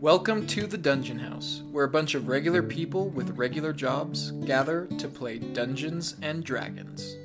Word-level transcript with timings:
Welcome 0.00 0.46
to 0.46 0.66
the 0.66 0.78
Dungeon 0.78 1.18
House, 1.18 1.60
where 1.70 1.84
a 1.84 1.90
bunch 1.90 2.14
of 2.14 2.26
regular 2.26 2.62
people 2.62 3.10
with 3.10 3.36
regular 3.36 3.74
jobs 3.74 4.30
gather 4.30 4.86
to 4.96 5.08
play 5.08 5.36
Dungeons 5.36 6.16
and 6.22 6.42
Dragons. 6.42 7.18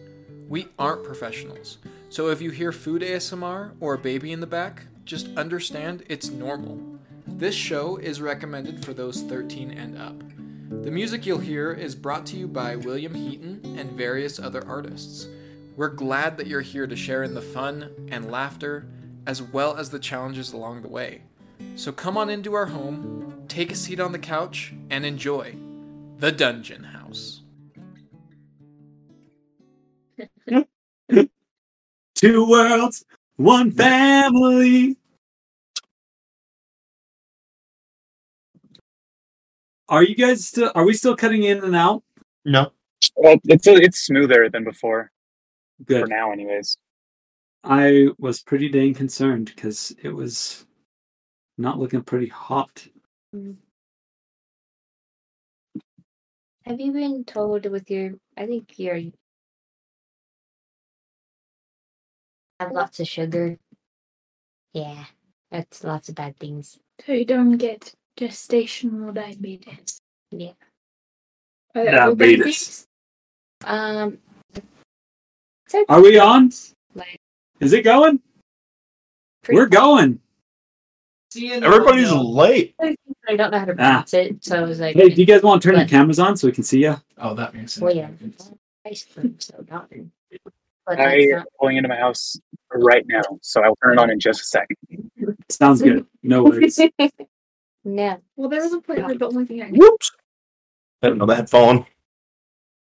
We 0.50 0.68
aren't 0.78 1.06
professionals, 1.06 1.78
so 2.10 2.28
if 2.28 2.42
you 2.42 2.52
hear 2.52 2.74
food 2.74 3.02
ASMR 3.02 3.72
or 3.80 3.94
a 3.94 3.98
baby 3.98 4.34
in 4.34 4.42
the 4.42 4.46
back, 4.46 4.88
just 5.06 5.30
understand 5.38 6.04
it's 6.10 6.30
normal. 6.30 7.00
This 7.26 7.56
show 7.56 7.96
is 7.96 8.20
recommended 8.20 8.84
for 8.84 8.94
those 8.94 9.22
13 9.22 9.72
and 9.72 9.98
up. 9.98 10.22
The 10.84 10.92
music 10.92 11.26
you'll 11.26 11.38
hear 11.40 11.72
is 11.72 11.96
brought 11.96 12.26
to 12.26 12.38
you 12.38 12.46
by 12.46 12.76
William 12.76 13.14
Heaton 13.14 13.62
and 13.80 13.92
various 13.92 14.38
other 14.38 14.68
artists. 14.68 15.30
We're 15.78 15.88
glad 15.88 16.36
that 16.36 16.48
you're 16.48 16.60
here 16.60 16.88
to 16.88 16.96
share 16.98 17.24
in 17.24 17.36
the 17.36 17.42
fun 17.42 18.10
and 18.12 18.30
laughter, 18.30 18.86
as 19.26 19.42
well 19.42 19.78
as 19.78 19.92
the 19.92 19.98
challenges 20.00 20.52
along 20.52 20.82
the 20.82 20.90
way. 20.90 21.22
So 21.76 21.92
come 21.92 22.18
on 22.18 22.30
into 22.30 22.54
our 22.54 22.66
home, 22.66 23.44
take 23.48 23.72
a 23.72 23.76
seat 23.76 24.00
on 24.00 24.12
the 24.12 24.20
couch, 24.20 24.74
and 24.90 25.06
enjoy 25.06 25.56
the 26.18 26.32
Dungeon 26.32 26.84
House. 26.84 27.42
Two 32.16 32.50
worlds, 32.50 33.06
one 33.36 33.72
family. 33.72 34.98
Are 39.88 40.04
you 40.04 40.16
guys 40.16 40.48
still? 40.48 40.72
Are 40.74 40.86
we 40.86 40.94
still 40.94 41.16
cutting 41.16 41.44
in 41.44 41.64
and 41.64 41.76
out? 41.76 42.04
No. 42.44 42.72
Well, 43.16 43.38
it's 43.46 43.68
it's 43.68 44.00
smoother 44.00 44.50
than 44.50 44.64
before 44.64 45.12
Good 45.84 46.02
for 46.02 46.08
Good. 46.08 46.10
now, 46.10 46.32
anyways. 46.32 46.78
I 47.64 48.08
was 48.18 48.42
pretty 48.42 48.70
dang 48.70 48.94
concerned 48.94 49.52
because 49.56 49.94
it 50.02 50.10
was 50.10 50.66
not 51.58 51.80
looking 51.80 52.02
pretty 52.02 52.28
hot. 52.28 52.88
Have 56.66 56.80
you 56.80 56.92
been 56.92 57.24
told 57.24 57.66
with 57.66 57.90
your? 57.90 58.12
I 58.38 58.46
think 58.46 58.78
you're 58.78 59.02
have 62.60 62.72
lots 62.72 63.00
of 63.00 63.08
sugar. 63.08 63.58
Yeah, 64.74 65.06
that's 65.52 65.84
lots 65.84 66.10
of 66.10 66.16
bad 66.16 66.38
things. 66.38 66.80
So 67.06 67.14
you 67.14 67.26
don't 67.26 67.58
get 67.58 67.94
gestational 68.18 69.14
diabetes. 69.14 70.00
Yeah. 70.32 70.52
Are 71.76 71.84
there 71.84 72.02
other 72.02 72.16
bad 72.16 72.26
Diabetes. 72.40 72.88
Um, 73.66 74.18
it's 74.54 75.76
Are 75.90 76.02
we 76.02 76.20
on? 76.20 76.52
Like, 76.94 77.20
Is 77.60 77.74
it 77.74 77.84
going? 77.84 78.22
We're 79.50 79.68
going. 79.68 80.20
Everybody's 81.38 82.12
late. 82.12 82.76
I 83.28 83.36
don't 83.36 83.52
know 83.52 83.60
how 83.60 83.66
to 83.66 83.72
Ah. 83.74 83.76
pronounce 83.76 84.14
it, 84.14 84.44
so 84.44 84.58
I 84.58 84.62
was 84.64 84.80
like, 84.80 84.96
Hey, 84.96 85.10
do 85.10 85.20
you 85.20 85.26
guys 85.26 85.42
want 85.42 85.62
to 85.62 85.68
turn 85.68 85.76
your 85.76 85.86
But- 85.86 85.90
cameras 85.90 86.20
on 86.20 86.38
so 86.38 86.48
we 86.48 86.52
can 86.54 86.64
see 86.64 86.84
you? 86.84 86.96
Oh, 87.18 87.34
that 87.36 87.54
makes 87.54 87.74
sense. 87.74 87.82
well, 87.82 87.96
yeah, 87.96 88.10
ice 88.86 89.06
cream, 89.06 89.36
so 89.40 89.66
not. 89.70 89.90
But 90.86 91.00
I 91.00 91.16
am 91.22 91.30
not. 91.32 91.48
pulling 91.60 91.78
into 91.78 91.90
my 91.90 91.96
house 91.96 92.38
right 92.72 93.04
now, 93.08 93.22
so 93.42 93.64
I'll 93.64 93.76
turn 93.84 93.94
it 93.94 94.00
on 94.00 94.12
in 94.12 94.20
just 94.20 94.42
a 94.42 94.46
second. 94.46 94.78
Sounds 95.50 95.82
good. 95.82 96.06
No 96.22 96.44
worries. 96.44 96.80
no. 97.84 98.18
Well, 98.36 98.50
there 98.50 98.62
was 98.62 98.74
a 98.74 98.82
point 98.82 99.04
where 99.04 99.16
the 99.18 99.26
only 99.28 99.46
thing 99.46 99.62
I 99.64 99.70
Whoops. 99.70 100.12
I 101.02 101.08
didn't 101.08 101.18
know 101.20 101.26
that 101.26 101.50
phone. 101.50 101.86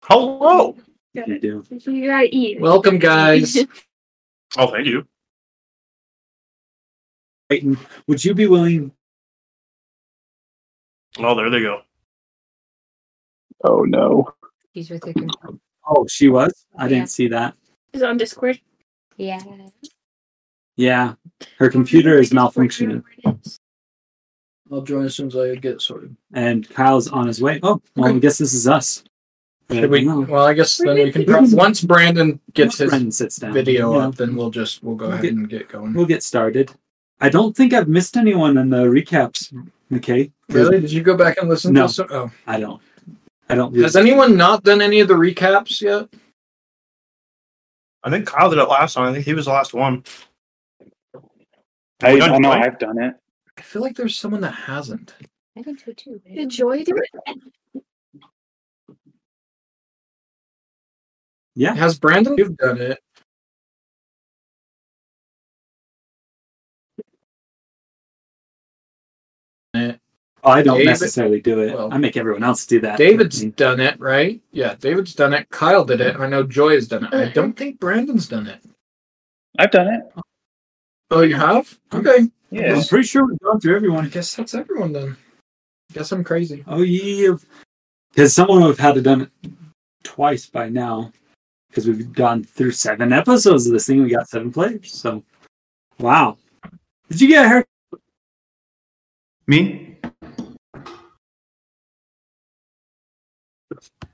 Hello. 0.04 0.76
you 1.14 1.38
do. 1.40 1.64
you 1.86 2.06
gotta 2.06 2.28
eat. 2.30 2.60
Welcome, 2.60 2.98
guys. 2.98 3.56
Oh, 4.56 4.68
thank 4.68 4.86
you. 4.86 5.06
Clayton, 7.48 7.78
would 8.06 8.24
you 8.24 8.34
be 8.34 8.46
willing? 8.46 8.92
Oh, 11.18 11.34
there 11.34 11.50
they 11.50 11.60
go. 11.60 11.80
Oh 13.64 13.80
no! 13.82 14.28
She's 14.74 14.90
with 14.90 15.04
her 15.04 15.12
computer. 15.12 15.58
Oh, 15.88 16.06
she 16.08 16.28
was. 16.28 16.66
I 16.76 16.84
Yeah. 16.84 16.88
didn't 16.90 17.10
see 17.10 17.28
that. 17.28 17.56
Is 17.92 18.02
it 18.02 18.08
on 18.08 18.18
Discord? 18.18 18.60
Yeah. 19.16 19.40
Yeah, 20.76 21.14
her 21.58 21.70
computer 21.70 22.18
is 22.18 22.30
malfunctioning, 22.30 23.02
whatever 23.02 23.38
it 23.40 23.46
is. 23.46 23.58
I'll 24.70 24.82
join 24.82 25.06
as 25.06 25.16
soon 25.16 25.28
as 25.28 25.36
I 25.36 25.54
get 25.56 25.80
sorted. 25.80 26.14
and 26.34 26.68
Kyle's 26.68 27.08
on 27.08 27.26
his 27.26 27.40
way. 27.42 27.58
Oh, 27.62 27.80
well, 27.96 28.14
I 28.14 28.18
guess 28.18 28.38
this 28.38 28.52
is 28.52 28.68
us. 28.68 29.02
Should 29.72 29.90
we? 29.90 30.04
No. 30.04 30.20
Well, 30.20 30.44
I 30.46 30.52
guess 30.54 30.76
then 30.76 30.94
we 30.94 31.10
can. 31.10 31.24
We 31.26 31.54
Once 31.54 31.80
Brandon 31.82 32.38
gets 32.52 32.78
his 32.78 32.90
Brendan 32.90 33.10
sits 33.10 33.36
down. 33.36 33.52
video 33.54 33.94
Yeah, 33.94 34.06
up, 34.08 34.14
then 34.16 34.36
we'll 34.36 34.50
just 34.50 34.82
we'll 34.84 34.94
go 34.94 35.06
We'll 35.06 35.14
ahead 35.14 35.22
get- 35.24 35.32
and 35.32 35.48
get 35.48 35.68
going. 35.68 35.94
We'll 35.94 36.06
get 36.06 36.22
started. 36.22 36.70
I 37.20 37.28
don't 37.28 37.56
think 37.56 37.72
I've 37.72 37.88
missed 37.88 38.16
anyone 38.16 38.56
in 38.58 38.70
the 38.70 38.84
recaps. 38.84 39.52
Okay. 39.92 40.30
Really? 40.48 40.80
Did 40.80 40.92
you 40.92 41.02
go 41.02 41.16
back 41.16 41.38
and 41.38 41.48
listen 41.48 41.72
No. 41.72 41.86
to 41.88 42.02
this? 42.02 42.10
Oh. 42.12 42.30
I 42.46 42.60
don't. 42.60 42.80
I 43.48 43.54
don't. 43.54 43.74
Has 43.76 43.96
anyone 43.96 44.36
not 44.36 44.62
done 44.62 44.80
any 44.82 45.00
of 45.00 45.08
the 45.08 45.14
recaps 45.14 45.80
yet? 45.80 46.08
I 48.04 48.10
think 48.10 48.26
Kyle 48.26 48.48
did 48.50 48.58
it 48.58 48.68
last 48.68 48.94
time. 48.94 49.08
I 49.08 49.12
think 49.12 49.24
he 49.24 49.34
was 49.34 49.46
the 49.46 49.52
last 49.52 49.74
one. 49.74 50.04
I, 52.00 52.14
We 52.14 52.20
done 52.20 52.32
I 52.34 52.38
know? 52.38 52.52
I've 52.52 52.78
done 52.78 53.02
it. 53.02 53.14
I 53.56 53.62
feel 53.62 53.82
like 53.82 53.96
there's 53.96 54.16
someone 54.16 54.40
that 54.42 54.52
hasn't. 54.52 55.14
I 55.56 55.62
think 55.62 55.80
so 55.80 55.92
too. 55.92 56.20
but 56.24 56.32
Did 56.34 56.50
Joy 56.50 56.84
do 56.84 56.96
it? 56.96 57.82
Yeah. 61.56 61.74
Has 61.74 61.98
Brandon? 61.98 62.36
You've 62.38 62.56
done 62.56 62.80
it. 62.80 63.00
Oh, 70.44 70.50
I 70.50 70.62
don't 70.62 70.78
David- 70.78 70.90
necessarily 70.90 71.40
do 71.40 71.60
it. 71.60 71.74
well, 71.74 71.92
I 71.92 71.98
make 71.98 72.16
everyone 72.16 72.44
else 72.44 72.64
do 72.64 72.80
that. 72.80 72.96
David's 72.98 73.44
done 73.44 73.80
it, 73.80 73.98
right? 73.98 74.40
Yeah, 74.52 74.76
David's 74.76 75.14
done 75.14 75.34
it. 75.34 75.48
Kyle 75.50 75.84
did 75.84 76.00
it. 76.00 76.16
I 76.16 76.28
know 76.28 76.42
Joy 76.44 76.74
has 76.74 76.86
done 76.86 77.04
it. 77.06 77.14
I 77.14 77.28
don't 77.30 77.54
think 77.56 77.80
Brandon's 77.80 78.28
done 78.28 78.46
it. 78.46 78.60
I've 79.58 79.70
done 79.72 79.88
it. 79.88 80.02
Oh, 81.10 81.22
you 81.22 81.34
have? 81.34 81.76
Okay. 81.92 82.28
Yeah. 82.50 82.76
I'm 82.76 82.84
pretty 82.84 83.06
sure 83.06 83.24
we've 83.26 83.38
gone 83.40 83.60
through 83.60 83.74
everyone. 83.76 83.96
I 83.96 84.06
everyone. 84.06 84.12
guess 84.12 84.34
that's 84.36 84.54
everyone 84.54 84.92
then. 84.92 85.16
Guess 85.92 86.12
I'm 86.12 86.22
crazy. 86.22 86.62
Oh, 86.66 86.82
yeah. 86.82 87.34
Because 88.10 88.32
someone 88.34 88.60
would 88.60 88.68
have 88.68 88.78
had 88.78 88.94
to 88.94 89.02
done 89.02 89.22
it 89.22 89.30
twice 90.04 90.46
by 90.46 90.68
now. 90.68 91.12
Because 91.68 91.86
we've 91.86 92.12
gone 92.12 92.44
through 92.44 92.70
seven 92.72 93.12
episodes 93.12 93.66
of 93.66 93.72
this 93.72 93.86
thing. 93.86 94.02
We 94.02 94.10
got 94.10 94.28
seven 94.28 94.52
players. 94.52 94.92
So, 94.92 95.24
wow. 95.98 96.36
Did 97.10 97.20
you 97.20 97.28
get 97.28 97.44
a 97.44 97.48
hair? 97.48 97.64
Me? 99.46 99.87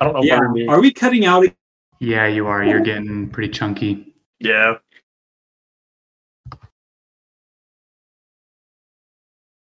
I 0.01 0.05
don't 0.05 0.15
know. 0.15 0.23
Yeah. 0.23 0.39
where 0.41 0.49
me. 0.51 0.67
Are 0.67 0.81
we 0.81 0.93
cutting 0.93 1.25
out? 1.25 1.47
Yeah, 2.01 2.27
you 2.27 2.47
are. 2.47 2.65
You're 2.65 2.81
getting 2.81 3.29
pretty 3.31 3.53
chunky. 3.53 4.15
Yeah. 4.41 4.75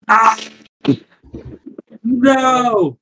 Ah! 0.08 0.38
No. 2.02 2.98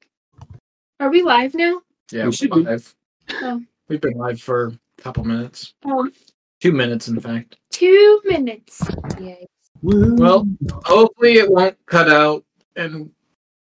Are 1.01 1.11
we 1.11 1.23
live 1.23 1.55
now? 1.55 1.81
Yeah, 2.11 2.23
We 2.25 2.29
we're 2.29 2.33
should 2.33 2.51
be. 2.51 2.63
live. 2.63 2.95
Oh. 3.31 3.63
We've 3.89 4.01
been 4.01 4.17
live 4.19 4.41
for 4.41 4.67
a 4.99 5.03
couple 5.03 5.25
minutes. 5.25 5.75
Oh. 5.85 6.11
Two 6.61 6.73
minutes, 6.73 7.09
in 7.09 7.21
fact. 7.21 7.57
two 7.71 8.21
minutes. 8.25 8.83
Yeah. 9.21 9.37
Well, 9.83 10.49
hopefully 10.85 11.35
it 11.35 11.49
won't 11.51 11.77
cut 11.87 12.11
out 12.11 12.45
and 12.75 13.11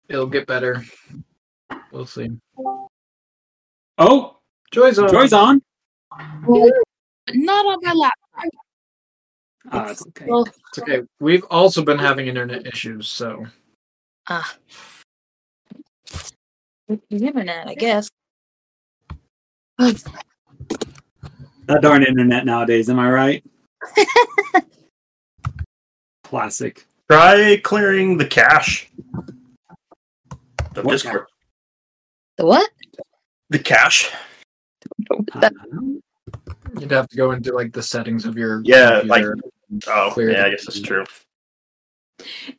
it'll 0.07 0.27
get 0.27 0.47
better. 0.47 0.81
We'll 1.91 2.05
see. 2.05 2.29
Oh, 3.99 4.37
Joy's 4.71 4.97
on. 4.97 5.11
Joy's 5.11 5.33
on. 5.33 5.61
Not 6.17 7.65
on 7.65 7.77
my 7.81 7.93
laptop. 7.93 8.13
Ah, 9.71 9.85
that's 9.87 10.07
okay. 10.07 10.25
Well, 10.27 10.47
It's 10.69 10.79
okay. 10.79 11.01
We've 11.19 11.43
also 11.51 11.83
been 11.83 11.99
having 11.99 12.27
internet 12.27 12.65
issues, 12.65 13.07
so 13.09 13.45
Ah. 14.27 14.55
Internet, 17.09 17.67
I 17.67 17.75
guess. 17.75 18.09
That 19.77 20.21
darn 21.81 22.03
internet 22.03 22.45
nowadays, 22.45 22.89
am 22.89 22.99
I 22.99 23.09
right? 23.11 23.43
Classic. 26.23 26.85
Try 27.09 27.57
clearing 27.63 28.17
the 28.17 28.25
cache. 28.25 28.89
The 30.73 30.81
What 30.83 30.91
Discord. 30.93 31.25
The 32.37 32.45
what? 32.45 32.69
The 33.49 33.59
cache. 33.59 34.11
Uh, 35.33 35.49
you'd 36.79 36.91
have 36.91 37.07
to 37.09 37.17
go 37.17 37.31
into 37.31 37.53
like 37.53 37.73
the 37.73 37.81
settings 37.83 38.25
of 38.25 38.37
your 38.37 38.61
Yeah, 38.63 39.01
like- 39.05 39.25
Oh, 39.87 40.09
Clear 40.13 40.31
yeah, 40.31 40.41
the- 40.41 40.45
I 40.47 40.49
guess 40.51 40.65
that's 40.65 40.81
true. 40.81 41.03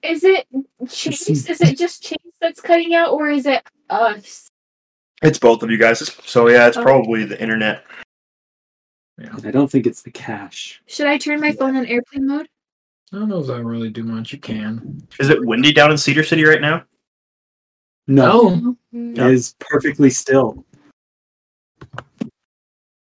is 0.02 0.22
it 0.24 0.46
Chase? 0.88 1.28
Is 1.28 1.60
it 1.60 1.76
just 1.78 2.02
Chase 2.02 2.18
that's 2.40 2.60
cutting 2.60 2.94
out, 2.94 3.10
or 3.12 3.28
is 3.30 3.46
it 3.46 3.62
us? 3.88 4.48
It's 5.22 5.38
both 5.38 5.62
of 5.62 5.70
you 5.70 5.76
guys. 5.76 5.98
So 6.24 6.48
yeah, 6.48 6.66
it's 6.68 6.76
Okay. 6.76 6.84
probably 6.84 7.24
the 7.24 7.40
internet. 7.40 7.84
I 9.44 9.50
don't 9.50 9.70
think 9.70 9.86
it's 9.86 10.02
the 10.02 10.10
cache. 10.10 10.80
Should 10.86 11.06
I 11.06 11.18
turn 11.18 11.40
my 11.40 11.52
phone 11.52 11.76
on 11.76 11.84
airplane 11.86 12.26
mode? 12.26 12.48
I 13.12 13.16
don't 13.18 13.28
know 13.28 13.40
if 13.40 13.48
that 13.48 13.62
really 13.64 13.90
do 13.90 14.02
much. 14.04 14.32
You 14.32 14.38
can. 14.38 15.06
Is 15.18 15.28
it 15.30 15.44
windy 15.44 15.72
down 15.72 15.90
in 15.90 15.98
Cedar 15.98 16.22
City 16.24 16.44
right 16.44 16.60
now? 16.60 16.84
No, 18.06 18.76
No. 18.92 19.26
it 19.26 19.32
is 19.34 19.54
perfectly 19.58 20.08
still. 20.10 20.64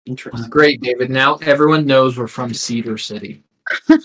Interesting. 0.06 0.50
Great, 0.50 0.80
David. 0.80 1.10
Now 1.10 1.36
everyone 1.42 1.86
knows 1.86 2.18
we're 2.18 2.26
from 2.26 2.52
Cedar 2.52 2.98
City. 2.98 3.42
How 3.88 3.96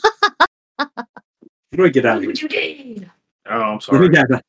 do 1.72 1.86
I 1.86 1.90
get 1.90 2.06
out 2.06 2.18
of 2.18 2.24
here? 2.24 2.32
you 2.34 2.48
did. 2.48 3.12
Oh, 3.50 3.60
I'm 3.62 3.80
Let 3.92 4.02
me 4.02 4.16
sorry. 4.16 4.28
get. 4.28 4.44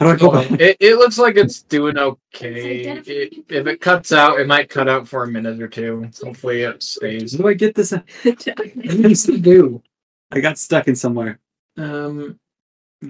How 0.00 0.06
do 0.06 0.12
I 0.12 0.16
go 0.16 0.30
back? 0.32 0.50
it, 0.60 0.76
it 0.80 0.96
looks 0.96 1.18
like 1.18 1.36
it's 1.36 1.62
doing 1.62 1.96
okay. 1.98 2.86
It, 3.06 3.44
if 3.48 3.66
it 3.66 3.80
cuts 3.80 4.12
out, 4.12 4.38
it 4.40 4.46
might 4.46 4.68
cut 4.68 4.88
out 4.88 5.08
for 5.08 5.24
a 5.24 5.28
minute 5.28 5.60
or 5.60 5.68
two. 5.68 6.08
Hopefully, 6.22 6.62
it 6.62 6.82
stays. 6.82 7.32
How 7.32 7.38
do 7.38 7.48
I 7.48 7.54
get 7.54 7.74
this? 7.74 7.92
out? 7.92 8.04
What 8.24 8.38
to 8.40 9.38
do? 9.38 9.82
I 10.32 10.40
got 10.40 10.58
stuck 10.58 10.88
in 10.88 10.96
somewhere. 10.96 11.38
Um, 11.78 12.38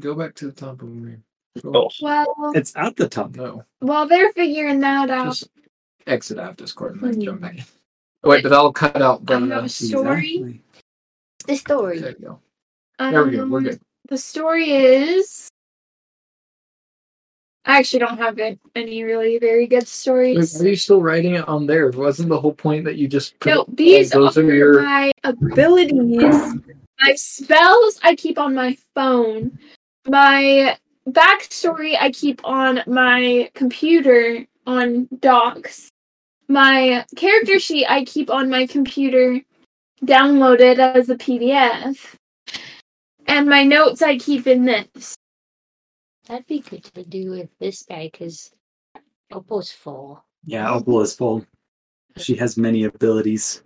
go 0.01 0.15
back 0.15 0.35
to 0.37 0.47
the 0.47 0.53
top 0.53 0.83
of 0.83 0.89
me. 0.89 1.17
Oh, 1.65 1.89
Well, 2.03 2.53
It's 2.55 2.77
at 2.77 2.97
the 2.97 3.09
top. 3.09 3.35
No, 3.35 3.65
while 3.81 4.07
they're 4.07 4.33
figuring 4.35 4.81
that 4.81 5.09
out, 5.11 5.27
just 5.27 5.49
exit 6.07 6.39
out 6.39 6.51
of 6.51 6.57
Discord 6.57 6.95
and 6.95 7.03
then 7.03 7.21
jump 7.21 7.41
back. 7.41 7.59
in. 7.59 7.65
Wait, 8.25 8.43
but 8.43 8.49
that'll 8.49 8.73
cut 8.73 9.01
out 9.01 9.25
the. 9.27 9.35
I 9.35 9.41
have 9.49 9.65
a 9.65 9.69
story. 9.69 10.37
Exactly. 10.37 10.63
The 11.47 11.57
story. 11.57 11.99
There 12.01 12.11
you 12.11 12.17
go. 12.27 12.41
There 12.99 13.25
we 13.25 13.37
go. 13.37 13.47
We're 13.47 13.59
um, 13.59 13.65
good. 13.65 13.81
The 14.09 14.19
story 14.19 14.71
is. 14.71 15.49
I 17.69 17.79
actually 17.79 17.99
don't 17.99 18.19
have 18.19 18.39
it- 18.39 18.61
any 18.77 19.03
really 19.03 19.39
very 19.39 19.67
good 19.67 19.79
Wait, 19.83 19.89
stories. 19.89 20.63
Are 20.63 20.69
you 20.69 20.77
still 20.77 21.03
writing 21.03 21.35
it 21.35 21.47
on 21.49 21.67
there? 21.67 21.91
Wasn't 21.91 22.29
the 22.29 22.41
whole 22.41 22.53
point 22.55 22.85
that 22.85 22.95
you 22.97 23.09
just 23.09 23.39
put 23.41 23.51
No, 23.53 23.63
it- 23.63 23.77
these 23.77 24.11
those 24.11 24.39
are, 24.39 24.43
are 24.43 24.55
your 24.55 24.83
my 24.83 25.11
abilities. 25.25 26.55
My 27.01 27.15
spells 27.15 28.01
I 28.05 28.15
keep 28.15 28.39
on 28.39 28.55
my 28.55 28.77
phone. 28.95 29.59
My 30.09 30.79
backstory 31.09 31.97
I 32.01 32.11
keep 32.13 32.41
on 32.45 32.83
my 32.87 33.51
computer 33.55 34.47
on 34.67 35.09
docs. 35.19 35.91
My 36.49 37.05
character 37.17 37.59
sheet 37.59 37.87
I 37.89 38.05
keep 38.05 38.31
on 38.31 38.49
my 38.51 38.67
computer 38.67 39.41
downloaded 40.05 40.79
as 40.79 41.09
a 41.11 41.17
PDF. 41.17 42.15
And 43.27 43.49
my 43.49 43.65
notes 43.65 44.03
I 44.03 44.19
keep 44.19 44.47
in 44.47 44.65
this. 44.65 45.17
That'd 46.29 46.47
be 46.47 46.61
good 46.61 46.85
to 46.95 47.03
do 47.05 47.31
with 47.31 47.49
this 47.59 47.83
guy 47.83 48.09
because 48.13 48.53
Opal's 49.33 49.73
full. 49.73 50.25
Yeah, 50.45 50.71
Opal 50.73 51.01
is 51.01 51.15
full. 51.15 51.45
She 52.17 52.37
has 52.37 52.57
many 52.57 52.85
abilities. 52.85 53.63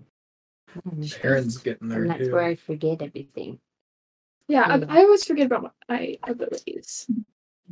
Aaron's 1.22 1.58
getting 1.58 1.88
there 1.88 2.02
And 2.02 2.10
that's 2.10 2.24
too. 2.26 2.32
where 2.32 2.44
I 2.44 2.54
forget 2.54 3.02
everything. 3.02 3.58
Yeah, 4.48 4.78
Yeah. 4.78 4.86
I, 4.88 5.00
I 5.00 5.02
always 5.02 5.24
forget 5.24 5.46
about 5.46 5.74
my 5.88 6.16
abilities. 6.26 7.06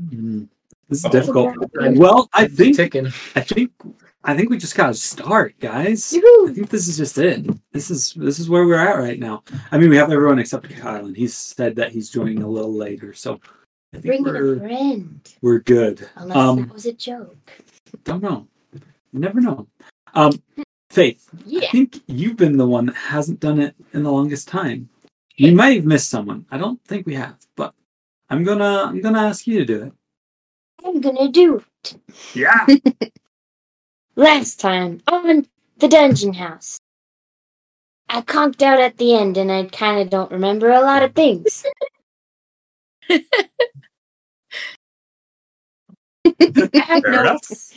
Mm. 0.00 0.48
This 0.88 0.98
is 1.00 1.04
Oh. 1.06 1.10
difficult. 1.10 1.54
I'm 1.80 1.94
Well, 1.94 2.28
I 2.34 2.48
think 2.48 2.76
ticking. 2.76 3.06
I 3.34 3.40
think 3.40 3.72
I 4.28 4.36
think 4.36 4.50
we 4.50 4.58
just 4.58 4.76
gotta 4.76 4.92
start, 4.92 5.58
guys. 5.58 6.12
I 6.12 6.16
Yoo-hoo! 6.18 6.52
think 6.52 6.68
this 6.68 6.86
is 6.86 6.98
just 6.98 7.16
it. 7.16 7.46
This 7.72 7.90
is 7.90 8.12
this 8.12 8.38
is 8.38 8.50
where 8.50 8.66
we're 8.66 8.78
at 8.78 8.98
right 8.98 9.18
now. 9.18 9.42
I 9.72 9.78
mean, 9.78 9.88
we 9.88 9.96
have 9.96 10.12
everyone 10.12 10.38
except 10.38 10.68
Kyle, 10.68 11.06
and 11.06 11.16
he's 11.16 11.34
said 11.34 11.76
that 11.76 11.92
he's 11.92 12.10
joining 12.10 12.42
a 12.42 12.48
little 12.48 12.74
later, 12.74 13.14
so 13.14 13.40
I 13.94 14.00
think 14.00 14.04
Bring 14.04 14.20
a 14.28 14.30
we're 14.30 14.58
friend. 14.58 15.20
we're 15.40 15.60
good. 15.60 16.06
Unless 16.16 16.36
Um, 16.36 16.56
that 16.66 16.74
was 16.74 16.84
a 16.84 16.92
joke. 16.92 17.52
don't 18.04 18.22
know. 18.22 18.46
You 19.12 19.20
never 19.20 19.40
know. 19.40 19.66
Um, 20.14 20.32
Faith, 20.90 21.28
I 21.50 21.66
think 21.68 22.00
you've 22.06 22.36
been 22.36 22.56
the 22.58 22.66
one 22.66 22.84
that 22.86 22.96
hasn't 22.96 23.40
done 23.40 23.58
it 23.60 23.74
in 23.94 24.02
the 24.02 24.12
longest 24.12 24.46
time. 24.48 24.90
We 25.40 25.52
might 25.54 25.76
have 25.76 25.84
missed 25.86 26.10
someone. 26.10 26.44
I 26.50 26.58
don't 26.58 26.82
think 26.84 27.06
we 27.06 27.14
have, 27.14 27.36
but 27.56 27.72
I'm 28.28 28.44
gonna 28.44 28.84
I'm 28.88 29.00
gonna 29.00 29.20
ask 29.22 29.46
you 29.46 29.58
to 29.60 29.64
do 29.64 29.82
it. 29.84 29.92
I'm 30.84 31.00
gonna 31.00 31.28
do 31.30 31.62
it. 31.84 31.94
Yeah. 32.34 32.66
Last 34.18 34.58
time 34.58 35.00
on 35.06 35.46
the 35.76 35.86
dungeon 35.86 36.34
house. 36.34 36.80
I 38.08 38.20
conked 38.22 38.64
out 38.64 38.80
at 38.80 38.96
the 38.96 39.14
end 39.14 39.36
and 39.36 39.52
I 39.52 39.66
kind 39.66 40.00
of 40.00 40.10
don't 40.10 40.32
remember 40.32 40.72
a 40.72 40.80
lot 40.80 41.04
of 41.04 41.14
things. 41.14 41.64
I 43.08 43.22
have 46.24 47.02
Fair 47.04 47.20
enough. 47.20 47.24
notes. 47.24 47.74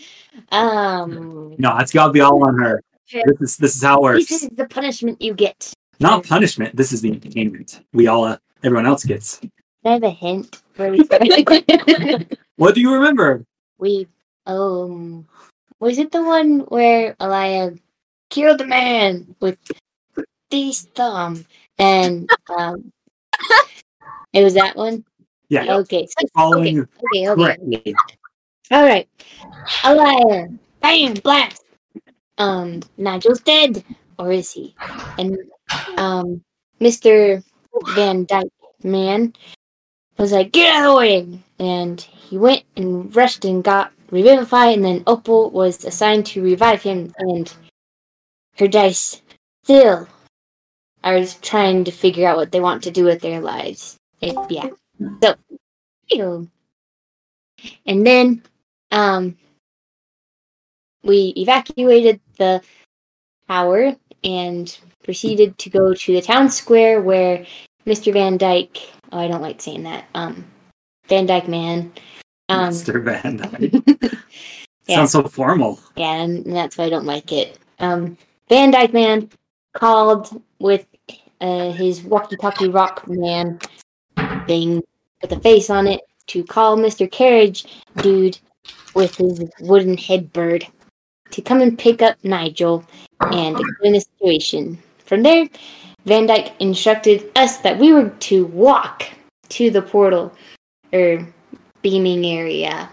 Um, 0.51 1.53
no, 1.59 1.77
it's 1.77 1.91
gotta 1.93 2.11
be 2.11 2.21
all 2.21 2.43
on 2.47 2.57
her. 2.57 2.81
This 3.11 3.41
is 3.41 3.57
this 3.57 3.75
is 3.75 3.83
how 3.83 4.03
it 4.07 4.13
this 4.13 4.31
is 4.31 4.49
the 4.49 4.65
punishment 4.65 5.21
you 5.21 5.35
get. 5.35 5.71
Not 5.99 6.25
punishment. 6.25 6.75
This 6.75 6.91
is 6.91 7.01
the 7.01 7.11
entertainment. 7.11 7.81
We 7.93 8.07
all 8.07 8.23
uh, 8.23 8.37
everyone 8.63 8.87
else 8.87 9.03
gets. 9.03 9.37
Can 9.37 9.51
I 9.85 9.89
have 9.91 10.03
a 10.03 10.09
hint 10.09 10.59
where 10.75 10.91
we? 10.91 11.07
What 12.55 12.73
do 12.73 12.81
you 12.81 12.95
remember? 12.95 13.45
we, 13.77 14.07
um, 14.47 15.27
was 15.81 15.97
it 15.97 16.11
the 16.11 16.23
one 16.23 16.59
where 16.69 17.15
Elia 17.19 17.73
killed 18.29 18.61
a 18.61 18.65
man 18.67 19.35
with 19.41 19.57
this 20.49 20.83
thumb? 20.95 21.45
And, 21.77 22.29
um, 22.55 22.91
it 24.33 24.43
was 24.43 24.53
that 24.53 24.75
one? 24.77 25.03
Yeah, 25.49 25.75
Okay. 25.77 26.07
so- 26.07 26.27
following 26.33 26.79
Okay, 26.79 27.27
okay, 27.29 27.57
okay. 27.75 27.93
All 28.71 28.83
right. 28.85 29.07
A 29.83 29.93
liar. 29.93 30.49
Bam, 30.79 31.15
blast. 31.15 31.63
Um, 32.37 32.79
Nigel's 32.97 33.41
dead, 33.41 33.83
or 34.17 34.31
is 34.31 34.49
he? 34.51 34.73
And 35.17 35.37
um, 35.97 36.41
Mr. 36.79 37.43
Van 37.95 38.23
Dyke 38.25 38.47
man 38.83 39.33
was 40.17 40.31
like, 40.31 40.53
"Get 40.53 40.73
out 40.73 40.85
of 40.85 40.91
the 40.93 40.97
way!" 40.97 41.39
And 41.59 41.99
he 41.99 42.37
went 42.37 42.63
and 42.77 43.13
rushed 43.13 43.43
and 43.45 43.61
got 43.63 43.91
revivified, 44.11 44.75
and 44.75 44.85
then 44.85 45.03
Opal 45.07 45.49
was 45.49 45.83
assigned 45.85 46.25
to 46.27 46.43
revive 46.43 46.83
him, 46.83 47.13
and 47.17 47.51
her 48.57 48.67
dice 48.67 49.21
still 49.63 50.07
are 51.03 51.25
trying 51.41 51.83
to 51.85 51.91
figure 51.91 52.27
out 52.27 52.37
what 52.37 52.51
they 52.51 52.59
want 52.59 52.83
to 52.83 52.91
do 52.91 53.05
with 53.05 53.21
their 53.21 53.41
lives. 53.41 53.97
It, 54.21 54.35
yeah. 54.49 54.69
So, 55.23 55.35
ew. 56.09 56.47
And 57.85 58.05
then 58.05 58.43
um, 58.91 59.37
we 61.03 61.33
evacuated 61.37 62.19
the 62.37 62.61
tower 63.47 63.95
and 64.23 64.77
proceeded 65.03 65.57
to 65.57 65.69
go 65.69 65.93
to 65.93 66.13
the 66.13 66.21
town 66.21 66.49
square 66.49 67.01
where 67.01 67.45
Mr. 67.85 68.13
Van 68.13 68.37
Dyke. 68.37 68.77
Oh, 69.11 69.19
I 69.19 69.27
don't 69.27 69.41
like 69.41 69.61
saying 69.61 69.83
that. 69.83 70.05
Um, 70.13 70.45
Van 71.07 71.25
Dyke 71.25 71.47
man. 71.47 71.91
Um, 72.51 72.69
Mr. 72.69 73.03
Van 73.03 73.37
Dyke. 73.37 74.19
Yeah. 74.87 74.95
Sounds 74.97 75.11
so 75.11 75.23
formal. 75.23 75.79
yeah, 75.95 76.21
and 76.21 76.43
that's 76.45 76.77
why 76.77 76.85
I 76.85 76.89
don't 76.89 77.05
like 77.05 77.31
it. 77.31 77.57
Um, 77.79 78.17
Van 78.49 78.71
Dyke 78.71 78.93
man 78.93 79.29
called 79.73 80.41
with 80.59 80.85
uh, 81.39 81.71
his 81.71 82.01
walkie-talkie 82.01 82.67
rock 82.67 83.07
man 83.07 83.59
thing 84.47 84.83
with 85.21 85.31
a 85.31 85.39
face 85.39 85.69
on 85.69 85.87
it 85.87 86.01
to 86.27 86.43
call 86.43 86.77
Mr. 86.77 87.09
Carriage 87.09 87.65
dude 87.97 88.39
with 88.95 89.15
his 89.15 89.43
wooden 89.61 89.97
head 89.97 90.33
bird 90.33 90.67
to 91.29 91.41
come 91.41 91.61
and 91.61 91.77
pick 91.79 92.01
up 92.01 92.17
Nigel 92.23 92.83
and 93.31 93.59
explain 93.59 93.93
the 93.93 94.01
situation. 94.01 94.77
From 95.05 95.23
there, 95.23 95.47
Van 96.05 96.25
Dyke 96.25 96.53
instructed 96.59 97.31
us 97.35 97.57
that 97.59 97.77
we 97.77 97.93
were 97.93 98.09
to 98.09 98.45
walk 98.47 99.05
to 99.49 99.69
the 99.69 99.81
portal 99.81 100.33
or 100.91 101.25
beaming 101.81 102.25
area 102.25 102.89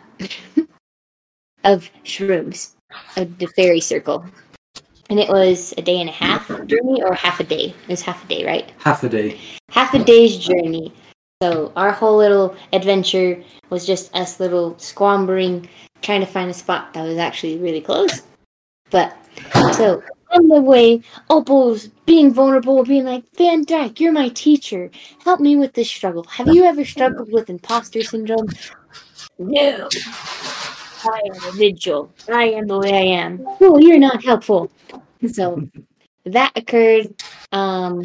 of 1.64 1.90
shrooms 2.04 2.74
of 3.16 3.38
the 3.38 3.46
fairy 3.48 3.80
circle. 3.80 4.24
And 5.10 5.18
it 5.18 5.28
was 5.28 5.72
a 5.78 5.82
day 5.82 6.00
and 6.00 6.08
a 6.10 6.12
half 6.12 6.48
journey 6.66 7.02
or 7.02 7.14
half 7.14 7.40
a 7.40 7.44
day. 7.44 7.74
It 7.84 7.88
was 7.88 8.02
half 8.02 8.24
a 8.24 8.28
day, 8.28 8.44
right? 8.44 8.70
Half 8.78 9.04
a 9.04 9.08
day. 9.08 9.38
half 9.70 9.94
a 9.94 10.04
day's 10.04 10.36
journey. 10.36 10.92
So 11.42 11.72
our 11.76 11.92
whole 11.92 12.16
little 12.16 12.56
adventure 12.72 13.42
was 13.70 13.86
just 13.86 14.14
us 14.14 14.40
little 14.40 14.76
squambering, 14.78 15.68
trying 16.02 16.20
to 16.20 16.26
find 16.26 16.50
a 16.50 16.54
spot 16.54 16.92
that 16.94 17.04
was 17.04 17.16
actually 17.16 17.58
really 17.58 17.80
close. 17.80 18.22
But 18.90 19.16
so 19.72 20.02
on 20.32 20.48
the 20.48 20.60
way, 20.60 21.02
Opal's 21.30 21.88
being 22.06 22.32
vulnerable, 22.32 22.82
being 22.84 23.04
like, 23.04 23.24
Van 23.36 23.64
Dyke, 23.64 24.00
you're 24.00 24.12
my 24.12 24.30
teacher. 24.30 24.90
Help 25.22 25.40
me 25.40 25.56
with 25.56 25.74
this 25.74 25.88
struggle. 25.88 26.24
Have 26.24 26.48
you 26.48 26.64
ever 26.64 26.84
struggled 26.84 27.32
with 27.32 27.50
imposter 27.50 28.02
syndrome? 28.02 28.48
No. 29.38 29.88
I 31.04 31.20
am 31.26 31.44
a 31.48 31.52
vigil. 31.52 32.12
I 32.28 32.50
am 32.50 32.66
the 32.66 32.78
way 32.78 32.92
I 32.92 33.20
am. 33.22 33.44
Oh, 33.60 33.78
you're 33.78 33.98
not 33.98 34.24
helpful. 34.24 34.70
So 35.32 35.68
that 36.24 36.52
occurred. 36.56 37.14
Um, 37.52 38.02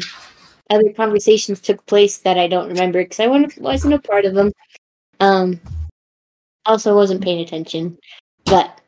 other 0.70 0.92
conversations 0.92 1.60
took 1.60 1.84
place 1.86 2.18
that 2.18 2.38
I 2.38 2.46
don't 2.46 2.68
remember 2.68 3.02
because 3.02 3.20
I 3.20 3.26
wasn't- 3.26 3.94
a 3.94 3.98
part 3.98 4.24
of 4.24 4.34
them. 4.34 4.52
Um, 5.20 5.60
also 6.66 6.94
wasn't 6.94 7.22
paying 7.22 7.40
attention. 7.40 7.98
But 8.44 8.80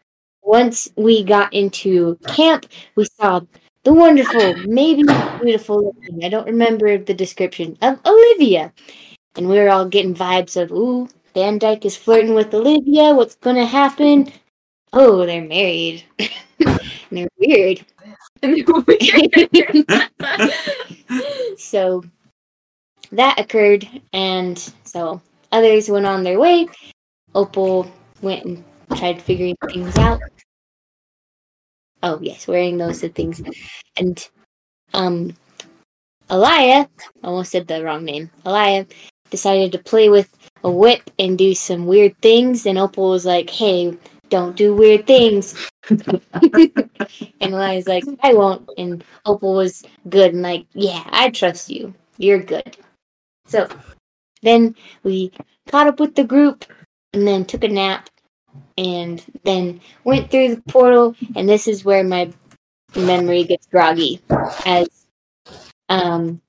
once 0.43 0.89
we 0.97 1.23
got 1.25 1.53
into 1.53 2.17
camp, 2.29 2.67
we 2.95 3.07
saw 3.21 3.41
the 3.85 3.93
wonderful, 3.93 4.55
maybe 4.67 5.05
beautiful, 5.43 5.95
I 6.23 6.29
don't 6.29 6.47
remember 6.47 6.99
the 6.99 7.15
description, 7.15 7.77
of 7.83 8.01
Olivia. 8.05 8.73
And 9.37 9.49
we 9.49 9.59
were 9.59 9.69
all 9.69 9.87
getting 9.87 10.15
vibes 10.15 10.61
of, 10.61 10.73
ooh, 10.73 11.09
Van 11.37 11.59
Dyke 11.59 11.85
is 11.85 11.99
flirting 11.99 12.33
with 12.33 12.55
Olivia. 12.55 13.13
What's 13.13 13.35
going 13.35 13.57
to 13.57 13.67
happen? 13.67 14.33
Oh, 14.95 15.27
they're 15.27 15.45
married. 15.45 16.03
and 16.19 16.31
they're 17.11 17.29
weird. 17.39 17.85
so 21.59 22.03
that 23.13 23.39
occurred, 23.39 23.87
and 24.15 24.59
so 24.85 25.21
others 25.53 25.91
went 25.91 26.07
on 26.07 26.25
their 26.25 26.41
way. 26.41 26.69
Opal 27.35 27.93
went 28.23 28.47
and 28.47 28.65
tried 28.95 29.21
figuring 29.21 29.57
things 29.69 29.95
out. 29.99 30.23
Oh 32.03 32.19
yes, 32.23 32.49
wearing 32.49 32.79
those 32.79 33.03
things, 33.03 33.43
and 33.99 34.27
um, 34.95 35.37
Alaya 36.31 36.89
almost 37.23 37.53
said 37.53 37.69
the 37.69 37.85
wrong 37.85 38.07
name. 38.07 38.31
Alaya 38.47 38.91
decided 39.31 39.73
to 39.73 39.79
play 39.79 40.09
with 40.09 40.37
a 40.65 40.71
whip 40.71 41.11
and 41.19 41.39
do 41.39 41.55
some 41.55 41.87
weird 41.87 42.17
things, 42.21 42.67
and 42.67 42.79
Opal 42.79 43.11
was 43.11 43.27
like, 43.27 43.51
"Hey, 43.51 43.97
don't 44.29 44.57
do 44.57 44.75
weird 44.75 45.07
things." 45.07 45.55
and 45.91 46.21
Alaya's 47.41 47.87
like, 47.89 48.05
"I 48.23 48.35
won't," 48.35 48.69
and 48.79 49.05
Opal 49.25 49.55
was 49.55 49.85
good 50.09 50.33
and 50.35 50.43
like, 50.43 50.67
"Yeah, 50.73 51.03
I 51.11 51.31
trust 51.31 51.71
you. 51.71 51.95
You're 52.19 52.43
good." 52.43 52.77
So 53.47 53.69
then 54.43 54.75
we 55.03 55.33
caught 55.69 55.87
up 55.87 56.01
with 56.01 56.15
the 56.15 56.25
group 56.25 56.65
and 57.13 57.27
then 57.27 57.45
took 57.45 57.65
a 57.65 57.69
nap 57.69 58.09
and 58.79 59.23
then 59.45 59.81
went 60.05 60.31
through 60.31 60.55
the 60.55 60.63
portal 60.63 61.15
and 61.35 61.49
this 61.49 61.67
is 61.67 61.85
where 61.85 62.05
my 62.05 62.31
memory 62.95 63.45
gets 63.45 63.67
groggy 63.67 64.21
as 64.65 64.89
um 65.89 66.41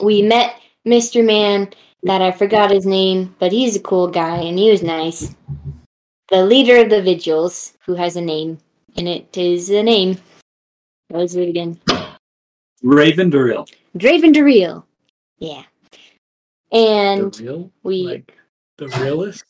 we 0.00 0.22
met 0.22 0.60
Mr. 0.86 1.24
Man 1.24 1.68
that 2.02 2.22
I 2.22 2.30
forgot 2.30 2.70
his 2.70 2.86
name, 2.86 3.34
but 3.38 3.52
he's 3.52 3.76
a 3.76 3.80
cool 3.80 4.08
guy 4.08 4.36
and 4.36 4.58
he 4.58 4.70
was 4.70 4.82
nice. 4.82 5.34
The 6.28 6.44
leader 6.44 6.76
of 6.76 6.90
the 6.90 7.02
vigils, 7.02 7.74
who 7.84 7.94
has 7.94 8.16
a 8.16 8.20
name, 8.20 8.58
and 8.96 9.08
it 9.08 9.36
is 9.36 9.68
a 9.70 9.82
name. 9.82 10.16
What 11.08 11.24
is 11.24 11.34
it 11.34 11.48
again? 11.48 11.78
Raven 12.82 13.30
Duril. 13.30 13.66
Draven 13.98 14.32
Dureel. 14.32 14.84
Yeah. 15.38 15.64
And 16.72 17.68
we 17.82 18.02
like 18.04 18.38
the 18.78 18.88
realist. 19.00 19.44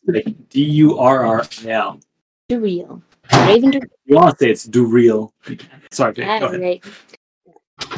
D 0.49 0.63
U 0.63 0.99
R 0.99 1.25
R 1.27 1.43
I 1.43 1.71
L. 1.71 2.01
Dureel. 2.49 3.03
Raven 3.33 3.71
Dureel. 3.73 3.91
You 4.07 4.17
want 4.17 4.39
to 4.39 4.45
say 4.45 4.51
it's 4.51 4.65
Duril. 4.65 5.33
Sorry, 5.93 6.15
go 6.15 6.23
ahead. 6.23 6.61
right. 6.61 6.85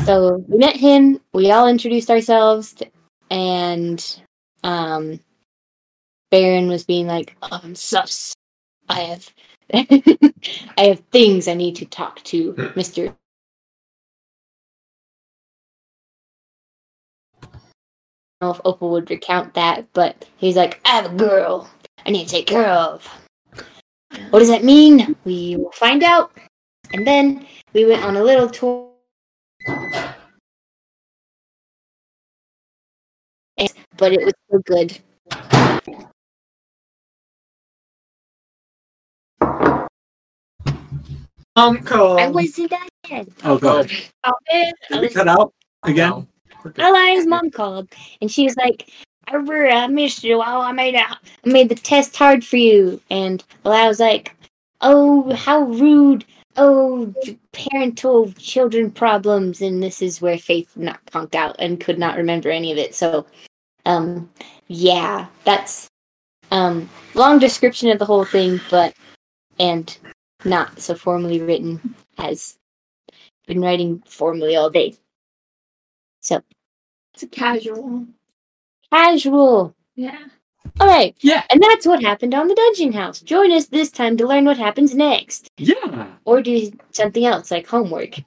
So 0.05 0.45
we 0.49 0.59
met 0.59 0.77
him. 0.77 1.21
We 1.33 1.51
all 1.53 1.69
introduced 1.69 2.11
ourselves, 2.11 2.75
t- 2.75 2.91
and 3.33 4.23
um, 4.63 5.19
Barren 6.31 6.69
was 6.69 6.85
being 6.85 7.07
like, 7.07 7.35
"I'm 7.43 7.75
sus. 7.75 8.35
I 8.89 9.01
have, 9.01 9.35
I 9.73 10.85
have 10.85 11.01
things 11.11 11.49
I 11.49 11.55
need 11.55 11.75
to 11.77 11.87
talk 11.87 12.23
to 12.25 12.73
Mister." 12.77 13.17
I 17.43 18.47
don't 18.47 18.49
know 18.49 18.51
if 18.51 18.61
Opal 18.65 18.91
would 18.91 19.09
recount 19.09 19.55
that, 19.55 19.87
but 19.95 20.27
he's 20.37 20.57
like, 20.57 20.81
"I 20.85 20.91
have 20.91 21.13
a 21.13 21.17
girl. 21.17 21.71
I 22.05 22.11
need 22.11 22.27
to 22.27 22.31
take 22.31 22.47
care 22.47 22.69
of." 22.69 23.09
What 24.29 24.41
does 24.41 24.49
that 24.49 24.63
mean? 24.63 25.17
We 25.25 25.57
will 25.57 25.73
find 25.73 26.03
out. 26.03 26.33
And 26.93 27.07
then 27.07 27.47
we 27.73 27.87
went 27.87 28.05
on 28.05 28.17
a 28.17 28.23
little 28.23 28.49
tour. 28.49 28.92
But 34.03 34.15
it 34.15 34.25
was 34.25 34.35
so 34.51 34.59
good. 34.67 34.99
Um, 41.55 41.77
Uncle. 41.77 42.19
I 42.19 42.27
wasn't 42.27 42.73
dead. 43.09 43.29
Oh, 43.45 43.59
go 43.59 43.79
ahead. 43.79 44.11
Oh, 44.25 44.33
man. 44.53 44.73
Did 44.91 45.01
we 45.03 45.09
cut 45.09 45.29
out 45.29 45.55
again? 45.85 46.27
Eli's 46.79 47.29
mom 47.29 47.53
called, 47.53 47.91
and 48.21 48.29
she 48.29 48.43
was 48.43 48.57
like, 48.57 48.91
"I 49.29 49.37
re- 49.37 49.71
I 49.71 49.87
missed 49.87 50.25
you. 50.25 50.39
Oh, 50.39 50.61
I 50.61 50.73
made 50.73 50.97
a, 50.97 51.05
I 51.05 51.19
made 51.45 51.69
the 51.69 51.77
test 51.77 52.17
hard 52.17 52.45
for 52.45 52.57
you." 52.57 53.01
And 53.09 53.45
Eli 53.65 53.87
was 53.87 54.01
like, 54.01 54.35
"Oh, 54.81 55.33
how 55.33 55.63
rude! 55.63 56.25
Oh, 56.57 57.15
parental 57.53 58.33
children 58.33 58.91
problems." 58.91 59.63
And 59.63 59.81
this 59.81 60.03
is 60.03 60.21
where 60.21 60.39
Faith 60.39 60.77
not 60.77 60.99
conked 61.07 61.37
out 61.37 61.55
and 61.61 61.79
could 61.79 62.01
not 62.01 62.17
remember 62.17 62.51
any 62.51 62.73
of 62.73 62.79
it. 62.79 62.97
So, 62.97 63.27
um, 63.87 64.31
yeah, 64.69 65.27
that's 65.45 65.89
um 66.51 66.89
long 67.15 67.39
description 67.39 67.91
of 67.91 67.99
the 67.99 68.05
whole 68.05 68.25
thing, 68.25 68.61
but 68.71 68.95
and 69.59 69.97
not 70.45 70.81
so 70.81 70.95
formally 70.95 71.41
written 71.41 71.95
as 72.19 72.57
been 73.47 73.61
writing 73.61 74.03
formally 74.07 74.57
all 74.57 74.71
day. 74.71 74.95
So 76.21 76.41
It's 77.15 77.23
a 77.25 77.27
casual. 77.27 78.07
casual. 78.93 79.75
Yeah. 79.97 80.19
All 80.81 80.87
right. 80.87 81.15
Yeah. 81.21 81.43
And 81.51 81.61
that's 81.63 81.87
what 81.87 82.03
happened 82.03 82.35
on 82.35 82.49
the 82.49 82.55
Dungeon 82.55 82.93
House. 82.93 83.21
Join 83.21 83.53
us 83.53 83.67
this 83.67 83.91
time 83.91 84.17
to 84.17 84.27
learn 84.27 84.45
what 84.45 84.57
happens 84.57 84.95
next. 84.95 85.51
Yeah. 85.59 86.07
Or 86.25 86.41
do 86.41 86.71
something 86.93 87.25
else 87.27 87.51
like 87.51 87.67
homework. 87.67 88.21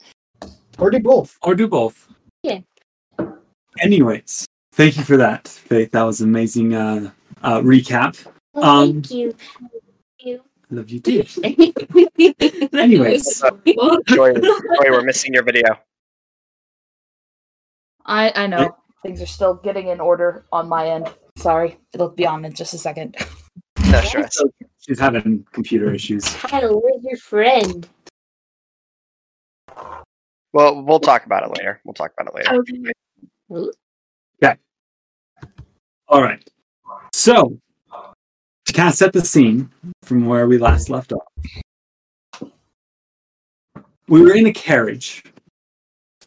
Or 0.77 0.91
do 0.91 0.99
both. 0.99 1.37
Or 1.41 1.55
do 1.55 1.67
both. 1.67 2.07
Yeah. 2.43 2.59
Anyways, 3.79 4.45
thank 4.75 4.97
you 4.97 5.03
for 5.03 5.17
that, 5.17 5.47
Faith. 5.47 5.91
That 5.91 6.03
was 6.03 6.21
amazing 6.21 6.73
uh, 6.73 7.11
uh, 7.43 7.59
recap. 7.61 8.25
Oh, 8.53 8.61
Um, 8.61 9.01
thank 9.01 9.11
you. 9.11 9.35
I 10.71 10.73
love 10.75 10.89
you 10.89 10.99
too. 10.99 11.23
Anyways. 12.73 13.43
you. 13.65 14.01
Joy, 14.07 14.33
Joy, 14.33 14.89
we're 14.89 15.03
missing 15.03 15.33
your 15.33 15.43
video. 15.43 15.67
I 18.05 18.31
I 18.35 18.47
know 18.47 18.75
things 19.03 19.21
are 19.21 19.27
still 19.27 19.53
getting 19.55 19.87
in 19.89 19.99
order 19.99 20.45
on 20.51 20.67
my 20.67 20.87
end. 20.87 21.13
Sorry, 21.37 21.77
it'll 21.93 22.09
be 22.09 22.25
on 22.25 22.45
in 22.45 22.53
just 22.53 22.73
a 22.73 22.77
second. 22.77 23.15
No 23.91 24.01
stress. 24.01 24.41
She's 24.79 24.99
having 24.99 25.45
computer 25.51 25.93
issues. 25.93 26.25
Kyle, 26.35 26.81
where's 26.81 27.03
your 27.03 27.17
friend? 27.17 27.87
Well, 30.53 30.83
we'll 30.83 30.99
talk 30.99 31.25
about 31.25 31.43
it 31.43 31.49
later. 31.57 31.81
We'll 31.83 31.93
talk 31.93 32.11
about 32.17 32.33
it 32.33 32.35
later. 32.35 32.93
Okay. 34.41 34.59
All 36.07 36.21
right. 36.21 36.47
So, 37.13 37.57
to 38.65 38.73
kind 38.73 38.89
of 38.89 38.95
set 38.95 39.13
the 39.13 39.25
scene 39.25 39.71
from 40.03 40.25
where 40.25 40.47
we 40.47 40.57
last 40.57 40.89
left 40.89 41.13
off, 41.13 42.51
we 44.07 44.21
were 44.21 44.33
in 44.33 44.45
a 44.45 44.53
carriage. 44.53 45.23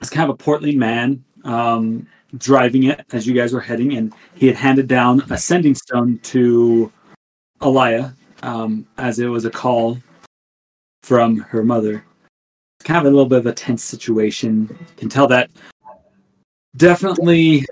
It's 0.01 0.11
kind 0.11 0.29
of 0.29 0.35
a 0.35 0.37
portly 0.37 0.75
man 0.75 1.25
um, 1.45 2.07
driving 2.37 2.85
it 2.85 3.05
as 3.13 3.27
you 3.27 3.35
guys 3.35 3.53
were 3.53 3.61
heading, 3.61 3.97
and 3.97 4.13
he 4.35 4.47
had 4.47 4.57
handed 4.57 4.89
down 4.89 5.23
a 5.31 5.39
sending 5.39 5.75
stone 5.75 6.19
to 6.25 6.93
Alaya 7.61 8.15
um, 8.43 8.87
as 8.99 9.19
it 9.19 9.27
was 9.27 9.45
a 9.45 9.51
call 9.51 9.99
from 11.03 11.39
her 11.39 11.65
mother. 11.65 12.05
It's 12.79 12.87
kind 12.87 12.99
of 12.99 13.05
a 13.05 13.15
little 13.15 13.29
bit 13.29 13.39
of 13.39 13.47
a 13.47 13.53
tense 13.53 13.83
situation. 13.85 14.69
You 14.71 14.87
can 14.97 15.09
tell 15.09 15.27
that 15.29 15.51
definitely 16.77 17.65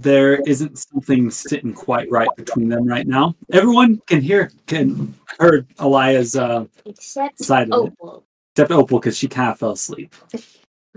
there 0.00 0.36
isn't 0.46 0.78
something 0.78 1.30
sitting 1.30 1.74
quite 1.74 2.10
right 2.10 2.28
between 2.36 2.68
them 2.68 2.86
right 2.86 3.06
now. 3.06 3.34
Everyone 3.52 4.00
can 4.06 4.20
hear 4.20 4.50
can 4.66 5.14
heard 5.38 5.66
Alaya's 5.76 6.36
uh, 6.36 6.64
Except 6.86 7.42
side 7.42 7.72
of 7.72 7.88
it, 7.88 7.92
Opal. 8.00 8.24
except 8.54 8.70
Opal 8.70 9.00
because 9.00 9.18
she 9.18 9.28
kind 9.28 9.50
of 9.50 9.58
fell 9.58 9.72
asleep. 9.72 10.14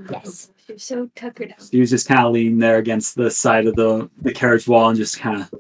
Yes. 0.10 0.52
She 0.66 0.74
was 0.74 0.84
so 0.84 1.10
tuckered 1.16 1.52
out. 1.52 1.68
She 1.70 1.80
was 1.80 1.90
just 1.90 2.08
kind 2.08 2.26
of 2.26 2.34
leaning 2.34 2.60
there 2.60 2.78
against 2.78 3.16
the 3.16 3.32
side 3.32 3.66
of 3.66 3.76
the 3.76 4.10
the 4.22 4.32
carriage 4.32 4.68
wall 4.68 4.90
and 4.90 4.98
just 4.98 5.20
kind 5.20 5.42
of 5.42 5.52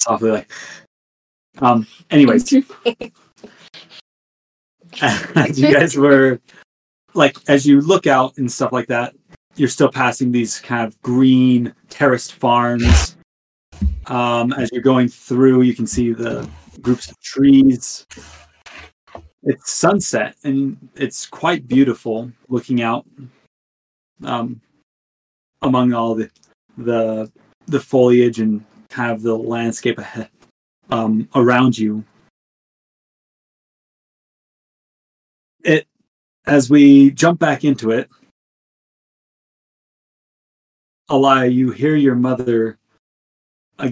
softly 0.00 0.30
like. 0.30 0.50
Um. 1.58 1.86
Anyways, 2.10 2.50
as 5.02 5.60
you 5.60 5.72
guys 5.72 5.96
were 5.96 6.40
like 7.14 7.36
as 7.48 7.66
you 7.66 7.80
look 7.80 8.06
out 8.06 8.36
and 8.38 8.50
stuff 8.50 8.72
like 8.72 8.86
that 8.86 9.14
you're 9.56 9.68
still 9.68 9.90
passing 9.90 10.30
these 10.30 10.60
kind 10.60 10.86
of 10.86 11.00
green 11.02 11.74
terraced 11.88 12.34
farms. 12.34 13.16
Um, 14.06 14.52
as 14.52 14.70
you're 14.72 14.82
going 14.82 15.08
through 15.08 15.62
you 15.62 15.74
can 15.74 15.86
see 15.86 16.12
the 16.12 16.48
groups 16.80 17.10
of 17.10 17.20
trees. 17.20 18.06
It's 19.42 19.72
sunset 19.72 20.36
and 20.44 20.76
it's 20.94 21.26
quite 21.26 21.66
beautiful 21.66 22.30
looking 22.48 22.82
out 22.82 23.06
um, 24.24 24.60
among 25.62 25.92
all 25.92 26.14
the 26.14 26.30
the 26.78 27.30
the 27.66 27.80
foliage 27.80 28.38
and 28.40 28.64
kind 28.88 29.10
of 29.10 29.22
the 29.22 29.34
landscape 29.34 29.98
ahead 29.98 30.30
um, 30.90 31.28
around 31.34 31.76
you. 31.76 32.04
It 35.64 35.86
as 36.46 36.70
we 36.70 37.10
jump 37.10 37.40
back 37.40 37.64
into 37.64 37.90
it, 37.90 38.08
Alaya, 41.10 41.52
you 41.52 41.70
hear 41.70 41.94
your 41.94 42.14
mother. 42.16 42.78
Uh, 43.78 43.90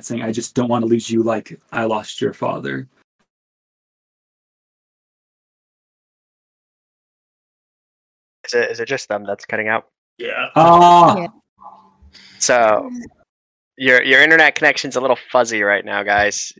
saying, 0.00 0.22
"I 0.22 0.32
just 0.32 0.54
don't 0.54 0.68
want 0.68 0.82
to 0.82 0.86
lose 0.86 1.10
you 1.10 1.22
like 1.22 1.58
I 1.72 1.84
lost 1.84 2.20
your 2.20 2.32
father." 2.32 2.86
Is 8.44 8.54
it 8.54 8.70
is 8.70 8.80
it 8.80 8.86
just 8.86 9.08
them 9.08 9.24
that's 9.24 9.44
cutting 9.44 9.68
out? 9.68 9.88
Yeah. 10.18 10.48
Ah, 10.54 11.28
So 12.38 12.90
your 13.76 14.02
your 14.02 14.22
internet 14.22 14.54
connection's 14.54 14.96
a 14.96 15.00
little 15.00 15.18
fuzzy 15.30 15.62
right 15.62 15.84
now, 15.84 16.02
guys. 16.02 16.52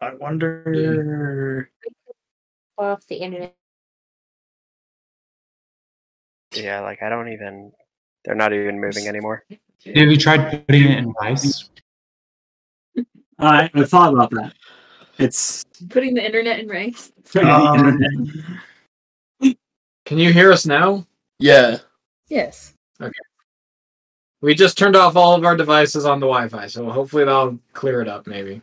I 0.00 0.14
wonder. 0.14 1.70
Off 2.76 3.06
the 3.08 3.16
internet. 3.16 3.54
Yeah, 6.54 6.80
like 6.80 7.02
I 7.02 7.08
don't 7.08 7.32
even 7.32 7.72
they're 8.24 8.34
not 8.34 8.52
even 8.52 8.80
moving 8.80 9.06
anymore. 9.08 9.44
Have 9.50 10.10
you 10.10 10.16
tried 10.16 10.66
putting 10.66 10.84
it 10.84 10.98
in 10.98 11.12
rice? 11.20 11.70
I, 13.38 13.70
I 13.72 13.84
thought 13.84 14.12
about 14.12 14.30
that. 14.30 14.52
It's 15.18 15.64
Putting 15.88 16.14
the 16.14 16.24
internet 16.24 16.60
in 16.60 16.68
rice. 16.68 17.12
Um, 17.40 18.00
Can 20.04 20.18
you 20.18 20.32
hear 20.32 20.52
us 20.52 20.66
now? 20.66 21.06
Yeah. 21.38 21.78
Yes. 22.28 22.74
Okay. 23.00 23.12
We 24.40 24.54
just 24.54 24.78
turned 24.78 24.96
off 24.96 25.16
all 25.16 25.34
of 25.34 25.44
our 25.44 25.56
devices 25.56 26.04
on 26.04 26.20
the 26.20 26.26
Wi-Fi, 26.26 26.66
so 26.68 26.88
hopefully 26.90 27.24
that'll 27.24 27.58
clear 27.72 28.00
it 28.00 28.08
up. 28.08 28.26
Maybe. 28.26 28.62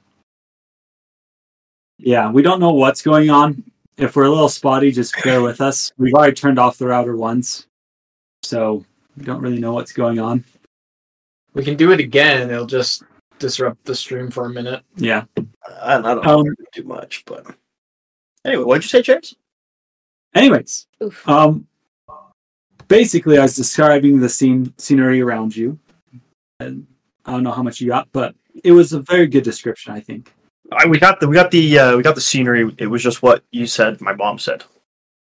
Yeah, 1.98 2.32
we 2.32 2.42
don't 2.42 2.60
know 2.60 2.72
what's 2.74 3.02
going 3.02 3.30
on. 3.30 3.64
If 3.98 4.16
we're 4.16 4.26
a 4.26 4.30
little 4.30 4.50
spotty, 4.50 4.92
just 4.92 5.16
bear 5.24 5.42
with 5.42 5.62
us. 5.62 5.94
We've 5.98 6.14
already 6.14 6.34
turned 6.34 6.60
off 6.60 6.78
the 6.78 6.88
router 6.88 7.16
once, 7.16 7.68
so 8.44 8.84
we 9.18 9.24
don't 9.24 9.42
really 9.42 9.60
know 9.60 9.74
what's 9.74 9.94
going 9.94 10.20
on. 10.20 10.44
We 11.54 11.64
can 11.64 11.78
do 11.78 11.92
it 11.94 12.02
again. 12.02 12.50
It'll 12.52 12.66
just 12.66 13.04
disrupt 13.40 13.86
the 13.86 13.96
stream 13.96 14.30
for 14.30 14.46
a 14.46 14.50
minute. 14.50 14.84
Yeah. 14.98 15.24
I, 15.82 15.96
I 15.96 16.02
don't 16.02 16.26
know 16.26 16.40
Um, 16.40 16.56
too 16.74 16.84
much, 16.84 17.24
but 17.26 17.46
anyway, 18.44 18.64
what'd 18.66 18.84
you 18.84 18.90
say, 18.90 19.02
James? 19.02 19.36
Anyways, 20.34 20.88
Oof. 21.02 21.28
um, 21.30 21.66
basically, 22.90 23.38
I 23.38 23.44
was 23.44 23.56
describing 23.56 24.20
the 24.20 24.28
scene 24.28 24.74
scenery 24.78 25.22
around 25.22 25.56
you, 25.56 25.80
and 26.60 26.86
I 27.26 27.32
don't 27.32 27.44
know 27.44 27.54
how 27.54 27.64
much 27.64 27.80
you 27.80 27.88
got, 27.88 28.10
but 28.12 28.36
it 28.62 28.74
was 28.74 28.92
a 28.92 29.00
very 29.00 29.28
good 29.28 29.46
description, 29.46 29.94
I 29.94 30.02
think. 30.02 30.34
I, 30.72 30.88
we 30.88 31.00
got 31.00 31.20
the 31.20 31.28
we 31.28 31.36
got 31.36 31.52
the 31.52 31.80
uh, 31.80 31.98
we 31.98 32.04
got 32.04 32.16
the 32.16 32.22
scenery. 32.22 32.74
It 32.78 32.88
was 32.88 33.04
just 33.04 33.22
what 33.22 33.44
you 33.52 33.68
said. 33.68 34.02
My 34.02 34.14
mom 34.14 34.40
said. 34.40 34.64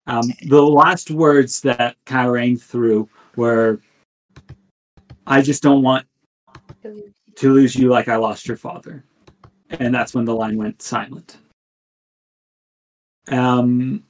Um, 0.07 0.33
the 0.43 0.61
last 0.61 1.11
words 1.11 1.61
that 1.61 1.97
kind 2.05 2.27
of 2.27 2.33
rang 2.33 2.57
through 2.57 3.09
were, 3.37 3.81
"I 5.27 5.43
just 5.43 5.63
don't 5.63 5.83
want 5.83 6.07
to 7.37 7.53
lose 7.53 7.77
you 7.77 7.89
like 7.89 8.09
I 8.09 8.17
lost 8.17 8.49
your 8.49 8.57
father," 8.57 9.05
and 9.71 9.95
that's 9.95 10.15
when 10.15 10.25
the 10.25 10.35
line 10.35 10.57
went 10.57 10.83
silent. 10.83 11.37
Um, 13.29 14.03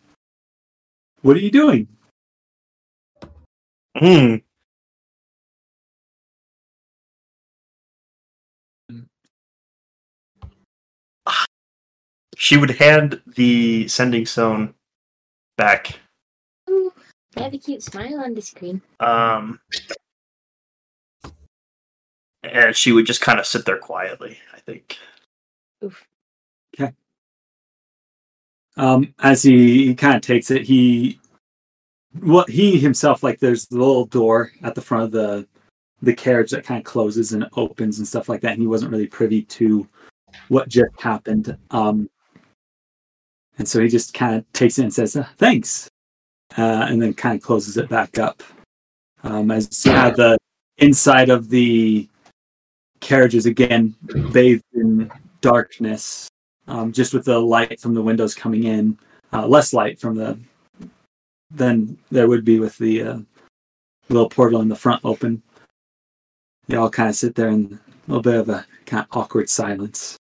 what 1.22 1.36
are 1.36 1.40
you 1.40 1.50
doing? 1.50 1.88
Hmm. 3.98 4.36
She 12.40 12.56
would 12.56 12.70
hand 12.70 13.20
the 13.26 13.86
sending 13.86 14.24
stone 14.24 14.72
back. 15.58 16.00
Ooh, 16.70 16.90
I 17.36 17.42
have 17.42 17.52
a 17.52 17.58
cute 17.58 17.82
smile 17.82 18.18
on 18.18 18.32
the 18.32 18.40
screen. 18.40 18.80
Um, 18.98 19.60
and 22.42 22.74
she 22.74 22.92
would 22.92 23.04
just 23.04 23.20
kind 23.20 23.38
of 23.38 23.44
sit 23.44 23.66
there 23.66 23.76
quietly. 23.76 24.38
I 24.54 24.60
think. 24.60 24.96
Oof. 25.84 26.06
Okay. 26.74 26.94
Um, 28.78 29.12
as 29.18 29.42
he, 29.42 29.88
he 29.88 29.94
kind 29.94 30.16
of 30.16 30.22
takes 30.22 30.50
it, 30.50 30.62
he 30.62 31.20
what 32.20 32.48
he 32.48 32.78
himself 32.78 33.22
like 33.22 33.38
there's 33.38 33.66
the 33.66 33.76
little 33.76 34.06
door 34.06 34.50
at 34.62 34.74
the 34.74 34.80
front 34.80 35.04
of 35.04 35.10
the 35.10 35.46
the 36.00 36.14
carriage 36.14 36.52
that 36.52 36.64
kind 36.64 36.78
of 36.78 36.84
closes 36.86 37.34
and 37.34 37.46
opens 37.58 37.98
and 37.98 38.08
stuff 38.08 38.30
like 38.30 38.40
that. 38.40 38.52
And 38.52 38.62
he 38.62 38.66
wasn't 38.66 38.92
really 38.92 39.08
privy 39.08 39.42
to 39.42 39.86
what 40.48 40.70
just 40.70 40.98
happened. 40.98 41.54
Um, 41.70 42.08
and 43.60 43.68
so 43.68 43.78
he 43.78 43.88
just 43.88 44.14
kind 44.14 44.36
of 44.36 44.52
takes 44.54 44.78
it 44.78 44.84
and 44.84 44.94
says, 44.94 45.14
uh, 45.14 45.26
"Thanks," 45.36 45.90
uh, 46.56 46.86
and 46.88 47.00
then 47.00 47.12
kind 47.12 47.36
of 47.36 47.42
closes 47.42 47.76
it 47.76 47.90
back 47.90 48.18
up. 48.18 48.42
Um, 49.22 49.50
as 49.50 49.84
you 49.84 49.92
have 49.92 50.16
the 50.16 50.38
inside 50.78 51.28
of 51.28 51.50
the 51.50 52.08
carriages 53.00 53.44
again 53.44 53.94
bathed 54.32 54.64
in 54.72 55.12
darkness 55.42 56.28
um, 56.68 56.90
just 56.90 57.12
with 57.12 57.26
the 57.26 57.38
light 57.38 57.80
from 57.80 57.92
the 57.92 58.02
windows 58.02 58.34
coming 58.34 58.64
in, 58.64 58.98
uh, 59.32 59.46
less 59.46 59.74
light 59.74 60.00
from 60.00 60.16
the 60.16 60.38
than 61.50 61.98
there 62.10 62.28
would 62.28 62.46
be 62.46 62.60
with 62.60 62.78
the 62.78 63.02
uh, 63.02 63.18
little 64.08 64.30
portal 64.30 64.62
in 64.62 64.68
the 64.68 64.76
front 64.76 65.04
open. 65.04 65.42
They 66.66 66.76
all 66.76 66.88
kind 66.88 67.10
of 67.10 67.16
sit 67.16 67.34
there 67.34 67.48
in 67.48 67.78
a 67.84 68.10
little 68.10 68.22
bit 68.22 68.36
of 68.36 68.48
a 68.48 68.64
kind 68.86 69.02
of 69.02 69.14
awkward 69.14 69.50
silence. 69.50 70.16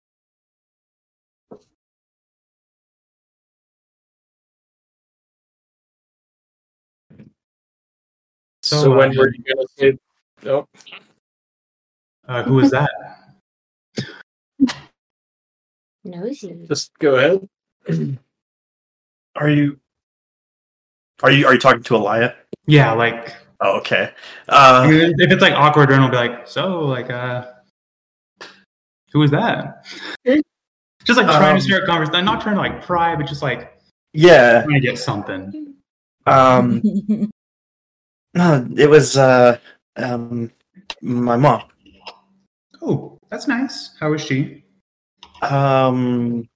So, 8.74 8.82
So, 8.82 8.96
when 8.96 9.10
uh, 9.10 9.20
were 9.20 9.32
you 9.32 9.44
gonna 9.44 9.66
say? 9.76 9.98
Oh, 10.46 10.66
Uh, 12.26 12.42
who 12.42 12.54
was 12.54 12.70
that? 12.72 12.90
Nosy. 16.04 16.66
just 16.68 16.90
go 16.98 17.14
ahead. 17.16 18.18
Are 19.36 19.48
you? 19.48 19.78
Are 21.22 21.30
you? 21.30 21.46
Are 21.46 21.54
you 21.54 21.60
talking 21.60 21.82
to 21.84 21.94
Elia? 21.96 22.34
Yeah, 22.66 22.92
like 22.92 23.34
Oh, 23.60 23.78
okay. 23.78 24.10
Uh, 24.48 24.88
if 24.90 25.30
it's 25.32 25.40
like 25.40 25.54
awkward, 25.54 25.88
Ren 25.88 26.02
will 26.02 26.10
be 26.10 26.16
like, 26.16 26.46
"So, 26.48 26.80
like, 26.80 27.08
uh, 27.10 27.46
who 29.12 29.20
was 29.20 29.30
that?" 29.30 29.86
just 31.04 31.16
like 31.18 31.26
trying 31.26 31.54
Um, 31.54 31.58
to 31.58 31.62
start 31.62 31.84
a 31.84 31.86
conversation, 31.86 32.16
I'm 32.16 32.24
not 32.24 32.42
trying 32.42 32.56
to 32.56 32.60
like 32.60 32.82
pry, 32.84 33.14
but 33.14 33.26
just 33.26 33.42
like 33.42 33.72
yeah. 34.12 34.62
trying 34.62 34.74
to 34.74 34.80
get 34.80 34.98
something. 34.98 35.74
Um, 36.26 36.82
no, 38.34 38.66
it 38.76 38.88
was 38.88 39.16
uh, 39.16 39.58
um, 39.96 40.50
my 41.00 41.36
mom. 41.36 41.62
Oh, 42.82 43.18
that's 43.30 43.48
nice. 43.48 43.96
How 43.98 44.12
is 44.12 44.20
she? 44.20 44.64
Um, 45.42 46.48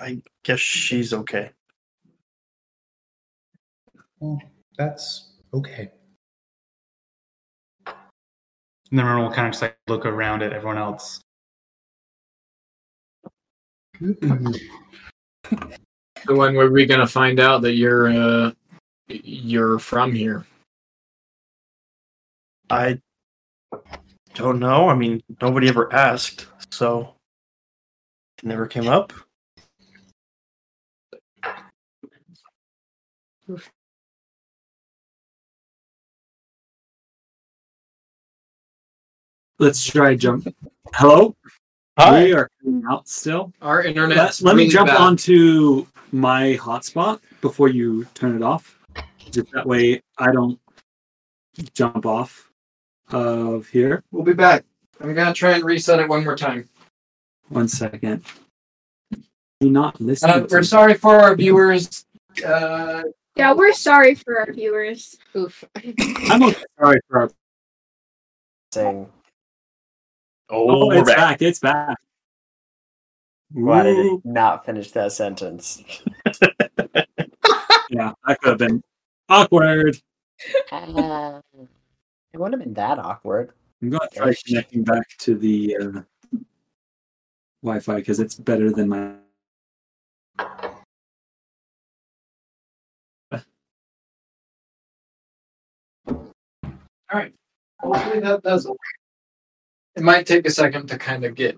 I 0.00 0.20
guess 0.42 0.60
she's 0.60 1.12
okay. 1.12 1.50
Well, 4.20 4.40
that's 4.78 5.32
okay. 5.52 5.90
And 7.86 8.98
then 9.00 9.18
we'll 9.18 9.32
kind 9.32 9.48
of 9.48 9.52
just 9.52 9.62
like 9.62 9.76
look 9.88 10.06
around 10.06 10.42
at 10.42 10.52
everyone 10.52 10.78
else. 10.78 11.20
So 16.26 16.34
when 16.34 16.54
were 16.54 16.70
we're 16.70 16.86
gonna 16.86 17.06
find 17.06 17.40
out 17.40 17.62
that 17.62 17.72
you're 17.74 18.08
uh 18.08 18.52
you're 19.08 19.78
from 19.78 20.12
here? 20.12 20.46
I 22.74 22.98
don't 24.34 24.58
know. 24.58 24.88
I 24.88 24.96
mean, 24.96 25.22
nobody 25.40 25.68
ever 25.68 25.92
asked, 25.92 26.48
so 26.72 27.14
it 28.38 28.44
never 28.44 28.66
came 28.66 28.88
up. 28.88 29.12
Let's 39.60 39.84
try 39.84 40.16
jump. 40.16 40.52
Hello, 40.94 41.36
Hi. 41.96 42.24
we 42.24 42.32
are 42.32 42.50
coming 42.60 42.82
out 42.90 43.08
still. 43.08 43.52
Our 43.62 43.84
internet. 43.84 44.16
Let, 44.16 44.40
let 44.40 44.56
me 44.56 44.68
jump 44.68 44.90
onto 44.90 45.86
my 46.10 46.58
hotspot 46.60 47.20
before 47.40 47.68
you 47.68 48.04
turn 48.14 48.34
it 48.34 48.42
off. 48.42 48.76
Just 49.30 49.52
that 49.52 49.64
way 49.64 50.02
I 50.18 50.32
don't 50.32 50.58
jump 51.72 52.04
off 52.04 52.43
of 53.14 53.66
here. 53.68 54.02
We'll 54.10 54.24
be 54.24 54.32
back. 54.32 54.64
I'm 55.00 55.14
gonna 55.14 55.34
try 55.34 55.52
and 55.52 55.64
reset 55.64 56.00
it 56.00 56.08
one 56.08 56.24
more 56.24 56.36
time. 56.36 56.68
One 57.48 57.68
second. 57.68 58.24
You 59.60 59.70
not 59.70 60.00
listening? 60.00 60.44
Uh, 60.44 60.46
we're 60.50 60.62
sorry 60.62 60.94
for 60.94 61.16
our 61.16 61.34
viewers. 61.36 62.04
Uh, 62.44 63.02
Yeah, 63.36 63.52
we're 63.52 63.72
sorry 63.72 64.14
for 64.14 64.40
our 64.40 64.52
viewers. 64.52 65.16
Oof. 65.36 65.64
I'm 65.76 66.42
okay. 66.42 66.62
sorry 66.78 67.00
for 67.08 67.20
our 67.20 67.30
Saying 68.72 69.08
Oh, 70.50 70.86
Oh, 70.86 70.90
it's 70.90 71.08
back. 71.08 71.16
back. 71.16 71.42
It's 71.42 71.58
back. 71.60 71.96
Why 73.52 73.82
did 73.84 73.96
Ooh. 73.98 74.20
he 74.24 74.30
not 74.30 74.66
finish 74.66 74.90
that 74.92 75.12
sentence? 75.12 75.82
Yeah, 77.90 78.12
that 78.26 78.40
could 78.40 78.48
have 78.48 78.58
been 78.58 78.82
awkward. 79.28 79.96
Uh, 80.72 81.40
it 82.34 82.40
wouldn't 82.40 82.60
have 82.60 82.64
been 82.64 82.74
that 82.74 82.98
awkward. 82.98 83.52
I'm 83.80 83.90
going 83.90 84.00
to 84.10 84.16
try 84.16 84.30
Ish. 84.30 84.42
connecting 84.42 84.82
back 84.82 85.06
to 85.18 85.36
the 85.36 85.76
uh, 85.80 86.00
Wi-Fi 87.62 87.94
because 87.96 88.18
it's 88.18 88.34
better 88.34 88.72
than 88.72 88.88
my. 88.88 89.14
All 96.08 96.24
right. 97.12 97.32
Hopefully 97.80 98.20
that 98.20 98.42
does 98.42 98.66
it. 98.66 98.72
It 99.96 100.02
might 100.02 100.26
take 100.26 100.46
a 100.46 100.50
second 100.50 100.88
to 100.88 100.98
kind 100.98 101.24
of 101.24 101.34
get 101.36 101.56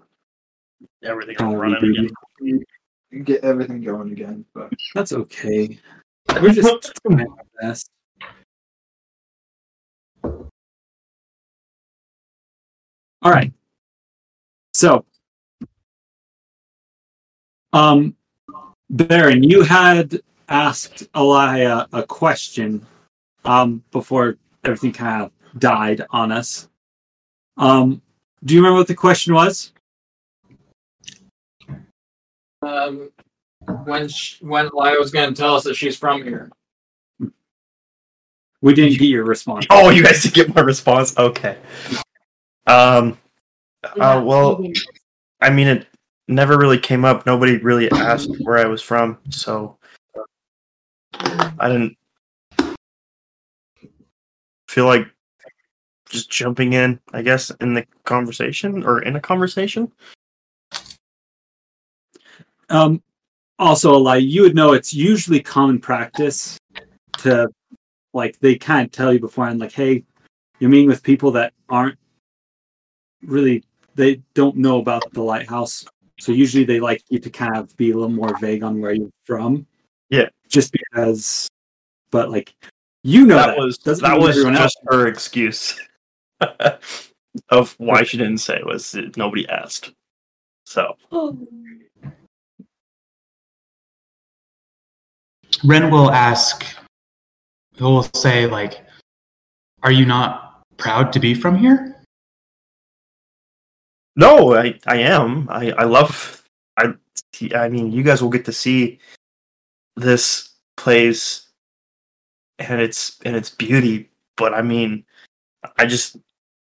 Everything 1.03 1.37
uh, 1.41 1.55
running 1.55 1.81
rebooted. 1.81 2.11
again. 2.43 3.25
Get 3.25 3.43
everything 3.45 3.81
going 3.81 4.13
again. 4.13 4.45
But 4.53 4.73
That's 4.95 5.13
okay. 5.13 5.79
We're 6.43 6.53
just 6.53 6.93
trying 7.07 7.21
our 7.29 7.37
best. 7.63 7.89
All 13.27 13.33
right. 13.33 13.53
So, 14.73 15.05
um, 17.73 18.15
Barren, 18.89 19.43
you 19.43 19.63
had 19.63 20.21
asked 20.49 21.09
Elia 21.13 21.89
a 21.93 22.05
question 22.05 22.87
um, 23.45 23.83
before 23.91 24.37
everything 24.63 24.93
kind 24.93 25.25
of 25.25 25.33
died 25.59 26.07
on 26.11 26.31
us. 26.31 26.69
Um, 27.57 28.01
do 28.45 28.55
you 28.55 28.61
remember 28.61 28.79
what 28.79 28.87
the 28.87 28.95
question 28.95 29.35
was? 29.35 29.73
um, 32.63 33.11
when 33.85 34.07
sh- 34.07 34.41
when 34.41 34.71
Laya 34.73 34.99
was 35.01 35.11
going 35.11 35.35
to 35.35 35.35
tell 35.35 35.57
us 35.57 35.65
that 35.65 35.75
she's 35.75 35.97
from 35.97 36.23
here. 36.23 36.49
We 38.63 38.73
didn't 38.73 38.99
get 38.99 39.07
your 39.07 39.25
response. 39.25 39.67
Oh, 39.69 39.91
you 39.91 40.05
guys 40.05 40.23
did 40.23 40.33
get 40.33 40.55
my 40.55 40.61
response. 40.61 41.19
Okay. 41.19 41.57
Um. 42.67 43.19
Uh, 44.01 44.21
well, 44.25 44.65
I 45.41 45.51
mean, 45.51 45.69
it 45.69 45.87
never 46.27 46.59
really 46.59 46.79
came 46.79 47.05
up. 47.05 47.25
Nobody 47.25 47.59
really 47.59 47.89
asked 47.93 48.31
where 48.41 48.59
I 48.59 48.65
was 48.65 48.83
from, 48.83 49.19
so 49.31 49.79
I 51.15 51.69
didn't 51.69 51.97
feel 54.69 54.87
like 54.87 55.07
just 56.09 56.31
jumping 56.31 56.73
in. 56.73 56.99
I 57.13 57.23
guess 57.23 57.51
in 57.61 57.75
the 57.75 57.87
conversation 58.05 58.85
or 58.85 59.03
in 59.03 59.15
a 59.15 59.21
conversation. 59.21 59.93
Um, 62.69 63.01
also, 63.61 63.97
like 63.97 64.25
you 64.25 64.43
would 64.43 64.57
know, 64.57 64.73
it's 64.73 64.93
usually 64.93 65.41
common 65.41 65.79
practice 65.79 66.59
to, 67.19 67.49
like, 68.13 68.39
they 68.41 68.57
kind 68.57 68.85
of 68.85 68.91
tell 68.91 69.13
you 69.13 69.21
beforehand, 69.21 69.61
like, 69.61 69.73
hey, 69.73 70.03
you're 70.59 70.71
meeting 70.71 70.89
with 70.89 71.05
people 71.05 71.31
that 71.33 71.53
aren't 71.69 71.97
really, 73.27 73.65
they 73.95 74.23
don't 74.35 74.57
know 74.57 74.79
about 74.79 75.13
the 75.13 75.23
lighthouse. 75.23 75.85
So 76.19 76.33
usually 76.33 76.65
they 76.65 76.81
like 76.81 77.03
you 77.09 77.19
to 77.19 77.31
kind 77.31 77.57
of 77.57 77.77
be 77.77 77.91
a 77.91 77.95
little 77.95 78.09
more 78.09 78.37
vague 78.39 78.63
on 78.63 78.81
where 78.81 78.93
you're 78.93 79.11
from. 79.25 79.67
Yeah. 80.09 80.29
Just 80.49 80.73
because, 80.73 81.49
but 82.11 82.31
like, 82.31 82.55
you 83.03 83.27
know, 83.27 83.37
that, 83.37 83.47
that, 83.49 83.59
was 83.59 83.79
Doesn't 83.79 84.03
that 84.03 84.19
was 84.19 84.31
everyone 84.31 84.57
else 84.57 84.75
just 84.75 84.79
her 84.87 85.07
excuse 85.07 85.79
of 87.51 87.75
why 87.79 88.03
she 88.03 88.17
didn't 88.17 88.39
say 88.39 88.57
it 88.57 88.67
was 88.67 88.93
that 88.93 89.17
nobody 89.17 89.49
asked. 89.49 89.93
So 90.65 90.97
Ren 95.65 95.91
will 95.91 96.11
ask, 96.11 96.67
he'll 97.77 98.03
say, 98.15 98.47
like, 98.47 98.85
Are 99.83 99.93
you 99.93 100.05
not 100.05 100.63
proud 100.77 101.13
to 101.15 101.21
be 101.21 101.35
from 101.35 101.57
here? 101.57 101.96
No, 104.17 104.57
I 104.57 104.79
I 104.87 104.99
am. 104.99 105.49
I 105.51 105.73
I 105.73 105.85
love. 105.85 106.43
I 106.77 106.95
I 107.55 107.69
mean, 107.69 107.93
you 107.93 108.03
guys 108.03 108.23
will 108.23 108.31
get 108.31 108.47
to 108.47 108.53
see 108.53 108.99
this 109.97 110.51
place 110.77 111.49
and 112.59 112.81
its 112.81 113.21
and 113.25 113.37
its 113.37 113.51
beauty. 113.51 114.11
But 114.37 114.55
I 114.55 114.63
mean, 114.63 115.05
I 115.77 115.87
just 115.87 116.17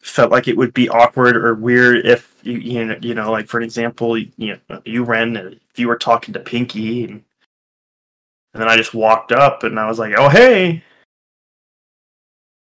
felt 0.01 0.31
like 0.31 0.47
it 0.47 0.57
would 0.57 0.73
be 0.73 0.89
awkward 0.89 1.35
or 1.35 1.53
weird 1.53 2.05
if 2.05 2.35
you 2.43 2.57
you 2.57 2.85
know 2.85 2.97
you 3.01 3.13
know 3.13 3.31
like 3.31 3.47
for 3.47 3.57
an 3.57 3.63
example 3.63 4.17
you 4.17 4.57
know 4.69 4.81
you 4.83 5.03
Ren 5.03 5.35
if 5.35 5.77
you 5.77 5.87
were 5.87 5.97
talking 5.97 6.33
to 6.33 6.39
Pinky 6.39 7.03
and 7.03 7.23
and 8.53 8.61
then 8.61 8.67
I 8.67 8.77
just 8.77 8.95
walked 8.95 9.31
up 9.31 9.63
and 9.63 9.79
I 9.79 9.87
was 9.87 9.99
like 9.99 10.15
oh 10.17 10.27
hey 10.27 10.83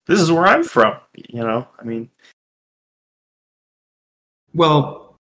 this 0.06 0.20
is 0.20 0.32
where 0.32 0.46
I'm 0.46 0.64
from 0.64 0.96
you 1.14 1.42
know 1.42 1.68
I 1.78 1.84
mean 1.84 2.10
Well, 4.54 5.16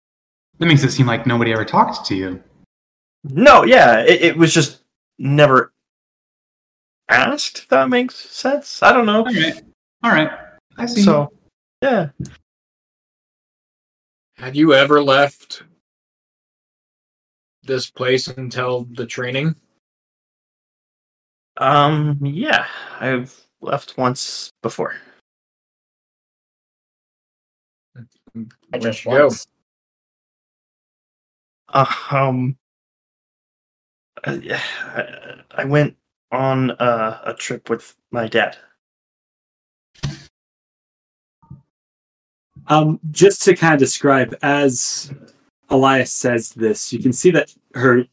that 0.58 0.66
makes 0.66 0.82
it 0.84 0.90
seem 0.90 1.06
like 1.06 1.26
nobody 1.26 1.52
ever 1.52 1.64
talked 1.64 2.06
to 2.06 2.14
you. 2.14 2.42
no 3.24 3.64
yeah 3.64 4.00
it, 4.00 4.22
it 4.22 4.36
was 4.36 4.52
just 4.54 4.82
never 5.18 5.72
asked 7.08 7.58
if 7.58 7.68
that 7.68 7.88
makes 7.88 8.14
sense 8.14 8.82
I 8.82 8.92
don't 8.92 9.06
know 9.06 9.18
All 9.24 9.32
right. 9.32 9.62
All 10.04 10.10
right. 10.12 10.30
I 10.78 10.86
see. 10.86 11.02
so 11.02 11.32
yeah 11.82 12.10
Have 14.38 14.54
you 14.54 14.74
ever 14.74 15.02
left 15.02 15.62
this 17.62 17.90
place 17.90 18.28
until 18.28 18.84
the 18.84 19.06
training? 19.06 19.56
um 21.58 22.18
yeah 22.22 22.66
I've 23.00 23.34
left 23.62 23.96
once 23.96 24.52
before 24.62 24.94
I 28.72 28.78
just 28.78 29.04
go? 29.04 29.30
Uh, 31.68 31.86
um, 32.10 32.56
uh, 34.24 34.38
yeah, 34.42 34.62
I, 34.82 35.62
I 35.62 35.64
went 35.64 35.96
on 36.32 36.70
uh, 36.72 37.20
a 37.24 37.34
trip 37.34 37.68
with 37.70 37.94
my 38.10 38.28
dad. 38.28 38.56
Um, 42.68 42.98
just 43.10 43.42
to 43.42 43.54
kind 43.54 43.74
of 43.74 43.80
describe, 43.80 44.36
as 44.42 45.12
Elias 45.70 46.12
says 46.12 46.50
this, 46.50 46.92
you 46.92 46.98
can 46.98 47.12
see 47.12 47.30
that 47.30 47.54
her 47.74 48.06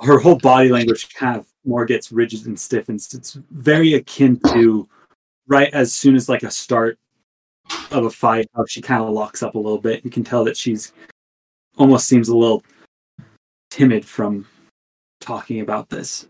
her 0.00 0.18
whole 0.18 0.36
body 0.36 0.70
language 0.70 1.12
kind 1.14 1.38
of 1.38 1.46
more 1.64 1.84
gets 1.84 2.10
rigid 2.10 2.46
and 2.46 2.58
stiffens. 2.58 3.12
It's 3.12 3.34
very 3.50 3.94
akin 3.94 4.40
to 4.48 4.88
right 5.46 5.72
as 5.72 5.92
soon 5.92 6.16
as 6.16 6.28
like 6.28 6.42
a 6.42 6.50
start 6.50 6.98
of 7.90 8.04
a 8.04 8.10
fight, 8.10 8.48
how 8.54 8.64
she 8.66 8.80
kind 8.80 9.02
of 9.02 9.10
locks 9.10 9.42
up 9.42 9.54
a 9.54 9.58
little 9.58 9.80
bit. 9.80 10.04
You 10.04 10.10
can 10.10 10.24
tell 10.24 10.44
that 10.44 10.56
she's 10.56 10.92
almost 11.76 12.06
seems 12.06 12.28
a 12.28 12.36
little 12.36 12.62
timid 13.70 14.04
from 14.04 14.46
talking 15.20 15.60
about 15.60 15.88
this. 15.88 16.26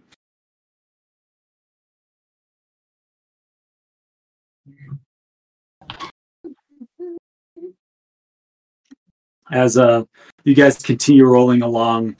as 9.52 9.76
uh 9.76 10.04
you 10.44 10.54
guys 10.54 10.78
continue 10.78 11.24
rolling 11.24 11.62
along 11.62 12.16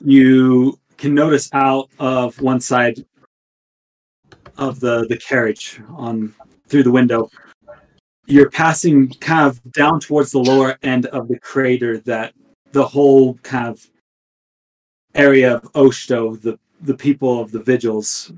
you 0.00 0.78
can 0.96 1.14
notice 1.14 1.48
out 1.52 1.88
of 1.98 2.40
one 2.40 2.60
side 2.60 3.04
of 4.58 4.80
the 4.80 5.06
the 5.08 5.16
carriage 5.16 5.80
on 5.96 6.34
through 6.68 6.82
the 6.82 6.90
window 6.90 7.30
you're 8.26 8.50
passing 8.50 9.10
kind 9.20 9.48
of 9.48 9.72
down 9.72 10.00
towards 10.00 10.30
the 10.30 10.38
lower 10.38 10.78
end 10.82 11.06
of 11.06 11.28
the 11.28 11.38
crater 11.38 11.98
that 11.98 12.34
the 12.72 12.86
whole 12.86 13.34
kind 13.38 13.68
of 13.68 13.86
area 15.14 15.56
of 15.56 15.72
Oshto, 15.72 16.40
the 16.40 16.58
the 16.80 16.94
people 16.94 17.40
of 17.40 17.50
the 17.50 17.60
vigils 17.60 18.32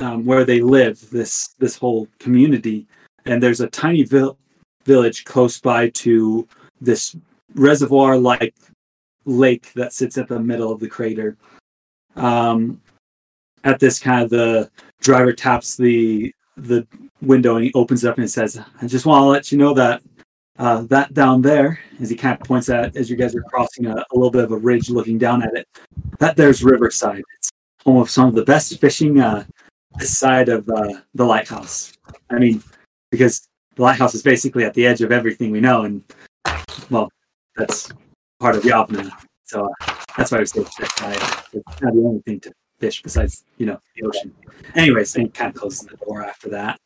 um, 0.00 0.24
where 0.24 0.44
they 0.44 0.60
live 0.60 1.10
this 1.10 1.54
this 1.58 1.76
whole 1.76 2.08
community 2.18 2.86
and 3.26 3.42
there's 3.42 3.60
a 3.60 3.68
tiny 3.68 4.02
vil- 4.02 4.38
village 4.84 5.24
close 5.24 5.60
by 5.60 5.90
to 5.90 6.46
this 6.80 7.16
reservoir 7.54 8.16
like 8.16 8.54
lake 9.24 9.72
that 9.74 9.92
sits 9.92 10.16
at 10.16 10.28
the 10.28 10.40
middle 10.40 10.72
of 10.72 10.80
the 10.80 10.88
crater. 10.88 11.36
Um, 12.16 12.80
at 13.64 13.78
this 13.78 13.98
kind 13.98 14.24
of 14.24 14.30
the 14.30 14.70
driver 15.00 15.32
taps 15.32 15.76
the 15.76 16.32
the 16.66 16.86
window 17.20 17.56
and 17.56 17.64
he 17.64 17.72
opens 17.74 18.04
it 18.04 18.08
up 18.08 18.16
and 18.16 18.24
it 18.24 18.28
says, 18.28 18.60
"I 18.80 18.86
just 18.86 19.06
want 19.06 19.22
to 19.22 19.26
let 19.26 19.52
you 19.52 19.58
know 19.58 19.74
that 19.74 20.02
uh, 20.58 20.82
that 20.82 21.14
down 21.14 21.40
there, 21.40 21.80
as 22.00 22.10
he 22.10 22.16
kind 22.16 22.38
of 22.38 22.46
points 22.46 22.68
at 22.68 22.94
as 22.96 23.08
you 23.08 23.16
guys 23.16 23.34
are 23.34 23.42
crossing 23.42 23.86
a, 23.86 23.94
a 23.94 24.14
little 24.14 24.30
bit 24.30 24.44
of 24.44 24.52
a 24.52 24.56
ridge, 24.56 24.90
looking 24.90 25.18
down 25.18 25.42
at 25.42 25.54
it, 25.54 25.66
that 26.18 26.36
there's 26.36 26.62
Riverside. 26.62 27.22
It's 27.38 27.50
home 27.84 27.96
of 27.96 28.10
some 28.10 28.28
of 28.28 28.34
the 28.34 28.44
best 28.44 28.78
fishing 28.78 29.20
uh, 29.20 29.44
this 29.98 30.18
side 30.18 30.48
of 30.50 30.68
uh, 30.68 31.00
the 31.14 31.24
lighthouse. 31.24 31.94
I 32.30 32.38
mean, 32.38 32.62
because 33.10 33.48
the 33.74 33.82
lighthouse 33.82 34.14
is 34.14 34.22
basically 34.22 34.64
at 34.64 34.74
the 34.74 34.86
edge 34.86 35.00
of 35.00 35.12
everything 35.12 35.50
we 35.50 35.60
know, 35.60 35.82
and 35.82 36.04
well, 36.90 37.10
that's 37.56 37.90
part 38.38 38.54
of 38.54 38.62
Yavna. 38.62 39.10
So 39.44 39.64
uh, 39.64 39.94
that's 40.16 40.30
why 40.30 40.40
was 40.40 40.50
saying 40.50 40.66
that 40.98 41.44
it's 41.52 41.80
not 41.80 41.94
the 41.94 42.00
only 42.00 42.20
thing 42.20 42.40
to 42.40 42.52
fish 42.80 43.02
besides 43.02 43.44
you 43.58 43.66
know 43.66 43.80
the 43.96 44.06
ocean. 44.06 44.34
Anyways, 44.74 45.14
and 45.16 45.32
kind 45.32 45.54
of 45.54 45.60
closes 45.60 45.82
the 45.82 45.96
door 45.98 46.24
after 46.24 46.48
that. 46.50 46.80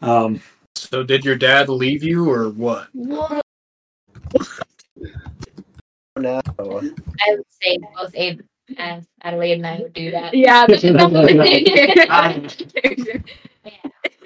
Um, 0.00 0.40
So 0.74 1.02
did 1.02 1.24
your 1.24 1.36
dad 1.36 1.68
leave 1.68 2.02
you 2.02 2.30
or 2.30 2.50
what? 2.50 2.88
What? 2.92 3.42
No. 6.16 6.40
I 6.58 7.30
would 7.30 7.44
say 7.62 7.78
both 7.96 8.14
Abe 8.14 8.40
and 8.76 9.06
Adelaide 9.22 9.54
and 9.54 9.66
I 9.66 9.80
would 9.80 9.92
do 9.92 10.10
that. 10.10 10.34
Yeah. 10.34 10.66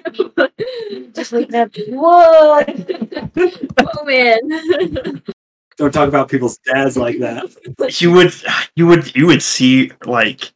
Just 1.13 1.31
like 1.31 1.49
that. 1.49 1.75
Whoa. 1.89 2.63
oh 3.79 4.05
man. 4.05 5.21
don't 5.77 5.93
talk 5.93 6.07
about 6.07 6.29
people's 6.29 6.57
dads 6.59 6.97
like 6.97 7.19
that. 7.19 8.01
you 8.01 8.11
would 8.11 8.33
you 8.75 8.87
would 8.87 9.15
you 9.15 9.27
would 9.27 9.43
see 9.43 9.91
like 10.05 10.51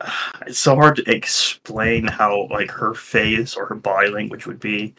it's 0.46 0.58
so 0.58 0.74
hard 0.74 0.96
to 0.96 1.10
explain 1.10 2.06
how 2.06 2.46
like 2.50 2.70
her 2.70 2.94
face 2.94 3.56
or 3.56 3.66
her 3.66 3.74
body 3.74 4.08
language 4.08 4.46
would 4.46 4.60
be 4.60 4.94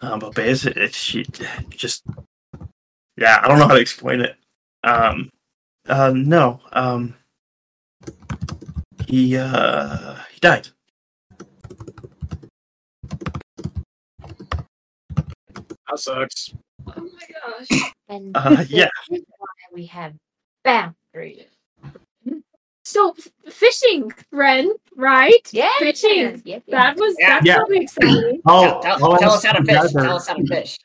um 0.00 0.18
but 0.18 0.34
basically 0.34 0.82
it's 0.82 0.96
she 0.96 1.24
just 1.70 2.04
yeah 3.16 3.40
i 3.42 3.48
don't 3.48 3.58
know 3.58 3.66
how 3.66 3.74
to 3.74 3.80
explain 3.80 4.20
it 4.20 4.36
um 4.84 5.30
uh 5.88 6.12
no 6.14 6.60
um 6.72 7.14
he 9.06 9.36
uh 9.36 10.16
he 10.32 10.40
died 10.40 10.68
That 15.88 16.00
sucks. 16.00 16.52
Oh 16.86 16.92
my 16.96 17.68
gosh. 17.68 17.92
And 18.08 18.36
uh 18.36 18.64
yeah 18.68 18.88
is 19.10 19.22
why 19.38 19.46
we 19.72 19.86
have 19.86 20.14
boundaries. 20.64 21.55
So 22.86 23.16
fishing, 23.50 24.12
Ren, 24.30 24.70
right? 24.94 25.40
Yeah. 25.50 25.70
Fishing. 25.80 26.20
Yep, 26.20 26.42
yep. 26.44 26.62
That 26.68 26.96
was 26.96 27.16
Yeah. 27.18 27.30
that's 27.30 27.46
Yeah. 27.46 27.56
probably 27.56 27.78
exciting. 27.80 28.40
I'll, 28.46 28.80
Tell, 28.80 29.18
tell 29.18 29.32
us 29.32 29.44
how 29.44 29.54
to 29.54 29.64
fish. 29.64 29.74
guys 29.74 29.92
Tell 29.92 30.14
us 30.14 30.28
how 30.28 30.34
to 30.34 30.46
fish. 30.46 30.78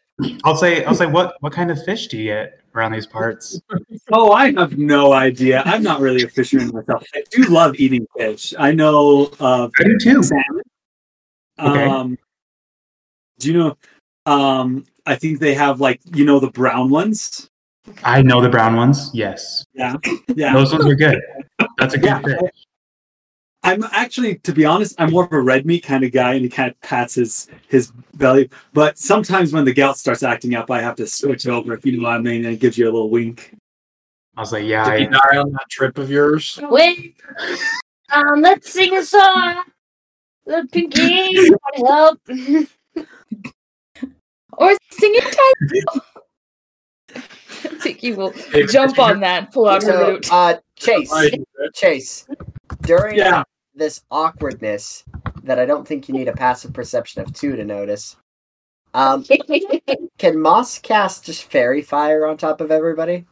I'll 0.44 0.56
say, 0.58 0.84
I'll 0.86 0.96
say, 0.96 1.06
what 1.06 1.36
what 1.42 1.54
kind 1.54 1.70
of 1.70 1.84
fish 1.86 2.08
do 2.08 2.18
you 2.18 2.24
get 2.26 2.60
around 2.74 2.94
these 2.94 3.06
parts? 3.06 3.62
Oh, 4.14 4.32
I 4.32 4.52
have 4.54 4.78
no 4.80 5.14
idea. 5.14 5.62
I'm 5.64 5.84
not 5.84 6.02
really 6.02 6.24
a 6.24 6.28
fisherman 6.28 6.72
myself. 6.74 7.04
I 7.16 7.24
do 7.32 7.44
love 7.44 7.76
eating 7.76 8.06
fish. 8.18 8.54
I 8.60 8.72
know 8.74 9.32
of 9.40 9.72
I 9.80 9.84
do 9.84 9.98
too. 10.00 10.22
salmon. 10.24 10.62
Okay. 11.60 11.84
Um, 11.86 12.18
do 13.40 13.48
you 13.52 13.58
know? 13.60 13.78
Um, 14.26 14.86
I 15.06 15.16
think 15.16 15.40
they 15.40 15.54
have 15.54 15.80
like 15.80 16.02
you 16.16 16.26
know 16.26 16.40
the 16.40 16.50
brown 16.52 16.90
ones. 16.90 17.48
I 18.04 18.22
know 18.24 18.42
the 18.42 18.50
brown 18.50 18.76
ones. 18.76 19.12
Yes, 19.14 19.64
Yeah, 19.74 19.96
yeah. 20.36 20.52
those 20.54 20.74
ones 20.74 20.86
are 20.88 20.96
good. 20.96 21.22
That's 21.78 21.94
a 21.94 21.98
good 21.98 22.06
Yeah. 22.08 22.22
fish. 22.22 22.66
I'm 23.64 23.84
actually, 23.92 24.40
to 24.40 24.54
be 24.54 24.66
honest, 24.66 24.96
I'm 24.98 25.12
more 25.12 25.26
of 25.26 25.32
a 25.32 25.40
red 25.40 25.68
meat 25.68 25.84
kind 25.84 26.04
of 26.04 26.12
guy, 26.12 26.34
and 26.34 26.42
he 26.42 26.50
kind 26.50 26.72
of 26.72 26.82
pats 26.82 27.14
his 27.14 27.48
his 27.68 27.92
belly. 28.16 28.50
But 28.74 28.98
sometimes 28.98 29.54
when 29.54 29.66
the 29.66 29.74
gout 29.74 29.98
starts 30.00 30.24
acting 30.24 30.56
up, 30.56 30.72
I 30.72 30.82
have 30.82 30.96
to 30.96 31.06
switch 31.06 31.46
over. 31.48 31.74
If 31.76 31.86
you 31.86 31.98
know 31.98 32.04
what 32.04 32.14
I 32.14 32.20
mean, 32.20 32.44
and 32.46 32.56
it 32.56 32.60
gives 32.60 32.78
you 32.78 32.86
a 32.86 32.92
little 32.92 33.10
wink. 33.12 33.56
I 34.36 34.42
was 34.42 34.52
like, 34.52 34.64
yeah, 34.66 34.90
Did 34.90 35.00
he 35.02 35.08
I, 35.08 35.12
die 35.12 35.38
on 35.38 35.52
that 35.52 35.70
trip 35.70 35.98
of 36.00 36.10
yours? 36.10 36.60
Wait. 36.70 37.16
Um, 38.12 38.42
let's 38.42 38.72
sing 38.72 38.98
a 38.98 39.04
song. 39.04 39.64
The 40.46 40.68
pinky 40.72 41.52
help. 41.86 42.20
Or 44.58 44.76
sing 44.92 45.14
it 45.16 45.38
time. 47.16 47.24
I 47.64 47.68
think 47.80 48.04
you 48.04 48.16
will 48.16 48.34
Hey, 48.52 48.66
jump 48.66 49.00
on 49.00 49.20
that, 49.22 49.52
pull 49.52 49.68
out 49.68 49.82
your 49.82 49.92
So, 49.92 50.08
lute. 50.14 50.32
uh, 50.32 50.56
Chase, 50.76 51.32
Chase, 51.76 52.28
during 52.82 53.18
Yeah. 53.18 53.44
this 53.76 54.04
awkwardness 54.12 55.04
that 55.44 55.60
I 55.60 55.66
don't 55.66 55.88
think 55.88 56.08
you 56.08 56.14
need 56.14 56.28
a 56.28 56.34
passive 56.34 56.74
perception 56.74 57.22
of 57.22 57.34
two 57.34 57.56
to 57.56 57.64
notice, 57.64 58.16
um, 58.94 59.26
can 60.18 60.40
Moss 60.40 60.80
cast 60.80 61.26
just 61.26 61.44
fairy 61.46 61.82
fire 61.82 62.26
on 62.26 62.38
top 62.38 62.62
of 62.62 62.72
everybody? 62.72 63.26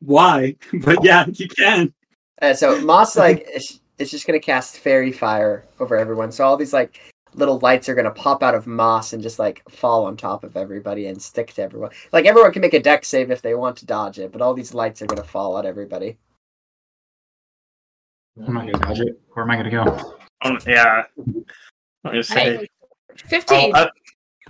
Why? 0.00 0.56
But 0.84 1.04
yeah, 1.04 1.26
you 1.28 1.48
can. 1.48 1.92
Uh, 2.42 2.54
so 2.54 2.80
Moss 2.80 3.16
like 3.16 3.46
is, 3.54 3.80
is 3.98 4.10
just 4.10 4.26
gonna 4.26 4.40
cast 4.40 4.78
fairy 4.78 5.12
fire 5.12 5.64
over 5.78 5.96
everyone. 5.96 6.32
So 6.32 6.44
all 6.44 6.56
these 6.56 6.72
like 6.72 7.00
little 7.34 7.58
lights 7.60 7.88
are 7.88 7.94
gonna 7.94 8.10
pop 8.10 8.42
out 8.42 8.54
of 8.54 8.66
Moss 8.66 9.12
and 9.12 9.22
just 9.22 9.38
like 9.38 9.62
fall 9.68 10.04
on 10.04 10.16
top 10.16 10.44
of 10.44 10.56
everybody 10.56 11.06
and 11.06 11.20
stick 11.20 11.52
to 11.54 11.62
everyone. 11.62 11.90
Like 12.12 12.26
everyone 12.26 12.52
can 12.52 12.62
make 12.62 12.74
a 12.74 12.80
Dex 12.80 13.08
save 13.08 13.30
if 13.30 13.42
they 13.42 13.54
want 13.54 13.76
to 13.78 13.86
dodge 13.86 14.18
it, 14.18 14.32
but 14.32 14.42
all 14.42 14.54
these 14.54 14.74
lights 14.74 15.02
are 15.02 15.06
gonna 15.06 15.24
fall 15.24 15.56
on 15.56 15.66
everybody. 15.66 16.18
I'm 18.46 18.54
not 18.54 18.66
gonna 18.66 18.84
dodge 18.84 19.00
it. 19.00 19.20
Where 19.32 19.44
am 19.44 19.50
I 19.50 19.56
gonna 19.56 19.70
go? 19.70 20.16
um, 20.42 20.58
yeah 20.66 21.04
i'm 21.26 21.44
gonna 22.04 22.22
say 22.22 22.66
Fifteen. 23.16 23.72
oh, 23.74 23.88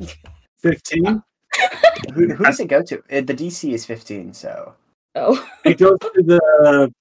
uh, 0.00 0.06
Fifteen. 0.58 1.22
Who, 2.14 2.34
who 2.34 2.44
does 2.44 2.60
it 2.60 2.68
go 2.68 2.82
to? 2.82 2.98
Uh, 3.10 3.20
the 3.22 3.34
DC 3.34 3.72
is 3.72 3.84
fifteen, 3.84 4.32
so 4.32 4.74
oh. 5.16 5.44
It 5.64 5.78
goes 5.78 5.98
to 6.00 6.22
the. 6.22 6.92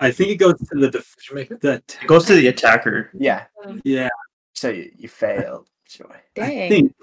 I 0.00 0.10
think 0.10 0.30
it 0.30 0.36
goes 0.36 0.58
to 0.58 0.78
the 0.78 0.90
def- 0.90 1.60
that. 1.60 1.96
it 2.02 2.06
goes 2.06 2.26
to 2.26 2.34
the 2.34 2.48
attacker 2.48 3.10
yeah. 3.14 3.44
Yeah, 3.84 4.08
So 4.54 4.70
you, 4.70 4.90
you 4.96 5.08
failed, 5.08 5.68
Joy. 5.88 6.04
I 6.38 6.68
think 6.68 6.94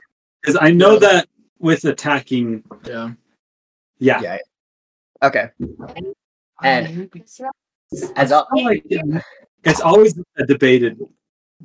because 0.41 0.57
I 0.59 0.71
know 0.71 0.97
that 0.99 1.27
with 1.59 1.85
attacking. 1.85 2.63
Yeah. 2.85 3.11
Yeah, 3.99 4.21
Yeah. 4.21 4.37
Okay. 5.21 5.49
And 6.61 7.09
as 8.15 8.31
al- 8.31 8.47
like, 8.53 8.83
it's 9.63 9.81
always 9.81 10.17
a 10.37 10.45
debated 10.45 10.99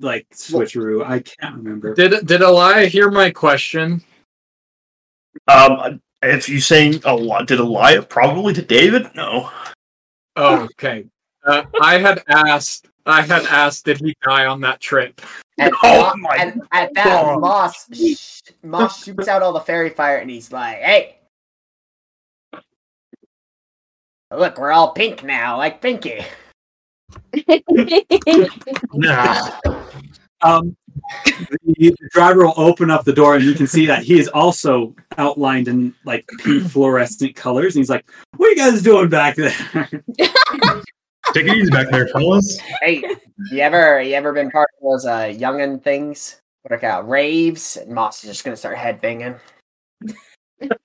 like 0.00 0.28
switcheroo. 0.30 1.04
I 1.04 1.20
can't 1.20 1.56
remember. 1.56 1.94
Did 1.94 2.26
did 2.26 2.42
Elia 2.42 2.86
hear 2.86 3.10
my 3.10 3.30
question? 3.30 4.02
um 5.46 6.00
if 6.22 6.48
you 6.48 6.60
saying 6.60 7.00
a 7.04 7.14
lot 7.14 7.46
did 7.46 7.60
a 7.60 7.64
lie 7.64 7.98
probably 7.98 8.52
to 8.52 8.62
david 8.62 9.08
no 9.14 9.50
Oh, 10.38 10.62
okay. 10.64 11.04
Uh, 11.44 11.64
I 11.80 11.98
had 11.98 12.22
asked. 12.28 12.88
I 13.06 13.22
had 13.22 13.44
asked, 13.46 13.86
did 13.86 13.98
he 13.98 14.14
die 14.22 14.46
on 14.46 14.60
that 14.60 14.80
trip? 14.80 15.20
And, 15.58 15.72
Oh 15.82 16.12
Mo- 16.16 16.28
my 16.28 16.36
and 16.36 16.62
at 16.72 16.94
that, 16.94 17.04
God. 17.04 17.40
Moss 17.40 17.88
sh- 17.92 18.52
Moss 18.62 19.02
shoots 19.02 19.26
out 19.28 19.42
all 19.42 19.52
the 19.52 19.60
fairy 19.60 19.90
fire, 19.90 20.18
and 20.18 20.30
he's 20.30 20.52
like, 20.52 20.76
"Hey, 20.78 21.18
look, 24.30 24.58
we're 24.58 24.70
all 24.70 24.92
pink 24.92 25.24
now, 25.24 25.56
like 25.56 25.80
Pinky." 25.82 26.24
Nah. 28.94 29.50
Um, 30.42 30.76
the, 30.87 30.87
the 31.24 31.94
driver 32.10 32.46
will 32.46 32.54
open 32.56 32.90
up 32.90 33.04
the 33.04 33.12
door, 33.12 33.36
and 33.36 33.44
you 33.44 33.54
can 33.54 33.66
see 33.66 33.86
that 33.86 34.02
he 34.02 34.18
is 34.18 34.28
also 34.28 34.94
outlined 35.16 35.68
in 35.68 35.94
like 36.04 36.28
pink 36.38 36.68
fluorescent 36.70 37.34
colors. 37.34 37.74
And 37.74 37.80
he's 37.80 37.90
like, 37.90 38.08
"What 38.36 38.46
are 38.46 38.50
you 38.50 38.56
guys 38.56 38.82
doing 38.82 39.08
back 39.08 39.36
there?" 39.36 39.52
Take 41.34 41.46
it 41.46 41.56
easy 41.56 41.70
back 41.70 41.90
there, 41.90 42.08
fellas. 42.08 42.58
Hey, 42.80 43.04
you 43.50 43.60
ever 43.60 44.00
you 44.00 44.14
ever 44.14 44.32
been 44.32 44.50
part 44.50 44.70
of 44.80 44.90
those 44.90 45.06
uh, 45.06 45.24
youngin 45.24 45.82
things? 45.82 46.40
What 46.62 46.72
are 46.72 46.78
called 46.78 47.08
raves? 47.08 47.76
And 47.76 47.92
Moss 47.92 48.24
is 48.24 48.30
just 48.30 48.44
gonna 48.44 48.56
start 48.56 48.76
headbanging. 48.76 49.38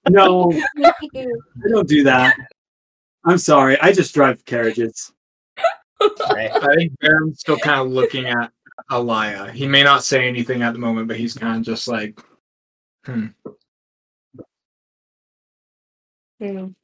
no, 0.10 0.52
I 0.78 1.70
don't 1.70 1.88
do 1.88 2.04
that. 2.04 2.36
I'm 3.26 3.38
sorry. 3.38 3.80
I 3.80 3.94
just 3.94 4.14
drive 4.14 4.44
carriages. 4.46 5.14
Right? 6.30 6.52
I 6.52 6.76
think 6.76 7.00
Barren's 7.00 7.40
still 7.40 7.58
kind 7.58 7.80
of 7.80 7.88
looking 7.88 8.26
at 8.26 8.52
Elia. 8.92 9.52
He 9.52 9.68
may 9.68 9.84
not 9.84 10.04
say 10.04 10.28
anything 10.28 10.62
at 10.62 10.74
the 10.74 10.80
moment, 10.80 11.08
but 11.08 11.18
he's 11.18 11.34
kind 11.34 11.58
of 11.58 11.64
just 11.64 11.88
like, 11.88 12.20
hmm. 13.06 13.28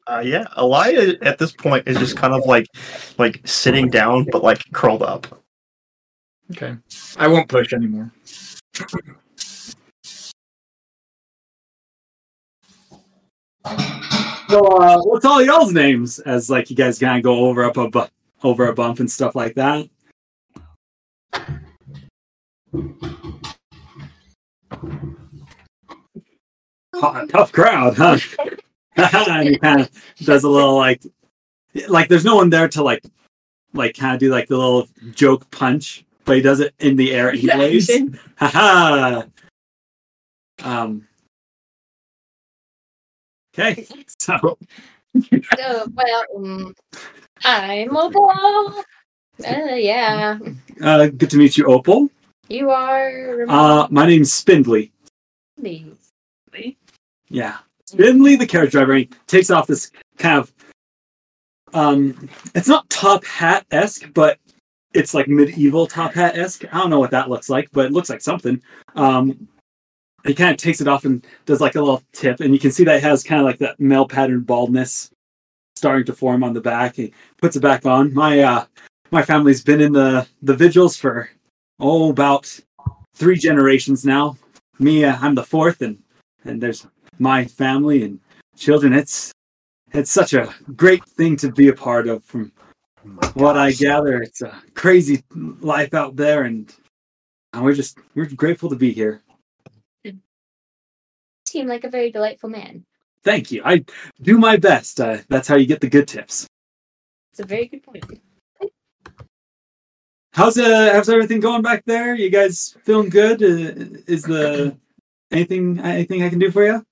uh 0.08 0.22
yeah 0.24 0.46
elia 0.56 1.18
at 1.22 1.38
this 1.38 1.52
point 1.52 1.86
is 1.86 1.98
just 1.98 2.16
kind 2.16 2.34
of 2.34 2.46
like 2.46 2.66
like 3.18 3.42
sitting 3.46 3.90
down 3.90 4.26
but 4.32 4.42
like 4.42 4.64
curled 4.72 5.02
up 5.04 5.28
Okay. 6.52 6.76
I 7.18 7.28
won't 7.28 7.48
push 7.48 7.74
anymore. 7.74 8.12
So, 14.50 14.66
uh, 14.66 15.00
what's 15.04 15.26
all 15.26 15.44
y'all's 15.44 15.74
names? 15.74 16.18
As 16.20 16.50
like 16.50 16.72
you 16.72 16.76
guys 16.76 16.98
kind 16.98 17.18
of 17.18 17.24
go 17.24 17.46
over 17.46 17.64
up 17.64 17.78
a 17.78 17.88
bu- 17.88 18.08
over 18.42 18.68
a 18.68 18.74
bump 18.74 19.00
and 19.00 19.12
stuff 19.12 19.36
like 19.36 19.54
that. 19.56 19.88
Tough 27.30 27.52
crowd, 27.52 27.96
huh? 27.98 28.18
and 28.96 29.50
he 29.50 29.58
kind 29.58 29.82
of 29.82 29.90
does 30.24 30.44
a 30.44 30.50
little 30.50 30.76
like, 30.76 31.02
like 31.88 32.10
there's 32.10 32.26
no 32.26 32.36
one 32.36 32.50
there 32.50 32.68
to 32.68 32.84
like, 32.84 33.04
like 33.74 33.96
kind 33.96 34.14
of 34.14 34.20
do 34.20 34.30
like 34.30 34.48
the 34.48 34.58
little 34.58 34.88
joke 35.12 35.50
punch, 35.52 36.04
but 36.26 36.36
he 36.36 36.42
does 36.42 36.60
it 36.60 36.74
in 36.80 36.96
the 36.96 37.14
air 37.14 37.32
anyways. 37.32 37.90
Haha. 38.38 39.24
Um. 40.62 41.08
Okay, 43.58 43.88
so 44.20 44.58
So, 45.58 45.88
well, 45.94 46.24
um, 46.36 46.76
I'm 47.44 47.90
ball. 47.90 48.84
Uh, 49.46 49.76
yeah, 49.76 50.38
uh, 50.82 51.08
good 51.08 51.30
to 51.30 51.38
meet 51.38 51.58
you, 51.58 51.66
Opal. 51.66 52.10
You 52.50 52.70
are. 52.70 53.46
Uh, 53.48 53.88
my 53.90 54.06
name's 54.06 54.32
Spindly. 54.32 54.92
Spindly. 55.58 56.78
Yeah, 57.30 57.58
Spindly, 57.86 58.36
the 58.36 58.48
carriage 58.48 58.72
driver. 58.72 59.04
Takes 59.28 59.50
off 59.50 59.68
this 59.68 59.92
kind 60.18 60.40
of 60.40 60.52
um, 61.74 62.30
it's 62.56 62.68
not 62.68 62.90
top 62.90 63.26
hat 63.26 63.66
esque, 63.72 64.12
but 64.14 64.40
it's 64.94 65.14
like 65.14 65.28
medieval 65.28 65.88
top 65.88 66.14
hat 66.14 66.38
esque. 66.38 66.66
I 66.74 66.80
don't 66.80 66.90
know 66.90 67.00
what 67.00 67.12
that 67.12 67.30
looks 67.30 67.50
like, 67.50 67.70
but 67.72 67.86
it 67.86 67.92
looks 67.92 68.10
like 68.10 68.22
something. 68.22 68.62
Um, 68.96 69.48
he 70.26 70.34
kind 70.34 70.52
of 70.52 70.58
takes 70.58 70.82
it 70.82 70.88
off 70.88 71.06
and 71.06 71.26
does 71.46 71.62
like 71.62 71.76
a 71.76 71.82
little 71.82 72.04
tip, 72.12 72.40
and 72.40 72.54
you 72.54 72.60
can 72.60 72.72
see 72.72 72.84
that 72.84 72.98
it 72.98 73.04
has 73.04 73.24
kind 73.24 73.40
of 73.40 73.46
like 73.46 73.60
that 73.60 73.80
male 73.80 74.08
pattern 74.08 74.42
baldness 74.42 75.12
starting 75.76 76.06
to 76.06 76.14
form 76.14 76.44
on 76.44 76.54
the 76.54 76.62
back. 76.62 76.96
He 76.96 77.14
puts 77.38 77.56
it 77.56 77.62
back 77.62 77.86
on. 77.86 78.14
My 78.14 78.40
uh, 78.40 78.66
my 79.12 79.22
family's 79.22 79.64
been 79.64 79.82
in 79.82 79.94
the 79.94 80.28
the 80.42 80.56
vigils 80.56 80.98
for 80.98 81.30
oh 81.80 82.10
about 82.10 82.60
three 83.14 83.38
generations 83.38 84.06
now. 84.06 84.38
Me, 84.80 85.04
uh, 85.04 85.18
I'm 85.20 85.36
the 85.36 85.44
fourth, 85.44 85.82
and 85.82 86.02
and 86.46 86.62
there's 86.62 86.88
my 87.20 87.46
family 87.46 88.04
and 88.04 88.20
children. 88.56 88.94
It's 88.94 89.32
it's 89.92 90.12
such 90.12 90.34
a 90.34 90.54
great 90.76 91.04
thing 91.06 91.36
to 91.38 91.52
be 91.52 91.68
a 91.68 91.74
part 91.74 92.08
of. 92.08 92.24
From 92.24 92.52
what 93.34 93.58
I 93.58 93.72
gather, 93.72 94.22
it's 94.22 94.42
a 94.42 94.62
crazy 94.76 95.24
life 95.34 95.94
out 95.94 96.16
there, 96.16 96.44
and 96.44 96.74
and 97.54 97.64
we're 97.64 97.74
just 97.74 97.98
we're 98.16 98.26
grateful 98.26 98.70
to 98.70 98.76
be 98.76 98.92
here. 98.92 99.22
Seem 101.48 101.68
like 101.68 101.84
a 101.84 101.90
very 101.90 102.12
delightful 102.12 102.50
man. 102.50 102.86
Thank 103.24 103.52
you. 103.52 103.62
I 103.66 103.84
do 104.22 104.38
my 104.38 104.56
best. 104.56 105.02
Uh, 105.02 105.18
that's 105.28 105.48
how 105.48 105.56
you 105.56 105.66
get 105.66 105.82
the 105.82 105.90
good 105.90 106.08
tips. 106.08 106.48
It's 107.32 107.40
a 107.40 107.46
very 107.46 107.66
good 107.66 107.84
point. 107.84 108.06
How's 110.40 110.58
uh 110.58 110.92
how's 110.94 111.10
everything 111.10 111.42
going 111.42 111.62
back 111.62 111.84
there? 111.84 112.16
You 112.16 112.30
guys 112.30 112.74
feeling 112.86 113.10
good? 113.10 113.44
Uh, 113.44 114.00
is 114.08 114.24
the 114.24 114.74
anything 115.32 115.78
anything 115.82 116.24
I 116.24 116.30
can 116.30 116.40
do 116.40 116.50
for 116.50 116.64
you? 116.64 116.86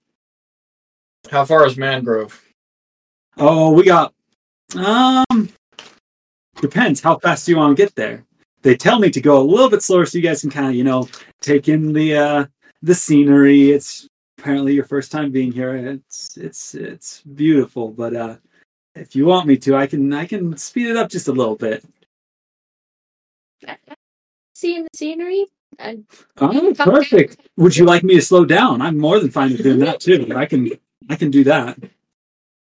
How 1.31 1.45
far 1.45 1.65
is 1.65 1.77
Mangrove? 1.77 2.43
Oh, 3.37 3.71
we 3.71 3.85
got 3.85 4.13
um 4.75 5.47
depends 6.59 6.99
how 6.99 7.19
fast 7.19 7.47
you 7.47 7.55
want 7.55 7.77
to 7.77 7.81
get 7.81 7.95
there. 7.95 8.25
They 8.63 8.75
tell 8.75 8.99
me 8.99 9.09
to 9.11 9.21
go 9.21 9.41
a 9.41 9.49
little 9.49 9.69
bit 9.69 9.81
slower 9.81 10.05
so 10.05 10.17
you 10.17 10.23
guys 10.25 10.41
can 10.41 10.49
kind 10.49 10.67
of, 10.67 10.75
you 10.75 10.83
know, 10.83 11.07
take 11.39 11.69
in 11.69 11.93
the 11.93 12.17
uh 12.17 12.45
the 12.81 12.95
scenery. 12.95 13.71
It's 13.71 14.09
apparently 14.39 14.73
your 14.73 14.83
first 14.83 15.09
time 15.09 15.31
being 15.31 15.53
here. 15.53 15.73
It's 15.73 16.35
it's 16.35 16.75
it's 16.75 17.21
beautiful, 17.21 17.91
but 17.91 18.13
uh 18.13 18.35
if 18.93 19.15
you 19.15 19.25
want 19.25 19.47
me 19.47 19.55
to, 19.55 19.77
I 19.77 19.87
can 19.87 20.11
I 20.11 20.25
can 20.25 20.57
speed 20.57 20.87
it 20.87 20.97
up 20.97 21.09
just 21.09 21.29
a 21.29 21.31
little 21.31 21.55
bit. 21.55 21.85
Seeing 24.55 24.83
the 24.83 24.89
scenery. 24.95 25.45
I, 25.79 25.99
Oh, 26.39 26.73
perfect. 26.77 27.37
Would 27.57 27.75
you 27.77 27.85
like 27.85 28.03
me 28.03 28.15
to 28.15 28.21
slow 28.21 28.45
down? 28.45 28.81
I'm 28.81 28.97
more 28.97 29.19
than 29.19 29.29
fine 29.29 29.51
with 29.51 29.63
doing 29.63 29.79
that 29.79 29.99
too. 29.99 30.31
I 30.35 30.45
can 30.45 30.71
I 31.09 31.15
can 31.15 31.29
do 31.29 31.43
that. 31.43 31.77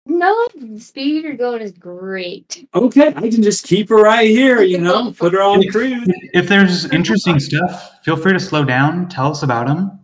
no, 0.07 0.47
the 0.55 0.81
speed 0.81 1.25
you're 1.25 1.35
going 1.35 1.63
is 1.63 1.73
great. 1.73 2.69
Okay, 2.75 3.09
I 3.09 3.29
can 3.31 3.43
just 3.43 3.65
keep 3.65 3.89
her 3.89 3.97
right 4.03 4.29
here, 4.29 4.63
you 4.63 4.79
know, 4.79 5.13
put 5.19 5.33
her 5.33 5.43
on 5.43 5.63
cruise. 5.71 6.07
If 6.35 6.49
there's 6.49 6.87
interesting 6.93 7.39
stuff, 7.41 8.03
feel 8.05 8.17
free 8.17 8.33
to 8.33 8.41
slow 8.41 8.65
down. 8.65 9.09
Tell 9.09 9.31
us 9.31 9.43
about 9.43 9.67
them. 9.67 9.99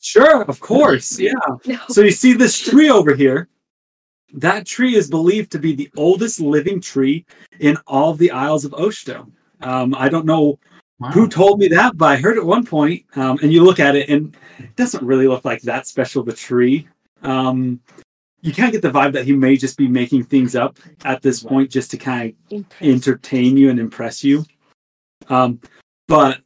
Sure, 0.00 0.42
of 0.44 0.60
course. 0.60 1.18
Yeah. 1.18 1.34
So 1.88 2.02
you 2.02 2.10
see 2.10 2.32
this 2.32 2.58
tree 2.58 2.90
over 2.90 3.14
here? 3.14 3.48
That 4.32 4.64
tree 4.66 4.94
is 4.94 5.08
believed 5.10 5.50
to 5.52 5.58
be 5.58 5.74
the 5.74 5.90
oldest 5.96 6.40
living 6.40 6.80
tree 6.80 7.26
in 7.58 7.76
all 7.86 8.10
of 8.10 8.18
the 8.18 8.30
Isles 8.30 8.64
of 8.64 8.72
Oshto. 8.72 9.30
Um, 9.62 9.94
I 9.96 10.08
don't 10.08 10.26
know 10.26 10.58
who 11.12 11.28
told 11.28 11.58
me 11.58 11.68
that, 11.68 11.96
but 11.96 12.06
I 12.06 12.16
heard 12.16 12.36
at 12.36 12.44
one 12.44 12.64
point, 12.64 13.04
um, 13.16 13.38
and 13.42 13.52
you 13.52 13.64
look 13.64 13.80
at 13.80 13.96
it, 13.96 14.08
and 14.08 14.36
it 14.58 14.76
doesn't 14.76 15.04
really 15.04 15.26
look 15.26 15.44
like 15.44 15.62
that 15.62 15.86
special 15.86 16.22
of 16.22 16.28
a 16.28 16.32
tree. 16.32 16.86
Um, 17.22 17.80
you 18.42 18.52
kind 18.52 18.68
of 18.68 18.72
get 18.72 18.82
the 18.82 18.98
vibe 18.98 19.12
that 19.12 19.24
he 19.24 19.32
may 19.32 19.56
just 19.56 19.76
be 19.76 19.88
making 19.88 20.24
things 20.24 20.56
up 20.56 20.78
at 21.04 21.22
this 21.22 21.42
point 21.42 21.70
just 21.70 21.90
to 21.90 21.98
kind 21.98 22.34
of 22.52 22.64
entertain 22.80 23.56
you 23.56 23.70
and 23.70 23.78
impress 23.78 24.24
you. 24.24 24.44
Um, 25.28 25.60
but 26.08 26.40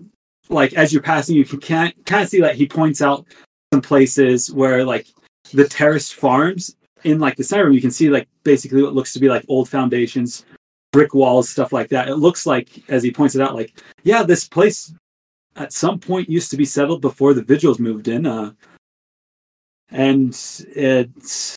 like 0.48 0.74
as 0.74 0.92
you're 0.92 1.02
passing, 1.02 1.36
you 1.36 1.44
can 1.44 1.60
kind 1.60 1.92
kind 2.04 2.22
of 2.22 2.28
see 2.28 2.40
that 2.40 2.56
he 2.56 2.66
points 2.66 3.00
out 3.00 3.26
some 3.72 3.80
places 3.80 4.52
where 4.52 4.84
like 4.84 5.06
the 5.52 5.66
terraced 5.66 6.14
farms 6.14 6.76
in 7.04 7.20
like 7.20 7.36
the 7.36 7.44
center 7.44 7.64
room, 7.64 7.74
you 7.74 7.80
can 7.80 7.90
see 7.90 8.08
like 8.08 8.28
basically 8.42 8.82
what 8.82 8.94
looks 8.94 9.12
to 9.12 9.20
be 9.20 9.28
like 9.28 9.44
old 9.48 9.68
foundations, 9.68 10.44
brick 10.94 11.12
walls, 11.12 11.48
stuff 11.48 11.72
like 11.72 11.88
that. 11.88 12.08
It 12.08 12.14
looks 12.14 12.46
like, 12.46 12.88
as 12.88 13.02
he 13.02 13.10
points 13.10 13.34
it 13.34 13.40
out, 13.42 13.56
like 13.56 13.82
yeah, 14.04 14.22
this 14.22 14.46
place 14.46 14.94
at 15.56 15.72
some 15.72 15.98
point 15.98 16.28
used 16.28 16.52
to 16.52 16.56
be 16.56 16.64
settled 16.64 17.00
before 17.00 17.34
the 17.34 17.42
vigils 17.42 17.80
moved 17.80 18.06
in. 18.06 18.26
Uh, 18.26 18.52
and 19.90 20.30
it's 20.76 21.56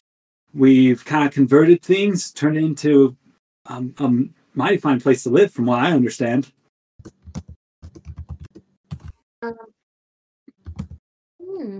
we've 0.55 1.05
kind 1.05 1.27
of 1.27 1.31
converted 1.31 1.83
things, 1.83 2.31
turned 2.31 2.57
it 2.57 2.63
into 2.63 3.15
um, 3.67 3.93
a 3.99 4.57
mighty 4.57 4.77
fine 4.77 4.99
place 4.99 5.21
to 5.23 5.29
live, 5.29 5.51
from 5.51 5.67
what 5.67 5.79
I 5.79 5.91
understand. 5.91 6.51
Um, 9.43 9.55
hmm. 11.39 11.79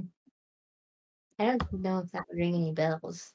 I 1.40 1.46
don't 1.46 1.74
know 1.74 2.00
if 2.00 2.12
that 2.12 2.24
would 2.30 2.38
ring 2.38 2.54
any 2.54 2.72
bells. 2.72 3.34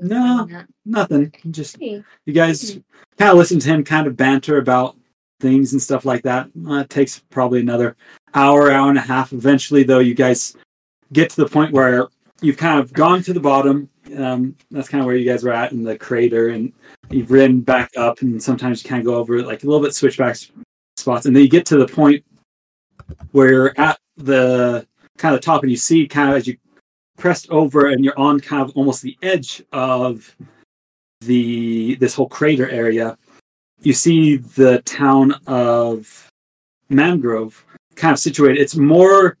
No, 0.00 0.48
nothing. 0.84 1.32
Just 1.50 1.76
Okay. 1.76 2.02
you 2.26 2.32
guys 2.32 2.78
kind 3.18 3.30
of 3.30 3.36
listen 3.36 3.58
to 3.60 3.68
him 3.68 3.84
kind 3.84 4.06
of 4.06 4.16
banter 4.16 4.58
about 4.58 4.96
things 5.40 5.72
and 5.72 5.80
stuff 5.80 6.04
like 6.04 6.22
that. 6.22 6.48
Uh, 6.66 6.76
it 6.76 6.90
takes 6.90 7.20
probably 7.30 7.60
another 7.60 7.96
hour, 8.34 8.70
hour 8.70 8.88
and 8.88 8.98
a 8.98 9.02
half. 9.02 9.32
Eventually, 9.32 9.82
though, 9.82 9.98
you 9.98 10.14
guys 10.14 10.56
get 11.12 11.30
to 11.30 11.36
the 11.36 11.48
point 11.48 11.72
where 11.72 12.08
you've 12.40 12.56
kind 12.56 12.78
of 12.80 12.92
gone 12.92 13.22
to 13.22 13.32
the 13.32 13.40
bottom. 13.40 13.88
Um, 14.16 14.56
that's 14.70 14.88
kind 14.88 15.00
of 15.00 15.06
where 15.06 15.16
you 15.16 15.28
guys 15.30 15.44
were 15.44 15.52
at 15.52 15.72
in 15.72 15.82
the 15.82 15.96
crater, 15.96 16.48
and 16.48 16.72
you've 17.10 17.30
ridden 17.30 17.60
back 17.60 17.90
up, 17.96 18.22
and 18.22 18.42
sometimes 18.42 18.82
you 18.82 18.88
kind 18.88 19.00
of 19.00 19.06
go 19.06 19.14
over 19.16 19.42
like 19.42 19.62
a 19.62 19.66
little 19.66 19.82
bit 19.82 19.94
switchback 19.94 20.36
spots, 20.96 21.26
and 21.26 21.34
then 21.36 21.42
you 21.42 21.48
get 21.48 21.66
to 21.66 21.76
the 21.76 21.86
point 21.86 22.24
where 23.32 23.48
you're 23.50 23.74
at 23.80 23.98
the 24.16 24.86
kind 25.18 25.34
of 25.34 25.40
the 25.40 25.44
top, 25.44 25.62
and 25.62 25.70
you 25.70 25.76
see 25.76 26.06
kind 26.08 26.30
of 26.30 26.36
as 26.36 26.46
you 26.46 26.56
pressed 27.20 27.48
over, 27.50 27.88
and 27.88 28.04
you're 28.04 28.18
on 28.18 28.40
kind 28.40 28.62
of 28.62 28.76
almost 28.76 29.02
the 29.02 29.16
edge 29.22 29.62
of 29.72 30.34
the 31.20 31.94
this 31.96 32.14
whole 32.14 32.28
crater 32.28 32.68
area. 32.68 33.16
You 33.82 33.92
see 33.92 34.38
the 34.38 34.82
town 34.82 35.34
of 35.46 36.28
Mangrove 36.88 37.64
kind 37.94 38.12
of 38.12 38.18
situated. 38.18 38.60
It's 38.60 38.76
more 38.76 39.36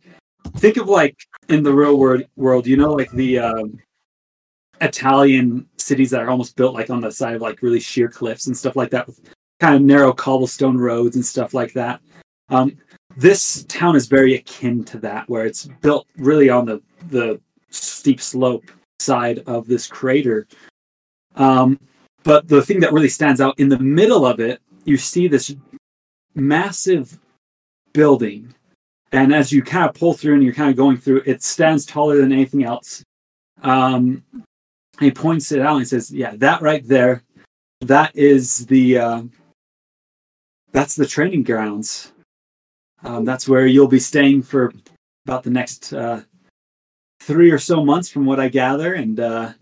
think 0.56 0.76
of 0.76 0.88
like 0.88 1.16
in 1.48 1.62
the 1.62 1.72
real 1.72 1.98
world 1.98 2.22
world, 2.36 2.66
you 2.66 2.76
know, 2.76 2.92
like 2.92 3.10
the 3.12 3.38
um, 3.38 3.78
Italian 4.80 5.66
cities 5.76 6.10
that 6.10 6.22
are 6.22 6.30
almost 6.30 6.56
built 6.56 6.74
like 6.74 6.90
on 6.90 7.00
the 7.00 7.10
side 7.10 7.36
of 7.36 7.42
like 7.42 7.62
really 7.62 7.80
sheer 7.80 8.08
cliffs 8.08 8.46
and 8.46 8.56
stuff 8.56 8.76
like 8.76 8.90
that, 8.90 9.06
with 9.06 9.20
kind 9.58 9.74
of 9.74 9.82
narrow 9.82 10.12
cobblestone 10.12 10.78
roads 10.78 11.16
and 11.16 11.24
stuff 11.24 11.54
like 11.54 11.72
that. 11.72 12.00
Um, 12.50 12.76
this 13.16 13.64
town 13.64 13.96
is 13.96 14.06
very 14.06 14.34
akin 14.34 14.84
to 14.84 14.98
that, 14.98 15.28
where 15.28 15.46
it's 15.46 15.66
built 15.80 16.06
really 16.16 16.50
on 16.50 16.64
the 16.64 16.82
the 17.08 17.40
steep 17.70 18.20
slope 18.20 18.70
side 18.98 19.42
of 19.46 19.66
this 19.66 19.86
crater. 19.86 20.46
Um, 21.36 21.78
but 22.22 22.48
the 22.48 22.62
thing 22.62 22.80
that 22.80 22.92
really 22.92 23.08
stands 23.08 23.40
out 23.40 23.58
in 23.58 23.68
the 23.68 23.78
middle 23.78 24.26
of 24.26 24.40
it, 24.40 24.60
you 24.84 24.96
see 24.96 25.28
this 25.28 25.54
massive 26.34 27.18
building. 27.92 28.54
And 29.12 29.34
as 29.34 29.52
you 29.52 29.62
kind 29.62 29.88
of 29.88 29.94
pull 29.94 30.14
through 30.14 30.34
and 30.34 30.44
you're 30.44 30.54
kind 30.54 30.70
of 30.70 30.76
going 30.76 30.98
through, 30.98 31.22
it 31.26 31.42
stands 31.42 31.86
taller 31.86 32.16
than 32.16 32.32
anything 32.32 32.64
else. 32.64 33.02
Um, 33.62 34.22
he 35.00 35.10
points 35.10 35.50
it 35.50 35.60
out 35.60 35.78
and 35.78 35.88
says, 35.88 36.10
"Yeah, 36.10 36.36
that 36.36 36.62
right 36.62 36.86
there, 36.86 37.22
that 37.80 38.14
is 38.14 38.66
the 38.66 38.98
uh, 38.98 39.22
that's 40.72 40.94
the 40.94 41.06
training 41.06 41.42
grounds. 41.42 42.12
Um, 43.02 43.24
that's 43.24 43.48
where 43.48 43.66
you'll 43.66 43.88
be 43.88 43.98
staying 43.98 44.42
for 44.42 44.72
about 45.26 45.42
the 45.42 45.50
next 45.50 45.92
uh, 45.92 46.22
three 47.20 47.50
or 47.50 47.58
so 47.58 47.84
months, 47.84 48.08
from 48.08 48.26
what 48.26 48.40
I 48.40 48.48
gather. 48.48 48.94
And 48.94 49.20
uh, 49.20 49.52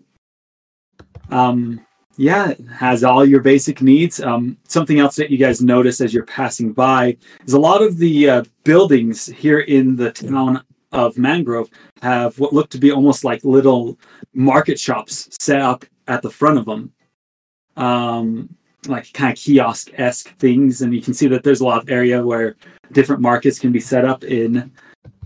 um, 1.30 1.84
yeah, 2.16 2.50
it 2.50 2.60
has 2.68 3.04
all 3.04 3.24
your 3.24 3.40
basic 3.40 3.80
needs. 3.80 4.20
Um, 4.20 4.56
something 4.66 4.98
else 4.98 5.16
that 5.16 5.30
you 5.30 5.38
guys 5.38 5.62
notice 5.62 6.00
as 6.00 6.12
you're 6.12 6.24
passing 6.24 6.72
by 6.72 7.16
is 7.46 7.52
a 7.52 7.60
lot 7.60 7.82
of 7.82 7.98
the 7.98 8.28
uh, 8.28 8.44
buildings 8.64 9.26
here 9.26 9.60
in 9.60 9.94
the 9.94 10.10
town 10.10 10.62
of 10.90 11.16
Mangrove 11.16 11.70
have 12.02 12.38
what 12.38 12.52
look 12.52 12.70
to 12.70 12.78
be 12.78 12.90
almost 12.90 13.22
like 13.22 13.44
little 13.44 13.98
market 14.34 14.80
shops 14.80 15.28
set 15.40 15.60
up 15.60 15.84
at 16.08 16.22
the 16.22 16.30
front 16.30 16.58
of 16.58 16.64
them. 16.64 16.92
Um, 17.76 18.56
like 18.86 19.12
kind 19.12 19.32
of 19.32 19.38
kiosk 19.38 19.90
esque 19.94 20.34
things, 20.38 20.82
and 20.82 20.94
you 20.94 21.02
can 21.02 21.14
see 21.14 21.26
that 21.28 21.42
there's 21.42 21.60
a 21.60 21.64
lot 21.64 21.82
of 21.82 21.90
area 21.90 22.24
where 22.24 22.56
different 22.92 23.20
markets 23.20 23.58
can 23.58 23.70
be 23.70 23.80
set 23.80 24.04
up 24.04 24.24
in. 24.24 24.72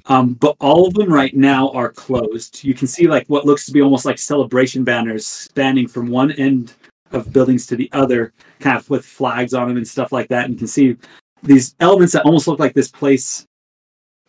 Um, 0.07 0.35
but 0.35 0.57
all 0.61 0.87
of 0.87 0.95
them 0.95 1.13
right 1.13 1.35
now 1.35 1.71
are 1.71 1.91
closed. 1.91 2.65
You 2.65 2.75
can 2.75 2.89
see 2.89 3.07
like 3.07 3.27
what 3.29 3.47
looks 3.47 3.67
to 3.67 3.73
be 3.73 3.83
almost 3.83 4.05
like 4.05 4.19
celebration 4.19 4.85
banners 4.85 5.27
spanning 5.27 5.87
from 5.87 6.09
one 6.09 6.33
end 6.33 6.75
of 7.13 7.33
buildings 7.33 7.67
to 7.67 7.77
the 7.77 7.89
other, 7.93 8.33
kind 8.59 8.77
of 8.77 8.89
with 8.91 9.05
flags 9.05 9.55
on 9.55 9.69
them 9.69 9.77
and 9.77 9.87
stuff 9.87 10.13
like 10.13 10.29
that. 10.29 10.45
And 10.45 10.55
you 10.55 10.59
can 10.59 10.67
see 10.67 10.97
these 11.43 11.75
elements 11.81 12.13
that 12.15 12.25
almost 12.25 12.49
look 12.49 12.59
like 12.59 12.75
this 12.75 12.89
place 12.89 13.47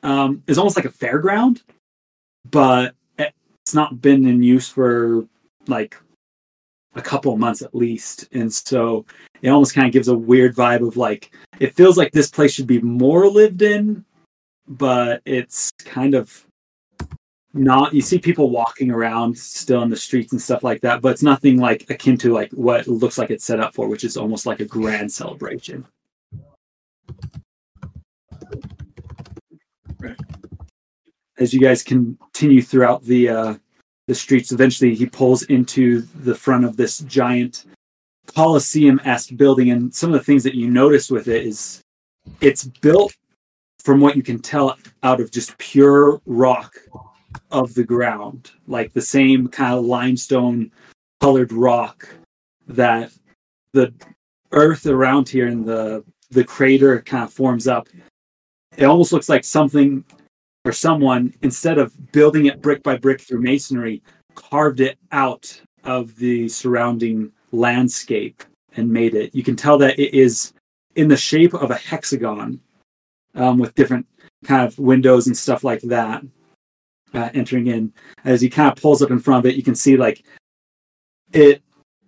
um, 0.03 0.43
is 0.47 0.57
almost 0.57 0.75
like 0.75 0.85
a 0.85 0.89
fairground, 0.89 1.63
but 2.51 2.93
it's 3.17 3.73
not 3.73 4.01
been 4.01 4.27
in 4.27 4.43
use 4.43 4.67
for 4.67 5.25
like 5.67 5.95
a 6.95 7.01
couple 7.01 7.33
of 7.33 7.39
months 7.39 7.61
at 7.61 7.73
least. 7.73 8.27
And 8.33 8.53
so 8.53 9.05
it 9.41 9.49
almost 9.49 9.73
kind 9.73 9.87
of 9.87 9.93
gives 9.93 10.09
a 10.09 10.15
weird 10.15 10.55
vibe 10.55 10.85
of 10.85 10.97
like, 10.97 11.33
it 11.59 11.73
feels 11.73 11.97
like 11.97 12.11
this 12.11 12.29
place 12.29 12.53
should 12.53 12.67
be 12.67 12.81
more 12.81 13.27
lived 13.27 13.61
in, 13.61 14.03
but 14.67 15.21
it's 15.25 15.71
kind 15.83 16.15
of 16.15 16.45
not 17.53 17.93
you 17.93 18.01
see 18.01 18.17
people 18.17 18.49
walking 18.49 18.89
around 18.89 19.37
still 19.37 19.83
in 19.83 19.89
the 19.89 19.95
streets 19.95 20.31
and 20.31 20.41
stuff 20.41 20.63
like 20.63 20.81
that 20.81 21.01
but 21.01 21.09
it's 21.09 21.21
nothing 21.21 21.59
like 21.59 21.87
akin 21.89 22.17
to 22.17 22.33
like 22.33 22.51
what 22.51 22.87
looks 22.87 23.17
like 23.17 23.29
it's 23.29 23.45
set 23.45 23.59
up 23.59 23.73
for 23.75 23.87
which 23.87 24.03
is 24.03 24.17
almost 24.17 24.45
like 24.45 24.59
a 24.59 24.65
grand 24.65 25.11
celebration. 25.11 25.85
As 31.37 31.53
you 31.53 31.59
guys 31.59 31.83
continue 31.83 32.61
throughout 32.61 33.03
the 33.03 33.29
uh 33.29 33.55
the 34.07 34.15
streets 34.15 34.51
eventually 34.51 34.95
he 34.95 35.05
pulls 35.05 35.43
into 35.43 36.01
the 36.23 36.35
front 36.35 36.65
of 36.65 36.75
this 36.75 36.99
giant 36.99 37.65
coliseum-esque 38.25 39.35
building 39.37 39.69
and 39.69 39.93
some 39.93 40.11
of 40.11 40.19
the 40.19 40.25
things 40.25 40.43
that 40.43 40.55
you 40.55 40.69
notice 40.69 41.11
with 41.11 41.27
it 41.27 41.45
is 41.45 41.81
it's 42.41 42.63
built 42.63 43.13
from 43.83 43.99
what 43.99 44.15
you 44.15 44.23
can 44.23 44.39
tell 44.39 44.77
out 45.03 45.19
of 45.19 45.31
just 45.31 45.57
pure 45.57 46.21
rock 46.25 46.75
of 47.51 47.73
the 47.73 47.83
ground, 47.83 48.51
like 48.67 48.93
the 48.93 49.01
same 49.01 49.47
kind 49.47 49.73
of 49.73 49.85
limestone 49.85 50.71
colored 51.19 51.51
rock 51.51 52.07
that 52.67 53.11
the 53.73 53.93
earth 54.51 54.85
around 54.85 55.27
here 55.27 55.47
and 55.47 55.65
the 55.65 56.03
the 56.31 56.43
crater 56.43 57.01
kind 57.01 57.23
of 57.23 57.33
forms 57.33 57.67
up. 57.67 57.87
It 58.75 58.85
almost 58.85 59.13
looks 59.13 59.29
like 59.29 59.43
something 59.43 60.03
or 60.65 60.71
someone 60.71 61.33
instead 61.41 61.77
of 61.77 62.11
building 62.11 62.47
it 62.47 62.61
brick 62.61 62.81
by 62.81 62.97
brick 62.97 63.21
through 63.21 63.41
masonry 63.41 64.01
carved 64.35 64.79
it 64.79 64.97
out 65.11 65.61
of 65.83 66.15
the 66.15 66.47
surrounding 66.49 67.31
landscape 67.51 68.43
and 68.75 68.91
made 68.91 69.13
it. 69.13 69.35
You 69.35 69.43
can 69.43 69.55
tell 69.55 69.77
that 69.79 69.99
it 69.99 70.13
is 70.17 70.53
in 70.95 71.07
the 71.07 71.17
shape 71.17 71.53
of 71.53 71.69
a 71.69 71.75
hexagon 71.75 72.59
um, 73.35 73.57
with 73.57 73.75
different 73.75 74.05
kind 74.43 74.65
of 74.65 74.77
windows 74.77 75.27
and 75.27 75.37
stuff 75.37 75.63
like 75.63 75.81
that 75.81 76.23
uh, 77.13 77.29
entering 77.33 77.67
in. 77.67 77.93
As 78.23 78.41
he 78.41 78.49
kind 78.49 78.71
of 78.71 78.81
pulls 78.81 79.01
up 79.01 79.11
in 79.11 79.19
front 79.19 79.45
of 79.45 79.51
it, 79.51 79.55
you 79.55 79.63
can 79.63 79.75
see 79.75 79.97
like 79.97 80.23
it 81.31 81.61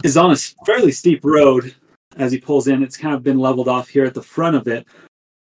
is 0.04 0.18
on 0.18 0.32
a 0.32 0.36
fairly 0.66 0.92
steep 0.92 1.24
road. 1.24 1.74
As 2.18 2.32
he 2.32 2.40
pulls 2.40 2.68
in, 2.68 2.82
it's 2.82 2.98
kind 2.98 3.14
of 3.14 3.24
been 3.24 3.40
leveled 3.40 3.68
off 3.68 3.90
here 3.90 4.06
at 4.06 4.14
the 4.14 4.22
front 4.22 4.56
of 4.56 4.68
it. 4.68 4.88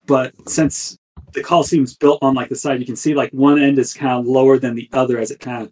But 0.05 0.33
since 0.49 0.97
the 1.33 1.43
Coliseum's 1.43 1.95
built 1.95 2.19
on 2.21 2.33
like 2.33 2.49
the 2.49 2.55
side, 2.55 2.79
you 2.79 2.85
can 2.85 2.95
see 2.95 3.13
like 3.13 3.31
one 3.31 3.61
end 3.61 3.77
is 3.77 3.93
kind 3.93 4.19
of 4.19 4.25
lower 4.25 4.57
than 4.57 4.75
the 4.75 4.89
other 4.93 5.19
as 5.19 5.31
it 5.31 5.39
kind 5.39 5.63
of 5.63 5.71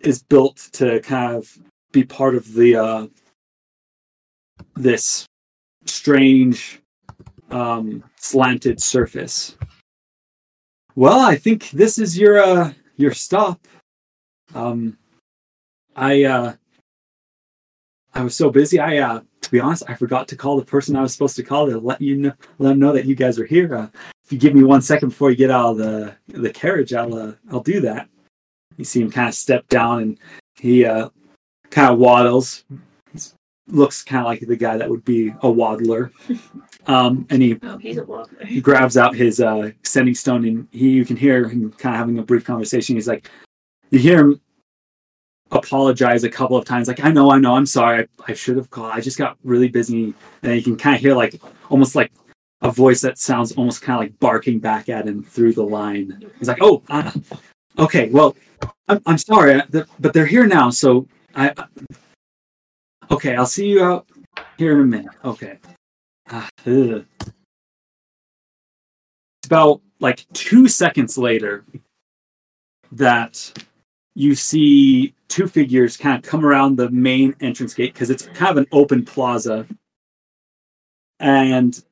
is 0.00 0.22
built 0.22 0.56
to 0.72 1.00
kind 1.00 1.36
of 1.36 1.56
be 1.92 2.04
part 2.04 2.34
of 2.34 2.52
the 2.54 2.76
uh, 2.76 3.06
this 4.74 5.26
strange 5.86 6.80
um, 7.50 8.04
slanted 8.16 8.80
surface. 8.80 9.56
Well, 10.94 11.20
I 11.20 11.36
think 11.36 11.70
this 11.70 11.98
is 11.98 12.18
your 12.18 12.38
uh, 12.38 12.72
your 12.96 13.12
stop. 13.12 13.66
Um, 14.54 14.98
I 15.94 16.24
uh, 16.24 16.54
I 18.14 18.22
was 18.22 18.34
so 18.34 18.50
busy. 18.50 18.80
I 18.80 18.98
uh, 18.98 19.20
to 19.40 19.50
be 19.50 19.60
honest, 19.60 19.84
I 19.88 19.94
forgot 19.94 20.28
to 20.28 20.36
call 20.36 20.56
the 20.56 20.64
person 20.64 20.96
I 20.96 21.02
was 21.02 21.12
supposed 21.12 21.36
to 21.36 21.42
call 21.42 21.66
to 21.66 21.78
let 21.78 22.00
you 22.00 22.16
know, 22.16 22.32
let 22.58 22.70
them 22.70 22.78
know 22.80 22.92
that 22.92 23.06
you 23.06 23.14
guys 23.14 23.38
are 23.38 23.46
here. 23.46 23.74
Uh, 23.74 23.88
if 24.24 24.32
you 24.32 24.38
give 24.38 24.54
me 24.54 24.62
one 24.62 24.82
second 24.82 25.10
before 25.10 25.30
you 25.30 25.36
get 25.36 25.50
out 25.50 25.70
of 25.70 25.78
the 25.78 26.14
the 26.28 26.50
carriage, 26.50 26.92
I'll 26.92 27.14
uh, 27.14 27.32
I'll 27.50 27.60
do 27.60 27.80
that. 27.82 28.08
You 28.76 28.84
see 28.84 29.00
him 29.00 29.10
kind 29.10 29.28
of 29.28 29.34
step 29.34 29.66
down, 29.68 30.02
and 30.02 30.18
he 30.56 30.84
uh, 30.84 31.08
kind 31.70 31.92
of 31.92 31.98
waddles. 31.98 32.64
He 33.12 33.20
looks 33.68 34.02
kind 34.02 34.20
of 34.20 34.26
like 34.26 34.40
the 34.40 34.56
guy 34.56 34.76
that 34.76 34.90
would 34.90 35.04
be 35.04 35.32
a 35.42 35.50
waddler. 35.50 36.12
Um, 36.88 37.26
and 37.30 37.42
he 37.42 37.58
Oh, 37.62 37.78
he's 37.78 37.98
a 37.98 38.24
he 38.46 38.60
grabs 38.60 38.96
out 38.96 39.14
his 39.14 39.40
uh, 39.40 39.70
sending 39.84 40.14
stone 40.14 40.44
and 40.46 40.66
he 40.72 40.90
you 40.90 41.04
can 41.04 41.16
hear 41.16 41.48
him 41.48 41.70
kind 41.72 41.94
of 41.94 41.98
having 41.98 42.18
a 42.18 42.22
brief 42.22 42.44
conversation. 42.44 42.96
He's 42.96 43.06
like, 43.06 43.30
you 43.90 43.98
hear 43.98 44.20
him 44.20 44.40
apologize 45.50 46.24
a 46.24 46.30
couple 46.30 46.56
of 46.56 46.64
times, 46.64 46.88
like, 46.88 47.04
I 47.04 47.10
know, 47.10 47.30
I 47.30 47.38
know, 47.38 47.54
I'm 47.54 47.66
sorry, 47.66 48.02
I, 48.02 48.32
I 48.32 48.34
should 48.34 48.56
have 48.56 48.70
called. 48.70 48.92
I 48.92 49.00
just 49.00 49.18
got 49.18 49.38
really 49.44 49.68
busy. 49.68 50.14
And 50.42 50.54
you 50.54 50.62
can 50.62 50.76
kind 50.76 50.96
of 50.96 51.00
hear 51.00 51.14
like 51.14 51.40
almost 51.70 51.94
like 51.94 52.12
a 52.60 52.70
voice 52.70 53.00
that 53.02 53.18
sounds 53.18 53.52
almost 53.52 53.82
kind 53.82 53.96
of 53.96 54.00
like 54.00 54.18
barking 54.18 54.58
back 54.58 54.88
at 54.88 55.06
him 55.06 55.22
through 55.22 55.54
the 55.54 55.62
line. 55.62 56.22
He's 56.38 56.48
like, 56.48 56.58
oh, 56.60 56.82
uh, 56.90 57.12
okay, 57.78 58.10
well, 58.10 58.36
I'm, 58.88 59.00
I'm 59.06 59.18
sorry, 59.18 59.54
uh, 59.54 59.84
but 59.98 60.12
they're 60.12 60.26
here 60.26 60.46
now, 60.46 60.70
so 60.70 61.06
I. 61.34 61.52
Okay, 63.10 63.36
I'll 63.36 63.46
see 63.46 63.68
you 63.68 63.82
out 63.82 64.06
here 64.58 64.72
in 64.72 64.80
a 64.80 64.84
minute. 64.84 65.14
Okay. 65.24 65.58
Ah, 66.30 66.48
ugh. 66.66 67.04
About 69.46 69.80
like 70.00 70.26
two 70.32 70.68
seconds 70.68 71.16
later 71.16 71.64
that 72.92 73.52
you 74.14 74.34
see 74.34 75.14
two 75.28 75.46
figures 75.46 75.96
kind 75.96 76.16
of 76.16 76.28
come 76.28 76.44
around 76.44 76.76
the 76.76 76.90
main 76.90 77.34
entrance 77.40 77.74
gate 77.74 77.94
because 77.94 78.10
it's 78.10 78.26
kind 78.26 78.50
of 78.50 78.56
an 78.58 78.66
open 78.72 79.04
plaza 79.04 79.66
and 81.20 81.84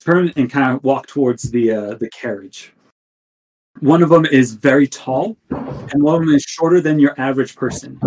turn 0.00 0.32
and 0.36 0.50
kind 0.50 0.74
of 0.74 0.82
walk 0.84 1.06
towards 1.06 1.50
the 1.50 1.70
uh, 1.72 1.94
the 1.94 2.10
carriage. 2.10 2.72
One 3.80 4.02
of 4.02 4.08
them 4.08 4.24
is 4.26 4.54
very 4.54 4.86
tall, 4.86 5.36
and 5.50 6.02
one 6.02 6.14
of 6.14 6.20
them 6.20 6.34
is 6.34 6.42
shorter 6.42 6.80
than 6.80 6.98
your 6.98 7.14
average 7.18 7.54
person, 7.54 7.98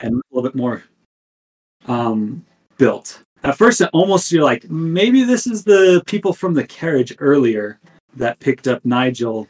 and 0.00 0.14
a 0.14 0.20
little 0.30 0.42
bit 0.42 0.54
more 0.54 0.84
um, 1.86 2.44
built. 2.76 3.20
At 3.44 3.58
first, 3.58 3.82
it 3.82 3.90
almost 3.92 4.32
you're 4.32 4.42
like 4.42 4.68
maybe 4.70 5.22
this 5.22 5.46
is 5.46 5.64
the 5.64 6.02
people 6.06 6.32
from 6.32 6.54
the 6.54 6.66
carriage 6.66 7.14
earlier 7.18 7.78
that 8.16 8.40
picked 8.40 8.66
up 8.66 8.82
Nigel 8.86 9.46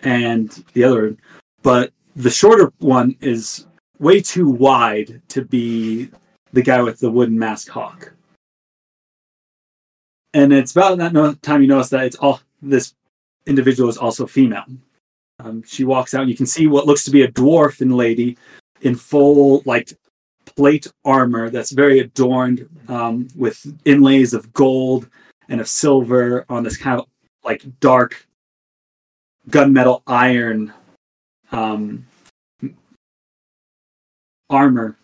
and 0.00 0.50
the 0.72 0.82
other, 0.82 1.16
but 1.62 1.92
the 2.16 2.30
shorter 2.30 2.72
one 2.78 3.16
is 3.20 3.66
way 4.00 4.20
too 4.20 4.48
wide 4.48 5.22
to 5.28 5.44
be 5.44 6.10
the 6.52 6.62
guy 6.62 6.82
with 6.82 6.98
the 6.98 7.10
wooden 7.10 7.38
mask 7.38 7.68
hawk. 7.68 8.12
And 10.34 10.52
it's 10.52 10.72
about 10.72 10.98
that 10.98 11.12
no- 11.12 11.34
time 11.34 11.62
you 11.62 11.68
notice 11.68 11.90
that 11.90 12.06
it's 12.06 12.16
all 12.16 12.40
this 12.60 12.94
individual 13.46 13.88
is 13.88 13.96
also 13.96 14.26
female. 14.26 14.64
Um, 15.38 15.62
she 15.62 15.84
walks 15.84 16.14
out, 16.14 16.22
and 16.22 16.30
you 16.30 16.36
can 16.36 16.46
see 16.46 16.66
what 16.66 16.86
looks 16.86 17.04
to 17.04 17.10
be 17.12 17.22
a 17.22 17.30
dwarfen 17.30 17.94
lady 17.94 18.36
in 18.80 18.96
full 18.96 19.62
like 19.66 19.92
plate 20.56 20.86
armor 21.04 21.50
that's 21.50 21.70
very 21.70 22.00
adorned 22.00 22.68
um, 22.88 23.28
with 23.36 23.66
inlays 23.84 24.34
of 24.34 24.52
gold 24.52 25.08
and 25.48 25.60
of 25.60 25.68
silver 25.68 26.44
on 26.48 26.62
this 26.62 26.76
kind 26.76 27.00
of 27.00 27.06
like 27.44 27.64
dark 27.80 28.26
gunmetal 29.48 30.02
iron 30.06 30.72
um, 31.52 32.06
armor. 34.48 34.96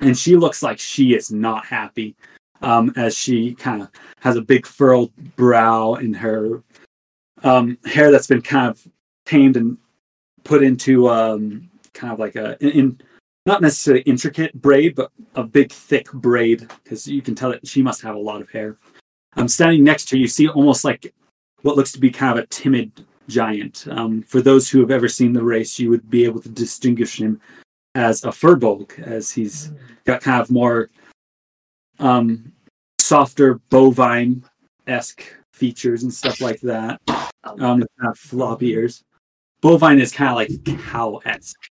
And 0.00 0.16
she 0.16 0.36
looks 0.36 0.62
like 0.62 0.78
she 0.78 1.14
is 1.14 1.30
not 1.30 1.64
happy 1.64 2.14
um, 2.62 2.92
as 2.96 3.16
she 3.16 3.54
kind 3.54 3.82
of 3.82 3.90
has 4.20 4.36
a 4.36 4.42
big 4.42 4.66
furrowed 4.66 5.10
brow 5.36 5.94
and 5.94 6.16
her 6.16 6.62
um, 7.42 7.78
hair 7.84 8.10
that's 8.10 8.26
been 8.26 8.42
kind 8.42 8.68
of 8.68 8.86
tamed 9.26 9.56
and 9.56 9.76
put 10.44 10.62
into 10.62 11.08
um, 11.08 11.70
kind 11.92 12.12
of 12.12 12.18
like 12.18 12.36
a 12.36 12.56
in, 12.64 12.70
in 12.70 13.00
not 13.46 13.60
necessarily 13.60 14.02
intricate 14.02 14.54
braid, 14.60 14.94
but 14.94 15.10
a 15.34 15.42
big 15.42 15.70
thick 15.70 16.10
braid 16.12 16.68
because 16.82 17.06
you 17.06 17.22
can 17.22 17.34
tell 17.34 17.50
that 17.50 17.66
she 17.66 17.82
must 17.82 18.00
have 18.02 18.14
a 18.14 18.18
lot 18.18 18.40
of 18.40 18.50
hair. 18.50 18.78
I'm 19.36 19.48
standing 19.48 19.84
next 19.84 20.06
to 20.06 20.16
her. 20.16 20.20
You 20.20 20.28
see 20.28 20.48
almost 20.48 20.84
like 20.84 21.12
what 21.62 21.76
looks 21.76 21.92
to 21.92 22.00
be 22.00 22.10
kind 22.10 22.38
of 22.38 22.44
a 22.44 22.46
timid 22.48 23.04
giant. 23.28 23.86
Um, 23.90 24.22
for 24.22 24.40
those 24.40 24.68
who 24.68 24.80
have 24.80 24.90
ever 24.90 25.08
seen 25.08 25.32
the 25.32 25.42
race, 25.42 25.78
you 25.78 25.90
would 25.90 26.08
be 26.08 26.24
able 26.24 26.40
to 26.42 26.48
distinguish 26.48 27.20
him 27.20 27.40
as 27.94 28.24
a 28.24 28.28
furbolg, 28.28 28.98
as 29.00 29.30
he's 29.30 29.72
got 30.04 30.20
kind 30.20 30.40
of 30.40 30.50
more 30.50 30.90
um, 31.98 32.52
softer 32.98 33.60
bovine 33.70 34.44
esque 34.86 35.22
features 35.52 36.02
and 36.02 36.12
stuff 36.12 36.40
like 36.40 36.60
that. 36.60 37.00
Um, 37.44 37.58
kind 37.58 37.86
of 38.02 38.18
floppy 38.18 38.70
ears. 38.70 39.02
Bovine 39.60 40.00
is 40.00 40.12
kind 40.12 40.30
of 40.30 40.36
like 40.36 40.82
cow 40.84 41.20
esque. 41.24 41.70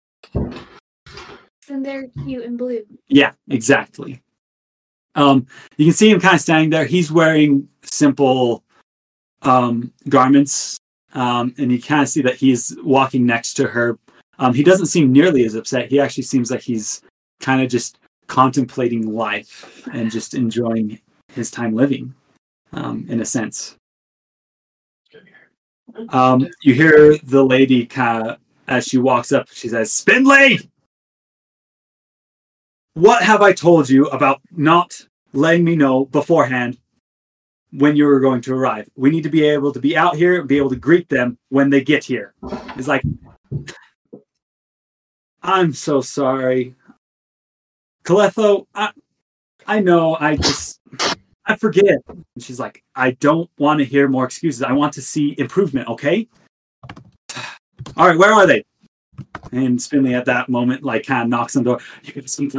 And 1.68 1.84
they're 1.84 2.08
cute 2.08 2.44
and 2.44 2.58
blue. 2.58 2.84
Yeah, 3.08 3.32
exactly. 3.48 4.20
Um, 5.14 5.46
you 5.76 5.86
can 5.86 5.94
see 5.94 6.10
him 6.10 6.20
kind 6.20 6.34
of 6.34 6.40
standing 6.40 6.70
there. 6.70 6.84
He's 6.84 7.12
wearing 7.12 7.68
simple 7.82 8.64
um, 9.42 9.92
garments, 10.08 10.78
um, 11.14 11.54
and 11.58 11.70
you 11.70 11.80
kind 11.80 12.02
of 12.02 12.08
see 12.08 12.22
that 12.22 12.36
he's 12.36 12.76
walking 12.82 13.26
next 13.26 13.54
to 13.54 13.66
her. 13.66 13.98
Um, 14.38 14.54
he 14.54 14.64
doesn't 14.64 14.86
seem 14.86 15.12
nearly 15.12 15.44
as 15.44 15.54
upset. 15.54 15.90
He 15.90 16.00
actually 16.00 16.24
seems 16.24 16.50
like 16.50 16.62
he's 16.62 17.02
kind 17.40 17.62
of 17.62 17.68
just 17.68 17.98
contemplating 18.26 19.12
life 19.12 19.86
and 19.92 20.10
just 20.10 20.34
enjoying 20.34 20.98
his 21.28 21.50
time 21.50 21.74
living, 21.74 22.14
um, 22.72 23.06
in 23.08 23.20
a 23.20 23.24
sense. 23.24 23.76
Um, 26.08 26.48
you 26.62 26.72
hear 26.72 27.18
the 27.18 27.44
lady 27.44 27.84
kind 27.84 28.26
of 28.26 28.38
as 28.68 28.86
she 28.86 28.96
walks 28.96 29.32
up. 29.32 29.48
She 29.52 29.68
says, 29.68 29.92
"Spindly, 29.92 30.70
what 32.94 33.22
have 33.22 33.42
I 33.42 33.52
told 33.52 33.88
you 33.88 34.06
about 34.06 34.40
not 34.50 34.94
letting 35.32 35.64
me 35.64 35.76
know 35.76 36.04
beforehand 36.06 36.78
when 37.70 37.96
you 37.96 38.06
were 38.06 38.20
going 38.20 38.40
to 38.42 38.54
arrive? 38.54 38.88
We 38.96 39.10
need 39.10 39.22
to 39.22 39.30
be 39.30 39.44
able 39.44 39.72
to 39.72 39.80
be 39.80 39.96
out 39.96 40.16
here 40.16 40.40
and 40.40 40.48
be 40.48 40.58
able 40.58 40.70
to 40.70 40.76
greet 40.76 41.08
them 41.08 41.38
when 41.48 41.70
they 41.70 41.82
get 41.82 42.04
here." 42.04 42.34
It's 42.76 42.88
like, 42.88 43.02
I'm 45.42 45.72
so 45.72 46.00
sorry, 46.00 46.74
Kaletho. 48.04 48.66
I, 48.74 48.90
I 49.66 49.80
know. 49.80 50.16
I 50.18 50.36
just. 50.36 50.80
I 51.44 51.56
forget. 51.56 51.98
And 52.06 52.24
she's 52.38 52.60
like, 52.60 52.82
I 52.94 53.12
don't 53.12 53.50
want 53.58 53.78
to 53.80 53.84
hear 53.84 54.08
more 54.08 54.24
excuses. 54.24 54.62
I 54.62 54.72
want 54.72 54.92
to 54.94 55.02
see 55.02 55.34
improvement, 55.38 55.88
okay? 55.88 56.28
All 57.96 58.06
right, 58.06 58.16
where 58.16 58.32
are 58.32 58.46
they? 58.46 58.62
And 59.52 59.78
Spinley 59.78 60.16
at 60.16 60.24
that 60.26 60.48
moment, 60.48 60.82
like, 60.82 61.06
kind 61.06 61.22
of 61.22 61.28
knocks 61.28 61.56
on 61.56 61.64
the 61.64 61.70
door. 61.70 61.80
You 62.02 62.12
can 62.12 62.26
see. 62.26 62.50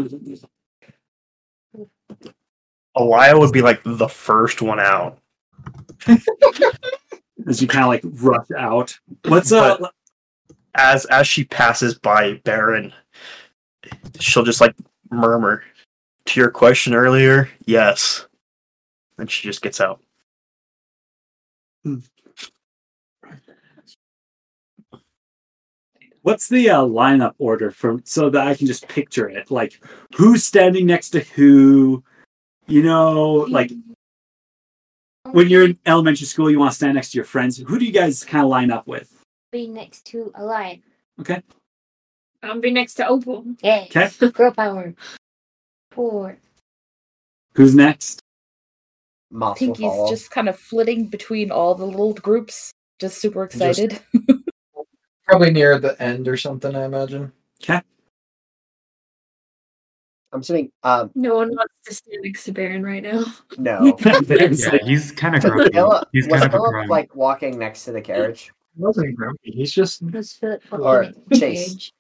Alia 2.98 3.38
would 3.38 3.52
be 3.52 3.62
like 3.62 3.82
the 3.84 4.08
first 4.08 4.62
one 4.62 4.80
out. 4.80 5.18
As 7.48 7.62
you 7.62 7.68
kind 7.68 7.84
of 7.84 7.88
like 7.88 8.04
rush 8.22 8.48
out. 8.58 8.98
What's 9.26 9.52
up? 9.52 9.80
Uh, 9.80 9.84
but 9.84 9.94
as 10.76 11.06
as 11.06 11.28
she 11.28 11.44
passes 11.44 11.96
by 11.96 12.36
Barren, 12.46 12.94
she'll 14.20 14.44
just 14.44 14.62
like 14.62 14.76
murmur. 15.12 15.64
To 16.26 16.40
your 16.40 16.52
question 16.52 16.94
earlier, 16.94 17.50
yes. 17.66 18.28
And 19.18 19.30
she 19.30 19.48
just 19.48 19.62
gets 19.62 19.82
out. 19.82 20.00
Hmm. 21.84 22.00
What's 26.24 26.48
the 26.48 26.70
uh, 26.70 26.82
lineup 26.82 27.34
order 27.38 27.70
from 27.70 28.02
so 28.06 28.30
that 28.30 28.48
I 28.48 28.56
can 28.56 28.66
just 28.66 28.88
picture 28.88 29.30
it? 29.30 29.52
Like, 29.52 29.82
who's 30.16 30.44
standing 30.46 30.86
next 30.86 31.10
to 31.12 31.20
who? 31.20 32.04
You 32.66 32.82
know, 32.82 33.46
like 33.50 33.72
when 35.32 35.50
you're 35.50 35.66
in 35.66 35.78
elementary 35.86 36.26
school, 36.26 36.50
you 36.50 36.60
want 36.60 36.72
to 36.72 36.76
stand 36.76 36.96
next 36.96 37.12
to 37.12 37.18
your 37.18 37.26
friends. 37.26 37.58
Who 37.58 37.78
do 37.78 37.86
you 37.86 37.92
guys 37.92 38.24
kind 38.24 38.44
of 38.44 38.50
line 38.50 38.72
up 38.72 38.88
with? 38.88 39.22
Be 39.52 39.68
next 39.68 40.06
to 40.08 40.32
a 40.36 40.44
lion. 40.44 40.82
Okay. 41.20 41.44
I'll 42.42 42.60
be 42.60 42.72
next 42.72 42.96
to 42.96 43.08
Opal. 43.08 43.46
Yeah. 43.62 43.86
Okay. 43.86 44.10
Girl 44.34 44.54
power. 44.54 44.94
Four. 45.92 46.38
Who's 47.56 47.76
next? 47.76 48.22
Moss 49.30 49.58
I 49.58 49.60
think 49.60 49.78
he's 49.78 50.10
just 50.10 50.32
kind 50.32 50.48
of 50.48 50.58
flitting 50.58 51.08
between 51.08 51.52
all 51.52 51.76
the 51.76 51.86
little 51.86 52.14
groups, 52.14 52.72
just 53.00 53.20
super 53.20 53.44
excited. 53.44 54.00
Probably 55.28 55.52
near 55.52 55.80
the 55.80 56.02
end 56.02 56.28
or 56.28 56.38
something, 56.38 56.76
I 56.76 56.86
imagine. 56.86 57.32
Okay. 57.64 57.82
I'm 60.34 60.42
assuming. 60.42 60.72
Um, 60.84 61.12
No 61.16 61.36
one 61.36 61.50
wants 61.50 61.76
to 61.86 61.94
stand 61.94 62.24
next 62.24 62.44
to 62.46 62.52
Barren 62.52 62.84
right 62.84 63.04
now. 63.04 63.24
no. 63.58 63.98
Yeah, 64.28 64.78
he's 64.84 65.12
kind 65.12 65.36
of 65.36 65.44
grumpy. 65.44 65.72
Philip, 65.72 66.08
He's 66.12 66.28
was 66.28 66.42
kind 66.42 66.54
of 66.54 66.60
a 66.60 66.64
Philip 66.64 66.90
like 66.90 67.16
walking 67.16 67.58
next 67.60 67.86
to 67.86 67.92
the 67.92 68.02
carriage? 68.02 68.52
He 68.76 68.82
wasn't 68.82 69.16
grumpy. 69.16 69.52
He's 69.52 69.72
just 69.72 70.02
Who's 70.02 70.34
Philip? 70.34 70.64
Or 70.72 71.12
Chase? 71.34 71.92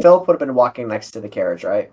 Philip 0.00 0.26
would 0.28 0.34
have 0.34 0.40
been 0.40 0.54
walking 0.54 0.86
next 0.88 1.12
to 1.12 1.20
the 1.20 1.28
carriage, 1.28 1.64
right? 1.64 1.90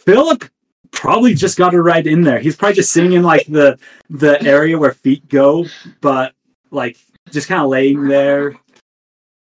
Philip 0.00 0.44
probably 0.92 1.34
just 1.34 1.58
got 1.58 1.74
it 1.74 1.80
right 1.82 2.06
in 2.06 2.22
there. 2.22 2.38
He's 2.38 2.56
probably 2.56 2.76
just 2.76 2.92
sitting 2.92 3.12
in 3.12 3.22
like 3.22 3.46
the 3.46 3.78
the 4.08 4.40
area 4.42 4.78
where 4.78 4.92
feet 4.92 5.28
go, 5.28 5.66
but 6.00 6.32
like 6.70 6.96
just 7.30 7.48
kind 7.48 7.60
of 7.60 7.68
laying 7.68 8.06
there, 8.06 8.54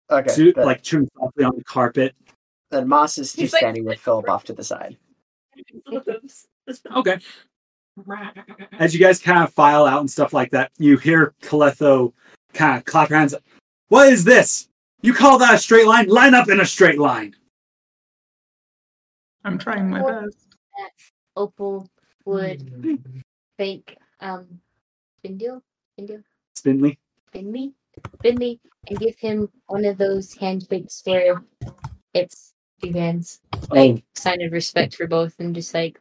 Okay. 0.10 0.36
chew- 0.36 0.54
then- 0.54 0.66
like 0.66 0.82
chewing 0.84 1.10
softly 1.18 1.44
on 1.44 1.56
the 1.58 1.64
carpet. 1.64 2.16
then 2.70 2.88
Moss 2.88 3.18
is 3.18 3.34
just 3.34 3.54
like- 3.54 3.62
standing 3.62 3.86
with 3.86 4.00
Philip 4.00 4.30
off 4.30 4.44
to 4.46 4.54
the 4.54 4.64
side. 4.64 4.98
Okay. 6.96 7.20
As 8.80 8.94
you 8.94 9.00
guys 9.00 9.20
kind 9.20 9.44
of 9.44 9.54
file 9.54 9.86
out 9.86 10.02
and 10.02 10.10
stuff 10.12 10.34
like 10.34 10.52
that, 10.52 10.72
you 10.78 10.98
hear 10.98 11.34
Kaletho 11.42 12.14
kind 12.54 12.78
of 12.78 12.86
clap 12.86 13.10
her 13.10 13.16
hands. 13.16 13.34
What 13.88 14.12
is 14.12 14.24
this? 14.24 14.68
You 15.02 15.14
call 15.14 15.38
that 15.40 15.56
a 15.56 15.58
straight 15.58 15.88
line? 15.88 16.08
Line 16.08 16.34
up 16.34 16.50
in 16.50 16.60
a 16.60 16.66
straight 16.66 17.00
line. 17.00 17.36
I'm 19.46 19.58
trying 19.58 19.90
my 19.90 20.02
best. 20.04 20.36
Opal 21.36 21.88
would 22.26 23.04
thank 23.58 23.96
um 24.20 24.60
Spindle. 25.20 25.64
Spindle. 25.94 26.24
Spindly. 26.56 27.00
Finley, 27.32 27.74
Finley, 28.22 28.60
and 28.90 29.00
give 29.00 29.18
him 29.18 29.50
one 29.68 29.86
of 29.86 29.98
those 29.98 30.34
handshakes 30.34 31.02
where 31.06 31.44
it's 32.14 32.54
two 32.82 32.92
hands, 32.92 33.42
oh. 33.54 33.76
like 33.76 34.04
sign 34.16 34.42
of 34.42 34.52
respect 34.52 34.96
for 34.96 35.08
both, 35.08 35.36
and 35.40 35.56
just 35.56 35.74
like 35.74 36.00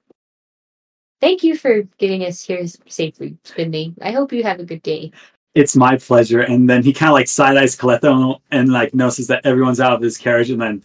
thank 1.20 1.42
you 1.42 1.56
for 1.56 1.82
getting 1.98 2.24
us 2.24 2.42
here 2.42 2.64
safely, 2.86 3.36
Finley. 3.44 3.94
I 4.02 4.12
hope 4.12 4.32
you 4.32 4.42
have 4.42 4.60
a 4.60 4.64
good 4.64 4.82
day. 4.82 5.12
It's 5.54 5.74
my 5.74 5.96
pleasure. 5.96 6.40
And 6.40 6.68
then 6.68 6.82
he 6.82 6.92
kind 6.92 7.08
of 7.08 7.14
like 7.14 7.28
side 7.28 7.56
eyes 7.56 7.76
Kaletho 7.76 8.38
and 8.50 8.68
like 8.70 8.94
notices 8.94 9.26
that 9.28 9.44
everyone's 9.46 9.80
out 9.80 9.94
of 9.94 10.02
his 10.02 10.18
carriage. 10.18 10.50
And 10.50 10.60
then 10.60 10.84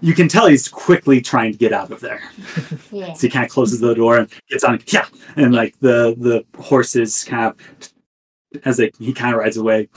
you 0.00 0.14
can 0.14 0.28
tell 0.28 0.46
he's 0.46 0.68
quickly 0.68 1.20
trying 1.20 1.52
to 1.52 1.58
get 1.58 1.72
out 1.72 1.90
of 1.90 2.00
there. 2.00 2.22
Yeah. 2.92 3.12
So 3.14 3.26
he 3.26 3.30
kind 3.30 3.44
of 3.44 3.50
closes 3.50 3.80
the 3.80 3.92
door 3.92 4.18
and 4.18 4.30
gets 4.48 4.62
on. 4.62 4.80
Yeah, 4.86 5.06
and 5.34 5.52
like 5.52 5.76
the 5.80 6.14
the 6.16 6.44
horses 6.62 7.24
kind 7.24 7.46
of 7.46 7.90
as 8.64 8.76
they, 8.76 8.92
he 9.00 9.12
kind 9.12 9.34
of 9.34 9.40
rides 9.40 9.56
away. 9.56 9.88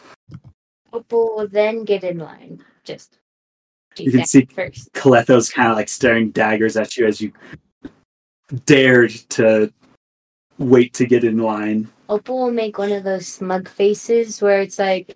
Opal 0.97 1.35
will 1.35 1.47
then 1.47 1.83
get 1.83 2.03
in 2.03 2.17
line. 2.17 2.63
Just 2.83 3.19
do 3.93 4.03
You 4.03 4.11
can 4.11 4.25
see 4.25 4.45
first. 4.45 4.91
Kaletho's 4.93 5.47
kind 5.47 5.69
of 5.69 5.77
like 5.77 5.89
staring 5.89 6.31
daggers 6.31 6.75
at 6.75 6.97
you 6.97 7.05
as 7.05 7.21
you 7.21 7.31
dared 8.65 9.11
to 9.29 9.71
wait 10.57 10.95
to 10.95 11.05
get 11.05 11.23
in 11.23 11.37
line. 11.37 11.87
Opal 12.09 12.45
will 12.45 12.51
make 12.51 12.79
one 12.79 12.91
of 12.91 13.03
those 13.03 13.27
smug 13.27 13.69
faces 13.69 14.41
where 14.41 14.61
it's 14.61 14.79
like, 14.79 15.15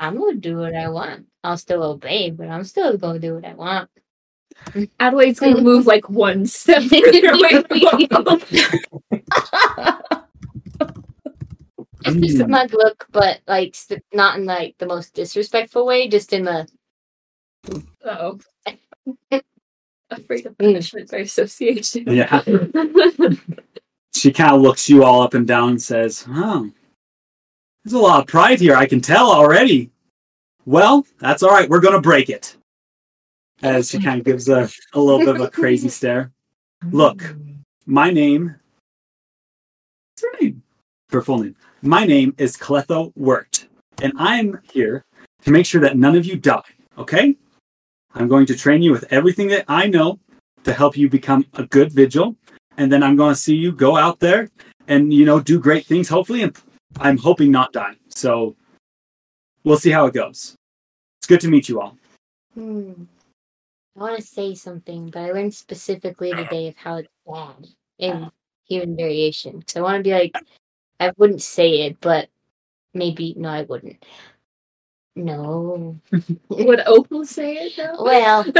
I'm 0.00 0.18
gonna 0.18 0.34
do 0.34 0.56
what 0.56 0.74
I 0.74 0.88
want. 0.88 1.26
I'll 1.44 1.56
still 1.56 1.84
obey, 1.84 2.30
but 2.32 2.48
I'm 2.48 2.64
still 2.64 2.98
gonna 2.98 3.20
do 3.20 3.36
what 3.36 3.44
I 3.44 3.54
want. 3.54 3.88
Adelaide's 4.98 5.38
gonna 5.38 5.60
move 5.60 5.86
like 5.86 6.10
one 6.10 6.46
step 6.46 6.82
further 6.90 7.28
away 7.28 7.62
from 8.08 8.40
Opal. 12.08 12.20
Just 12.20 12.40
a 12.40 12.44
smug 12.44 12.72
look, 12.72 13.06
but 13.10 13.40
like 13.46 13.74
st- 13.74 14.04
not 14.12 14.38
in 14.38 14.44
like 14.44 14.76
the 14.78 14.86
most 14.86 15.14
disrespectful 15.14 15.86
way, 15.86 16.08
just 16.08 16.32
in 16.32 16.44
the 16.44 16.68
Oh. 18.04 18.38
Afraid 20.10 20.46
of 20.46 20.56
mm. 20.56 20.58
punishment 20.58 21.10
by 21.10 21.18
association. 21.18 22.04
Yeah. 22.06 22.42
She 24.14 24.32
kind 24.32 24.54
of 24.54 24.62
looks 24.62 24.88
you 24.88 25.04
all 25.04 25.20
up 25.20 25.34
and 25.34 25.46
down 25.46 25.68
and 25.68 25.82
says, 25.82 26.24
Oh, 26.26 26.70
there's 27.84 27.92
a 27.92 27.98
lot 27.98 28.20
of 28.20 28.26
pride 28.26 28.58
here, 28.58 28.74
I 28.74 28.86
can 28.86 29.02
tell 29.02 29.30
already. 29.30 29.90
Well, 30.64 31.06
that's 31.18 31.42
all 31.42 31.50
right. 31.50 31.68
We're 31.68 31.80
going 31.80 31.94
to 31.94 32.00
break 32.00 32.30
it. 32.30 32.56
As 33.62 33.90
she 33.90 34.00
kind 34.00 34.18
of 34.18 34.24
gives 34.24 34.48
a, 34.48 34.70
a 34.94 35.00
little 35.00 35.20
bit 35.20 35.36
of 35.36 35.42
a 35.42 35.50
crazy 35.50 35.88
stare. 35.90 36.32
Look, 36.90 37.36
my 37.84 38.10
name. 38.10 38.56
What's 40.14 40.22
her 40.22 40.40
name? 40.40 40.62
Her 41.10 41.20
full 41.20 41.40
name. 41.40 41.56
My 41.82 42.06
name 42.06 42.34
is 42.38 42.56
Kaletho 42.56 43.12
Wirt, 43.16 43.66
and 44.02 44.12
I'm 44.16 44.60
here 44.72 45.04
to 45.42 45.50
make 45.50 45.66
sure 45.66 45.80
that 45.82 45.98
none 45.98 46.16
of 46.16 46.24
you 46.24 46.36
die, 46.36 46.62
okay? 46.96 47.36
I'm 48.14 48.28
going 48.28 48.46
to 48.46 48.56
train 48.56 48.82
you 48.82 48.92
with 48.92 49.04
everything 49.12 49.48
that 49.48 49.66
I 49.68 49.86
know 49.86 50.18
to 50.64 50.72
help 50.72 50.96
you 50.96 51.10
become 51.10 51.46
a 51.54 51.64
good 51.66 51.92
vigil, 51.92 52.34
and 52.78 52.90
then 52.90 53.02
I'm 53.02 53.14
going 53.14 53.34
to 53.34 53.40
see 53.40 53.54
you 53.54 53.72
go 53.72 53.94
out 53.94 54.20
there 54.20 54.48
and, 54.88 55.12
you 55.12 55.26
know, 55.26 55.38
do 55.38 55.60
great 55.60 55.84
things, 55.84 56.08
hopefully, 56.08 56.42
and 56.42 56.56
I'm 56.98 57.18
hoping 57.18 57.50
not 57.50 57.74
die. 57.74 57.96
So 58.08 58.56
we'll 59.62 59.76
see 59.76 59.90
how 59.90 60.06
it 60.06 60.14
goes. 60.14 60.54
It's 61.18 61.26
good 61.26 61.42
to 61.42 61.48
meet 61.48 61.68
you 61.68 61.82
all. 61.82 61.98
Hmm. 62.54 63.04
I 63.96 64.00
want 64.00 64.16
to 64.16 64.22
say 64.22 64.54
something, 64.54 65.10
but 65.10 65.20
I 65.20 65.32
learned 65.32 65.54
specifically 65.54 66.32
today 66.32 66.68
of 66.68 66.76
how 66.76 66.96
it's 66.96 67.08
bad 67.26 67.66
in 67.98 68.30
human 68.66 68.96
variation. 68.96 69.62
So 69.66 69.80
I 69.80 69.82
want 69.82 70.04
to 70.04 70.08
be 70.08 70.14
like, 70.14 70.36
I 71.00 71.12
wouldn't 71.16 71.42
say 71.42 71.82
it, 71.82 72.00
but 72.00 72.28
maybe 72.94 73.34
no, 73.36 73.48
I 73.48 73.62
wouldn't. 73.62 74.04
No. 75.14 75.98
Would 76.50 76.82
Opal 76.86 77.24
say 77.24 77.54
it 77.54 77.76
though? 77.76 78.04
Well, 78.04 78.44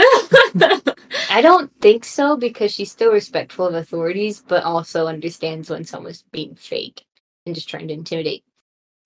I 1.30 1.40
don't 1.42 1.70
think 1.80 2.04
so 2.04 2.36
because 2.36 2.72
she's 2.72 2.90
still 2.90 3.12
respectful 3.12 3.66
of 3.66 3.74
authorities, 3.74 4.42
but 4.46 4.64
also 4.64 5.06
understands 5.06 5.68
when 5.68 5.84
someone's 5.84 6.24
being 6.32 6.54
fake 6.54 7.04
and 7.44 7.54
just 7.54 7.68
trying 7.68 7.88
to 7.88 7.94
intimidate. 7.94 8.42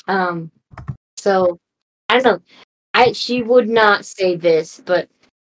Um, 0.07 0.53
so 1.17 1.59
I 2.09 2.21
don't 2.21 2.25
know. 2.25 2.43
I 2.95 3.13
she 3.13 3.43
would 3.43 3.69
not 3.69 4.05
say 4.05 4.37
this, 4.37 4.81
but 4.85 5.09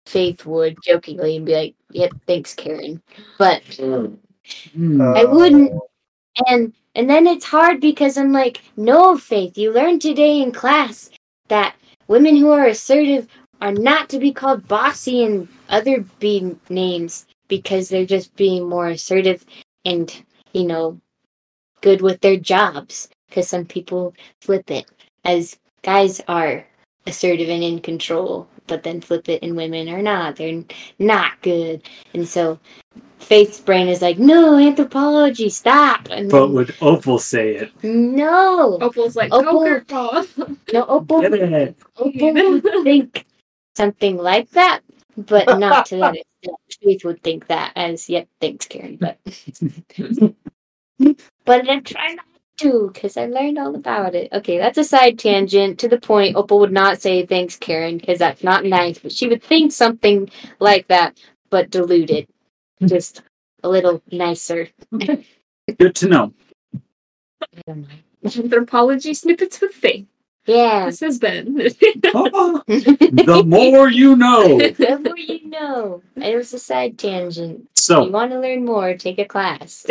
Faith 0.06 0.44
would 0.46 0.76
jokingly 0.82 1.36
and 1.36 1.46
be 1.46 1.54
like, 1.54 1.74
"Yep, 1.92 2.12
thanks, 2.26 2.54
Karen." 2.54 3.00
But 3.38 3.62
I 3.80 5.24
wouldn't. 5.24 5.80
And 6.48 6.72
and 6.94 7.08
then 7.08 7.26
it's 7.26 7.46
hard 7.46 7.80
because 7.80 8.18
I'm 8.18 8.32
like, 8.32 8.62
no, 8.76 9.16
Faith, 9.16 9.56
you 9.56 9.72
learned 9.72 10.02
today 10.02 10.40
in 10.40 10.52
class 10.52 11.10
that 11.48 11.74
women 12.06 12.36
who 12.36 12.50
are 12.50 12.66
assertive 12.66 13.26
are 13.60 13.72
not 13.72 14.08
to 14.10 14.18
be 14.18 14.32
called 14.32 14.68
bossy 14.68 15.24
and 15.24 15.48
other 15.68 16.00
be 16.18 16.56
names 16.68 17.26
because 17.48 17.88
they're 17.88 18.04
just 18.04 18.34
being 18.36 18.68
more 18.68 18.88
assertive 18.88 19.44
and 19.84 20.24
you 20.52 20.64
know 20.64 21.00
good 21.80 22.02
with 22.02 22.20
their 22.20 22.36
jobs. 22.36 23.08
Because 23.28 23.48
some 23.48 23.64
people 23.64 24.14
flip 24.42 24.70
it 24.70 24.86
as 25.24 25.56
guys 25.82 26.20
are 26.28 26.66
assertive 27.06 27.48
and 27.48 27.62
in 27.62 27.80
control, 27.80 28.46
but 28.66 28.82
then 28.82 29.00
flip 29.00 29.28
it 29.28 29.42
and 29.42 29.56
women 29.56 29.88
are 29.88 30.02
not. 30.02 30.36
They're 30.36 30.64
not 30.98 31.40
good, 31.40 31.88
and 32.12 32.28
so. 32.28 32.58
Faith's 33.22 33.60
brain 33.60 33.88
is 33.88 34.02
like, 34.02 34.18
no, 34.18 34.58
anthropology, 34.58 35.48
stop. 35.48 36.08
And 36.10 36.30
But 36.30 36.46
then- 36.46 36.54
would 36.54 36.74
Opal 36.80 37.18
say 37.18 37.54
it? 37.56 37.72
no. 37.84 38.78
Opal's 38.80 39.16
like, 39.16 39.32
Opal- 39.32 39.60
go 39.64 39.80
girl. 39.80 40.26
No, 40.72 40.84
Opal, 40.86 41.20
Get. 41.22 41.74
Opal 41.96 42.32
would 42.34 42.62
think 42.84 43.24
something 43.76 44.16
like 44.16 44.50
that, 44.50 44.80
but 45.16 45.58
not 45.58 45.86
to 45.86 45.96
that 45.98 46.14
extent. 46.42 46.56
Faith 46.82 47.04
would 47.04 47.22
think 47.22 47.46
that 47.46 47.72
as, 47.76 48.08
yep, 48.10 48.28
thanks, 48.40 48.66
Karen. 48.66 48.96
But 49.00 49.18
but 51.44 51.68
I 51.68 51.80
try 51.80 52.14
not 52.14 52.24
to 52.58 52.90
because 52.92 53.16
I 53.16 53.26
learned 53.26 53.58
all 53.58 53.74
about 53.74 54.14
it. 54.14 54.28
Okay, 54.32 54.58
that's 54.58 54.78
a 54.78 54.84
side 54.84 55.18
tangent. 55.18 55.78
To 55.80 55.88
the 55.88 56.00
point, 56.00 56.36
Opal 56.36 56.58
would 56.60 56.72
not 56.72 57.00
say 57.00 57.24
thanks, 57.24 57.56
Karen, 57.56 57.98
because 57.98 58.18
that's 58.18 58.42
not 58.44 58.64
nice. 58.64 58.98
But 58.98 59.12
she 59.12 59.28
would 59.28 59.42
think 59.42 59.72
something 59.72 60.28
like 60.60 60.88
that, 60.88 61.18
but 61.50 61.70
diluted, 61.70 62.26
just 62.86 63.22
a 63.62 63.68
little 63.68 64.02
nicer. 64.10 64.68
Good 65.78 65.94
to 65.96 66.08
know. 66.08 66.32
Know. 67.66 67.84
Anthropology 68.24 69.14
snippets 69.14 69.60
with 69.60 69.72
Faith. 69.72 70.06
Yeah. 70.46 70.86
This 70.86 71.00
has 71.00 71.18
been. 71.18 71.54
the 71.56 73.42
more 73.46 73.88
you 73.88 74.16
know. 74.16 74.58
the 74.58 75.00
more 75.04 75.18
you 75.18 75.48
know. 75.48 76.02
It 76.16 76.36
was 76.36 76.52
a 76.54 76.58
side 76.58 76.98
tangent. 76.98 77.68
So- 77.76 78.04
you 78.06 78.12
want 78.12 78.32
to 78.32 78.40
learn 78.40 78.64
more, 78.64 78.94
take 78.94 79.18
a 79.18 79.24
class. 79.24 79.86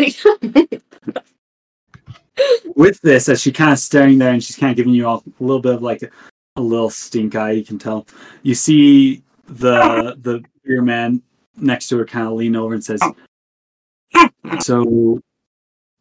with 2.75 2.99
this, 3.01 3.29
as 3.29 3.41
she 3.41 3.51
kind 3.51 3.71
of 3.71 3.79
staring 3.79 4.17
there 4.17 4.31
and 4.31 4.43
she's 4.43 4.55
kind 4.55 4.71
of 4.71 4.77
giving 4.77 4.93
you 4.93 5.07
all 5.07 5.23
a 5.39 5.43
little 5.43 5.61
bit 5.61 5.75
of 5.75 5.81
like 5.81 6.01
a, 6.01 6.09
a 6.55 6.61
little 6.61 6.89
stink 6.89 7.35
eye, 7.35 7.51
you 7.51 7.63
can 7.63 7.79
tell. 7.79 8.07
You 8.43 8.55
see 8.55 9.23
the 9.47 10.15
the 10.21 10.43
beer 10.63 10.81
man 10.81 11.21
next 11.58 11.89
to 11.89 11.97
her 11.97 12.06
kind 12.06 12.28
of 12.28 12.34
lean 12.34 12.56
over 12.56 12.74
and 12.74 12.84
says, 12.84 13.02
"So 14.60 15.22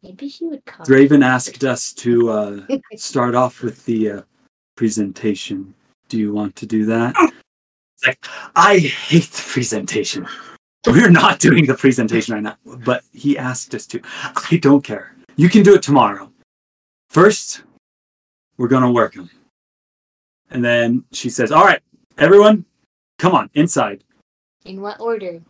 Maybe 0.03 0.29
she 0.29 0.45
would 0.45 0.65
call. 0.65 0.85
Draven 0.85 1.23
asked 1.23 1.63
us 1.63 1.93
to 1.93 2.29
uh, 2.29 2.61
start 2.95 3.35
off 3.35 3.61
with 3.61 3.85
the 3.85 4.09
uh, 4.09 4.21
presentation. 4.75 5.73
Do 6.09 6.17
you 6.17 6.33
want 6.33 6.55
to 6.57 6.65
do 6.65 6.85
that?" 6.85 7.15
It's 8.03 8.07
like, 8.07 8.25
I 8.55 8.79
hate 8.79 9.29
the 9.29 9.43
presentation. 9.47 10.27
We're 10.87 11.11
not 11.11 11.39
doing 11.39 11.67
the 11.67 11.75
presentation 11.75 12.33
right 12.33 12.41
now, 12.41 12.57
but 12.65 13.03
he 13.13 13.37
asked 13.37 13.75
us 13.75 13.85
to. 13.87 14.01
I 14.51 14.57
don't 14.57 14.83
care. 14.83 15.15
You 15.35 15.49
can 15.49 15.61
do 15.61 15.75
it 15.75 15.83
tomorrow. 15.83 16.31
First, 17.09 17.61
we're 18.57 18.67
going 18.67 18.83
to 18.83 18.91
work 18.91 19.15
him. 19.15 19.29
And 20.49 20.63
then 20.63 21.03
she 21.11 21.29
says, 21.29 21.51
All 21.51 21.63
right, 21.63 21.81
everyone, 22.17 22.65
come 23.19 23.33
on, 23.33 23.49
inside. 23.53 24.03
In 24.65 24.81
what 24.81 24.99
order? 24.99 25.41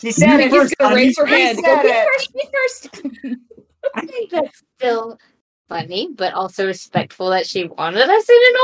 She 0.00 0.10
said 0.12 0.40
it. 0.40 0.50
He's 0.50 0.74
gonna 0.74 0.94
raise 0.94 1.18
her 1.18 1.26
hand. 1.26 1.58
said 1.58 1.82
Go, 1.82 1.88
it. 1.88 2.08
first, 2.12 2.34
me 2.34 2.42
first. 2.52 3.00
I 3.94 4.06
think 4.06 4.30
that's 4.30 4.62
still 4.78 5.18
funny, 5.68 6.08
but 6.14 6.32
also 6.34 6.66
respectful 6.66 7.30
that 7.30 7.46
she 7.46 7.64
wanted 7.66 8.08
us 8.08 8.28
in 8.28 8.36
an 8.36 8.54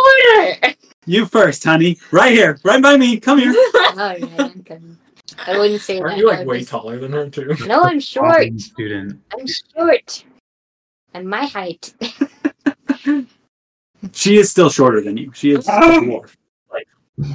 order. 0.64 0.74
You 1.06 1.26
first, 1.26 1.62
honey. 1.64 1.98
Right 2.10 2.32
here, 2.32 2.58
right 2.64 2.82
by 2.82 2.96
me. 2.96 3.18
Come 3.20 3.38
here. 3.38 3.52
oh, 3.56 4.14
yeah, 4.18 4.26
I'm 4.38 4.62
coming. 4.64 4.98
I 5.46 5.56
wouldn't 5.58 5.80
say 5.80 5.98
Aren't 6.00 6.16
that. 6.16 6.18
you 6.18 6.30
I 6.30 6.36
like 6.38 6.46
way 6.46 6.58
just- 6.58 6.70
taller 6.70 6.98
than 6.98 7.12
her 7.12 7.28
too? 7.30 7.54
No, 7.66 7.82
I'm 7.82 8.00
short. 8.00 8.48
Student. 8.58 9.20
I'm 9.32 9.46
short. 9.46 10.24
I'm 11.14 11.26
my 11.26 11.46
height. 11.46 11.94
She 14.12 14.36
is 14.36 14.50
still 14.50 14.70
shorter 14.70 15.00
than 15.00 15.16
you. 15.16 15.32
She 15.34 15.52
is 15.52 15.66
oh. 15.70 15.98
a 15.98 16.00
dwarf. 16.00 16.34
Like 16.72 16.86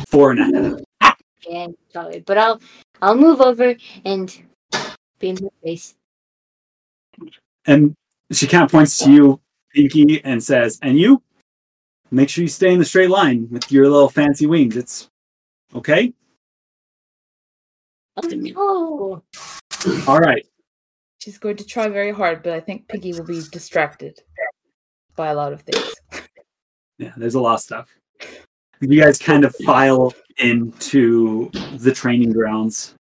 four 0.08 0.32
and 0.32 0.40
a 0.40 0.84
half. 1.02 1.20
Yeah, 1.48 1.68
I'm. 1.96 2.24
But 2.26 2.38
I'll 2.38 2.62
I'll 3.02 3.16
move 3.16 3.42
over 3.42 3.76
and 4.04 4.36
be 5.20 5.30
in 5.30 5.38
her 5.38 5.50
face. 5.64 5.96
And 7.66 7.96
she 8.32 8.48
kind 8.48 8.64
of 8.64 8.72
points 8.72 8.98
to 9.00 9.12
you, 9.12 9.40
Pinky, 9.74 10.24
and 10.24 10.44
says, 10.44 10.80
And 10.82 10.98
you? 10.98 11.22
Make 12.12 12.30
sure 12.30 12.44
you 12.44 12.48
stay 12.48 12.72
in 12.72 12.80
the 12.80 12.86
straight 12.86 13.10
line 13.10 13.48
with 13.52 13.72
your 13.72 13.90
little 13.90 14.10
fancy 14.10 14.46
wings. 14.46 14.78
It's 14.78 15.10
okay? 15.74 16.14
Oh 18.18 18.28
no. 18.28 19.24
All 20.08 20.20
right. 20.20 20.46
She's 21.20 21.38
going 21.38 21.58
to 21.58 21.66
try 21.66 21.88
very 21.90 22.12
hard, 22.12 22.44
but 22.44 22.54
I 22.54 22.60
think 22.60 22.88
Pinky 22.88 23.12
will 23.14 23.26
be 23.26 23.42
distracted 23.52 24.20
by 25.16 25.30
a 25.30 25.36
lot 25.36 25.54
of 25.54 25.62
things. 25.62 25.94
Yeah, 26.98 27.14
there's 27.18 27.36
a 27.36 27.42
lot 27.42 27.56
of 27.56 27.60
stuff. 27.62 27.90
You 28.82 29.02
guys 29.02 29.18
kind 29.20 29.44
of 29.46 29.56
file 29.66 30.14
into 30.38 31.50
the 31.78 31.92
training 31.94 32.32
grounds. 32.34 32.94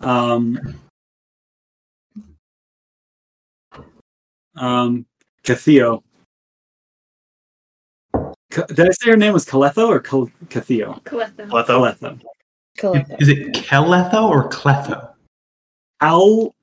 Um, 0.00 0.58
um, 4.56 5.06
Catheo. 5.44 6.02
Ca- 8.50 8.66
Did 8.66 8.80
I 8.88 8.90
say 8.90 9.10
her 9.10 9.16
name 9.16 9.32
was 9.32 9.46
Kaletho 9.46 9.88
or 9.88 10.00
Cal- 10.00 10.30
Catheo? 10.46 11.02
Kaletho. 11.04 12.20
Kaletho. 12.78 13.20
Is 13.20 13.28
it 13.28 13.52
Keletho 13.54 14.28
or 14.28 14.48
Cletho? 14.50 15.12
Al 16.00 16.54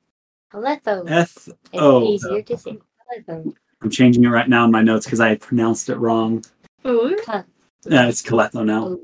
Aletho. 0.54 1.10
F 1.10 1.48
It's 1.48 1.58
O. 1.74 2.04
easier 2.04 2.42
to 2.42 2.58
say. 2.58 2.78
Aletho. 3.18 3.54
I'm 3.82 3.90
changing 3.90 4.24
it 4.24 4.30
right 4.30 4.50
now 4.50 4.66
in 4.66 4.72
my 4.72 4.82
notes 4.82 5.06
because 5.06 5.20
I 5.20 5.36
pronounced 5.36 5.90
it 5.90 5.98
wrong. 5.98 6.44
Oh, 6.84 7.16
Uh, 7.28 7.44
it's 7.86 8.22
Kaletho 8.22 8.66
now. 8.66 8.98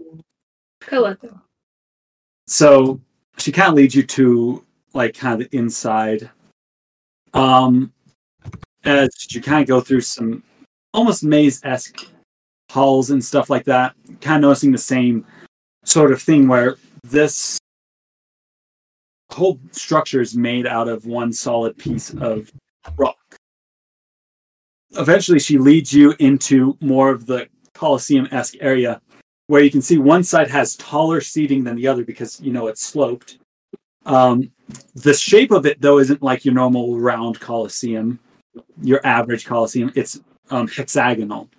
Kaletho. 0.81 1.39
so 2.47 2.99
she 3.37 3.51
kind 3.51 3.69
of 3.69 3.75
leads 3.75 3.95
you 3.95 4.03
to 4.03 4.63
like 4.93 5.15
kind 5.15 5.41
of 5.41 5.49
the 5.49 5.57
inside 5.57 6.29
um 7.33 7.91
as 8.83 9.09
you 9.33 9.41
kind 9.41 9.61
of 9.61 9.67
go 9.67 9.79
through 9.79 10.01
some 10.01 10.43
almost 10.93 11.23
maze-esque 11.23 12.05
halls 12.69 13.11
and 13.11 13.23
stuff 13.23 13.49
like 13.49 13.63
that 13.63 13.95
kind 14.19 14.43
of 14.43 14.49
noticing 14.49 14.71
the 14.73 14.77
same 14.77 15.25
sort 15.85 16.11
of 16.11 16.21
thing 16.21 16.47
where 16.49 16.75
this 17.03 17.57
whole 19.31 19.57
structure 19.71 20.21
is 20.21 20.35
made 20.35 20.67
out 20.67 20.87
of 20.89 21.05
one 21.05 21.31
solid 21.31 21.77
piece 21.77 22.13
of 22.15 22.51
rock 22.97 23.15
eventually 24.97 25.39
she 25.39 25.57
leads 25.57 25.93
you 25.93 26.15
into 26.19 26.77
more 26.81 27.09
of 27.09 27.25
the 27.25 27.47
coliseum-esque 27.73 28.55
area 28.59 29.01
where 29.47 29.61
you 29.61 29.71
can 29.71 29.81
see 29.81 29.97
one 29.97 30.23
side 30.23 30.49
has 30.49 30.75
taller 30.77 31.21
seating 31.21 31.63
than 31.63 31.75
the 31.75 31.87
other 31.87 32.03
because 32.03 32.39
you 32.41 32.51
know 32.51 32.67
it's 32.67 32.81
sloped. 32.81 33.39
Um, 34.05 34.51
the 34.95 35.13
shape 35.13 35.51
of 35.51 35.65
it 35.65 35.81
though 35.81 35.99
isn't 35.99 36.21
like 36.21 36.45
your 36.45 36.53
normal 36.53 36.99
round 36.99 37.39
coliseum, 37.39 38.19
your 38.81 39.05
average 39.05 39.45
coliseum. 39.45 39.91
It's 39.95 40.19
um, 40.49 40.67
hexagonal 40.67 41.49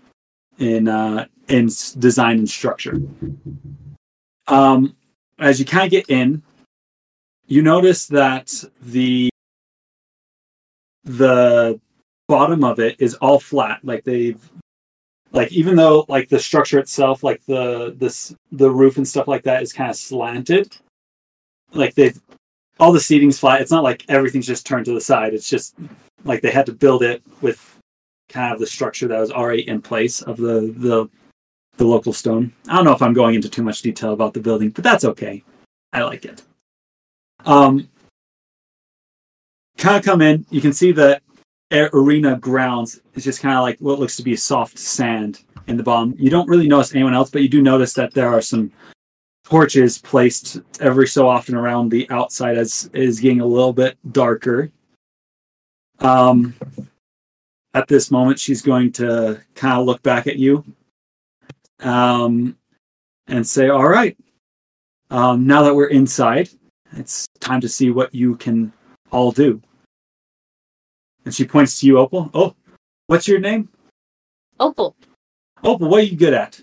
in 0.58 0.88
uh, 0.88 1.26
in 1.48 1.66
design 1.98 2.38
and 2.38 2.48
structure. 2.48 3.00
Um, 4.46 4.96
as 5.38 5.58
you 5.58 5.64
kind 5.64 5.84
of 5.84 5.90
get 5.90 6.08
in, 6.08 6.42
you 7.46 7.62
notice 7.62 8.06
that 8.06 8.52
the 8.80 9.30
the 11.04 11.80
bottom 12.28 12.64
of 12.64 12.78
it 12.80 12.96
is 12.98 13.14
all 13.14 13.38
flat, 13.38 13.80
like 13.82 14.04
they've 14.04 14.40
like 15.32 15.52
even 15.52 15.76
though 15.76 16.04
like 16.08 16.28
the 16.28 16.38
structure 16.38 16.78
itself 16.78 17.24
like 17.24 17.44
the 17.46 17.94
this 17.98 18.34
the 18.52 18.70
roof 18.70 18.96
and 18.98 19.06
stuff 19.06 19.26
like 19.26 19.42
that 19.42 19.62
is 19.62 19.72
kind 19.72 19.90
of 19.90 19.96
slanted 19.96 20.76
like 21.72 21.92
they've 21.94 22.20
all 22.78 22.92
the 22.92 23.00
seating's 23.00 23.36
flat 23.36 23.60
it's 23.60 23.72
not 23.72 23.82
like 23.82 24.04
everything's 24.08 24.46
just 24.46 24.64
turned 24.64 24.84
to 24.84 24.92
the 24.92 25.00
side 25.00 25.34
it's 25.34 25.48
just 25.48 25.74
like 26.22 26.40
they 26.40 26.52
had 26.52 26.66
to 26.66 26.72
build 26.72 27.02
it 27.02 27.20
with 27.40 27.80
kind 28.28 28.52
of 28.52 28.60
the 28.60 28.66
structure 28.66 29.08
that 29.08 29.18
was 29.18 29.32
already 29.32 29.66
in 29.68 29.82
place 29.82 30.22
of 30.22 30.36
the 30.36 30.72
the 30.76 31.08
the 31.76 31.84
local 31.84 32.12
stone. 32.12 32.52
I 32.68 32.76
don't 32.76 32.84
know 32.84 32.92
if 32.92 33.02
I'm 33.02 33.12
going 33.12 33.34
into 33.34 33.48
too 33.48 33.62
much 33.62 33.82
detail 33.82 34.12
about 34.12 34.34
the 34.34 34.40
building, 34.40 34.70
but 34.70 34.84
that's 34.84 35.04
okay. 35.04 35.42
I 35.92 36.02
like 36.02 36.24
it. 36.24 36.42
Um, 37.44 37.88
kind 39.76 39.96
of 39.96 40.04
come 40.04 40.20
in. 40.20 40.46
You 40.50 40.60
can 40.60 40.72
see 40.72 40.92
the 40.92 41.20
air, 41.20 41.20
arena 41.92 42.36
grounds 42.36 43.00
is 43.14 43.24
just 43.24 43.40
kind 43.40 43.56
of 43.56 43.62
like 43.62 43.78
what 43.78 43.98
looks 43.98 44.16
to 44.16 44.22
be 44.22 44.36
soft 44.36 44.78
sand 44.78 45.40
in 45.66 45.76
the 45.76 45.82
bottom. 45.82 46.14
You 46.18 46.30
don't 46.30 46.48
really 46.48 46.68
notice 46.68 46.94
anyone 46.94 47.14
else, 47.14 47.30
but 47.30 47.42
you 47.42 47.48
do 47.48 47.62
notice 47.62 47.94
that 47.94 48.12
there 48.12 48.28
are 48.28 48.40
some 48.40 48.72
torches 49.44 49.98
placed 49.98 50.60
every 50.80 51.06
so 51.06 51.28
often 51.28 51.54
around 51.54 51.90
the 51.90 52.08
outside 52.10 52.56
as 52.56 52.90
it 52.92 53.02
is 53.02 53.20
getting 53.20 53.40
a 53.40 53.46
little 53.46 53.72
bit 53.72 53.96
darker. 54.12 54.70
Um, 56.00 56.54
at 57.74 57.88
this 57.88 58.10
moment, 58.10 58.38
she's 58.38 58.62
going 58.62 58.92
to 58.92 59.40
kind 59.54 59.78
of 59.78 59.86
look 59.86 60.02
back 60.02 60.26
at 60.26 60.36
you 60.36 60.64
um, 61.80 62.56
and 63.26 63.46
say, 63.46 63.68
All 63.68 63.88
right, 63.88 64.16
um, 65.10 65.46
now 65.46 65.62
that 65.62 65.74
we're 65.74 65.86
inside, 65.86 66.48
it's 66.92 67.26
time 67.40 67.60
to 67.60 67.68
see 67.68 67.90
what 67.90 68.14
you 68.14 68.36
can 68.36 68.72
all 69.10 69.32
do. 69.32 69.60
And 71.24 71.34
she 71.34 71.44
points 71.44 71.80
to 71.80 71.86
you, 71.86 71.98
Opal. 71.98 72.30
Oh, 72.34 72.54
what's 73.06 73.26
your 73.26 73.40
name? 73.40 73.68
Opal. 74.60 74.94
Opal, 75.62 75.88
what 75.88 76.00
are 76.00 76.06
you 76.06 76.16
good 76.16 76.34
at? 76.34 76.60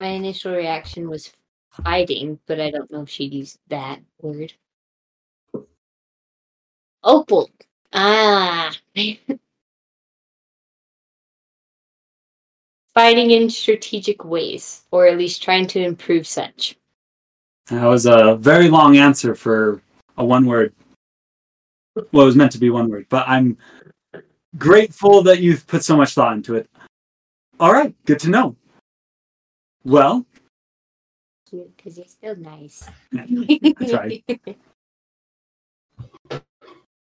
My 0.00 0.08
initial 0.08 0.54
reaction 0.54 1.08
was 1.10 1.30
fighting, 1.84 2.38
but 2.46 2.60
I 2.60 2.70
don't 2.70 2.90
know 2.90 3.02
if 3.02 3.10
she'd 3.10 3.34
use 3.34 3.58
that 3.68 4.00
word. 4.22 4.54
Opal. 7.04 7.50
Ah. 7.92 8.74
Fighting 12.94 13.30
in 13.30 13.48
strategic 13.50 14.24
ways, 14.24 14.84
or 14.90 15.06
at 15.06 15.16
least 15.18 15.42
trying 15.42 15.66
to 15.68 15.80
improve 15.80 16.26
such. 16.26 16.76
That 17.66 17.84
was 17.84 18.06
a 18.06 18.36
very 18.36 18.68
long 18.68 18.96
answer 18.96 19.34
for 19.34 19.80
a 20.16 20.24
one 20.24 20.44
word. 20.44 20.74
Well, 22.12 22.22
it 22.22 22.26
was 22.26 22.36
meant 22.36 22.52
to 22.52 22.58
be 22.58 22.70
one 22.70 22.88
word, 22.88 23.06
but 23.08 23.28
I'm 23.28 23.56
grateful 24.58 25.22
that 25.22 25.40
you've 25.40 25.66
put 25.66 25.84
so 25.84 25.96
much 25.96 26.14
thought 26.14 26.34
into 26.34 26.54
it. 26.56 26.68
All 27.58 27.72
right, 27.72 27.94
good 28.06 28.18
to 28.20 28.30
know. 28.30 28.56
Well, 29.84 30.26
Cute, 31.48 31.76
because 31.76 31.98
you're 31.98 32.06
still 32.06 32.36
nice. 32.36 32.88
that's 33.12 33.92
right. 33.92 34.24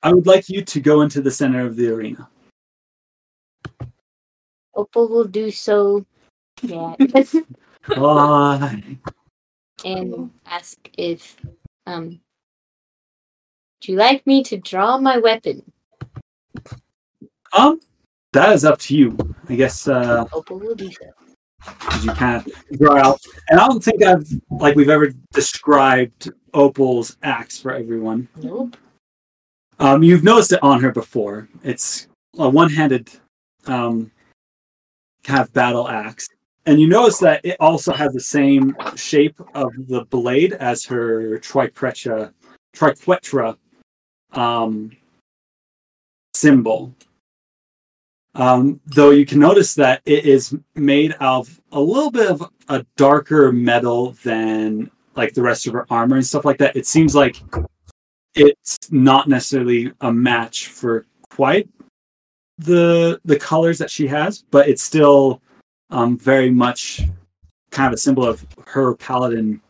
I 0.03 0.13
would 0.13 0.27
like 0.27 0.49
you 0.49 0.63
to 0.63 0.81
go 0.81 1.03
into 1.03 1.21
the 1.21 1.31
center 1.31 1.67
of 1.67 1.75
the 1.75 1.89
arena. 1.89 2.29
Opal 4.75 5.09
will 5.09 5.25
do 5.25 5.51
so. 5.51 6.07
Yeah. 6.63 6.95
And 9.85 10.31
ask 10.47 10.79
if 10.97 11.37
um 11.87 12.21
would 13.87 13.93
you 13.93 13.99
like 13.99 14.26
me 14.26 14.43
to 14.43 14.57
draw 14.57 14.99
my 14.99 15.16
weapon? 15.18 15.62
Um, 17.53 17.80
that 18.32 18.53
is 18.53 18.64
up 18.64 18.80
to 18.80 18.97
you. 18.97 19.16
I 19.49 19.55
guess 19.55 19.87
uh, 19.87 20.24
Opal 20.32 20.59
will 20.59 20.74
do 20.74 20.91
so. 20.91 21.72
as 21.91 22.05
you 22.05 22.11
of 22.11 22.78
draw 22.78 22.97
out. 22.97 23.20
And 23.49 23.61
I 23.61 23.68
don't 23.68 23.82
think 23.82 24.03
I've 24.03 24.26
like 24.51 24.74
we've 24.74 24.89
ever 24.89 25.12
described 25.32 26.32
Opal's 26.53 27.16
axe 27.22 27.61
for 27.61 27.72
everyone. 27.72 28.28
Nope. 28.43 28.76
Um, 29.78 30.03
you've 30.03 30.24
noticed 30.24 30.53
it 30.53 30.62
on 30.62 30.80
her 30.80 30.91
before. 30.91 31.49
It's 31.62 32.09
a 32.39 32.49
one-handed 32.49 33.11
um, 33.66 34.11
kind 35.22 35.43
of 35.43 35.53
battle 35.53 35.89
axe, 35.89 36.28
and 36.64 36.80
you 36.80 36.89
notice 36.89 37.18
that 37.18 37.45
it 37.45 37.57
also 37.61 37.93
has 37.93 38.12
the 38.12 38.20
same 38.20 38.74
shape 38.97 39.39
of 39.55 39.72
the 39.87 40.07
blade 40.07 40.55
as 40.55 40.84
her 40.87 41.39
triquetra, 41.39 42.32
triquetra 42.74 43.57
um, 44.33 44.97
symbol. 46.35 46.95
Um, 48.35 48.81
though 48.87 49.11
you 49.11 49.24
can 49.24 49.39
notice 49.39 49.74
that 49.74 50.03
it 50.05 50.27
is 50.27 50.55
made 50.74 51.12
of 51.20 51.61
a 51.72 51.81
little 51.81 52.11
bit 52.11 52.31
of 52.31 52.51
a 52.68 52.85
darker 52.97 53.51
metal 53.51 54.12
than 54.24 54.91
like 55.14 55.33
the 55.33 55.43
rest 55.43 55.66
of 55.66 55.72
her 55.72 55.87
armor 55.89 56.16
and 56.16 56.27
stuff 56.27 56.45
like 56.45 56.59
that. 56.59 56.77
It 56.77 56.87
seems 56.87 57.14
like 57.14 57.43
it's 58.35 58.77
not 58.91 59.29
necessarily 59.29 59.93
a 60.03 60.12
match 60.12 60.68
for 60.68 61.07
quite 61.31 61.68
the 62.59 63.20
the 63.24 63.39
colors 63.39 63.79
that 63.79 63.91
she 63.91 64.07
has, 64.07 64.43
but 64.51 64.68
it's 64.68 64.83
still 64.83 65.41
um, 65.91 66.18
very 66.18 66.51
much 66.51 67.03
kind 67.70 67.89
of 67.89 67.95
a 67.95 67.99
symbol 67.99 68.24
of 68.24 68.47
her 68.66 68.95
paladin 68.95 69.61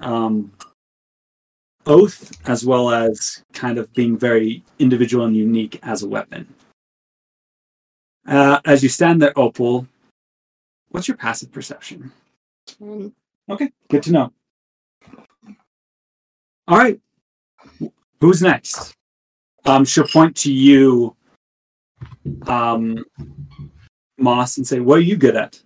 um, 0.00 0.52
oath, 1.86 2.32
as 2.48 2.64
well 2.64 2.90
as 2.90 3.44
kind 3.52 3.78
of 3.78 3.92
being 3.92 4.16
very 4.16 4.62
individual 4.78 5.24
and 5.24 5.36
unique 5.36 5.78
as 5.82 6.02
a 6.02 6.08
weapon. 6.08 6.52
Uh, 8.26 8.60
as 8.64 8.82
you 8.82 8.88
stand 8.88 9.22
there, 9.22 9.32
Opal, 9.38 9.86
what's 10.90 11.08
your 11.08 11.16
passive 11.16 11.52
perception? 11.52 12.12
Um, 12.82 13.14
Okay, 13.48 13.70
good 13.88 14.02
to 14.02 14.10
know. 14.10 14.32
All 16.66 16.76
right, 16.76 17.00
who's 18.20 18.42
next? 18.42 18.92
Um, 19.64 19.84
she'll 19.84 20.08
point 20.08 20.34
to 20.38 20.52
you, 20.52 21.14
um, 22.48 23.04
Moss, 24.18 24.56
and 24.56 24.66
say, 24.66 24.80
"What 24.80 24.98
are 24.98 25.02
you 25.02 25.16
good 25.16 25.36
at?" 25.36 25.62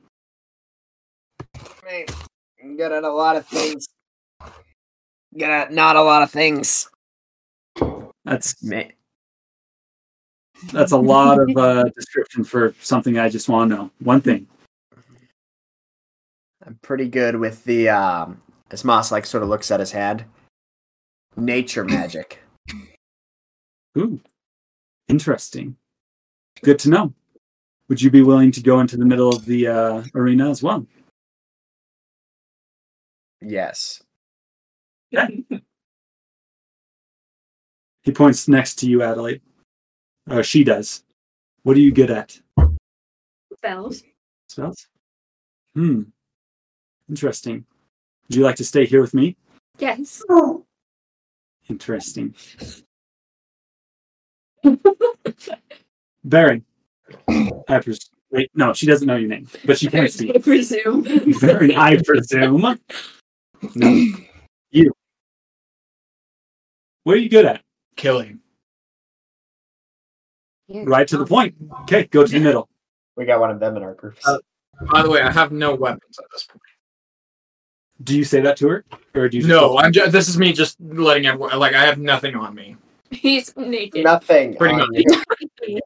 Hey, 1.87 2.05
I'm 2.63 2.77
good 2.77 2.93
at 2.93 3.03
a 3.03 3.11
lot 3.11 3.37
of 3.37 3.47
things. 3.47 3.89
Good 5.33 5.49
at 5.49 5.73
not 5.73 5.97
a 5.97 6.03
lot 6.03 6.23
of 6.23 6.31
things. 6.31 6.89
That's 8.25 8.63
me. 8.63 8.93
that's 10.73 10.93
a 10.93 10.99
lot 10.99 11.39
of 11.41 11.57
uh, 11.57 11.85
description 11.97 12.45
for 12.45 12.75
something 12.81 13.19
I 13.19 13.29
just 13.29 13.49
want 13.49 13.71
to 13.71 13.77
know. 13.77 13.91
One 14.01 14.21
thing. 14.21 14.47
I'm 16.67 16.79
pretty 16.83 17.09
good 17.09 17.37
with 17.37 17.65
the 17.65 17.89
um 17.89 18.41
as 18.71 18.85
Moss 18.85 19.11
like 19.11 19.27
sort 19.27 19.43
of 19.43 19.49
looks 19.49 19.71
at 19.71 19.81
his 19.81 19.93
hand. 19.93 20.25
Nature 21.37 21.85
magic. 21.85 22.41
Ooh, 23.97 24.21
interesting. 25.09 25.77
Good 26.63 26.79
to 26.81 26.91
know. 26.91 27.15
Would 27.89 28.03
you 28.03 28.11
be 28.11 28.23
willing 28.23 28.53
to 28.53 28.63
go 28.63 28.81
into 28.81 28.97
the 28.97 29.05
middle 29.05 29.31
of 29.31 29.45
the 29.45 29.67
uh, 29.67 30.03
arena 30.15 30.51
as 30.51 30.63
well? 30.63 30.87
Yes. 33.41 34.03
He 38.03 38.13
points 38.13 38.49
next 38.49 38.77
to 38.77 38.87
you, 38.89 39.03
Adelaide. 39.03 39.43
Or 40.31 40.43
she 40.43 40.65
does. 40.65 41.05
What 41.63 41.77
are 41.77 41.81
you 41.81 41.93
good 41.93 42.11
at? 42.11 42.41
Spells. 43.57 44.03
Spells? 44.49 44.89
Hmm. 45.75 46.03
Interesting. 47.09 47.67
Would 48.29 48.37
you 48.37 48.43
like 48.43 48.57
to 48.57 48.65
stay 48.65 48.87
here 48.87 49.01
with 49.01 49.15
me? 49.15 49.37
Yes. 49.79 50.23
Interesting. 51.69 52.35
Barren. 56.25 56.65
I 57.29 57.79
pres- 57.81 58.11
wait, 58.31 58.51
no, 58.55 58.73
she 58.73 58.87
doesn't 58.87 59.07
know 59.07 59.17
your 59.17 59.29
name, 59.29 59.49
but 59.65 59.79
she 59.79 59.89
can't 59.89 60.11
speak. 60.11 60.37
I 60.37 60.39
presume. 60.39 61.03
Barren, 61.41 61.73
I 61.73 62.01
presume. 62.03 62.79
No. 63.75 64.07
You. 67.11 67.13
What 67.13 67.19
are 67.19 67.23
you 67.23 67.29
good 67.29 67.47
at? 67.47 67.63
Killing. 67.97 68.41
Right 70.69 71.09
to 71.09 71.17
the 71.17 71.27
point. 71.27 71.55
Okay, 71.83 72.05
go 72.05 72.25
to 72.25 72.33
the 72.33 72.39
middle. 72.39 72.69
We 73.17 73.25
got 73.25 73.41
one 73.41 73.51
of 73.51 73.59
them 73.59 73.77
in 73.77 73.83
our 73.83 73.95
groups. 73.95 74.27
Uh, 74.27 74.39
By 74.93 75.03
the 75.03 75.11
way, 75.11 75.21
I 75.21 75.31
have 75.31 75.51
no 75.51 75.75
weapons 75.75 76.19
at 76.19 76.25
this 76.33 76.45
point. 76.45 76.63
Do 78.03 78.17
you 78.17 78.25
say 78.25 78.41
that 78.41 78.57
to 78.59 78.69
her, 78.69 78.85
or 79.15 79.29
do 79.29 79.37
you? 79.37 79.43
Just 79.43 79.49
No, 79.49 79.77
I'm 79.79 79.93
just. 79.93 80.13
This 80.13 80.29
is 80.29 80.39
me 80.39 80.53
just 80.53 80.81
letting 80.81 81.27
everyone. 81.27 81.59
Like 81.59 81.75
I 81.75 81.85
have 81.85 81.99
nothing 81.99 82.35
on 82.35 82.55
me. 82.55 82.77
He's 83.11 83.55
naked. 83.57 84.05
Nothing. 84.05 84.57
Pretty 84.57 84.77
much. 84.77 84.89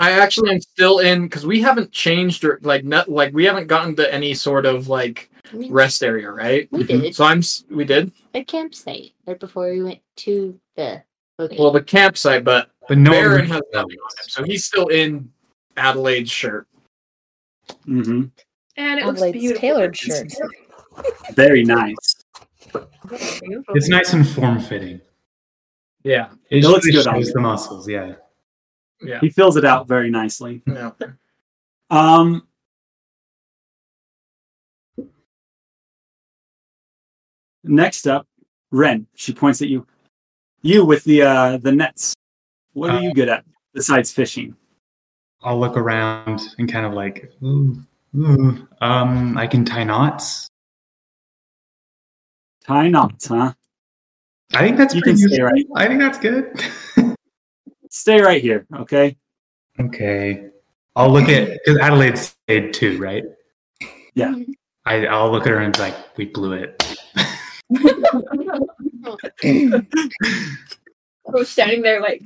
I 0.00 0.12
actually 0.12 0.50
am 0.50 0.60
still 0.60 1.00
in 1.00 1.24
because 1.24 1.46
we 1.46 1.60
haven't 1.60 1.90
changed 1.90 2.44
or 2.44 2.60
like 2.62 2.84
not 2.84 3.08
like 3.08 3.34
we 3.34 3.44
haven't 3.44 3.66
gotten 3.66 3.96
to 3.96 4.14
any 4.14 4.34
sort 4.34 4.66
of 4.66 4.88
like 4.88 5.30
We, 5.52 5.70
rest 5.70 6.02
area, 6.02 6.30
right? 6.30 6.68
we 6.70 6.84
did 6.84 7.14
So 7.14 7.24
I'm. 7.24 7.42
We 7.70 7.84
did. 7.84 8.12
a 8.34 8.44
campsite 8.44 9.12
right 9.26 9.38
before 9.38 9.70
we 9.70 9.82
went 9.82 10.00
to 10.16 10.58
the 10.76 11.02
location. 11.38 11.62
Well, 11.62 11.72
the 11.72 11.82
campsite, 11.82 12.44
but 12.44 12.70
But 12.88 12.98
no 12.98 13.10
Barren 13.12 13.46
has 13.46 13.62
nothing 13.72 13.76
on 13.76 13.90
him, 13.90 13.98
so 14.28 14.44
he's 14.44 14.64
still 14.64 14.88
in 14.88 15.30
Adelaide's 15.76 16.30
shirt. 16.30 16.66
Mm-hmm. 17.86 18.26
And 18.76 19.00
it 19.00 19.06
looks 19.06 19.20
Adelaide's 19.20 19.38
beautiful. 19.38 19.60
tailored 19.60 19.96
shirt. 19.96 20.32
Very 21.34 21.64
nice. 21.64 22.24
It's 23.10 23.88
nice 23.88 24.12
and 24.12 24.28
form 24.28 24.60
fitting. 24.60 25.00
Yeah. 26.02 26.30
It, 26.50 26.64
It 26.64 26.68
looks 26.68 26.86
good 26.86 27.06
on 27.06 27.14
shows 27.16 27.32
the 27.32 27.40
muscles, 27.40 27.88
yeah. 27.88 28.14
Yeah. 29.00 29.20
He 29.20 29.30
fills 29.30 29.56
it 29.56 29.64
out 29.64 29.86
very 29.86 30.10
nicely. 30.10 30.62
Yeah. 30.66 30.90
Um. 31.90 32.47
Next 37.68 38.06
up, 38.06 38.26
Ren. 38.70 39.06
She 39.14 39.32
points 39.32 39.60
at 39.60 39.68
you. 39.68 39.86
You 40.62 40.84
with 40.84 41.04
the 41.04 41.22
uh 41.22 41.56
the 41.58 41.70
nets. 41.70 42.14
What 42.72 42.90
are 42.90 43.02
you 43.02 43.12
good 43.12 43.28
at 43.28 43.44
besides 43.74 44.10
fishing? 44.10 44.56
I'll 45.42 45.58
look 45.58 45.76
around 45.76 46.40
and 46.58 46.70
kind 46.70 46.86
of 46.86 46.94
like, 46.94 47.32
ooh, 47.42 47.80
ooh. 48.16 48.66
Um, 48.80 49.36
I 49.36 49.46
can 49.46 49.64
tie 49.64 49.84
knots. 49.84 50.48
Tie 52.64 52.88
knots, 52.88 53.26
huh? 53.28 53.52
I 54.54 54.62
think 54.62 54.78
that's 54.78 54.94
You 54.94 55.02
can 55.02 55.14
pretty 55.14 55.34
stay 55.34 55.42
right. 55.42 55.66
I 55.76 55.86
think 55.86 56.00
that's 56.00 56.18
good. 56.18 56.60
Stay 57.90 58.20
right 58.20 58.42
here, 58.42 58.66
okay? 58.76 59.16
okay. 59.80 60.48
I'll 60.94 61.10
look 61.10 61.28
at 61.28 61.48
because 61.64 61.78
Adelaide 61.78 62.18
stayed 62.18 62.74
too, 62.74 62.98
right? 62.98 63.24
Yeah. 64.14 64.34
I, 64.84 65.06
I'll 65.06 65.30
look 65.30 65.46
at 65.46 65.52
her 65.52 65.60
and 65.60 65.72
be 65.72 65.80
like, 65.80 66.16
we 66.16 66.26
blew 66.26 66.52
it. 66.52 66.96
We're 71.24 71.44
standing 71.44 71.82
there 71.82 72.00
like, 72.00 72.22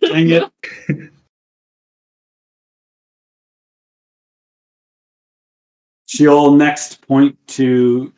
Dang 0.00 0.30
it. 0.30 0.44
She'll 6.06 6.52
next 6.52 7.06
point 7.06 7.36
to 7.48 8.12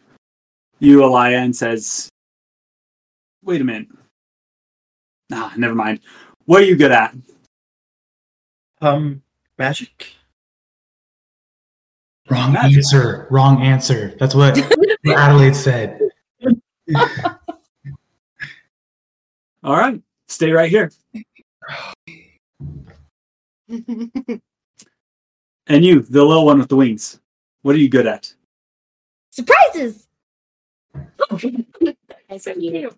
you, 0.79 1.05
Alia, 1.05 1.39
and 1.39 1.55
says, 1.55 2.09
Wait 3.43 3.61
a 3.61 3.65
minute. 3.65 3.89
Nah, 5.31 5.51
never 5.57 5.75
mind. 5.75 6.01
What 6.45 6.63
are 6.63 6.65
you 6.65 6.77
good 6.77 6.93
at? 6.93 7.15
Um, 8.81 9.23
magic. 9.59 10.15
Wrong 12.31 12.53
Magic. 12.53 12.79
answer. 12.79 13.27
Wrong 13.31 13.63
answer. 13.63 14.15
That's 14.19 14.35
what 14.35 14.59
Adelaide 15.07 15.55
said. 15.57 16.01
All 19.65 19.77
right. 19.77 20.01
Stay 20.29 20.51
right 20.51 20.71
here. 20.71 20.91
And 25.69 25.85
you, 25.85 26.03
the 26.03 26.25
little 26.25 26.45
one 26.45 26.59
with 26.59 26.69
the 26.69 26.77
wings. 26.77 27.21
What 27.63 27.75
are 27.75 27.79
you 27.79 27.89
good 27.89 28.07
at? 28.07 28.35
Surprises! 29.31 30.09
That's 30.93 32.47
what 32.47 32.61
you 32.61 32.91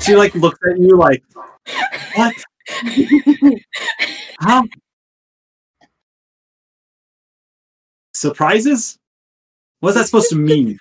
She 0.00 0.16
like 0.16 0.34
looks 0.34 0.58
at 0.68 0.78
you 0.78 0.96
like, 0.96 1.22
what? 2.14 2.34
How? 4.40 4.64
Surprises? 8.14 8.98
What's 9.80 9.96
that 9.96 10.06
supposed 10.06 10.30
to 10.30 10.36
mean? 10.36 10.78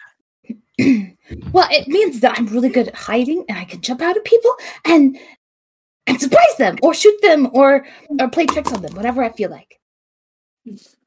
well, 1.52 1.68
it 1.72 1.88
means 1.88 2.20
that 2.22 2.38
I'm 2.38 2.48
really 2.48 2.70
good 2.70 2.88
at 2.88 2.96
hiding 2.96 3.44
and 3.50 3.58
I 3.58 3.66
can 3.66 3.82
jump 3.82 4.02
out 4.02 4.16
of 4.18 4.24
people 4.24 4.52
and 4.86 5.18
and 6.08 6.20
surprise 6.20 6.58
them 6.58 6.78
or 6.82 6.94
shoot 6.94 7.22
them 7.22 7.50
or 7.54 7.86
or 8.20 8.30
play 8.30 8.46
tricks 8.46 8.72
on 8.74 8.82
them, 8.82 8.96
whatever 8.96 9.24
I 9.24 9.30
feel 9.32 9.50
like. 9.52 9.80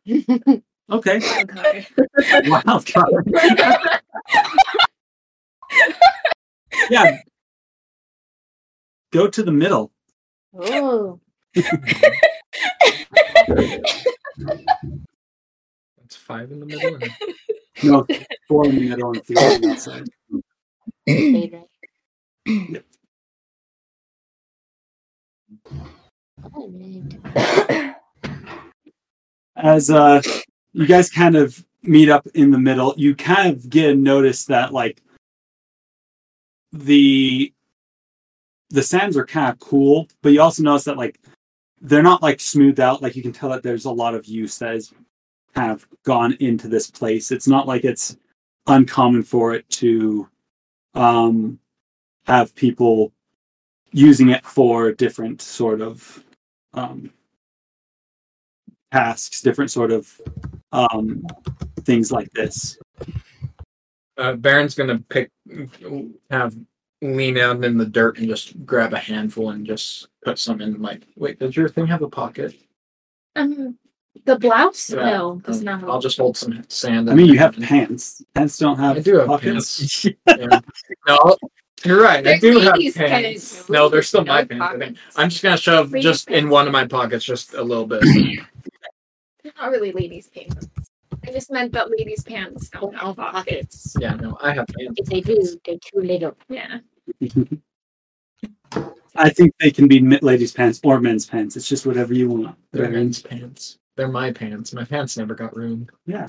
Okay. 0.91 1.21
god. 1.47 1.87
Wild 2.49 2.85
card. 2.87 3.31
yeah. 6.91 7.19
Go 9.11 9.27
to 9.29 9.43
the 9.43 9.53
middle. 9.53 9.91
Oh, 10.55 11.19
It's 16.05 16.17
five 16.17 16.51
in 16.53 16.61
the 16.61 16.67
middle. 16.67 16.97
and- 16.97 17.11
No, 17.85 18.07
four 18.49 18.67
on 18.67 18.77
the 18.77 19.71
outside. 19.71 20.09
stayed 21.09 21.53
right. 22.47 22.85
Alright. 26.55 27.97
As 29.57 29.91
uh 29.91 30.23
you 30.73 30.87
guys 30.87 31.11
kind 31.11 31.37
of 31.37 31.65
meet 31.83 32.09
up 32.09 32.27
in 32.35 32.51
the 32.51 32.59
middle, 32.59 32.95
you 32.97 33.15
kind 33.15 33.55
of 33.55 33.69
get 33.69 33.91
a 33.91 33.95
notice 33.95 34.45
that 34.47 34.73
like 34.73 35.03
the 36.73 37.53
the 38.71 38.83
sands 38.83 39.17
are 39.17 39.27
kind 39.27 39.53
of 39.53 39.59
cool, 39.59 40.09
but 40.23 40.33
you 40.33 40.41
also 40.41 40.63
notice 40.63 40.85
that 40.85 40.97
like 40.97 41.21
they're 41.81 42.03
not 42.03 42.23
like 42.23 42.41
smoothed 42.41 42.81
out. 42.81 43.03
Like 43.03 43.17
you 43.17 43.23
can 43.23 43.33
tell 43.33 43.51
that 43.51 43.63
there's 43.63 43.85
a 43.85 43.91
lot 43.91 44.15
of 44.15 44.27
use 44.27 44.57
that 44.59 44.75
has 44.75 44.93
kind 45.55 45.71
of 45.71 45.87
gone 46.05 46.37
into 46.41 46.69
this 46.69 46.91
place. 46.91 47.31
It's 47.31 47.49
not 47.49 47.67
like 47.67 47.85
it's 47.85 48.17
uncommon 48.67 49.23
for 49.23 49.55
it 49.55 49.69
to 49.69 50.29
um 50.95 51.59
have 52.27 52.55
people 52.55 53.13
using 53.93 54.31
it 54.31 54.45
for 54.45 54.93
different 54.93 55.43
sort 55.43 55.81
of 55.81 56.25
um 56.75 57.11
tasks, 58.93 59.41
different 59.41 59.71
sort 59.71 59.91
of 59.91 60.21
um 60.73 61.27
things 61.81 62.13
like 62.13 62.31
this. 62.33 62.79
Uh, 64.19 64.35
Barren's 64.35 64.75
gonna 64.75 65.03
pick, 65.09 65.31
have 66.31 66.55
lean 67.01 67.37
out 67.39 67.65
in 67.65 67.77
the 67.77 67.87
dirt 67.87 68.19
and 68.19 68.29
just 68.29 68.65
grab 68.65 68.93
a 68.93 68.99
handful 68.99 69.51
and 69.51 69.67
just 69.67 70.09
put 70.25 70.39
some 70.39 70.61
in. 70.61 70.81
Like, 70.81 71.07
wait, 71.17 71.39
does 71.39 71.57
your 71.57 71.69
thing 71.69 71.87
have 71.87 72.03
a 72.03 72.09
pocket? 72.09 72.55
Um, 73.35 73.79
the 74.25 74.39
blouse? 74.39 74.91
Yeah. 74.91 75.11
No, 75.11 75.41
does 75.45 75.59
Um, 75.61 75.65
not. 75.65 75.81
have 75.81 75.89
I'll 75.91 76.01
just 76.01 76.19
hold 76.19 76.37
some 76.37 76.63
sand. 76.69 77.11
I 77.11 77.15
mean, 77.15 77.27
you 77.27 77.39
have 77.39 77.57
pants. 77.57 78.23
Pants 78.35 78.59
don't 78.59 78.79
have 78.79 78.97
I 78.97 79.01
do 79.01 79.17
have 79.19 79.27
pockets. 79.27 79.79
pants. 80.05 80.07
Yeah. 80.27 80.61
No, 81.09 81.37
you're 81.85 82.01
right. 82.01 82.19
I 82.27 82.39
They're 82.39 82.39
do 82.39 82.59
have 82.61 82.75
pants. 82.75 82.97
pants. 82.97 83.69
No, 83.69 83.89
they're 83.89 84.03
still 84.03 84.21
Ladies' 84.23 84.29
my 84.29 84.45
don't 84.45 84.59
pants. 84.61 84.63
I 84.75 84.79
think. 84.79 84.97
pockets. 84.99 85.19
I'm 85.19 85.29
just 85.31 85.43
gonna 85.43 85.57
shove 85.57 85.91
Ladies' 85.93 86.05
just 86.05 86.31
in 86.31 86.49
one 86.49 86.67
of 86.67 86.73
my 86.73 86.87
pockets, 86.87 87.25
just 87.25 87.55
a 87.55 87.63
little 87.63 87.87
bit. 87.87 88.03
They're 89.43 89.53
not 89.61 89.71
really 89.73 89.91
ladies' 89.93 90.29
pants. 90.29 90.69
I 91.27 91.31
just 91.33 91.51
meant 91.51 91.73
that 91.73 91.91
ladies' 91.91 92.23
pants 92.23 92.69
don't 92.69 92.95
have 92.97 93.17
pockets. 93.17 93.97
yeah, 93.99 94.15
no, 94.15 94.37
I 94.41 94.53
have 94.55 94.67
pants. 94.69 94.95
If 94.97 95.07
they 95.07 95.21
do, 95.21 95.37
they're 95.67 95.79
too 95.79 96.01
little. 96.01 96.37
Yeah. 96.49 96.79
I 99.15 99.29
think 99.29 99.53
they 99.61 99.71
can 99.71 99.89
be 99.89 100.01
ladies' 100.01 100.53
pants 100.53 100.81
or 100.85 101.01
men's 101.01 101.27
pants. 101.27 101.57
It's 101.57 101.69
just 101.69 101.85
whatever 101.87 102.15
you 102.15 102.29
want. 102.31 102.57
They're 102.73 102.89
men's 102.89 103.21
pants. 103.21 103.79
They're 103.97 104.09
my 104.09 104.33
pants. 104.33 104.73
My 104.73 104.85
pants 104.85 105.17
never 105.17 105.35
got 105.35 105.57
ruined. 105.57 105.91
Yeah. 106.07 106.29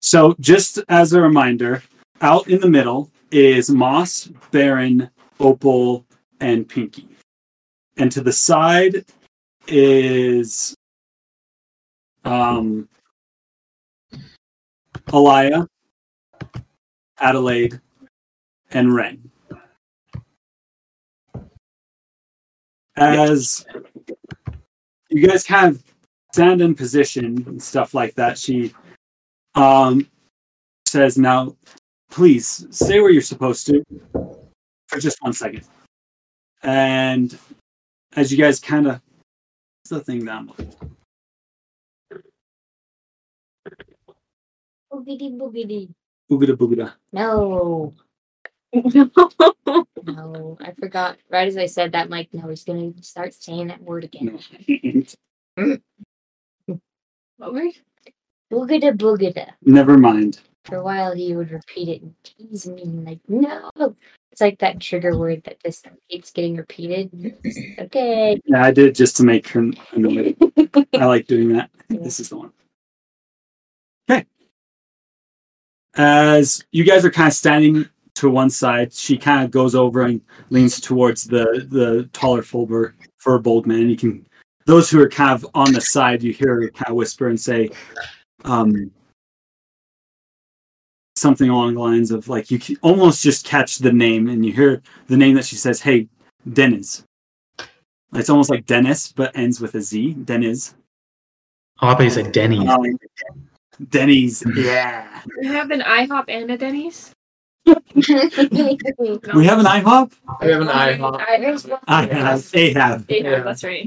So, 0.00 0.34
just 0.40 0.80
as 0.88 1.12
a 1.12 1.20
reminder, 1.20 1.82
out 2.20 2.48
in 2.48 2.60
the 2.60 2.68
middle 2.68 3.10
is 3.30 3.70
Moss, 3.70 4.28
Barren, 4.50 5.10
Opal, 5.40 6.04
and 6.40 6.68
Pinky. 6.68 7.08
And 7.96 8.10
to 8.12 8.20
the 8.20 8.32
side 8.32 9.04
is 9.68 10.74
um, 12.24 12.88
Alia, 15.12 15.68
Adelaide, 17.18 17.80
and 18.70 18.94
Ren. 18.94 19.30
As 22.96 23.64
you 25.08 25.26
guys 25.26 25.44
kind 25.44 25.74
of 25.74 25.91
stand 26.32 26.62
in 26.62 26.74
position 26.74 27.44
and 27.46 27.62
stuff 27.62 27.94
like 27.94 28.14
that, 28.14 28.38
she 28.38 28.72
um, 29.54 30.08
says, 30.86 31.18
Now, 31.18 31.56
please 32.10 32.66
stay 32.70 33.00
where 33.00 33.10
you're 33.10 33.22
supposed 33.22 33.66
to 33.66 33.84
for 34.88 34.98
just 34.98 35.18
one 35.20 35.32
second. 35.32 35.64
And 36.62 37.36
as 38.16 38.32
you 38.32 38.38
guys 38.38 38.60
kind 38.60 38.86
of, 38.86 39.00
what's 39.82 39.90
the 39.90 40.00
thing 40.00 40.24
down 40.24 40.46
below? 40.46 40.68
Boogity 44.92 45.36
boogity. 45.36 45.88
Boogada 46.30 46.56
boogada. 46.56 46.92
No, 47.12 47.92
no, 50.04 50.58
I 50.60 50.72
forgot. 50.72 51.16
Right 51.30 51.48
as 51.48 51.56
I 51.56 51.66
said 51.66 51.92
that, 51.92 52.08
Mike, 52.08 52.28
no, 52.32 52.48
he's 52.48 52.64
gonna 52.64 52.92
start 53.02 53.34
saying 53.34 53.68
that 53.68 53.82
word 53.82 54.04
again. 54.04 54.38
What? 57.50 57.74
Boogada 58.52 58.96
boogada. 58.96 59.50
Never 59.62 59.98
mind. 59.98 60.40
For 60.64 60.76
a 60.76 60.82
while, 60.82 61.12
he 61.12 61.34
would 61.34 61.50
repeat 61.50 61.88
it 61.88 62.02
and 62.02 62.14
tease 62.22 62.68
me, 62.68 62.82
and 62.82 63.04
like, 63.04 63.18
no. 63.28 63.70
It's 64.30 64.40
like 64.40 64.58
that 64.60 64.80
trigger 64.80 65.16
word 65.16 65.42
that 65.44 65.62
just 65.62 65.86
keeps 66.08 66.30
getting 66.30 66.56
repeated. 66.56 67.36
okay. 67.78 68.40
Yeah, 68.46 68.64
I 68.64 68.70
did 68.70 68.86
it 68.86 68.94
just 68.94 69.16
to 69.18 69.24
make 69.24 69.48
her 69.48 69.70
annoyed. 69.92 70.36
I 70.94 71.04
like 71.04 71.26
doing 71.26 71.48
that. 71.54 71.70
Think 71.88 72.02
this 72.02 72.20
is 72.20 72.28
the 72.28 72.36
one. 72.36 72.52
Okay. 74.08 74.24
As 75.96 76.64
you 76.70 76.84
guys 76.84 77.04
are 77.04 77.10
kind 77.10 77.28
of 77.28 77.34
standing 77.34 77.88
to 78.14 78.30
one 78.30 78.50
side, 78.50 78.92
she 78.92 79.18
kind 79.18 79.44
of 79.44 79.50
goes 79.50 79.74
over 79.74 80.02
and 80.02 80.20
leans 80.50 80.80
towards 80.80 81.24
the 81.24 81.66
the 81.68 82.08
taller 82.12 82.42
Fulber 82.42 82.94
furbolg 83.22 83.66
man. 83.66 83.90
You 83.90 83.96
can 83.96 84.26
those 84.66 84.90
who 84.90 85.00
are 85.00 85.08
kind 85.08 85.32
of 85.32 85.46
on 85.54 85.72
the 85.72 85.80
side, 85.80 86.22
you 86.22 86.32
hear 86.32 86.62
her 86.62 86.68
kind 86.70 86.90
of 86.90 86.96
whisper 86.96 87.28
and 87.28 87.40
say, 87.40 87.70
um, 88.44 88.90
something 91.16 91.50
along 91.50 91.74
the 91.74 91.80
lines 91.80 92.10
of 92.10 92.28
like 92.28 92.50
you 92.50 92.58
can 92.58 92.76
almost 92.82 93.22
just 93.22 93.46
catch 93.46 93.78
the 93.78 93.92
name 93.92 94.28
and 94.28 94.44
you 94.44 94.52
hear 94.52 94.82
the 95.06 95.16
name 95.16 95.34
that 95.36 95.44
she 95.44 95.56
says, 95.56 95.80
"Hey, 95.80 96.08
Dennis." 96.52 97.04
It's 98.14 98.28
almost 98.28 98.50
like 98.50 98.66
Dennis, 98.66 99.10
but 99.10 99.34
ends 99.36 99.60
with 99.60 99.74
a 99.74 99.80
Z. 99.80 100.14
Dennis. 100.24 100.74
Oh, 101.80 101.88
I 101.88 101.94
thought 101.94 102.02
you 102.02 102.10
said 102.10 102.32
Denny's. 102.32 102.68
Um, 102.68 102.98
Denny's. 103.88 104.44
Yeah. 104.54 105.22
I 105.42 105.46
have 105.46 105.70
an 105.70 105.80
IHOP 105.80 106.24
and 106.28 106.50
a 106.50 106.58
Denny's. 106.58 107.12
We 107.64 107.72
have 109.46 109.58
an 109.58 109.66
IHOP. 109.66 110.12
We 110.42 110.50
have 110.50 110.60
an 110.60 110.68
IHOP. 110.68 111.78
I 111.88 112.06
have. 112.06 112.50
They 112.50 112.72
have. 112.72 113.06
Yeah, 113.08 113.40
that's 113.40 113.64
right. 113.64 113.86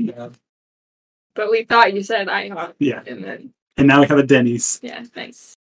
But 1.36 1.52
we 1.52 1.64
thought 1.66 1.94
you 1.94 2.02
said 2.02 2.28
IHOP. 2.28 2.74
Yeah. 2.80 3.04
And 3.06 3.24
then, 3.24 3.54
And 3.78 3.88
now 3.88 4.02
we 4.02 4.08
have 4.08 4.18
a 4.18 4.24
Denny's. 4.24 4.80
yeah, 4.82 5.04
thanks. 5.04 5.54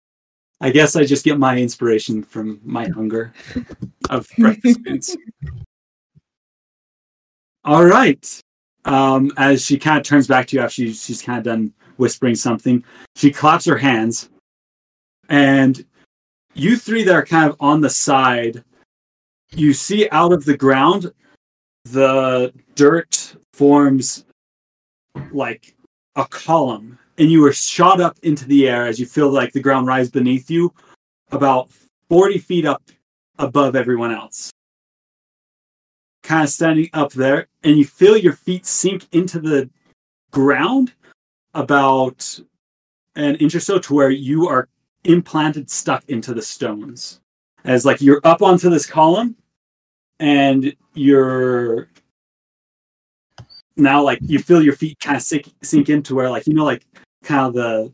I 0.61 0.69
guess 0.69 0.95
I 0.95 1.03
just 1.03 1.25
get 1.25 1.37
my 1.37 1.57
inspiration 1.57 2.23
from 2.23 2.61
my 2.63 2.87
hunger 2.87 3.33
of 4.09 4.27
breakfast 4.37 4.79
foods. 4.85 5.17
All 7.65 7.85
right. 7.85 8.39
Um, 8.85 9.31
as 9.37 9.65
she 9.65 9.77
kind 9.77 9.97
of 9.97 10.03
turns 10.03 10.27
back 10.27 10.47
to 10.47 10.55
you 10.57 10.61
after 10.61 10.73
she, 10.75 10.93
she's 10.93 11.21
kind 11.21 11.37
of 11.37 11.43
done 11.43 11.73
whispering 11.97 12.35
something, 12.35 12.83
she 13.15 13.31
claps 13.31 13.65
her 13.65 13.77
hands, 13.77 14.29
and 15.29 15.85
you 16.53 16.75
three 16.77 17.03
that 17.03 17.15
are 17.15 17.25
kind 17.25 17.49
of 17.49 17.55
on 17.59 17.81
the 17.81 17.89
side, 17.89 18.63
you 19.55 19.73
see 19.73 20.09
out 20.11 20.33
of 20.33 20.43
the 20.45 20.57
ground, 20.57 21.11
the 21.85 22.53
dirt 22.75 23.35
forms 23.53 24.25
like 25.31 25.75
a 26.15 26.25
column 26.25 26.97
and 27.17 27.31
you 27.31 27.41
were 27.41 27.53
shot 27.53 28.01
up 28.01 28.17
into 28.23 28.45
the 28.45 28.67
air 28.67 28.85
as 28.85 28.99
you 28.99 29.05
feel 29.05 29.29
like 29.29 29.53
the 29.53 29.61
ground 29.61 29.87
rise 29.87 30.09
beneath 30.09 30.49
you 30.49 30.73
about 31.31 31.69
40 32.09 32.37
feet 32.39 32.65
up 32.65 32.83
above 33.39 33.75
everyone 33.75 34.11
else. 34.11 34.51
Kind 36.23 36.43
of 36.43 36.49
standing 36.49 36.89
up 36.93 37.11
there 37.11 37.47
and 37.63 37.77
you 37.77 37.85
feel 37.85 38.17
your 38.17 38.33
feet 38.33 38.65
sink 38.65 39.07
into 39.11 39.39
the 39.39 39.69
ground 40.31 40.93
about 41.53 42.39
an 43.15 43.35
inch 43.35 43.53
or 43.53 43.59
so 43.59 43.77
to 43.79 43.93
where 43.93 44.09
you 44.09 44.47
are 44.47 44.69
implanted 45.03 45.69
stuck 45.69 46.03
into 46.07 46.33
the 46.33 46.41
stones. 46.41 47.19
As 47.63 47.85
like 47.85 48.01
you're 48.01 48.21
up 48.23 48.41
onto 48.41 48.69
this 48.69 48.85
column 48.85 49.35
and 50.19 50.75
you're 50.93 51.87
now 53.75 54.01
like 54.03 54.19
you 54.21 54.39
feel 54.39 54.61
your 54.61 54.75
feet 54.75 54.99
kind 54.99 55.17
of 55.17 55.23
sink, 55.23 55.51
sink 55.61 55.89
into 55.89 56.15
where 56.15 56.29
like 56.29 56.45
you 56.47 56.53
know 56.53 56.65
like 56.65 56.85
kind 57.23 57.47
of 57.47 57.53
the 57.53 57.93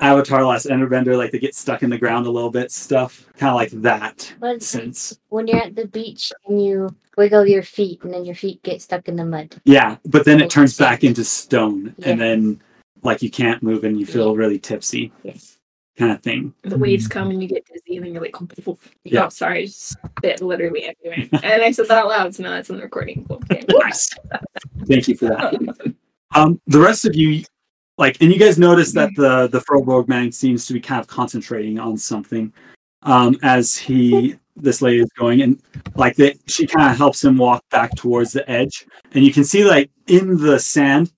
avatar 0.00 0.44
last 0.44 0.66
Airbender 0.66 1.16
like 1.16 1.30
they 1.30 1.38
get 1.38 1.54
stuck 1.54 1.82
in 1.82 1.90
the 1.90 1.98
ground 1.98 2.26
a 2.26 2.30
little 2.30 2.50
bit 2.50 2.70
stuff 2.72 3.26
kind 3.38 3.50
of 3.50 3.56
like 3.56 3.70
that 3.82 4.34
But 4.40 4.62
sense. 4.62 5.18
when 5.28 5.46
you're 5.46 5.62
at 5.62 5.76
the 5.76 5.86
beach 5.86 6.32
and 6.46 6.62
you 6.62 6.94
wiggle 7.16 7.46
your 7.46 7.62
feet 7.62 8.02
and 8.02 8.12
then 8.12 8.24
your 8.24 8.34
feet 8.34 8.60
get 8.64 8.82
stuck 8.82 9.08
in 9.08 9.16
the 9.16 9.24
mud. 9.24 9.54
yeah 9.64 9.96
but 10.04 10.24
then 10.24 10.40
it 10.40 10.50
turns 10.50 10.76
back 10.76 11.04
into 11.04 11.24
stone 11.24 11.94
and 12.02 12.20
then 12.20 12.60
like 13.02 13.22
you 13.22 13.30
can't 13.30 13.62
move 13.62 13.84
and 13.84 14.00
you 14.00 14.06
feel 14.06 14.34
really 14.34 14.58
tipsy. 14.58 15.12
Yes 15.22 15.58
kind 15.96 16.12
of 16.12 16.22
thing 16.22 16.52
The 16.62 16.76
waves 16.76 17.06
come 17.06 17.30
and 17.30 17.40
you 17.42 17.48
get 17.48 17.64
dizzy 17.66 17.96
and 17.96 18.04
then 18.06 18.12
you're 18.14 18.22
like, 18.22 18.34
oh, 18.40 18.78
Yeah. 19.04 19.28
sorry, 19.28 19.60
I 19.60 19.64
just 19.66 19.96
spit 20.18 20.42
literally 20.42 20.92
everywhere. 21.04 21.28
and 21.42 21.62
I 21.62 21.70
said 21.70 21.86
that 21.88 21.98
out 21.98 22.08
loud, 22.08 22.34
so 22.34 22.42
now 22.42 22.50
that's 22.50 22.70
on 22.70 22.76
the 22.76 22.82
recording. 22.82 23.26
Okay. 23.30 23.62
Nice. 23.68 24.10
Thank 24.86 25.08
you 25.08 25.16
for 25.16 25.26
that. 25.26 25.94
Um, 26.34 26.60
the 26.66 26.80
rest 26.80 27.04
of 27.04 27.14
you, 27.14 27.44
like, 27.98 28.20
and 28.20 28.32
you 28.32 28.38
guys 28.38 28.58
notice 28.58 28.92
that 28.94 29.10
the 29.16 29.46
the 29.48 29.60
furbolg 29.60 30.08
man 30.08 30.32
seems 30.32 30.66
to 30.66 30.72
be 30.72 30.80
kind 30.80 31.00
of 31.00 31.06
concentrating 31.06 31.78
on 31.78 31.96
something 31.96 32.52
um, 33.02 33.36
as 33.42 33.76
he 33.76 34.34
this 34.56 34.82
lady 34.82 35.00
is 35.00 35.10
going, 35.18 35.42
and 35.42 35.60
like 35.94 36.16
that 36.16 36.36
she 36.48 36.66
kind 36.66 36.90
of 36.90 36.96
helps 36.96 37.22
him 37.22 37.36
walk 37.36 37.62
back 37.70 37.94
towards 37.94 38.32
the 38.32 38.48
edge, 38.50 38.86
and 39.12 39.24
you 39.24 39.32
can 39.32 39.44
see 39.44 39.64
like 39.64 39.90
in 40.08 40.36
the 40.38 40.58
sand, 40.58 41.12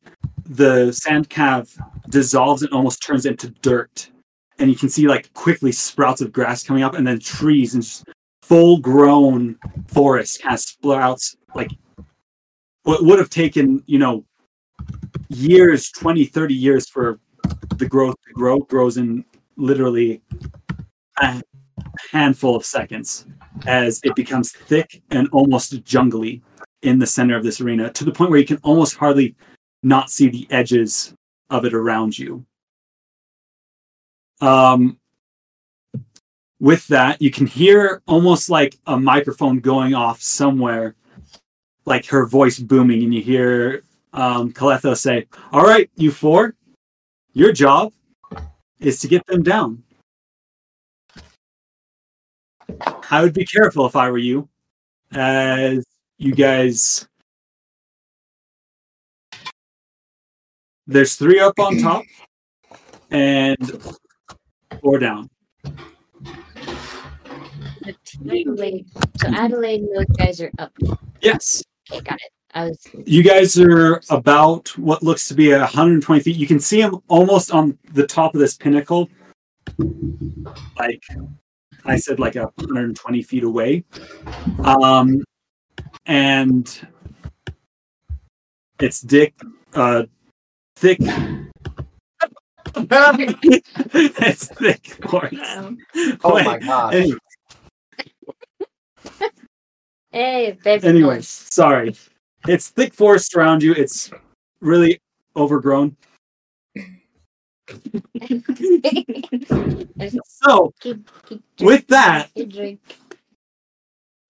the 0.47 0.93
sand 0.93 1.31
kind 1.31 1.63
of 1.63 1.75
dissolves 2.11 2.63
and 2.63 2.73
almost 2.73 3.03
turns 3.03 3.25
into 3.27 3.49
dirt, 3.63 4.11
and 4.59 4.71
you 4.71 4.77
can 4.77 4.89
see 4.89 5.07
like 5.07 5.33
quickly 5.35 5.73
sprouts 5.73 6.21
of 6.21 6.33
grass 6.33 6.63
coming 6.63 6.83
up, 6.83 6.95
and 6.95 7.07
then 7.07 7.19
trees 7.19 7.75
and 7.75 7.83
just 7.83 8.05
full 8.47 8.79
grown 8.79 9.59
forest 9.89 10.41
kind 10.41 10.55
of 10.55 10.61
sprouts 10.61 11.37
like 11.57 11.69
what 12.85 13.05
would 13.05 13.19
have 13.19 13.29
taken 13.29 13.83
you 13.87 13.99
know 13.99 14.25
years 15.29 15.91
20 15.91 16.27
30 16.27 16.55
years 16.55 16.89
for 16.89 17.19
the 17.75 17.87
growth 17.87 18.15
to 18.25 18.33
grow 18.35 18.61
grows 18.61 18.99
in 18.99 19.25
literally 19.57 20.23
a 21.23 21.43
handful 22.13 22.55
of 22.55 22.65
seconds 22.65 23.27
as 23.67 24.01
it 24.05 24.15
becomes 24.15 24.53
thick 24.53 25.03
and 25.11 25.29
almost 25.33 25.83
jungly 25.83 26.41
in 26.83 27.01
the 27.01 27.07
center 27.07 27.37
of 27.37 27.43
this 27.43 27.61
arena 27.61 27.91
to 27.91 28.05
the 28.05 28.13
point 28.13 28.31
where 28.31 28.39
you 28.39 28.47
can 28.47 28.61
almost 28.63 28.95
hardly 28.95 29.35
not 29.83 30.09
see 30.09 30.29
the 30.29 30.47
edges 30.51 31.15
of 31.51 31.65
it 31.65 31.75
around 31.75 32.17
you 32.17 32.47
um 34.41 34.99
with 36.59 36.87
that 36.89 37.21
you 37.21 37.31
can 37.31 37.47
hear 37.47 38.03
almost 38.07 38.49
like 38.51 38.77
a 38.87 38.99
microphone 38.99 39.61
going 39.61 39.95
off 39.95 40.21
somewhere 40.23 40.95
like 41.87 42.07
her 42.07 42.27
voice 42.27 42.59
booming 42.59 43.03
and 43.03 43.15
you 43.15 43.23
hear 43.23 43.83
um, 44.17 44.53
say, 44.95 45.27
All 45.53 45.63
right, 45.63 45.91
you 45.95 46.11
four, 46.11 46.55
your 47.33 47.53
job 47.53 47.93
is 48.81 49.01
to 49.01 49.09
get 49.09 49.25
them 49.27 49.43
down. 49.43 49.83
I 53.11 53.23
would 53.23 53.35
be 53.35 53.45
careful 53.45 53.87
if 53.87 53.95
I 53.95 54.11
were 54.11 54.19
you, 54.19 54.49
as 55.13 55.85
you 56.19 56.35
guys. 56.35 57.07
There's 60.89 61.17
three 61.17 61.41
up 61.41 61.59
on 61.59 61.79
top 61.79 62.05
and 63.11 63.59
four 64.87 64.99
down. 65.01 65.29
Adelaide. 68.31 68.87
So 69.21 69.29
Adelaide 69.29 69.81
and 69.81 69.97
those 69.97 70.17
guys 70.17 70.41
are 70.41 70.51
up. 70.59 70.73
Yes. 71.21 71.63
Okay, 71.91 72.01
got 72.03 72.15
it. 72.15 72.33
I 72.55 72.69
was 72.69 72.79
You 73.05 73.25
guys 73.25 73.59
are 73.59 74.01
about 74.11 74.69
what 74.79 75.03
looks 75.03 75.27
to 75.29 75.35
be 75.35 75.53
120 75.53 76.23
feet. 76.23 76.37
You 76.37 76.47
can 76.47 76.61
see 76.61 76.81
them 76.81 77.03
almost 77.09 77.51
on 77.51 77.77
the 77.93 78.07
top 78.07 78.35
of 78.35 78.41
this 78.41 78.57
pinnacle. 78.57 79.09
Like 80.79 81.03
I 81.85 81.97
said, 81.97 82.21
like 82.21 82.37
120 82.37 83.23
feet 83.23 83.43
away. 83.43 83.85
Um, 84.65 85.23
and 86.07 86.89
it's 88.79 89.01
Dick, 89.01 89.35
uh, 89.75 90.05
thick. 90.77 91.01
It's 92.77 94.49
thick 94.49 94.87
forest. 95.09 95.37
Oh 96.25 96.43
my 96.45 96.59
gosh. 96.59 96.95
Anyway, 96.95 97.19
Hey, 100.13 100.59
baby. 100.63 100.87
anyways, 100.87 101.29
sorry. 101.29 101.95
It's 102.49 102.69
thick 102.69 102.95
forest 102.95 103.35
around 103.37 103.63
you. 103.63 103.73
It's 103.73 104.11
really 104.61 105.01
overgrown. 105.37 105.97
So, 110.27 110.73
keep, 110.81 111.09
keep 111.27 111.43
with 111.61 111.87
that, 111.89 112.31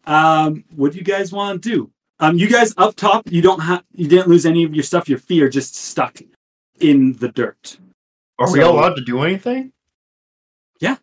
um, 0.06 0.64
what 0.74 0.92
do 0.92 0.98
you 0.98 1.04
guys 1.04 1.32
want 1.32 1.62
to 1.62 1.68
do? 1.68 1.90
Um, 2.20 2.38
you 2.38 2.48
guys 2.48 2.72
up 2.78 2.94
top, 2.96 3.30
you 3.30 3.42
don't 3.42 3.60
have, 3.60 3.84
you 3.92 4.08
didn't 4.08 4.28
lose 4.28 4.46
any 4.46 4.64
of 4.64 4.74
your 4.74 4.84
stuff. 4.84 5.08
Your 5.08 5.18
feet 5.18 5.42
are 5.42 5.50
just 5.50 5.74
stuck 5.76 6.18
in 6.80 7.12
the 7.14 7.28
dirt. 7.28 7.76
Are 8.38 8.52
we 8.52 8.60
So- 8.60 8.70
allowed 8.72 8.94
to 8.96 9.04
do 9.04 9.22
anything? 9.22 9.72
Yeah. 10.80 10.96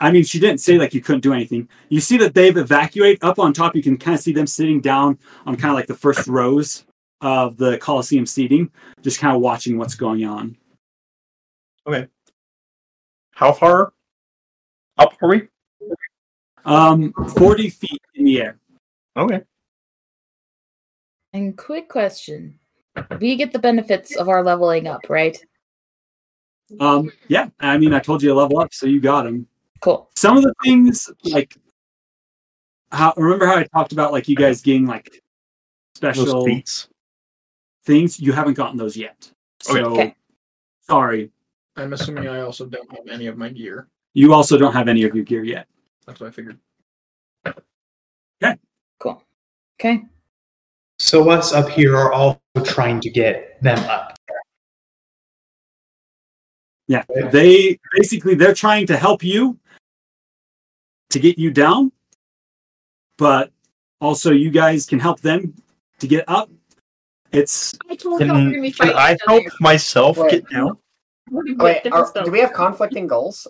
I 0.00 0.10
mean, 0.10 0.24
she 0.24 0.40
didn't 0.40 0.58
say 0.60 0.76
like 0.76 0.92
you 0.92 1.00
couldn't 1.00 1.20
do 1.20 1.32
anything. 1.32 1.68
You 1.88 2.00
see 2.00 2.16
that 2.18 2.34
they've 2.34 2.56
evacuated 2.56 3.22
up 3.22 3.38
on 3.38 3.52
top. 3.52 3.76
You 3.76 3.82
can 3.82 3.96
kind 3.96 4.16
of 4.16 4.20
see 4.20 4.32
them 4.32 4.46
sitting 4.48 4.80
down 4.80 5.18
on 5.46 5.54
kind 5.56 5.70
of 5.70 5.76
like 5.76 5.86
the 5.86 5.94
first 5.94 6.26
rows 6.26 6.84
of 7.20 7.56
the 7.56 7.78
Coliseum 7.78 8.26
seating, 8.26 8.72
just 9.02 9.20
kind 9.20 9.36
of 9.36 9.40
watching 9.40 9.78
what's 9.78 9.94
going 9.94 10.24
on. 10.24 10.56
Okay. 11.86 12.08
How 13.34 13.52
far 13.52 13.92
up 14.98 15.14
are 15.22 15.28
we? 15.28 15.48
Um, 16.64 17.12
40 17.36 17.70
feet 17.70 18.02
in 18.16 18.24
the 18.24 18.42
air. 18.42 18.58
Okay. 19.16 19.42
And 21.32 21.56
quick 21.56 21.88
question. 21.88 22.58
We 23.20 23.36
get 23.36 23.52
the 23.52 23.58
benefits 23.60 24.16
of 24.16 24.28
our 24.28 24.42
leveling 24.42 24.88
up, 24.88 25.08
right? 25.08 25.38
Um, 26.80 27.10
yeah, 27.28 27.48
I 27.60 27.78
mean, 27.78 27.94
I 27.94 27.98
told 27.98 28.22
you 28.22 28.28
to 28.28 28.34
level 28.34 28.58
up, 28.60 28.74
so 28.74 28.86
you 28.86 29.00
got 29.00 29.22
them. 29.22 29.46
Cool. 29.80 30.10
Some 30.16 30.36
of 30.36 30.42
the 30.42 30.52
things, 30.62 31.10
like, 31.24 31.56
how 32.90 33.12
remember 33.16 33.46
how 33.46 33.56
I 33.56 33.64
talked 33.64 33.92
about 33.92 34.12
like 34.12 34.28
you 34.28 34.36
guys 34.36 34.62
getting 34.62 34.86
like 34.86 35.22
special 35.94 36.44
feats. 36.44 36.88
things. 37.84 38.20
You 38.20 38.32
haven't 38.32 38.54
gotten 38.54 38.76
those 38.76 38.96
yet. 38.96 39.30
So 39.62 39.92
Okay. 39.92 40.14
sorry. 40.82 41.30
I'm 41.76 41.92
assuming 41.92 42.28
I 42.28 42.40
also 42.40 42.66
don't 42.66 42.90
have 42.90 43.06
any 43.08 43.26
of 43.26 43.36
my 43.36 43.48
gear. 43.50 43.88
You 44.14 44.34
also 44.34 44.58
don't 44.58 44.72
have 44.72 44.88
any 44.88 45.04
of 45.04 45.14
your 45.14 45.24
gear 45.24 45.44
yet. 45.44 45.66
That's 46.06 46.20
what 46.20 46.28
I 46.28 46.30
figured. 46.30 46.58
Okay. 47.46 48.56
Cool. 48.98 49.22
Okay. 49.80 50.02
So 50.98 51.30
us 51.30 51.52
up 51.52 51.68
here 51.68 51.96
are 51.96 52.12
also 52.12 52.40
trying 52.64 53.00
to 53.00 53.10
get 53.10 53.62
them 53.62 53.78
up. 53.88 54.18
Yeah, 56.88 57.04
they 57.30 57.78
basically 57.92 58.34
they're 58.34 58.54
trying 58.54 58.86
to 58.86 58.96
help 58.96 59.22
you 59.22 59.58
to 61.10 61.18
get 61.18 61.38
you 61.38 61.50
down, 61.50 61.92
but 63.18 63.52
also 64.00 64.32
you 64.32 64.50
guys 64.50 64.86
can 64.86 64.98
help 64.98 65.20
them 65.20 65.54
to 66.00 66.06
get 66.06 66.24
up. 66.28 66.50
It's 67.30 67.76
I 67.90 67.94
told 67.94 68.20
y'all 68.22 68.30
we're 68.36 68.50
gonna 68.50 68.60
be 68.62 68.72
Can, 68.72 68.88
can 68.88 68.96
I 68.96 69.16
help 69.26 69.42
other. 69.46 69.50
myself 69.60 70.16
Wait. 70.16 70.30
get 70.30 70.48
down? 70.50 70.78
Wait, 71.30 71.86
are, 71.92 72.10
do 72.24 72.30
we 72.30 72.40
have 72.40 72.54
conflicting 72.54 73.06
goals? 73.06 73.46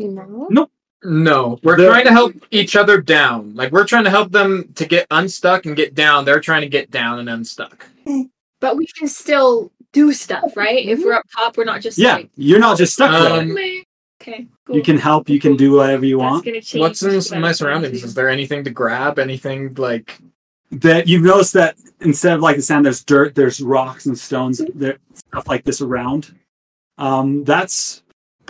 No. 0.00 0.68
No, 1.02 1.58
we're 1.62 1.76
The- 1.78 1.86
trying 1.86 2.04
to 2.04 2.12
help 2.12 2.32
each 2.50 2.76
other 2.76 3.00
down. 3.00 3.54
Like 3.54 3.72
we're 3.72 3.86
trying 3.86 4.04
to 4.04 4.10
help 4.10 4.32
them 4.32 4.70
to 4.74 4.84
get 4.84 5.06
unstuck 5.10 5.64
and 5.66 5.74
get 5.76 5.94
down. 5.94 6.24
They're 6.24 6.40
trying 6.40 6.60
to 6.62 6.68
get 6.68 6.90
down 6.90 7.20
and 7.20 7.30
unstuck. 7.30 7.86
But 8.60 8.76
we 8.76 8.86
can 8.98 9.08
still 9.08 9.72
do 9.92 10.12
stuff, 10.12 10.56
right? 10.56 10.86
If 10.86 11.04
we're 11.04 11.14
up 11.14 11.26
top, 11.34 11.56
we're 11.56 11.64
not 11.64 11.80
just 11.80 11.98
yeah, 11.98 12.14
like 12.14 12.30
you're 12.36 12.60
not 12.60 12.78
just 12.78 12.94
stuck 12.94 13.10
there. 13.10 13.40
Um, 13.40 13.56
okay. 14.20 14.46
Cool. 14.66 14.76
You 14.76 14.82
can 14.82 14.98
help, 14.98 15.28
you 15.28 15.40
can 15.40 15.56
do 15.56 15.72
whatever 15.72 16.04
you 16.04 16.18
want. 16.18 16.46
What's 16.74 17.02
in 17.02 17.40
my 17.40 17.52
surroundings? 17.52 18.04
Is 18.04 18.14
there 18.14 18.28
anything 18.28 18.64
to 18.64 18.70
grab? 18.70 19.18
Anything 19.18 19.74
like 19.74 20.18
That 20.70 21.08
you've 21.08 21.22
noticed 21.22 21.54
that 21.54 21.76
instead 22.00 22.34
of 22.34 22.40
like 22.40 22.56
the 22.56 22.62
sand, 22.62 22.84
there's 22.84 23.04
dirt, 23.04 23.34
there's 23.34 23.60
rocks 23.60 24.06
and 24.06 24.16
stones, 24.18 24.62
there 24.74 24.98
stuff 25.14 25.48
like 25.48 25.64
this 25.64 25.80
around. 25.80 26.34
Um, 26.98 27.44
that's 27.44 28.02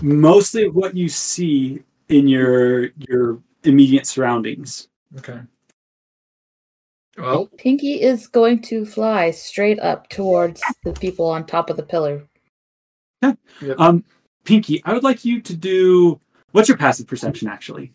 mostly 0.02 0.68
what 0.68 0.96
you 0.96 1.08
see 1.08 1.82
in 2.08 2.28
your 2.28 2.90
your 3.08 3.38
immediate 3.64 4.06
surroundings. 4.06 4.88
okay? 5.18 5.40
Well, 7.20 7.46
Pinky 7.58 8.00
is 8.00 8.26
going 8.26 8.62
to 8.62 8.84
fly 8.86 9.30
straight 9.30 9.78
up 9.80 10.08
towards 10.08 10.62
the 10.84 10.92
people 10.92 11.26
on 11.26 11.46
top 11.46 11.70
of 11.70 11.76
the 11.76 11.82
pillar. 11.82 12.26
Um, 13.76 14.02
Pinky, 14.44 14.80
I 14.86 14.94
would 14.94 15.04
like 15.04 15.24
you 15.24 15.42
to 15.42 15.54
do. 15.54 16.18
What's 16.52 16.68
your 16.68 16.78
passive 16.78 17.06
perception 17.06 17.46
actually? 17.48 17.92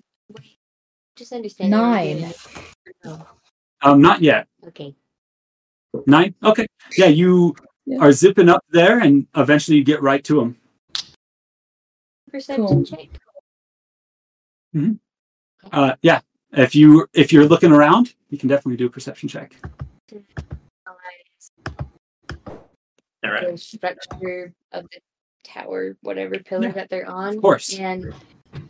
Just 1.16 1.34
understand. 1.34 1.74
that 1.74 1.82
we're 1.82 2.04
doing 2.04 2.22
Nine. 2.22 2.30
that. 2.30 2.96
No. 3.04 3.28
Um, 3.82 4.02
not 4.02 4.22
yet. 4.22 4.48
Okay. 4.68 4.96
Nine. 6.06 6.36
Okay. 6.44 6.68
Yeah, 6.98 7.08
you 7.08 7.56
Yeah. 7.88 7.98
are 8.00 8.12
zipping 8.12 8.50
up 8.50 8.64
there, 8.70 9.00
and 9.00 9.26
eventually 9.36 9.78
you 9.78 9.84
get 9.84 10.02
right 10.04 10.24
to 10.26 10.40
him. 10.42 10.58
Perception 12.30 12.68
Cool. 12.68 12.84
check. 12.86 13.10
Uh, 15.72 15.96
yeah. 16.04 16.22
If 16.56 16.76
you 16.76 17.08
if 17.14 17.34
you're 17.34 17.46
looking 17.46 17.72
around, 17.72 18.14
you 18.30 18.38
can 18.38 18.48
definitely 18.50 18.78
do 18.78 18.86
a 18.86 18.90
perception 18.90 19.28
check. 19.30 19.56
All 20.88 20.96
right. 23.32 23.52
The 23.52 23.58
structure 23.58 24.54
of 24.72 24.84
the 24.92 25.00
tower, 25.44 25.98
whatever 26.02 26.40
pillar 26.40 26.68
Yeah, 26.68 26.74
that 26.74 26.90
they're 26.90 27.10
on. 27.10 27.40
course. 27.42 27.78
And 27.78 28.14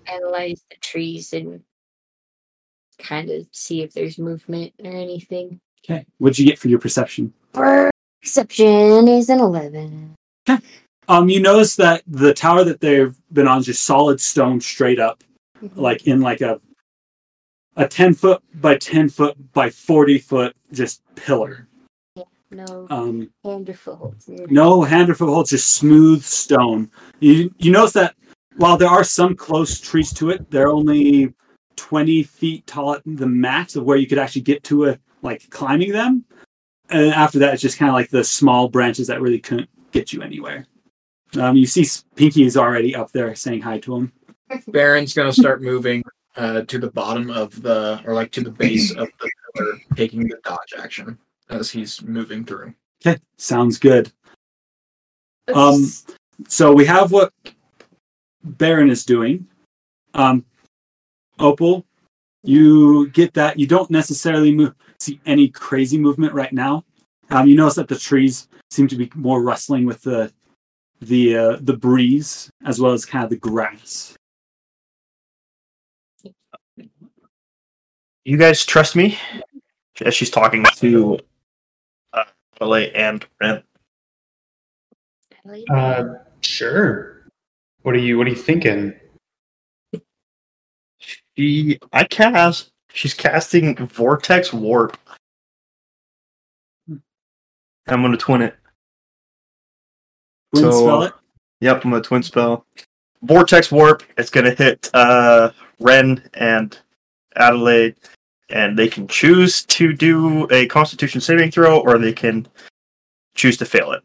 analyze 0.07 0.63
the 0.69 0.77
trees 0.81 1.33
and 1.33 1.61
kind 2.97 3.29
of 3.29 3.47
see 3.51 3.81
if 3.83 3.93
there's 3.93 4.17
movement 4.17 4.73
or 4.83 4.91
anything. 4.91 5.59
Okay. 5.83 6.05
What'd 6.17 6.39
you 6.39 6.45
get 6.45 6.57
for 6.57 6.69
your 6.69 6.79
perception? 6.79 7.33
Perception 7.53 9.07
is 9.07 9.29
an 9.29 9.39
11. 9.39 10.15
Okay. 10.49 10.63
Um, 11.07 11.29
you 11.29 11.39
notice 11.39 11.75
that 11.75 12.01
the 12.07 12.33
tower 12.33 12.63
that 12.63 12.79
they've 12.79 13.15
been 13.31 13.47
on 13.47 13.59
is 13.59 13.67
just 13.67 13.83
solid 13.83 14.19
stone, 14.19 14.59
straight 14.59 14.99
up, 14.99 15.23
like 15.75 16.07
in 16.07 16.21
like 16.21 16.41
a 16.41 16.59
a 17.75 17.87
ten 17.87 18.13
foot 18.13 18.41
by 18.61 18.77
ten 18.77 19.09
foot 19.09 19.35
by 19.53 19.69
forty 19.69 20.17
foot 20.17 20.55
just 20.71 21.01
pillar. 21.15 21.67
No 22.51 22.87
Um, 22.89 23.29
hand 23.43 23.69
or 23.69 23.73
footholds. 23.73 24.29
no 24.29 24.83
hand 24.83 25.09
or 25.09 25.15
footholds, 25.15 25.49
just 25.49 25.73
smooth 25.73 26.23
stone. 26.23 26.89
You 27.19 27.53
you 27.57 27.71
notice 27.71 27.93
that 27.93 28.15
while 28.57 28.77
there 28.77 28.87
are 28.87 29.03
some 29.03 29.35
close 29.35 29.79
trees 29.79 30.13
to 30.13 30.29
it, 30.29 30.49
they're 30.51 30.71
only 30.71 31.33
twenty 31.75 32.23
feet 32.23 32.65
tall 32.67 32.93
at 32.93 33.01
the 33.05 33.27
max 33.27 33.75
of 33.75 33.83
where 33.83 33.97
you 33.97 34.07
could 34.07 34.19
actually 34.19 34.43
get 34.43 34.63
to 34.65 34.85
it, 34.85 35.01
like 35.21 35.49
climbing 35.49 35.91
them. 35.91 36.23
And 36.89 37.11
after 37.13 37.39
that, 37.39 37.53
it's 37.53 37.63
just 37.63 37.77
kind 37.79 37.89
of 37.89 37.95
like 37.95 38.09
the 38.11 38.23
small 38.23 38.69
branches 38.69 39.07
that 39.07 39.21
really 39.21 39.39
couldn't 39.39 39.69
get 39.91 40.13
you 40.13 40.21
anywhere. 40.21 40.65
Um, 41.37 41.57
you 41.57 41.65
see, 41.65 41.85
Pinky 42.15 42.43
is 42.43 42.55
already 42.55 42.95
up 42.95 43.11
there 43.11 43.33
saying 43.35 43.61
hi 43.63 43.79
to 43.79 43.95
him. 43.95 44.13
Barren's 44.67 45.13
gonna 45.13 45.33
start 45.33 45.61
moving 45.63 46.03
uh, 46.37 46.61
to 46.61 46.79
the 46.79 46.91
bottom 46.91 47.29
of 47.29 47.61
the, 47.61 48.01
or 48.05 48.13
like 48.13 48.31
to 48.31 48.41
the 48.41 48.51
base 48.51 48.91
of 48.91 49.07
the 49.19 49.29
pillar, 49.55 49.79
taking 49.95 50.27
the 50.27 50.37
dodge 50.43 50.73
action 50.77 51.17
as 51.49 51.69
he's 51.69 52.01
moving 52.03 52.43
through. 52.45 52.73
Okay, 53.05 53.19
sounds 53.37 53.77
good. 53.77 54.11
Um, 55.53 55.85
So 56.47 56.73
we 56.73 56.85
have 56.85 57.11
what 57.11 57.31
Barren 58.43 58.89
is 58.89 59.05
doing. 59.05 59.47
Um, 60.13 60.45
Opal, 61.39 61.85
you 62.43 63.09
get 63.09 63.33
that. 63.33 63.57
You 63.57 63.67
don't 63.67 63.89
necessarily 63.89 64.53
move, 64.53 64.73
see 64.99 65.19
any 65.25 65.47
crazy 65.47 65.97
movement 65.97 66.33
right 66.33 66.51
now. 66.51 66.83
Um, 67.29 67.47
you 67.47 67.55
notice 67.55 67.75
that 67.75 67.87
the 67.87 67.97
trees 67.97 68.47
seem 68.69 68.87
to 68.87 68.95
be 68.95 69.09
more 69.15 69.41
rustling 69.41 69.85
with 69.85 70.01
the 70.01 70.31
the 71.01 71.37
uh, 71.37 71.57
the 71.61 71.75
breeze 71.75 72.49
as 72.65 72.79
well 72.79 72.93
as 72.93 73.05
kind 73.05 73.23
of 73.23 73.29
the 73.29 73.37
grass. 73.37 74.15
You 78.25 78.37
guys 78.37 78.65
trust 78.65 78.95
me? 78.95 79.17
As 80.03 80.13
she's 80.13 80.29
talking 80.31 80.65
to 80.77 81.19
uh, 82.11 82.23
Adelaide 82.59 82.91
and 82.93 83.25
Ren. 83.39 83.63
Uh, 85.69 86.03
sure. 86.41 87.27
What 87.83 87.93
are 87.95 87.99
you 87.99 88.17
What 88.17 88.27
are 88.27 88.31
you 88.31 88.35
thinking? 88.35 88.93
She, 91.37 91.77
I 91.93 92.03
cast. 92.05 92.71
She's 92.91 93.13
casting 93.13 93.75
Vortex 93.75 94.51
Warp. 94.51 94.97
I'm 96.89 98.01
gonna 98.01 98.17
twin 98.17 98.41
it. 98.41 98.55
Twin 100.53 100.63
So- 100.71 100.71
spell 100.81 101.03
it. 101.03 101.13
Yep, 101.61 101.85
I'm 101.85 101.91
gonna 101.91 102.03
twin 102.03 102.23
spell. 102.23 102.65
Vortex 103.21 103.71
Warp. 103.71 104.01
It's 104.17 104.29
gonna 104.31 104.51
hit 104.55 104.89
uh, 104.93 105.51
Ren 105.79 106.27
and 106.33 106.77
Adelaide, 107.35 107.95
and 108.49 108.77
they 108.77 108.87
can 108.87 109.07
choose 109.07 109.63
to 109.65 109.93
do 109.93 110.47
a 110.51 110.67
Constitution 110.67 111.21
saving 111.21 111.51
throw, 111.51 111.79
or 111.79 111.97
they 111.97 112.13
can 112.13 112.47
choose 113.35 113.57
to 113.57 113.65
fail 113.65 113.91
it. 113.91 114.03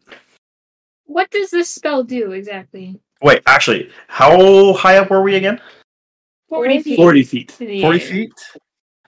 what 1.05 1.29
does 1.31 1.51
this 1.51 1.69
spell 1.69 2.03
do 2.03 2.31
exactly? 2.31 2.99
Wait, 3.21 3.41
actually, 3.45 3.91
how 4.07 4.73
high 4.73 4.97
up 4.97 5.09
were 5.09 5.21
we 5.21 5.35
again? 5.35 5.61
40 6.49 6.81
feet. 6.81 6.95
Forty 6.97 7.23
feet. 7.23 7.51
40 7.51 7.83
air. 7.85 7.99
feet. 7.99 8.33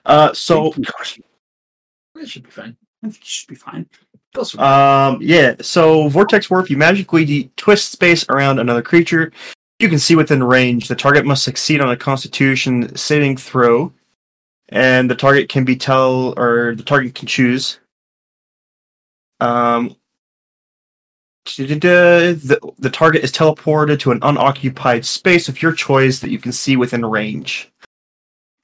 Uh, 0.06 0.32
so 0.32 0.70
gosh, 0.72 1.20
It 2.16 2.28
should 2.28 2.44
be 2.44 2.50
fine. 2.50 2.76
I 3.02 3.08
think 3.08 3.16
you 3.16 3.26
should 3.26 3.48
be 3.48 3.54
fine. 3.56 3.86
Um, 4.58 5.18
yeah. 5.20 5.54
So 5.60 6.08
vortex 6.08 6.48
warp, 6.50 6.70
you 6.70 6.76
magically 6.76 7.24
de- 7.24 7.50
twist 7.56 7.90
space 7.92 8.24
around 8.28 8.58
another 8.58 8.82
creature. 8.82 9.30
You 9.78 9.88
can 9.88 9.98
see 9.98 10.16
within 10.16 10.42
range. 10.42 10.88
The 10.88 10.94
target 10.94 11.24
must 11.26 11.42
succeed 11.44 11.80
on 11.80 11.90
a 11.90 11.96
Constitution 11.96 12.96
saving 12.96 13.36
throw, 13.36 13.92
and 14.68 15.10
the 15.10 15.14
target 15.14 15.48
can 15.48 15.64
be 15.64 15.76
tell 15.76 16.34
or 16.38 16.74
the 16.74 16.82
target 16.82 17.14
can 17.14 17.26
choose. 17.26 17.78
Um. 19.40 19.96
The, 21.56 22.72
the 22.78 22.88
target 22.90 23.22
is 23.22 23.30
teleported 23.30 23.98
to 24.00 24.12
an 24.12 24.18
unoccupied 24.22 25.04
space 25.04 25.46
of 25.46 25.60
your 25.60 25.72
choice 25.72 26.20
that 26.20 26.30
you 26.30 26.38
can 26.38 26.52
see 26.52 26.76
within 26.78 27.04
range. 27.04 27.70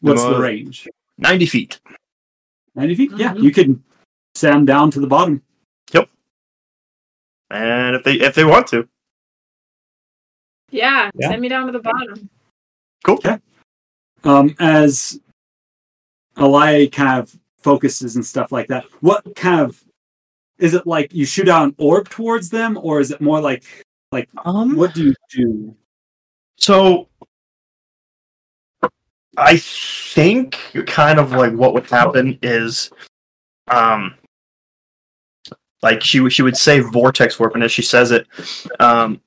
What's 0.01 0.23
the 0.23 0.37
Uh, 0.37 0.41
range? 0.41 0.89
90 1.19 1.45
feet. 1.45 1.79
Ninety 2.75 2.95
feet. 2.95 3.11
Yeah, 3.17 3.35
Mhm. 3.35 3.43
you 3.43 3.51
can 3.53 3.85
set 4.35 4.53
them 4.53 4.65
down 4.65 4.91
to 4.93 5.01
the 5.01 5.07
bottom. 5.07 5.43
Yep. 5.93 6.09
And 7.51 7.97
if 7.97 8.05
they 8.05 8.15
if 8.15 8.35
they 8.35 8.45
want 8.45 8.69
to. 8.69 8.89
Yeah, 10.71 11.11
Yeah. 11.15 11.29
send 11.29 11.43
me 11.43 11.49
down 11.49 11.67
to 11.67 11.73
the 11.73 11.81
bottom. 11.81 12.31
Cool. 13.05 13.19
Yeah. 13.25 13.39
Um, 14.25 14.55
as 14.59 15.21
Alia 16.39 16.89
kind 16.89 17.21
of 17.21 17.35
focuses 17.59 18.17
and 18.17 18.25
stuff 18.25 18.53
like 18.53 18.69
that, 18.69 18.85
what 19.01 19.35
kind 19.37 19.61
of 19.61 19.83
is 20.59 20.75
it 20.75 20.87
like 20.87 21.13
you 21.13 21.25
shoot 21.25 21.49
out 21.49 21.65
an 21.65 21.75
orb 21.79 22.09
towards 22.09 22.51
them, 22.51 22.79
or 22.83 23.01
is 23.01 23.11
it 23.11 23.21
more 23.21 23.41
like 23.41 23.65
like 24.13 24.29
Um 24.45 24.77
what 24.77 24.95
do 24.95 25.07
you 25.07 25.15
do? 25.31 25.75
So 26.57 27.09
I 29.37 29.57
think 29.59 30.59
kind 30.87 31.19
of 31.19 31.33
like 31.33 31.53
what 31.53 31.73
would 31.75 31.87
happen 31.89 32.39
is 32.43 32.91
um 33.69 34.15
like 35.83 36.03
she 36.03 36.21
would- 36.21 36.33
she 36.33 36.43
would 36.43 36.57
say 36.59 36.81
vortex 36.81 37.39
warp, 37.39 37.55
and 37.55 37.65
as 37.65 37.73
she 37.73 37.81
says 37.81 38.11
it, 38.11 38.27
um, 38.81 39.21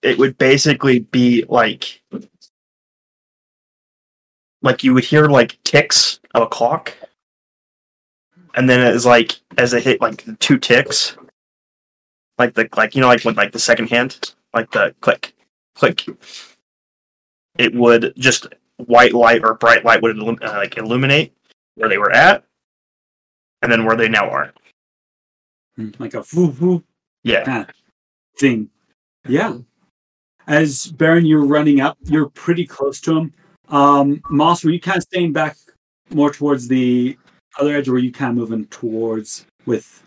it 0.00 0.16
would 0.16 0.38
basically 0.38 1.00
be 1.00 1.44
like 1.48 2.00
like 4.62 4.82
you 4.84 4.94
would 4.94 5.04
hear 5.04 5.26
like 5.26 5.58
ticks 5.64 6.20
of 6.34 6.42
a 6.42 6.46
clock, 6.48 6.94
and 8.54 8.68
then 8.68 8.80
it's 8.94 9.04
like 9.06 9.40
as 9.56 9.72
it 9.72 9.84
hit 9.84 10.00
like 10.00 10.24
two 10.38 10.58
ticks, 10.58 11.16
like 12.38 12.54
the 12.54 12.68
like 12.76 12.94
you 12.94 13.00
know 13.00 13.08
like 13.08 13.24
with 13.24 13.36
like 13.36 13.52
the 13.52 13.58
second 13.58 13.88
hand, 13.90 14.34
like 14.54 14.70
the 14.72 14.94
click 15.00 15.34
click, 15.74 16.04
it 17.58 17.74
would 17.74 18.12
just 18.16 18.46
white 18.76 19.12
light 19.14 19.42
or 19.44 19.54
bright 19.54 19.84
light 19.84 20.02
would 20.02 20.18
uh, 20.18 20.34
like 20.56 20.76
illuminate 20.76 21.32
where 21.76 21.88
they 21.88 21.98
were 21.98 22.10
at, 22.12 22.44
and 23.62 23.70
then 23.70 23.84
where 23.84 23.96
they 23.96 24.08
now 24.08 24.28
are. 24.28 24.52
Mm, 25.78 25.98
Like 26.00 26.14
a 26.14 26.24
whoo 26.34 26.48
whoo 26.48 26.84
Yeah. 27.22 27.44
kind 27.44 27.68
of 27.68 27.74
thing. 28.36 28.70
Yeah. 29.28 29.58
As 30.48 30.86
Barren, 30.86 31.26
you're 31.26 31.44
running 31.44 31.80
up, 31.80 31.98
you're 32.04 32.28
pretty 32.30 32.66
close 32.66 33.00
to 33.02 33.16
him. 33.16 33.34
Um, 33.70 34.22
Moss, 34.30 34.64
were 34.64 34.70
you 34.70 34.80
kind 34.80 34.96
of 34.96 35.02
staying 35.02 35.32
back 35.32 35.56
more 36.10 36.32
towards 36.32 36.68
the 36.68 37.18
other 37.58 37.76
edge, 37.76 37.88
or 37.88 37.92
were 37.92 37.98
you 37.98 38.12
kind 38.12 38.30
of 38.30 38.36
moving 38.36 38.64
towards 38.66 39.46
with 39.66 40.04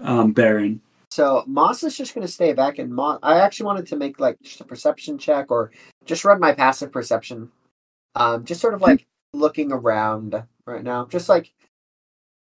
um, 0.00 0.32
Barren? 0.32 0.80
So 1.10 1.44
Moss 1.46 1.82
is 1.82 1.96
just 1.96 2.14
going 2.14 2.26
to 2.26 2.32
stay 2.32 2.52
back, 2.52 2.78
and 2.78 2.92
Moss. 2.92 3.18
I 3.22 3.38
actually 3.40 3.66
wanted 3.66 3.86
to 3.86 3.96
make 3.96 4.20
like 4.20 4.36
just 4.42 4.60
a 4.60 4.64
perception 4.64 5.18
check, 5.18 5.50
or 5.50 5.70
just 6.04 6.24
run 6.24 6.40
my 6.40 6.52
passive 6.52 6.92
perception. 6.92 7.50
Um, 8.14 8.44
just 8.44 8.60
sort 8.60 8.74
of 8.74 8.82
like 8.82 9.06
looking 9.32 9.72
around 9.72 10.42
right 10.66 10.82
now, 10.82 11.06
just 11.06 11.28
like 11.28 11.52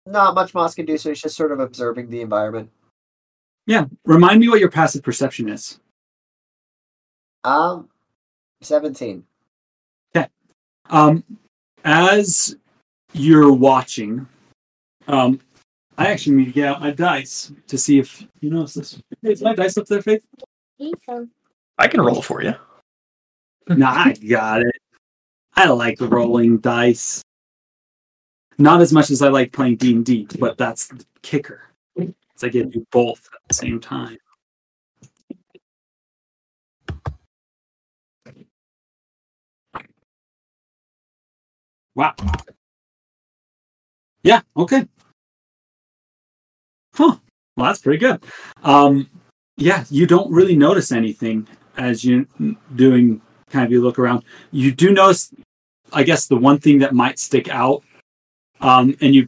not 0.05 0.35
much 0.35 0.53
Moss 0.53 0.75
can 0.75 0.85
do, 0.85 0.97
so 0.97 1.09
he's 1.09 1.21
just 1.21 1.35
sort 1.35 1.51
of 1.51 1.59
observing 1.59 2.09
the 2.09 2.21
environment. 2.21 2.69
Yeah. 3.65 3.85
Remind 4.05 4.39
me 4.39 4.49
what 4.49 4.59
your 4.59 4.71
passive 4.71 5.03
perception 5.03 5.49
is. 5.49 5.79
Um, 7.43 7.89
seventeen. 8.61 9.23
Um, 10.89 11.23
as 11.83 12.55
you're 13.13 13.53
watching, 13.53 14.27
um, 15.07 15.39
I 15.97 16.07
actually 16.07 16.37
need 16.37 16.45
to 16.45 16.51
get 16.51 16.67
out 16.67 16.81
my 16.81 16.91
dice 16.91 17.51
to 17.67 17.77
see 17.77 17.99
if 17.99 18.25
you 18.41 18.49
notice 18.49 18.73
this. 18.73 19.01
Is 19.23 19.41
my 19.41 19.53
dice 19.53 19.77
up 19.77 19.85
there, 19.87 20.01
Faith? 20.01 20.25
I 21.77 21.87
can 21.87 22.01
roll 22.01 22.21
for 22.21 22.41
you. 22.41 22.55
nah, 23.67 23.91
I 23.91 24.13
got 24.13 24.61
it. 24.61 24.75
I 25.55 25.67
like 25.67 25.97
rolling 25.99 26.59
dice. 26.59 27.21
Not 28.57 28.81
as 28.81 28.91
much 28.91 29.09
as 29.09 29.21
I 29.21 29.29
like 29.29 29.51
playing 29.51 29.77
D 29.77 29.93
and 29.93 30.05
D, 30.05 30.27
but 30.39 30.57
that's 30.57 30.87
the 30.87 31.05
kicker. 31.21 31.61
It's 31.95 32.43
I 32.43 32.49
get 32.49 32.71
to 32.71 32.79
do 32.79 32.87
both 32.91 33.29
at 33.33 33.39
the 33.47 33.53
same 33.53 33.79
time. 33.79 34.17
Wow. 41.99 42.15
Yeah. 44.23 44.39
Okay. 44.55 44.87
Huh. 46.93 47.17
Well, 47.57 47.65
that's 47.65 47.81
pretty 47.81 47.97
good. 47.97 48.23
Um, 48.63 49.09
yeah, 49.57 49.83
you 49.89 50.07
don't 50.07 50.31
really 50.31 50.55
notice 50.55 50.93
anything 50.93 51.45
as 51.75 52.05
you're 52.05 52.25
doing 52.73 53.21
kind 53.49 53.65
of 53.65 53.73
you 53.73 53.81
look 53.81 53.99
around. 53.99 54.23
You 54.51 54.71
do 54.71 54.91
notice, 54.91 55.33
I 55.91 56.03
guess, 56.03 56.27
the 56.27 56.37
one 56.37 56.57
thing 56.57 56.79
that 56.79 56.93
might 56.93 57.19
stick 57.19 57.49
out, 57.49 57.83
um, 58.61 58.95
and 59.01 59.13
you 59.13 59.27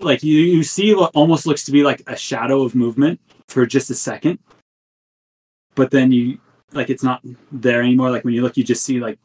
like 0.00 0.24
you 0.24 0.40
you 0.40 0.64
see 0.64 0.96
what 0.96 1.12
almost 1.14 1.46
looks 1.46 1.62
to 1.66 1.70
be 1.70 1.84
like 1.84 2.02
a 2.08 2.16
shadow 2.16 2.62
of 2.62 2.74
movement 2.74 3.20
for 3.46 3.66
just 3.66 3.88
a 3.88 3.94
second, 3.94 4.40
but 5.76 5.92
then 5.92 6.10
you 6.10 6.40
like 6.72 6.90
it's 6.90 7.04
not 7.04 7.20
there 7.52 7.82
anymore. 7.82 8.10
Like 8.10 8.24
when 8.24 8.34
you 8.34 8.42
look, 8.42 8.56
you 8.56 8.64
just 8.64 8.82
see 8.82 8.98
like 8.98 9.20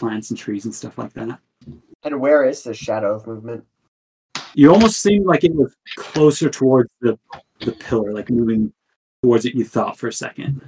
plants 0.00 0.30
and 0.30 0.38
trees 0.38 0.64
and 0.64 0.74
stuff 0.74 0.98
like 0.98 1.12
that. 1.12 1.38
And 2.02 2.20
where 2.20 2.44
is 2.44 2.62
the 2.64 2.72
shadow 2.74 3.14
of 3.14 3.26
movement? 3.26 3.64
You 4.54 4.72
almost 4.72 5.00
seemed 5.02 5.26
like 5.26 5.44
it 5.44 5.54
was 5.54 5.76
closer 5.96 6.48
towards 6.50 6.90
the 7.00 7.16
the 7.60 7.72
pillar, 7.72 8.12
like 8.12 8.30
moving 8.30 8.72
towards 9.22 9.44
it. 9.44 9.54
You 9.54 9.64
thought 9.64 9.98
for 9.98 10.08
a 10.08 10.12
second, 10.12 10.62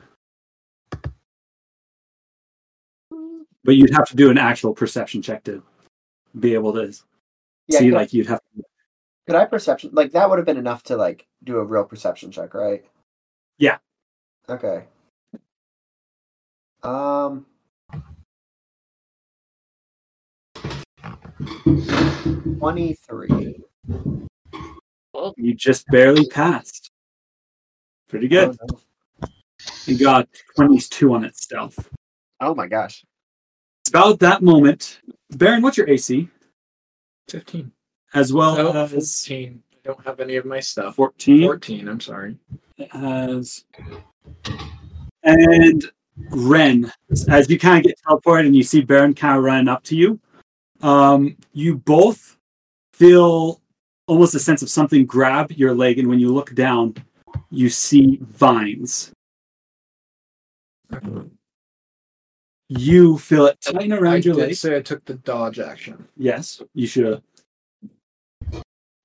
but 3.65 3.75
you'd 3.77 3.95
have 3.95 4.07
to 4.09 4.17
do 4.17 4.31
an 4.31 4.39
actual 4.39 4.75
perception 4.75 5.23
check 5.23 5.43
to 5.45 5.63
be 6.39 6.53
able 6.55 6.73
to 6.75 6.93
Yeah, 7.69 7.79
see. 7.79 7.87
could 7.87 7.95
I- 7.95 7.97
Like 7.97 8.13
you'd 8.13 8.27
have 8.29 8.41
to. 8.57 8.63
Could 9.27 9.37
I 9.37 9.45
perception 9.47 9.91
like 9.93 10.13
that 10.13 10.29
would 10.29 10.39
have 10.39 10.47
been 10.47 10.57
enough 10.59 10.83
to 10.85 10.97
like 10.97 11.27
do 11.45 11.57
a 11.59 11.65
real 11.65 11.85
perception 11.85 12.31
check, 12.31 12.55
right? 12.55 12.85
Yeah. 13.59 13.79
Okay. 14.49 14.85
Um. 16.83 17.47
Twenty-three. 22.59 23.57
You 25.37 25.55
just 25.55 25.87
barely 25.89 26.27
passed. 26.27 26.91
Pretty 28.09 28.29
good. 28.29 28.57
Oh, 28.71 29.29
you 29.87 29.99
got 29.99 30.29
twenty-two 30.57 31.13
on 31.15 31.25
its 31.25 31.43
stealth. 31.43 31.89
Oh 32.41 32.55
my 32.55 32.67
gosh. 32.67 33.05
It's 33.81 33.91
about 33.91 34.19
that 34.21 34.43
moment. 34.43 35.01
Barren, 35.31 35.63
what's 35.63 35.77
your 35.77 35.89
AC? 35.89 36.29
15. 37.29 37.73
As 38.15 38.33
well 38.33 38.57
Oh, 38.59 38.85
as 38.85 38.93
14. 39.27 39.63
I 39.73 39.79
don't 39.85 40.05
have 40.05 40.21
any 40.21 40.37
of 40.37 40.45
my 40.45 40.61
stuff. 40.61 40.97
14. 40.97 41.43
14, 41.45 41.89
I'm 41.89 42.01
sorry. 42.01 42.37
It 42.79 42.93
has. 42.93 43.65
and 45.25 45.85
Ren, 46.31 46.93
as 47.29 47.49
you 47.49 47.59
kind 47.59 47.79
of 47.79 47.89
get 47.89 47.99
teleported 48.07 48.47
and 48.47 48.55
you 48.57 48.63
see 48.63 48.83
Barren 48.83 49.15
kind 49.15 49.39
of 49.39 49.45
running 49.45 49.69
up 49.69 49.83
to 49.85 49.97
you, 49.97 50.21
um, 50.83 51.37
you 51.53 51.77
both 51.77 52.37
feel 52.93 53.61
almost 54.07 54.35
a 54.35 54.39
sense 54.39 54.63
of 54.63 54.69
something 54.71 55.07
grab 55.07 55.51
your 55.53 55.75
leg, 55.75 55.99
and 55.99 56.09
when 56.09 56.19
you 56.21 56.33
look 56.33 56.55
down, 56.55 56.95
you 57.51 57.69
see 57.71 58.19
vines. 58.23 59.13
You 62.69 63.19
feel 63.19 63.47
it 63.47 63.61
tighten 63.61 63.93
I 63.93 63.97
around 63.97 64.25
your 64.25 64.35
did 64.35 64.41
leg. 64.43 64.55
say 64.57 64.77
I 64.77 64.81
took 64.81 65.05
the 65.05 65.15
dodge 65.15 65.59
action. 65.59 66.07
Yes, 66.17 66.63
you 66.75 66.87
should. 66.87 67.23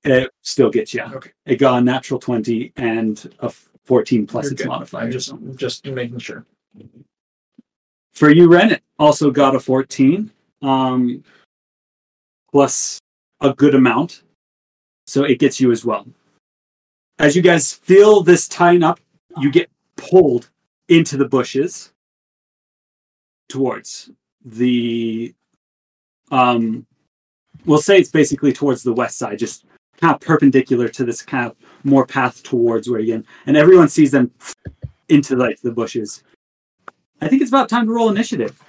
It 0.04 0.32
still 0.42 0.70
gets 0.70 0.94
you. 0.94 1.02
Okay. 1.04 1.32
It 1.46 1.58
got 1.58 1.80
a 1.80 1.82
natural 1.82 2.20
20 2.20 2.72
and 2.78 3.36
a 3.40 3.52
14 3.86 4.26
plus 4.26 4.46
You're 4.46 4.52
its 4.54 4.62
good. 4.62 4.70
modifier. 4.70 5.04
I'm 5.04 5.12
just, 5.12 5.34
just 5.56 5.86
making 5.86 6.20
sure. 6.20 6.46
For 8.14 8.30
you, 8.30 8.48
Ren, 8.50 8.72
it 8.72 8.84
also 8.98 9.32
got 9.32 9.56
a 9.56 9.60
14, 9.60 10.32
um, 10.62 11.24
plus 12.52 13.00
a 13.42 13.54
good 13.54 13.76
amount. 13.76 14.24
So 15.06 15.24
it 15.24 15.40
gets 15.40 15.60
you 15.60 15.72
as 15.72 15.86
well. 15.86 16.06
As 17.20 17.36
you 17.36 17.42
guys 17.42 17.74
feel 17.74 18.22
this 18.22 18.48
tying 18.48 18.84
up, 18.84 19.00
you 19.38 19.52
get 19.52 19.70
pulled 19.96 20.50
into 20.90 21.18
the 21.18 21.28
bushes 21.28 21.92
towards 23.50 24.10
the 24.44 25.34
um 26.32 26.86
we'll 27.66 27.78
say 27.78 27.98
it's 27.98 28.12
basically 28.12 28.54
towards 28.54 28.84
the 28.84 28.94
west 28.94 29.18
side 29.18 29.40
just 29.40 29.66
kind 30.00 30.14
of 30.14 30.22
perpendicular 30.22 30.88
to 30.88 31.04
this 31.04 31.22
kind 31.22 31.48
of 31.48 31.56
more 31.84 32.06
path 32.06 32.44
towards 32.44 32.90
where 32.90 33.00
you 33.00 33.24
and 33.46 33.58
everyone 33.58 33.90
sees 33.90 34.12
them 34.12 34.32
into 35.10 35.36
like 35.36 35.60
the 35.62 35.72
bushes 35.72 36.24
i 37.22 37.28
think 37.28 37.42
it's 37.42 37.52
about 37.52 37.70
time 37.70 37.86
to 37.86 37.92
roll 37.94 38.10
initiative 38.10 38.62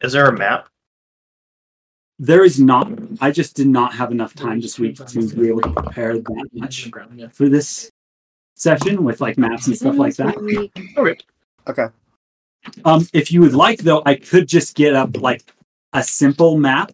Is 0.00 0.12
there 0.12 0.26
a 0.26 0.36
map? 0.36 0.68
There 2.22 2.44
is 2.44 2.60
not 2.60 2.90
i 3.20 3.30
just 3.30 3.56
did 3.56 3.66
not 3.66 3.92
have 3.92 4.12
enough 4.12 4.34
time 4.34 4.60
this 4.60 4.78
week 4.78 4.96
to 5.06 5.26
be 5.34 5.48
able 5.48 5.60
to 5.60 5.72
prepare 5.72 6.18
that 6.18 6.48
much 6.52 6.90
for 7.32 7.48
this 7.48 7.90
session 8.54 9.02
with 9.02 9.20
like 9.20 9.36
maps 9.36 9.66
and 9.66 9.76
stuff 9.76 9.96
like 9.96 10.14
that 10.16 10.36
Okay. 11.66 11.86
Um, 12.84 13.06
if 13.12 13.32
you 13.32 13.40
would 13.40 13.54
like, 13.54 13.80
though, 13.80 14.02
I 14.06 14.14
could 14.14 14.48
just 14.48 14.74
get 14.74 14.94
up 14.94 15.20
like 15.20 15.42
a 15.92 16.02
simple 16.02 16.58
map 16.58 16.92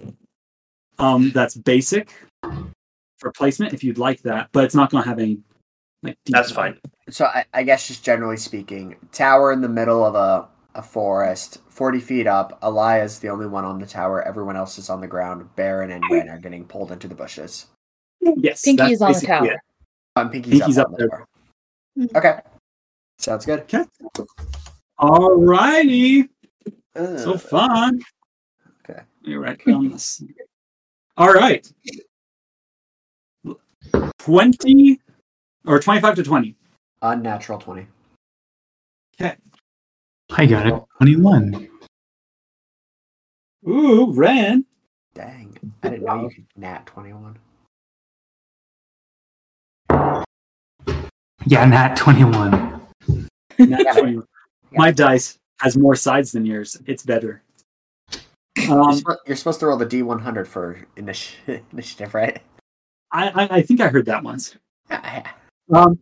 um, 0.99 1.31
that's 1.31 1.57
basic 1.57 2.13
for 3.19 3.33
placement 3.33 3.73
if 3.73 3.85
you'd 3.85 3.99
like 3.99 4.23
that, 4.23 4.49
but 4.53 4.65
it's 4.65 4.75
not 4.75 4.91
going 4.91 5.03
to 5.03 5.09
have 5.09 5.19
any 5.19 5.39
like. 6.03 6.17
That's 6.27 6.51
fine. 6.51 6.79
So 7.11 7.27
I, 7.27 7.45
I 7.53 7.63
guess 7.63 7.89
just 7.89 8.05
generally 8.05 8.37
speaking, 8.37 8.97
tower 9.13 9.53
in 9.53 9.61
the 9.61 9.69
middle 9.69 10.05
of 10.05 10.15
a, 10.15 10.49
a 10.79 10.83
forest, 10.83 11.59
forty 11.69 12.01
feet 12.01 12.27
up. 12.27 12.59
Alia's 12.63 13.19
the 13.19 13.29
only 13.29 13.47
one 13.47 13.65
on 13.65 13.79
the 13.79 13.87
tower. 13.87 14.23
Everyone 14.23 14.57
else 14.57 14.79
is 14.79 14.89
on 14.89 15.01
the 15.03 15.07
ground. 15.07 15.55
Barren 15.57 15.91
and 15.91 16.03
Ren 16.11 16.29
are 16.31 16.39
getting 16.39 16.65
pulled 16.65 16.91
into 16.93 17.09
the 17.09 17.15
bushes. 17.15 17.67
Yes, 18.21 18.63
Pinky 18.63 18.93
is 18.93 19.03
on 19.03 19.13
the 19.13 19.21
tower. 19.21 19.47
it. 19.53 19.61
Um, 20.17 20.31
Pinky's, 20.31 20.59
Pinky's 20.61 20.79
up, 20.79 20.87
up 20.87 20.93
on 20.93 20.99
there. 20.99 21.09
tower. 21.09 21.27
Okay. 22.17 22.41
Sounds 23.19 23.45
good. 23.45 23.61
Okay. 23.61 23.85
All 24.99 25.37
righty. 25.37 26.29
Uh, 26.97 27.17
So 27.19 27.37
fun. 27.37 28.01
Okay. 28.89 29.01
Let 29.23 29.29
me 29.29 29.35
write 29.35 29.65
down 29.65 29.91
this. 29.91 30.23
All 31.17 31.33
right. 31.33 31.71
20 34.19 35.01
or 35.67 35.79
25 35.81 36.15
to 36.17 36.23
20. 36.23 36.55
Unnatural 37.03 37.59
twenty. 37.61 37.87
Okay. 39.21 39.37
I 40.31 40.47
got 40.47 40.67
it. 40.67 40.75
21. 40.99 41.69
Ooh, 43.69 44.13
Ren. 44.13 44.65
Dang, 45.15 45.57
I 45.83 45.89
didn't 45.89 46.05
know 46.05 46.23
you 46.23 46.31
could 46.31 46.47
nat 46.57 46.87
twenty 46.87 47.13
one. 47.13 47.37
Yeah, 51.47 51.65
nat 51.65 51.97
21. 51.97 52.81
Nat 53.59 53.93
20. 53.99 54.21
My 54.73 54.91
dice 54.93 55.39
has 55.61 55.77
more 55.77 55.97
sides 55.97 56.31
than 56.33 56.45
yours. 56.47 56.77
It's 56.87 57.03
better. 57.03 57.43
You're, 58.57 58.71
Um, 58.81 58.93
suppo- 59.01 59.17
you're 59.27 59.37
supposed 59.37 59.59
to 59.61 59.67
roll 59.67 59.77
the 59.79 59.87
D 59.87 60.03
one 60.03 60.19
hundred 60.21 60.47
for 60.47 60.79
initi- 60.97 61.61
initiative, 61.73 62.15
right? 62.15 62.41
I, 63.11 63.29
I, 63.29 63.57
I 63.59 63.63
think 63.63 63.81
I 63.81 63.89
heard 63.89 64.07
that 64.07 64.23
once. 64.23 64.57
Yeah. 64.91 65.27
Um, 65.75 65.99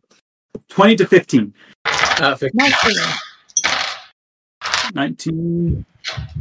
20 0.68 0.96
to 0.96 1.06
15. 1.06 1.54
Uh, 1.84 2.34
15. 2.34 2.72
Nineteen. 4.96 5.84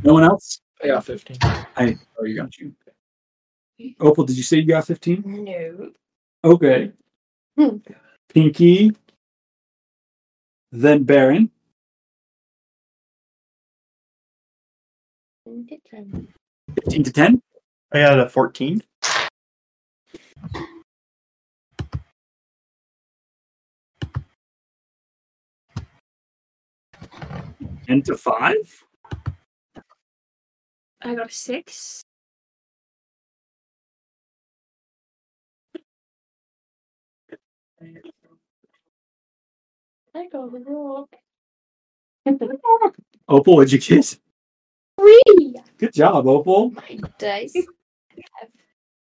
No 0.02 0.14
one 0.14 0.24
else? 0.24 0.62
Yeah, 0.82 1.02
15. 1.02 1.38
I 1.42 1.98
oh 2.18 2.24
you 2.24 2.38
got 2.38 2.58
you. 2.58 2.74
Opal, 4.00 4.24
did 4.24 4.38
you 4.38 4.44
say 4.44 4.58
you 4.60 4.68
got 4.68 4.88
15? 4.88 5.24
No. 5.26 5.92
Okay. 6.42 6.94
Hmm. 7.58 7.78
Pinky. 8.34 8.96
Then 10.72 11.04
Baron. 11.04 11.52
15 15.46 17.04
to 17.04 17.12
10. 17.12 17.42
I 17.92 18.00
got 18.00 18.20
a 18.22 18.30
14. 18.30 18.82
Ten 27.86 28.02
to 28.04 28.18
5. 28.18 28.54
I 31.02 31.16
got 31.16 31.30
a 31.30 31.32
six. 31.32 32.02
I 40.16 40.28
got 40.32 40.44
a 40.44 40.48
rock. 40.48 41.16
Opal, 43.28 43.56
what'd 43.58 43.72
you 43.72 43.80
get? 43.80 44.18
Three. 45.00 45.56
Good 45.78 45.94
job, 45.94 46.26
Opal. 46.28 46.72
My 46.72 47.00
dice 47.20 47.54
have 48.40 48.50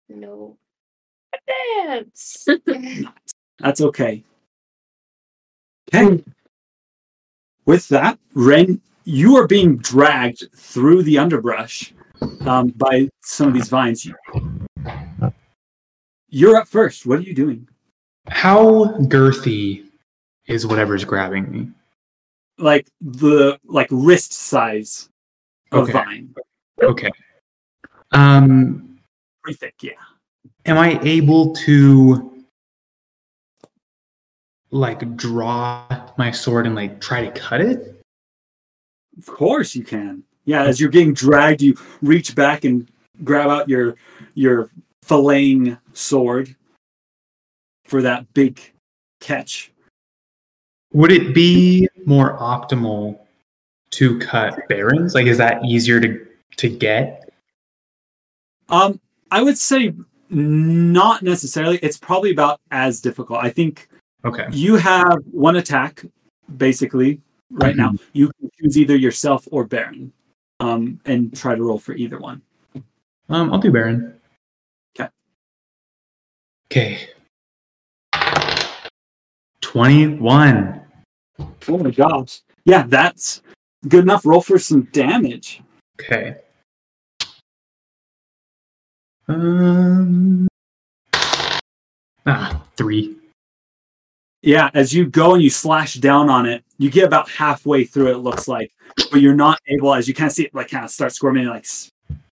no 0.07 0.57
Dance. 1.47 2.47
That's 3.59 3.81
okay. 3.81 4.23
Okay. 5.93 6.23
With 7.69 7.87
that, 7.89 8.17
Ren, 8.33 8.81
you 9.03 9.37
are 9.37 9.45
being 9.45 9.77
dragged 9.77 10.43
through 10.55 11.03
the 11.03 11.19
underbrush 11.19 11.93
um, 12.47 12.69
by 12.69 13.09
some 13.21 13.47
of 13.47 13.53
these 13.53 13.69
vines. 13.69 14.09
You're 16.29 16.55
up 16.57 16.67
first. 16.67 17.05
What 17.05 17.19
are 17.19 17.21
you 17.21 17.35
doing? 17.35 17.67
How 18.27 18.85
girthy 19.01 19.85
is 20.47 20.65
whatever's 20.65 21.05
grabbing 21.05 21.51
me? 21.51 21.69
Like 22.57 22.89
the 23.01 23.59
like 23.65 23.89
wrist 23.91 24.33
size 24.33 25.07
of 25.71 25.83
Okay. 25.83 25.91
vine. 25.91 26.33
Okay. 26.81 27.11
Um, 28.13 28.97
Pretty 29.43 29.57
thick, 29.57 29.75
yeah. 29.83 29.91
am 30.65 30.79
I 30.79 30.99
able 31.03 31.53
to 31.57 32.38
like 34.71 35.15
draw 35.15 35.85
my 36.17 36.31
sword 36.31 36.65
and 36.65 36.75
like 36.75 37.01
try 37.01 37.25
to 37.25 37.31
cut 37.31 37.61
it? 37.61 38.01
Of 39.17 39.25
course 39.25 39.75
you 39.75 39.83
can. 39.83 40.23
Yeah, 40.45 40.63
as 40.63 40.79
you're 40.79 40.89
getting 40.89 41.13
dragged, 41.13 41.61
you 41.61 41.75
reach 42.01 42.35
back 42.35 42.63
and 42.63 42.89
grab 43.23 43.49
out 43.49 43.67
your 43.67 43.95
your 44.33 44.69
filleting 45.05 45.77
sword 45.93 46.55
for 47.85 48.01
that 48.01 48.31
big 48.33 48.59
catch. 49.19 49.71
Would 50.93 51.11
it 51.11 51.33
be 51.33 51.87
more 52.05 52.37
optimal 52.37 53.19
to 53.91 54.19
cut 54.19 54.67
Barren's? 54.69 55.13
Like, 55.13 55.27
is 55.27 55.37
that 55.37 55.63
easier 55.65 55.99
to 55.99 56.25
to 56.57 56.69
get? 56.69 57.29
Um, 58.69 58.99
I 59.31 59.41
would 59.41 59.57
say 59.57 59.93
not 60.29 61.23
necessarily. 61.23 61.79
It's 61.81 61.97
probably 61.97 62.31
about 62.31 62.61
as 62.71 63.01
difficult. 63.01 63.43
I 63.43 63.49
think 63.49 63.88
Okay. 64.25 64.47
you 64.51 64.75
have 64.75 65.19
one 65.31 65.55
attack 65.55 66.03
basically 66.57 67.21
right 67.51 67.75
now. 67.75 67.93
You 68.13 68.31
can 68.39 68.49
choose 68.59 68.77
either 68.77 68.95
yourself 68.95 69.47
or 69.51 69.63
Barren, 69.63 70.11
um, 70.59 70.99
and 71.05 71.35
try 71.35 71.55
to 71.55 71.63
roll 71.63 71.79
for 71.79 71.93
either 71.93 72.19
one. 72.19 72.41
Um, 73.29 73.53
I'll 73.53 73.59
do 73.59 73.71
Barren. 73.71 74.19
'Kay. 74.95 75.07
Okay. 76.71 77.09
Twenty-one. 79.61 80.81
Oh 81.67 81.77
my 81.77 81.91
gosh! 81.91 82.41
Yeah, 82.65 82.83
that's 82.87 83.41
good 83.87 84.03
enough. 84.03 84.25
Roll 84.25 84.41
for 84.41 84.59
some 84.59 84.83
damage. 84.91 85.61
Okay. 85.99 86.35
Um. 89.27 90.47
Ah, 92.25 92.63
three. 92.75 93.18
Yeah, 94.41 94.69
as 94.73 94.93
you 94.93 95.05
go 95.05 95.33
and 95.33 95.43
you 95.43 95.49
slash 95.49 95.95
down 95.95 96.29
on 96.29 96.45
it, 96.45 96.63
you 96.77 96.89
get 96.89 97.05
about 97.05 97.29
halfway 97.29 97.83
through. 97.83 98.11
It 98.11 98.17
looks 98.19 98.47
like, 98.47 98.71
but 99.11 99.21
you're 99.21 99.35
not 99.35 99.59
able. 99.67 99.93
As 99.93 100.07
you 100.07 100.13
kind 100.13 100.27
of 100.27 100.33
see 100.33 100.45
it, 100.45 100.55
like 100.55 100.69
kind 100.69 100.85
of 100.85 100.91
start 100.91 101.11
squirming, 101.11 101.45
like 101.47 101.65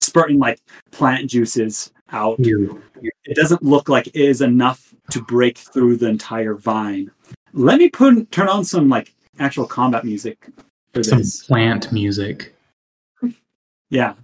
spurting 0.01 0.39
like 0.39 0.61
plant 0.91 1.31
juices 1.31 1.93
out. 2.13 2.39
Ew. 2.41 2.83
It 3.25 3.37
doesn't 3.37 3.63
look 3.63 3.89
like 3.89 4.09
it 4.09 4.17
is 4.17 4.43
enough 4.43 4.95
to 5.11 5.23
break 5.23 5.59
through 5.59 5.97
the 5.97 6.09
entire 6.09 6.55
vine. 6.55 7.11
Let 7.55 7.79
me 7.79 7.89
put 7.89 8.31
turn 8.31 8.49
on 8.49 8.65
some 8.65 8.89
like 8.89 9.15
actual 9.39 9.67
combat 9.67 10.05
music 10.05 10.47
for 10.93 11.03
Some 11.03 11.19
this. 11.19 11.45
plant 11.47 11.91
music. 11.91 12.55
Yeah, 13.91 14.15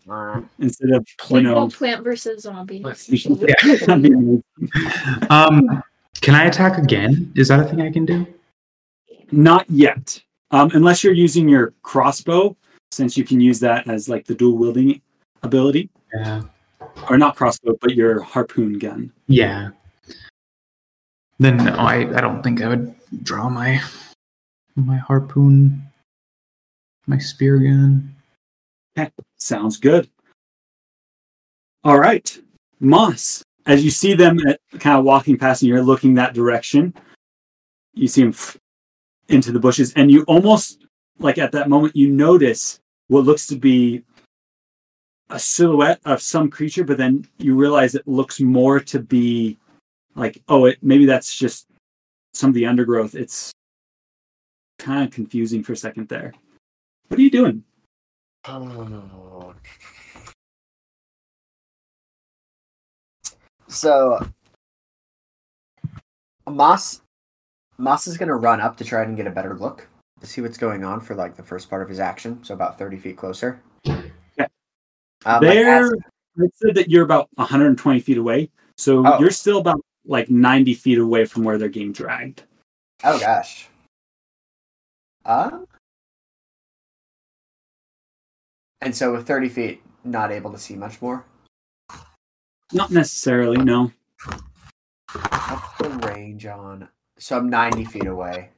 instead 0.58 0.90
of 0.90 1.06
you 1.30 1.42
know. 1.42 1.68
plant 1.68 2.02
versus 2.02 2.42
zombie. 2.42 2.78
Yeah, 3.08 3.54
that'd 3.62 4.02
be 4.02 4.08
amazing. 4.12 4.42
Um, 5.28 5.82
can 6.20 6.34
I 6.34 6.44
attack 6.44 6.78
again? 6.78 7.32
Is 7.34 7.48
that 7.48 7.60
a 7.60 7.64
thing 7.64 7.80
I 7.80 7.90
can 7.90 8.04
do? 8.04 8.26
Not 9.32 9.68
yet. 9.70 10.20
Um, 10.50 10.70
unless 10.74 11.04
you're 11.04 11.12
using 11.12 11.48
your 11.48 11.72
crossbow, 11.82 12.56
since 12.90 13.16
you 13.16 13.24
can 13.24 13.40
use 13.40 13.60
that 13.60 13.88
as 13.88 14.08
like 14.08 14.26
the 14.26 14.34
dual 14.34 14.56
wielding 14.56 15.00
ability. 15.42 15.90
Yeah. 16.14 16.42
Or 17.08 17.16
not 17.16 17.36
crossbow, 17.36 17.76
but 17.80 17.94
your 17.94 18.20
harpoon 18.20 18.78
gun. 18.78 19.12
Yeah. 19.28 19.70
Then 21.38 21.56
no, 21.58 21.72
I 21.72 22.00
I 22.00 22.20
don't 22.20 22.42
think 22.42 22.60
I 22.60 22.68
would 22.68 22.94
draw 23.22 23.48
my 23.48 23.80
my 24.76 24.98
harpoon, 24.98 25.82
my 27.06 27.18
spear 27.18 27.58
gun. 27.58 28.14
Okay, 28.98 29.10
sounds 29.38 29.78
good. 29.78 30.10
All 31.82 31.98
right, 31.98 32.38
Moss. 32.78 33.42
As 33.70 33.84
you 33.84 33.90
see 33.90 34.14
them 34.14 34.36
kind 34.80 34.98
of 34.98 35.04
walking 35.04 35.38
past, 35.38 35.62
and 35.62 35.68
you're 35.68 35.80
looking 35.80 36.14
that 36.14 36.34
direction, 36.34 36.92
you 37.94 38.08
see 38.08 38.24
them 38.24 38.34
into 39.28 39.52
the 39.52 39.60
bushes, 39.60 39.92
and 39.92 40.10
you 40.10 40.24
almost 40.24 40.84
like 41.20 41.38
at 41.38 41.52
that 41.52 41.68
moment 41.68 41.94
you 41.94 42.10
notice 42.10 42.80
what 43.06 43.22
looks 43.24 43.46
to 43.46 43.54
be 43.54 44.02
a 45.28 45.38
silhouette 45.38 46.00
of 46.04 46.20
some 46.20 46.50
creature, 46.50 46.82
but 46.82 46.98
then 46.98 47.28
you 47.38 47.54
realize 47.54 47.94
it 47.94 48.08
looks 48.08 48.40
more 48.40 48.80
to 48.80 48.98
be 48.98 49.56
like, 50.16 50.42
oh, 50.48 50.64
it 50.64 50.78
maybe 50.82 51.06
that's 51.06 51.32
just 51.36 51.68
some 52.34 52.50
of 52.50 52.54
the 52.54 52.66
undergrowth. 52.66 53.14
It's 53.14 53.52
kind 54.80 55.04
of 55.04 55.14
confusing 55.14 55.62
for 55.62 55.74
a 55.74 55.76
second 55.76 56.08
there. 56.08 56.34
What 57.06 57.20
are 57.20 57.22
you 57.22 57.30
doing? 57.30 57.62
Oh. 58.46 59.54
So 63.70 64.18
Moss 66.48 67.00
Moss 67.78 68.06
is 68.06 68.18
gonna 68.18 68.34
run 68.36 68.60
up 68.60 68.76
to 68.78 68.84
try 68.84 69.04
and 69.04 69.16
get 69.16 69.26
a 69.26 69.30
better 69.30 69.56
look 69.56 69.88
to 70.20 70.26
see 70.26 70.40
what's 70.40 70.58
going 70.58 70.84
on 70.84 71.00
for 71.00 71.14
like 71.14 71.36
the 71.36 71.42
first 71.42 71.70
part 71.70 71.80
of 71.82 71.88
his 71.88 72.00
action, 72.00 72.42
so 72.44 72.52
about 72.52 72.76
thirty 72.78 72.98
feet 72.98 73.16
closer. 73.16 73.62
Okay. 73.88 74.10
Um, 74.38 74.48
like, 75.24 75.40
there, 75.42 75.84
as- 75.84 75.92
it 76.36 76.52
said 76.56 76.74
that 76.74 76.88
you're 76.88 77.04
about 77.04 77.28
120 77.34 78.00
feet 78.00 78.16
away, 78.16 78.50
so 78.76 79.04
Oh. 79.06 79.18
you're 79.18 79.30
still 79.30 79.58
about 79.58 79.80
like 80.06 80.30
90 80.30 80.74
feet 80.74 80.96
away 80.98 81.24
from 81.26 81.44
where 81.44 81.58
they're 81.58 81.68
getting 81.68 81.92
dragged. 81.92 82.42
oh 83.04 83.18
gosh. 83.20 83.68
Uh 85.24 85.60
and 88.80 88.96
so 88.96 89.12
with 89.12 89.26
thirty 89.26 89.48
feet, 89.48 89.82
not 90.04 90.32
able 90.32 90.50
to 90.52 90.58
see 90.58 90.74
much 90.74 91.00
more. 91.02 91.24
Not 92.72 92.90
necessarily, 92.90 93.58
no. 93.58 93.90
What's 95.12 95.78
the 95.78 95.88
range 96.06 96.46
on? 96.46 96.88
So 97.18 97.36
I'm 97.36 97.50
90 97.50 97.84
feet 97.84 98.06
away. 98.06 98.50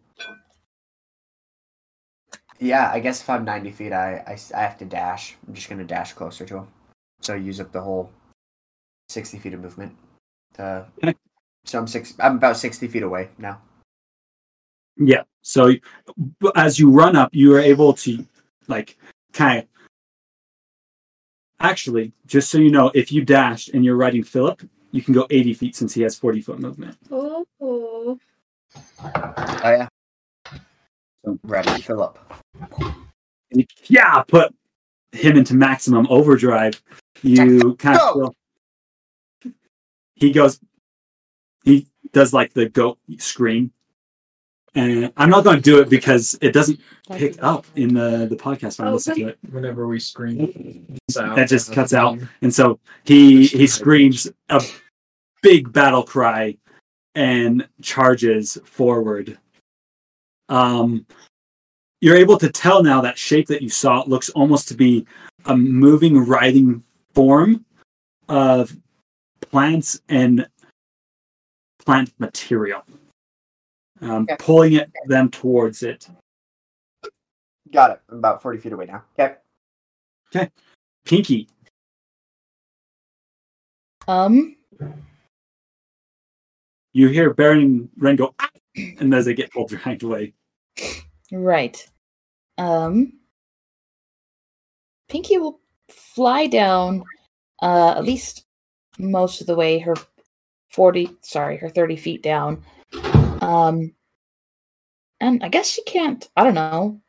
Yeah, 2.60 2.90
I 2.93 3.01
guess 3.01 3.20
if 3.22 3.28
I'm 3.30 3.44
90 3.44 3.70
feet, 3.72 3.93
I 3.93 4.22
I 4.55 4.60
have 4.60 4.78
to 4.78 4.84
dash. 4.84 5.36
I'm 5.48 5.55
just 5.55 5.68
going 5.68 5.78
to 5.80 5.84
dash 5.84 6.12
closer 6.12 6.47
to 6.47 6.59
him. 6.59 6.68
So 7.20 7.34
I 7.34 7.39
use 7.39 7.60
up 7.60 7.72
the 7.72 7.80
whole 7.80 8.10
60 9.09 9.39
feet 9.39 9.55
of 9.55 9.60
movement. 9.60 9.97
Uh, 10.59 10.84
Okay. 11.02 11.14
so 11.64 11.78
I'm 11.78 11.86
six. 11.89 12.14
I'm 12.20 12.36
about 12.36 12.56
60 12.56 12.86
feet 12.89 13.02
away 13.02 13.30
now. 13.39 13.60
Yeah. 14.97 15.22
So 15.40 15.72
as 16.55 16.78
you 16.78 16.90
run 16.90 17.16
up, 17.16 17.30
you 17.32 17.55
are 17.55 17.60
able 17.60 17.94
to 17.94 18.24
like 18.68 18.97
kind 19.32 19.60
of. 19.60 19.64
Actually, 21.62 22.12
just 22.26 22.51
so 22.51 22.59
you 22.59 22.70
know, 22.70 22.90
if 22.93 23.12
you 23.12 23.24
dashed 23.24 23.70
and 23.70 23.84
you're 23.84 23.97
riding 23.97 24.24
Philip, 24.24 24.62
you 24.90 25.01
can 25.01 25.14
go 25.14 25.26
80 25.30 25.55
feet 25.55 25.76
since 25.76 25.94
he 25.94 26.02
has 26.02 26.18
40 26.18 26.40
foot 26.43 26.59
movement. 26.59 26.98
Oh. 27.10 27.47
Oh 27.60 28.18
yeah. 29.64 29.89
So 31.24 31.39
ready, 31.44 31.80
Philip. 31.80 32.18
And 32.80 33.60
you, 33.60 33.66
yeah, 33.86 34.22
put 34.22 34.55
him 35.12 35.36
into 35.36 35.55
maximum 35.55 36.06
overdrive. 36.10 36.82
You 37.22 37.76
kind 37.76 37.98
of 37.98 38.14
Go! 38.14 38.34
feel. 39.43 39.52
He 40.14 40.32
goes. 40.32 40.59
He 41.64 41.86
does 42.12 42.32
like 42.32 42.55
the 42.55 42.68
goat 42.68 42.98
scream, 43.18 43.72
and 44.74 45.12
I'm 45.16 45.28
not 45.31 45.44
going 45.44 45.57
to 45.57 45.62
do 45.62 45.81
it 45.81 45.89
because 45.90 46.39
it 46.40 46.53
doesn't 46.53 46.81
pick 47.12 47.43
up 47.43 47.66
in 47.77 47.93
the 47.94 48.27
the 48.28 48.36
podcast 48.36 48.78
when 48.78 48.89
I 48.89 48.90
Oh, 48.90 48.94
listen 48.94 49.16
to 49.16 49.28
it. 49.28 49.39
Whenever 49.51 49.86
we 49.86 50.01
scream, 50.01 50.97
That 51.15 51.49
just 51.49 51.73
cuts 51.73 51.93
out. 51.93 52.19
And 52.40 52.53
so 52.55 52.78
he 53.05 53.47
he 53.47 53.66
screams 53.66 54.28
a 54.49 54.62
big 55.43 55.73
battle 55.73 56.03
cry 56.03 56.57
and 57.15 57.69
charges 57.82 58.57
forward. 58.65 59.39
Um, 60.49 61.07
you're 62.01 62.16
able 62.16 62.39
to 62.39 62.51
tell 62.51 62.82
now 62.82 63.01
that 63.03 63.19
shape 63.19 63.47
that 63.49 63.62
you 63.62 63.69
saw 63.69 64.03
looks 64.07 64.28
almost 64.31 64.69
to 64.69 64.74
be 64.74 65.07
a 65.44 65.57
moving, 65.57 66.19
writhing 66.27 66.82
form 67.15 67.65
of 68.28 68.74
plants 69.40 70.01
and 70.09 70.47
plant 71.85 72.12
material, 72.19 72.82
um, 74.03 74.24
Okay. 74.24 74.37
pulling 74.39 74.73
it 74.74 74.91
them 75.07 75.31
towards 75.31 75.83
it. 75.83 76.09
Got 77.73 77.93
it. 77.93 78.01
I'm 78.11 78.19
about 78.19 78.43
40 78.43 78.59
feet 78.59 78.73
away 78.73 78.87
now. 78.87 79.05
Okay. 79.19 79.37
Okay. 80.35 80.51
Pinky, 81.05 81.49
Um, 84.09 84.57
you 86.93 87.09
hear 87.09 87.33
Barren 87.35 87.61
and 87.61 87.89
Ren 87.97 88.16
go, 88.16 88.35
"Ah!" 88.39 88.51
and 88.77 89.15
as 89.15 89.24
they 89.24 89.35
get 89.35 89.51
pulled 89.53 89.69
dragged 89.70 90.03
away. 90.03 90.35
right. 91.33 91.89
Um, 92.59 93.15
Pinky 95.09 95.39
will 95.39 95.61
fly 95.89 96.47
down, 96.47 97.05
uh, 97.62 97.95
at 97.97 98.05
least 98.05 98.45
most 98.99 99.41
of 99.41 99.47
the 99.47 99.55
way. 99.57 99.79
Her 99.79 99.95
forty, 100.70 101.11
sorry, 101.23 101.57
her 101.59 101.69
thirty 101.69 101.97
feet 101.97 102.23
down. 102.23 102.65
Um, 103.43 103.93
and 105.20 105.43
I 105.43 105.48
guess 105.48 105.69
she 105.69 105.82
can't. 105.82 106.28
I 106.36 106.44
don't 106.44 106.55
know. 106.55 107.01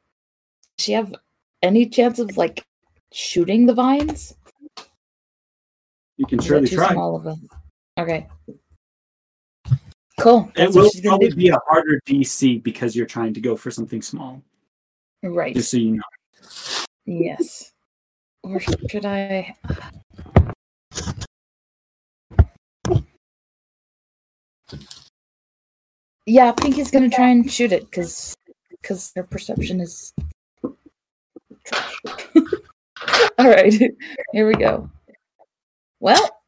Does 0.77 0.85
she 0.85 0.91
have 0.93 1.13
any 1.61 1.87
chance 1.87 2.19
of 2.19 2.35
like 2.37 2.65
shooting 3.11 3.65
the 3.65 3.73
vines? 3.73 4.35
You 6.17 6.25
can 6.25 6.39
surely 6.39 6.67
try. 6.67 6.91
small 6.91 7.15
of 7.15 7.39
Okay. 7.97 8.27
Cool. 10.19 10.51
It 10.55 10.69
will 10.69 10.83
what 10.83 10.93
she's 10.93 11.01
gonna 11.01 11.11
probably 11.11 11.29
do. 11.29 11.35
be 11.35 11.49
a 11.49 11.57
harder 11.67 11.99
DC 12.07 12.61
because 12.63 12.95
you're 12.95 13.05
trying 13.05 13.33
to 13.33 13.41
go 13.41 13.55
for 13.55 13.71
something 13.71 14.01
small. 14.01 14.41
Right. 15.21 15.55
Just 15.55 15.71
so 15.71 15.77
you 15.77 15.97
know. 15.97 16.03
Yes. 17.05 17.71
Or 18.43 18.59
should 18.59 19.05
I? 19.05 19.55
Yeah, 26.25 26.51
Pinky's 26.53 26.91
gonna 26.91 27.09
try 27.09 27.29
and 27.29 27.51
shoot 27.51 27.71
it 27.71 27.89
because 27.89 28.35
because 28.69 29.11
her 29.15 29.23
perception 29.23 29.81
is 29.81 30.13
trash. 31.65 31.95
All 33.37 33.49
right, 33.49 33.73
here 34.31 34.47
we 34.47 34.53
go. 34.53 34.89
Well, 35.99 36.41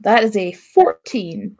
that 0.00 0.22
is 0.22 0.36
a 0.36 0.52
fourteen. 0.52 1.56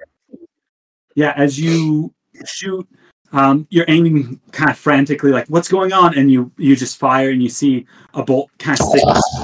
Yeah, 1.16 1.32
as 1.36 1.58
you 1.58 2.12
shoot, 2.44 2.86
um, 3.32 3.66
you're 3.70 3.84
aiming 3.88 4.40
kind 4.52 4.70
of 4.70 4.78
frantically, 4.78 5.32
like 5.32 5.48
what's 5.48 5.68
going 5.68 5.92
on, 5.92 6.16
and 6.16 6.30
you 6.30 6.52
you 6.56 6.76
just 6.76 6.98
fire, 6.98 7.30
and 7.30 7.42
you 7.42 7.48
see 7.48 7.86
a 8.14 8.22
bolt 8.22 8.50
kind 8.60 8.78
of 8.78 8.86
stick 8.86 9.02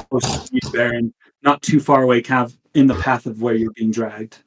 close 0.09 0.49
to 0.49 0.49
you, 0.53 0.71
Barren, 0.71 1.13
not 1.43 1.61
too 1.61 1.81
far 1.81 2.03
away, 2.03 2.21
kind 2.21 2.45
of 2.45 2.57
in 2.73 2.87
the 2.87 2.95
path 2.95 3.25
of 3.25 3.41
where 3.41 3.55
you're 3.55 3.71
being 3.71 3.91
dragged. 3.91 4.37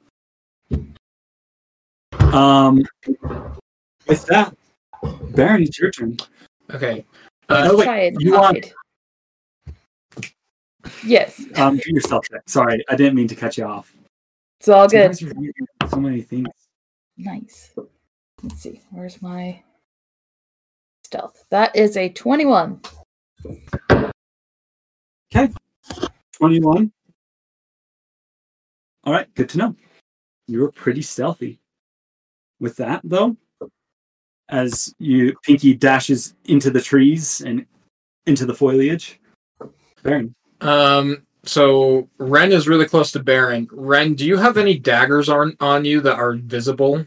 Um, 2.35 2.83
with 4.07 4.25
that, 4.25 4.53
Barren, 5.29 5.63
it's 5.63 5.79
your 5.79 5.89
turn. 5.89 6.17
Okay. 6.73 7.05
Let's 7.47 7.71
Oh, 7.71 7.77
wait, 7.77 8.13
you 8.19 8.33
want 8.33 8.65
hide. 10.03 10.13
Yes, 11.05 11.41
um, 11.55 11.77
do 11.77 11.83
your 11.85 12.01
stealth 12.01 12.25
check. 12.29 12.41
Sorry, 12.47 12.83
I 12.89 12.95
didn't 12.97 13.15
mean 13.15 13.29
to 13.29 13.35
cut 13.35 13.57
you 13.57 13.63
off. 13.63 13.95
it's 14.59 14.67
all 14.67 14.87
good. 14.87 15.15
Sometimes 15.15 15.53
So 15.89 15.97
many 15.97 16.21
things. 16.21 16.49
Nice. 17.17 17.73
Let's 18.43 18.61
see. 18.61 18.81
Where's 18.91 19.21
my 19.21 19.63
stealth? 21.05 21.45
That 21.51 21.73
is 21.73 21.95
a 21.95 22.09
21. 22.09 22.81
Okay. 25.33 25.53
21. 26.33 26.91
All 29.05 29.13
right, 29.13 29.33
good 29.35 29.47
to 29.49 29.57
know. 29.57 29.75
You 30.47 30.59
were 30.61 30.71
pretty 30.71 31.01
stealthy. 31.01 31.59
With 32.59 32.75
that, 32.77 33.01
though, 33.03 33.35
as 34.49 34.93
you 34.99 35.35
Pinky 35.43 35.73
dashes 35.73 36.33
into 36.45 36.69
the 36.71 36.81
trees 36.81 37.41
and 37.41 37.65
into 38.25 38.45
the 38.45 38.53
foliage. 38.53 39.19
Barren. 40.03 40.33
Um. 40.61 41.23
So 41.43 42.09
Ren 42.17 42.51
is 42.51 42.67
really 42.67 42.85
close 42.87 43.11
to 43.11 43.19
Barren. 43.21 43.67
Ren, 43.71 44.15
do 44.15 44.25
you 44.25 44.37
have 44.37 44.57
any 44.57 44.79
daggers 44.79 45.29
on 45.29 45.55
on 45.59 45.85
you 45.85 46.01
that 46.01 46.15
are 46.17 46.33
visible 46.33 47.05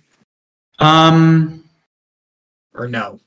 Um, 0.78 1.64
or 2.74 2.86
no? 2.86 3.18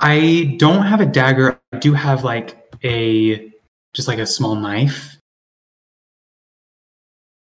I 0.00 0.56
don't 0.58 0.82
have 0.82 1.00
a 1.00 1.06
dagger. 1.06 1.60
I 1.72 1.78
do 1.78 1.92
have 1.92 2.24
like 2.24 2.56
a 2.82 3.52
just 3.94 4.08
like 4.08 4.18
a 4.18 4.26
small 4.26 4.56
knife. 4.56 5.16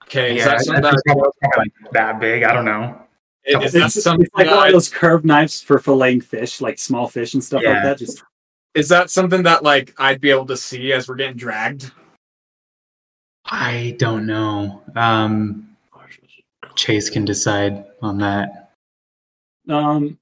Okay. 0.03 0.37
Is 0.37 0.45
Yeah, 0.45 0.57
that 0.57 0.69
I- 0.69 0.77
I 0.77 0.81
that, 0.81 1.01
think 1.05 1.17
it's 1.25 1.37
probably, 1.41 1.57
like 1.57 1.91
that 1.93 2.19
big. 2.19 2.43
I 2.43 2.53
don't 2.53 2.65
know. 2.65 2.99
Is 3.45 3.73
that 3.73 3.85
It's, 3.87 4.03
something 4.03 4.25
it's 4.25 4.35
like 4.35 4.47
that 4.47 4.55
one 4.55 4.63
I- 4.65 4.67
of 4.67 4.73
those 4.73 4.89
curved 4.89 5.25
knives 5.25 5.61
for 5.61 5.79
filleting 5.79 6.23
fish, 6.23 6.61
like 6.61 6.79
small 6.79 7.07
fish 7.07 7.33
and 7.33 7.43
stuff 7.43 7.61
like 7.63 7.73
Yeah. 7.75 7.83
that. 7.83 7.97
Just 7.97 8.23
is 8.73 8.89
that 8.89 9.09
something 9.09 9.43
that 9.43 9.63
like 9.63 9.93
I'd 9.97 10.21
be 10.21 10.29
able 10.31 10.45
to 10.47 10.57
see 10.57 10.93
as 10.93 11.07
we're 11.07 11.15
getting 11.15 11.37
dragged? 11.37 11.91
I 13.45 13.95
don't 13.99 14.25
know. 14.25 14.81
Um, 14.95 15.69
Chase 16.75 17.09
can 17.09 17.23
decide 17.25 17.85
on 18.01 18.17
that. 18.19 18.71
um 19.69 20.17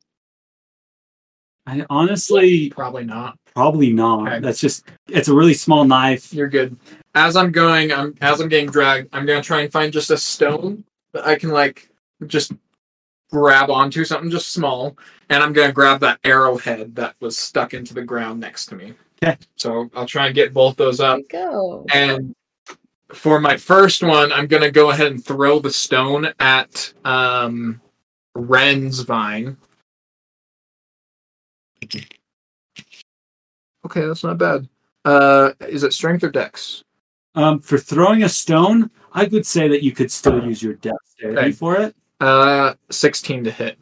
I 1.67 1.85
honestly 1.89 2.69
Probably 2.71 3.05
not. 3.05 3.37
probably 3.55 3.93
not. 3.93 4.27
Okay. 4.27 4.39
That's 4.39 4.59
just 4.59 4.85
it's 5.07 5.27
a 5.29 5.33
really 5.33 5.53
small 5.53 5.85
knife. 5.85 6.33
You're 6.33 6.49
good. 6.49 6.75
As 7.13 7.35
I'm 7.35 7.51
going, 7.51 7.93
I'm 7.93 8.15
as 8.21 8.41
I'm 8.41 8.49
getting 8.49 8.69
dragged, 8.69 9.09
I'm 9.13 9.25
gonna 9.25 9.41
try 9.43 9.61
and 9.61 9.71
find 9.71 9.93
just 9.93 10.09
a 10.11 10.17
stone 10.17 10.83
that 11.13 11.25
I 11.25 11.35
can 11.35 11.49
like 11.51 11.87
just 12.27 12.51
grab 13.31 13.69
onto 13.69 14.03
something 14.05 14.29
just 14.29 14.49
small, 14.49 14.97
and 15.29 15.41
I'm 15.41 15.53
gonna 15.53 15.71
grab 15.73 15.99
that 16.01 16.19
arrowhead 16.23 16.95
that 16.95 17.15
was 17.19 17.37
stuck 17.37 17.73
into 17.73 17.93
the 17.93 18.01
ground 18.03 18.39
next 18.39 18.67
to 18.67 18.75
me. 18.75 18.93
Okay. 19.23 19.37
So 19.55 19.89
I'll 19.95 20.05
try 20.05 20.27
and 20.27 20.35
get 20.35 20.53
both 20.53 20.75
those 20.75 20.99
up. 20.99 21.19
Go. 21.29 21.85
And 21.93 22.35
for 23.13 23.39
my 23.39 23.57
first 23.57 24.03
one, 24.03 24.31
I'm 24.31 24.47
gonna 24.47 24.71
go 24.71 24.91
ahead 24.91 25.11
and 25.11 25.23
throw 25.23 25.59
the 25.59 25.71
stone 25.71 26.33
at 26.39 26.93
um 27.05 27.81
Ren's 28.35 29.01
vine. 29.01 29.57
Okay, 33.85 34.01
that's 34.05 34.23
not 34.23 34.37
bad. 34.37 34.67
Uh 35.05 35.51
is 35.61 35.83
it 35.83 35.93
strength 35.93 36.23
or 36.23 36.29
dex? 36.29 36.83
Um 37.35 37.59
for 37.59 37.77
throwing 37.77 38.23
a 38.23 38.29
stone, 38.29 38.91
I 39.13 39.25
would 39.25 39.45
say 39.45 39.67
that 39.67 39.83
you 39.83 39.91
could 39.91 40.11
still 40.11 40.43
use 40.43 40.61
your 40.61 40.73
dex 40.75 40.97
Okay. 41.23 41.51
for 41.51 41.75
it. 41.75 41.95
Uh, 42.21 42.75
16 42.91 43.45
to 43.45 43.51
hit. 43.51 43.79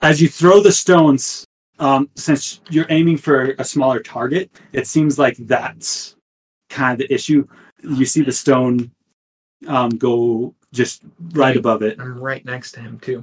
as 0.00 0.20
you 0.20 0.26
throw 0.26 0.60
the 0.60 0.72
stones, 0.72 1.44
um, 1.78 2.08
since 2.14 2.60
you're 2.70 2.86
aiming 2.88 3.18
for 3.18 3.54
a 3.58 3.64
smaller 3.64 4.00
target, 4.00 4.50
it 4.72 4.86
seems 4.86 5.18
like 5.18 5.36
that's 5.36 6.16
kind 6.70 6.92
of 6.92 7.06
the 7.06 7.14
issue. 7.14 7.46
You 7.82 8.06
see 8.06 8.22
the 8.22 8.32
stone 8.32 8.90
um, 9.66 9.90
go 9.90 10.54
just 10.72 11.02
right 11.32 11.56
above 11.56 11.82
it. 11.82 12.00
I'm 12.00 12.18
right 12.18 12.42
next 12.44 12.72
to 12.72 12.80
him 12.80 12.98
too. 13.00 13.22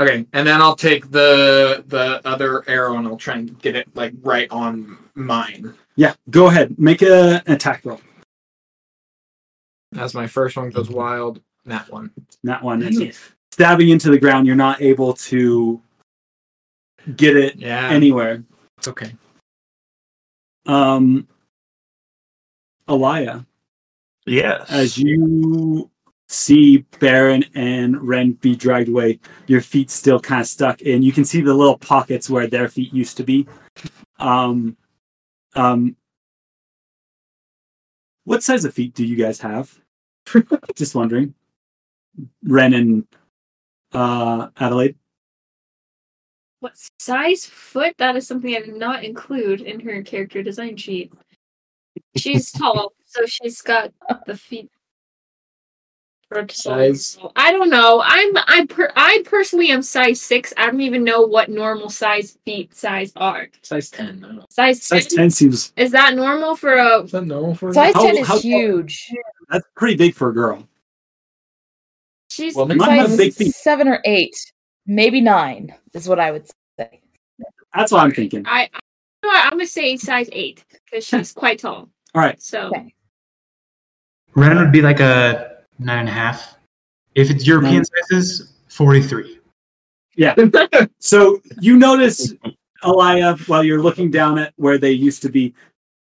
Okay, 0.00 0.26
and 0.32 0.46
then 0.46 0.60
I'll 0.60 0.74
take 0.74 1.10
the 1.10 1.84
the 1.86 2.20
other 2.26 2.68
arrow 2.68 2.96
and 2.96 3.06
I'll 3.06 3.16
try 3.16 3.36
and 3.36 3.56
get 3.62 3.76
it 3.76 3.86
like 3.94 4.14
right 4.22 4.50
on 4.50 4.98
mine. 5.14 5.74
Yeah, 5.94 6.14
go 6.30 6.48
ahead. 6.48 6.76
Make 6.76 7.02
a, 7.02 7.42
an 7.46 7.52
attack 7.52 7.84
roll. 7.84 8.00
As 9.96 10.12
my 10.12 10.26
first 10.26 10.56
one 10.56 10.70
goes 10.70 10.90
wild, 10.90 11.40
that 11.66 11.88
one. 11.88 12.10
That 12.42 12.64
one. 12.64 12.82
It's 12.82 12.98
stabbing 13.52 13.90
into 13.90 14.10
the 14.10 14.18
ground. 14.18 14.46
You're 14.46 14.56
not 14.56 14.80
able 14.80 15.12
to 15.14 15.80
get 17.16 17.36
it 17.36 17.56
Yeah. 17.56 17.88
anywhere. 17.90 18.42
It's 18.78 18.88
okay. 18.88 19.14
Um, 20.66 21.28
Alia, 22.88 23.46
Yes. 24.26 24.70
as 24.70 24.96
you 24.98 25.90
see 26.28 26.78
Barren 26.98 27.44
and 27.54 28.00
Ren 28.00 28.32
be 28.32 28.56
dragged 28.56 28.88
away, 28.88 29.20
your 29.46 29.60
feet 29.60 29.90
still 29.90 30.18
kind 30.18 30.40
of 30.40 30.46
stuck 30.46 30.80
in. 30.82 31.02
You 31.02 31.12
can 31.12 31.24
see 31.24 31.40
the 31.42 31.52
little 31.52 31.76
pockets 31.78 32.30
where 32.30 32.46
their 32.46 32.68
feet 32.68 32.92
used 32.92 33.16
to 33.18 33.24
be. 33.24 33.46
Um, 34.18 34.76
um, 35.54 35.96
what 38.24 38.42
size 38.42 38.64
of 38.64 38.72
feet 38.72 38.94
do 38.94 39.04
you 39.04 39.16
guys 39.16 39.40
have? 39.40 39.78
Just 40.76 40.94
wondering. 40.94 41.34
Ren 42.44 42.72
and 42.74 43.06
uh, 43.92 44.48
Adelaide. 44.58 44.96
What 46.60 46.72
size 46.98 47.44
foot? 47.44 47.94
That 47.98 48.16
is 48.16 48.26
something 48.26 48.54
I 48.54 48.60
did 48.60 48.76
not 48.76 49.04
include 49.04 49.60
in 49.62 49.80
her 49.80 50.02
character 50.02 50.42
design 50.42 50.76
sheet. 50.76 51.12
She's 52.16 52.50
tall, 52.58 52.92
so 53.04 53.26
she's 53.26 53.60
got 53.62 53.92
the 54.26 54.36
feet. 54.36 54.70
for. 56.28 56.46
Size. 56.48 57.18
I 57.36 57.50
don't 57.52 57.68
know. 57.68 58.00
I'm 58.04 58.36
I 58.36 58.64
per, 58.68 58.90
I 58.96 59.22
personally 59.26 59.70
am 59.70 59.82
size 59.82 60.22
six. 60.22 60.54
I 60.56 60.66
don't 60.66 60.80
even 60.80 61.02
know 61.04 61.22
what 61.22 61.50
normal 61.50 61.90
size 61.90 62.38
feet 62.46 62.74
size 62.74 63.12
are. 63.16 63.48
Size 63.62 63.90
ten. 63.90 64.22
I 64.24 64.28
don't 64.28 64.36
know. 64.36 64.46
Size 64.48 64.82
Size 64.82 65.06
10? 65.08 65.16
10 65.18 65.30
seems 65.30 65.72
Is 65.76 65.90
that 65.90 66.14
normal 66.14 66.54
for 66.56 66.74
a? 66.74 67.02
Is 67.02 67.10
that 67.10 67.26
normal 67.26 67.54
for 67.56 67.72
Size 67.74 67.92
How- 67.94 68.06
10 68.06 68.16
is 68.18 68.28
how- 68.28 68.38
huge. 68.38 69.10
that's 69.50 69.66
pretty 69.76 69.96
big 69.96 70.14
for 70.14 70.28
a 70.30 70.32
girl. 70.32 70.66
She's 72.32 72.54
Well, 72.56 72.70
You 72.70 72.76
might 72.78 72.92
have 72.92 73.08
Size 73.10 73.16
big 73.18 73.34
feet. 73.34 73.54
seven 73.54 73.88
or 73.88 74.00
eight, 74.06 74.34
maybe 74.86 75.20
nine 75.20 75.74
is 75.92 76.08
what 76.08 76.18
I 76.18 76.30
would 76.30 76.48
say. 76.78 77.00
That's 77.74 77.92
what 77.92 78.02
I'm 78.02 78.12
thinking. 78.12 78.46
I. 78.46 78.62
I 78.62 78.78
you 79.24 79.28
know 79.30 79.34
what, 79.34 79.44
I'm 79.44 79.50
gonna 79.52 79.66
say 79.66 79.96
size 79.98 80.28
eight 80.32 80.64
because 80.84 81.04
she's 81.06 81.32
quite 81.42 81.58
tall. 81.60 81.88
All 82.14 82.22
right. 82.22 82.40
So 82.42 82.68
Okay. 82.68 82.92
Ren 84.34 84.56
would 84.58 84.72
be 84.72 84.80
like 84.82 84.98
a 85.00 85.58
nine 85.78 86.00
and 86.00 86.08
a 86.08 86.12
half. 86.12 86.56
If 87.14 87.30
it's 87.30 87.46
European 87.46 87.74
Nine. 87.74 87.84
sizes, 88.10 88.54
forty-three. 88.68 89.38
Yeah. 90.16 90.34
so 90.98 91.40
you 91.60 91.76
notice, 91.76 92.32
Alia, 92.84 93.36
while 93.46 93.62
you're 93.62 93.82
looking 93.82 94.10
down 94.10 94.38
at 94.38 94.54
where 94.56 94.78
they 94.78 94.90
used 94.92 95.20
to 95.22 95.28
be, 95.28 95.54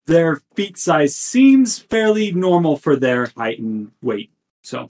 their 0.07 0.41
feet 0.55 0.77
size 0.77 1.15
seems 1.15 1.77
fairly 1.77 2.31
normal 2.31 2.77
for 2.77 2.95
their 2.95 3.27
height 3.37 3.59
and 3.59 3.91
weight. 4.01 4.31
So 4.63 4.89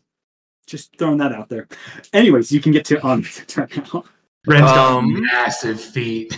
just 0.65 0.95
throwing 0.97 1.17
that 1.17 1.31
out 1.31 1.49
there. 1.49 1.67
Anyways, 2.13 2.51
you 2.51 2.59
can 2.59 2.71
get 2.71 2.85
to 2.85 3.01
on 3.01 3.23
turn 3.47 3.69
now. 3.93 4.03
Ren's 4.47 4.61
got 4.71 4.97
Um, 4.97 5.21
massive 5.23 5.79
feet. 5.81 6.37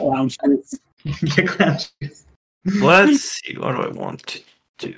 Lounge 0.00 0.36
shoes. 0.44 0.80
Get 1.34 1.46
ground 1.56 1.88
shoes. 2.02 2.26
Let's 2.64 3.20
see. 3.22 3.56
What 3.56 3.76
do 3.76 3.82
I 3.82 3.88
want 3.88 4.26
to 4.26 4.40
do? 4.78 4.94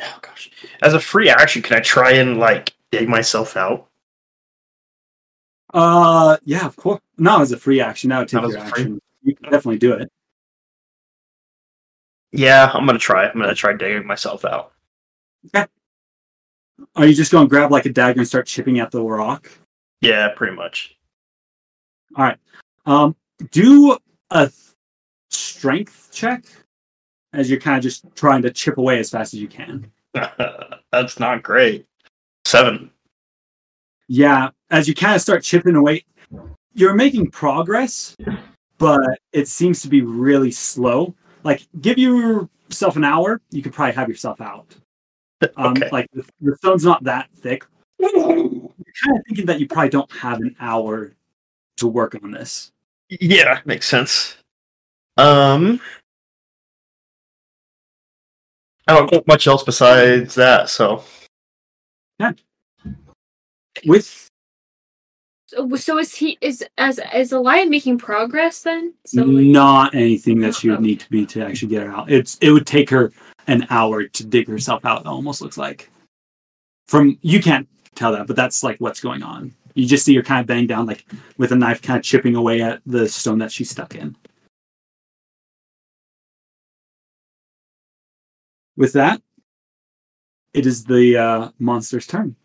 Oh 0.00 0.18
gosh. 0.20 0.50
As 0.82 0.94
a 0.94 1.00
free 1.00 1.28
action, 1.28 1.62
can 1.62 1.76
I 1.76 1.80
try 1.80 2.12
and 2.12 2.38
like 2.38 2.74
dig 2.90 3.08
myself 3.08 3.56
out? 3.56 3.88
Uh, 5.74 6.36
yeah, 6.44 6.66
of 6.66 6.76
course. 6.76 7.00
Not 7.18 7.40
as 7.40 7.52
a 7.52 7.56
free 7.56 7.80
action. 7.80 8.08
Now 8.10 8.24
take 8.24 8.40
Not 8.42 8.50
your 8.50 8.58
as 8.58 8.64
a 8.64 8.70
free- 8.70 8.82
action. 8.82 9.00
You 9.22 9.34
can 9.36 9.44
definitely 9.44 9.78
do 9.78 9.92
it. 9.94 10.10
Yeah, 12.32 12.70
I'm 12.72 12.86
gonna 12.86 12.98
try. 12.98 13.26
I'm 13.28 13.38
gonna 13.38 13.54
try 13.54 13.74
digging 13.74 14.06
myself 14.06 14.44
out. 14.44 14.71
Are 15.54 17.06
you 17.06 17.14
just 17.14 17.32
going 17.32 17.46
to 17.46 17.50
grab 17.50 17.70
like 17.70 17.86
a 17.86 17.92
dagger 17.92 18.20
and 18.20 18.28
start 18.28 18.46
chipping 18.46 18.80
at 18.80 18.90
the 18.90 19.02
rock? 19.02 19.50
Yeah, 20.00 20.28
pretty 20.34 20.54
much. 20.54 20.96
All 22.16 22.24
right. 22.24 22.38
Um, 22.86 23.16
do 23.50 23.96
a 24.30 24.48
th- 24.48 24.54
strength 25.30 26.08
check 26.12 26.44
as 27.32 27.48
you're 27.48 27.60
kind 27.60 27.76
of 27.76 27.82
just 27.82 28.04
trying 28.14 28.42
to 28.42 28.50
chip 28.50 28.78
away 28.78 28.98
as 28.98 29.10
fast 29.10 29.34
as 29.34 29.40
you 29.40 29.48
can. 29.48 29.90
That's 30.92 31.18
not 31.18 31.42
great. 31.42 31.86
Seven. 32.44 32.90
Yeah, 34.08 34.50
as 34.70 34.88
you 34.88 34.94
kind 34.94 35.14
of 35.14 35.22
start 35.22 35.42
chipping 35.42 35.76
away, 35.76 36.04
you're 36.74 36.94
making 36.94 37.30
progress, 37.30 38.16
but 38.78 39.18
it 39.32 39.48
seems 39.48 39.80
to 39.82 39.88
be 39.88 40.02
really 40.02 40.50
slow. 40.50 41.14
Like, 41.44 41.66
give 41.80 41.98
yourself 41.98 42.96
an 42.96 43.04
hour, 43.04 43.40
you 43.50 43.62
could 43.62 43.72
probably 43.72 43.94
have 43.94 44.08
yourself 44.08 44.40
out. 44.40 44.74
Um, 45.56 45.72
Okay. 45.72 45.88
Like, 45.90 46.08
the, 46.12 46.24
the 46.40 46.56
stone's 46.56 46.84
not 46.84 47.02
that 47.04 47.28
thick. 47.36 47.64
You're 47.98 48.10
kind 48.12 49.18
of 49.18 49.24
thinking 49.26 49.46
that 49.46 49.60
you 49.60 49.66
probably 49.66 49.90
don't 49.90 50.10
have 50.12 50.40
an 50.40 50.54
hour 50.60 51.14
to 51.78 51.86
work 51.86 52.14
on 52.22 52.30
this. 52.30 52.72
Yeah, 53.08 53.60
makes 53.64 53.86
sense. 53.86 54.36
Um, 55.16 55.80
I 58.88 58.94
don't 58.94 59.12
know 59.12 59.22
much 59.26 59.46
else 59.46 59.62
besides 59.62 60.34
that. 60.34 60.68
So 60.70 61.04
yeah. 62.18 62.32
With 63.84 64.28
so, 65.46 65.68
so 65.76 65.98
is 65.98 66.14
he 66.14 66.38
is 66.40 66.64
as 66.78 66.98
is 67.14 67.30
the 67.30 67.40
lion 67.40 67.68
making 67.68 67.98
progress 67.98 68.62
then? 68.62 68.94
So 69.04 69.22
like, 69.22 69.46
not 69.46 69.94
anything 69.94 70.40
that 70.40 70.54
she 70.54 70.70
would 70.70 70.80
need 70.80 71.00
to 71.00 71.10
be 71.10 71.26
to 71.26 71.44
actually 71.44 71.68
get 71.68 71.86
her 71.86 71.92
out. 71.92 72.10
It's 72.10 72.38
it 72.40 72.50
would 72.50 72.66
take 72.66 72.88
her 72.90 73.12
an 73.46 73.66
hour 73.70 74.04
to 74.04 74.24
dig 74.24 74.48
herself 74.48 74.84
out. 74.84 75.02
It 75.02 75.06
almost 75.06 75.40
looks 75.40 75.58
like 75.58 75.90
from 76.86 77.18
you 77.22 77.40
can't 77.40 77.68
tell 77.94 78.12
that, 78.12 78.26
but 78.26 78.36
that's 78.36 78.62
like 78.62 78.78
what's 78.78 79.00
going 79.00 79.22
on. 79.22 79.54
You 79.74 79.86
just 79.86 80.04
see 80.04 80.14
her 80.16 80.22
kind 80.22 80.40
of 80.40 80.46
bang 80.46 80.66
down 80.66 80.86
like 80.86 81.06
with 81.38 81.52
a 81.52 81.56
knife, 81.56 81.82
kind 81.82 81.98
of 81.98 82.04
chipping 82.04 82.36
away 82.36 82.60
at 82.60 82.80
the 82.84 83.08
stone 83.08 83.38
that 83.38 83.52
she's 83.52 83.70
stuck 83.70 83.94
in. 83.94 84.16
With 88.76 88.92
that, 88.94 89.22
it 90.54 90.66
is 90.66 90.84
the 90.84 91.16
uh, 91.16 91.50
monster's 91.58 92.06
turn. 92.06 92.36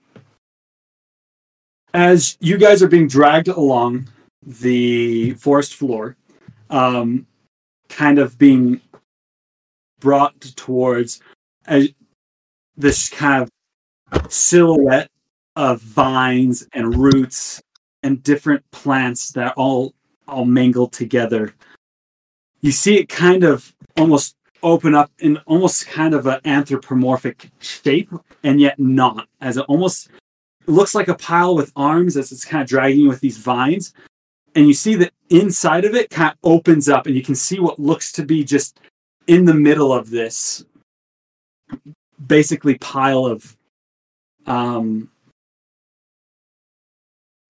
As 1.94 2.38
you 2.40 2.57
guys 2.57 2.84
are 2.84 2.88
being 2.88 3.07
dragged 3.07 3.48
along 3.48 4.10
the 4.45 5.34
forest 5.34 5.76
floor, 5.76 6.15
um, 6.69 7.26
kind 7.90 8.19
of 8.19 8.38
being 8.38 8.82
brought 9.99 10.40
towards 10.41 11.22
a, 11.69 11.94
this 12.76 13.10
kind 13.10 13.49
of 14.11 14.32
silhouette 14.32 15.10
of 15.56 15.82
vines 15.82 16.68
and 16.74 16.95
roots 16.95 17.61
and 18.03 18.24
different 18.24 18.69
plants 18.72 19.32
that 19.32 19.53
all 19.57 19.94
all 20.28 20.45
mingled 20.45 20.91
together. 20.91 21.53
You 22.61 22.72
see 22.72 22.98
it 22.98 23.10
kind 23.10 23.44
of 23.44 23.74
almost 23.98 24.36
open 24.64 24.94
up 24.94 25.11
in 25.19 25.38
almost 25.45 25.88
kind 25.88 26.14
of 26.14 26.28
an 26.28 26.40
anthropomorphic 26.45 27.49
shape, 27.60 28.11
and 28.44 28.60
yet 28.60 28.80
not, 28.80 29.28
as 29.41 29.57
it 29.57 29.65
almost 29.68 30.10
looks 30.65 30.94
like 30.94 31.07
a 31.07 31.15
pile 31.15 31.56
with 31.56 31.72
arms 31.76 32.18
as 32.18 32.32
it's 32.32 32.44
kind 32.44 32.61
of 32.61 32.68
dragging 32.68 33.07
with 33.07 33.22
these 33.22 33.38
vines. 33.38 33.94
And 34.56 34.68
you 34.68 34.74
see 34.74 34.95
the 34.95 35.11
inside 35.30 35.86
of 35.86 35.95
it 35.95 36.10
kind 36.10 36.32
of 36.32 36.38
opens 36.44 36.90
up, 36.90 37.06
and 37.06 37.15
you 37.15 37.24
can 37.24 37.36
see 37.36 37.60
what 37.60 37.80
looks 37.80 38.11
to 38.14 38.24
be 38.24 38.44
just 38.44 38.80
in 39.28 39.45
the 39.45 39.54
middle 39.54 39.94
of 39.94 40.10
this 40.10 40.66
basically 42.26 42.78
pile 42.80 43.26
of 43.26 43.56
um 44.45 45.10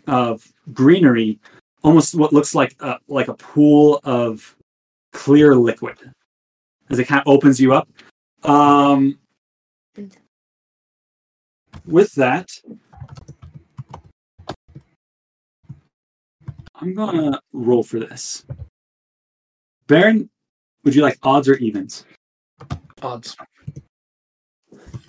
of 0.08 0.46
greenery 0.74 1.40
almost 1.84 2.16
what 2.16 2.34
looks 2.34 2.56
like 2.56 2.76
a 2.82 2.98
like 3.08 3.28
a 3.28 3.34
pool 3.36 4.00
of 4.04 4.56
clear 5.14 5.56
liquid 5.56 5.98
as 6.90 7.00
it 7.00 7.06
kind 7.06 7.22
of 7.22 7.28
opens 7.28 7.60
you 7.60 7.74
up. 7.74 7.88
Um 8.44 9.20
with 11.86 12.14
that 12.16 12.50
i'm 16.76 16.94
gonna 16.94 17.40
roll 17.54 17.84
for 17.84 18.00
this. 18.00 18.46
Barren 19.88 20.30
would 20.88 20.96
you 20.96 21.02
like 21.02 21.20
odds 21.22 21.50
or 21.50 21.56
evens 21.56 22.06
Odds. 23.02 23.36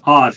odd. 0.03 0.37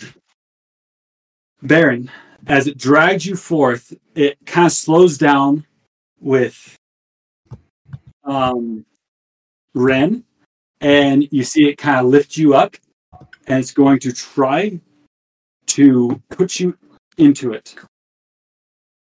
Barren, 1.60 2.10
as 2.46 2.68
it 2.68 2.78
drags 2.78 3.26
you 3.26 3.34
forth, 3.34 3.92
it 4.14 4.38
kind 4.46 4.66
of 4.66 4.72
slows 4.72 5.18
down 5.18 5.66
with 6.20 6.76
um, 8.22 8.86
Ren, 9.74 10.22
and 10.80 11.26
you 11.32 11.42
see 11.42 11.68
it 11.68 11.76
kind 11.76 11.98
of 11.98 12.06
lift 12.06 12.36
you 12.36 12.54
up, 12.54 12.76
and 13.48 13.58
it's 13.58 13.72
going 13.72 13.98
to 13.98 14.12
try 14.12 14.80
to 15.66 16.22
put 16.30 16.60
you 16.60 16.78
into 17.18 17.52
it. 17.52 17.74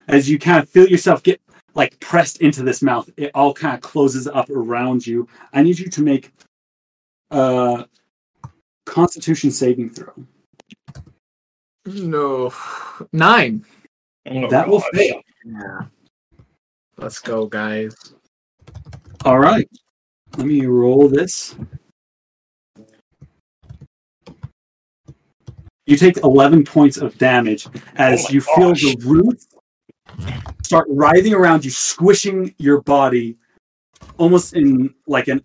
As 0.06 0.30
you 0.30 0.38
kind 0.38 0.62
of 0.62 0.68
feel 0.70 0.88
yourself 0.88 1.24
get 1.24 1.40
like 1.78 1.98
pressed 2.00 2.42
into 2.42 2.64
this 2.64 2.82
mouth, 2.82 3.08
it 3.16 3.30
all 3.34 3.54
kind 3.54 3.74
of 3.74 3.80
closes 3.80 4.26
up 4.26 4.50
around 4.50 5.06
you. 5.06 5.28
I 5.52 5.62
need 5.62 5.78
you 5.78 5.88
to 5.88 6.02
make 6.02 6.32
a 7.30 7.86
Constitution 8.84 9.52
saving 9.52 9.90
throw. 9.90 10.12
No, 11.86 12.52
nine. 13.12 13.64
Oh, 14.28 14.50
that 14.50 14.68
will 14.68 14.80
fail. 14.92 15.22
Yeah. 15.44 15.82
Let's 16.96 17.20
go, 17.20 17.46
guys. 17.46 17.94
All 19.24 19.38
right. 19.38 19.70
Let 20.36 20.48
me 20.48 20.66
roll 20.66 21.08
this. 21.08 21.54
You 25.86 25.96
take 25.96 26.18
11 26.18 26.64
points 26.64 26.96
of 26.96 27.16
damage 27.18 27.68
as 27.94 28.20
Oh 28.20 28.24
my 28.24 28.30
you 28.30 28.40
feel 28.40 28.74
the 28.74 28.96
roots 29.06 29.46
start 30.62 30.86
writhing 30.90 31.34
around 31.34 31.64
you, 31.64 31.70
squishing 31.70 32.54
your 32.58 32.80
body 32.82 33.36
almost 34.16 34.54
in 34.54 34.94
like 35.06 35.28
an 35.28 35.42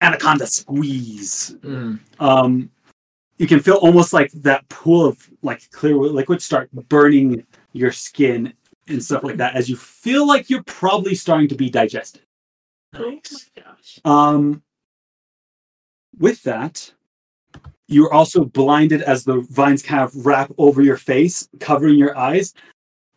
anaconda 0.00 0.46
squeeze. 0.46 1.56
Mm. 1.62 1.98
Um, 2.18 2.70
you 3.38 3.46
can 3.46 3.60
feel 3.60 3.76
almost 3.76 4.12
like 4.12 4.30
that 4.32 4.68
pool 4.68 5.06
of 5.06 5.30
like 5.42 5.70
clear 5.70 5.96
liquid 5.96 6.40
start 6.40 6.70
burning 6.88 7.44
your 7.72 7.92
skin 7.92 8.52
and 8.86 9.02
stuff 9.02 9.24
like 9.24 9.36
that 9.38 9.56
as 9.56 9.68
you 9.68 9.76
feel 9.76 10.26
like 10.26 10.50
you're 10.50 10.62
probably 10.64 11.14
starting 11.14 11.48
to 11.48 11.54
be 11.54 11.70
digested. 11.70 12.22
Nice. 12.92 13.00
Oh 13.02 13.38
my 13.56 13.62
gosh. 13.62 14.00
Um, 14.04 14.62
with 16.18 16.42
that, 16.44 16.92
you're 17.88 18.12
also 18.12 18.44
blinded 18.44 19.02
as 19.02 19.24
the 19.24 19.46
vines 19.50 19.82
kind 19.82 20.02
of 20.02 20.26
wrap 20.26 20.50
over 20.58 20.80
your 20.80 20.96
face, 20.96 21.48
covering 21.60 21.98
your 21.98 22.16
eyes. 22.16 22.54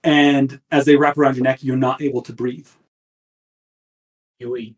And 0.03 0.59
as 0.71 0.85
they 0.85 0.95
wrap 0.95 1.17
around 1.17 1.35
your 1.35 1.43
neck, 1.43 1.63
you're 1.63 1.75
not 1.75 2.01
able 2.01 2.21
to 2.23 2.33
breathe. 2.33 2.67
Yui. 4.39 4.75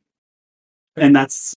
And 0.95 1.15
that's 1.15 1.53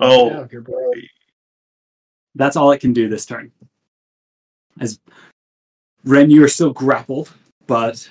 Oh, 0.00 0.28
Yeah, 0.30 0.46
your 0.50 0.62
boy. 0.62 1.08
that's 2.34 2.56
all 2.56 2.72
it 2.72 2.80
can 2.80 2.92
do 2.92 3.08
this 3.08 3.26
turn. 3.26 3.52
As 4.80 4.98
Ren, 6.04 6.30
you 6.30 6.42
are 6.44 6.48
still 6.48 6.72
grappled, 6.72 7.32
but 7.66 8.08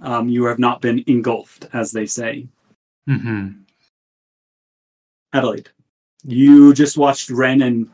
um, 0.00 0.28
you 0.28 0.44
have 0.44 0.58
not 0.58 0.80
been 0.80 1.04
engulfed, 1.06 1.68
as 1.72 1.92
they 1.92 2.06
say. 2.06 2.48
Mm-hmm. 3.08 3.60
Adelaide, 5.32 5.68
you 6.24 6.72
just 6.72 6.96
watched 6.96 7.30
Ren 7.30 7.62
and 7.62 7.90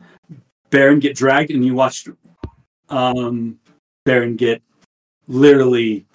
Barren 0.69 0.99
get 0.99 1.15
dragged, 1.15 1.51
and 1.51 1.65
you 1.65 1.73
watched 1.73 2.09
um, 2.89 3.59
Barren 4.05 4.35
get 4.35 4.61
literally 5.27 6.05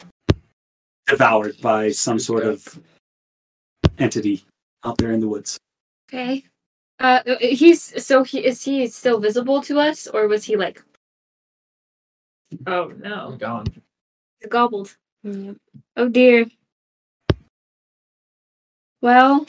devoured 1.07 1.61
by 1.61 1.91
some 1.91 2.19
sort 2.19 2.45
of 2.45 2.79
entity 3.99 4.45
out 4.85 4.99
there 4.99 5.13
in 5.13 5.21
the 5.21 5.29
woods. 5.29 5.59
Okay. 6.09 6.45
Uh, 6.99 7.21
he's 7.41 8.05
so 8.05 8.23
he 8.23 8.45
is 8.45 8.63
he 8.63 8.87
still 8.87 9.19
visible 9.19 9.61
to 9.63 9.79
us, 9.81 10.07
or 10.07 10.29
was 10.29 10.45
he 10.45 10.57
like? 10.57 10.83
Oh 12.67 12.93
no, 12.99 13.37
Gone. 13.39 13.67
gobbled. 14.49 14.97
Oh 15.97 16.09
dear. 16.09 16.47
Well, 19.01 19.47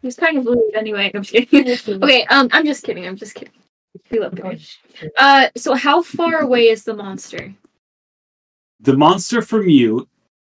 he's 0.00 0.16
kind 0.16 0.38
of 0.38 0.46
rude 0.46 0.74
anyway. 0.74 1.10
I'm 1.14 1.22
just 1.22 1.50
kidding. 1.50 2.02
okay, 2.02 2.24
um, 2.26 2.48
I'm 2.52 2.64
just 2.64 2.84
kidding. 2.84 3.06
I'm 3.06 3.16
just 3.16 3.34
kidding. 3.34 3.52
We 4.10 4.18
love 4.18 4.34
Barren. 4.34 4.60
Uh, 5.18 5.48
so 5.56 5.74
how 5.74 6.02
far 6.02 6.40
away 6.40 6.68
is 6.68 6.84
the 6.84 6.94
monster? 6.94 7.54
The 8.80 8.96
monster 8.96 9.40
from 9.40 9.68
you, 9.68 10.08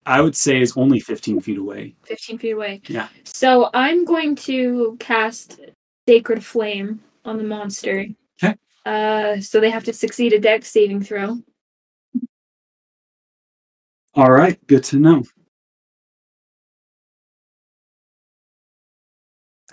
I 0.06 0.20
would 0.20 0.36
say, 0.36 0.60
is 0.60 0.76
only 0.76 1.00
15 1.00 1.40
feet 1.40 1.58
away. 1.58 1.94
15 2.04 2.38
feet 2.38 2.50
away. 2.52 2.80
Yeah. 2.88 3.08
So 3.24 3.70
I'm 3.74 4.04
going 4.04 4.36
to 4.36 4.96
cast 5.00 5.60
Sacred 6.08 6.44
Flame 6.44 7.02
on 7.24 7.38
the 7.38 7.44
monster. 7.44 8.06
Okay. 8.42 8.54
Uh, 8.86 9.40
so 9.40 9.60
they 9.60 9.70
have 9.70 9.84
to 9.84 9.92
succeed 9.92 10.32
a 10.32 10.38
dex 10.38 10.68
saving 10.68 11.02
throw. 11.02 11.38
All 14.14 14.30
right, 14.30 14.64
good 14.68 14.84
to 14.84 14.98
know. 14.98 15.24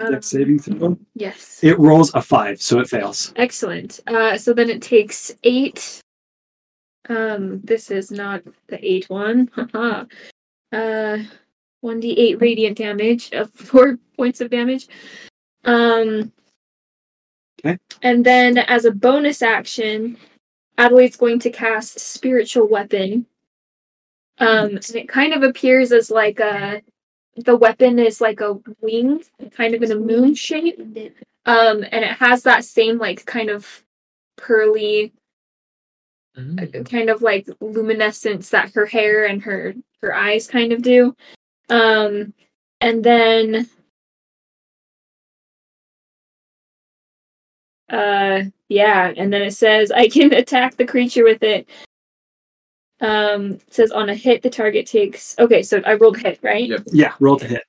Um, 0.01 0.21
saving 0.21 0.59
throw. 0.59 0.97
Yes. 1.15 1.59
It 1.63 1.77
rolls 1.79 2.13
a 2.13 2.21
five, 2.21 2.61
so 2.61 2.79
it 2.79 2.89
fails. 2.89 3.33
Excellent. 3.35 3.99
Uh, 4.07 4.37
so 4.37 4.53
then 4.53 4.69
it 4.69 4.81
takes 4.81 5.35
eight. 5.43 6.01
Um, 7.09 7.61
this 7.63 7.91
is 7.91 8.11
not 8.11 8.43
the 8.67 8.83
eight 8.85 9.09
one. 9.09 9.49
Haha. 9.55 10.05
uh, 10.71 11.17
one 11.81 11.99
d 11.99 12.11
eight 12.17 12.39
radiant 12.41 12.77
damage 12.77 13.31
of 13.33 13.51
four 13.53 13.97
points 14.15 14.41
of 14.41 14.49
damage. 14.49 14.87
Um. 15.65 16.31
Okay. 17.63 17.77
And 18.01 18.25
then, 18.25 18.57
as 18.57 18.85
a 18.85 18.91
bonus 18.91 19.41
action, 19.41 20.17
Adelaide's 20.77 21.15
going 21.15 21.39
to 21.39 21.51
cast 21.51 21.99
Spiritual 21.99 22.67
Weapon. 22.67 23.27
Um, 24.39 24.69
and 24.69 24.95
it 24.95 25.07
kind 25.07 25.33
of 25.33 25.43
appears 25.43 25.91
as 25.91 26.09
like 26.09 26.39
a. 26.39 26.81
The 27.45 27.55
weapon 27.55 27.99
is 27.99 28.21
like 28.21 28.41
a 28.41 28.59
wing, 28.81 29.23
kind 29.51 29.73
of 29.73 29.83
in 29.83 29.91
a 29.91 29.95
moon 29.95 30.35
shape. 30.35 30.79
Um, 31.45 31.83
and 31.91 32.05
it 32.05 32.17
has 32.17 32.43
that 32.43 32.65
same 32.65 32.97
like 32.97 33.25
kind 33.25 33.49
of 33.49 33.83
pearly, 34.37 35.13
Mm. 36.37 36.89
kind 36.89 37.09
of 37.09 37.21
like 37.21 37.45
luminescence 37.59 38.49
that 38.51 38.73
her 38.73 38.85
hair 38.85 39.25
and 39.25 39.41
her 39.43 39.73
her 40.01 40.13
eyes 40.15 40.47
kind 40.47 40.71
of 40.71 40.81
do. 40.81 41.13
Um, 41.69 42.33
and 42.79 43.03
then, 43.03 43.69
uh, 47.89 48.43
yeah, 48.69 49.11
and 49.17 49.31
then 49.33 49.41
it 49.41 49.51
says 49.53 49.91
I 49.91 50.07
can 50.07 50.33
attack 50.33 50.77
the 50.77 50.85
creature 50.85 51.23
with 51.23 51.43
it. 51.43 51.67
Um, 53.01 53.59
says 53.69 53.91
on 53.91 54.09
a 54.09 54.15
hit, 54.15 54.43
the 54.43 54.49
target 54.49 54.85
takes. 54.85 55.35
Okay, 55.39 55.63
so 55.63 55.81
I 55.85 55.95
rolled 55.95 56.17
a 56.17 56.19
hit, 56.19 56.39
right? 56.41 56.67
Yep. 56.67 56.83
Yeah, 56.91 57.13
roll 57.19 57.37
to 57.37 57.47
hit. 57.47 57.63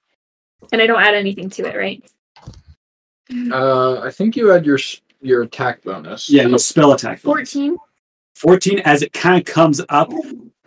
And 0.73 0.81
I 0.81 0.87
don't 0.87 1.03
add 1.03 1.15
anything 1.15 1.49
to 1.51 1.67
it, 1.67 1.77
right? 1.77 2.05
Uh, 3.51 4.01
I 4.01 4.11
think 4.11 4.37
you 4.37 4.49
had 4.49 4.67
your 4.67 4.79
your 5.23 5.43
attack 5.43 5.83
bonus. 5.83 6.29
Yeah, 6.29 6.43
your 6.43 6.59
spell 6.59 6.93
attack. 6.93 7.21
14. 7.21 7.79
14 8.35 8.81
as 8.81 9.03
it 9.03 9.13
kind 9.13 9.39
of 9.39 9.45
comes 9.45 9.81
up 9.89 10.11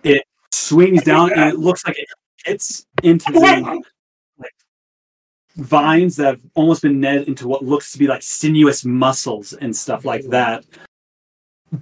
it 0.03 0.23
swings 0.51 1.03
down 1.03 1.31
and 1.33 1.51
it 1.51 1.59
looks 1.59 1.85
like 1.85 1.97
it 1.99 2.07
hits 2.45 2.85
into 3.03 3.31
the 3.31 3.39
like, 4.37 4.53
vines 5.57 6.15
that 6.15 6.25
have 6.27 6.41
almost 6.53 6.81
been 6.81 6.99
netted 6.99 7.27
into 7.27 7.47
what 7.47 7.63
looks 7.65 7.91
to 7.91 7.97
be 7.97 8.07
like 8.07 8.21
sinuous 8.21 8.85
muscles 8.85 9.53
and 9.53 9.75
stuff 9.75 10.05
like 10.05 10.23
that 10.27 10.63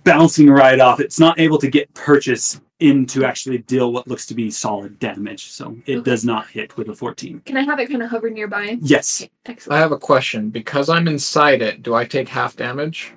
bouncing 0.03 0.49
right 0.49 0.79
off 0.79 0.99
it's 0.99 1.19
not 1.19 1.39
able 1.39 1.57
to 1.57 1.69
get 1.69 1.93
purchase 1.93 2.59
in 2.83 3.05
to 3.05 3.23
actually 3.23 3.59
deal 3.59 3.93
what 3.93 4.07
looks 4.09 4.25
to 4.25 4.33
be 4.33 4.51
solid 4.51 4.99
damage 4.99 5.45
so 5.51 5.77
it 5.85 5.97
Okay. 5.97 6.09
does 6.11 6.25
not 6.25 6.47
hit 6.47 6.75
with 6.75 6.89
a 6.89 6.93
14 6.93 7.39
Can 7.45 7.55
I 7.55 7.61
have 7.61 7.79
it 7.79 7.89
kind 7.89 8.03
of 8.03 8.09
hover 8.09 8.29
nearby? 8.29 8.77
yes 8.81 9.25
Okay, 9.47 9.57
I 9.69 9.77
have 9.77 9.91
a 9.93 9.97
question. 9.97 10.49
Because 10.49 10.89
I'm 10.89 11.07
inside 11.07 11.61
it, 11.61 11.81
do 11.81 11.95
I 11.95 12.03
take 12.05 12.27
half 12.27 12.55
damage? 12.57 13.13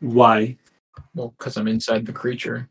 why 0.00 0.56
Well, 1.14 1.32
because 1.38 1.56
I'm 1.56 1.68
inside 1.68 2.06
the 2.06 2.12
creature. 2.12 2.68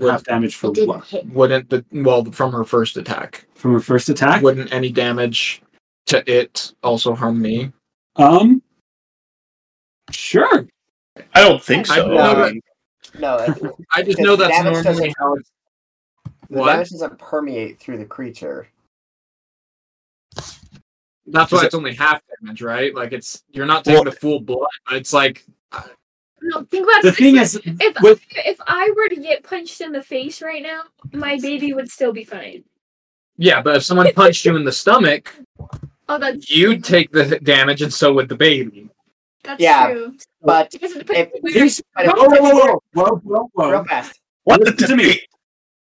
half 0.00 0.22
damage 0.24 0.54
for 0.56 0.70
what 0.70 1.04
hit. 1.06 1.26
Wouldn't 1.26 1.68
the 1.70 1.84
well 1.92 2.24
from 2.24 2.52
her 2.52 2.64
first 2.64 2.96
attack? 2.96 3.46
from 3.54 3.72
her 3.72 3.80
first 3.80 4.08
attack 4.08 4.42
Wouldn't 4.42 4.72
any 4.72 4.90
damage 4.92 5.60
to 6.06 6.22
it 6.30 6.72
also 6.84 7.14
harm 7.14 7.42
me? 7.42 7.72
um 8.16 8.62
sure 10.10 10.66
I 11.34 11.40
don't 11.42 11.62
think 11.62 11.86
so. 11.86 12.06
know 12.08 12.16
that- 12.16 12.52
Um, 12.52 12.60
No, 13.18 13.36
it, 13.36 13.62
I 13.92 14.02
just 14.02 14.18
know 14.18 14.36
that's 14.36 14.62
normally 14.64 15.12
how. 15.18 15.34
It's, 15.34 15.50
the 16.48 16.58
what? 16.58 16.72
damage 16.72 16.90
doesn't 16.90 17.18
permeate 17.18 17.78
through 17.78 17.98
the 17.98 18.04
creature. 18.04 18.68
That's 21.26 21.52
why 21.52 21.60
it- 21.62 21.66
it's 21.66 21.74
only 21.74 21.94
half 21.94 22.20
damage, 22.40 22.62
right? 22.62 22.94
Like 22.94 23.12
it's 23.12 23.42
you're 23.50 23.66
not 23.66 23.84
taking 23.84 23.96
Well- 23.96 24.04
the 24.04 24.12
full 24.12 24.40
blood. 24.40 24.68
It's 24.90 25.12
like 25.12 25.44
No, 26.42 26.64
think 26.64 26.84
about 26.88 27.02
the 27.02 27.08
it. 27.08 27.14
thing 27.16 27.36
It's 27.36 27.54
is 27.54 27.66
like, 27.66 27.76
if 27.80 27.96
with 28.02 28.20
if 28.30 28.58
I 28.66 28.92
were 28.96 29.08
to 29.08 29.16
get 29.16 29.44
punched 29.44 29.80
in 29.80 29.92
the 29.92 30.02
face 30.02 30.42
right 30.42 30.62
now, 30.62 30.82
my 31.12 31.38
baby 31.40 31.72
would 31.72 31.90
still 31.90 32.12
be 32.12 32.24
fine. 32.24 32.64
yeah, 33.38 33.62
but 33.62 33.76
if 33.76 33.82
someone 33.84 34.12
punched 34.12 34.44
you 34.44 34.56
in 34.56 34.64
the 34.64 34.72
stomach, 34.72 35.32
Oh, 36.08 36.18
that's 36.18 36.50
you'd 36.50 36.84
take 36.84 37.12
the 37.12 37.38
damage, 37.40 37.80
and 37.80 37.92
so 37.92 38.12
would 38.14 38.28
the 38.28 38.34
baby. 38.36 38.90
that's 39.44 39.60
Yeah. 39.62 39.90
true. 39.92 40.16
But 40.42 40.70
Because 40.72 40.92
it 40.92 41.06
depends 41.06 41.30
if- 41.34 41.42
where- 41.42 41.52
But 41.94 42.06
if- 42.06 42.12
whoa, 42.12 42.28
whoa, 42.28 42.40
whoa, 42.40 42.80
whoa, 42.94 43.20
whoa, 43.24 43.50
whoa. 43.52 43.70
real 43.70 43.84
fast. 43.84 44.20
what 44.44 44.60
Listen 44.60 44.88
to 44.88 44.96
me. 44.96 45.20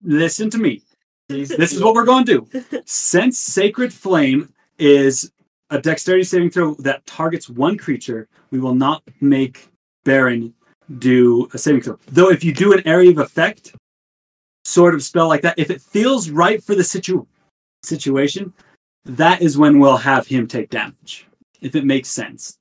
Listen 0.03 0.49
to 0.49 0.57
me. 0.57 0.81
This 1.27 1.71
is 1.73 1.81
what 1.81 1.93
we're 1.93 2.05
going 2.05 2.25
to 2.25 2.45
do. 2.49 2.81
Since 2.85 3.37
Sacred 3.39 3.93
Flame 3.93 4.51
is 4.79 5.31
a 5.69 5.79
dexterity 5.79 6.23
saving 6.23 6.49
throw 6.49 6.73
that 6.75 7.05
targets 7.05 7.47
one 7.47 7.77
creature, 7.77 8.27
we 8.49 8.59
will 8.59 8.73
not 8.73 9.03
make 9.21 9.69
Barren 10.03 10.55
do 10.97 11.47
a 11.53 11.57
saving 11.59 11.81
throw. 11.81 11.99
Though 12.07 12.31
if 12.31 12.43
you 12.43 12.51
do 12.53 12.73
an 12.73 12.81
area 12.87 13.11
of 13.11 13.19
effect 13.19 13.75
sort 14.65 14.95
of 14.95 15.03
spell 15.03 15.27
like 15.27 15.41
that, 15.43 15.59
if 15.59 15.69
it 15.69 15.81
feels 15.81 16.31
right 16.31 16.63
for 16.63 16.73
the 16.73 16.83
situ- 16.83 17.27
situation, 17.83 18.51
that 19.05 19.41
is 19.43 19.57
when 19.57 19.77
we'll 19.79 19.97
have 19.97 20.25
him 20.25 20.47
take 20.47 20.69
damage. 20.71 21.27
If 21.61 21.75
it 21.75 21.85
makes 21.85 22.09
sense. 22.09 22.57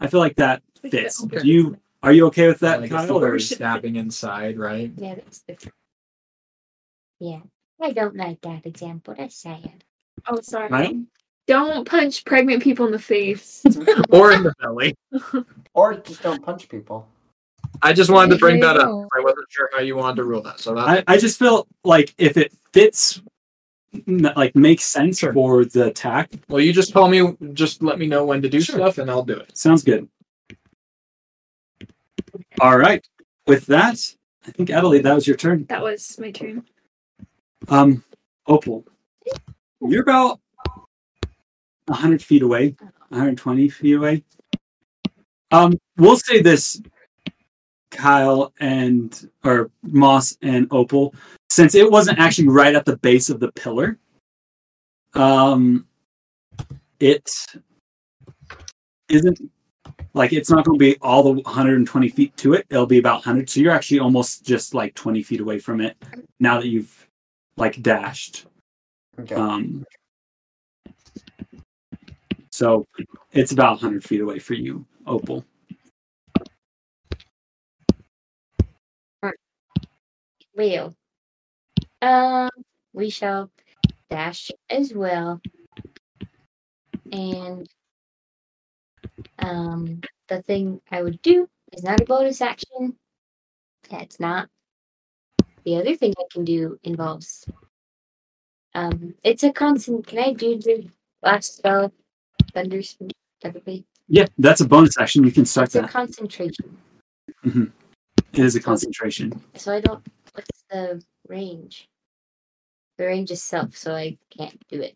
I 0.00 0.08
feel 0.08 0.20
like 0.20 0.36
that 0.36 0.62
fits. 0.82 1.22
Do 1.22 1.46
you 1.46 1.78
are 2.02 2.12
you 2.12 2.26
okay 2.28 2.46
with 2.48 2.60
that, 2.60 2.80
like 2.80 2.90
if 2.90 2.96
Kyle? 2.96 3.20
we're 3.20 3.34
Or 3.34 3.38
stabbing 3.38 3.96
inside, 3.96 4.58
right? 4.58 4.90
Yeah, 4.96 5.16
that's 5.16 5.40
different. 5.40 5.74
Yeah. 7.18 7.40
I 7.82 7.92
don't 7.92 8.16
like 8.16 8.40
that 8.42 8.66
example. 8.66 9.14
That's 9.16 9.36
sad. 9.36 9.84
Oh, 10.28 10.40
sorry. 10.42 10.68
Kyle? 10.68 11.02
Don't 11.46 11.86
punch 11.88 12.24
pregnant 12.24 12.62
people 12.62 12.86
in 12.86 12.92
the 12.92 12.98
face. 12.98 13.62
Or 14.10 14.32
in 14.32 14.42
the 14.44 14.54
belly. 14.60 14.94
Or 15.74 15.94
just 15.94 16.22
don't 16.22 16.42
punch 16.42 16.68
people. 16.68 17.06
I 17.82 17.92
just 17.92 18.10
wanted 18.10 18.34
to 18.34 18.38
bring 18.38 18.60
that 18.60 18.76
up. 18.76 18.88
I 19.16 19.20
wasn't 19.20 19.46
sure 19.50 19.70
how 19.72 19.80
you 19.80 19.96
wanted 19.96 20.16
to 20.16 20.24
rule 20.24 20.42
that. 20.42 20.58
So 20.60 20.74
that 20.74 21.04
I, 21.08 21.14
I 21.14 21.16
just 21.18 21.38
felt 21.38 21.68
like 21.84 22.14
if 22.18 22.36
it 22.36 22.52
fits 22.72 23.22
like 24.06 24.54
makes 24.56 24.84
sense 24.84 25.18
Sure. 25.18 25.32
for 25.32 25.64
the 25.64 25.86
attack, 25.86 26.30
well, 26.48 26.60
you 26.60 26.72
just 26.72 26.92
tell 26.92 27.08
me, 27.08 27.36
just 27.52 27.82
let 27.82 27.98
me 27.98 28.06
know 28.06 28.24
when 28.24 28.42
to 28.42 28.48
do 28.48 28.60
stuff, 28.60 28.98
and 28.98 29.10
I'll 29.10 29.24
do 29.24 29.36
it. 29.36 29.56
sounds 29.56 29.82
good. 29.82 30.08
All 32.60 32.76
right. 32.76 33.02
With 33.46 33.64
that, 33.66 33.98
I 34.46 34.50
think 34.50 34.68
Adelaide, 34.68 35.04
that 35.04 35.14
was 35.14 35.26
your 35.26 35.36
turn. 35.36 35.64
that 35.70 35.82
was 35.82 36.18
my 36.18 36.30
turn. 36.30 36.62
Um, 37.68 38.04
Opal, 38.46 38.84
you're 39.80 40.02
about 40.02 40.40
100 41.86 42.22
feet 42.22 42.42
away, 42.42 42.76
120 43.08 43.68
feet 43.70 43.94
away. 43.94 44.24
Um, 45.50 45.78
we'll 45.96 46.18
say 46.18 46.42
this, 46.42 46.82
Kyle 47.90 48.52
and 48.60 49.30
or 49.42 49.70
Moss 49.82 50.36
and 50.42 50.68
Opal, 50.70 51.14
since 51.48 51.74
it 51.74 51.90
wasn't 51.90 52.18
actually 52.18 52.48
right 52.48 52.74
at 52.74 52.84
the 52.84 52.98
base 52.98 53.30
of 53.30 53.40
the 53.40 53.52
pillar. 53.52 53.98
Um, 55.14 55.86
it 57.00 57.30
isn't 59.08 59.40
like 60.12 60.32
it's 60.32 60.50
not 60.50 60.64
going 60.64 60.78
to 60.78 60.82
be 60.82 60.96
all 61.00 61.22
the 61.22 61.32
120 61.42 62.08
feet 62.08 62.36
to 62.38 62.54
it. 62.54 62.66
It'll 62.70 62.86
be 62.86 62.98
about 62.98 63.16
100. 63.26 63.48
So 63.48 63.60
you're 63.60 63.72
actually 63.72 64.00
almost 64.00 64.44
just 64.44 64.74
like 64.74 64.94
20 64.94 65.22
feet 65.22 65.40
away 65.40 65.58
from 65.58 65.80
it 65.80 65.96
now 66.38 66.60
that 66.60 66.66
you've 66.66 67.08
like 67.56 67.80
dashed. 67.82 68.46
Okay. 69.18 69.34
Um, 69.34 69.84
so 72.50 72.86
it's 73.32 73.52
about 73.52 73.72
100 73.72 74.02
feet 74.04 74.20
away 74.20 74.38
for 74.38 74.54
you, 74.54 74.84
Opal. 75.06 75.44
Well, 80.56 80.94
um, 82.02 82.50
we 82.92 83.08
shall 83.08 83.50
dash 84.10 84.50
as 84.68 84.92
well. 84.92 85.40
And 87.12 87.68
um, 89.38 90.00
the 90.28 90.42
thing 90.42 90.80
I 90.90 91.02
would 91.02 91.20
do 91.22 91.48
is 91.72 91.82
not 91.82 92.00
a 92.00 92.04
bonus 92.04 92.40
action. 92.40 92.96
That's 93.90 94.20
not. 94.20 94.48
The 95.64 95.76
other 95.76 95.94
thing 95.96 96.14
I 96.18 96.24
can 96.30 96.44
do 96.44 96.78
involves. 96.82 97.46
Um, 98.74 99.14
it's 99.24 99.42
a 99.42 99.52
constant. 99.52 100.06
Can 100.06 100.18
I 100.18 100.32
do 100.32 100.58
the 100.58 100.88
last 101.22 101.56
spell, 101.56 101.92
thunder? 102.54 102.80
Yeah, 104.08 104.26
that's 104.38 104.60
a 104.60 104.68
bonus 104.68 104.98
action. 104.98 105.24
You 105.24 105.32
can 105.32 105.44
start 105.44 105.66
It's 105.66 105.74
a 105.76 105.82
that. 105.82 105.90
concentration. 105.90 106.76
It 107.44 108.38
is 108.38 108.54
a 108.56 108.60
concentration. 108.60 109.42
So 109.56 109.74
I 109.74 109.80
don't. 109.80 110.06
What's 110.34 110.64
the 110.70 111.02
range? 111.28 111.88
The 112.96 113.06
range 113.06 113.30
itself, 113.30 113.76
so 113.76 113.94
I 113.94 114.18
can't 114.36 114.58
do 114.68 114.80
it. 114.80 114.94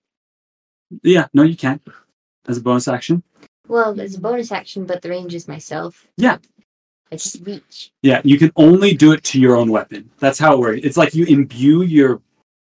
Yeah, 1.03 1.27
no, 1.33 1.43
you 1.43 1.57
can. 1.57 1.81
As 2.47 2.59
a 2.59 2.61
bonus 2.61 2.87
action. 2.87 3.23
Well, 3.67 3.99
it's 3.99 4.17
a 4.17 4.21
bonus 4.21 4.53
action, 4.53 4.85
but 4.85 5.03
the 5.03 5.09
range 5.09 5.35
is 5.35 5.49
myself. 5.49 6.07
Yeah. 6.17 6.39
I 7.11 7.17
just 7.17 7.45
reach. 7.47 7.93
Yeah, 8.03 8.21
you 8.25 8.39
can 8.39 8.53
only 8.57 8.95
do 8.95 9.13
it 9.13 9.23
to 9.25 9.41
your 9.41 9.57
own 9.57 9.71
weapon. 9.71 10.11
That's 10.19 10.39
how 10.39 10.55
it 10.55 10.59
works. 10.59 10.81
It's 10.85 10.97
like 10.97 11.15
you 11.15 11.25
imbue 11.27 11.83
your 11.83 12.21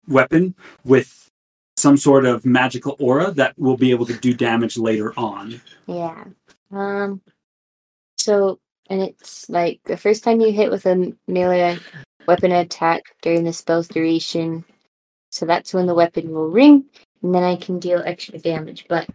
weapon 0.08 0.56
with 0.86 1.30
some 1.76 1.98
sort 1.98 2.26
of 2.26 2.46
magical 2.46 2.96
aura 3.00 3.32
that 3.32 3.58
will 3.60 3.78
be 3.78 3.92
able 3.92 4.06
to 4.06 4.18
do 4.18 4.34
damage 4.34 4.78
later 4.78 5.14
on. 5.18 5.62
Yeah. 5.86 6.24
Um. 6.72 7.22
So, 8.18 8.60
and 8.90 9.02
it's 9.02 9.50
like 9.50 9.82
the 9.86 9.98
first 9.98 10.24
time 10.24 10.42
you 10.42 10.52
hit 10.52 10.72
with 10.72 10.86
a 10.86 11.14
melee 11.28 11.78
weapon 12.26 12.52
attack 12.52 13.04
during 13.22 13.44
the 13.44 13.54
spell's 13.54 13.88
duration. 13.88 14.64
So 15.32 15.46
that's 15.46 15.74
when 15.74 15.86
the 15.86 15.96
weapon 15.96 16.32
will 16.32 16.50
ring, 16.50 16.86
and 17.22 17.34
then 17.36 17.44
I 17.44 17.56
can 17.56 17.80
deal 17.80 18.02
extra 18.06 18.40
damage. 18.40 18.86
But 18.88 19.08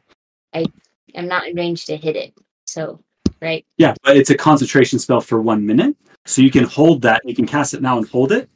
I 0.55 0.67
am 1.15 1.29
not 1.29 1.47
in 1.47 1.57
range 1.57 1.87
to 1.87 1.97
hit 1.97 2.17
it. 2.17 2.35
So, 2.67 3.01
right? 3.41 3.65
Yeah, 3.77 3.95
but 4.03 4.17
it's 4.17 4.31
a 4.31 4.37
concentration 4.37 4.99
spell 4.99 5.21
for 5.21 5.41
one 5.41 5.65
minute. 5.65 5.97
So 6.25 6.43
you 6.43 6.51
can 6.51 6.65
hold 6.65 7.03
that. 7.03 7.23
You 7.25 7.35
can 7.35 7.47
cast 7.47 7.75
it 7.75 7.83
now 7.83 7.99
and 7.99 8.09
hold 8.09 8.33
it, 8.33 8.49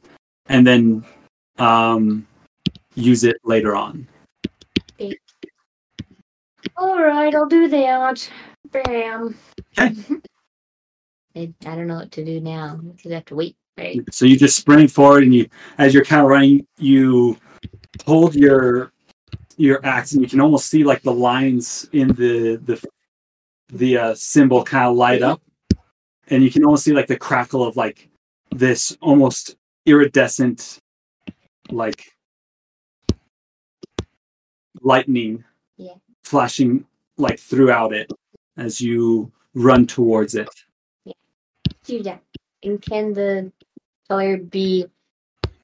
and 0.47 0.65
then 0.65 1.05
um, 1.57 2.25
use 2.95 3.23
it 3.23 3.37
later 3.43 3.75
on. 3.75 4.07
All 6.77 7.03
right, 7.03 7.33
I'll 7.33 7.47
do 7.47 7.67
that. 7.67 8.29
Bam. 8.71 9.35
Okay. 9.77 9.95
I, 11.35 11.53
I 11.65 11.75
don't 11.75 11.87
know 11.87 11.95
what 11.95 12.11
to 12.13 12.25
do 12.25 12.39
now. 12.39 12.79
Because 12.81 13.11
I 13.11 13.15
have 13.15 13.25
to 13.25 13.35
wait, 13.35 13.55
right? 13.77 14.01
So 14.11 14.25
you 14.25 14.37
just 14.37 14.57
sprint 14.57 14.91
forward, 14.91 15.23
and 15.23 15.33
you, 15.33 15.47
as 15.77 15.93
you're 15.93 16.05
kind 16.05 16.21
of 16.21 16.27
running, 16.27 16.67
you 16.77 17.37
hold 18.05 18.35
your 18.35 18.91
your 19.57 19.85
axe, 19.85 20.13
and 20.13 20.21
you 20.21 20.29
can 20.29 20.39
almost 20.39 20.67
see 20.69 20.83
like 20.83 21.01
the 21.01 21.13
lines 21.13 21.89
in 21.91 22.09
the 22.09 22.55
the 22.57 22.81
the 23.69 23.97
uh, 23.97 24.15
symbol 24.15 24.63
kind 24.63 24.87
of 24.87 24.95
light 24.95 25.21
up, 25.21 25.41
and 26.29 26.43
you 26.43 26.49
can 26.49 26.63
almost 26.63 26.83
see 26.85 26.93
like 26.93 27.07
the 27.07 27.17
crackle 27.17 27.63
of 27.65 27.75
like 27.75 28.09
this 28.51 28.97
almost 29.01 29.57
iridescent, 29.85 30.79
like 31.69 32.13
lightning 34.81 35.43
Yeah. 35.77 35.95
flashing 36.23 36.85
like 37.17 37.39
throughout 37.39 37.93
it 37.93 38.11
as 38.57 38.79
you 38.79 39.31
run 39.53 39.87
towards 39.87 40.35
it. 40.35 40.49
Do 41.83 42.03
that. 42.03 42.21
And 42.63 42.81
can 42.81 43.13
the 43.13 43.51
color 44.07 44.37
be 44.37 44.85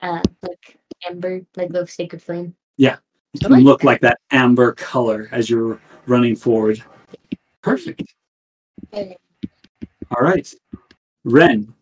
uh 0.02 0.22
like 0.42 0.78
amber, 1.06 1.46
like 1.56 1.70
the 1.70 1.86
sacred 1.86 2.22
flame? 2.22 2.56
Yeah, 2.78 2.98
you 2.98 2.98
I 2.98 2.98
can 2.98 3.13
like 3.42 3.64
look 3.64 3.80
that. 3.82 3.86
like 3.86 4.02
that 4.02 4.20
amber 4.32 4.74
color 4.74 5.30
as 5.32 5.50
you're 5.50 5.80
running 6.06 6.36
forward. 6.36 6.82
Perfect. 7.62 8.14
All 8.94 10.22
right, 10.22 10.54
Ren, 11.24 11.74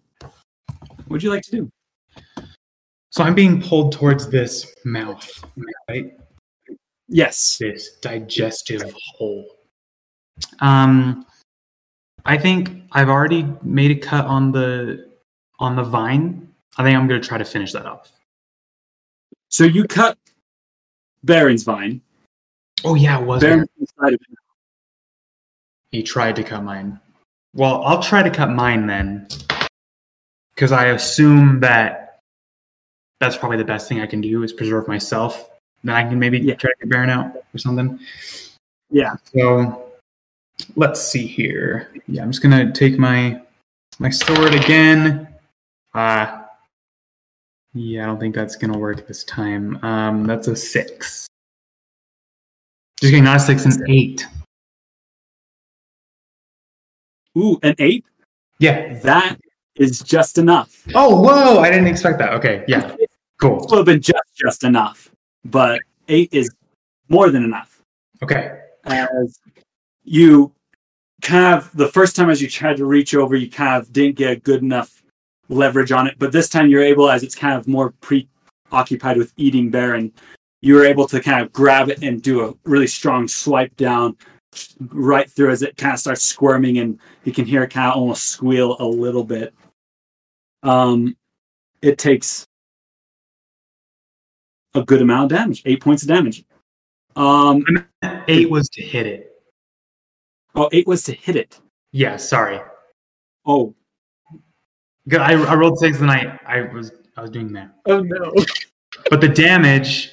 what'd 1.07 1.23
you 1.23 1.29
like 1.29 1.43
to 1.43 1.51
do? 1.51 1.71
So 3.09 3.23
I'm 3.23 3.35
being 3.35 3.61
pulled 3.61 3.91
towards 3.91 4.29
this 4.29 4.73
mouth, 4.85 5.29
right? 5.89 6.13
Yes. 7.09 7.57
This 7.59 7.97
digestive 8.01 8.95
hole. 9.17 9.45
Um, 10.59 11.25
I 12.25 12.37
think 12.37 12.83
I've 12.93 13.09
already 13.09 13.45
made 13.63 13.91
a 13.91 13.95
cut 13.95 14.25
on 14.25 14.53
the 14.53 15.09
on 15.59 15.75
the 15.75 15.83
vine. 15.83 16.47
I 16.77 16.83
think 16.83 16.97
I'm 16.97 17.07
gonna 17.07 17.19
try 17.19 17.37
to 17.37 17.43
finish 17.43 17.73
that 17.73 17.85
off. 17.85 18.13
So 19.49 19.65
you 19.65 19.83
cut 19.83 20.17
Barren's 21.23 21.63
vine. 21.63 22.01
Oh 22.83 22.95
yeah, 22.95 23.19
it 23.19 23.25
was 23.25 23.41
Barren's 23.41 23.69
inside 23.79 24.13
of 24.13 24.19
it. 24.21 24.37
He 25.91 26.03
tried 26.03 26.35
to 26.37 26.43
cut 26.43 26.63
mine. 26.63 26.99
Well, 27.53 27.83
I'll 27.83 28.01
try 28.01 28.23
to 28.23 28.29
cut 28.29 28.49
mine 28.49 28.87
then, 28.87 29.27
because 30.55 30.71
I 30.71 30.85
assume 30.87 31.59
that 31.59 32.19
that's 33.19 33.35
probably 33.37 33.57
the 33.57 33.65
best 33.65 33.89
thing 33.89 33.99
I 33.99 34.07
can 34.07 34.21
do 34.21 34.43
is 34.43 34.53
preserve 34.53 34.87
myself. 34.87 35.49
Then 35.83 35.95
I 35.95 36.03
can 36.07 36.17
maybe 36.17 36.39
Yeah. 36.39 36.55
try 36.55 36.71
to 36.71 36.75
get 36.79 36.89
Barren 36.89 37.09
out 37.09 37.35
or 37.53 37.57
something. 37.57 37.99
Yeah. 38.89 39.15
So 39.33 39.91
let's 40.75 41.01
see 41.01 41.27
here. 41.27 41.91
Yeah, 42.07 42.23
I'm 42.23 42.31
just 42.31 42.41
gonna 42.41 42.71
take 42.71 42.97
my 42.97 43.41
my 43.99 44.09
sword 44.09 44.53
again. 44.55 45.27
Uh 45.93 46.40
yeah, 47.73 48.03
I 48.03 48.05
don't 48.05 48.19
think 48.19 48.35
that's 48.35 48.55
gonna 48.55 48.77
work 48.77 49.07
this 49.07 49.23
time. 49.23 49.83
Um 49.83 50.25
that's 50.25 50.47
a 50.47 50.55
six. 50.55 51.27
Just 53.01 53.11
getting 53.11 53.23
not 53.23 53.37
a 53.37 53.39
six, 53.39 53.65
an 53.65 53.89
eight. 53.89 54.27
Ooh, 57.37 57.57
an 57.63 57.75
eight. 57.79 58.05
Yeah. 58.59 58.93
That 58.99 59.39
is 59.75 59.99
just 59.99 60.37
enough. 60.37 60.85
Oh 60.93 61.21
whoa, 61.21 61.59
I 61.59 61.69
didn't 61.69 61.87
expect 61.87 62.19
that. 62.19 62.33
Okay, 62.33 62.63
yeah. 62.67 62.95
Cool. 63.39 63.65
Would 63.69 63.77
have 63.77 63.85
been 63.85 64.01
just 64.01 64.19
just 64.35 64.63
enough, 64.63 65.09
but 65.45 65.81
eight 66.07 66.29
is 66.31 66.51
more 67.09 67.29
than 67.29 67.43
enough. 67.43 67.81
Okay. 68.21 68.59
as 68.85 69.39
you 70.03 70.51
kind 71.21 71.55
of 71.55 71.75
the 71.75 71.87
first 71.87 72.15
time 72.15 72.29
as 72.29 72.41
you 72.41 72.47
tried 72.47 72.77
to 72.77 72.85
reach 72.85 73.15
over, 73.15 73.35
you 73.35 73.49
kind 73.49 73.81
of 73.81 73.91
didn't 73.91 74.15
get 74.15 74.43
good 74.43 74.61
enough 74.61 75.00
leverage 75.51 75.91
on 75.91 76.07
it, 76.07 76.15
but 76.17 76.31
this 76.31 76.49
time 76.49 76.69
you're 76.69 76.83
able, 76.83 77.09
as 77.09 77.23
it's 77.23 77.35
kind 77.35 77.55
of 77.57 77.67
more 77.67 77.93
preoccupied 78.01 79.17
with 79.17 79.33
eating 79.37 79.69
Barren, 79.69 80.11
you 80.61 80.75
were 80.75 80.85
able 80.85 81.07
to 81.07 81.19
kind 81.19 81.41
of 81.43 81.51
grab 81.51 81.89
it 81.89 82.01
and 82.01 82.21
do 82.21 82.45
a 82.45 82.53
really 82.63 82.87
strong 82.87 83.27
swipe 83.27 83.75
down 83.77 84.15
right 84.89 85.29
through 85.29 85.51
as 85.51 85.61
it 85.61 85.77
kind 85.77 85.93
of 85.93 85.99
starts 85.99 86.23
squirming, 86.23 86.77
and 86.79 86.99
you 87.23 87.31
can 87.31 87.45
hear 87.45 87.63
it 87.63 87.69
kind 87.71 87.91
of 87.91 87.97
almost 87.97 88.25
squeal 88.25 88.77
a 88.79 88.85
little 88.85 89.23
bit. 89.23 89.53
Um, 90.63 91.15
it 91.81 91.97
takes 91.97 92.45
a 94.73 94.83
good 94.83 95.01
amount 95.01 95.31
of 95.31 95.37
damage, 95.37 95.63
eight 95.65 95.81
points 95.81 96.01
of 96.03 96.07
damage. 96.07 96.45
Um, 97.15 97.65
Eight 98.27 98.49
was 98.49 98.69
to 98.69 98.81
hit 98.81 99.05
it. 99.05 99.31
oh, 100.55 100.69
eight 100.71 100.87
was 100.87 101.03
to 101.03 101.13
hit 101.13 101.35
it. 101.35 101.59
Yeah, 101.91 102.15
sorry. 102.15 102.61
Oh, 103.45 103.75
I, 105.11 105.33
I 105.33 105.55
rolled 105.55 105.79
six 105.79 105.99
and 105.99 106.11
I, 106.11 106.39
I 106.45 106.61
was 106.73 106.91
I 107.17 107.21
was 107.21 107.29
doing 107.31 107.51
that. 107.53 107.73
Oh 107.87 108.01
no. 108.01 108.33
But 109.09 109.21
the 109.21 109.27
damage 109.29 110.11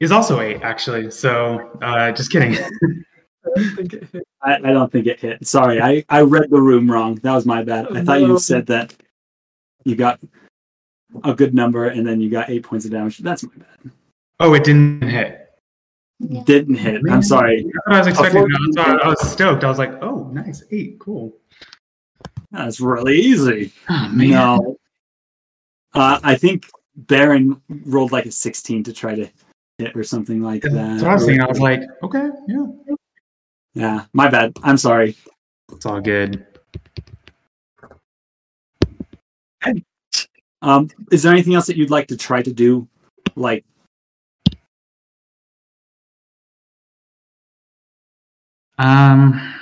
is 0.00 0.12
also 0.12 0.40
eight, 0.40 0.60
actually. 0.62 1.10
So 1.10 1.70
uh, 1.82 2.12
just 2.12 2.30
kidding. 2.30 2.56
I, 4.42 4.54
I 4.54 4.58
don't 4.58 4.92
think 4.92 5.06
it 5.06 5.18
hit. 5.18 5.46
Sorry, 5.46 5.80
I, 5.80 6.04
I 6.08 6.20
read 6.20 6.50
the 6.50 6.60
room 6.60 6.90
wrong. 6.90 7.16
That 7.16 7.34
was 7.34 7.46
my 7.46 7.64
bad. 7.64 7.86
I 7.96 8.04
thought 8.04 8.20
No. 8.20 8.26
you 8.28 8.38
said 8.38 8.66
that 8.66 8.94
you 9.84 9.96
got 9.96 10.20
a 11.24 11.34
good 11.34 11.54
number 11.54 11.86
and 11.88 12.06
then 12.06 12.20
you 12.20 12.30
got 12.30 12.50
eight 12.50 12.62
points 12.62 12.84
of 12.84 12.92
damage. 12.92 13.18
That's 13.18 13.42
my 13.42 13.52
bad. 13.56 13.90
oh, 14.40 14.54
it 14.54 14.62
didn't 14.64 15.02
hit. 15.02 15.48
Didn't 16.44 16.74
hit. 16.76 17.02
I'm 17.10 17.22
sorry. 17.22 17.64
I 17.88 17.98
was 17.98 18.06
expecting. 18.08 18.42
Unfortunately, 18.42 18.72
That's 18.74 19.04
I 19.04 19.08
was 19.08 19.32
stoked. 19.32 19.64
I 19.64 19.68
was 19.68 19.78
like, 19.78 20.02
oh, 20.02 20.28
nice, 20.32 20.62
eight, 20.70 20.98
cool. 20.98 21.34
That's 22.50 22.80
really 22.80 23.16
easy. 23.18 23.72
Oh, 23.88 24.08
man. 24.12 24.30
No. 24.30 24.76
Uh, 25.94 26.20
I 26.22 26.34
think 26.34 26.66
Barren 26.96 27.60
rolled 27.86 28.12
like 28.12 28.26
a 28.26 28.30
16 28.30 28.84
to 28.84 28.92
try 28.92 29.14
to 29.14 29.28
hit 29.78 29.96
or 29.96 30.04
something 30.04 30.42
like 30.42 30.62
that. 30.62 30.72
That's 30.72 31.02
what 31.02 31.10
I 31.10 31.14
was 31.14 31.24
thinking. 31.24 31.42
I 31.42 31.46
was 31.48 31.60
like, 31.60 31.82
okay, 32.02 32.28
yeah, 32.46 32.66
yeah, 33.74 34.04
my 34.12 34.28
bad. 34.28 34.56
I'm 34.62 34.76
sorry. 34.76 35.16
it's 35.72 35.86
all 35.86 36.00
good. 36.00 36.46
Um, 40.60 40.90
is 41.12 41.22
there 41.22 41.32
anything 41.32 41.54
else 41.54 41.66
that 41.66 41.76
you'd 41.76 41.90
like 41.90 42.08
to 42.08 42.16
try 42.16 42.42
to 42.42 42.52
do? 42.52 42.88
Like, 43.36 43.64
Um, 48.78 49.54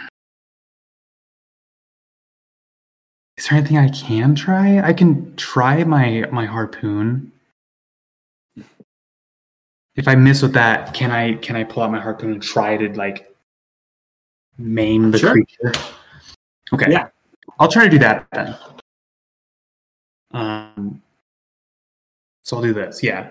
is 3.47 3.51
there 3.51 3.59
anything 3.59 3.79
I 3.79 3.89
can 3.89 4.35
try? 4.35 4.81
I 4.81 4.93
can 4.93 5.37
try 5.37 5.85
my 5.85 6.25
my 6.33 6.47
harpoon. 6.47 7.31
If 9.95 10.09
I 10.09 10.17
miss 10.17 10.43
with 10.43 10.53
that, 10.55 10.93
can 10.95 11.13
I 11.13 11.35
can 11.35 11.55
I 11.55 11.63
pull 11.63 11.85
out 11.85 11.93
my 11.93 12.01
harpoon 12.01 12.33
and 12.33 12.43
try 12.43 12.77
to 12.77 12.93
like 12.95 13.33
maim 14.59 15.13
the 15.13 15.19
Sure. 15.19 15.31
creature? 15.31 15.73
Okay. 16.73 16.91
Yeah. 16.91 17.09
I'll 17.61 17.69
try 17.71 17.85
to 17.85 17.89
do 17.89 18.01
that 18.01 18.27
then. 18.33 18.57
Um. 20.33 21.01
So 22.43 22.57
I'll 22.57 22.63
do 22.65 22.75
this. 22.75 23.01
Yeah. 23.01 23.31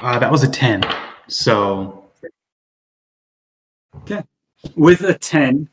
Uh, 0.00 0.18
that 0.18 0.32
was 0.32 0.42
a 0.42 0.48
ten. 0.48 0.82
So 1.28 2.08
Okay. 3.96 4.22
with 4.74 5.02
a 5.02 5.18
10 5.18 5.68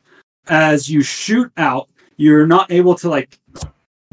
as 0.48 0.90
you 0.90 1.02
shoot 1.02 1.50
out 1.56 1.88
you're 2.20 2.46
not 2.46 2.70
able 2.70 2.94
to 2.94 3.08
like 3.08 3.38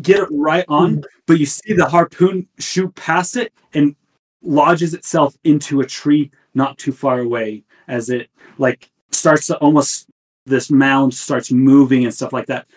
get 0.02 0.20
it 0.20 0.30
right 0.32 0.66
on 0.70 0.96
hmm. 0.96 1.02
but 1.26 1.40
you 1.40 1.46
see 1.46 1.74
the 1.74 1.88
harpoon 1.88 2.48
shoot 2.60 2.94
past 2.96 3.36
it 3.36 3.52
and 3.74 3.96
lodges 4.42 4.94
itself 4.94 5.36
into 5.44 5.82
a 5.82 5.86
tree 5.86 6.32
not 6.54 6.78
too 6.78 6.92
far 6.92 7.20
away 7.20 7.64
as 7.88 8.10
it 8.10 8.30
like 8.58 8.90
starts 9.12 9.48
to 9.48 9.58
almost 9.58 10.08
this 10.46 10.72
mound 10.72 11.14
starts 11.14 11.52
moving 11.52 12.06
and 12.06 12.14
stuff 12.14 12.32
like 12.32 12.46
that 12.46 12.68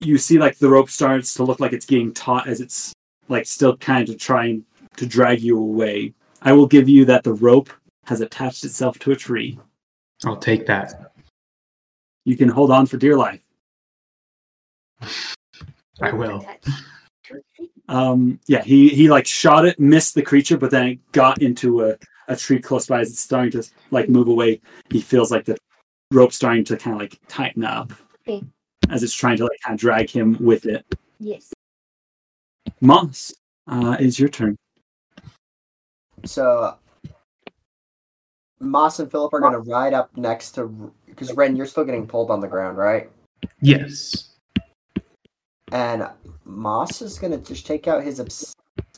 you 0.00 0.18
see 0.18 0.38
like 0.38 0.56
the 0.58 0.68
rope 0.68 0.90
starts 0.90 1.34
to 1.34 1.42
look 1.42 1.58
like 1.58 1.72
it's 1.72 1.86
getting 1.86 2.12
taut 2.12 2.46
as 2.46 2.60
it's 2.60 2.92
like 3.28 3.46
still 3.46 3.76
kind 3.78 4.08
of 4.08 4.18
trying 4.18 4.64
to 4.96 5.06
drag 5.06 5.40
you 5.40 5.58
away 5.58 6.12
i 6.42 6.52
will 6.52 6.66
give 6.66 6.88
you 6.88 7.04
that 7.04 7.24
the 7.24 7.32
rope 7.32 7.70
has 8.04 8.20
attached 8.20 8.64
itself 8.64 8.98
to 8.98 9.10
a 9.10 9.16
tree 9.16 9.58
I'll 10.24 10.36
take 10.36 10.66
that. 10.66 11.12
you 12.24 12.36
can 12.36 12.48
hold 12.48 12.70
on 12.70 12.86
for 12.86 12.96
dear 12.96 13.16
life. 13.16 13.45
I 16.00 16.12
will. 16.12 16.44
Um, 17.88 18.40
yeah, 18.46 18.62
he 18.62 18.88
he 18.88 19.08
like 19.08 19.26
shot 19.26 19.64
it, 19.64 19.78
missed 19.78 20.14
the 20.14 20.22
creature, 20.22 20.58
but 20.58 20.70
then 20.70 20.86
it 20.86 21.12
got 21.12 21.40
into 21.40 21.84
a, 21.84 21.96
a 22.28 22.36
tree 22.36 22.58
close 22.60 22.86
by 22.86 23.00
as 23.00 23.10
it's 23.10 23.20
starting 23.20 23.52
to 23.52 23.68
like 23.90 24.08
move 24.08 24.28
away. 24.28 24.60
He 24.90 25.00
feels 25.00 25.30
like 25.30 25.44
the 25.44 25.56
rope 26.12 26.32
starting 26.32 26.64
to 26.64 26.76
kind 26.76 26.94
of 26.94 27.00
like 27.00 27.20
tighten 27.28 27.64
up 27.64 27.92
Okay. 28.28 28.44
as 28.90 29.02
it's 29.02 29.14
trying 29.14 29.36
to 29.38 29.44
like 29.44 29.58
kind 29.64 29.74
of 29.74 29.80
drag 29.80 30.10
him 30.10 30.36
with 30.40 30.66
it. 30.66 30.84
Yes. 31.18 31.52
Moss, 32.80 33.32
uh, 33.68 33.96
is 34.00 34.18
your 34.18 34.28
turn. 34.28 34.56
So 36.24 36.76
Moss 38.60 38.98
and 38.98 39.10
Philip 39.10 39.32
are 39.32 39.40
gonna 39.40 39.60
ride 39.60 39.94
up 39.94 40.16
next 40.16 40.52
to 40.52 40.92
because 41.06 41.32
Ren, 41.32 41.56
you're 41.56 41.66
still 41.66 41.84
getting 41.84 42.06
pulled 42.06 42.30
on 42.30 42.40
the 42.40 42.48
ground, 42.48 42.78
right? 42.78 43.10
Yes. 43.60 44.35
And 45.72 46.08
Moss 46.44 47.02
is 47.02 47.18
gonna 47.18 47.38
just 47.38 47.66
take 47.66 47.88
out 47.88 48.02
his 48.04 48.20
obs- 48.20 48.54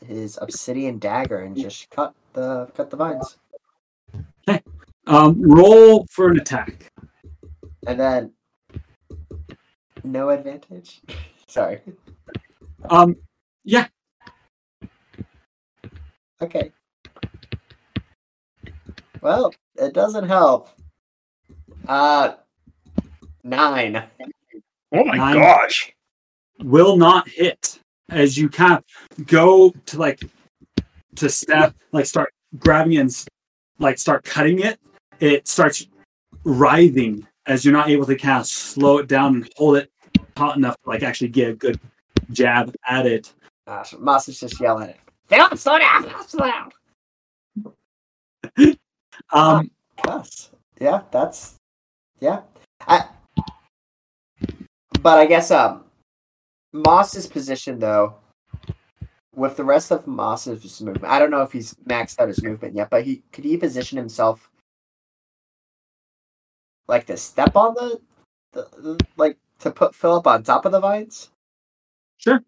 his 0.07 0.39
obsidian 0.41 0.99
dagger 0.99 1.39
and 1.41 1.57
just 1.57 1.89
cut 1.91 2.15
the 2.35 2.67
cut 2.75 2.91
the 2.91 2.97
vines, 2.97 3.37
Um, 5.07 5.41
roll 5.41 6.05
for 6.11 6.29
an 6.31 6.39
attack. 6.41 6.93
and 7.87 7.99
then 7.99 8.33
no 10.05 10.29
advantage. 10.31 11.01
Sorry. 11.47 11.81
Um, 12.91 13.17
yeah, 13.65 13.87
Okay. 16.43 16.71
Well, 19.21 19.53
it 19.77 19.95
doesn't 19.95 20.29
help. 20.29 20.69
Uh, 21.89 22.35
nine. 23.43 24.05
Oh 24.93 25.05
my 25.05 25.17
Nine. 25.17 25.35
gosh. 25.35 25.93
Will 26.63 26.97
not 26.97 27.29
hit 27.29 27.81
as 28.11 28.37
you 28.37 28.49
kind 28.49 28.75
of 28.75 29.27
go 29.27 29.75
to 29.87 29.99
like 29.99 30.21
to 31.15 31.29
step 31.29 31.75
like 31.93 32.07
start 32.07 32.33
grabbing 32.59 32.95
it 32.95 33.01
and 33.01 33.25
like 33.79 33.99
start 33.99 34.25
cutting 34.25 34.61
it 34.61 34.79
it 35.21 35.47
starts 35.47 35.87
writhing 36.45 37.27
as 37.47 37.65
you're 37.65 37.75
not 37.75 37.89
able 37.89 38.07
to 38.07 38.17
kind 38.17 38.41
of 38.41 38.47
slow 38.47 38.99
it 38.99 39.09
down 39.09 39.37
and 39.37 39.51
hold 39.57 39.77
it 39.77 39.91
hot 40.37 40.57
enough 40.57 40.77
to 40.83 40.89
like 40.89 41.03
actually 41.03 41.29
get 41.29 41.51
a 41.51 41.55
good 41.55 41.79
jab 42.31 42.75
at 42.89 43.07
it 43.07 43.33
Gosh, 43.67 43.95
Moss 43.99 44.29
is 44.29 44.41
just 44.41 44.59
yelling 44.61 44.85
at 44.85 44.89
it. 44.91 45.01
Philip, 45.27 45.59
slow 45.59 45.79
down! 45.79 46.11
Slow 46.27 46.47
down! 46.47 46.73
um 49.31 49.71
Yes. 50.07 50.51
Yeah, 50.81 51.03
that's 51.11 51.57
yeah. 52.21 52.43
I 52.87 53.09
but 55.03 55.19
I 55.19 55.27
guess 55.27 55.51
um 55.51 55.85
Moss's 56.79 57.27
position 57.27 57.79
though 57.79 58.15
with 59.35 59.57
the 59.57 59.65
rest 59.65 59.91
of 59.93 60.07
Moss's 60.07 60.81
movement. 60.81 61.13
I 61.13 61.19
don't 61.19 61.31
know 61.31 61.43
if 61.43 61.53
he's 61.53 61.75
maxed 61.87 62.19
out 62.19 62.29
his 62.29 62.43
movement 62.43 62.75
yet, 62.75 62.91
but 62.91 63.05
he 63.05 63.23
could 63.33 63.45
he 63.45 63.57
position 63.57 63.99
himself 63.99 64.51
like 66.89 67.07
to 67.07 67.17
step 67.17 67.55
on 67.55 67.75
the, 67.75 68.01
the, 68.53 68.69
the 68.79 69.07
like 69.17 69.37
to 69.61 69.71
put 69.71 69.95
Philip 69.95 70.27
on 70.27 70.43
top 70.43 70.65
of 70.65 70.73
the 70.73 70.81
vines? 70.81 71.31
sure. 72.19 72.43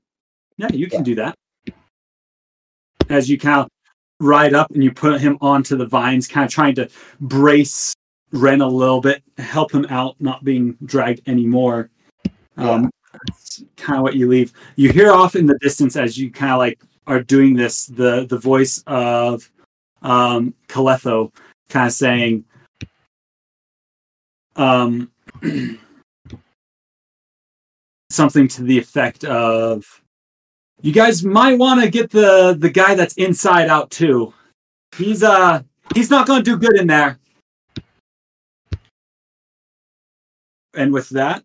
Yeah 0.57 0.69
you 0.73 0.89
can 0.89 1.02
do 1.02 1.15
that. 1.15 1.35
As 3.09 3.28
you 3.28 3.39
kind 3.39 3.61
of 3.61 3.69
ride 4.20 4.55
up 4.55 4.70
and 4.73 4.85
you 4.85 4.93
put 4.93 5.20
him 5.20 5.39
onto 5.40 5.77
the 5.77 5.86
vines 5.86 6.28
kind 6.28 6.44
of 6.44 6.52
trying 6.52 6.74
to 6.74 6.89
brace 7.20 7.94
ren 8.32 8.61
a 8.61 8.69
little 8.69 9.01
bit 9.01 9.23
help 9.39 9.73
him 9.73 9.86
out 9.90 10.15
not 10.20 10.44
being 10.44 10.77
dragged 10.85 11.28
anymore. 11.28 11.90
Um 12.57 12.90
that's 13.12 13.65
kind 13.77 13.99
of 13.99 14.03
what 14.03 14.15
you 14.15 14.28
leave 14.28 14.53
you 14.77 14.93
hear 14.93 15.12
off 15.12 15.37
in 15.37 15.47
the 15.47 15.59
distance 15.59 15.97
as 15.97 16.16
you 16.19 16.31
kind 16.31 16.53
of 16.53 16.59
like 16.59 16.81
are 17.07 17.23
doing 17.23 17.55
this 17.55 17.87
the 17.87 18.27
the 18.27 18.39
voice 18.39 18.82
of 18.87 19.51
um 20.03 20.55
kind 20.69 21.87
of 21.87 21.93
saying 21.93 22.45
um 24.57 25.11
something 28.11 28.49
to 28.49 28.62
the 28.62 28.78
effect 28.78 29.24
of 29.24 30.03
you 30.82 30.93
guys 30.93 31.24
might 31.24 31.59
want 31.59 31.81
to 31.81 31.91
get 31.91 32.11
the 32.11 32.57
the 32.59 32.70
guy 32.70 32.95
that's 32.95 33.15
inside 33.15 33.69
out 33.69 33.91
too 33.91 34.32
he's 34.97 35.23
uh 35.23 35.62
He's 35.95 36.11
not 36.11 36.27
going 36.27 36.43
to 36.43 36.51
do 36.51 36.57
good 36.57 36.78
in 36.78 36.87
there. 36.87 37.19
And 40.74 40.93
with 40.93 41.09
that, 41.11 41.45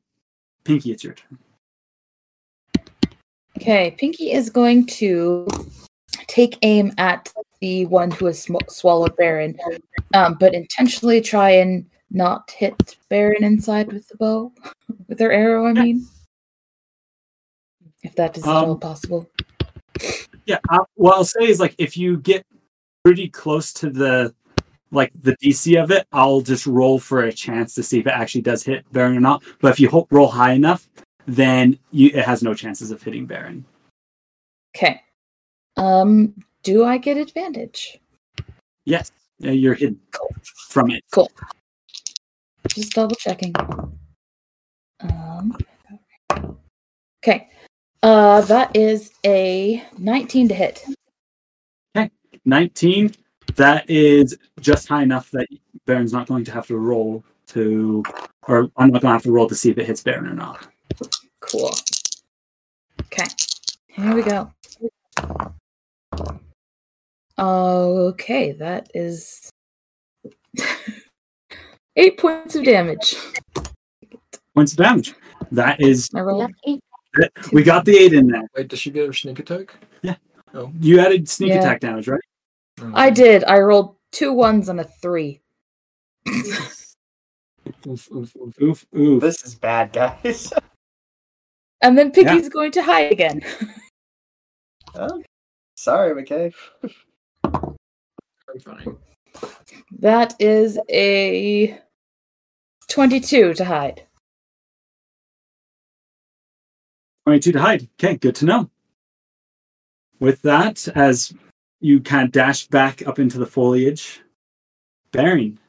Pinky, 0.64 0.92
it's 0.92 1.04
your 1.04 1.14
turn. 1.14 1.40
Okay, 3.58 3.96
Pinky 3.98 4.32
is 4.32 4.50
going 4.50 4.86
to 4.88 5.48
take 6.28 6.58
aim 6.62 6.92
at 6.98 7.32
the 7.62 7.86
one 7.86 8.12
who 8.12 8.26
has 8.26 8.48
swallowed 8.68 9.16
Barren, 9.16 9.58
um, 10.14 10.36
but 10.40 10.54
intentionally 10.54 11.22
try 11.22 11.52
and 11.52 11.86
not 12.12 12.52
hit 12.52 12.98
Barren 13.10 13.44
inside 13.44 13.92
with 13.92 14.08
the 14.08 14.18
bow, 14.18 14.52
with 15.08 15.20
her 15.20 15.32
arrow. 15.32 15.66
I 15.66 15.74
mean, 15.74 16.06
if 18.04 18.16
that 18.16 18.38
is 18.38 18.44
at 18.44 18.50
all 18.50 18.72
Um, 18.72 18.80
possible. 18.80 19.30
Yeah, 20.46 20.60
uh, 20.70 20.80
what 20.96 21.16
I'll 21.16 21.26
say 21.26 21.48
is 21.48 21.60
like 21.60 21.76
if 21.78 21.98
you 21.98 22.18
get 22.18 22.46
pretty 23.04 23.30
close 23.30 23.74
to 23.74 23.90
the 23.90 24.34
like 24.92 25.12
the 25.22 25.36
DC 25.38 25.82
of 25.82 25.92
it, 25.92 26.08
I'll 26.12 26.42
just 26.42 26.68
roll 26.68 27.00
for 27.00 27.24
a 27.24 27.34
chance 27.34 27.74
to 27.76 27.84
see 27.84 28.00
if 28.00 28.08
it 28.08 28.12
actually 28.14 28.42
does 28.42 28.64
hit 28.64 28.86
Barren 28.92 29.18
or 29.18 29.22
not. 29.22 29.44
But 29.60 29.72
if 29.72 29.80
you 29.80 29.90
ho- 29.90 30.08
roll 30.12 30.28
high 30.28 30.54
enough, 30.54 30.88
then 31.28 31.78
you, 31.92 32.12
it 32.14 32.26
has 32.26 32.44
no 32.44 32.54
chances 32.54 32.92
of 32.92 33.02
hitting 33.02 33.26
Barren. 33.26 33.66
Okay. 34.76 35.02
Um, 35.78 36.34
do 36.64 36.84
I 36.86 36.98
get 36.98 37.18
advantage? 37.18 38.00
Yes, 38.86 39.12
yeah, 39.40 39.52
you're 39.52 39.74
hidden 39.74 40.00
from 40.70 40.92
it. 40.92 41.04
Cool. 41.12 41.32
Just 42.68 42.94
double 42.94 43.16
checking. 43.16 43.54
Um, 45.00 45.58
okay. 47.24 47.50
Uh, 48.04 48.42
that 48.42 48.76
is 48.76 49.12
a 49.26 49.84
19 49.98 50.50
to 50.50 50.56
hit. 50.56 50.86
Okay, 51.96 52.12
19. 52.46 53.14
That 53.56 53.90
is 53.90 54.38
just 54.60 54.88
high 54.88 55.04
enough 55.04 55.32
that 55.32 55.48
Barren's 55.86 56.14
not 56.14 56.28
going 56.28 56.44
to 56.46 56.52
have 56.52 56.68
to 56.68 56.78
roll 56.78 57.24
to, 57.48 58.04
or 58.48 58.70
I'm 58.78 58.92
not 58.92 59.02
going 59.02 59.12
to 59.12 59.16
have 59.16 59.24
to 59.24 59.32
roll 59.32 59.48
to 59.48 59.56
see 59.56 59.72
if 59.72 59.78
it 59.78 59.86
hits 59.86 60.04
Barren 60.04 60.28
or 60.28 60.34
not. 60.34 60.68
Cool. 61.40 61.72
Okay. 63.02 63.26
Here 63.88 64.16
we 64.16 64.24
go. 64.24 64.52
Okay, 67.38 68.54
that 68.54 68.90
is 68.94 69.50
eight 71.96 72.18
points 72.18 72.56
of 72.56 72.64
damage. 72.64 73.16
Points 74.56 74.72
of 74.72 74.78
damage. 74.78 75.14
That 75.52 75.82
is. 75.82 76.10
I 76.16 76.22
rolled 76.22 76.52
We 77.52 77.64
got 77.64 77.86
the 77.86 77.98
eight 77.98 78.14
in 78.14 78.28
there. 78.28 78.48
Wait, 78.56 78.68
does 78.70 78.80
she 78.80 78.92
get 78.92 79.08
her 79.08 79.14
sneak 79.14 79.40
attack? 79.40 79.76
Yeah. 80.02 80.16
Oh. 80.54 80.72
You 80.80 81.00
added 81.00 81.28
sneak 81.28 81.50
Yeah. 81.50 81.60
attack 81.60 81.82
damage, 81.82 82.08
right? 82.08 82.22
Mm. 82.80 82.92
I 82.96 83.10
did. 83.10 83.44
I 83.44 83.60
rolled 83.60 83.98
two 84.12 84.34
ones 84.34 84.70
and 84.70 84.80
a 84.80 84.84
three. 84.84 85.42
Oof, 86.28 86.86
oof, 87.88 88.12
oof, 88.12 88.36
oof, 88.62 88.86
oof. 88.96 89.22
This 89.22 89.44
is 89.44 89.56
bad, 89.56 89.92
guys. 89.94 90.54
And 91.82 91.98
then 91.98 92.12
Piggy's 92.12 92.50
going 92.50 92.72
to 92.72 92.84
hide 92.84 93.12
again. 93.12 93.42
oh, 94.96 95.24
sorry, 95.76 96.24
McKay. 96.24 96.54
I'm. 98.66 98.98
That 100.00 100.36
is 100.40 100.80
a 100.90 101.80
22 102.88 103.54
to 103.56 103.66
hide. 103.66 104.04
22 107.26 107.52
to 107.52 107.60
hide. 107.60 107.88
Okay, 108.00 108.16
good 108.18 108.36
to 108.36 108.46
know. 108.46 108.70
With 110.20 110.42
that, 110.44 110.88
as 110.96 111.34
you 111.82 112.00
kind 112.00 112.26
of 112.26 112.32
dash 112.32 112.68
back 112.68 113.06
up 113.06 113.20
into 113.20 113.38
the 113.38 113.46
foliage, 113.46 114.22
Barren, 115.12 115.60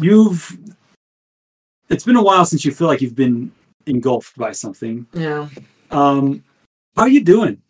you've. 0.00 0.58
It's 1.88 2.04
been 2.04 2.16
a 2.16 2.22
while 2.22 2.44
since 2.44 2.64
you 2.64 2.70
feel 2.70 2.86
like 2.86 3.00
you've 3.00 3.16
been 3.16 3.50
engulfed 3.86 4.36
by 4.36 4.52
something. 4.52 5.06
Yeah. 5.12 5.48
Um, 5.90 6.44
how 6.96 7.02
are 7.02 7.08
you 7.08 7.24
doing? 7.24 7.60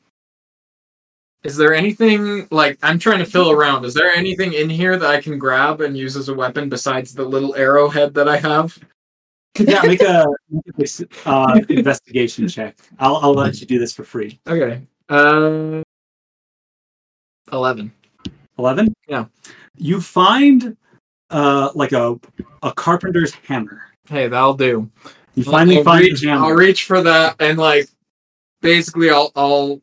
Is 1.42 1.56
there 1.56 1.72
anything 1.72 2.46
like 2.50 2.78
I'm 2.82 2.98
trying 2.98 3.20
to 3.20 3.24
fill 3.24 3.50
around? 3.50 3.84
Is 3.84 3.94
there 3.94 4.10
anything 4.10 4.52
in 4.52 4.68
here 4.68 4.98
that 4.98 5.10
I 5.10 5.20
can 5.20 5.38
grab 5.38 5.80
and 5.80 5.96
use 5.96 6.16
as 6.16 6.28
a 6.28 6.34
weapon 6.34 6.68
besides 6.68 7.14
the 7.14 7.24
little 7.24 7.54
arrowhead 7.54 8.12
that 8.14 8.28
I 8.28 8.36
have? 8.36 8.78
Yeah, 9.58 9.82
make 9.82 10.02
a, 10.02 10.26
uh, 11.26 11.60
investigation 11.68 12.46
check. 12.46 12.76
I'll, 12.98 13.16
I'll 13.16 13.34
let 13.34 13.60
you 13.60 13.66
do 13.66 13.78
this 13.78 13.92
for 13.92 14.04
free. 14.04 14.38
Okay. 14.46 14.82
Uh, 15.08 15.82
eleven. 17.50 17.92
11? 18.60 18.94
Yeah. 19.08 19.24
You 19.76 20.00
find 20.00 20.76
uh, 21.30 21.70
like 21.74 21.92
a, 21.92 22.20
a 22.62 22.72
carpenter's 22.72 23.32
hammer. 23.32 23.82
Hey, 24.08 24.28
that'll 24.28 24.54
do. 24.54 24.90
You 25.35 25.44
finally 25.44 25.78
I'll 25.78 25.85
find 25.85 26.05
reach. 26.05 26.27
I'll 26.27 26.51
reach 26.51 26.85
for 26.85 27.02
that 27.02 27.36
and 27.40 27.59
like 27.59 27.89
basically 28.62 29.11
I'll 29.11 29.32
I'll 29.36 29.81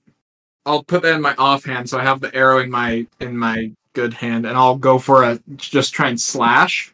I'll 0.65 0.84
put 0.84 1.03
that 1.03 1.15
in 1.15 1.22
my 1.22 1.36
offhand 1.36 1.90
so 1.90 1.98
I 1.98 2.03
have 2.03 2.19
the 2.19 2.34
arrow 2.36 2.60
in 2.60 2.69
my 2.69 3.06
in 3.19 3.38
my 3.38 3.72
good 3.94 4.14
hand 4.14 4.45
and 4.45 4.57
I'll 4.57 4.78
go 4.78 4.99
for 4.99 5.24
a 5.24 5.40
just 5.56 5.94
try 5.94 6.10
and 6.10 6.19
slash 6.19 6.94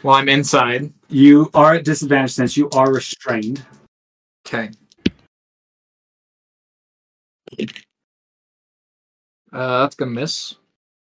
while 0.00 0.16
I'm 0.16 0.28
inside. 0.28 0.92
You 1.08 1.50
are 1.54 1.74
at 1.74 1.84
disadvantage 1.84 2.32
since 2.32 2.56
you 2.56 2.70
are 2.70 2.92
restrained. 2.92 3.64
Okay. 4.46 4.70
Uh, 9.52 9.82
that's 9.82 9.94
gonna 9.94 10.10
miss, 10.10 10.54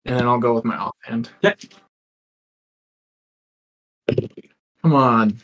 and 0.05 0.19
then 0.19 0.27
I'll 0.27 0.41
go 0.41 0.55
with 0.55 0.65
my 0.65 0.77
offhand. 0.77 1.31
Yeah. 1.41 1.55
Come 4.83 4.95
on. 4.95 5.39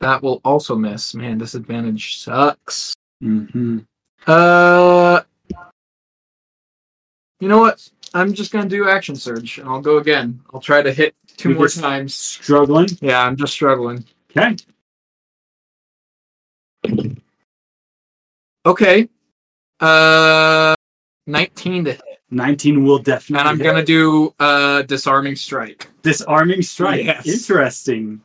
That 0.00 0.22
will 0.22 0.40
also 0.44 0.76
miss. 0.76 1.14
Man, 1.14 1.38
disadvantage 1.38 2.18
sucks. 2.18 2.94
Mm-hmm. 3.22 3.78
Uh, 4.26 5.20
you 7.40 7.48
know 7.48 7.58
what? 7.58 7.88
I'm 8.14 8.32
just 8.34 8.52
gonna 8.52 8.68
do 8.68 8.88
action 8.88 9.16
surge, 9.16 9.58
and 9.58 9.68
I'll 9.68 9.80
go 9.80 9.98
again. 9.98 10.40
I'll 10.52 10.60
try 10.60 10.82
to 10.82 10.92
hit 10.92 11.14
2 11.38 11.50
You're 11.50 11.58
more 11.58 11.68
times. 11.68 12.14
Struggling. 12.14 12.88
Yeah, 13.00 13.22
I'm 13.22 13.36
just 13.36 13.52
struggling. 13.52 14.04
Okay. 14.36 14.56
Okay. 18.64 19.08
Uh, 19.80 20.74
19 21.26 21.84
to 21.84 21.92
hit, 21.92 22.02
19 22.30 22.84
will 22.84 22.98
definitely. 22.98 23.40
and 23.40 23.48
I'm 23.48 23.58
hit. 23.58 23.64
gonna 23.64 23.84
do 23.84 24.34
uh 24.40 24.82
disarming 24.82 25.36
strike. 25.36 25.88
Disarming 26.02 26.62
strike. 26.62 27.04
Yes. 27.04 27.26
Interesting. 27.26 28.20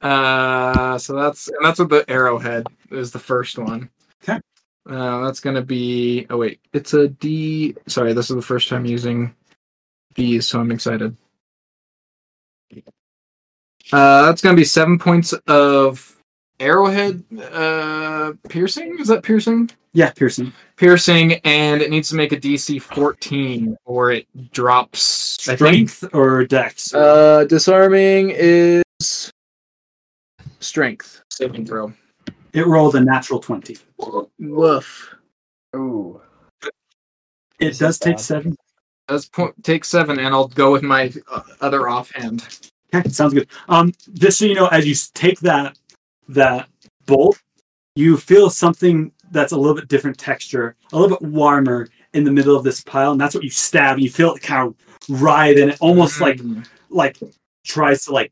Uh, 0.00 0.96
so 0.96 1.14
that's 1.14 1.48
and 1.48 1.58
that's 1.62 1.78
with 1.78 1.90
the 1.90 2.08
arrowhead 2.08 2.66
is 2.90 3.10
the 3.10 3.18
first 3.18 3.58
one. 3.58 3.90
Okay. 4.22 4.40
Uh, 4.88 5.24
that's 5.24 5.40
gonna 5.40 5.62
be. 5.62 6.26
Oh 6.30 6.38
wait, 6.38 6.60
it's 6.72 6.94
a 6.94 7.08
D. 7.08 7.74
Sorry, 7.86 8.12
this 8.12 8.30
is 8.30 8.36
the 8.36 8.42
first 8.42 8.68
time 8.68 8.86
using 8.86 9.34
these, 10.14 10.46
so 10.46 10.60
I'm 10.60 10.70
excited. 10.70 11.16
Uh, 13.90 14.26
that's 14.26 14.42
gonna 14.42 14.56
be 14.56 14.64
seven 14.64 14.98
points 14.98 15.32
of 15.46 16.14
arrowhead 16.60 17.22
uh 17.52 18.32
piercing. 18.48 18.98
Is 18.98 19.08
that 19.08 19.22
piercing? 19.22 19.70
Yeah, 19.92 20.10
piercing. 20.10 20.52
Piercing, 20.76 21.34
and 21.44 21.80
it 21.80 21.90
needs 21.90 22.08
to 22.10 22.14
make 22.14 22.32
a 22.32 22.36
DC 22.36 22.80
14 22.80 23.76
or 23.84 24.12
it 24.12 24.26
drops. 24.52 25.00
Strength 25.00 26.04
or 26.12 26.44
dex? 26.44 26.94
Uh, 26.94 27.44
disarming 27.48 28.30
is 28.30 28.82
strength 30.60 31.22
saving 31.30 31.66
throw. 31.66 31.92
it 32.52 32.66
rolled 32.66 32.94
a 32.96 33.00
natural 33.00 33.38
20. 33.40 33.76
Woof. 34.38 35.14
Ooh. 35.76 36.20
It 37.60 37.78
does 37.78 37.98
take 37.98 38.16
bad. 38.16 38.20
seven. 38.24 38.56
Let's 39.08 39.26
po- 39.26 39.54
take 39.62 39.84
seven, 39.84 40.18
and 40.18 40.28
I'll 40.28 40.48
go 40.48 40.70
with 40.70 40.82
my 40.82 41.12
uh, 41.30 41.42
other 41.60 41.88
offhand. 41.88 42.46
Okay, 42.94 43.08
sounds 43.08 43.34
good. 43.34 43.48
Um, 43.68 43.92
just 44.14 44.38
so 44.38 44.44
you 44.44 44.54
know, 44.54 44.68
as 44.68 44.86
you 44.86 44.94
take 45.14 45.40
that 45.40 45.76
that 46.28 46.68
bolt, 47.06 47.40
you 47.96 48.16
feel 48.16 48.48
something 48.50 49.12
that's 49.30 49.52
a 49.52 49.56
little 49.56 49.74
bit 49.74 49.88
different 49.88 50.18
texture, 50.18 50.76
a 50.92 50.98
little 50.98 51.16
bit 51.18 51.26
warmer 51.28 51.88
in 52.14 52.24
the 52.24 52.30
middle 52.30 52.54
of 52.56 52.64
this 52.64 52.80
pile, 52.82 53.12
and 53.12 53.20
that's 53.20 53.34
what 53.34 53.44
you 53.44 53.50
stab. 53.50 53.94
And 53.94 54.02
you 54.02 54.10
feel 54.10 54.34
it 54.34 54.42
kind 54.42 54.68
of 55.08 55.20
writhe, 55.20 55.58
and 55.58 55.70
it 55.70 55.78
almost 55.80 56.20
like 56.20 56.38
Mm. 56.38 56.66
like 56.90 57.18
tries 57.64 58.04
to 58.04 58.12
like 58.12 58.30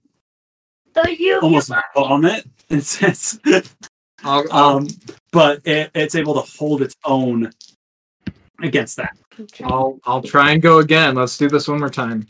The 0.97 1.15
you 1.19 1.41
almost 1.41 1.71
vomit. 1.95 2.47
In 2.71 2.81
sense, 2.81 3.39
I'll, 4.25 4.45
I'll, 4.51 4.77
um, 4.79 4.89
but 5.31 5.61
it, 5.67 5.91
it's 5.95 6.15
able 6.15 6.35
to 6.35 6.59
hold 6.59 6.81
its 6.81 6.97
own 7.05 7.53
against 8.63 8.97
that. 8.97 9.17
I'll 9.63 10.01
I'll 10.05 10.23
try 10.23 10.53
and 10.53 10.63
go 10.63 10.79
again. 10.79 11.15
Let's 11.15 11.37
do 11.37 11.49
this 11.49 11.69
one 11.69 11.81
more 11.81 11.91
time. 11.91 12.27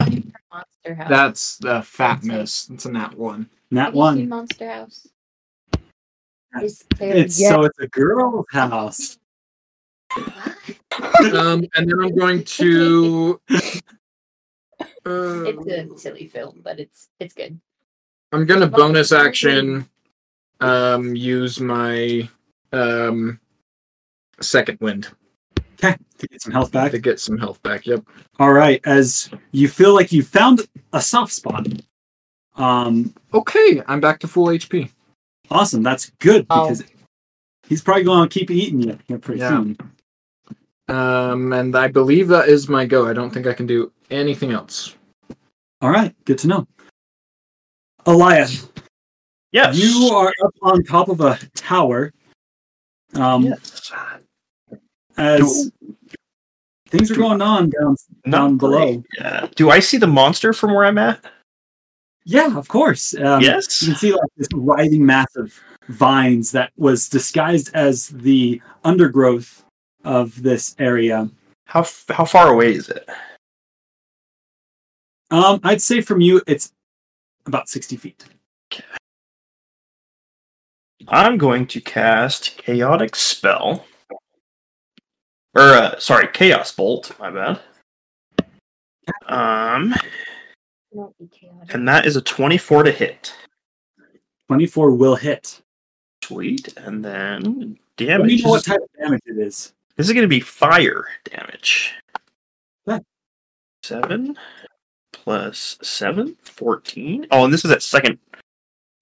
Monster 0.00 0.94
House. 0.94 1.08
That's 1.08 1.56
the 1.58 1.82
fat 1.82 2.24
miss. 2.24 2.70
It's 2.70 2.86
a 2.86 2.92
nat 2.92 3.14
one. 3.14 3.50
That 3.70 3.84
Have 3.84 3.94
you 3.94 4.00
seen 4.00 4.00
one. 4.00 4.28
Monster 4.30 4.70
House. 4.70 5.08
It's 6.54 6.82
clearly 6.96 7.20
It's 7.20 7.36
so 7.36 7.64
it's 7.64 7.78
a 7.78 7.88
girl 7.88 8.46
house. 8.50 9.18
Um, 10.16 11.66
and 11.74 11.90
then 11.90 12.00
I'm 12.00 12.16
going 12.16 12.42
to 12.42 13.38
Uh, 15.04 15.44
It's 15.44 15.66
a 15.66 15.98
silly 15.98 16.26
film, 16.26 16.62
but 16.64 16.80
it's 16.80 17.10
it's 17.20 17.34
good. 17.34 17.60
I'm 18.32 18.46
gonna 18.46 18.66
bonus 18.66 19.12
action 19.12 19.88
um 20.60 21.14
use 21.14 21.60
my 21.60 22.28
um 22.72 23.38
second 24.40 24.78
wind 24.80 25.08
Okay, 25.82 25.96
to 26.18 26.26
get 26.26 26.42
some 26.42 26.52
health 26.52 26.72
back. 26.72 26.90
to 26.90 26.98
get 26.98 27.20
some 27.20 27.38
health 27.38 27.62
back. 27.62 27.86
Yep. 27.86 28.02
All 28.40 28.52
right, 28.52 28.80
as 28.84 29.30
you 29.52 29.68
feel 29.68 29.94
like 29.94 30.10
you 30.10 30.24
found 30.24 30.62
a 30.92 31.00
soft 31.00 31.32
spot. 31.32 31.66
Um, 32.56 33.14
Okay, 33.32 33.80
I'm 33.86 34.00
back 34.00 34.18
to 34.20 34.28
full 34.28 34.46
HP. 34.48 34.90
awesome. 35.52 35.84
That's 35.84 36.10
good 36.18 36.44
Oh. 36.50 36.64
because 36.68 36.82
he's 37.68 37.80
probably 37.80 38.02
going 38.02 38.28
to 38.28 38.38
keep 38.38 38.50
eating 38.50 38.80
you 38.82 38.98
here 39.06 39.18
pretty 39.18 39.38
Yeah. 39.40 39.50
soon. 39.50 39.76
Um, 40.88 41.52
and 41.52 41.76
I 41.76 41.86
believe 41.86 42.26
that 42.28 42.48
is 42.48 42.68
my 42.68 42.84
go. 42.84 43.06
I 43.06 43.12
don't 43.12 43.30
think 43.30 43.46
I 43.46 43.52
can 43.54 43.66
do 43.66 43.92
anything 44.10 44.50
else. 44.50 44.96
All 45.80 45.90
right, 45.90 46.12
good 46.24 46.38
to 46.38 46.48
know. 46.48 46.66
Elias, 48.08 48.66
Yes. 49.52 49.76
you 49.78 50.08
are 50.14 50.32
up 50.44 50.54
on 50.62 50.82
top 50.82 51.08
of 51.08 51.20
a 51.20 51.38
tower. 51.54 52.12
Um, 53.14 53.44
Yes. 53.44 53.92
as 55.18 55.70
things 56.88 57.10
are 57.10 57.16
going 57.16 57.42
on 57.42 57.70
down 57.70 57.96
down 58.30 58.56
below. 58.56 58.94
great. 58.94 59.04
Yeah. 59.18 59.46
Do 59.56 59.70
I 59.70 59.80
see 59.80 59.98
the 59.98 60.06
monster 60.06 60.52
from 60.52 60.72
where 60.74 60.84
I'm 60.86 60.96
at? 60.98 61.22
Yeah, 62.24 62.56
of 62.56 62.68
course. 62.68 63.14
Um, 63.14 63.42
Yes. 63.42 63.82
You 63.82 63.88
can 63.88 63.96
see 63.96 64.12
like 64.12 64.30
this 64.36 64.48
writhing 64.54 65.04
mass 65.04 65.34
of 65.36 65.52
vines 65.88 66.50
that 66.52 66.72
was 66.76 67.08
disguised 67.08 67.70
as 67.74 68.08
the 68.08 68.60
undergrowth 68.84 69.64
of 70.04 70.42
this 70.42 70.74
area. 70.78 71.30
How 71.66 71.80
f- 71.80 72.04
how 72.10 72.24
far 72.24 72.48
away 72.48 72.72
is 72.74 72.88
it? 72.88 73.06
Um, 75.30 75.60
I'd 75.62 75.82
say 75.82 76.00
from 76.00 76.20
you, 76.22 76.40
it's 76.46 76.72
about 77.48 77.68
sixty 77.68 77.96
feet. 77.96 78.24
I'm 81.06 81.38
going 81.38 81.66
to 81.68 81.80
cast 81.80 82.58
chaotic 82.58 83.16
spell. 83.16 83.86
Or 85.54 85.62
uh, 85.62 85.98
sorry, 85.98 86.28
chaos 86.32 86.70
bolt. 86.72 87.12
My 87.18 87.30
bad. 87.30 87.60
Um, 89.26 89.94
Not 90.92 91.16
be 91.18 91.26
chaotic. 91.28 91.72
and 91.74 91.88
that 91.88 92.04
is 92.04 92.16
a 92.16 92.20
24 92.20 92.82
to 92.84 92.92
hit. 92.92 93.32
Twenty-four 94.48 94.90
will 94.92 95.14
hit. 95.16 95.60
Sweet. 96.24 96.76
And 96.76 97.02
then 97.04 97.42
Let 97.42 97.54
me 97.56 97.78
damage. 97.96 98.44
know 98.44 98.50
what 98.50 98.64
type 98.64 98.80
of 98.82 98.88
damage 99.00 99.22
it 99.26 99.38
is. 99.38 99.72
This 99.96 100.06
is 100.08 100.12
going 100.12 100.22
to 100.24 100.28
be 100.28 100.40
fire 100.40 101.06
damage. 101.24 101.94
Okay. 102.86 103.00
7 105.28 106.36
plus 106.36 106.48
14. 106.50 107.26
Oh, 107.30 107.44
and 107.44 107.52
this 107.52 107.64
is 107.64 107.70
at 107.70 107.82
second 107.82 108.18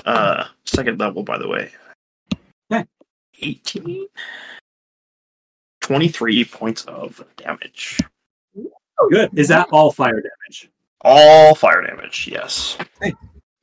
uh 0.04 0.44
second 0.64 1.00
level 1.00 1.22
by 1.22 1.38
the 1.38 1.48
way. 1.48 1.70
Okay. 2.70 2.84
18 3.40 4.06
23 5.80 6.44
points 6.44 6.84
of 6.84 7.24
damage. 7.36 8.00
Good. 9.10 9.30
Is 9.38 9.48
that 9.48 9.68
all 9.70 9.92
fire 9.92 10.20
damage? 10.20 10.70
All 11.02 11.54
fire 11.54 11.82
damage, 11.82 12.28
yes. 12.30 12.76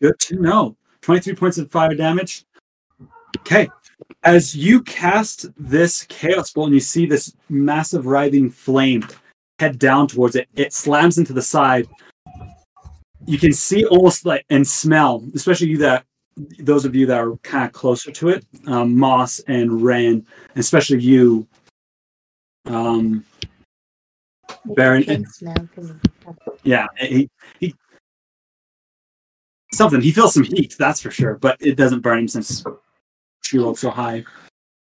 Good 0.01 0.19
to 0.19 0.39
know. 0.39 0.77
23 1.01 1.35
points 1.35 1.57
of 1.57 1.69
fire 1.69 1.95
damage. 1.95 2.45
Okay. 3.39 3.69
As 4.23 4.55
you 4.55 4.81
cast 4.83 5.47
this 5.57 6.03
chaos 6.03 6.51
bolt 6.51 6.67
and 6.67 6.75
you 6.75 6.79
see 6.79 7.05
this 7.05 7.35
massive 7.49 8.05
writhing 8.05 8.49
flame 8.49 9.05
head 9.59 9.79
down 9.79 10.07
towards 10.07 10.35
it, 10.35 10.47
it 10.55 10.71
slams 10.71 11.17
into 11.17 11.33
the 11.33 11.41
side. 11.41 11.87
You 13.25 13.37
can 13.37 13.53
see 13.53 13.85
almost 13.85 14.25
like 14.25 14.45
and 14.49 14.67
smell, 14.67 15.23
especially 15.33 15.67
you 15.69 15.77
that 15.79 16.05
those 16.59 16.83
of 16.85 16.95
you 16.95 17.05
that 17.05 17.19
are 17.19 17.35
kind 17.37 17.65
of 17.65 17.71
closer 17.71 18.11
to 18.11 18.29
it, 18.29 18.45
um, 18.67 18.97
Moss 18.97 19.39
and 19.47 19.83
Ren, 19.83 20.25
especially 20.55 20.99
you, 20.99 21.47
um, 22.65 23.23
Barren. 24.65 25.03
'cause 25.03 25.43
Yeah, 26.63 26.87
he, 26.97 27.29
he 27.59 27.75
something. 29.73 30.01
He 30.01 30.11
feels 30.11 30.33
some 30.33 30.43
heat, 30.43 30.75
that's 30.77 31.01
for 31.01 31.11
sure, 31.11 31.35
but 31.35 31.57
it 31.59 31.75
doesn't 31.75 32.01
burn 32.01 32.19
him 32.19 32.27
since 32.27 32.63
she 33.41 33.57
rolled 33.57 33.77
so 33.77 33.89
high. 33.89 34.23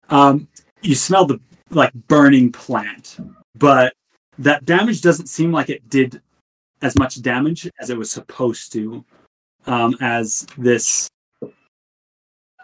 Um, 0.10 0.48
you 0.82 0.96
smell 0.96 1.26
the 1.26 1.40
like 1.70 1.94
burning 2.08 2.52
plant, 2.52 3.18
but 3.56 3.94
that 4.40 4.66
damage 4.66 5.02
doesn't 5.02 5.28
seem 5.28 5.52
like 5.52 5.70
it 5.70 5.88
did 5.90 6.22
as 6.84 6.98
much 6.98 7.22
damage 7.22 7.70
as 7.80 7.90
it 7.90 7.98
was 7.98 8.12
supposed 8.12 8.72
to. 8.74 9.04
Um, 9.66 9.96
as 10.02 10.46
this 10.58 11.10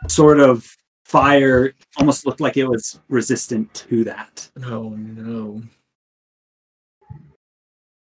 sort 0.07 0.39
of 0.39 0.69
fire 1.05 1.73
almost 1.97 2.25
looked 2.25 2.41
like 2.41 2.57
it 2.57 2.65
was 2.65 2.99
resistant 3.07 3.73
to 3.73 4.03
that. 4.03 4.49
Oh 4.65 4.89
no. 4.89 5.63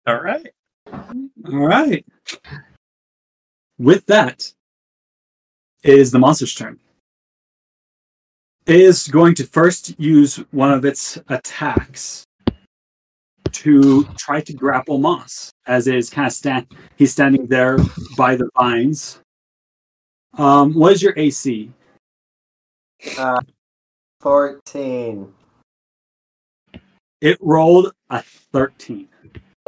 All 0.07 0.21
right. 0.23 0.49
All 0.91 1.67
right. 1.67 2.05
With 3.79 4.07
that, 4.07 4.53
it 5.85 5.95
is 5.95 6.11
the 6.11 6.19
monster's 6.19 6.55
turn. 6.55 6.81
It 8.67 8.81
is 8.81 9.07
going 9.07 9.35
to 9.37 9.45
first 9.45 9.99
use 10.01 10.37
one 10.51 10.73
of 10.73 10.85
its 10.85 11.19
attacks 11.29 12.27
to 13.49 14.05
try 14.17 14.41
to 14.41 14.53
grapple 14.53 14.99
Moss, 14.99 15.53
as 15.67 15.87
it 15.87 15.95
is 15.95 16.11
kind 16.11 16.27
of 16.27 16.33
stand. 16.33 16.67
He's 16.97 17.13
standing 17.13 17.47
there 17.47 17.79
by 18.17 18.37
the 18.37 18.49
vines. 18.57 19.21
Um, 20.37 20.73
what 20.75 20.93
is 20.93 21.03
your 21.03 21.15
AC? 21.17 21.71
Uh, 23.17 23.41
14. 24.21 25.33
It 27.21 27.39
rolled 27.41 27.93
a 28.11 28.23
thirteen. 28.53 29.09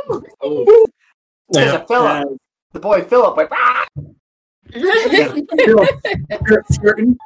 There's 0.09 1.73
a 1.73 1.85
Philip. 1.87 1.91
Uh, 1.91 2.25
The 2.73 2.81
boy 2.81 3.03
Philip 3.03 3.37
went, 3.37 3.49
"Ah!" 3.53 3.87
Philip, 4.73 6.01
certain 6.71 7.19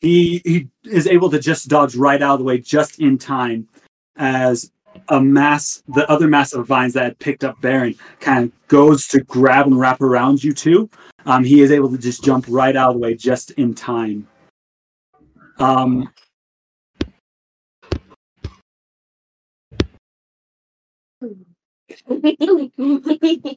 he 0.00 0.40
he 0.44 0.68
is 0.84 1.08
able 1.08 1.30
to 1.30 1.40
just 1.40 1.68
dodge 1.68 1.96
right 1.96 2.22
out 2.22 2.34
of 2.34 2.38
the 2.38 2.44
way 2.44 2.58
just 2.58 3.00
in 3.00 3.18
time 3.18 3.66
as 4.16 4.70
a 5.08 5.20
mass 5.20 5.82
the 5.88 6.08
other 6.10 6.28
mass 6.28 6.52
of 6.52 6.66
vines 6.66 6.94
that 6.94 7.04
had 7.04 7.18
picked 7.18 7.44
up 7.44 7.60
Barren 7.60 7.94
kind 8.20 8.44
of 8.44 8.68
goes 8.68 9.06
to 9.08 9.20
grab 9.24 9.66
and 9.66 9.78
wrap 9.78 10.00
around 10.00 10.42
you 10.42 10.52
two. 10.52 10.88
Um, 11.26 11.44
he 11.44 11.60
is 11.62 11.70
able 11.70 11.90
to 11.90 11.98
just 11.98 12.24
jump 12.24 12.46
right 12.48 12.74
out 12.74 12.90
of 12.90 12.94
the 12.94 13.00
way 13.00 13.14
just 13.14 13.50
in 13.52 13.74
time. 13.74 14.26
Um, 15.58 16.08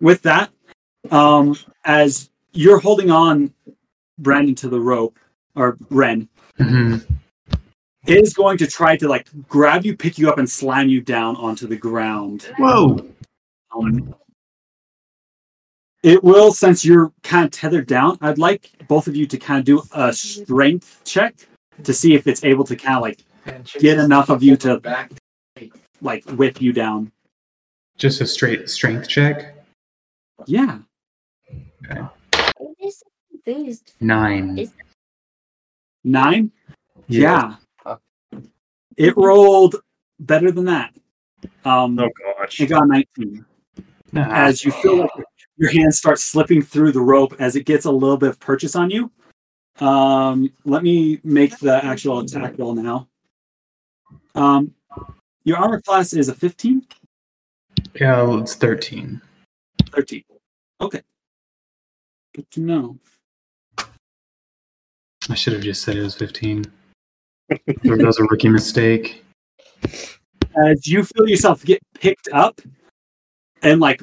with 0.01 0.21
that, 0.23 0.49
um, 1.11 1.55
as 1.83 2.29
you're 2.53 2.79
holding 2.79 3.11
on 3.11 3.53
Brandon 4.17 4.55
to 4.55 4.69
the 4.69 4.79
rope, 4.79 5.17
or 5.55 5.77
Ren, 5.89 6.27
Mhm. 6.59 7.05
It 8.07 8.21
is 8.21 8.33
going 8.33 8.57
to 8.59 8.67
try 8.67 8.95
to 8.97 9.07
like 9.07 9.27
grab 9.47 9.85
you, 9.85 9.95
pick 9.95 10.17
you 10.17 10.29
up, 10.29 10.37
and 10.37 10.49
slam 10.49 10.89
you 10.89 11.01
down 11.01 11.35
onto 11.37 11.67
the 11.67 11.75
ground. 11.75 12.51
Whoa. 12.57 13.05
Um, 13.75 14.15
it 16.03 16.23
will, 16.23 16.51
since 16.53 16.85
you're 16.85 17.11
kind 17.23 17.45
of 17.45 17.51
tethered 17.51 17.87
down. 17.87 18.17
I'd 18.21 18.37
like 18.37 18.69
both 18.87 19.07
of 19.07 19.15
you 19.15 19.25
to 19.25 19.37
kind 19.37 19.59
of 19.59 19.65
do 19.65 19.81
a 19.93 20.13
strength 20.13 21.01
check 21.03 21.35
to 21.83 21.93
see 21.93 22.13
if 22.13 22.27
it's 22.27 22.43
able 22.43 22.63
to 22.65 22.75
kind 22.75 22.97
of 22.97 23.01
like 23.01 23.23
get 23.79 23.97
enough 23.97 24.29
of 24.29 24.43
you 24.43 24.55
to 24.57 24.79
back. 24.79 25.11
like 26.01 26.23
whip 26.31 26.61
you 26.61 26.73
down. 26.73 27.11
Just 27.97 28.21
a 28.21 28.27
straight 28.27 28.69
strength 28.69 29.07
check. 29.07 29.55
Yeah. 30.45 30.79
This 32.79 33.03
boost. 33.45 33.93
Nine. 33.99 34.57
Is- 34.59 34.73
Nine? 36.03 36.51
Yeah. 37.07 37.55
Yeah. 38.97 39.07
It 39.07 39.17
rolled 39.17 39.75
better 40.19 40.51
than 40.51 40.65
that. 40.65 40.93
Um, 41.63 41.99
Oh 41.99 42.09
gosh. 42.37 42.59
it 42.59 42.67
got 42.67 42.87
19. 42.87 43.45
Nah. 44.11 44.27
As 44.31 44.63
you 44.63 44.71
feel 44.71 44.97
like 44.97 45.09
your 45.57 45.71
hands 45.71 45.97
start 45.97 46.19
slipping 46.19 46.61
through 46.61 46.91
the 46.91 47.01
rope 47.01 47.35
as 47.39 47.55
it 47.55 47.65
gets 47.65 47.85
a 47.85 47.91
little 47.91 48.17
bit 48.17 48.29
of 48.29 48.39
purchase 48.39 48.75
on 48.75 48.89
you. 48.89 49.11
Um, 49.79 50.51
let 50.63 50.83
me 50.83 51.19
make 51.23 51.57
the 51.59 51.83
actual 51.83 52.19
attack 52.19 52.57
roll 52.57 52.73
now. 52.75 53.07
Um, 54.33 54.73
your 55.43 55.57
armor 55.57 55.81
class 55.81 56.13
is 56.13 56.29
a 56.29 56.33
15, 56.33 56.85
Yeah, 57.99 58.21
well, 58.23 58.39
it's 58.39 58.55
13. 58.55 59.21
13. 59.91 60.23
Okay. 60.81 61.01
Good 62.33 62.49
to 62.51 62.61
know. 62.61 62.97
I 65.29 65.33
should 65.35 65.53
have 65.53 65.61
just 65.61 65.81
said 65.83 65.97
it 65.97 66.03
was 66.03 66.15
15. 66.15 66.65
That 67.49 68.03
was 68.05 68.19
a 68.19 68.23
rookie 68.23 68.49
mistake. 68.49 69.23
as 70.67 70.87
you 70.87 71.03
feel 71.03 71.27
yourself 71.27 71.63
get 71.63 71.79
picked 71.93 72.27
up 72.31 72.61
and 73.61 73.79
like 73.79 74.01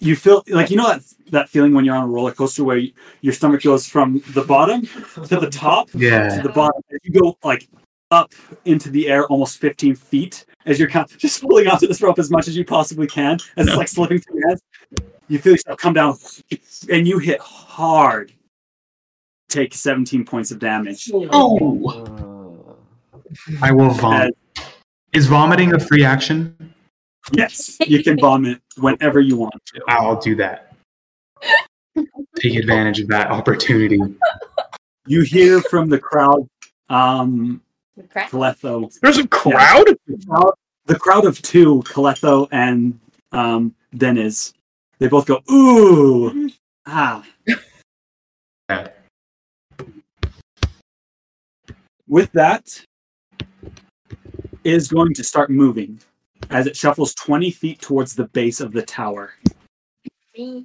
you 0.00 0.14
feel 0.16 0.42
like 0.48 0.70
you 0.70 0.76
know 0.76 0.88
that 0.88 1.02
that 1.30 1.48
feeling 1.48 1.72
when 1.74 1.84
you're 1.84 1.94
on 1.96 2.04
a 2.04 2.06
roller 2.06 2.32
coaster 2.32 2.62
where 2.64 2.76
you, 2.78 2.92
your 3.22 3.32
stomach 3.32 3.62
goes 3.62 3.86
from 3.86 4.22
the 4.34 4.42
bottom 4.42 4.82
to 5.26 5.36
the 5.40 5.48
top 5.50 5.88
Yeah. 5.94 6.36
to 6.36 6.42
the 6.42 6.50
bottom. 6.52 6.82
As 6.92 6.98
you 7.02 7.12
go 7.20 7.36
like 7.42 7.66
up 8.10 8.32
into 8.66 8.90
the 8.90 9.08
air 9.08 9.26
almost 9.26 9.58
15 9.58 9.94
feet 9.96 10.44
as 10.66 10.78
you're 10.78 10.88
kind 10.88 11.10
of 11.10 11.16
just 11.18 11.40
pulling 11.42 11.66
onto 11.66 11.86
this 11.88 12.00
rope 12.02 12.18
as 12.18 12.30
much 12.30 12.46
as 12.46 12.56
you 12.56 12.64
possibly 12.64 13.06
can 13.06 13.38
as 13.56 13.66
it's 13.66 13.76
like 13.76 13.88
slipping 13.88 14.18
through 14.20 14.38
your 14.40 14.48
hands. 14.48 14.60
You 15.28 15.38
feel 15.40 15.52
yourself 15.52 15.78
come 15.78 15.92
down 15.94 16.16
and 16.90 17.08
you 17.08 17.18
hit 17.18 17.40
hard. 17.40 18.32
Take 19.48 19.74
17 19.74 20.24
points 20.24 20.50
of 20.50 20.58
damage. 20.58 21.10
Oh. 21.14 21.88
Uh, 21.88 22.25
I 23.62 23.72
will 23.72 23.90
vomit. 23.90 24.36
Is 25.12 25.26
vomiting 25.26 25.74
a 25.74 25.78
free 25.78 26.04
action? 26.04 26.74
Yes, 27.32 27.76
you 27.86 28.02
can 28.02 28.18
vomit 28.18 28.60
whenever 28.76 29.20
you 29.20 29.36
want 29.36 29.54
to. 29.66 29.80
I'll 29.88 30.20
do 30.20 30.34
that. 30.36 30.74
Take 32.36 32.56
advantage 32.56 33.00
of 33.00 33.08
that 33.08 33.30
opportunity. 33.30 33.98
You 35.06 35.22
hear 35.22 35.60
from 35.62 35.88
the 35.88 35.98
crowd, 35.98 36.46
um, 36.90 37.62
Kaletho. 37.98 38.92
There's 39.00 39.18
a 39.18 39.26
crowd? 39.26 39.86
The 40.06 40.18
crowd, 40.26 40.52
the 40.84 40.98
crowd 40.98 41.24
of 41.24 41.40
two, 41.42 41.82
Kaletho 41.86 42.48
and 42.52 42.98
um, 43.32 43.74
Deniz. 43.94 44.52
They 44.98 45.08
both 45.08 45.26
go, 45.26 45.42
ooh, 45.50 46.50
ah. 46.86 47.24
Yeah. 48.68 48.88
With 52.08 52.30
that, 52.32 52.84
is 54.66 54.88
going 54.88 55.14
to 55.14 55.22
start 55.22 55.48
moving 55.48 56.00
as 56.50 56.66
it 56.66 56.76
shuffles 56.76 57.14
20 57.14 57.52
feet 57.52 57.80
towards 57.80 58.16
the 58.16 58.26
base 58.28 58.60
of 58.60 58.72
the 58.72 58.82
tower. 58.82 59.32
A 60.36 60.64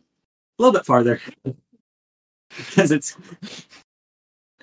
little 0.57 0.73
bit 0.73 0.85
farther. 0.85 1.21
because 2.57 2.91
it's 2.91 3.15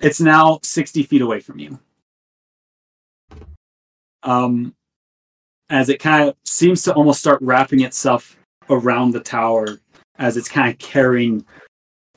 it's 0.01 0.19
now 0.19 0.59
60 0.61 1.03
feet 1.03 1.21
away 1.21 1.39
from 1.39 1.57
you. 1.57 1.79
Um 4.23 4.75
as 5.69 5.87
it 5.87 5.99
kind 5.99 6.27
of 6.27 6.35
seems 6.43 6.83
to 6.83 6.93
almost 6.93 7.21
start 7.21 7.41
wrapping 7.41 7.81
itself 7.81 8.37
around 8.69 9.11
the 9.11 9.19
tower 9.21 9.79
as 10.17 10.35
it's 10.35 10.49
kind 10.49 10.69
of 10.69 10.77
carrying 10.79 11.45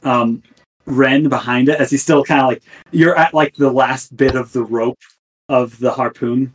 um 0.02 0.42
Ren 0.86 1.28
behind 1.28 1.68
it 1.68 1.78
as 1.78 1.92
he's 1.92 2.02
still 2.02 2.24
kind 2.24 2.40
of 2.40 2.48
like 2.48 2.62
you're 2.90 3.16
at 3.16 3.32
like 3.32 3.54
the 3.54 3.70
last 3.70 4.16
bit 4.16 4.34
of 4.34 4.52
the 4.52 4.64
rope 4.64 4.98
of 5.48 5.78
the 5.78 5.92
harpoon 5.92 6.52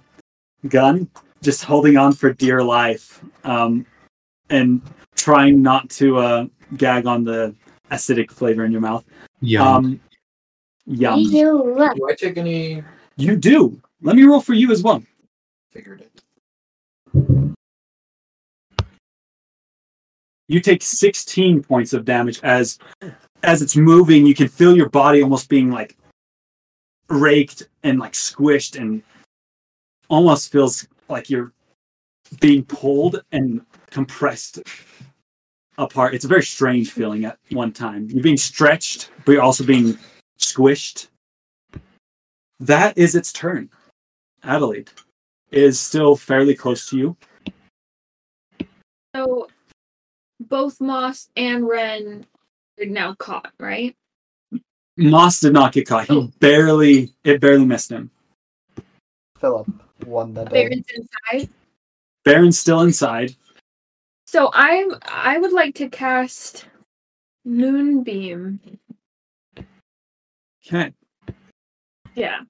gun, 0.68 1.10
just 1.42 1.64
holding 1.64 1.98
on 1.98 2.14
for 2.14 2.34
dear 2.34 2.64
life, 2.64 3.24
um, 3.44 3.86
and 4.50 4.82
trying 5.16 5.62
not 5.62 5.90
to 5.92 6.18
uh, 6.18 6.46
gag 6.78 7.06
on 7.06 7.24
the 7.24 7.56
acidic 7.92 8.32
flavor 8.32 8.66
in 8.66 8.72
your 8.72 8.82
mouth. 8.82 9.06
Yum. 9.42 9.68
Um, 9.68 10.00
yum. 10.86 11.24
Do 11.30 12.08
I 12.10 12.16
take 12.16 12.38
any? 12.38 12.84
You 13.18 13.36
do. 13.36 13.82
Let 14.02 14.16
me 14.16 14.24
roll 14.24 14.42
for 14.42 14.54
you 14.54 14.72
as 14.72 14.84
well. 14.84 15.04
Figured 15.72 16.02
it. 16.02 16.18
You 20.48 20.62
take 20.62 20.82
16 20.82 21.64
points 21.64 21.94
of 21.94 22.06
damage 22.06 22.40
as 22.42 22.80
as 23.44 23.62
it's 23.62 23.76
moving. 23.76 24.26
You 24.26 24.34
can 24.34 24.48
feel 24.48 24.76
your 24.76 24.90
body 24.90 25.22
almost 25.22 25.50
being 25.50 25.72
like 25.72 25.98
raked 27.10 27.68
and 27.84 28.00
like 28.00 28.14
squished 28.14 28.80
and 28.80 29.04
almost 30.10 30.52
feels 30.52 30.88
like 31.10 31.30
you're 31.30 31.54
being 32.40 32.64
pulled 32.64 33.24
and 33.32 33.62
compressed 33.90 34.60
apart. 35.78 36.14
It's 36.14 36.26
a 36.26 36.30
very 36.30 36.44
strange 36.44 36.92
feeling 36.92 37.26
at 37.26 37.38
one 37.52 37.72
time. 37.72 38.08
You're 38.10 38.24
being 38.24 38.38
stretched, 38.38 39.12
but 39.26 39.34
you're 39.34 39.42
also 39.42 39.64
being 39.64 39.98
squished. 40.40 41.08
That 42.60 42.98
is 42.98 43.16
its 43.16 43.32
turn. 43.32 43.70
Adelaide 44.44 44.90
is 45.52 45.80
still 45.80 46.16
fairly 46.16 46.56
close 46.56 46.90
to 46.90 46.98
you. 46.98 47.18
So 49.16 49.48
both 50.40 50.80
Moss 50.82 51.30
and 51.36 51.68
Ren 51.68 52.26
are 52.80 52.86
now 52.86 53.14
caught, 53.16 53.52
right? 53.60 53.96
Moss 54.98 55.40
did 55.40 55.54
not 55.54 55.74
get 55.74 55.88
caught. 55.88 56.08
He 56.08 56.14
oh. 56.16 56.32
barely 56.40 57.14
it 57.24 57.40
barely 57.40 57.66
missed 57.66 57.92
him. 57.92 58.10
Philip 59.40 59.68
won 60.06 60.34
the 60.34 60.46
day. 60.46 60.68
Barren's 60.68 60.88
inside. 60.96 61.50
Barren's 62.24 62.60
still 62.60 62.82
inside. 62.82 63.36
So 64.26 64.52
I'm 64.54 64.92
I 65.08 65.38
would 65.38 65.54
like 65.54 65.76
to 65.76 65.90
cast 65.90 66.66
Moonbeam. 67.46 68.60
Okay. 70.66 70.94
Yeah. 72.16 72.42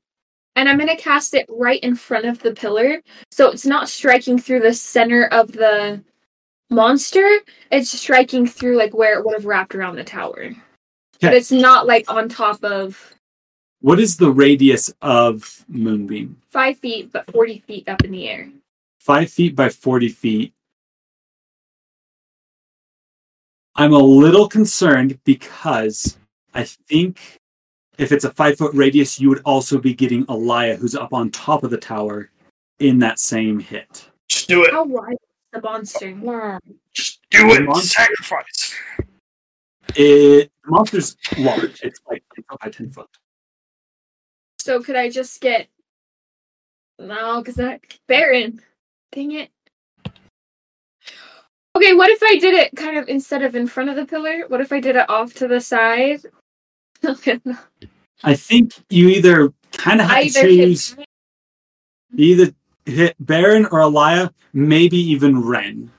And 0.56 0.68
I'm 0.68 0.80
gonna 0.80 0.98
cast 0.98 1.36
it 1.36 1.46
right 1.50 1.80
in 1.82 1.96
front 1.96 2.26
of 2.26 2.40
the 2.40 2.54
pillar. 2.54 3.02
So 3.32 3.52
it's 3.52 3.66
not 3.66 3.90
striking 3.90 4.40
through 4.40 4.62
the 4.62 4.74
center 4.74 5.28
of 5.28 5.52
the 5.52 6.04
monster. 6.72 7.28
It's 7.72 7.92
striking 7.92 8.48
through 8.48 8.78
like 8.78 8.96
where 8.96 9.20
it 9.20 9.26
would 9.26 9.36
have 9.36 9.46
wrapped 9.46 9.76
around 9.76 9.96
the 9.96 10.04
tower. 10.04 10.56
But 11.22 11.34
it's 11.34 11.52
not 11.52 11.88
like 11.88 12.10
on 12.10 12.30
top 12.30 12.64
of 12.64 13.14
What 13.82 14.00
is 14.00 14.18
the 14.18 14.32
radius 14.32 14.94
of 15.02 15.64
Moonbeam? 15.70 16.36
five 16.50 16.78
feet, 16.80 17.12
but 17.12 17.32
forty 17.32 17.60
feet 17.68 17.88
up 17.88 18.04
in 18.04 18.12
the 18.12 18.28
air. 18.28 18.50
Five 19.00 19.30
feet 19.32 19.56
by 19.56 19.70
40 19.70 20.10
feet. 20.10 20.54
I'm 23.76 23.94
a 23.94 23.98
little 24.00 24.50
concerned 24.50 25.18
because 25.24 26.18
I 26.54 26.64
think 26.66 27.20
if 27.98 28.12
it's 28.12 28.26
a 28.26 28.32
five 28.32 28.58
foot 28.58 28.74
radius, 28.74 29.18
you 29.18 29.30
would 29.30 29.42
also 29.46 29.78
be 29.78 29.94
getting 29.94 30.26
Alia, 30.30 30.76
who's 30.76 30.94
up 30.96 31.14
on 31.14 31.30
top 31.32 31.64
of 31.64 31.70
the 31.70 31.78
tower, 31.78 32.32
in 32.80 33.00
that 33.00 33.18
same 33.20 33.60
hit. 33.60 34.10
Just 34.28 34.50
do 34.50 34.64
it. 34.66 34.72
How 34.72 34.84
wide 34.84 35.14
is 35.14 35.18
the 35.54 35.62
monster? 35.62 36.60
Just 36.92 37.22
Do 37.30 37.52
it. 37.54 37.64
Monster- 37.64 37.88
Sacrifice. 38.02 38.76
It, 39.96 40.52
the 40.66 40.70
monster's 40.70 41.16
large. 41.38 41.80
It's 41.82 42.02
like 42.10 42.24
10 42.36 42.44
foot 42.50 42.60
by 42.60 42.70
10 42.70 42.90
foot. 42.90 43.08
So 44.68 44.84
could 44.84 44.98
I 44.98 45.10
just 45.10 45.40
get 45.40 45.70
no, 47.00 47.40
because 47.40 47.56
that 47.56 47.80
Barren. 48.06 48.60
Dang 49.14 49.32
it. 49.32 49.50
Okay, 51.74 51.94
what 51.94 52.10
if 52.10 52.22
I 52.22 52.38
did 52.38 52.54
it 52.54 52.76
kind 52.76 52.98
of 52.98 53.08
instead 53.08 53.44
of 53.44 53.56
in 53.56 53.66
front 53.66 53.90
of 53.90 53.96
the 53.96 54.06
pillar? 54.06 54.44
What 54.50 54.60
if 54.60 54.74
I 54.74 54.82
did 54.82 54.98
it 54.98 55.10
off 55.10 55.34
to 55.36 55.48
the 55.48 55.62
side? 55.62 56.20
I 58.26 58.36
think 58.36 58.74
you 58.90 59.08
either 59.08 59.54
kind 59.72 60.02
of 60.02 60.08
have 60.08 60.18
to 60.20 60.26
Either 60.26 60.48
hit 60.50 60.66
choose. 60.66 60.98
Either 62.18 62.52
hit 62.86 63.16
Barren 63.22 63.68
or 63.72 63.80
Alia, 63.80 64.34
maybe 64.52 64.98
even 64.98 65.46
Ren. 65.46 65.90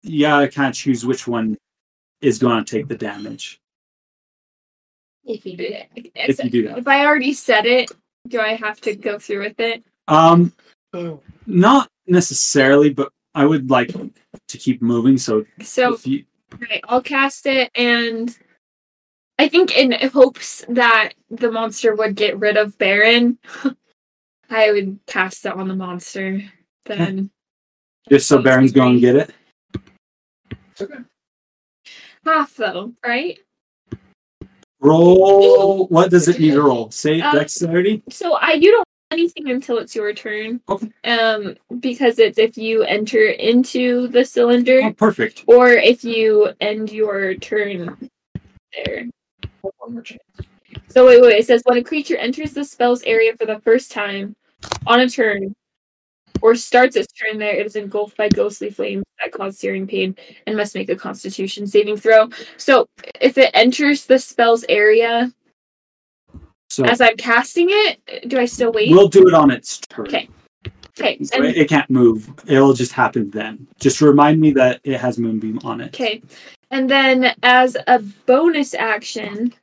You 0.00 0.20
gotta 0.20 0.48
kind 0.48 0.68
of 0.68 0.74
choose 0.74 1.04
which 1.04 1.26
one 1.26 1.58
is 2.22 2.38
going 2.38 2.64
to 2.64 2.74
take 2.74 2.88
the 2.88 2.96
damage. 2.96 3.60
if 5.26 5.44
you 5.44 5.58
do 5.58 5.64
it. 5.64 5.88
If 6.14 6.42
you 6.42 6.48
do 6.48 6.68
that. 6.68 6.78
If 6.78 6.88
I 6.88 7.04
already 7.04 7.34
said 7.34 7.66
it, 7.66 7.90
do 8.28 8.40
I 8.40 8.54
have 8.54 8.80
to 8.82 8.94
go 8.94 9.18
through 9.18 9.40
with 9.40 9.60
it? 9.60 9.84
Um, 10.08 10.52
not 11.46 11.88
necessarily, 12.06 12.90
but 12.90 13.12
I 13.34 13.44
would 13.44 13.70
like 13.70 13.94
to 14.48 14.58
keep 14.58 14.82
moving. 14.82 15.18
So, 15.18 15.44
So 15.62 15.94
if 15.94 16.06
you, 16.06 16.24
Right, 16.58 16.84
I'll 16.84 17.02
cast 17.02 17.46
it, 17.46 17.70
and 17.74 18.36
I 19.38 19.48
think 19.48 19.76
in 19.76 19.92
hopes 20.10 20.64
that 20.68 21.14
the 21.30 21.50
monster 21.50 21.94
would 21.94 22.14
get 22.14 22.38
rid 22.38 22.56
of 22.56 22.78
Barren, 22.78 23.38
I 24.50 24.70
would 24.70 25.00
cast 25.06 25.46
it 25.46 25.52
on 25.52 25.68
the 25.68 25.74
monster. 25.74 26.42
Then 26.86 27.30
just 28.08 28.28
so 28.28 28.40
Barren's 28.40 28.72
going 28.72 28.94
to 28.94 29.00
get 29.00 29.16
it. 29.16 29.34
Okay. 30.80 31.00
Half 32.24 32.56
though, 32.56 32.92
right? 33.04 33.38
Roll. 34.84 35.86
What 35.88 36.10
does 36.10 36.28
it 36.28 36.38
need 36.38 36.52
to 36.52 36.62
roll? 36.62 36.90
Say 36.90 37.20
Um, 37.20 37.34
dexterity. 37.34 38.02
So 38.10 38.34
I 38.34 38.52
you 38.52 38.70
don't 38.70 38.84
anything 39.10 39.50
until 39.50 39.78
it's 39.78 39.94
your 39.94 40.12
turn. 40.12 40.60
Okay. 40.68 40.90
Um, 41.04 41.56
because 41.80 42.18
it's 42.18 42.36
if 42.38 42.56
you 42.58 42.82
enter 42.82 43.26
into 43.26 44.08
the 44.08 44.24
cylinder, 44.24 44.80
Oh, 44.82 44.92
perfect. 44.92 45.44
or 45.46 45.70
if 45.70 46.04
you 46.04 46.50
end 46.60 46.90
your 46.92 47.34
turn 47.34 48.10
there. 48.76 49.06
One 49.78 49.92
more 49.94 50.02
chance. 50.02 50.20
So 50.88 51.06
wait, 51.06 51.22
wait. 51.22 51.38
It 51.38 51.46
says 51.46 51.62
when 51.64 51.78
a 51.78 51.82
creature 51.84 52.16
enters 52.16 52.52
the 52.52 52.64
spell's 52.64 53.02
area 53.04 53.36
for 53.36 53.46
the 53.46 53.60
first 53.60 53.92
time 53.92 54.34
on 54.86 55.00
a 55.00 55.08
turn, 55.08 55.54
or 56.42 56.54
starts 56.54 56.96
its 56.96 57.12
turn 57.12 57.38
there, 57.38 57.54
it 57.54 57.64
is 57.66 57.76
engulfed 57.76 58.16
by 58.16 58.28
ghostly 58.28 58.70
flames 58.70 59.04
that 59.22 59.32
cause 59.32 59.58
searing 59.58 59.86
pain 59.86 60.16
and 60.46 60.56
must 60.56 60.74
make 60.74 60.88
a 60.88 60.96
Constitution 60.96 61.66
saving 61.66 61.96
throw. 61.96 62.28
So 62.56 62.86
if 63.20 63.38
it 63.38 63.50
enters 63.54 64.06
the 64.06 64.18
spell's 64.18 64.64
area 64.68 65.32
So 66.70 66.84
as 66.84 67.00
I'm 67.00 67.16
casting 67.16 67.68
it, 67.70 68.28
do 68.28 68.38
I 68.38 68.46
still 68.46 68.72
wait? 68.72 68.90
we'll 68.90 69.08
do 69.08 69.26
it 69.28 69.34
on 69.34 69.50
its 69.50 69.78
turn. 69.78 70.06
Okay. 70.06 70.28
Okay. 70.98 71.22
So 71.24 71.36
And, 71.36 71.46
it, 71.46 71.56
it 71.56 71.68
can't 71.68 71.88
move. 71.90 72.28
It'll 72.46 72.72
just 72.72 72.92
happen 72.92 73.30
then. 73.30 73.66
Just 73.80 74.00
remind 74.00 74.40
me 74.40 74.52
that 74.52 74.80
it 74.84 74.98
has 75.00 75.18
Moonbeam 75.18 75.58
on 75.64 75.80
it. 75.80 75.88
okay. 75.88 76.22
And 76.70 76.90
then 76.90 77.34
as 77.42 77.76
a 77.86 78.00
bonus 78.26 78.74
action, 78.74 79.54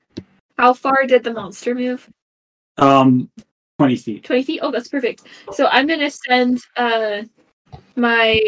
how 0.57 0.73
far 0.73 1.05
did 1.07 1.23
the 1.23 1.33
monster 1.33 1.75
move? 1.75 2.09
Um, 2.77 3.29
twenty 3.81 3.95
feet. 3.95 4.23
20 4.23 4.43
feet? 4.43 4.59
Oh, 4.61 4.71
that's 4.71 4.87
perfect. 4.87 5.23
So 5.53 5.67
I'm 5.67 5.87
going 5.87 5.99
to 5.99 6.11
send 6.11 6.59
uh 6.77 7.23
my 7.95 8.39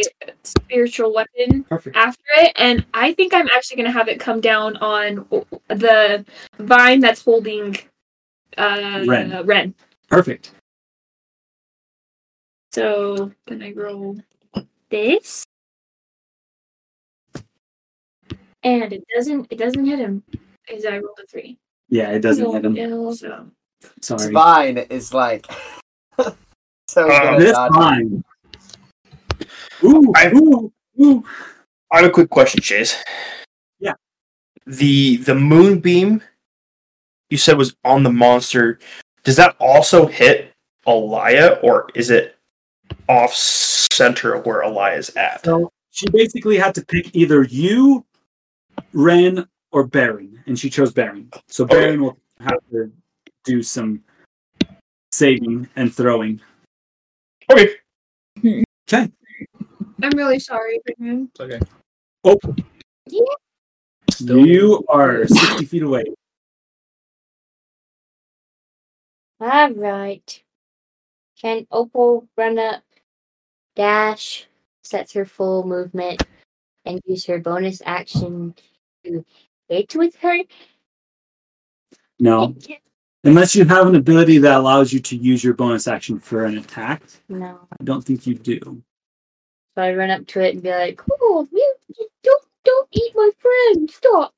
spiritual 0.44 1.14
weapon 1.14 1.64
Perfect. 1.64 1.96
after 1.96 2.24
it 2.38 2.52
and 2.58 2.86
I 2.94 3.14
think 3.14 3.34
I'm 3.34 3.48
actually 3.50 3.78
going 3.78 3.92
to 3.92 3.98
have 3.98 4.10
it 4.10 4.20
come 4.20 4.42
down 4.42 4.76
on 4.78 5.26
the 5.70 6.26
vine 6.60 7.00
that's 7.00 7.24
holding 7.24 7.78
uh 8.58 9.04
Ren. 9.08 9.46
Ren. 9.46 9.74
Perfect. 10.10 10.52
So 12.74 13.32
then 13.48 13.62
I 13.62 13.72
roll 13.74 14.18
this. 14.90 15.46
And 18.64 18.94
it 18.94 19.04
doesn't 19.16 19.48
it 19.50 19.58
doesn't 19.58 19.86
hit 19.86 20.00
him. 20.00 20.24
Is 20.72 20.86
I 20.86 20.98
rolled 20.98 21.20
a 21.24 21.28
three. 21.28 21.58
Yeah, 21.90 22.10
it 22.12 22.20
doesn't 22.20 22.52
hit 22.52 22.66
him. 22.66 23.14
So 23.16 23.48
Sorry. 24.02 24.32
Vine 24.32 24.78
is 24.78 25.14
like 25.14 25.46
so 26.20 26.26
Uh, 26.26 27.06
good. 27.08 27.34
at 27.34 27.40
This 27.40 27.52
dodging. 27.54 27.80
line. 27.80 28.24
Ooh, 29.84 30.12
I- 30.16 30.32
ooh, 30.34 30.72
ooh. 31.02 31.24
I 31.92 31.98
have 31.98 32.06
a 32.06 32.10
quick 32.10 32.30
question, 32.30 32.62
Chase. 32.62 32.98
Yeah. 33.80 33.94
The 34.66 35.18
the 35.18 35.36
moonbeam 35.36 36.24
you 37.30 37.38
said 37.38 37.58
was 37.58 37.76
on 37.84 38.04
the 38.04 38.12
monster. 38.12 38.80
Does 39.24 39.36
that 39.38 39.56
also 39.60 40.06
hit 40.08 40.54
Alia, 40.88 41.60
or 41.62 41.88
is 41.96 42.10
it 42.10 42.38
off 43.08 43.34
center 43.34 44.34
of 44.34 44.46
where 44.46 44.62
Alia's 44.64 45.10
at? 45.16 45.46
So 45.46 45.72
she 45.92 46.10
basically 46.10 46.58
had 46.58 46.74
to 46.76 46.86
pick 46.86 47.16
either 47.16 47.44
you, 47.44 48.06
Ren, 48.94 49.48
or 49.72 49.86
Barren, 49.86 50.42
and 50.48 50.58
she 50.58 50.70
chose 50.70 50.92
Barren. 50.92 51.30
So 51.48 51.66
Okay. 51.66 51.96
Will 51.98 52.18
have 52.40 52.60
to 52.72 52.92
do 53.44 53.62
some 53.62 54.04
saving 55.12 55.68
and 55.76 55.94
throwing. 55.94 56.42
Okay. 57.52 57.76
Okay. 58.40 59.12
I'm 60.02 60.12
really 60.16 60.40
sorry, 60.40 60.80
Brigham. 60.86 61.30
It's 61.32 61.40
okay. 61.40 61.60
Oh, 62.24 62.40
Still- 64.12 64.46
you 64.46 64.84
are 64.90 65.28
sixty 65.28 65.66
feet 65.66 65.84
away. 65.84 66.06
All 69.40 69.72
right. 69.72 70.44
Can 71.42 71.68
Opal 71.72 72.28
run 72.38 72.58
up, 72.58 72.84
dash, 73.76 74.48
sets 74.84 75.14
her 75.14 75.26
full 75.26 75.66
movement, 75.68 76.24
and 76.86 77.02
use 77.06 77.26
her 77.26 77.40
bonus 77.40 77.82
action 77.86 78.56
to 79.04 79.26
hit 79.68 79.96
with 79.96 80.16
her? 80.18 80.38
No, 82.20 82.56
unless 83.24 83.56
you 83.56 83.66
have 83.66 83.88
an 83.88 83.96
ability 83.96 84.38
that 84.40 84.58
allows 84.58 84.92
you 84.94 85.00
to 85.00 85.16
use 85.16 85.44
your 85.44 85.54
bonus 85.54 85.88
action 85.88 86.20
for 86.20 86.46
an 86.46 86.58
attack. 86.58 87.04
No. 87.30 87.60
I 87.72 87.84
don't 87.84 88.04
think 88.04 88.28
you 88.28 88.36
do. 88.36 88.84
So 89.76 89.82
I 89.82 89.94
run 89.94 90.12
up 90.12 90.28
to 90.28 90.42
it 90.42 90.54
and 90.54 90.64
be 90.64 90.70
like, 90.70 91.02
"Oh, 91.12 91.48
you, 91.52 91.76
you 91.98 92.08
don't 92.24 92.44
don't 92.64 92.88
eat 92.92 93.12
my 93.16 93.32
friend! 93.40 93.90
Stop! 93.90 94.34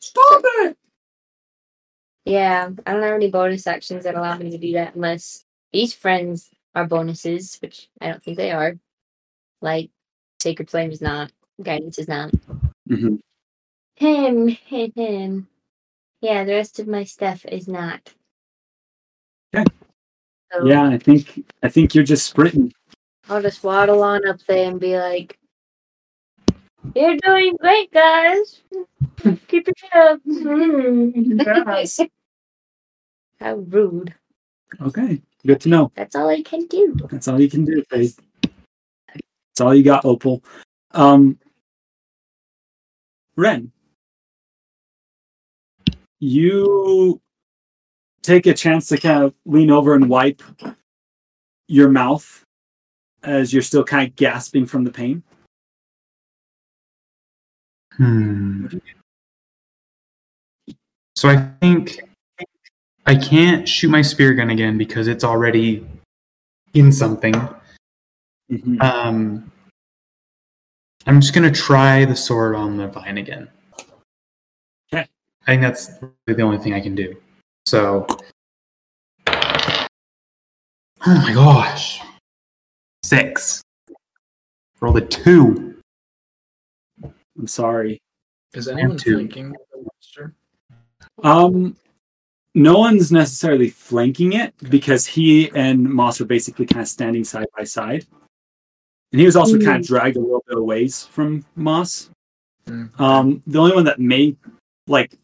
Stop 0.00 0.42
it!" 0.44 0.76
Yeah, 2.24 2.70
I 2.86 2.92
don't 2.92 3.02
have 3.02 3.14
any 3.14 3.30
bonus 3.30 3.66
actions 3.66 4.04
that 4.04 4.14
allow 4.14 4.36
me 4.36 4.50
to 4.50 4.58
do 4.58 4.72
that 4.72 4.94
unless 4.94 5.44
these 5.72 5.92
friends 5.92 6.50
are 6.74 6.86
bonuses, 6.86 7.56
which 7.62 7.88
I 8.00 8.08
don't 8.08 8.22
think 8.22 8.36
they 8.36 8.50
are. 8.50 8.74
Like 9.62 9.90
Sacred 10.40 10.70
Flame 10.70 10.90
is 10.90 11.00
not, 11.00 11.32
Guidance 11.62 11.98
is 11.98 12.08
not. 12.08 12.32
Mhm. 12.88 13.20
Him, 13.96 14.48
him, 14.48 14.92
him. 14.94 15.48
Yeah, 16.20 16.44
the 16.44 16.52
rest 16.54 16.78
of 16.78 16.86
my 16.88 17.04
stuff 17.04 17.44
is 17.46 17.68
not. 17.68 18.12
So 20.54 20.64
Yeah, 20.66 20.88
I 20.88 20.98
think 20.98 21.44
I 21.62 21.68
think 21.68 21.94
you're 21.94 22.04
just 22.04 22.26
sprinting. 22.26 22.72
I'll 23.28 23.42
just 23.42 23.64
waddle 23.64 24.02
on 24.02 24.26
up 24.28 24.38
there 24.46 24.70
and 24.70 24.78
be 24.78 24.96
like, 24.96 25.36
"You're 26.94 27.16
doing 27.16 27.56
great, 27.56 27.90
guys. 27.90 28.62
Keep 29.48 29.68
it 29.68 29.74
up." 29.94 30.20
How 33.40 33.54
rude. 33.54 34.14
Okay, 34.80 35.20
good 35.44 35.60
to 35.62 35.68
know. 35.68 35.90
That's 35.96 36.14
all 36.14 36.28
I 36.28 36.42
can 36.42 36.66
do. 36.66 36.96
That's 37.10 37.26
all 37.26 37.40
you 37.40 37.50
can 37.50 37.64
do, 37.64 37.82
Faith. 37.90 38.20
That's 39.12 39.60
all 39.60 39.74
you 39.74 39.82
got, 39.82 40.04
Opal. 40.04 40.44
Um, 40.92 41.38
Ren, 43.36 43.72
you 46.20 47.20
take 48.24 48.46
a 48.46 48.54
chance 48.54 48.88
to 48.88 48.98
kind 48.98 49.22
of 49.22 49.34
lean 49.44 49.70
over 49.70 49.94
and 49.94 50.08
wipe 50.08 50.42
your 51.68 51.90
mouth 51.90 52.42
as 53.22 53.52
you're 53.52 53.62
still 53.62 53.84
kind 53.84 54.08
of 54.08 54.16
gasping 54.16 54.66
from 54.66 54.84
the 54.84 54.90
pain. 54.90 55.22
Hmm. 57.92 58.66
So 61.14 61.28
I 61.28 61.36
think 61.60 62.00
I 63.06 63.14
can't 63.14 63.68
shoot 63.68 63.88
my 63.88 64.02
spear 64.02 64.34
gun 64.34 64.50
again 64.50 64.78
because 64.78 65.06
it's 65.06 65.22
already 65.22 65.86
in 66.72 66.90
something. 66.90 67.34
Mhm. 68.50 68.82
Um, 68.82 69.52
I'm 71.06 71.20
just 71.20 71.34
gonna 71.34 71.52
try 71.52 72.04
the 72.04 72.16
sword 72.16 72.56
on 72.56 72.78
the 72.78 72.88
vine 72.88 73.18
again. 73.18 73.48
Okay. 74.92 75.08
I 75.42 75.46
think 75.46 75.62
that's 75.62 75.90
really 76.00 76.36
the 76.36 76.42
only 76.42 76.58
thing 76.58 76.72
I 76.72 76.80
can 76.80 76.94
do. 76.94 77.20
So, 77.74 78.06
oh 79.26 79.36
my 81.06 81.32
gosh, 81.34 82.00
six. 83.02 83.62
Roll 84.80 84.96
a 84.96 85.00
two. 85.00 85.74
I'm 87.02 87.48
sorry. 87.48 88.00
Is 88.52 88.68
anyone 88.68 88.96
two. 88.96 89.14
flanking 89.14 89.56
the 89.72 89.88
monster? 89.90 90.34
Um, 91.24 91.76
no 92.54 92.78
one's 92.78 93.10
necessarily 93.10 93.70
flanking 93.70 94.34
it 94.34 94.54
because 94.70 95.04
he 95.04 95.50
and 95.56 95.82
Moss 95.82 96.20
are 96.20 96.26
basically 96.26 96.66
kind 96.66 96.82
of 96.82 96.88
standing 96.88 97.24
side 97.24 97.48
by 97.58 97.64
side. 97.64 98.06
And 99.10 99.18
he 99.18 99.26
was 99.26 99.34
also 99.34 99.58
kind 99.58 99.80
of 99.80 99.86
dragged 99.88 100.16
a 100.16 100.20
little 100.20 100.44
bit 100.46 100.58
away 100.58 100.86
from 100.86 101.44
Moss. 101.56 102.08
Mm. 102.68 103.00
Um, 103.00 103.42
the 103.48 103.58
only 103.58 103.74
one 103.74 103.84
that 103.86 103.98
may, 103.98 104.36
like, 104.86 105.18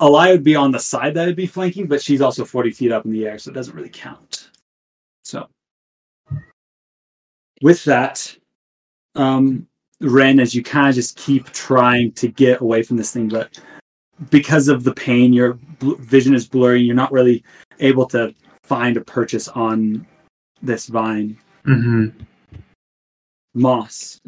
Alia 0.00 0.32
would 0.32 0.44
be 0.44 0.56
on 0.56 0.70
the 0.70 0.78
side 0.78 1.14
that 1.14 1.26
would 1.26 1.36
be 1.36 1.46
flanking, 1.46 1.86
but 1.86 2.02
she's 2.02 2.20
also 2.20 2.44
40 2.44 2.70
feet 2.70 2.92
up 2.92 3.04
in 3.04 3.10
the 3.10 3.26
air, 3.26 3.38
so 3.38 3.50
it 3.50 3.54
doesn't 3.54 3.74
really 3.74 3.88
count. 3.88 4.50
So, 5.22 5.48
with 7.62 7.82
that, 7.84 8.36
um, 9.14 9.66
Ren, 10.00 10.38
as 10.38 10.54
you 10.54 10.62
kind 10.62 10.88
of 10.88 10.94
just 10.94 11.16
keep 11.16 11.50
trying 11.50 12.12
to 12.12 12.28
get 12.28 12.60
away 12.60 12.82
from 12.82 12.96
this 12.98 13.12
thing, 13.12 13.28
but 13.28 13.58
because 14.30 14.68
of 14.68 14.84
the 14.84 14.92
pain, 14.94 15.32
your 15.32 15.54
bl- 15.78 15.94
vision 15.94 16.34
is 16.34 16.46
blurry. 16.46 16.82
You're 16.82 16.94
not 16.94 17.12
really 17.12 17.42
able 17.80 18.06
to 18.06 18.34
find 18.62 18.96
a 18.96 19.00
purchase 19.02 19.48
on 19.48 20.06
this 20.62 20.86
vine. 20.86 21.38
Mm-hmm. 21.66 22.22
Moss. 23.54 24.20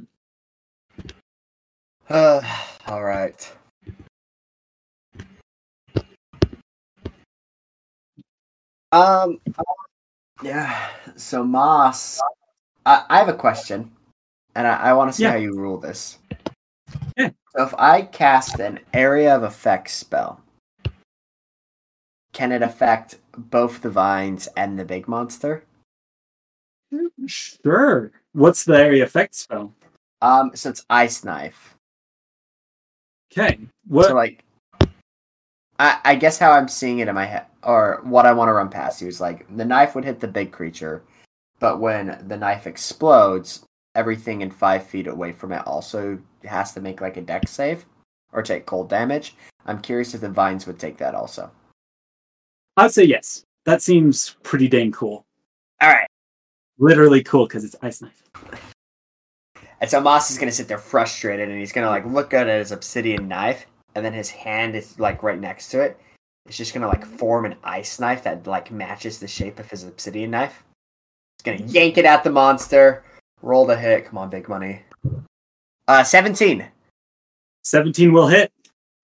Uh, 2.09 2.41
all 2.87 3.05
right. 3.05 3.53
Um. 8.93 9.41
Yeah. 10.43 10.89
So 11.17 11.43
Moss, 11.45 12.21
I, 12.87 13.05
I 13.09 13.19
have 13.19 13.29
a 13.29 13.35
question, 13.35 13.91
and 14.55 14.67
I, 14.67 14.77
I 14.77 14.93
want 14.93 15.11
to 15.11 15.17
see 15.17 15.25
Yeah. 15.25 15.33
how 15.33 15.37
you 15.37 15.55
rule 15.55 15.79
this. 15.79 16.19
Yeah. 17.17 17.31
So 17.57 17.65
if 17.65 17.75
I 17.75 18.03
cast 18.03 18.61
an 18.61 18.81
area 18.95 19.35
of 19.35 19.43
effect 19.43 19.91
spell, 19.91 20.41
can 22.33 22.53
it 22.53 22.63
affect 22.63 23.17
both 23.37 23.83
the 23.83 23.91
vines 23.91 24.49
and 24.57 24.79
the 24.79 24.85
big 24.85 25.09
monster? 25.09 25.65
Sure. 27.27 28.11
What's 28.33 28.65
the 28.65 28.79
area 28.79 29.05
effect 29.05 29.35
spell? 29.35 29.75
Um. 30.23 30.53
So 30.55 30.71
it's 30.71 30.87
ice 30.89 31.25
knife. 31.25 31.75
Okay. 33.31 33.59
What? 33.87 34.07
So 34.07 34.15
like, 34.15 34.43
I 35.79 35.99
I 36.05 36.15
guess 36.15 36.39
how 36.39 36.53
I'm 36.53 36.69
seeing 36.69 36.99
it 36.99 37.09
in 37.09 37.15
my 37.15 37.27
head, 37.27 37.47
or 37.63 38.01
what 38.05 38.27
I 38.27 38.33
want 38.33 38.49
to 38.49 38.53
run 38.53 38.69
past 38.69 39.01
you 39.01 39.09
is 39.09 39.21
like 39.21 39.47
the 39.57 39.65
knife 39.65 39.95
would 39.95 40.05
hit 40.05 40.21
the 40.21 40.29
big 40.29 40.53
creature, 40.53 41.03
but 41.61 41.81
when 41.81 42.25
the 42.29 42.37
knife 42.37 42.67
explodes, 42.67 43.65
everything 43.95 44.43
in 44.43 44.51
five 44.51 44.87
feet 44.87 45.07
away 45.07 45.33
from 45.33 45.53
it 45.53 45.67
also 45.67 46.19
has 46.45 46.73
to 46.73 46.81
make 46.81 47.01
like 47.01 47.17
a 47.17 47.21
dex 47.21 47.51
save 47.51 47.85
or 48.33 48.43
take 48.43 48.67
cold 48.67 48.89
damage. 48.89 49.35
I'm 49.67 49.81
curious 49.81 50.15
if 50.15 50.21
the 50.21 50.29
vines 50.29 50.67
would 50.67 50.79
take 50.79 50.99
that 50.99 51.15
also. 51.15 51.51
I'd 52.77 52.93
say 52.93 53.05
yes. 53.05 53.43
That 53.65 53.83
seems 53.83 54.37
pretty 54.43 54.69
dang 54.69 54.93
cool. 54.93 55.25
All 55.81 55.89
right. 55.89 56.07
Literally 56.79 57.23
cool 57.23 57.47
because 57.47 57.65
it's 57.65 57.77
ice 57.83 58.01
knife. 58.01 58.23
And 59.81 59.91
so 59.91 60.01
Moss 60.01 60.31
is 60.31 60.39
gonna 60.39 60.53
sit 60.53 60.69
there 60.69 60.79
frustrated, 60.79 61.49
and 61.49 61.59
he's 61.59 61.73
gonna 61.73 61.91
like 61.91 62.07
look 62.07 62.35
at 62.35 62.47
his 62.47 62.73
obsidian 62.73 63.29
knife, 63.29 63.67
and 63.95 64.05
then 64.05 64.13
his 64.13 64.31
hand 64.31 64.77
is 64.77 64.99
like 64.99 65.23
right 65.23 65.41
next 65.41 65.71
to 65.71 65.81
it. 65.81 65.99
It's 66.47 66.57
just 66.57 66.73
gonna 66.73 66.89
like 66.89 67.05
form 67.05 67.45
an 67.45 67.57
ice 67.63 68.01
knife 68.01 68.25
that 68.25 68.47
like 68.47 68.71
matches 68.71 69.19
the 69.19 69.29
shape 69.29 69.59
of 69.59 69.71
his 69.71 69.85
obsidian 69.85 70.31
knife. 70.31 70.65
It's 71.37 71.45
gonna 71.45 71.71
yank 71.71 71.99
it 71.99 72.05
at 72.05 72.25
the 72.25 72.31
monster. 72.31 73.05
Roll 73.43 73.67
the 73.67 73.77
hit. 73.77 74.07
Come 74.07 74.19
on, 74.19 74.31
big 74.31 74.49
money. 74.49 74.83
Uh, 75.87 76.05
seventeen. 76.05 76.67
17 77.65 78.13
will 78.13 78.29
hit. 78.29 78.51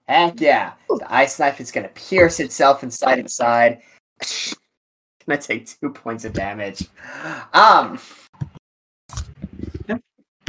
Heck 0.08 0.40
yeah. 0.40 0.72
The 0.88 1.06
ice 1.12 1.38
knife 1.38 1.60
is 1.60 1.70
to 1.70 1.88
pierce 1.88 2.40
itself 2.40 2.82
inside 2.82 3.18
its 3.20 3.34
side. 3.34 3.82
Gonna 5.26 5.40
take 5.40 5.66
two 5.66 5.90
points 5.90 6.24
of 6.24 6.32
damage. 6.32 6.86
Um. 7.52 7.98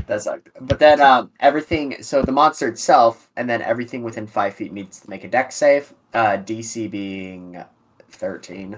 That 0.08 0.22
sucked. 0.22 0.50
But 0.62 0.80
then 0.80 1.02
um, 1.02 1.32
everything, 1.40 2.02
so 2.02 2.22
the 2.22 2.32
monster 2.32 2.68
itself, 2.68 3.30
and 3.38 3.50
then 3.50 3.62
everything 3.62 4.04
within 4.04 4.28
five 4.28 4.54
feet 4.54 4.72
needs 4.72 5.00
to 5.00 5.10
make 5.10 5.24
a 5.24 5.28
dex 5.28 5.56
save. 5.56 5.94
Uh, 6.14 6.38
DC 6.38 6.90
being 6.90 7.64
13. 8.12 8.78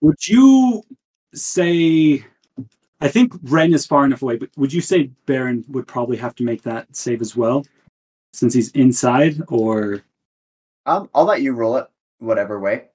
Would 0.00 0.28
you 0.28 0.82
say? 1.34 2.24
I 3.00 3.08
think 3.08 3.32
Ren 3.44 3.74
is 3.74 3.86
far 3.86 4.04
enough 4.04 4.22
away, 4.22 4.36
but 4.36 4.50
would 4.56 4.72
you 4.72 4.80
say 4.80 5.10
Barren 5.26 5.64
would 5.68 5.86
probably 5.86 6.16
have 6.16 6.34
to 6.36 6.44
make 6.44 6.62
that 6.62 6.94
save 6.94 7.20
as 7.20 7.36
well, 7.36 7.64
since 8.32 8.54
he's 8.54 8.70
inside? 8.70 9.40
Or 9.48 10.02
Um, 10.86 11.08
I'll 11.14 11.24
let 11.24 11.42
you 11.42 11.52
roll 11.52 11.76
it 11.76 11.86
whatever 12.18 12.58
way. 12.58 12.86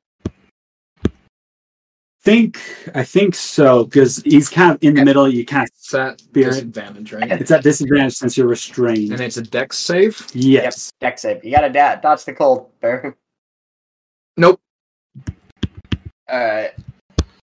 Think 2.21 2.59
I 2.93 3.03
think 3.03 3.33
so 3.33 3.85
because 3.85 4.17
he's 4.23 4.49
kind 4.49 4.71
of 4.71 4.77
in 4.81 4.93
the 4.93 5.05
middle. 5.05 5.29
You 5.29 5.45
can't. 5.45 5.69
It's 5.69 5.93
at 5.93 6.21
disadvantage, 6.33 7.13
right? 7.13 7.31
It's 7.31 7.49
at 7.49 7.63
disadvantage 7.63 8.13
since 8.13 8.37
you're 8.37 8.47
restrained. 8.47 9.13
And 9.13 9.21
it's 9.21 9.37
a 9.37 9.41
dex 9.41 9.77
save? 9.79 10.27
Yes. 10.33 10.91
Yep, 11.01 11.09
dex 11.09 11.21
save. 11.21 11.43
You 11.45 11.51
gotta 11.51 11.69
da- 11.69 11.95
dodge 11.95 12.25
the 12.25 12.33
cold, 12.33 12.69
Barren. 12.81 13.15
Nope. 14.37 14.59
Alright. 16.29 16.71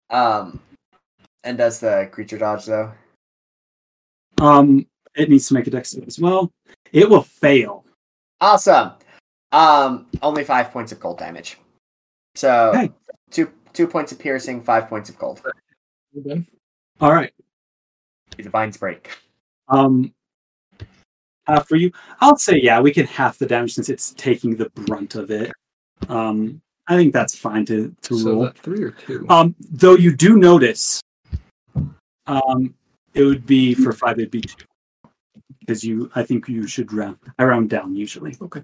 Um, 0.10 0.60
and 1.44 1.57
does 1.57 1.80
the 1.80 2.10
creature 2.11 2.38
dodge 2.38 2.65
though? 2.65 2.91
Um, 4.41 4.86
it 5.15 5.30
needs 5.30 5.48
to 5.48 5.53
make 5.53 5.68
a 5.68 5.72
dex 5.72 5.91
save 5.91 6.07
as 6.07 6.19
well. 6.19 6.52
It 6.91 7.10
will 7.10 7.23
fail. 7.23 7.86
Awesome. 8.41 8.91
Um, 9.52 10.07
only 10.22 10.44
five 10.44 10.72
points 10.72 10.91
of 10.91 10.99
cold 10.99 11.18
damage. 11.18 11.57
So 12.36 12.72
Okay. 12.76 12.91
two 13.31 13.48
two 13.74 13.88
points 13.88 14.12
of 14.12 14.20
piercing, 14.20 14.62
five 14.62 14.88
points 14.88 15.10
of 15.10 15.18
cold. 15.18 15.41
All 17.02 17.14
right. 17.14 17.34
The 18.38 18.50
vines 18.50 18.78
break. 18.78 19.10
Um, 19.68 20.14
uh, 21.48 21.62
for 21.62 21.76
you, 21.76 21.91
I'll 22.22 22.38
say 22.38 22.60
yeah. 22.62 22.80
We 22.80 22.91
can 22.91 23.06
half 23.08 23.38
the 23.38 23.46
damage 23.46 23.74
since 23.74 23.90
it's 23.90 24.12
taking 24.14 24.56
the 24.56 24.70
brunt 24.70 25.16
of 25.16 25.32
it. 25.32 25.52
Um, 26.08 26.62
I 26.88 26.96
think 26.96 27.14
that's 27.14 27.36
fine 27.36 27.66
to 27.66 27.96
to 28.02 28.18
So 28.20 28.32
roll. 28.32 28.44
that 28.44 28.58
three 28.58 28.84
or 28.84 28.91
two? 28.91 29.26
Um, 29.30 29.56
though 29.60 29.96
you 29.96 30.16
do 30.16 30.38
notice, 30.38 31.02
um, 32.28 32.74
it 33.14 33.24
would 33.24 33.46
be 33.46 33.74
for 33.74 33.91
five. 33.94 34.18
It'd 34.20 34.32
be 34.32 34.41
two 34.41 34.66
because 35.60 35.84
you. 35.84 36.10
I 36.16 36.24
think 36.24 36.48
you 36.48 36.68
should 36.68 36.94
round. 36.94 37.18
I 37.38 37.44
round 37.46 37.70
down 37.70 37.96
usually. 37.96 38.36
Okay. 38.41 38.64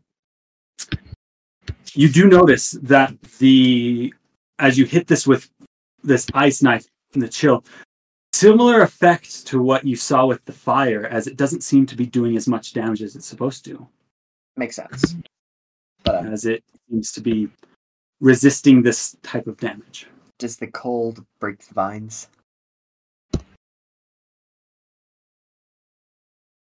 You 1.94 2.10
do 2.10 2.28
notice 2.28 2.72
that 2.84 3.20
the 3.40 4.14
as 4.60 4.78
you 4.78 4.86
hit 4.86 5.08
this 5.08 5.28
with 5.28 5.50
this 6.04 6.28
ice 6.34 6.62
knife 6.62 6.86
in 7.14 7.22
the 7.22 7.28
chill, 7.28 7.64
similar 8.34 8.82
effect 8.82 9.48
to 9.48 9.62
what 9.62 9.86
you 9.86 9.96
saw 9.96 10.26
with 10.26 10.44
the 10.46 10.52
fire, 10.52 11.06
as 11.06 11.28
it 11.28 11.38
doesn't 11.38 11.62
seem 11.62 11.86
to 11.86 11.96
be 11.96 12.06
doing 12.06 12.36
as 12.38 12.48
much 12.48 12.74
damage 12.74 13.02
as 13.02 13.16
it's 13.16 13.26
supposed 13.26 13.66
to, 13.66 13.88
Makes 14.58 14.78
sense. 14.78 15.16
But 16.04 16.16
uh, 16.16 16.30
as 16.30 16.46
it 16.46 16.64
seems 16.90 17.12
to 17.14 17.22
be 17.22 17.50
resisting 18.22 18.82
this 18.82 19.18
type 19.22 19.48
of 19.48 19.58
damage. 19.58 20.08
does 20.40 20.56
the 20.56 20.68
cold 20.68 21.26
break 21.40 21.60
the 21.60 21.74
vines? 21.74 22.30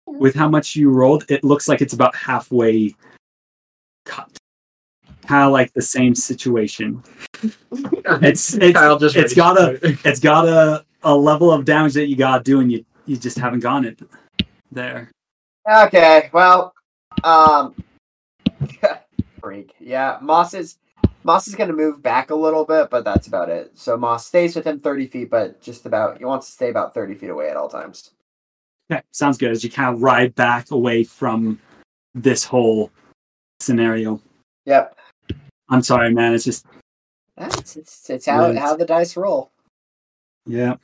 with 0.06 0.34
how 0.34 0.48
much 0.48 0.76
you 0.76 0.90
rolled, 0.90 1.24
it 1.28 1.44
looks 1.44 1.68
like 1.68 1.80
it's 1.80 1.92
about 1.92 2.14
halfway 2.14 2.94
cut. 4.04 4.30
Kind 5.26 5.44
of 5.44 5.52
like 5.52 5.72
the 5.72 5.82
same 5.82 6.14
situation. 6.14 7.02
It's 8.22 8.54
it's 8.54 8.78
Kyle 8.78 8.98
just 8.98 9.16
it's 9.16 9.32
raged 9.32 9.36
got 9.36 9.60
a 9.60 9.78
quit. 9.78 9.98
it's 10.04 10.20
got 10.20 10.46
a, 10.46 10.84
a 11.02 11.14
level 11.14 11.50
of 11.50 11.64
damage 11.64 11.94
that 11.94 12.06
you 12.06 12.16
gotta 12.16 12.42
do, 12.42 12.60
and 12.60 12.70
you 12.70 12.84
you 13.06 13.16
just 13.16 13.38
haven't 13.38 13.60
gotten 13.60 13.84
it 13.86 13.98
there. 14.70 15.10
Okay, 15.68 16.30
well, 16.32 16.74
um, 17.22 17.74
freak. 19.40 19.74
Yeah, 19.80 20.18
Moss 20.20 20.54
is 20.54 20.78
Moss 21.22 21.48
is 21.48 21.54
gonna 21.54 21.72
move 21.72 22.02
back 22.02 22.30
a 22.30 22.34
little 22.34 22.64
bit, 22.64 22.90
but 22.90 23.04
that's 23.04 23.26
about 23.26 23.48
it. 23.48 23.72
So 23.74 23.96
Moss 23.96 24.26
stays 24.26 24.54
within 24.54 24.80
thirty 24.80 25.06
feet, 25.06 25.30
but 25.30 25.60
just 25.60 25.86
about 25.86 26.18
he 26.18 26.24
wants 26.24 26.46
to 26.46 26.52
stay 26.52 26.70
about 26.70 26.94
thirty 26.94 27.14
feet 27.14 27.30
away 27.30 27.48
at 27.48 27.56
all 27.56 27.68
times. 27.68 28.10
Okay, 28.92 29.02
sounds 29.12 29.38
good. 29.38 29.50
As 29.50 29.64
you 29.64 29.70
kind 29.70 29.94
of 29.94 30.02
ride 30.02 30.34
back 30.34 30.70
away 30.70 31.04
from 31.04 31.58
this 32.14 32.44
whole 32.44 32.90
scenario. 33.60 34.20
Yep, 34.66 34.98
I'm 35.70 35.82
sorry, 35.82 36.12
man. 36.12 36.34
It's 36.34 36.44
just 36.44 36.66
that's 37.36 37.76
it's 37.76 38.08
it's 38.10 38.26
how 38.26 38.46
Right. 38.48 38.58
how 38.58 38.76
the 38.76 38.84
dice 38.86 39.16
roll. 39.16 39.50
yeah. 40.46 40.76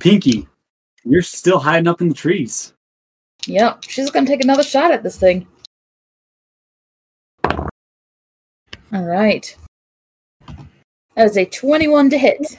Pinky, 0.00 0.46
you're 1.04 1.22
still 1.22 1.58
hiding 1.58 1.86
up 1.88 2.00
in 2.02 2.08
the 2.08 2.14
trees. 2.14 2.74
Yep, 3.46 3.84
she's 3.84 4.10
gonna 4.10 4.26
take 4.26 4.42
another 4.44 4.62
shot 4.62 4.90
at 4.92 5.02
this 5.02 5.18
thing. 5.18 5.46
All 8.92 9.04
right. 9.04 9.56
That 11.14 11.26
is 11.26 11.36
a 11.38 11.44
21 11.46 12.10
to 12.10 12.18
hit. 12.18 12.58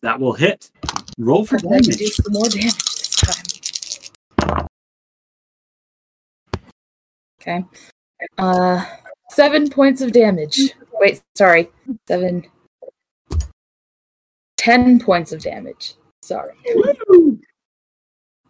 That 0.00 0.18
will 0.18 0.32
hit. 0.32 0.70
Roll 1.18 1.44
for 1.44 1.56
I'm 1.56 1.62
damage. 1.68 1.96
do 1.98 2.06
some 2.06 2.32
more 2.32 2.48
damage 2.48 2.74
this 2.74 3.16
time. 3.16 4.66
Okay. 7.40 7.64
Uh, 8.38 8.84
seven 9.30 9.68
points 9.68 10.00
of 10.00 10.12
damage. 10.12 10.72
Wait, 11.00 11.22
sorry. 11.34 11.70
Seven. 12.06 12.46
Ten 14.56 14.98
points 14.98 15.32
of 15.32 15.42
damage. 15.42 15.94
Sorry. 16.22 16.54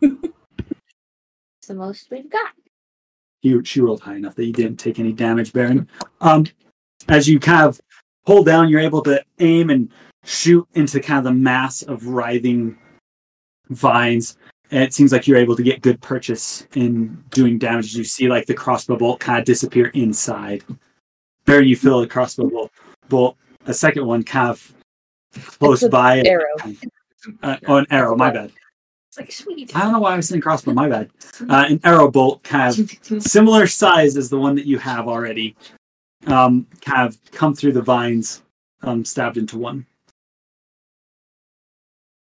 It's 0.00 1.68
the 1.68 1.74
most 1.74 2.10
we've 2.10 2.30
got. 2.30 2.52
you 3.42 3.64
she 3.64 3.80
rolled 3.80 4.00
high 4.00 4.16
enough 4.16 4.34
that 4.34 4.44
you 4.44 4.52
didn't 4.52 4.76
take 4.76 4.98
any 4.98 5.12
damage, 5.12 5.52
Barren. 5.52 5.88
Um, 6.20 6.44
as 7.08 7.28
you 7.28 7.40
kind 7.40 7.66
of 7.66 7.80
pull 8.26 8.44
down, 8.44 8.68
you're 8.68 8.80
able 8.80 9.02
to 9.02 9.22
aim 9.40 9.70
and 9.70 9.90
shoot 10.24 10.66
into 10.74 11.00
kind 11.00 11.18
of 11.18 11.24
the 11.24 11.32
mass 11.32 11.82
of 11.82 12.06
writhing 12.06 12.76
vines. 13.70 14.36
And 14.70 14.82
it 14.82 14.94
seems 14.94 15.12
like 15.12 15.26
you're 15.26 15.38
able 15.38 15.56
to 15.56 15.62
get 15.62 15.82
good 15.82 16.00
purchase 16.00 16.66
in 16.74 17.22
doing 17.30 17.58
damage. 17.58 17.94
You 17.94 18.04
see 18.04 18.28
like 18.28 18.46
the 18.46 18.54
crossbow 18.54 18.96
bolt 18.96 19.20
kind 19.20 19.38
of 19.38 19.44
disappear 19.44 19.88
inside. 19.88 20.64
Barren, 21.44 21.66
you 21.66 21.76
feel 21.76 22.00
the 22.00 22.06
crossbow 22.06 22.48
bolt, 22.48 22.70
bolt 23.08 23.36
a 23.66 23.74
second 23.74 24.06
one 24.06 24.22
kind 24.22 24.50
of 24.50 24.74
close 25.58 25.82
It's 25.82 25.88
a 25.88 25.90
by. 25.90 26.20
arrow. 26.20 26.54
Uh, 27.42 27.56
oh, 27.66 27.76
an 27.76 27.86
arrow. 27.90 28.16
My 28.16 28.30
bad. 28.30 28.52
It's 29.08 29.18
like 29.18 29.32
sweet. 29.32 29.74
I 29.76 29.82
don't 29.82 29.92
know 29.92 30.00
why 30.00 30.12
I 30.12 30.16
was 30.16 30.28
saying 30.28 30.42
crossbow. 30.42 30.72
My 30.72 30.88
bad. 30.88 31.10
Uh, 31.48 31.66
an 31.68 31.80
arrow 31.84 32.10
bolt, 32.10 32.42
kind 32.42 32.78
of 32.78 33.22
similar 33.22 33.66
size 33.66 34.16
as 34.16 34.28
the 34.28 34.38
one 34.38 34.54
that 34.56 34.66
you 34.66 34.78
have 34.78 35.08
already, 35.08 35.56
um, 36.26 36.66
kind 36.80 37.06
of 37.08 37.18
come 37.32 37.54
through 37.54 37.72
the 37.72 37.82
vines, 37.82 38.42
um, 38.82 39.04
stabbed 39.04 39.36
into 39.36 39.58
one. 39.58 39.86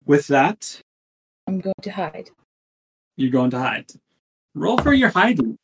With 0.05 0.27
that, 0.27 0.79
I'm 1.47 1.59
going 1.59 1.73
to 1.81 1.91
hide. 1.91 2.29
you're 3.17 3.31
going 3.31 3.51
to 3.51 3.59
hide. 3.59 3.91
Roll 4.53 4.77
for 4.77 4.93
your 4.93 5.09
hiding. 5.09 5.57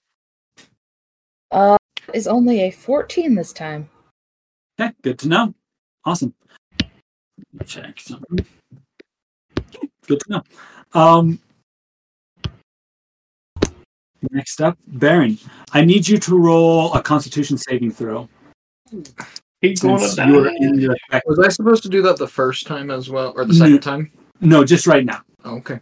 Uh, 1.52 1.78
is 2.14 2.28
only 2.28 2.62
a 2.62 2.72
14 2.72 3.36
this 3.36 3.54
time. 3.54 3.90
Okay, 4.80 4.92
good 5.02 5.20
to 5.20 5.28
know. 5.28 5.54
Awesome. 6.06 6.34
Check 7.66 8.00
something. 8.00 8.46
Good 10.08 10.20
to 10.22 10.26
know. 10.30 10.44
Um, 10.94 11.40
next 14.32 14.62
up, 14.62 14.78
Barren. 14.88 15.38
I 15.72 15.86
need 15.86 16.08
you 16.08 16.18
to 16.20 16.38
roll 16.38 16.94
a 16.94 17.02
Constitution 17.02 17.58
saving 17.58 17.92
throw. 17.92 18.28
He's 19.62 19.82
going 19.82 20.00
Since 20.00 20.16
to 20.16 20.28
you 20.28 20.40
are 20.40 20.44
die. 20.46 20.56
in 20.60 20.96
Was 21.26 21.40
I 21.40 21.50
supposed 21.50 21.84
to 21.84 21.90
do 21.90 22.02
that 22.02 22.18
the 22.18 22.28
first 22.28 22.66
time 22.66 22.90
as 22.90 23.10
well, 23.10 23.32
or 23.36 23.46
the 23.46 23.54
No. 23.54 23.60
second 23.60 23.80
time? 23.82 24.12
No, 24.42 24.64
just 24.66 24.88
right 24.88 25.06
now. 25.06 25.22
Okay. 25.46 25.80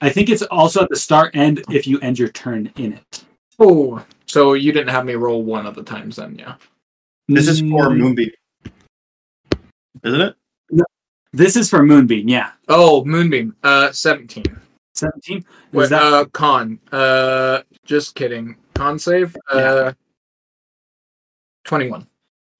I 0.00 0.10
think 0.10 0.28
it's 0.28 0.42
also 0.42 0.82
at 0.82 0.88
the 0.90 0.96
start 0.96 1.34
and 1.34 1.62
if 1.70 1.86
you 1.86 1.98
end 2.00 2.18
your 2.18 2.28
turn 2.28 2.70
in 2.76 2.92
it. 2.94 3.24
Oh, 3.58 4.04
so 4.34 4.54
you 4.54 4.72
didn't 4.72 4.88
have 4.88 5.04
me 5.06 5.14
roll 5.14 5.44
one 5.44 5.64
of 5.64 5.76
the 5.76 5.82
times 5.84 6.16
then, 6.16 6.34
yeah. 6.36 6.56
This 7.28 7.46
is 7.46 7.60
for 7.60 7.88
Mm, 7.90 7.98
Moonbeam. 7.98 8.30
Isn't 10.02 10.20
it? 10.20 10.34
This 11.32 11.54
is 11.56 11.70
for 11.70 11.84
Moonbeam, 11.84 12.28
yeah. 12.28 12.50
Oh, 12.68 13.04
Moonbeam. 13.04 13.54
Uh, 13.62 13.92
17. 13.92 14.42
17? 14.96 15.38
Is 15.38 15.44
Wait, 15.72 15.88
that- 15.90 16.02
uh, 16.02 16.24
con. 16.32 16.80
Uh, 16.90 17.62
just 17.84 18.16
kidding. 18.16 18.56
Con 18.74 18.98
save. 18.98 19.36
Uh, 19.52 19.92
21. 21.64 22.04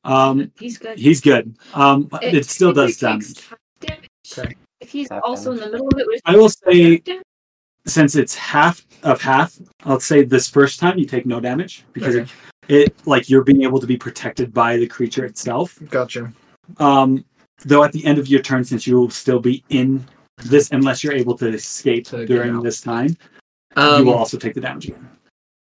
Um, 0.04 0.52
He's 0.56 0.78
good. 0.78 0.96
he's 0.98 1.20
good. 1.20 1.56
Um, 1.74 2.08
It 2.22 2.34
it, 2.34 2.46
still 2.46 2.72
does 2.72 2.96
technically 2.98 3.34
damage. 3.34 3.50
damage. 3.80 4.10
Okay. 4.38 4.54
If 4.80 4.90
he's 4.90 5.08
also 5.10 5.52
in 5.52 5.58
the 5.58 5.70
middle 5.70 5.88
of 5.88 5.98
it, 5.98 6.06
which 6.06 6.20
I 6.24 6.36
will 6.36 6.48
say, 6.50 6.98
damage. 6.98 7.22
Since 7.86 8.16
it's 8.16 8.34
half 8.34 8.86
of 9.02 9.20
half, 9.20 9.58
I'll 9.84 10.00
say 10.00 10.24
this 10.24 10.48
first 10.48 10.80
time 10.80 10.98
you 10.98 11.04
take 11.06 11.26
no 11.26 11.40
damage 11.40 11.84
because 11.92 12.16
Okay. 12.16 12.30
it, 12.68 12.88
it, 12.88 13.06
like, 13.06 13.28
you're 13.28 13.44
being 13.44 13.62
able 13.62 13.78
to 13.80 13.86
be 13.86 13.96
protected 13.96 14.54
by 14.54 14.76
the 14.78 14.86
creature 14.86 15.24
itself. 15.26 15.78
Gotcha. 15.90 16.32
Um, 16.78 17.24
though 17.64 17.84
at 17.84 17.92
the 17.92 18.04
end 18.06 18.18
of 18.18 18.26
your 18.28 18.40
turn, 18.40 18.64
since 18.64 18.86
you 18.86 18.96
will 18.98 19.10
still 19.10 19.38
be 19.38 19.62
in 19.68 20.06
this, 20.46 20.70
unless 20.72 21.04
you're 21.04 21.12
able 21.12 21.36
to 21.38 21.48
escape 21.48 22.06
To 22.06 22.24
during 22.26 22.62
this 22.62 22.80
time, 22.80 23.08
you 23.76 23.82
Um, 23.82 24.06
will 24.06 24.14
also 24.14 24.38
take 24.38 24.54
the 24.54 24.60
damage 24.62 24.86
again. 24.88 25.08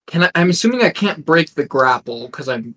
can 0.06 0.24
I, 0.24 0.31
I'm 0.35 0.51
assuming 0.51 0.82
I 0.82 0.90
can't 0.90 1.24
break 1.24 1.55
the 1.55 1.64
grapple 1.64 2.26
because 2.26 2.48
I'm 2.51 2.74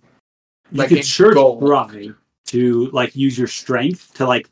You 0.72 0.78
like 0.80 0.90
could 0.90 1.00
a 1.00 1.04
sure 1.04 1.34
goal. 1.34 1.60
try 1.68 2.12
to 2.48 2.86
like 2.92 3.14
use 3.16 3.38
your 3.38 3.48
strength 3.48 4.14
to 4.14 4.26
like 4.26 4.50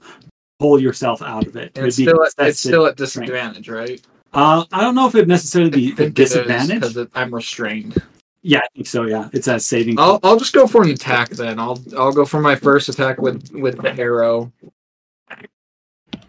pull 0.60 0.78
yourself 0.80 1.22
out 1.22 1.48
of 1.48 1.56
it. 1.56 1.72
And 1.76 1.86
It 1.86 1.88
it's 1.88 1.96
still, 1.96 2.22
at, 2.24 2.34
it's 2.40 2.60
still 2.60 2.86
at 2.86 2.96
strength. 3.00 3.28
disadvantage, 3.28 3.70
right? 3.70 4.02
Uh, 4.36 4.66
I 4.72 4.82
don't 4.82 4.96
know 4.96 5.08
if 5.08 5.16
it'd 5.16 5.30
necessarily 5.30 5.72
be 5.72 6.04
a 6.04 6.10
disadvantage. 6.10 6.82
because 6.82 7.08
I'm 7.16 7.34
restrained. 7.34 8.02
Yeah, 8.42 8.60
I 8.60 8.68
think 8.76 8.86
so. 8.86 9.04
Yeah, 9.04 9.30
it's 9.34 9.48
a 9.48 9.60
saving. 9.60 9.98
I'll 9.98 10.20
I'll 10.22 10.38
just 10.38 10.54
go 10.54 10.68
for 10.68 10.84
an 10.84 10.90
attack 10.90 11.30
then. 11.30 11.58
I'll 11.58 11.82
I'll 11.98 12.12
go 12.12 12.26
for 12.26 12.42
my 12.42 12.56
first 12.56 12.90
attack 12.90 13.18
with 13.18 13.50
with 13.54 13.82
the 13.82 13.98
arrow. 13.98 14.52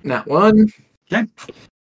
Not 0.03 0.27
one. 0.27 0.73
Okay. 1.13 1.27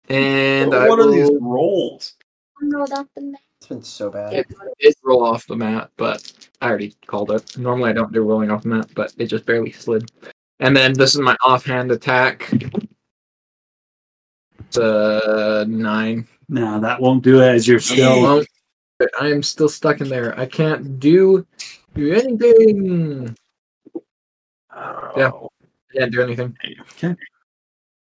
And 0.09 0.75
I 0.75 0.89
what 0.89 0.99
are 0.99 1.11
these 1.11 1.31
rolls? 1.41 2.15
Rolled 2.61 2.93
off 2.93 3.07
the 3.15 3.21
map. 3.21 3.41
It's 3.61 3.69
been 3.69 3.83
so 3.83 4.11
bad. 4.11 4.33
It, 4.33 4.47
it 4.79 4.97
roll 5.05 5.25
off 5.25 5.47
the 5.47 5.57
mat, 5.57 5.91
but 5.97 6.33
I 6.61 6.69
already 6.69 6.95
called 7.07 7.31
it. 7.31 7.57
Normally 7.59 7.91
I 7.91 7.93
don't 7.93 8.13
do 8.13 8.23
rolling 8.23 8.51
off 8.51 8.63
the 8.63 8.71
mat, 8.71 8.89
but 8.95 9.13
it 9.19 9.27
just 9.27 9.47
barely 9.47 9.73
slid. 9.73 10.11
And 10.61 10.77
then 10.77 10.95
this 10.95 11.15
is 11.15 11.21
my 11.21 11.37
offhand 11.45 11.93
attack. 11.93 12.51
It's 14.69 14.77
a 14.77 15.65
nine. 15.69 16.29
No, 16.49 16.81
that 16.81 17.01
won't 17.01 17.25
do 17.25 17.41
it. 17.41 17.49
As 17.49 17.67
you're 17.67 17.81
still. 17.81 18.45
I 19.21 19.29
am 19.29 19.43
still 19.43 19.69
stuck 19.69 20.01
in 20.01 20.09
there. 20.09 20.39
I 20.39 20.47
can't 20.47 20.99
do 20.99 21.47
do 21.95 22.13
anything. 22.15 23.37
Oh. 24.75 25.13
Yeah. 25.17 25.31
Can't 25.95 26.13
do 26.13 26.23
anything. 26.23 26.57
Okay. 26.93 27.15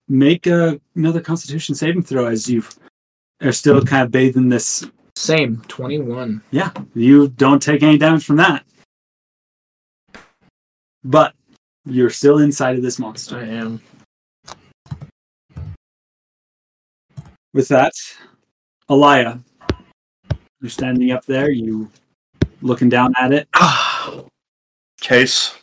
Make 0.10 0.48
a, 0.48 0.80
another 0.96 1.22
Constitution 1.22 1.76
saving 1.76 2.04
throw 2.04 2.28
as 2.28 2.50
you 2.50 2.64
are 3.42 3.52
still 3.52 3.82
kind 3.84 4.04
of 4.04 4.12
bathed 4.12 4.38
in 4.38 4.50
this. 4.50 4.86
Same. 5.16 5.62
Twenty 5.68 6.00
one. 6.00 6.42
Yeah, 6.52 6.72
you 6.94 7.28
don't 7.28 7.62
take 7.62 7.84
any 7.84 7.98
damage 7.98 8.26
from 8.26 8.38
that, 8.38 8.64
but 11.04 11.34
you're 11.86 12.10
still 12.10 12.40
inside 12.40 12.76
of 12.76 12.82
this 12.82 13.00
monster. 13.00 13.38
I 13.38 13.46
am. 13.46 13.82
With 17.58 17.70
that, 17.70 17.94
Alia, 18.88 19.40
you're 20.62 20.70
standing 20.70 21.10
up 21.10 21.26
there. 21.26 21.50
You 21.50 21.90
looking 22.62 22.88
down 22.88 23.16
at 23.18 23.34
it. 23.34 23.48
Case. 25.02 25.56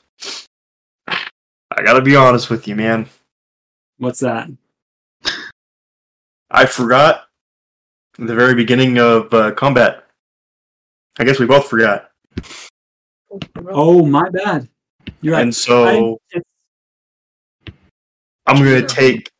I 1.07 1.83
gotta 1.85 2.03
be 2.03 2.17
honest 2.17 2.51
with 2.51 2.67
you, 2.67 2.75
man. 2.75 3.09
What's 3.99 4.19
that? 4.19 4.49
I 6.51 6.67
forgot 6.67 7.27
the 8.19 8.35
very 8.35 8.57
beginning 8.57 8.99
of 8.99 9.33
uh, 9.33 9.53
combat. 9.53 10.05
I 11.21 11.23
guess 11.23 11.39
we 11.39 11.47
both 11.47 11.69
forgot. 11.69 12.11
Oh, 13.69 14.05
my 14.05 14.29
bad. 14.31 14.69
You're 15.21 15.35
right. 15.35 15.43
And 15.43 15.55
so 15.55 16.19
I'm 18.49 18.59
going 18.59 18.85
to 18.85 18.87
take 18.93 19.31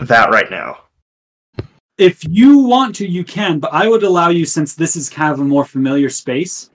that 0.00 0.28
right 0.28 0.50
now. 0.50 0.80
If 1.98 2.22
you 2.28 2.58
want 2.58 2.94
to, 2.96 3.06
you 3.06 3.24
can, 3.24 3.58
but 3.58 3.72
I 3.72 3.88
would 3.88 4.02
allow 4.02 4.28
you 4.28 4.44
since 4.44 4.74
this 4.74 4.96
is 4.96 5.08
kind 5.08 5.32
of 5.32 5.40
a 5.40 5.44
more 5.44 5.64
familiar 5.64 6.10
space, 6.10 6.70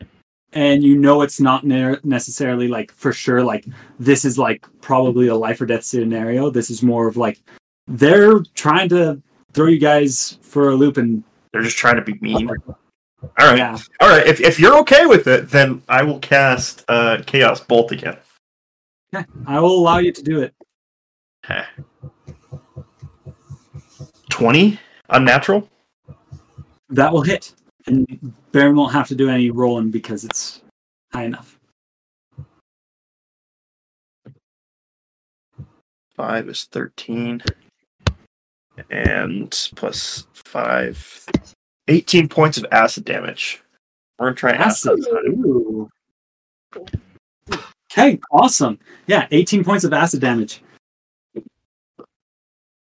and 0.53 0.84
you 0.84 0.98
know 0.98 1.22
it's 1.22 1.39
not 1.39 1.64
ne- 1.64 1.98
necessarily 2.03 2.68
like 2.68 2.91
for 2.91 3.14
sure 3.14 3.43
like 3.43 3.65
this 3.99 4.26
is 4.26 4.38
like 4.38 4.65
probably 4.81 5.27
a 5.27 5.35
life 5.35 5.61
or 5.61 5.65
death 5.65 5.84
scenario. 5.84 6.49
This 6.49 6.69
is 6.69 6.81
more 6.81 7.07
of 7.07 7.18
like 7.18 7.39
they're 7.88 8.39
trying 8.56 8.89
to 8.89 9.22
throw 9.53 9.68
you 9.68 9.80
guys 9.80 10.38
for 10.41 10.69
a 10.69 10.76
loop 10.76 10.98
and 10.98 11.23
They're 11.52 11.61
just 11.61 11.77
trying 11.77 11.98
to 11.98 12.02
be 12.02 12.18
mean. 12.22 12.49
All 12.49 12.57
right. 13.38 13.57
yeah. 13.57 13.77
All 13.99 14.10
right. 14.10 14.26
If, 14.26 14.39
if 14.39 14.60
you're 14.60 14.77
okay 14.80 15.06
with 15.06 15.27
it, 15.27 15.49
then 15.49 15.84
I 15.88 16.02
will 16.03 16.19
cast 16.19 16.84
uh, 16.88 17.22
Chaos 17.26 17.60
Bolt 17.60 17.91
again. 17.91 18.18
Yeah, 19.14 19.26
I 19.45 19.60
will 19.60 19.77
allow 19.77 19.99
you 19.99 20.11
to 20.11 20.23
do 20.23 20.41
it. 20.41 20.56
Heh. 21.43 21.65
20 24.30 24.80
unnatural. 25.11 25.69
That 26.89 27.13
will 27.13 27.21
hit, 27.21 27.53
and 27.85 28.33
Barren 28.51 28.75
won't 28.75 28.93
have 28.93 29.07
to 29.09 29.15
do 29.15 29.29
any 29.29 29.51
rolling 29.51 29.91
because 29.91 30.23
it's 30.23 30.61
high 31.13 31.23
enough. 31.23 31.57
Five 36.15 36.49
is 36.49 36.65
13. 36.65 37.41
And 38.89 39.69
plus 39.75 40.27
five. 40.33 41.25
18 41.88 42.27
points 42.29 42.57
of 42.57 42.65
acid 42.71 43.05
damage. 43.05 43.61
We're 44.19 44.27
going 44.27 44.35
to 44.35 44.39
try 44.39 44.51
acid. 44.51 44.99
Acid. 44.99 45.88
Okay, 47.91 48.19
awesome. 48.31 48.79
Yeah, 49.07 49.27
18 49.31 49.63
points 49.63 49.83
of 49.83 49.93
acid 49.93 50.21
damage. 50.21 50.61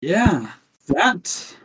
Yeah, 0.00 0.52
that. 0.88 1.56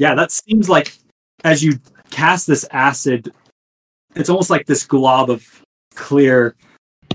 Yeah, 0.00 0.14
that 0.14 0.32
seems 0.32 0.68
like 0.68 0.96
as 1.44 1.62
you 1.62 1.78
cast 2.10 2.46
this 2.46 2.64
acid, 2.70 3.32
it's 4.14 4.30
almost 4.30 4.48
like 4.48 4.66
this 4.66 4.86
glob 4.86 5.28
of 5.30 5.46
clear, 5.94 6.56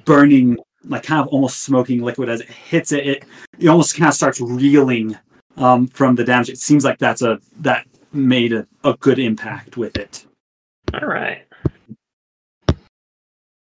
burning, 0.05 0.57
like 0.83 1.01
kind 1.01 1.19
of 1.19 1.27
almost 1.27 1.63
smoking 1.63 2.03
liquid 2.03 2.29
as 2.29 2.41
it 2.41 2.49
hits 2.49 2.91
it. 2.91 3.07
It, 3.07 3.23
it 3.57 3.67
almost 3.67 3.95
kind 3.95 4.09
of 4.09 4.13
starts 4.13 4.39
reeling 4.39 5.17
um, 5.57 5.87
from 5.87 6.15
the 6.15 6.23
damage. 6.23 6.49
It 6.49 6.59
seems 6.59 6.83
like 6.83 6.99
that's 6.99 7.21
a 7.21 7.39
that 7.61 7.87
made 8.15 8.53
a, 8.53 8.67
a 8.83 8.95
good 8.95 9.19
impact 9.19 9.77
with 9.77 9.97
it. 9.97 10.25
All 10.93 11.07
right. 11.07 11.43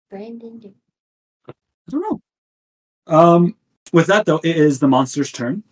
Brandon. 0.09 0.73
I 1.47 1.53
don't 1.89 2.01
know. 2.01 2.21
Um, 3.15 3.55
with 3.93 4.07
that 4.07 4.25
though, 4.25 4.39
it 4.43 4.55
is 4.57 4.79
the 4.79 4.87
monster's 4.87 5.31
turn. 5.31 5.63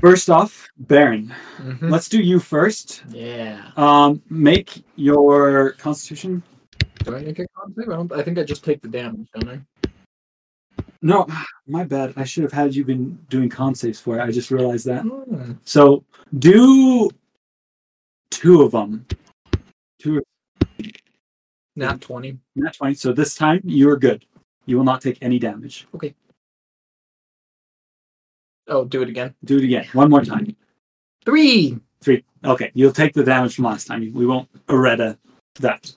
First 0.00 0.30
off, 0.30 0.68
Barren. 0.78 1.34
Mhm. 1.58 1.90
Let's 1.90 2.08
do 2.08 2.20
you 2.22 2.40
first. 2.40 3.04
Yeah. 3.10 3.70
Um, 3.76 4.22
make 4.30 4.82
your 4.96 5.72
Constitution. 5.72 6.42
Do 7.04 7.16
I 7.16 7.20
make 7.22 7.38
a 7.38 7.46
con? 7.48 8.10
I, 8.12 8.20
I 8.20 8.22
think 8.22 8.38
I 8.38 8.44
just 8.44 8.64
take 8.64 8.80
the 8.80 8.88
damage, 8.88 9.28
don't 9.34 9.48
I? 9.48 9.60
No, 11.02 11.26
my 11.66 11.84
bad. 11.84 12.12
I 12.16 12.24
should 12.24 12.42
have 12.42 12.52
had 12.52 12.74
you 12.74 12.84
been 12.84 13.18
doing 13.30 13.48
con 13.48 13.74
saves 13.74 13.98
for 13.98 14.18
it. 14.18 14.22
I 14.22 14.30
just 14.30 14.50
realized 14.50 14.86
that. 14.86 15.02
Hmm. 15.02 15.52
So 15.64 16.04
do 16.38 17.08
two 18.30 18.62
of 18.62 18.72
them. 18.72 19.06
Two, 19.98 20.22
Not 21.76 22.00
twenty. 22.00 22.38
not 22.54 22.74
twenty. 22.74 22.94
So 22.94 23.12
this 23.12 23.34
time 23.34 23.60
you 23.64 23.88
are 23.90 23.96
good. 23.96 24.24
You 24.66 24.76
will 24.76 24.84
not 24.84 25.00
take 25.00 25.18
any 25.22 25.38
damage. 25.38 25.86
Okay. 25.94 26.14
Oh, 28.68 28.84
do 28.84 29.02
it 29.02 29.08
again. 29.08 29.34
Do 29.44 29.56
it 29.58 29.64
again. 29.64 29.86
One 29.94 30.10
more 30.10 30.22
time. 30.24 30.54
Three. 31.24 31.78
Three. 32.02 32.24
Okay, 32.44 32.70
you'll 32.74 32.92
take 32.92 33.12
the 33.14 33.24
damage 33.24 33.56
from 33.56 33.64
last 33.64 33.86
time. 33.86 34.10
We 34.14 34.26
won't 34.26 34.48
errata 34.68 35.18
that. 35.60 35.92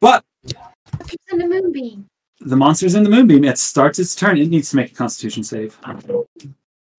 But 0.00 0.24
It's 0.44 1.24
in 1.32 1.38
the 1.38 1.46
moonbeam. 1.46 2.06
The 2.44 2.56
monster's 2.56 2.94
in 2.94 3.02
the 3.02 3.10
moonbeam. 3.10 3.44
It 3.44 3.58
starts 3.58 3.98
its 3.98 4.14
turn. 4.14 4.38
It 4.38 4.48
needs 4.48 4.70
to 4.70 4.76
make 4.76 4.92
a 4.92 4.94
Constitution 4.94 5.42
save. 5.42 5.78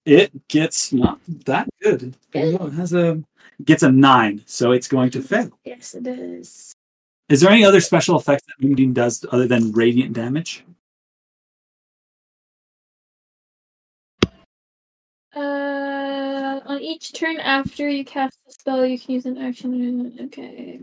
It 0.06 0.48
gets 0.48 0.92
not 0.92 1.20
that 1.46 1.68
good. 1.82 2.16
It 2.34 2.74
has 2.74 2.94
a 2.94 3.24
gets 3.64 3.84
a 3.84 3.92
nine, 3.92 4.42
so 4.46 4.72
it's 4.72 4.88
going 4.88 5.10
to 5.12 5.22
fail. 5.22 5.52
Yes, 5.64 5.94
it 5.96 6.06
is. 6.08 6.74
Is 7.30 7.42
there 7.42 7.50
any 7.50 7.66
other 7.66 7.82
special 7.82 8.20
effects 8.20 8.44
that 8.48 8.64
Moonbeam 8.64 8.94
does 8.94 9.26
other 9.32 9.48
than 9.48 9.72
radiant 9.72 10.14
damage? 10.14 10.64
Uh, 15.36 16.62
on 16.66 16.80
each 16.82 17.14
turn 17.14 17.40
after 17.40 17.90
you 17.90 18.06
cast 18.06 18.38
the 18.46 18.54
spell, 18.54 18.86
you 18.86 19.00
can 19.00 19.16
use 19.16 19.26
an 19.26 19.38
action. 19.38 20.18
Okay. 20.26 20.80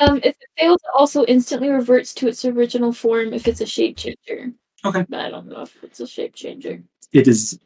Um, 0.00 0.16
if 0.18 0.34
it 0.40 0.48
fails, 0.58 0.80
it 0.82 0.90
also 0.94 1.24
instantly 1.26 1.68
reverts 1.68 2.14
to 2.14 2.28
its 2.28 2.44
original 2.44 2.92
form 2.92 3.34
if 3.34 3.46
it's 3.46 3.60
a 3.60 3.66
shape 3.66 3.96
changer. 3.98 4.50
Okay. 4.84 5.04
But 5.08 5.20
I 5.20 5.30
don't 5.30 5.46
know 5.46 5.60
if 5.62 5.76
it's 5.84 6.00
a 6.00 6.06
shape 6.06 6.34
changer. 6.34 6.82
It 7.12 7.28
is 7.28 7.60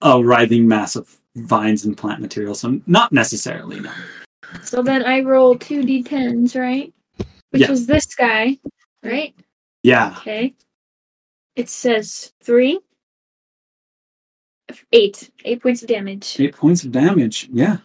a 0.00 0.22
writhing 0.22 0.66
mass 0.66 0.96
of 0.96 1.14
vines 1.36 1.84
and 1.84 1.96
plant 1.96 2.20
material, 2.20 2.54
so 2.54 2.80
not 2.86 3.12
necessarily, 3.12 3.80
no. 3.80 3.92
So 4.62 4.82
then 4.82 5.04
I 5.04 5.20
roll 5.20 5.58
two 5.58 5.82
d10s, 5.82 6.58
right? 6.58 6.92
Which 7.50 7.62
Yeah. 7.62 7.70
is 7.72 7.86
this 7.86 8.06
guy, 8.14 8.58
right? 9.02 9.34
Yeah. 9.82 10.14
Okay. 10.18 10.54
It 11.54 11.68
says 11.68 12.32
three, 12.42 12.80
eight, 14.92 15.30
eight 15.44 15.62
points 15.62 15.82
of 15.82 15.88
damage. 15.88 16.40
Eight 16.40 16.56
points 16.56 16.84
of 16.84 16.92
damage. 16.92 17.48
Yeah. 17.52 17.78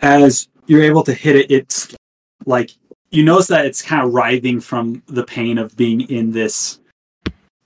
As 0.00 0.48
you're 0.66 0.82
able 0.82 1.02
to 1.04 1.14
hit 1.14 1.36
it, 1.36 1.50
it's 1.50 1.94
like 2.46 2.70
you 3.10 3.22
notice 3.22 3.48
that 3.48 3.66
it's 3.66 3.82
kind 3.82 4.04
of 4.04 4.12
writhing 4.12 4.60
from 4.60 5.02
the 5.06 5.24
pain 5.24 5.58
of 5.58 5.76
being 5.76 6.02
in 6.02 6.30
this 6.30 6.80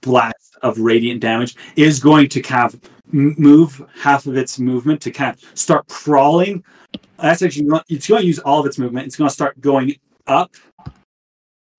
blast 0.01 0.57
of 0.63 0.79
radiant 0.79 1.21
damage. 1.21 1.57
It 1.77 1.87
is 1.87 2.01
going 2.01 2.29
to 2.31 2.41
kind 2.41 2.75
of 2.75 2.81
move 3.13 3.83
half 3.95 4.27
of 4.27 4.37
its 4.37 4.59
movement 4.59 5.01
to 5.03 5.11
kind 5.11 5.37
of 5.37 5.59
start 5.59 5.87
crawling. 5.89 6.65
That's 7.19 7.43
actually 7.43 7.69
it's 7.89 8.09
going 8.09 8.23
to 8.23 8.27
use 8.27 8.39
all 8.41 8.61
of 8.61 8.67
its 8.67 8.79
movement. 8.79 9.07
It's 9.07 9.17
going 9.17 9.29
to 9.29 9.35
start 9.35 9.61
going 9.61 9.97
up 10.27 10.55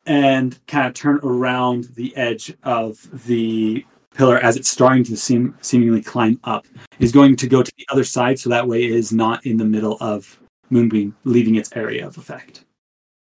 and 0.05 0.57
kind 0.67 0.87
of 0.87 0.93
turn 0.93 1.19
around 1.23 1.85
the 1.95 2.15
edge 2.17 2.53
of 2.63 3.07
the 3.25 3.85
pillar 4.13 4.37
as 4.39 4.57
it's 4.57 4.69
starting 4.69 5.03
to 5.05 5.15
seem 5.15 5.55
seemingly 5.61 6.01
climb 6.01 6.39
up 6.43 6.65
is 6.99 7.11
going 7.11 7.35
to 7.35 7.47
go 7.47 7.63
to 7.63 7.71
the 7.77 7.85
other 7.89 8.03
side 8.03 8.37
so 8.37 8.49
that 8.49 8.67
way 8.67 8.83
it 8.83 8.91
is 8.91 9.13
not 9.13 9.45
in 9.45 9.57
the 9.57 9.63
middle 9.63 9.97
of 10.01 10.39
moonbeam 10.69 11.15
leaving 11.23 11.55
its 11.55 11.71
area 11.75 12.05
of 12.05 12.17
effect 12.17 12.65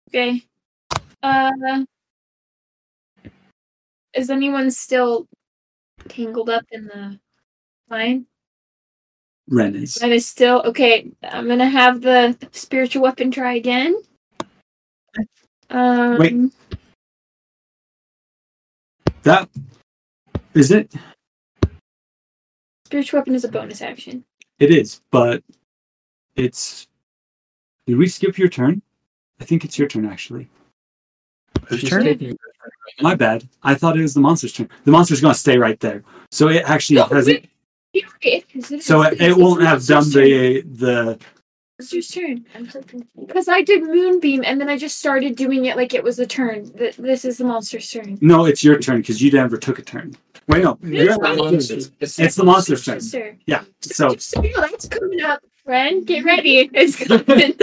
Okay. 0.07 0.41
Uh, 1.21 1.83
is 4.13 4.29
anyone 4.29 4.71
still 4.71 5.27
tangled 6.07 6.49
up 6.49 6.65
in 6.71 6.85
the 6.85 7.19
vine? 7.89 8.25
ren 9.49 9.75
is 9.75 9.95
That 9.95 10.11
is 10.11 10.25
still 10.25 10.61
okay. 10.65 11.09
I'm 11.23 11.47
gonna 11.47 11.69
have 11.69 12.01
the 12.01 12.37
spiritual 12.51 13.03
weapon 13.03 13.31
try 13.31 13.53
again. 13.53 13.95
Um, 15.69 16.17
Wait. 16.17 16.33
that 19.23 19.49
is 20.53 20.71
it 20.71 20.89
spiritual 22.85 23.19
weapon 23.19 23.35
is 23.35 23.43
a 23.43 23.49
bonus 23.49 23.81
action. 23.81 24.23
it 24.59 24.71
is 24.71 25.01
but 25.11 25.43
it's 26.37 26.87
did 27.85 27.97
we 27.97 28.07
skip 28.07 28.37
your 28.37 28.47
turn 28.47 28.81
i 29.39 29.45
think 29.45 29.63
it's 29.65 29.77
your 29.79 29.87
turn 29.87 30.05
actually 30.05 30.47
Whose 31.67 31.79
She's 31.81 31.89
turn? 31.89 32.03
taking 32.03 32.27
your 32.29 32.37
turn 32.37 32.71
my 33.01 33.15
bad 33.15 33.47
i 33.63 33.75
thought 33.75 33.97
it 33.97 34.01
was 34.01 34.13
the 34.13 34.21
monster's 34.21 34.53
turn 34.53 34.69
the 34.85 34.91
monster's 34.91 35.21
going 35.21 35.33
to 35.33 35.39
stay 35.39 35.57
right 35.57 35.79
there 35.79 36.03
so 36.31 36.47
it 36.49 36.63
actually 36.65 36.97
No, 36.97 37.05
hasn't 37.05 37.41
wait. 37.95 38.05
Okay, 38.15 38.43
is 38.53 38.71
it- 38.71 38.83
so 38.83 39.01
is 39.03 39.13
it, 39.13 39.21
it 39.21 39.29
is 39.31 39.35
won't 39.37 39.61
have 39.61 39.85
done 39.85 39.97
monster's 40.03 40.13
turn? 40.63 40.75
the 40.75 40.85
the 40.85 41.19
Monster's 41.79 42.07
turn. 42.09 42.45
Because 43.19 43.47
I 43.47 43.61
did 43.61 43.83
moonbeam 43.83 44.43
and 44.43 44.59
then 44.59 44.67
I 44.67 44.77
just 44.79 44.97
started 44.97 45.35
doing 45.35 45.65
it 45.65 45.77
like 45.77 45.93
it 45.93 46.03
was 46.03 46.17
a 46.17 46.25
turn. 46.25 46.67
Th- 46.71 46.95
This 46.97 47.23
is 47.23 47.37
the 47.37 47.43
monster's 47.45 47.89
turn. 47.91 48.17
no 48.19 48.45
it's 48.45 48.63
your 48.63 48.79
turn 48.79 48.97
because 48.97 49.21
you 49.21 49.31
never 49.31 49.57
took 49.57 49.77
a 49.77 49.83
turn 49.83 50.15
wait 50.47 50.63
no 50.63 50.77
you're 50.81 51.05
It's 51.11 51.17
the 51.17 51.21
not- 51.23 51.37
monster- 51.37 51.75
it's, 51.99 52.19
it's 52.19 52.35
the 52.35 52.43
monster's 52.43 52.85
turn 52.85 52.95
Monster. 52.95 53.37
yeah 53.45 53.63
so 53.81 54.15
so 54.17 54.41
that's 54.41 54.87
coming 54.87 55.21
up, 55.21 55.41
friend. 55.65 56.05
Get 56.07 56.23
ready. 56.23 56.69
It's 56.73 56.95
coming. 57.07 57.53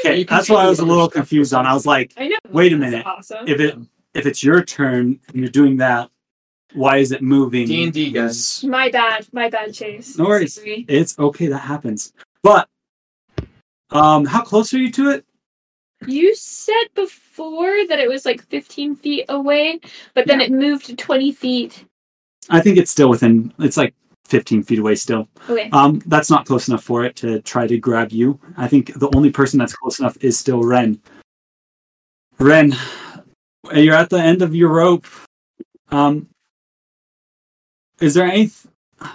Okay, 0.00 0.24
that's 0.24 0.48
why 0.50 0.64
I 0.64 0.68
was 0.68 0.78
a 0.78 0.84
little 0.84 1.08
confused 1.08 1.54
on. 1.54 1.66
I 1.66 1.72
was 1.74 1.86
like, 1.86 2.12
I 2.16 2.28
know. 2.28 2.36
wait 2.50 2.72
a 2.72 2.76
minute. 2.76 3.04
Awesome. 3.06 3.46
If 3.48 3.60
it 3.60 3.76
if 4.14 4.26
it's 4.26 4.42
your 4.42 4.62
turn 4.64 5.20
and 5.28 5.36
you're 5.36 5.48
doing 5.48 5.78
that, 5.78 6.10
why 6.74 6.98
is 6.98 7.12
it 7.12 7.22
moving? 7.22 7.66
D&D, 7.66 8.10
guys. 8.12 8.62
My 8.64 8.90
bad. 8.90 9.26
My 9.32 9.48
bad, 9.48 9.72
Chase. 9.74 10.18
No 10.18 10.24
worries. 10.24 10.54
Sorry. 10.54 10.84
It's 10.88 11.18
okay, 11.18 11.46
that 11.48 11.58
happens. 11.58 12.12
But 12.42 12.68
um 13.90 14.24
how 14.26 14.42
close 14.42 14.72
are 14.74 14.78
you 14.78 14.90
to 14.92 15.10
it? 15.10 15.24
You 16.06 16.34
said 16.34 16.86
before 16.94 17.86
that 17.88 17.98
it 17.98 18.08
was 18.08 18.24
like 18.24 18.42
15 18.42 18.96
feet 18.96 19.26
away, 19.28 19.80
but 20.14 20.26
then 20.26 20.40
it 20.40 20.50
moved 20.50 20.86
to 20.86 20.96
20 20.96 21.32
feet. 21.32 21.84
I 22.48 22.60
think 22.60 22.78
it's 22.78 22.90
still 22.90 23.10
within 23.10 23.52
it's 23.58 23.76
like 23.76 23.94
15 24.26 24.62
feet 24.62 24.78
away 24.78 24.94
still. 24.94 25.28
Okay. 25.48 25.68
Um 25.72 26.00
that's 26.06 26.30
not 26.30 26.46
close 26.46 26.68
enough 26.68 26.82
for 26.82 27.04
it 27.04 27.16
to 27.16 27.40
try 27.42 27.66
to 27.66 27.78
grab 27.78 28.12
you. 28.12 28.40
I 28.56 28.66
think 28.66 28.98
the 28.98 29.14
only 29.14 29.30
person 29.30 29.58
that's 29.58 29.74
close 29.74 29.98
enough 29.98 30.16
is 30.22 30.38
still 30.38 30.62
Ren. 30.62 31.00
Ren, 32.38 32.74
you're 33.74 33.94
at 33.94 34.08
the 34.08 34.20
end 34.20 34.40
of 34.40 34.54
your 34.54 34.70
rope. 34.70 35.06
Um 35.90 36.28
is 38.00 38.14
there 38.14 38.26
any 38.26 38.50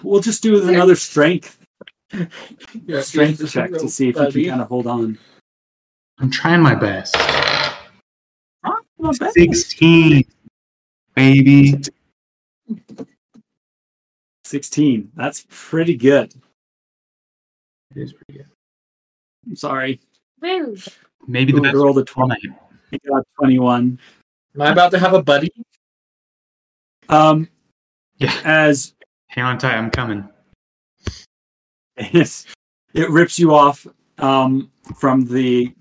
we'll 0.03 0.21
just 0.21 0.43
do 0.43 0.67
another 0.67 0.95
strength 0.95 1.65
Yeah, 2.85 3.01
strength 3.01 3.47
strength 3.47 3.51
check 3.51 3.71
to 3.71 3.89
see 3.89 4.09
if 4.09 4.17
you 4.17 4.43
can 4.43 4.49
kind 4.51 4.61
of 4.61 4.67
hold 4.67 4.87
on. 4.87 5.17
I'm 6.19 6.29
trying 6.31 6.61
my 6.61 6.75
best. 6.75 7.15
Huh? 7.15 8.81
Not 8.97 9.19
bad. 9.19 9.33
16. 9.33 10.23
Baby. 11.15 11.75
16. 14.43 15.11
That's 15.15 15.45
pretty 15.49 15.95
good. 15.95 16.33
It 17.95 18.01
is 18.01 18.13
pretty 18.13 18.39
good. 18.39 18.47
I'm 19.47 19.55
sorry. 19.55 19.99
Move. 20.41 20.87
Maybe 21.27 21.51
the 21.51 21.59
Ooh, 21.59 21.63
best. 21.63 21.75
rolled 21.75 21.97
a 21.99 22.03
20. 22.03 22.29
night. 22.29 22.59
You 22.91 22.99
got 23.09 23.23
21. 23.37 23.99
Am 24.55 24.61
I 24.61 24.71
about 24.71 24.91
to 24.91 24.99
have 24.99 25.13
a 25.13 25.21
buddy? 25.21 25.51
Um, 27.09 27.49
Yeah. 28.17 28.33
as 28.45 28.93
Hang 29.27 29.43
on 29.43 29.57
tight. 29.57 29.75
I'm 29.75 29.91
coming. 29.91 30.27
it's, 31.97 32.45
it 32.93 33.09
rips 33.09 33.37
you 33.37 33.53
off 33.53 33.85
um, 34.17 34.71
from 34.97 35.25
the 35.25 35.73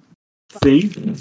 thing 0.62 1.16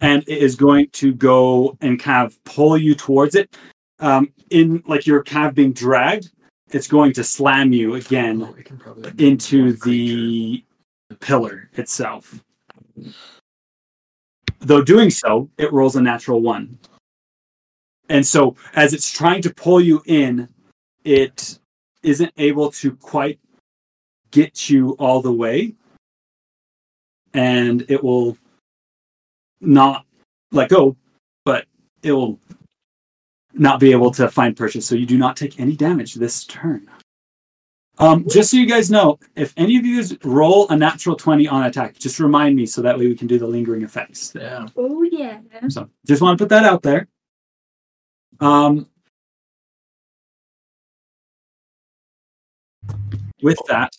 and 0.00 0.22
it 0.26 0.38
is 0.38 0.56
going 0.56 0.88
to 0.90 1.12
go 1.12 1.76
and 1.80 2.00
kind 2.00 2.26
of 2.26 2.42
pull 2.44 2.76
you 2.76 2.94
towards 2.94 3.34
it. 3.34 3.56
Um, 4.00 4.32
in 4.50 4.82
like 4.86 5.06
you're 5.06 5.22
kind 5.22 5.46
of 5.46 5.54
being 5.54 5.72
dragged 5.72 6.30
it's 6.74 6.88
going 6.88 7.12
to 7.12 7.22
slam 7.22 7.72
you 7.72 7.94
again 7.94 8.42
Oh, 8.42 9.10
into 9.18 9.74
the 9.74 10.64
pillar 11.20 11.70
itself. 11.74 12.42
Though 14.58 14.82
doing 14.82 15.10
so 15.10 15.50
it 15.56 15.72
rolls 15.72 15.94
a 15.94 16.02
natural 16.02 16.40
one. 16.40 16.78
And 18.08 18.26
so 18.26 18.56
as 18.74 18.92
it's 18.92 19.10
trying 19.10 19.42
to 19.42 19.54
pull 19.54 19.80
you 19.80 20.02
in 20.06 20.48
it 21.04 21.58
isn't 22.02 22.32
able 22.36 22.70
to 22.72 22.96
quite 22.96 23.38
get 24.32 24.68
you 24.68 24.90
all 24.98 25.22
the 25.22 25.32
way 25.32 25.74
and 27.34 27.84
it 27.88 28.02
will 28.02 28.36
not 29.66 30.06
let 30.52 30.68
go 30.68 30.96
but 31.44 31.66
it 32.02 32.12
will 32.12 32.38
not 33.52 33.78
be 33.80 33.92
able 33.92 34.10
to 34.10 34.28
find 34.28 34.56
purchase 34.56 34.86
so 34.86 34.94
you 34.94 35.06
do 35.06 35.18
not 35.18 35.36
take 35.36 35.60
any 35.60 35.76
damage 35.76 36.14
this 36.14 36.44
turn 36.44 36.88
um, 37.98 38.26
just 38.28 38.50
so 38.50 38.56
you 38.56 38.66
guys 38.66 38.90
know 38.90 39.18
if 39.36 39.54
any 39.56 39.76
of 39.76 39.86
you 39.86 40.02
roll 40.24 40.68
a 40.70 40.76
natural 40.76 41.14
20 41.14 41.46
on 41.46 41.64
attack 41.64 41.96
just 41.98 42.18
remind 42.18 42.56
me 42.56 42.66
so 42.66 42.82
that 42.82 42.98
way 42.98 43.06
we 43.06 43.14
can 43.14 43.28
do 43.28 43.38
the 43.38 43.46
lingering 43.46 43.82
effects 43.82 44.32
Yeah. 44.34 44.66
Oh, 44.76 45.02
yeah. 45.04 45.38
so 45.68 45.88
just 46.04 46.20
want 46.20 46.36
to 46.36 46.42
put 46.44 46.48
that 46.48 46.64
out 46.64 46.82
there. 46.82 47.06
Um, 48.40 48.88
with 53.42 53.58
that, 53.68 53.94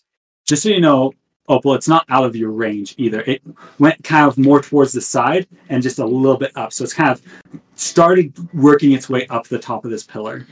just 0.46 0.62
so 0.62 0.68
you 0.68 0.80
know, 0.80 1.12
Oh, 1.48 1.56
Opal, 1.56 1.74
it's 1.74 1.88
not 1.88 2.04
out 2.08 2.24
of 2.24 2.36
your 2.36 2.50
range 2.50 2.94
either. 2.98 3.20
It 3.22 3.42
went 3.78 4.02
kind 4.04 4.26
of 4.26 4.38
more 4.38 4.60
towards 4.60 4.92
the 4.92 5.00
side 5.00 5.46
and 5.68 5.82
just 5.82 5.98
a 5.98 6.04
little 6.04 6.36
bit 6.36 6.52
up. 6.56 6.72
So 6.72 6.84
it's 6.84 6.94
kind 6.94 7.10
of 7.10 7.22
started 7.74 8.34
working 8.54 8.92
its 8.92 9.08
way 9.08 9.26
up 9.28 9.46
the 9.46 9.58
top 9.58 9.84
of 9.84 9.90
this 9.90 10.04
pillar, 10.04 10.46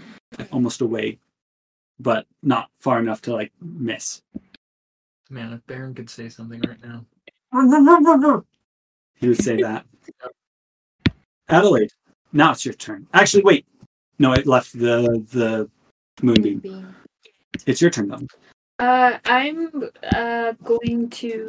almost 0.52 0.80
away, 0.80 1.18
but 1.98 2.26
not 2.42 2.70
far 2.78 2.98
enough 2.98 3.20
to 3.22 3.32
like 3.32 3.52
miss. 3.60 4.22
Man, 5.30 5.52
if 5.52 5.66
Barren 5.66 5.94
could 5.94 6.10
say 6.10 6.28
something 6.28 6.60
right 6.60 6.82
now. 6.82 7.04
He 9.16 9.28
would 9.28 9.42
say 9.42 9.62
that. 9.62 9.86
Adelaide, 11.48 11.92
now 12.32 12.50
it's 12.50 12.64
your 12.64 12.74
turn. 12.74 13.06
Actually, 13.14 13.44
wait. 13.44 13.66
No, 14.18 14.32
it 14.32 14.46
left 14.46 14.72
the 14.72 15.24
the 15.32 15.70
moonbeam. 16.20 16.94
It's 17.66 17.80
your 17.80 17.90
turn 17.90 18.08
though. 18.08 18.26
Uh, 18.78 19.18
I'm 19.24 19.90
uh 20.14 20.52
going 20.64 21.08
to 21.10 21.48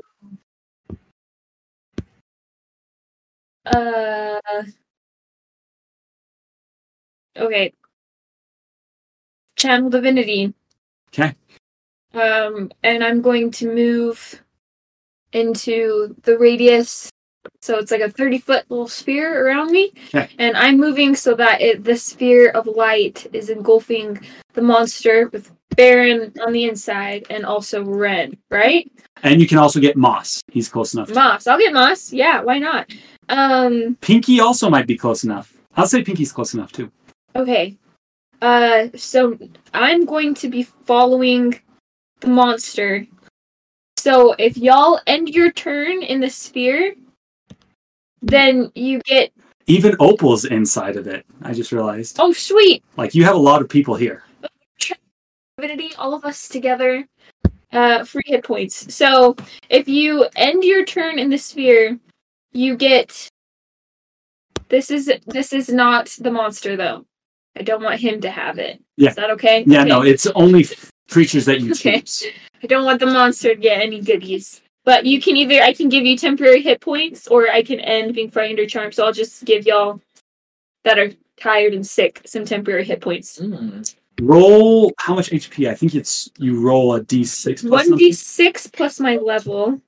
uh 3.65 4.39
okay. 7.37 7.73
Channel 9.55 9.89
divinity. 9.89 10.53
Okay. 11.09 11.33
Um, 12.13 12.71
and 12.83 13.03
I'm 13.03 13.21
going 13.21 13.51
to 13.51 13.73
move 13.73 14.41
into 15.33 16.15
the 16.23 16.37
radius. 16.37 17.09
So 17.61 17.77
it's 17.77 17.91
like 17.91 18.01
a 18.01 18.09
30 18.09 18.39
foot 18.39 18.65
little 18.69 18.87
sphere 18.87 19.45
around 19.45 19.71
me. 19.71 19.91
Okay. 20.13 20.29
And 20.39 20.55
I'm 20.55 20.77
moving 20.79 21.15
so 21.15 21.35
that 21.35 21.61
it, 21.61 21.83
the 21.83 21.97
sphere 21.97 22.49
of 22.51 22.67
light 22.67 23.27
is 23.33 23.49
engulfing 23.49 24.19
the 24.53 24.61
monster 24.61 25.29
with 25.29 25.51
Barren 25.75 26.33
on 26.45 26.53
the 26.53 26.65
inside 26.65 27.25
and 27.29 27.45
also 27.45 27.83
Ren, 27.83 28.37
right? 28.49 28.89
And 29.23 29.39
you 29.41 29.47
can 29.47 29.57
also 29.57 29.79
get 29.79 29.95
Moss. 29.97 30.41
He's 30.51 30.69
close 30.69 30.93
enough. 30.93 31.13
Moss. 31.13 31.47
I'll 31.47 31.57
get 31.59 31.73
Moss. 31.73 32.11
Yeah, 32.13 32.41
why 32.41 32.59
not? 32.59 32.91
Um, 33.29 33.97
Pinky 34.01 34.39
also 34.39 34.69
might 34.69 34.87
be 34.87 34.97
close 34.97 35.23
enough. 35.23 35.53
I'll 35.75 35.87
say 35.87 36.03
Pinky's 36.03 36.31
close 36.31 36.53
enough 36.53 36.71
too. 36.71 36.91
Okay. 37.35 37.77
Uh 38.41 38.87
so 38.95 39.37
I'm 39.73 40.05
going 40.05 40.33
to 40.35 40.49
be 40.49 40.63
following 40.63 41.59
the 42.19 42.27
monster. 42.27 43.07
So 43.97 44.35
if 44.37 44.57
y'all 44.57 44.99
end 45.07 45.29
your 45.29 45.51
turn 45.51 46.03
in 46.03 46.19
the 46.19 46.29
sphere, 46.29 46.95
then 48.21 48.71
you 48.75 48.99
get 49.05 49.31
Even 49.67 49.95
Opal's 49.99 50.45
inside 50.45 50.97
of 50.97 51.07
it. 51.07 51.25
I 51.41 51.53
just 51.53 51.71
realized. 51.71 52.17
oh 52.19 52.33
sweet 52.33 52.83
Like 52.97 53.15
you 53.15 53.23
have 53.23 53.35
a 53.35 53.39
lot 53.39 53.61
of 53.61 53.69
people 53.69 53.95
here. 53.95 54.23
Divinity, 55.58 55.93
all 55.98 56.14
of 56.14 56.25
us 56.25 56.48
together. 56.48 57.08
Uh 57.72 58.03
free 58.03 58.24
hit 58.25 58.43
points. 58.43 58.93
So 58.93 59.35
if 59.69 59.88
you 59.88 60.27
end 60.35 60.64
your 60.64 60.85
turn 60.85 61.19
in 61.19 61.30
the 61.30 61.38
sphere, 61.38 61.98
you 62.53 62.75
get 62.77 63.27
this 64.69 64.92
is 64.92 65.11
this 65.25 65.51
is 65.53 65.69
not 65.69 66.08
the 66.19 66.32
monster 66.32 66.75
though. 66.75 67.06
I 67.58 67.64
don't 67.64 67.84
want 67.84 68.00
him 68.00 68.22
to 68.22 68.30
have 68.30 68.59
it. 68.59 68.82
Yeah. 68.98 69.09
Is 69.09 69.16
that 69.16 69.30
okay? 69.32 69.64
Yeah, 69.67 69.82
Okay. 69.82 69.90
no, 69.90 70.01
it's 70.03 70.27
only 70.27 70.64
f- 70.64 70.90
creatures 71.09 71.45
that 71.45 71.61
you 71.61 71.72
Okay. 71.72 72.00
choose. 72.01 72.25
I 72.64 72.67
don't 72.67 72.85
want 72.85 73.00
the 73.00 73.06
monster 73.08 73.56
to 73.56 73.59
get 73.61 73.82
any 73.82 74.01
goodies. 74.01 74.61
But 74.84 75.06
you 75.06 75.19
can 75.22 75.35
either 75.35 75.61
I 75.61 75.74
can 75.74 75.90
give 75.90 76.06
you 76.06 76.17
temporary 76.17 76.61
hit 76.61 76.80
points 76.82 77.27
or 77.27 77.50
I 77.50 77.64
can 77.64 77.80
end 77.80 78.14
being 78.14 78.30
frightened 78.30 78.59
or 78.59 78.67
charmed. 78.67 78.93
So 78.93 79.06
I'll 79.06 79.14
just 79.14 79.43
give 79.43 79.66
y'all 79.66 80.00
that 80.84 81.00
are 81.00 81.11
tired 81.40 81.74
and 81.74 81.85
sick 81.85 82.22
some 82.25 82.45
temporary 82.45 82.85
hit 82.85 83.01
points. 83.01 83.42
Roll 84.22 84.94
how 84.98 85.14
much 85.16 85.30
HP? 85.30 85.69
I 85.69 85.76
think 85.76 85.94
it's 85.95 86.30
you 86.38 86.61
roll 86.61 86.95
a 86.95 87.02
D6 87.02 87.61
plus 87.61 87.64
One 87.64 87.80
something. 87.90 87.98
D 87.98 88.11
six 88.14 88.68
plus 88.68 89.00
my 89.00 89.18
level. 89.18 89.82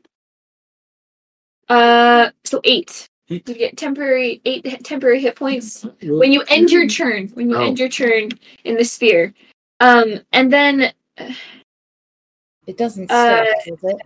Uh 1.69 2.29
so 2.43 2.59
eight. 2.63 3.07
You 3.27 3.39
get 3.39 3.75
temporary 3.77 4.41
eight 4.45 4.65
h- 4.65 4.83
temporary 4.83 5.19
hit 5.21 5.35
points 5.35 5.85
when 6.01 6.31
you 6.31 6.43
end 6.49 6.71
your 6.71 6.87
turn. 6.87 7.27
When 7.29 7.49
you 7.49 7.57
Oh. 7.57 7.65
end 7.65 7.79
your 7.79 7.89
turn 7.89 8.29
in 8.63 8.75
the 8.75 8.85
sphere. 8.85 9.33
Um 9.79 10.21
and 10.33 10.51
then 10.51 10.91
It 12.67 12.77
doesn't 12.77 13.09
Uh, 13.09 13.45
stack, 13.45 13.65
does 13.65 13.79
it? 13.83 13.97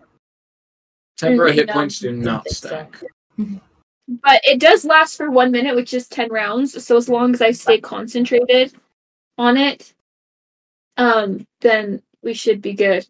Temporary 1.17 1.53
hit 1.53 1.67
No. 1.67 1.73
points 1.73 1.99
do 1.99 2.11
not 2.11 2.47
stack. 2.49 3.03
but 3.37 4.39
it 4.43 4.59
does 4.59 4.85
last 4.85 5.17
for 5.17 5.31
one 5.31 5.49
minute, 5.51 5.75
which 5.75 5.95
is 5.95 6.07
ten 6.07 6.29
rounds. 6.29 6.83
So 6.85 6.95
as 6.95 7.09
long 7.09 7.33
as 7.33 7.41
I 7.41 7.51
stay 7.51 7.79
concentrated 7.79 8.73
on 9.39 9.57
it, 9.57 9.93
um, 10.97 11.45
then 11.61 12.01
we 12.23 12.33
should 12.33 12.61
be 12.61 12.73
good. 12.73 13.07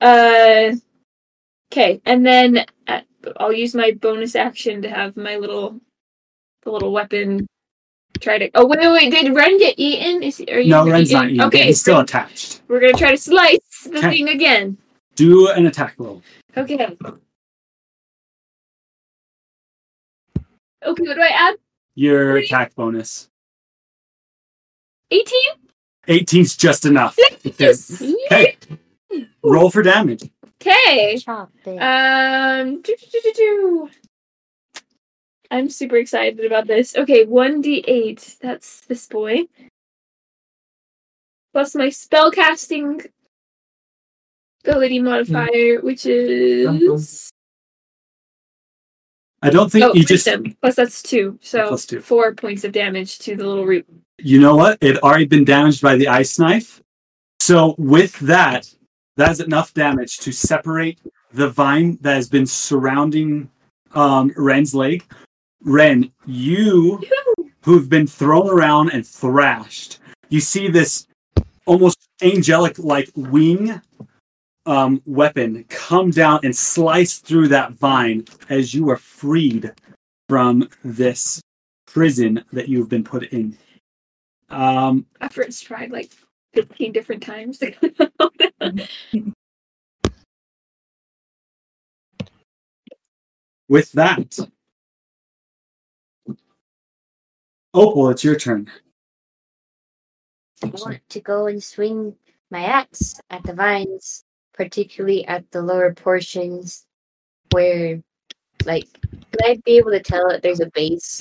Uh, 0.00 0.72
okay, 1.72 2.00
and 2.04 2.24
then 2.26 2.64
uh, 2.86 3.00
I'll 3.38 3.52
use 3.52 3.74
my 3.74 3.92
bonus 3.92 4.34
action 4.36 4.82
to 4.82 4.90
have 4.90 5.16
my 5.16 5.36
little, 5.36 5.80
the 6.62 6.70
little 6.70 6.92
weapon. 6.92 7.46
Try 8.20 8.38
to. 8.38 8.50
Oh 8.54 8.66
wait, 8.66 8.78
wait, 8.78 8.92
wait! 8.92 9.10
Did 9.10 9.34
Ren 9.34 9.58
get 9.58 9.74
eaten? 9.76 10.22
Is 10.22 10.40
are 10.48 10.60
you 10.60 10.70
No, 10.70 10.88
Ren's 10.88 11.10
not 11.10 11.30
eaten? 11.30 11.40
Okay, 11.46 11.66
He's 11.66 11.80
still 11.80 12.00
attached. 12.00 12.60
we're 12.68 12.80
gonna 12.80 12.92
try 12.92 13.10
to 13.10 13.16
slice 13.16 13.88
the 13.90 13.98
Okay. 13.98 14.10
thing 14.10 14.28
again. 14.28 14.78
Do 15.16 15.48
an 15.50 15.66
attack 15.66 15.94
roll. 15.98 16.22
Okay. 16.56 16.74
Okay, 16.76 16.96
what 20.86 21.14
do 21.16 21.20
I 21.22 21.30
add? 21.34 21.56
Your 21.96 22.36
attack 22.36 22.74
bonus. 22.74 23.28
Eighteen. 25.10 25.50
18's 26.08 26.56
just 26.56 26.84
enough. 26.84 27.18
Yes. 27.58 28.02
Okay. 28.26 28.56
Roll 29.42 29.70
for 29.70 29.82
damage. 29.82 30.30
Okay. 30.60 31.20
Um. 31.26 32.82
doo, 32.82 32.94
doo, 32.98 33.06
doo, 33.12 33.20
doo, 33.22 33.32
doo. 33.34 33.90
I'm 35.50 35.68
super 35.70 35.96
excited 35.96 36.44
about 36.44 36.66
this. 36.66 36.96
Okay, 36.96 37.24
one 37.24 37.60
d 37.60 37.84
eight. 37.86 38.36
That's 38.40 38.80
this 38.86 39.06
boy. 39.06 39.42
Plus 41.52 41.74
my 41.76 41.90
spell 41.90 42.30
casting 42.30 43.02
ability 44.64 44.98
modifier, 45.00 45.80
which 45.80 46.06
is 46.06 47.30
I 49.42 49.50
don't 49.50 49.70
think 49.70 49.84
oh, 49.84 49.92
you 49.94 50.04
just 50.04 50.26
wisdom. 50.26 50.56
Plus 50.62 50.74
that's 50.74 51.02
two, 51.02 51.38
so 51.42 51.68
Plus 51.68 51.84
two. 51.86 52.00
four 52.00 52.34
points 52.34 52.64
of 52.64 52.72
damage 52.72 53.18
to 53.20 53.36
the 53.36 53.46
little 53.46 53.66
root. 53.66 53.86
You 54.18 54.40
know 54.40 54.56
what? 54.56 54.78
It 54.80 55.02
already 55.02 55.26
been 55.26 55.44
damaged 55.44 55.82
by 55.82 55.96
the 55.96 56.08
ice 56.08 56.38
knife. 56.38 56.82
So 57.40 57.74
with 57.78 58.18
that, 58.20 58.72
that 59.16 59.30
is 59.30 59.40
enough 59.40 59.74
damage 59.74 60.18
to 60.18 60.32
separate 60.32 61.00
the 61.32 61.48
vine 61.48 61.98
that 62.00 62.14
has 62.14 62.28
been 62.28 62.46
surrounding 62.46 63.50
um, 63.92 64.32
Ren's 64.36 64.74
leg. 64.74 65.04
Ren, 65.62 66.10
you 66.26 67.02
who've 67.62 67.88
been 67.88 68.06
thrown 68.06 68.48
around 68.48 68.90
and 68.92 69.06
thrashed, 69.06 69.98
you 70.28 70.40
see 70.40 70.68
this 70.68 71.06
almost 71.66 71.98
angelic 72.22 72.78
like 72.78 73.10
wing 73.14 73.80
um, 74.66 75.02
weapon 75.06 75.64
come 75.68 76.10
down 76.10 76.40
and 76.42 76.54
slice 76.54 77.18
through 77.18 77.48
that 77.48 77.72
vine 77.72 78.24
as 78.48 78.74
you 78.74 78.88
are 78.90 78.96
freed 78.96 79.72
from 80.28 80.68
this 80.82 81.40
prison 81.86 82.44
that 82.52 82.68
you've 82.68 82.88
been 82.88 83.04
put 83.04 83.24
in. 83.24 83.56
Um, 84.50 85.06
After 85.20 85.42
it's 85.42 85.60
tried 85.60 85.90
like 85.90 86.12
fifteen 86.52 86.92
different 86.92 87.22
times. 87.22 87.60
with 93.68 93.92
that, 93.92 94.38
Opal, 97.74 98.10
it's 98.10 98.22
your 98.22 98.36
turn. 98.36 98.70
I 100.62 100.66
want 100.66 101.00
to 101.08 101.20
go 101.20 101.46
and 101.46 101.62
swing 101.62 102.14
my 102.50 102.64
axe 102.64 103.20
at 103.30 103.42
the 103.42 103.52
vines, 103.52 104.24
particularly 104.54 105.26
at 105.26 105.50
the 105.50 105.60
lower 105.60 105.92
portions 105.92 106.86
where, 107.50 108.00
like, 108.64 108.86
could 109.10 109.44
I 109.44 109.60
be 109.64 109.76
able 109.76 109.90
to 109.90 110.00
tell 110.00 110.28
that 110.28 110.42
there's 110.42 110.60
a 110.60 110.70
base? 110.70 111.20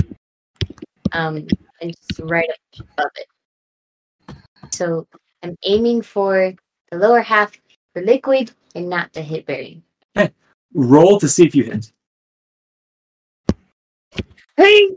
Um, 1.13 1.47
and 1.81 1.95
just 1.95 2.19
right 2.19 2.49
above 2.79 3.11
it. 3.15 4.35
So 4.71 5.07
I'm 5.43 5.55
aiming 5.63 6.01
for 6.01 6.53
the 6.91 6.97
lower 6.97 7.21
half 7.21 7.51
for 7.93 8.01
liquid 8.01 8.51
and 8.75 8.89
not 8.89 9.13
the 9.13 9.21
hit 9.21 9.45
bearing. 9.45 9.83
Roll 10.73 11.19
to 11.19 11.29
see 11.29 11.45
if 11.45 11.55
you 11.55 11.65
hit. 11.65 11.91
Hey! 14.57 14.89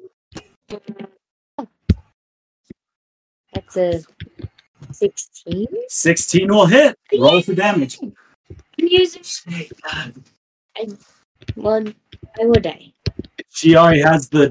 That's 3.52 3.76
a 3.76 4.02
16. 4.92 5.66
16 5.88 6.48
will 6.48 6.66
hit. 6.66 6.98
Roll 7.18 7.42
for 7.42 7.54
damage. 7.54 7.98
Use 8.76 9.42
I, 10.76 10.86
well, 11.56 11.84
I 12.40 12.44
would 12.44 12.62
die. 12.62 12.92
She 13.50 13.76
already 13.76 14.02
has 14.02 14.28
the 14.28 14.50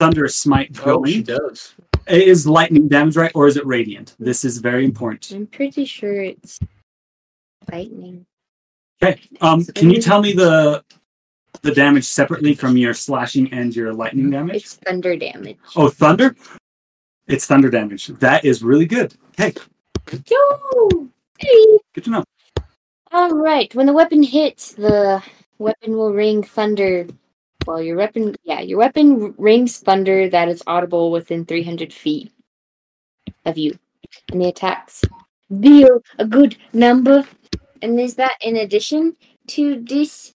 thunder 0.00 0.26
smite 0.28 0.76
Oh, 0.84 1.04
she 1.04 1.22
does. 1.22 1.74
Is 2.08 2.46
lightning 2.46 2.88
damage 2.88 3.16
right, 3.16 3.30
or 3.34 3.46
is 3.46 3.56
it 3.56 3.64
radiant? 3.66 4.16
This 4.18 4.44
is 4.44 4.58
very 4.58 4.84
important. 4.84 5.30
I'm 5.30 5.46
pretty 5.46 5.84
sure 5.84 6.22
it's 6.22 6.58
lightning. 7.70 8.26
Okay. 9.02 9.20
Um, 9.40 9.64
can 9.64 9.90
you 9.90 10.00
tell 10.00 10.20
me 10.20 10.32
the 10.32 10.82
the 11.62 11.72
damage 11.72 12.04
separately 12.04 12.54
from 12.54 12.76
your 12.76 12.94
slashing 12.94 13.52
and 13.52 13.76
your 13.76 13.92
lightning 13.92 14.30
damage? 14.30 14.56
It's 14.56 14.74
thunder 14.74 15.14
damage. 15.16 15.58
Oh, 15.76 15.88
thunder. 15.88 16.34
It's 17.28 17.46
thunder 17.46 17.70
damage. 17.70 18.08
That 18.08 18.44
is 18.44 18.62
really 18.62 18.86
good. 18.86 19.14
Okay, 19.38 19.54
Yo! 20.28 21.08
Hey! 21.38 21.78
good 21.94 22.04
to 22.04 22.10
know. 22.10 22.24
All 23.12 23.30
right. 23.36 23.72
When 23.74 23.86
the 23.86 23.92
weapon 23.92 24.22
hits, 24.22 24.72
the 24.72 25.22
weapon 25.58 25.96
will 25.96 26.12
ring 26.12 26.42
thunder. 26.42 27.06
Well, 27.70 27.80
your 27.80 27.98
weapon, 27.98 28.34
yeah, 28.42 28.58
your 28.62 28.78
weapon 28.78 29.32
rings 29.38 29.78
thunder 29.78 30.28
that 30.28 30.48
is 30.48 30.60
audible 30.66 31.12
within 31.12 31.46
300 31.46 31.92
feet 31.92 32.32
of 33.44 33.56
you. 33.56 33.78
And 34.32 34.40
the 34.40 34.48
attacks 34.48 35.04
deal 35.60 36.02
a 36.18 36.24
good 36.24 36.56
number. 36.72 37.24
And 37.80 38.00
is 38.00 38.16
that 38.16 38.34
in 38.40 38.56
addition 38.56 39.14
to 39.54 39.80
this? 39.84 40.34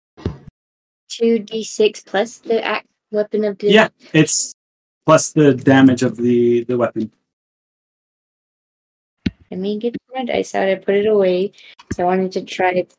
2d6 1.11 2.05
plus 2.05 2.37
the 2.37 2.63
act 2.63 2.87
weapon 3.11 3.43
of 3.43 3.57
the. 3.57 3.69
Yeah, 3.69 3.89
it's 4.13 4.55
plus 5.05 5.33
the 5.33 5.53
damage 5.53 6.03
of 6.03 6.15
the 6.15 6.63
the 6.63 6.77
weapon. 6.77 7.11
let 9.51 9.59
me 9.59 9.77
get 9.77 9.97
my 10.13 10.23
dice 10.23 10.55
out. 10.55 10.69
I 10.69 10.75
put 10.75 10.95
it 10.95 11.05
away. 11.05 11.51
So 11.91 12.03
I 12.03 12.05
wanted 12.05 12.31
to 12.31 12.43
try 12.43 12.71
it, 12.71 12.93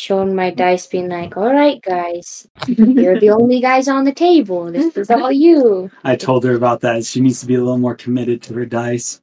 showing 0.00 0.34
my 0.34 0.50
dice, 0.50 0.86
being 0.86 1.08
like, 1.08 1.36
all 1.36 1.52
right, 1.52 1.80
guys, 1.82 2.48
you're 2.66 3.20
the 3.20 3.28
only 3.30 3.60
guys 3.60 3.86
on 3.86 4.04
the 4.04 4.12
table. 4.12 4.72
This 4.72 4.96
is 4.96 5.10
all 5.10 5.30
you. 5.46 5.90
I 6.04 6.16
told 6.16 6.44
her 6.44 6.54
about 6.54 6.80
that. 6.80 7.04
She 7.04 7.20
needs 7.20 7.40
to 7.40 7.46
be 7.46 7.56
a 7.56 7.58
little 7.58 7.76
more 7.76 7.94
committed 7.94 8.42
to 8.44 8.54
her 8.54 8.64
dice. 8.64 9.20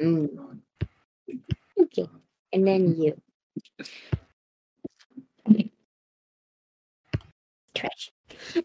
Mm. 0.00 0.60
Okay. 1.80 2.08
And 2.52 2.66
then 2.66 2.94
you. 3.00 3.20
Trash. 7.74 8.12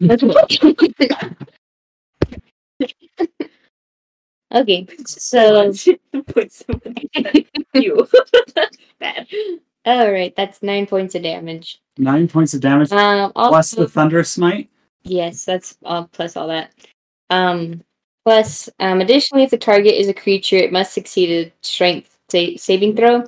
okay, 4.54 4.86
so 5.04 5.72
put 6.26 6.52
somebody 6.52 7.10
you. 7.74 8.08
Bad. 9.00 9.26
All 9.84 10.10
right, 10.12 10.34
that's 10.36 10.62
nine 10.62 10.86
points 10.86 11.14
of 11.14 11.22
damage. 11.22 11.80
Nine 11.98 12.28
points 12.28 12.54
of 12.54 12.60
damage 12.60 12.90
Um, 12.92 13.32
plus 13.32 13.72
the 13.72 13.88
thunder 13.88 14.22
smite. 14.24 14.70
yes, 15.02 15.44
that's 15.44 15.76
all 15.84 16.08
plus 16.12 16.36
all 16.36 16.48
that. 16.48 16.72
Um, 17.30 17.82
plus, 18.24 18.68
um, 18.80 19.00
additionally, 19.00 19.44
if 19.44 19.50
the 19.50 19.58
target 19.58 19.94
is 19.94 20.08
a 20.08 20.14
creature, 20.14 20.56
it 20.56 20.72
must 20.72 20.92
succeed 20.94 21.30
a 21.46 21.52
strength 21.62 22.16
sa- 22.30 22.56
saving 22.56 22.96
throw. 22.96 23.24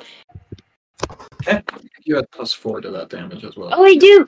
You 2.07 2.16
had 2.16 2.31
plus 2.31 2.52
four 2.52 2.81
to 2.81 2.91
that 2.91 3.08
damage 3.08 3.44
as 3.44 3.57
well. 3.57 3.70
Oh, 3.73 3.84
I 3.84 3.97
do. 3.97 4.26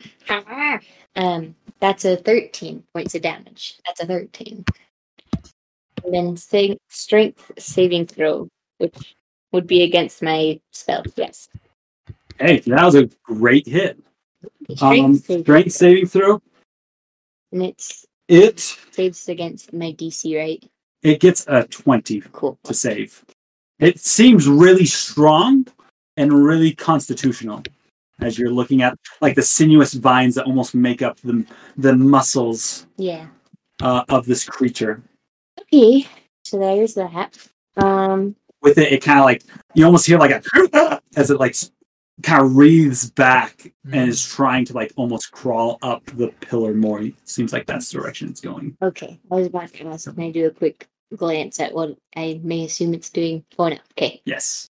Um, 1.15 1.55
that's 1.81 2.05
a 2.05 2.17
thirteen 2.17 2.83
points 2.95 3.15
of 3.15 3.23
damage. 3.23 3.79
That's 3.87 4.01
a 4.01 4.07
thirteen. 4.07 4.65
And 6.05 6.15
then 6.15 6.37
sa- 6.37 6.75
strength 6.89 7.51
saving 7.59 8.07
throw, 8.07 8.49
which 8.79 9.15
would 9.53 9.67
be 9.67 9.83
against 9.83 10.23
my 10.23 10.61
spell. 10.73 11.03
Yes. 11.17 11.49
Hey, 12.39 12.61
that 12.61 12.85
was 12.85 12.95
a 12.95 13.09
great 13.25 13.67
hit. 13.67 13.99
Strength 14.75 14.83
Um, 14.83 15.15
saving 15.17 15.45
strength 15.45 15.73
saving 15.73 16.07
throw. 16.07 16.43
And 17.53 17.63
it's 17.63 18.05
It 18.29 18.59
saves 18.91 19.29
against 19.29 19.73
my 19.73 19.93
DC, 19.93 20.37
right? 20.37 20.63
it 21.03 21.21
gets 21.21 21.45
a 21.47 21.65
twenty 21.69 22.21
Cool. 22.33 22.59
to 22.65 22.75
save. 22.75 23.25
It 23.79 24.01
seems 24.01 24.49
really 24.49 24.87
strong 24.87 25.67
and 26.17 26.33
really 26.33 26.73
constitutional 26.75 27.63
as 28.21 28.39
you're 28.39 28.51
looking 28.51 28.83
at 28.83 28.99
like 29.21 29.35
the 29.37 29.43
sinuous 29.43 29.93
vines 29.95 30.35
that 30.35 30.47
almost 30.47 30.75
make 30.75 31.03
up 31.03 31.19
the 31.21 31.45
the 31.77 31.95
muscles 31.95 32.87
Yeah. 32.97 33.27
uh, 33.83 34.05
of 34.09 34.27
this 34.27 34.45
creature. 34.45 35.03
Okay. 35.61 36.07
So 36.45 36.59
there's 36.59 36.95
that. 36.95 37.37
Um. 37.77 38.35
With 38.63 38.79
it, 38.79 38.91
it 38.93 39.03
kind 39.05 39.21
of 39.21 39.25
like 39.27 39.43
you 39.75 39.85
almost 39.85 40.07
hear 40.07 40.19
like 40.19 40.33
a 40.33 41.01
as 41.17 41.31
it 41.31 41.39
like 41.39 41.55
kind 42.23 42.43
of 42.43 42.57
wreathes 42.57 43.11
back 43.11 43.73
and 43.93 44.09
is 44.09 44.25
trying 44.25 44.65
to 44.65 44.73
like 44.73 44.93
almost 44.97 45.33
crawl 45.33 45.79
up 45.83 46.05
the 46.07 46.29
pillar 46.41 46.73
more. 46.75 47.03
It 47.03 47.15
seems 47.25 47.53
like 47.53 47.67
that's 47.67 47.91
the 47.91 47.99
direction 47.99 48.29
it's 48.29 48.41
going. 48.41 48.77
Okay. 48.83 49.19
I 49.31 49.35
was 49.35 49.47
about 49.49 49.73
to 49.75 49.87
ask. 49.87 50.13
Can 50.13 50.23
I 50.23 50.31
do 50.31 50.47
a 50.47 50.51
quick 50.51 50.89
glance 51.15 51.61
at 51.61 51.75
what 51.75 51.97
I 52.17 52.41
may 52.43 52.65
assume 52.65 52.95
it's 52.95 53.11
doing? 53.11 53.45
Oh 53.59 53.69
no. 53.69 53.77
Okay. 53.93 54.23
Yes. 54.25 54.69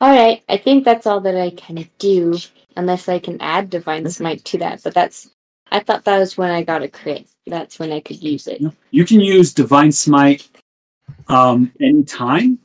All 0.00 0.14
right. 0.14 0.42
I 0.48 0.56
think 0.56 0.84
that's 0.84 1.06
all 1.06 1.20
that 1.20 1.36
I 1.36 1.50
kind 1.50 1.78
of 1.78 1.98
do, 1.98 2.36
unless 2.76 3.08
I 3.08 3.18
can 3.18 3.40
add 3.40 3.70
divine 3.70 4.08
smite 4.08 4.44
to 4.46 4.58
that. 4.58 4.82
But 4.82 4.94
that's. 4.94 5.30
I 5.72 5.80
thought 5.80 6.04
that 6.04 6.18
was 6.18 6.38
when 6.38 6.50
I 6.50 6.62
got 6.62 6.82
a 6.82 6.88
crit. 6.88 7.26
That's 7.46 7.78
when 7.78 7.90
I 7.90 8.00
could 8.00 8.22
use 8.22 8.46
it. 8.46 8.62
You 8.90 9.04
can 9.04 9.20
use 9.20 9.52
divine 9.52 9.92
smite 9.92 10.48
um 11.28 11.72
anytime. 11.80 12.58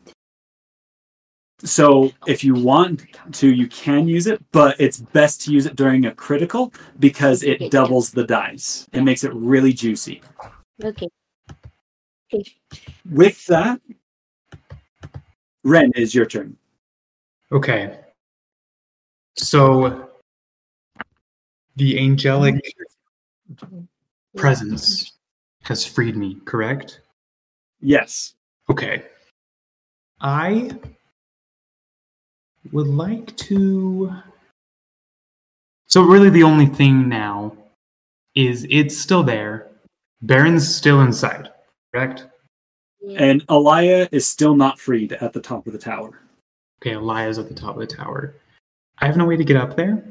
So 1.63 2.11
if 2.25 2.43
you 2.43 2.53
want 2.53 3.05
to, 3.33 3.53
you 3.53 3.67
can 3.67 4.07
use 4.07 4.27
it, 4.27 4.41
but 4.51 4.79
it's 4.79 4.97
best 4.97 5.41
to 5.41 5.51
use 5.51 5.65
it 5.65 5.75
during 5.75 6.05
a 6.05 6.13
critical 6.13 6.73
because 6.99 7.43
it 7.43 7.69
doubles 7.69 8.11
the 8.11 8.23
dice. 8.23 8.87
It 8.93 9.01
makes 9.01 9.23
it 9.23 9.33
really 9.33 9.73
juicy. 9.73 10.21
Okay. 10.83 11.07
Okay. 12.33 12.55
With 13.09 13.45
that, 13.47 13.81
Ren 15.63 15.91
is 15.95 16.15
your 16.15 16.25
turn. 16.25 16.55
Okay. 17.51 17.99
So 19.35 20.09
the 21.75 21.99
angelic 21.99 22.61
presence 24.35 25.13
has 25.63 25.85
freed 25.85 26.15
me, 26.15 26.37
correct? 26.45 27.01
Yes. 27.81 28.35
Okay. 28.69 29.03
I 30.21 30.71
would 32.71 32.87
like 32.87 33.35
to. 33.37 34.13
So, 35.87 36.01
really, 36.03 36.29
the 36.29 36.43
only 36.43 36.67
thing 36.67 37.09
now 37.09 37.55
is 38.35 38.65
it's 38.69 38.97
still 38.97 39.23
there. 39.23 39.67
Barren's 40.21 40.73
still 40.73 41.01
inside, 41.01 41.49
correct? 41.93 42.27
And 43.17 43.43
Alia 43.49 44.09
is 44.11 44.27
still 44.27 44.55
not 44.55 44.79
freed 44.79 45.13
at 45.13 45.33
the 45.33 45.41
top 45.41 45.65
of 45.65 45.73
the 45.73 45.79
tower. 45.79 46.19
Okay, 46.81 46.95
Alia's 46.95 47.39
at 47.39 47.47
the 47.47 47.55
top 47.55 47.75
of 47.75 47.79
the 47.79 47.95
tower. 47.95 48.35
I 48.99 49.05
have 49.05 49.17
no 49.17 49.25
way 49.25 49.37
to 49.37 49.43
get 49.43 49.57
up 49.57 49.75
there. 49.75 50.03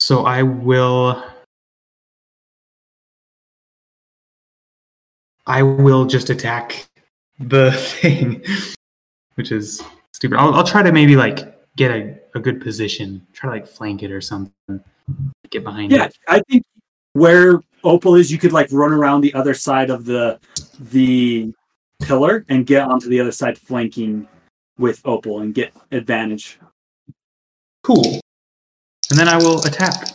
So 0.00 0.24
I 0.24 0.42
will. 0.42 1.22
I 5.46 5.62
will 5.62 6.04
just 6.06 6.28
attack 6.28 6.86
the 7.38 7.72
thing, 8.00 8.42
which 9.38 9.52
is 9.52 9.80
stupid. 10.12 10.36
I'll, 10.36 10.52
I'll 10.52 10.64
try 10.64 10.82
to 10.82 10.90
maybe 10.92 11.14
like 11.14 11.56
get 11.76 11.92
a, 11.92 12.18
a 12.34 12.40
good 12.40 12.60
position, 12.60 13.24
try 13.32 13.48
to 13.48 13.54
like 13.56 13.68
flank 13.68 14.02
it 14.02 14.10
or 14.10 14.20
something, 14.20 14.52
get 15.48 15.62
behind 15.62 15.92
Yeah, 15.92 16.06
it. 16.06 16.18
Yeah, 16.28 16.34
I 16.34 16.42
think 16.50 16.64
where 17.12 17.60
Opal 17.84 18.16
is, 18.16 18.32
you 18.32 18.38
could 18.38 18.52
like 18.52 18.68
run 18.72 18.92
around 18.92 19.20
the 19.20 19.32
other 19.32 19.54
side 19.54 19.90
of 19.90 20.04
the 20.04 20.40
the 20.90 21.54
pillar 22.02 22.44
and 22.48 22.66
get 22.66 22.82
onto 22.82 23.08
the 23.08 23.20
other 23.20 23.30
side, 23.30 23.56
flanking 23.56 24.26
with 24.76 25.00
Opal 25.04 25.40
and 25.40 25.54
get 25.54 25.72
advantage. 25.92 26.58
Cool. 27.84 28.20
And 29.10 29.18
then 29.18 29.28
I 29.28 29.36
will 29.36 29.64
attack. 29.64 30.08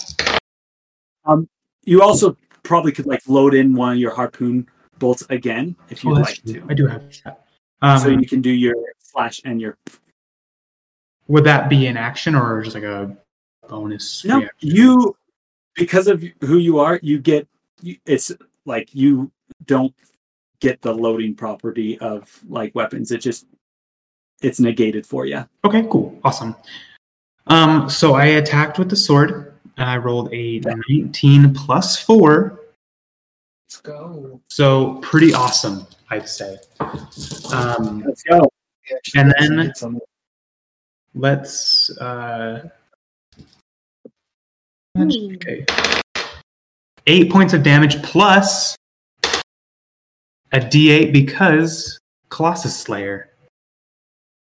Um, 1.26 1.48
you 1.86 2.02
also 2.02 2.38
probably 2.64 2.92
could 2.92 3.06
like 3.06 3.22
load 3.28 3.54
in 3.54 3.74
one 3.74 3.94
of 3.94 3.98
your 4.00 4.14
harpoon 4.14 4.68
bolts 5.00 5.24
again 5.30 5.78
if 5.90 6.06
Oh, 6.06 6.10
you'd 6.10 6.18
that's 6.18 6.30
like 6.30 6.44
true. 6.44 6.62
to. 6.62 6.68
I 6.70 6.74
do 6.74 6.88
have 6.88 7.04
that. 7.24 7.46
Um, 7.82 8.00
so 8.00 8.10
you 8.10 8.28
can 8.28 8.42
do 8.42 8.52
your 8.52 8.76
slash 9.14 9.42
and 9.46 9.62
your 9.62 9.78
Would 11.28 11.46
that 11.46 11.70
be 11.70 11.88
an 11.88 11.98
action 11.98 12.36
or 12.36 12.62
just 12.64 12.76
like 12.76 12.84
a 12.84 13.16
bonus? 13.70 14.26
no. 14.26 14.40
free 14.40 14.46
action? 14.46 14.70
You 14.76 15.16
because 15.76 16.08
of 16.08 16.24
who 16.42 16.58
you 16.58 16.80
are, 16.80 17.00
you 17.02 17.20
get 17.20 17.48
it's 18.06 18.32
like 18.66 18.94
you 18.94 19.32
don't 19.66 19.94
get 20.60 20.82
the 20.82 20.94
loading 20.94 21.36
property 21.36 21.98
of 22.00 22.40
like 22.48 22.74
weapons. 22.76 23.12
It 23.12 23.20
just 23.20 23.46
it's 24.42 24.60
negated 24.60 25.06
for 25.06 25.26
you. 25.26 25.48
Okay, 25.66 25.86
cool. 25.90 26.20
Awesome. 26.24 26.56
Um, 27.48 27.90
so 27.90 28.14
I 28.14 28.26
attacked 28.26 28.80
with 28.80 28.90
the 28.90 28.96
sword. 28.96 29.54
and 29.78 29.90
I 29.90 29.98
rolled 29.98 30.34
a 30.34 30.60
19 30.60 31.54
plus 31.54 31.98
4. 32.02 32.60
Let's 33.66 33.82
go. 33.82 34.40
So 34.50 34.96
pretty 34.96 35.34
awesome, 35.34 35.88
I'd 36.10 36.30
say. 36.30 36.58
Um, 37.52 38.04
Let's 38.06 38.24
go. 38.24 38.50
And 39.16 39.34
then 39.40 39.74
let's 41.16 41.90
uh 42.00 42.68
okay. 44.98 45.66
8 47.06 47.32
points 47.32 47.54
of 47.54 47.64
damage 47.64 48.02
plus 48.02 48.76
a 50.54 50.60
d8 50.60 51.12
because 51.12 52.00
Colossus 52.30 52.80
Slayer. 52.80 53.30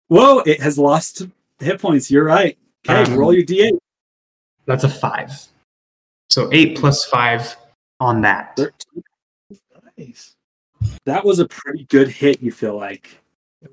Whoa! 0.08 0.40
It 0.40 0.60
has 0.60 0.78
lost 0.78 1.22
hit 1.58 1.80
points. 1.80 2.10
You're 2.10 2.24
right. 2.24 2.56
Okay, 2.88 3.12
Um, 3.12 3.18
roll 3.18 3.32
your 3.32 3.44
d8. 3.44 3.78
That's 4.66 4.84
a 4.84 4.88
5. 4.88 5.46
So 6.30 6.48
8 6.52 6.76
plus 6.78 7.04
5 7.06 7.56
on 8.00 8.20
that. 8.22 8.58
Nice. 9.96 10.34
That 11.04 11.24
was 11.24 11.38
a 11.38 11.48
pretty 11.48 11.84
good 11.84 12.08
hit. 12.08 12.42
You 12.42 12.52
feel 12.52 12.76
like. 12.76 13.18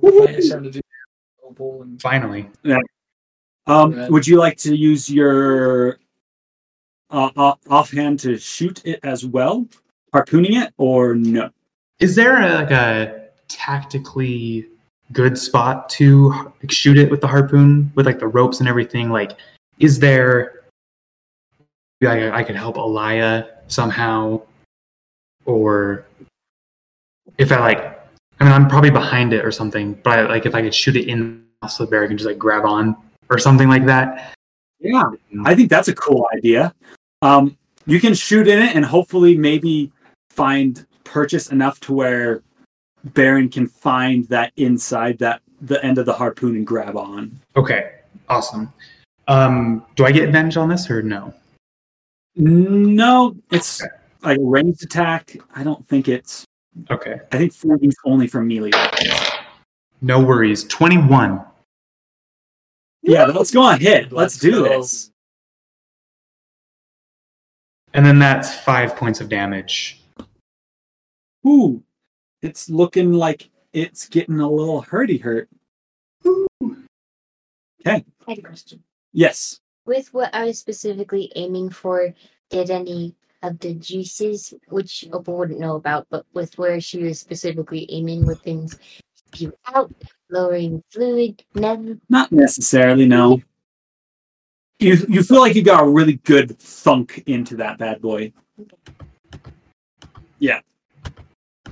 We're 0.01 0.25
finally 0.25 0.41
starting 0.41 0.72
to 0.72 0.80
do 0.80 0.81
Opal 1.43 1.83
and 1.83 2.01
Finally. 2.01 2.49
Um, 3.67 4.07
would 4.09 4.27
you 4.27 4.38
like 4.38 4.57
to 4.57 4.75
use 4.75 5.09
your 5.09 5.99
uh, 7.09 7.31
o- 7.35 7.57
offhand 7.69 8.19
to 8.19 8.38
shoot 8.38 8.85
it 8.85 8.99
as 9.03 9.25
well, 9.25 9.67
harpooning 10.14 10.61
it, 10.61 10.73
or 10.77 11.15
no? 11.15 11.49
Is 11.99 12.15
there 12.15 12.41
a, 12.41 12.55
like 12.55 12.72
a 12.72 13.30
tactically 13.47 14.67
good 15.11 15.38
spot 15.38 15.88
to 15.89 16.30
like, 16.61 16.72
shoot 16.72 16.97
it 16.97 17.09
with 17.09 17.22
the 17.22 17.27
harpoon 17.27 17.91
with 17.95 18.05
like 18.05 18.19
the 18.19 18.27
ropes 18.27 18.59
and 18.59 18.69
everything? 18.69 19.09
Like, 19.09 19.38
is 19.80 19.99
there 19.99 20.64
like 22.01 22.22
I 22.22 22.43
could 22.43 22.55
help 22.55 22.77
Alia 22.77 23.49
somehow, 23.67 24.41
or 25.45 26.05
if 27.38 27.51
I 27.51 27.59
like, 27.59 27.94
I 28.45 28.48
mean, 28.48 28.61
I'm 28.61 28.67
probably 28.67 28.91
behind 28.91 29.33
it 29.33 29.43
or 29.43 29.51
something. 29.51 29.95
But 30.03 30.19
I, 30.19 30.27
like, 30.27 30.45
if 30.45 30.53
I 30.53 30.61
could 30.61 30.75
shoot 30.75 30.95
it 30.95 31.07
in, 31.07 31.43
so 31.67 31.83
the 31.83 31.90
bear 31.90 32.07
can 32.07 32.15
just 32.15 32.27
like 32.27 32.38
grab 32.38 32.64
on 32.64 32.95
or 33.32 33.40
something 33.40 33.67
like 33.67 33.88
that. 33.88 34.35
Yeah, 34.80 35.09
I 35.45 35.56
think 35.56 35.72
that's 35.72 35.88
a 35.88 35.95
cool 35.95 36.27
idea. 36.38 36.72
Um, 37.24 37.57
you 37.88 37.99
can 37.99 38.14
shoot 38.14 38.48
in 38.48 38.61
it 38.61 38.75
and 38.75 38.85
hopefully 38.85 39.35
maybe 39.35 39.91
find 40.30 40.85
purchase 41.03 41.51
enough 41.51 41.80
to 41.82 41.93
where 41.93 42.43
Barren 43.03 43.49
can 43.49 43.65
find 43.65 44.27
that 44.27 44.53
inside 44.57 45.17
that 45.19 45.41
the 45.59 45.83
end 45.83 45.98
of 45.98 46.06
the 46.06 46.14
harpoon 46.14 46.56
and 46.56 46.67
grab 46.67 46.95
on. 46.95 47.40
Okay, 47.56 47.93
awesome. 48.30 48.72
Um, 49.27 49.83
do 49.95 50.06
I 50.06 50.11
get 50.11 50.24
advantage 50.24 50.57
on 50.57 50.69
this 50.69 50.88
or 50.91 51.01
no? 51.01 51.33
No, 52.35 53.35
it's 53.49 53.82
like 54.22 54.38
a 54.38 54.43
ranged 54.43 54.83
attack. 54.83 55.35
I 55.56 55.64
don't 55.64 55.83
think 55.88 56.07
it's. 56.07 56.45
Okay. 56.89 57.19
I 57.31 57.37
think 57.37 57.53
40 57.53 57.87
is 57.87 57.95
only 58.05 58.27
for 58.27 58.41
melee 58.41 58.71
weapons. 58.73 59.13
No 60.01 60.19
worries. 60.19 60.63
21. 60.65 61.43
Yeah, 63.01 63.25
let's 63.25 63.51
go 63.51 63.61
on 63.61 63.79
hit. 63.79 64.11
Let's, 64.11 64.37
do 64.37 64.63
this. 64.63 65.11
And 67.93 68.05
then 68.05 68.19
that's 68.19 68.53
five 68.59 68.95
points 68.95 69.21
of 69.21 69.29
damage. 69.29 70.01
Ooh, 71.47 71.83
it's 72.41 72.69
looking 72.69 73.13
like 73.13 73.49
it's 73.73 74.07
getting 74.07 74.39
a 74.39 74.49
little 74.49 74.83
hurty 74.83 75.21
hurt. 75.21 75.47
Ooh. 76.25 76.47
Okay. 76.61 78.03
I 78.27 78.31
had 78.31 78.39
a 78.39 78.41
question. 78.41 78.83
Yes. 79.13 79.59
With 79.85 80.11
what 80.13 80.33
I 80.33 80.45
was 80.45 80.57
specifically 80.57 81.31
aiming 81.35 81.69
for, 81.69 82.13
did 82.49 82.71
any 82.71 83.15
of 83.45 83.59
the 83.59 83.74
juices, 83.75 84.53
which 84.69 85.07
Opal 85.11 85.38
wouldn't 85.38 85.59
know 85.59 85.75
about, 85.75 86.07
but 86.09 86.25
with 86.33 86.57
where 86.57 86.80
she 86.82 87.03
was 87.03 87.19
specifically 87.19 87.85
aiming 87.90 88.25
with 88.25 88.41
things 88.41 88.77
spew 89.35 89.53
out, 89.67 89.93
lowering 90.30 90.83
fluid, 90.91 91.43
never 91.53 91.98
Not 92.09 92.32
necessarily, 92.32 93.06
no. 93.06 93.41
You 94.80 94.98
you 95.07 95.24
feel 95.24 95.40
like 95.40 95.56
you 95.56 95.64
got 95.64 95.83
a 95.83 95.88
really 95.88 96.17
good 96.17 96.59
thunk 96.59 97.24
into 97.27 97.56
that 97.57 97.77
bad 97.77 98.01
boy. 98.01 98.33
Yeah. 100.40 100.59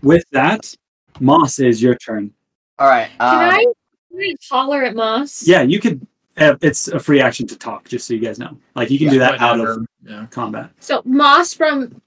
With 0.01 0.23
that, 0.31 0.73
Moss 1.19 1.59
is 1.59 1.81
your 1.81 1.95
turn. 1.95 2.33
All 2.79 2.87
right. 2.87 3.09
Can 3.19 3.19
um, 3.19 3.49
I, 3.49 3.65
can 4.09 4.19
I 4.21 4.35
holler 4.49 4.83
at 4.83 4.95
Moss? 4.95 5.45
Yeah, 5.45 5.61
you 5.61 5.79
could. 5.79 6.05
Uh, 6.35 6.55
it's 6.61 6.87
a 6.87 6.99
free 6.99 7.21
action 7.21 7.45
to 7.47 7.55
talk, 7.57 7.87
just 7.87 8.07
so 8.07 8.13
you 8.13 8.19
guys 8.19 8.39
know. 8.39 8.57
Like 8.75 8.89
you 8.89 8.97
can 8.97 9.09
do 9.09 9.19
that 9.19 9.39
out 9.39 9.59
of 9.59 9.85
Yeah. 10.03 10.25
combat. 10.31 10.71
So 10.79 11.01
Moss 11.05 11.53
from 11.53 12.01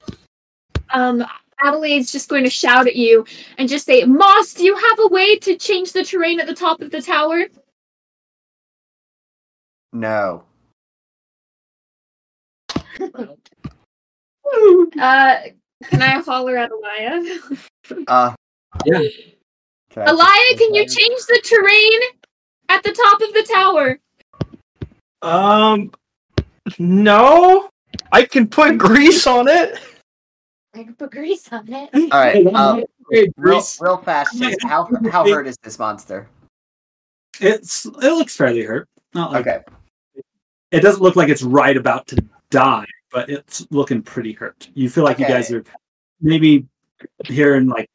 um 0.90 1.24
Adelaide's 1.64 2.12
just 2.12 2.28
going 2.28 2.44
to 2.44 2.50
shout 2.50 2.86
at 2.86 2.96
you 2.96 3.24
and 3.56 3.68
just 3.68 3.86
say, 3.86 4.04
Moss, 4.04 4.52
do 4.52 4.64
you 4.64 4.76
have 4.76 4.98
a 4.98 5.08
way 5.08 5.36
to 5.38 5.56
change 5.56 5.92
the 5.92 6.04
terrain 6.04 6.38
at 6.40 6.46
the 6.46 6.54
top 6.54 6.80
of 6.82 6.90
the 6.90 7.00
tower? 7.00 7.44
No. 9.92 10.44
Uh 15.00 15.36
can 15.90 16.00
I 16.00 16.20
holler 16.22 16.56
at 16.56 16.70
Alia? 16.70 17.38
Uh. 18.08 18.34
Yeah. 18.84 19.00
Can 19.90 20.08
Alia, 20.08 20.58
can 20.58 20.74
you 20.74 20.86
change 20.86 21.20
the 21.28 21.40
terrain 21.44 22.00
at 22.68 22.82
the 22.82 22.92
top 22.92 23.20
of 23.20 23.32
the 23.32 23.42
tower? 23.52 23.98
Um, 25.22 25.90
no, 26.78 27.68
I 28.12 28.24
can 28.24 28.48
put 28.48 28.78
grease 28.78 29.26
on 29.26 29.48
it. 29.48 29.78
I 30.74 30.84
can 30.84 30.94
put 30.94 31.10
grease 31.12 31.50
on 31.52 31.66
it. 31.72 31.90
All 32.12 32.20
right. 32.20 32.46
Um, 32.54 32.84
Hey, 33.08 33.28
real, 33.36 33.54
Grease. 33.54 33.80
real 33.80 33.98
fast. 33.98 34.36
Chase, 34.36 34.56
How 34.62 34.88
how 35.12 35.24
hurt 35.24 35.46
is 35.46 35.56
this 35.62 35.78
monster? 35.78 36.28
It's 37.40 37.86
it 37.86 37.92
looks 38.00 38.34
fairly 38.34 38.62
hurt. 38.62 38.88
Not 39.14 39.30
like 39.30 39.46
Okay. 39.46 39.60
it 40.72 40.80
doesn't 40.80 41.00
look 41.00 41.14
like 41.14 41.28
it's 41.28 41.44
right 41.44 41.76
about 41.76 42.08
to 42.08 42.24
die, 42.50 42.86
but 43.12 43.30
it's 43.30 43.64
looking 43.70 44.02
pretty 44.02 44.32
hurt. 44.32 44.68
You 44.74 44.90
feel 44.90 45.04
like 45.04 45.20
you 45.20 45.28
guys 45.28 45.52
are 45.52 45.62
maybe 46.20 46.66
hearing 47.26 47.68
like 47.68 47.88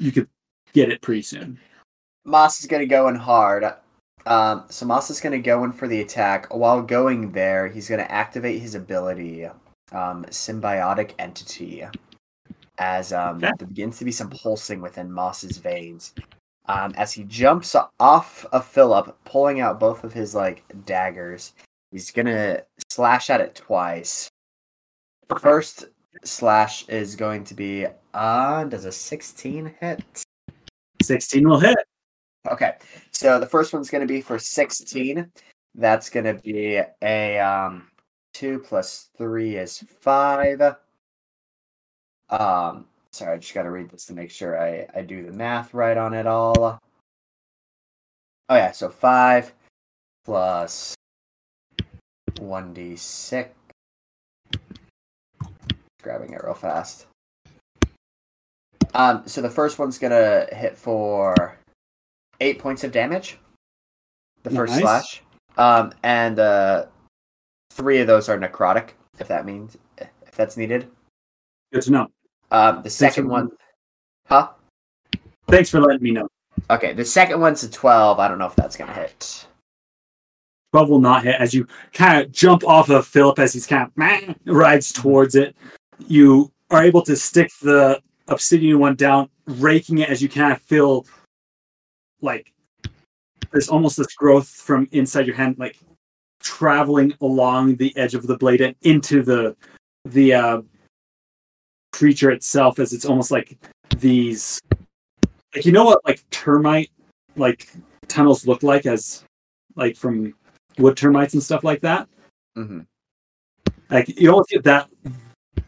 you 0.00 0.10
could 0.10 0.26
get 0.72 0.90
it 0.90 1.00
pretty 1.00 1.22
soon. 1.22 1.60
Moss 2.24 2.58
is 2.58 2.66
gonna 2.66 2.86
go 2.86 3.06
in 3.06 3.14
hard. 3.14 3.72
Um, 4.28 4.64
so 4.68 4.84
Moss 4.84 5.08
is 5.10 5.20
gonna 5.22 5.38
go 5.38 5.64
in 5.64 5.72
for 5.72 5.88
the 5.88 6.00
attack. 6.02 6.54
While 6.54 6.82
going 6.82 7.32
there, 7.32 7.66
he's 7.66 7.88
gonna 7.88 8.02
activate 8.02 8.60
his 8.60 8.74
ability, 8.74 9.46
um, 9.46 10.24
Symbiotic 10.26 11.14
Entity, 11.18 11.84
as 12.76 13.12
um, 13.14 13.38
Okay. 13.38 13.50
there 13.58 13.66
begins 13.68 13.98
to 13.98 14.04
be 14.04 14.12
some 14.12 14.28
pulsing 14.28 14.82
within 14.82 15.10
Moss's 15.10 15.56
veins. 15.56 16.12
Um, 16.66 16.92
as 16.98 17.14
he 17.14 17.24
jumps 17.24 17.74
off 17.98 18.44
of 18.52 18.66
Philip, 18.66 19.16
pulling 19.24 19.60
out 19.60 19.80
both 19.80 20.04
of 20.04 20.12
his 20.12 20.34
like 20.34 20.62
daggers, 20.84 21.54
he's 21.90 22.10
gonna 22.10 22.62
slash 22.90 23.30
at 23.30 23.40
it 23.40 23.54
twice. 23.54 24.28
First 25.40 25.86
slash 26.24 26.86
is 26.90 27.16
going 27.16 27.44
to 27.44 27.54
be 27.54 27.86
uh 28.12 28.64
does 28.64 28.84
a 28.84 28.92
16 28.92 29.74
hit? 29.80 30.04
16 31.02 31.48
will 31.48 31.60
hit. 31.60 31.78
Okay, 32.50 32.76
so 33.18 33.40
the 33.40 33.46
first 33.46 33.72
one's 33.72 33.90
going 33.90 34.06
to 34.06 34.06
be 34.06 34.20
for 34.20 34.38
16. 34.38 35.28
That's 35.74 36.08
going 36.08 36.26
to 36.26 36.34
be 36.34 36.80
a 37.02 37.38
um, 37.40 37.88
2 38.34 38.60
plus 38.60 39.10
3 39.18 39.56
is 39.56 39.78
5. 39.98 40.76
Um, 42.30 42.86
sorry, 43.10 43.34
I 43.34 43.38
just 43.38 43.54
got 43.54 43.64
to 43.64 43.72
read 43.72 43.90
this 43.90 44.04
to 44.04 44.12
make 44.12 44.30
sure 44.30 44.62
I, 44.62 44.86
I 44.94 45.02
do 45.02 45.26
the 45.26 45.32
math 45.32 45.74
right 45.74 45.96
on 45.96 46.14
it 46.14 46.28
all. 46.28 46.78
Oh, 48.48 48.54
yeah, 48.54 48.70
so 48.70 48.88
5 48.88 49.52
plus 50.24 50.94
1d6. 52.36 53.48
Grabbing 56.04 56.34
it 56.34 56.44
real 56.44 56.54
fast. 56.54 57.06
Um, 58.94 59.24
so 59.26 59.42
the 59.42 59.50
first 59.50 59.80
one's 59.80 59.98
going 59.98 60.12
to 60.12 60.54
hit 60.54 60.78
for 60.78 61.58
eight 62.40 62.58
points 62.58 62.84
of 62.84 62.92
damage. 62.92 63.38
The 64.42 64.50
first 64.50 64.74
Nice. 64.74 64.82
slash, 64.82 65.22
um, 65.56 65.92
and 66.02 66.38
uh, 66.38 66.86
three 67.70 68.00
of 68.00 68.06
those 68.06 68.28
are 68.28 68.38
necrotic. 68.38 68.90
If 69.18 69.28
that 69.28 69.44
means 69.44 69.76
if 69.98 70.32
that's 70.32 70.56
needed. 70.56 70.88
Good 71.72 71.82
to 71.82 71.90
know. 71.90 72.06
Um, 72.50 72.82
the 72.82 72.90
second 72.90 73.28
one, 73.28 73.50
huh? 74.26 74.50
Thanks 75.48 75.70
for 75.70 75.80
letting 75.80 76.02
me 76.02 76.12
know. 76.12 76.28
Okay, 76.70 76.92
the 76.92 77.04
second 77.04 77.40
one's 77.40 77.62
a 77.64 77.70
twelve. 77.70 78.20
I 78.20 78.28
don't 78.28 78.38
know 78.38 78.46
if 78.46 78.56
that's 78.56 78.76
gonna 78.76 78.92
hit. 78.92 79.46
12 80.72 80.90
will 80.90 81.00
not 81.00 81.24
hit 81.24 81.36
as 81.38 81.54
you 81.54 81.66
kind 81.94 82.20
of 82.22 82.30
jump 82.30 82.62
off 82.62 82.90
of 82.90 83.06
Philip 83.06 83.38
as 83.38 83.54
he's 83.54 83.66
kind 83.66 83.90
of 83.96 84.36
rides 84.44 84.92
towards 84.92 85.34
it. 85.34 85.56
You 86.06 86.52
are 86.70 86.84
able 86.84 87.00
to 87.02 87.16
stick 87.16 87.50
the 87.62 88.02
obsidian 88.28 88.78
one 88.78 88.94
down, 88.94 89.30
raking 89.46 89.98
it 89.98 90.10
as 90.10 90.20
you 90.20 90.28
kind 90.28 90.52
of 90.52 90.60
feel 90.60 91.06
like 92.20 92.52
there's 93.52 93.68
almost 93.68 93.96
this 93.96 94.14
growth 94.14 94.48
from 94.48 94.88
inside 94.92 95.26
your 95.26 95.36
hand, 95.36 95.56
like 95.58 95.78
traveling 96.40 97.14
along 97.20 97.76
the 97.76 97.96
edge 97.96 98.14
of 98.14 98.26
the 98.26 98.36
blade 98.36 98.60
and 98.60 98.74
into 98.82 99.22
the 99.22 99.56
the 100.04 100.34
uh, 100.34 100.62
creature 101.92 102.30
itself, 102.30 102.78
as 102.78 102.92
it's 102.92 103.04
almost 103.04 103.30
like 103.30 103.58
these, 103.96 104.60
like 105.54 105.64
you 105.64 105.72
know 105.72 105.84
what, 105.84 106.04
like 106.04 106.22
termite 106.30 106.90
like 107.36 107.68
tunnels 108.08 108.46
look 108.46 108.62
like 108.62 108.86
as 108.86 109.24
like 109.76 109.96
from 109.96 110.34
wood 110.78 110.96
termites 110.96 111.34
and 111.34 111.42
stuff 111.42 111.64
like 111.64 111.80
that. 111.80 112.08
Mm-hmm. 112.56 112.80
Like 113.90 114.08
you 114.20 114.30
almost 114.30 114.50
get 114.50 114.64
that 114.64 114.88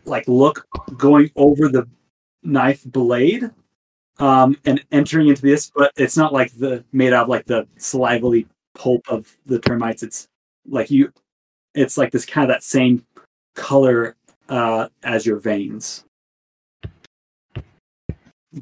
like 0.05 0.27
look 0.29 0.67
going 0.99 1.31
over 1.37 1.69
the 1.69 1.89
knife 2.43 2.83
blade 2.85 3.51
um 4.21 4.57
and 4.65 4.85
entering 4.93 5.29
into 5.29 5.43
this, 5.43 5.71
but 5.75 5.93
it's 5.97 6.17
not 6.17 6.33
like 6.33 6.53
the 6.53 6.85
made 6.93 7.13
out 7.13 7.25
of 7.25 7.29
like 7.29 7.47
the 7.47 7.67
salivally 7.79 8.47
pulp 8.75 9.03
of 9.09 9.35
the 9.47 9.59
termites. 9.59 10.03
It's 10.03 10.29
like 10.69 10.91
you 10.91 11.13
it's 11.75 11.97
like 11.99 12.13
this 12.13 12.27
kind 12.27 12.49
of 12.51 12.55
that 12.55 12.63
same 12.63 13.05
color 13.55 14.17
uh 14.49 14.89
as 15.03 15.27
your 15.27 15.39
veins. 15.39 16.05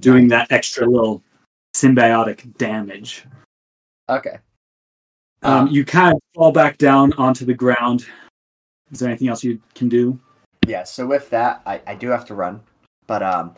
Doing 0.01 0.29
that 0.29 0.53
extra 0.53 0.87
little 0.87 1.23
symbiotic 1.75 2.57
damage. 2.59 3.25
Okay. 4.09 4.39
Um, 5.43 5.69
you 5.69 5.85
kind 5.85 6.15
of 6.15 6.21
fall 6.35 6.51
back 6.51 6.79
down 6.79 7.13
onto 7.15 7.45
the 7.45 7.55
ground. 7.55 8.07
Is 8.91 8.99
there 8.99 9.09
anything 9.09 9.29
else 9.29 9.45
you 9.45 9.61
can 9.75 9.89
do? 9.89 10.19
Yeah. 10.67 10.85
So 10.85 11.07
with 11.07 11.31
that, 11.31 11.63
I, 11.65 11.81
I 11.87 11.95
do 11.95 12.09
have 12.09 12.25
to 12.27 12.35
run, 12.35 12.61
but 13.07 13.23
um, 13.23 13.55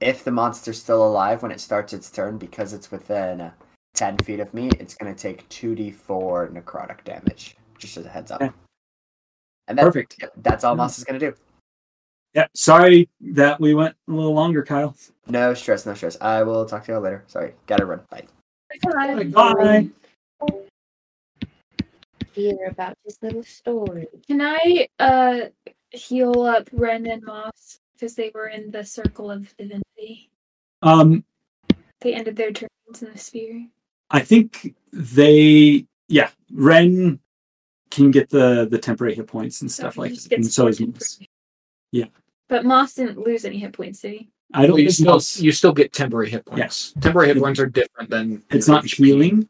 if 0.00 0.24
the 0.24 0.30
monster's 0.30 0.80
still 0.80 1.06
alive 1.06 1.42
when 1.42 1.52
it 1.52 1.60
starts 1.60 1.92
its 1.92 2.10
turn, 2.10 2.38
because 2.38 2.72
it's 2.72 2.90
within 2.90 3.40
uh, 3.40 3.50
ten 3.94 4.16
feet 4.18 4.40
of 4.40 4.52
me, 4.54 4.70
it's 4.78 4.94
gonna 4.94 5.14
take 5.14 5.48
two 5.48 5.74
d 5.74 5.90
four 5.90 6.48
necrotic 6.48 7.04
damage. 7.04 7.56
Just 7.78 7.96
as 7.96 8.06
a 8.06 8.08
heads 8.08 8.30
up. 8.30 8.42
Okay. 8.42 8.52
And 9.68 9.78
that, 9.78 9.84
Perfect. 9.84 10.16
yep, 10.20 10.32
that's 10.38 10.64
all 10.64 10.74
Moss 10.74 10.98
is 10.98 11.04
gonna 11.04 11.18
do. 11.18 11.34
Yeah, 12.34 12.46
sorry 12.54 13.08
that 13.20 13.60
we 13.60 13.74
went 13.74 13.96
a 14.08 14.12
little 14.12 14.34
longer, 14.34 14.62
Kyle. 14.62 14.94
No 15.26 15.52
stress, 15.54 15.84
no 15.86 15.94
stress. 15.94 16.16
I 16.20 16.42
will 16.42 16.64
talk 16.64 16.84
to 16.84 16.92
y'all 16.92 17.00
later. 17.00 17.24
Sorry, 17.26 17.54
gotta 17.66 17.86
run. 17.86 18.00
Bye. 18.10 18.26
Bye. 19.32 19.88
Hear 22.32 22.66
about 22.68 22.96
this 23.04 23.18
little 23.22 23.42
story. 23.42 24.06
Can 24.26 24.40
I 24.40 24.88
uh 24.98 25.40
heal 25.90 26.42
up 26.42 26.68
Ren 26.72 27.06
and 27.06 27.22
Moss 27.24 27.80
because 27.94 28.14
they 28.14 28.30
were 28.32 28.46
in 28.46 28.70
the 28.70 28.84
circle 28.84 29.30
of 29.30 29.56
divinity? 29.56 29.82
Um, 30.82 31.24
They 32.00 32.14
ended 32.14 32.36
their 32.36 32.52
turns 32.52 33.02
in 33.02 33.12
the 33.12 33.18
sphere. 33.18 33.66
I 34.10 34.20
think 34.20 34.74
they, 34.92 35.86
yeah, 36.08 36.30
Ren 36.52 37.20
can 37.90 38.10
get 38.10 38.30
the 38.30 38.66
the 38.70 38.78
temporary 38.78 39.14
hit 39.14 39.26
points 39.26 39.60
and 39.62 39.70
stuff 39.70 39.94
he 39.94 40.00
like 40.00 40.12
just 40.14 40.28
that, 40.30 40.36
and 40.36 40.46
so 40.46 40.66
is 40.68 40.80
Moss. 40.80 41.20
Yeah, 41.92 42.06
But 42.48 42.64
Moss 42.64 42.94
didn't 42.94 43.18
lose 43.18 43.44
any 43.44 43.58
hit 43.58 43.72
points, 43.72 44.00
did 44.00 44.12
he? 44.12 44.28
I 44.54 44.62
don't 44.62 44.72
Well, 44.74 44.80
you 44.82 44.90
still 44.90 45.12
Moss- 45.14 45.40
you 45.40 45.52
still 45.52 45.72
get 45.72 45.92
temporary 45.92 46.30
hit 46.30 46.44
points. 46.44 46.58
Yes. 46.58 46.94
Temporary 47.00 47.28
hit 47.28 47.38
points 47.38 47.60
are 47.60 47.66
different 47.66 48.10
than 48.10 48.42
It's 48.50 48.66
not 48.68 48.84
HP. 48.84 48.96
healing. 49.06 49.48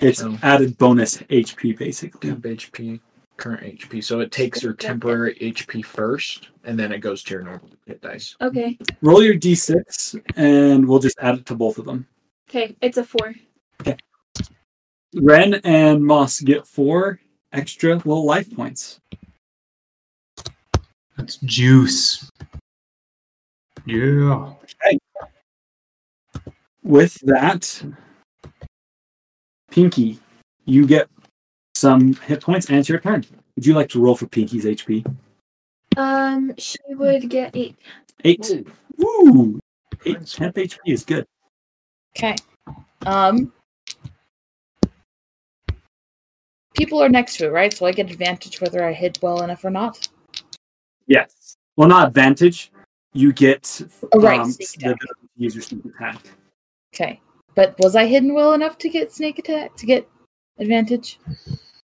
It's 0.00 0.22
No. 0.22 0.38
added 0.42 0.78
bonus 0.78 1.18
HP 1.28 1.72
basically. 1.76 2.30
Temp 2.30 2.44
HP, 2.44 3.00
current 3.36 3.62
HP. 3.62 4.02
So 4.04 4.20
it 4.20 4.30
takes 4.30 4.62
your 4.62 4.72
temporary 4.72 5.34
HP 5.36 5.84
first, 5.84 6.48
and 6.64 6.78
then 6.78 6.92
it 6.92 6.98
goes 6.98 7.22
to 7.24 7.34
your 7.34 7.42
normal 7.42 7.70
hit 7.86 8.00
dice. 8.00 8.36
Okay. 8.40 8.78
Roll 9.00 9.22
your 9.22 9.34
d6, 9.34 10.20
and 10.36 10.86
we'll 10.86 10.98
just 10.98 11.18
add 11.20 11.38
it 11.38 11.46
to 11.46 11.54
both 11.54 11.78
of 11.78 11.84
them. 11.84 12.06
Okay, 12.48 12.76
it's 12.80 12.98
a 12.98 13.04
four. 13.04 13.34
Okay. 13.80 13.96
Ren 15.14 15.54
and 15.64 16.04
Moss 16.04 16.40
get 16.40 16.66
four 16.66 17.20
extra 17.52 17.96
little 17.96 18.24
life 18.24 18.54
points. 18.54 19.00
That's 21.16 21.36
juice. 21.36 22.30
Yeah. 23.84 24.54
Okay. 24.62 24.98
With 26.82 27.14
that, 27.22 27.82
Pinky, 29.70 30.18
you 30.64 30.86
get 30.86 31.08
some 31.82 32.14
hit 32.14 32.40
points, 32.40 32.68
and 32.68 32.78
it's 32.78 32.88
your 32.88 33.00
turn. 33.00 33.24
Would 33.56 33.66
you 33.66 33.74
like 33.74 33.88
to 33.90 34.00
roll 34.00 34.14
for 34.14 34.26
Pinky's 34.26 34.64
HP? 34.64 35.04
Um, 35.96 36.54
she 36.56 36.78
would 36.90 37.28
get 37.28 37.56
eight. 37.56 37.76
Eight. 38.24 38.64
Ooh, 39.02 39.58
eight 40.06 40.24
temp 40.24 40.54
HP 40.54 40.78
is 40.86 41.04
good. 41.04 41.26
Okay. 42.16 42.36
Um. 43.04 43.52
People 46.74 47.02
are 47.02 47.08
next 47.08 47.36
to 47.38 47.46
it, 47.46 47.50
right? 47.50 47.74
So 47.74 47.84
I 47.84 47.92
get 47.92 48.10
advantage 48.10 48.60
whether 48.60 48.84
I 48.84 48.92
hit 48.92 49.18
well 49.20 49.42
enough 49.42 49.64
or 49.64 49.70
not. 49.70 50.08
Yes. 51.08 51.56
Well, 51.76 51.88
not 51.88 52.08
advantage. 52.08 52.70
You 53.12 53.32
get 53.32 53.82
Oh, 54.12 54.20
right, 54.20 54.40
um, 54.40 54.52
sneak 54.52 54.70
the 54.78 54.92
ability 54.92 55.28
to 55.36 55.42
use 55.42 55.54
your 55.54 55.62
sneak 55.62 55.84
attack. 55.84 56.22
Okay. 56.94 57.20
But 57.54 57.74
was 57.80 57.96
I 57.96 58.06
hidden 58.06 58.32
well 58.34 58.52
enough 58.52 58.78
to 58.78 58.88
get 58.88 59.12
sneak 59.12 59.38
attack 59.38 59.76
to 59.76 59.84
get 59.84 60.08
advantage? 60.58 61.18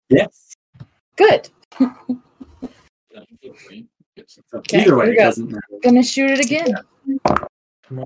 Yes. 0.09 0.53
Good. 1.15 1.49
Okay, 4.53 4.81
either 4.81 4.97
way, 4.97 5.11
it 5.11 5.17
doesn't 5.17 5.49
matter. 5.49 5.61
Gonna 5.83 6.03
shoot 6.03 6.31
it 6.31 6.39
again. 6.39 6.73
Come. 7.83 8.05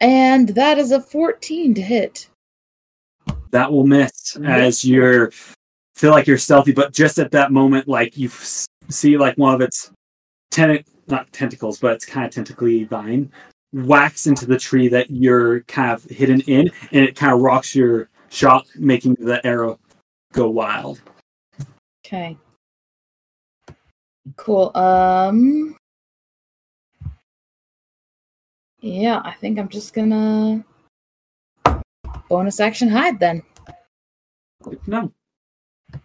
And 0.00 0.48
that 0.50 0.78
is 0.78 0.92
a 0.92 1.00
14 1.00 1.74
to 1.74 1.82
hit. 1.82 2.28
That 3.50 3.70
will 3.70 3.86
miss 3.86 4.34
mm-hmm. 4.34 4.46
as 4.46 4.84
you're 4.84 5.30
feel 5.94 6.10
like 6.10 6.26
you're 6.26 6.38
stealthy, 6.38 6.72
but 6.72 6.92
just 6.92 7.18
at 7.18 7.30
that 7.30 7.52
moment, 7.52 7.86
like 7.86 8.16
you 8.16 8.28
f- 8.28 8.66
see 8.88 9.16
like 9.16 9.38
one 9.38 9.54
of 9.54 9.60
its 9.60 9.92
ten 10.50 10.82
not 11.06 11.32
tentacles, 11.32 11.78
but 11.78 11.92
it's 11.92 12.04
kind 12.04 12.26
of 12.26 12.32
tentacly 12.32 12.84
vine 12.84 13.30
whacks 13.72 14.26
into 14.26 14.46
the 14.46 14.58
tree 14.58 14.88
that 14.88 15.10
you're 15.10 15.60
kind 15.62 15.92
of 15.92 16.04
hidden 16.04 16.40
in, 16.42 16.70
and 16.92 17.04
it 17.04 17.16
kind 17.16 17.32
of 17.32 17.40
rocks 17.40 17.74
your 17.74 18.08
shot, 18.28 18.66
making 18.76 19.14
the 19.14 19.44
arrow 19.46 19.78
go 20.34 20.50
wild. 20.50 21.00
Okay. 22.04 22.36
Cool. 24.36 24.76
Um. 24.76 25.76
Yeah, 28.80 29.22
I 29.24 29.32
think 29.32 29.58
I'm 29.58 29.68
just 29.68 29.94
gonna 29.94 30.62
bonus 32.28 32.60
action 32.60 32.88
hide 32.88 33.18
then. 33.18 33.42
No. 34.86 35.10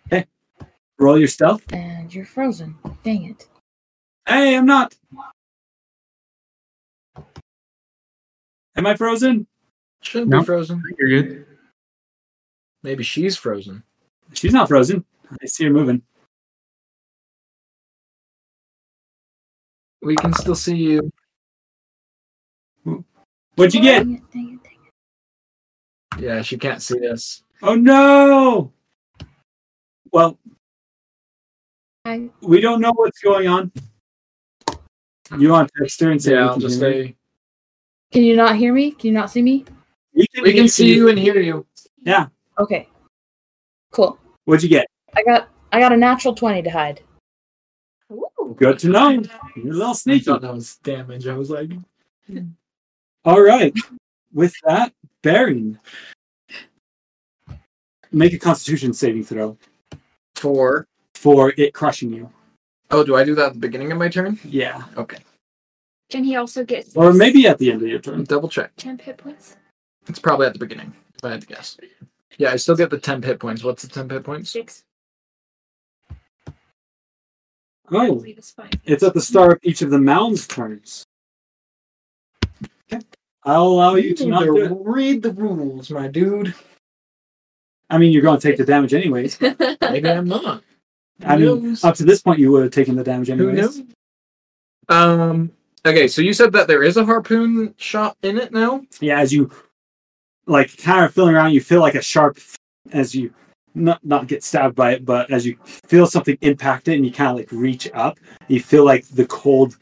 Hey. 0.09 0.25
Roll 0.97 1.17
your 1.19 1.27
stealth. 1.27 1.63
And 1.73 2.13
you're 2.13 2.25
frozen. 2.25 2.77
Dang 3.03 3.25
it. 3.25 3.47
Hey, 4.27 4.55
I'm 4.55 4.65
not. 4.65 4.95
Am 8.75 8.85
I 8.85 8.95
frozen? 8.95 9.47
Shouldn't 10.01 10.29
No. 10.29 10.39
be 10.39 10.45
frozen. 10.45 10.83
You're 10.97 11.21
good. 11.21 11.45
Maybe 12.83 13.03
she's 13.03 13.35
frozen. 13.35 13.83
She's 14.33 14.53
not 14.53 14.67
frozen. 14.67 15.05
I 15.41 15.45
see 15.45 15.65
her 15.65 15.69
moving. 15.69 16.01
We 20.01 20.15
can 20.15 20.33
still 20.33 20.55
see 20.55 20.75
you. 20.75 21.11
What'd 23.55 23.73
you 23.73 23.81
get? 23.81 24.03
Dang 24.03 24.13
it, 24.15 24.31
dang 24.31 24.59
it, 24.63 24.69
dang 26.15 26.23
Yeah, 26.23 26.41
she 26.41 26.57
can't 26.57 26.81
see 26.81 27.05
us. 27.07 27.43
Oh 27.61 27.75
no! 27.75 28.71
Well, 30.13 30.39
I- 32.05 32.29
we 32.41 32.61
don't 32.61 32.79
know 32.79 32.93
what's 32.95 33.19
going 33.19 33.47
on. 33.47 33.71
You 35.37 35.49
want 35.49 35.69
to 35.73 35.81
text 35.83 35.99
her 36.01 36.11
and 36.11 36.21
say 36.21 36.31
Yeah, 36.33 36.47
I'll 36.47 36.57
just 36.57 36.79
hear 36.79 36.93
say? 36.93 37.15
Can 38.11 38.23
you 38.23 38.35
not 38.35 38.55
hear 38.55 38.73
me? 38.73 38.91
Can 38.91 39.07
you 39.09 39.13
not 39.13 39.29
see 39.29 39.41
me? 39.41 39.65
we 40.13 40.25
can, 40.33 40.43
we 40.43 40.53
can 40.53 40.67
see 40.67 40.93
you 40.93 41.09
and 41.09 41.19
hear 41.19 41.39
you. 41.39 41.65
Yeah. 42.01 42.27
Okay. 42.57 42.87
Cool. 43.91 44.17
What'd 44.45 44.63
you 44.63 44.69
get? 44.69 44.87
I 45.15 45.23
got 45.23 45.49
I 45.71 45.79
got 45.79 45.91
a 45.93 45.97
natural 45.97 46.33
20 46.35 46.61
to 46.63 46.69
hide. 46.69 47.01
Ooh. 48.11 48.55
Good 48.57 48.79
to 48.79 48.89
know. 48.89 49.09
You're 49.55 49.73
a 49.73 49.77
little 49.77 49.87
I 49.89 49.93
sneaky. 49.93 50.25
thought 50.25 50.41
that 50.41 50.53
was 50.53 50.77
damage. 50.77 51.27
I 51.27 51.35
was 51.35 51.49
like, 51.49 51.71
hmm. 52.27 52.39
All 53.25 53.41
right. 53.41 53.73
With 54.33 54.53
that, 54.65 54.93
Barren, 55.23 55.79
make 58.11 58.33
a 58.33 58.39
Constitution 58.39 58.93
saving 58.93 59.23
throw 59.23 59.57
for 60.35 60.87
for 61.15 61.53
it 61.57 61.73
crushing 61.73 62.13
you. 62.13 62.29
Oh, 62.91 63.03
do 63.03 63.15
I 63.15 63.23
do 63.23 63.35
that 63.35 63.47
at 63.47 63.53
the 63.53 63.59
beginning 63.59 63.91
of 63.91 63.97
my 63.97 64.07
turn? 64.09 64.39
Yeah, 64.43 64.83
Okay. 64.97 65.17
Can 66.09 66.23
he 66.23 66.35
also 66.37 66.63
get 66.63 66.87
or 66.95 67.13
maybe 67.13 67.45
at 67.47 67.59
the 67.59 67.71
end 67.71 67.83
of 67.83 67.87
your 67.87 67.99
turn. 67.99 68.23
Double 68.23 68.49
check. 68.49 68.71
temp 68.77 69.01
hit 69.01 69.17
points? 69.17 69.57
It's 70.07 70.17
probably 70.17 70.47
at 70.47 70.53
the 70.53 70.59
beginning, 70.59 70.91
if 71.15 71.23
I 71.23 71.29
had 71.29 71.41
to 71.41 71.47
guess. 71.47 71.77
Yeah, 72.37 72.51
I 72.51 72.55
still 72.57 72.75
get 72.75 72.89
the 72.89 72.97
temp 72.97 73.23
hit 73.25 73.39
points. 73.39 73.63
What's 73.63 73.81
the 73.83 73.89
temp 73.89 74.11
hit 74.11 74.23
points? 74.23 74.49
Six. 74.51 74.83
I 76.09 78.07
Oh, 78.07 78.15
believe 78.15 78.37
it's 78.37 78.51
fine. 78.51 78.69
it's 78.85 79.01
at 79.03 79.13
the 79.15 79.21
start 79.21 79.53
of 79.53 79.59
each 79.63 79.81
of 79.81 79.89
the 79.89 79.97
mound's 79.97 80.45
turns. 80.47 81.05
Okay, 82.91 83.01
I'll 83.43 83.63
allow 83.67 83.95
you 83.95 84.13
to 84.15 84.25
not 84.27 84.43
do 84.43 84.79
read 84.85 85.23
the 85.23 85.31
rules, 85.31 85.89
my 85.89 86.07
dude. 86.07 86.53
I 87.89 87.97
mean, 87.97 88.11
you're 88.11 88.21
going 88.21 88.39
to 88.39 88.47
take 88.47 88.57
the 88.57 88.65
damage 88.65 88.93
anyways. 88.93 89.39
Maybe 89.81 90.07
I'm 90.09 90.27
not. 90.27 90.63
I 91.25 91.35
mean, 91.37 91.63
knows? 91.63 91.83
up 91.83 91.95
to 91.95 92.03
this 92.05 92.21
point, 92.21 92.39
you 92.39 92.51
would 92.51 92.61
have 92.63 92.71
taken 92.71 92.95
the 92.95 93.03
damage 93.03 93.27
Who 93.29 93.33
anyways. 93.49 93.77
knows? 93.79 93.83
Um. 94.87 95.51
Okay, 95.85 96.07
so 96.07 96.21
you 96.21 96.33
said 96.33 96.51
that 96.53 96.67
there 96.67 96.83
is 96.83 96.97
a 96.97 97.05
harpoon 97.05 97.73
shot 97.77 98.15
in 98.21 98.37
it 98.37 98.51
now. 98.51 98.81
Yeah, 98.99 99.19
as 99.19 99.33
you 99.33 99.49
like 100.49 100.75
kind 100.77 101.05
of 101.05 101.13
feeling 101.13 101.35
around, 101.35 101.53
you 101.53 101.61
feel 101.61 101.79
like 101.79 101.95
a 101.95 102.01
sharp 102.01 102.39
as 102.91 103.15
you 103.15 103.33
not 103.75 104.03
not 104.03 104.27
get 104.27 104.43
stabbed 104.43 104.75
by 104.75 104.93
it, 104.93 105.05
but 105.05 105.31
as 105.31 105.45
you 105.45 105.57
feel 105.63 106.07
something 106.07 106.37
impact 106.41 106.87
it, 106.87 106.95
and 106.95 107.05
you 107.05 107.11
kind 107.11 107.31
of 107.31 107.37
like 107.37 107.51
reach 107.51 107.89
up, 107.93 108.19
you 108.47 108.59
feel 108.59 108.83
like 108.83 109.07
the 109.07 109.25
cold, 109.25 109.77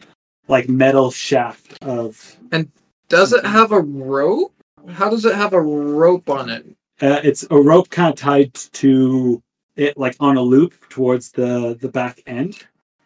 like 0.48 0.70
metal 0.70 1.10
shaft 1.10 1.82
of. 1.84 2.38
And 2.52 2.72
does 3.10 3.34
it 3.34 3.46
have 3.46 3.72
a 3.72 3.80
rope? 3.80 4.54
How 4.90 5.10
does 5.10 5.26
it 5.26 5.36
have 5.36 5.54
a 5.54 5.62
rope 5.62 6.30
on 6.30 6.50
it? 6.50 6.66
Uh, 7.02 7.22
it's 7.24 7.46
a 7.52 7.58
rope 7.58 7.90
kind 7.90 8.10
of 8.10 8.16
tied 8.16 8.54
to 8.54 9.42
it, 9.76 9.98
like 9.98 10.16
on 10.20 10.38
a 10.38 10.42
loop 10.42 10.74
towards 10.90 11.32
the 11.32 11.78
the 11.80 11.90
back 11.90 12.22
end. 12.28 12.58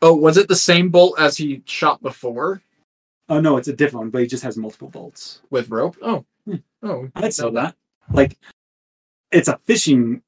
Oh, 0.02 0.16
was 0.16 0.38
it 0.38 0.48
the 0.48 0.56
same 0.56 0.90
bolt 0.90 1.20
as 1.20 1.38
he 1.38 1.62
shot 1.66 2.02
before 2.02 2.62
Oh 3.32 3.40
no, 3.40 3.56
it's 3.56 3.70
a 3.70 3.74
different 3.74 4.02
one, 4.02 4.10
but 4.10 4.22
he 4.22 4.28
just 4.28 4.44
has 4.44 4.58
multiple 4.58 4.90
bolts. 4.90 5.42
with 5.50 5.70
rope? 5.70 5.96
Oh. 6.02 6.26
Oh, 6.84 7.10
I'd 7.16 7.34
say 7.34 7.50
that. 7.52 7.76
Like, 8.12 8.38
it's 9.32 9.48
a 9.48 9.58
fishing 9.60 10.22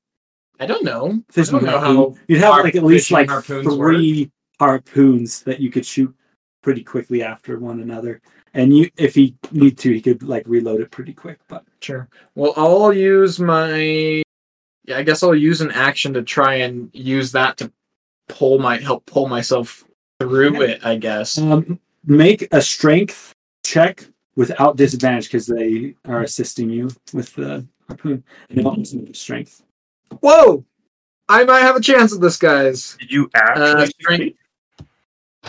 I 0.59 0.65
don't 0.65 0.83
know. 0.83 1.19
I 1.29 1.33
fishing 1.33 1.59
don't 1.59 1.65
know 1.65 1.79
harpoon. 1.79 1.95
how. 1.95 2.15
You'd 2.27 2.39
have 2.41 2.63
like 2.63 2.75
at 2.75 2.83
least 2.83 3.09
fishing 3.09 3.17
like 3.17 3.29
harpoons 3.29 3.75
three 3.75 4.31
harpoons 4.59 5.41
that 5.43 5.59
you 5.59 5.69
could 5.69 5.85
shoot 5.85 6.15
pretty 6.61 6.83
quickly 6.83 7.23
after 7.23 7.59
one 7.59 7.81
another. 7.81 8.21
And 8.53 8.75
you, 8.75 8.89
if 8.97 9.15
he 9.15 9.35
need 9.51 9.77
to, 9.79 9.91
he 9.91 10.01
could 10.01 10.23
like 10.23 10.43
reload 10.45 10.79
it 10.81 10.91
pretty 10.91 11.13
quick. 11.13 11.39
But 11.47 11.65
Sure. 11.81 12.07
Well, 12.35 12.53
I'll 12.55 12.93
use 12.93 13.39
my. 13.39 14.21
Yeah, 14.85 14.97
I 14.97 15.03
guess 15.03 15.23
I'll 15.23 15.35
use 15.35 15.61
an 15.61 15.71
action 15.71 16.13
to 16.13 16.21
try 16.23 16.55
and 16.55 16.89
use 16.93 17.31
that 17.31 17.57
to 17.57 17.71
pull 18.29 18.59
my 18.59 18.77
help 18.77 19.05
pull 19.05 19.27
myself 19.27 19.83
through 20.19 20.61
it, 20.61 20.85
I 20.85 20.97
guess. 20.97 21.37
Um, 21.37 21.79
make 22.05 22.47
a 22.53 22.61
strength 22.61 23.33
check 23.65 24.05
without 24.35 24.77
disadvantage 24.77 25.25
because 25.25 25.45
they 25.47 25.95
are 26.05 26.21
assisting 26.23 26.69
you 26.69 26.89
with 27.13 27.33
the 27.35 27.65
harpoon. 27.87 28.23
And 28.49 28.57
they 28.57 28.63
want 28.63 28.85
to 28.87 28.97
make 28.97 29.09
a 29.09 29.13
strength. 29.13 29.63
Whoa! 30.21 30.63
I 31.29 31.43
might 31.43 31.61
have 31.61 31.75
a 31.75 31.81
chance 31.81 32.13
at 32.13 32.21
this, 32.21 32.37
guys. 32.37 32.97
Did 32.99 33.11
you 33.11 33.29
Uh, 33.35 33.75
actually? 33.79 33.93
strength 34.01 34.37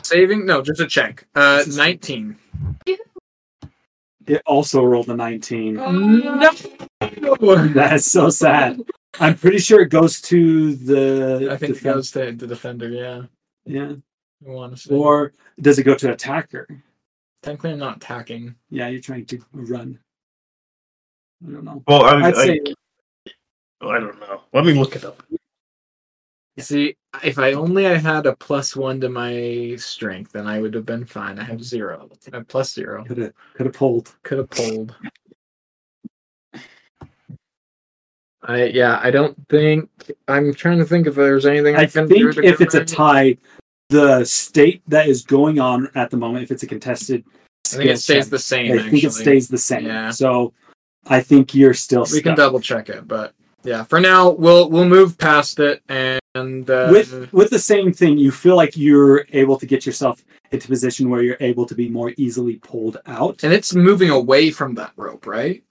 saving? 0.02 0.46
No, 0.46 0.62
just 0.62 0.80
a 0.80 0.86
check. 0.86 1.26
Uh, 1.34 1.62
nineteen. 1.68 2.36
It 4.26 4.40
also 4.46 4.82
rolled 4.82 5.10
a 5.10 5.14
19. 5.14 5.74
No. 5.74 6.50
That's 7.74 8.10
so 8.10 8.30
sad. 8.30 8.80
I'm 9.20 9.36
pretty 9.36 9.58
sure 9.58 9.82
it 9.82 9.90
goes 9.90 10.18
to 10.22 10.74
the. 10.76 11.48
I 11.50 11.56
think 11.58 11.76
it 11.76 11.82
goes 11.82 12.10
to 12.12 12.32
the 12.32 12.46
defender. 12.46 12.88
Yeah, 12.88 13.22
Yeah. 13.66 13.92
I 14.46 14.50
want 14.50 14.74
to 14.74 14.80
say. 14.80 14.94
Or 14.94 15.32
does 15.60 15.78
it 15.78 15.82
go 15.82 15.94
to 15.94 16.12
attacker? 16.12 16.66
Technically, 17.44 17.72
I'm 17.72 17.78
not 17.78 17.96
attacking. 17.98 18.54
Yeah, 18.70 18.88
you're 18.88 19.00
trying 19.00 19.26
to 19.26 19.38
run. 19.52 19.98
I 21.46 21.52
don't 21.52 21.64
know. 21.64 21.82
well, 21.86 22.04
I, 22.04 22.28
I'd 22.28 22.34
I, 22.34 22.46
say 22.46 22.60
I 23.82 23.98
don't 23.98 24.18
know. 24.20 24.42
Let 24.52 24.64
me 24.64 24.72
look 24.72 24.96
it 24.96 25.04
up. 25.04 25.22
See, 26.58 26.96
if 27.24 27.38
I 27.38 27.52
only 27.52 27.86
I 27.86 27.96
had 27.96 28.26
a 28.26 28.36
plus 28.36 28.76
one 28.76 29.00
to 29.00 29.08
my 29.08 29.74
strength, 29.76 30.32
then 30.32 30.46
I 30.46 30.60
would 30.60 30.72
have 30.74 30.86
been 30.86 31.04
fine. 31.04 31.38
I 31.38 31.44
have 31.44 31.62
zero. 31.62 32.08
I 32.32 32.36
have 32.36 32.48
plus 32.48 32.72
zero. 32.72 33.04
could 33.04 33.18
have 33.18 33.32
could 33.54 33.66
have 33.66 33.74
pulled. 33.74 34.14
Could 34.22 34.38
have 34.38 34.50
pulled. 34.50 34.94
I 38.42 38.64
yeah, 38.66 39.00
I 39.02 39.10
don't 39.10 39.36
think 39.48 39.90
I'm 40.28 40.54
trying 40.54 40.78
to 40.78 40.84
think 40.84 41.06
if 41.06 41.14
there's 41.16 41.46
anything 41.46 41.76
I, 41.76 41.82
I 41.82 41.86
can 41.86 42.08
think 42.08 42.34
to 42.34 42.44
if 42.44 42.60
it's 42.60 42.74
a 42.74 42.78
get 42.78 42.90
rid 42.90 42.90
of 42.90 42.92
it. 42.92 42.96
tie, 42.96 43.36
the 43.94 44.24
state 44.24 44.82
that 44.88 45.06
is 45.08 45.22
going 45.22 45.60
on 45.60 45.88
at 45.94 46.10
the 46.10 46.16
moment, 46.16 46.42
if 46.42 46.50
it's 46.50 46.64
a 46.64 46.66
contested, 46.66 47.24
I 47.66 47.76
think 47.76 47.90
it 47.90 47.98
stays 47.98 48.24
check, 48.24 48.30
the 48.30 48.38
same. 48.40 48.72
I 48.72 48.90
think 48.90 49.04
it 49.04 49.12
stays 49.12 49.46
the 49.46 49.58
same. 49.58 49.86
Yeah. 49.86 50.10
So 50.10 50.52
I 51.06 51.20
think 51.20 51.54
you're 51.54 51.74
still 51.74 52.04
We 52.10 52.20
can 52.20 52.34
double 52.34 52.60
check 52.60 52.88
it, 52.88 53.06
but 53.06 53.34
yeah, 53.62 53.84
for 53.84 54.00
now 54.00 54.30
we'll 54.30 54.68
we'll 54.68 54.88
move 54.88 55.16
past 55.16 55.60
it 55.60 55.80
and 55.88 56.68
uh, 56.68 56.88
with 56.90 57.32
with 57.32 57.50
the 57.50 57.58
same 57.58 57.92
thing. 57.92 58.18
You 58.18 58.32
feel 58.32 58.56
like 58.56 58.76
you're 58.76 59.26
able 59.32 59.56
to 59.58 59.66
get 59.66 59.86
yourself 59.86 60.24
into 60.50 60.66
a 60.66 60.70
position 60.70 61.08
where 61.08 61.22
you're 61.22 61.36
able 61.38 61.64
to 61.66 61.74
be 61.76 61.88
more 61.88 62.12
easily 62.16 62.56
pulled 62.56 62.98
out. 63.06 63.44
and 63.44 63.52
it's 63.52 63.74
moving 63.74 64.10
away 64.10 64.50
from 64.50 64.74
that 64.74 64.92
rope, 64.96 65.24
right? 65.24 65.62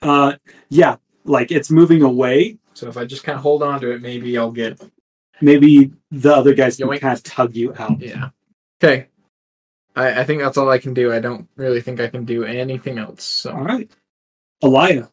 Uh, 0.00 0.34
yeah, 0.68 0.96
like 1.24 1.50
it's 1.50 1.70
moving 1.70 2.02
away. 2.02 2.58
So 2.74 2.88
if 2.88 2.96
I 2.96 3.04
just 3.04 3.24
kind 3.24 3.36
of 3.36 3.42
hold 3.42 3.62
on 3.64 3.80
to 3.80 3.90
it, 3.92 4.00
maybe 4.00 4.38
I'll 4.38 4.52
get 4.52 4.80
Maybe 5.40 5.92
the 6.10 6.34
other 6.34 6.54
guys 6.54 6.76
can 6.76 6.88
Yoink. 6.88 7.00
kind 7.00 7.16
of 7.18 7.22
tug 7.24 7.54
you 7.54 7.74
out. 7.78 8.00
yeah. 8.00 8.30
Okay. 8.82 9.08
I, 9.96 10.20
I 10.20 10.24
think 10.24 10.40
that's 10.42 10.56
all 10.56 10.70
I 10.70 10.78
can 10.78 10.94
do. 10.94 11.12
I 11.12 11.20
don't 11.20 11.48
really 11.56 11.80
think 11.80 12.00
I 12.00 12.08
can 12.08 12.24
do 12.24 12.44
anything 12.44 12.98
else. 12.98 13.22
So 13.24 13.52
All 13.52 13.64
right, 13.64 13.90
Alia, 14.62 15.10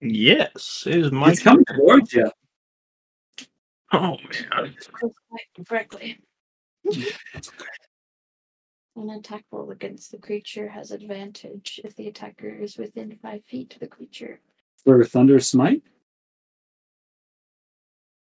Yes, 0.00 0.84
it 0.86 0.96
is 0.96 1.12
my. 1.12 1.30
it's 1.30 1.42
coming 1.42 1.64
towards 1.66 2.12
you. 2.12 2.30
Oh 3.92 4.16
man. 4.52 4.74
Correctly. 5.68 6.18
An 8.96 9.10
attack 9.10 9.44
roll 9.52 9.70
against 9.70 10.10
the 10.12 10.18
creature 10.18 10.68
has 10.68 10.90
advantage 10.90 11.80
if 11.84 11.94
the 11.96 12.08
attacker 12.08 12.48
is 12.48 12.78
within 12.78 13.14
five 13.16 13.44
feet 13.44 13.74
of 13.74 13.80
the 13.80 13.86
creature. 13.86 14.40
for 14.82 15.04
Thunder 15.04 15.38
Smite. 15.40 15.82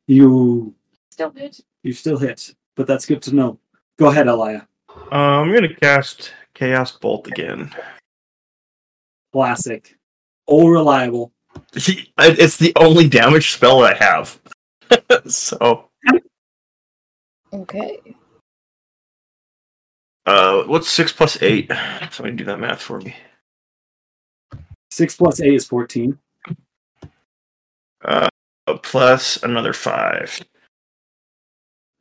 You 0.07 0.75
Still 1.15 1.29
good. 1.29 1.57
you 1.81 1.93
still 1.93 2.17
hit, 2.17 2.53
but 2.75 2.87
that's 2.87 3.05
good 3.05 3.21
to 3.21 3.33
know. 3.33 3.57
Go 3.97 4.07
ahead, 4.07 4.27
Alia. 4.27 4.67
Uh, 5.09 5.15
I'm 5.15 5.53
gonna 5.53 5.73
cast 5.73 6.33
Chaos 6.53 6.91
Bolt 6.91 7.25
again. 7.29 7.73
Classic. 9.31 9.97
All 10.45 10.69
reliable. 10.69 11.31
It's 12.17 12.57
the 12.57 12.73
only 12.75 13.07
damage 13.07 13.51
spell 13.51 13.81
I 13.85 13.93
have. 13.93 14.41
so, 15.27 15.87
Okay. 17.53 18.01
uh, 20.25 20.63
what's 20.63 20.89
six 20.89 21.13
plus 21.13 21.41
eight? 21.41 21.71
Somebody 22.11 22.35
do 22.35 22.43
that 22.43 22.59
math 22.59 22.81
for 22.81 22.99
me. 22.99 23.15
Six 24.91 25.15
plus 25.15 25.39
eight 25.39 25.53
is 25.53 25.65
fourteen. 25.65 26.19
Uh, 28.03 28.27
plus 28.83 29.41
another 29.43 29.71
five. 29.71 30.41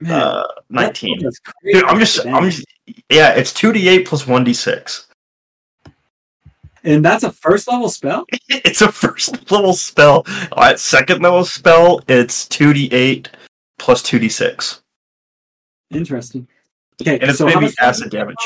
Man, 0.04 0.12
Uh, 0.12 0.46
nineteen. 0.68 1.18
Dude, 1.18 1.84
I'm 1.84 1.98
just, 1.98 2.26
I'm 2.26 2.50
just, 2.50 2.66
yeah. 3.08 3.30
It's 3.32 3.52
two 3.52 3.72
d 3.72 3.88
eight 3.88 4.06
plus 4.06 4.26
one 4.26 4.44
d 4.44 4.52
six. 4.52 5.06
and 6.84 7.02
that's 7.02 7.24
a 7.24 7.32
first 7.32 7.66
level 7.68 7.88
spell. 7.88 8.26
It's 8.48 8.82
a 8.82 8.92
first 8.92 9.50
level 9.50 9.72
spell. 9.72 10.24
At 10.56 10.78
second 10.78 11.22
level 11.22 11.44
spell, 11.44 12.02
it's 12.06 12.46
two 12.46 12.74
d 12.74 12.88
eight 12.92 13.30
plus 13.78 14.02
two 14.02 14.18
d 14.18 14.28
six, 14.28 14.82
Interesting. 15.90 16.46
Okay, 17.00 17.18
and 17.18 17.30
it's 17.30 17.38
so 17.38 17.46
maybe 17.46 17.72
acid 17.80 18.10
damage. 18.10 18.36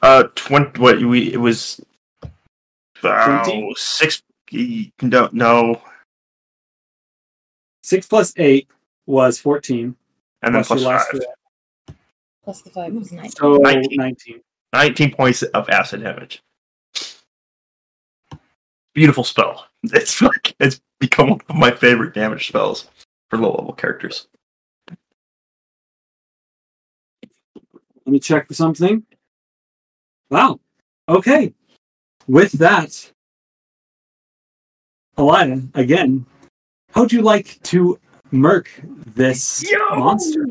Uh, 0.00 0.24
twenty. 0.36 0.80
What 0.80 1.00
we? 1.00 1.32
It 1.32 1.40
was. 1.40 1.80
Uh, 3.02 3.44
six. 3.74 4.22
No, 5.02 5.28
no, 5.32 5.82
Six 7.82 8.06
plus 8.06 8.32
eight 8.36 8.68
was 9.06 9.40
fourteen. 9.40 9.96
And 10.44 10.54
then 10.54 10.64
plus 10.64 10.82
your 10.82 10.98
five. 10.98 11.06
three. 11.10 11.94
Plus 12.44 12.62
the 12.62 12.70
five 12.70 12.92
was 12.92 13.12
nine. 13.12 13.30
So 13.30 13.56
19. 13.56 13.96
nineteen. 13.96 14.40
19 14.72 15.14
points 15.14 15.42
of 15.42 15.68
acid 15.70 16.02
damage. 16.02 16.42
Beautiful 18.94 19.24
spell. 19.24 19.66
It's 19.92 20.22
like 20.22 20.56
it's 20.58 20.80
become 20.98 21.28
one 21.28 21.40
of 21.50 21.56
my 21.56 21.70
favorite 21.70 22.14
damage 22.14 22.48
spells 22.48 22.88
for 23.28 23.38
low 23.38 23.50
level 23.52 23.74
characters. 23.74 24.28
Let 28.06 28.12
me 28.12 28.18
check 28.18 28.46
for 28.46 28.54
something. 28.54 29.04
Wow. 30.30 30.58
Okay. 31.06 31.52
With 32.26 32.52
that, 32.52 33.12
Alia, 35.18 35.60
again, 35.74 36.24
how'd 36.92 37.12
you 37.12 37.20
like 37.20 37.60
to 37.64 37.98
murk 38.34 38.68
this 39.14 39.64
monster? 39.90 40.46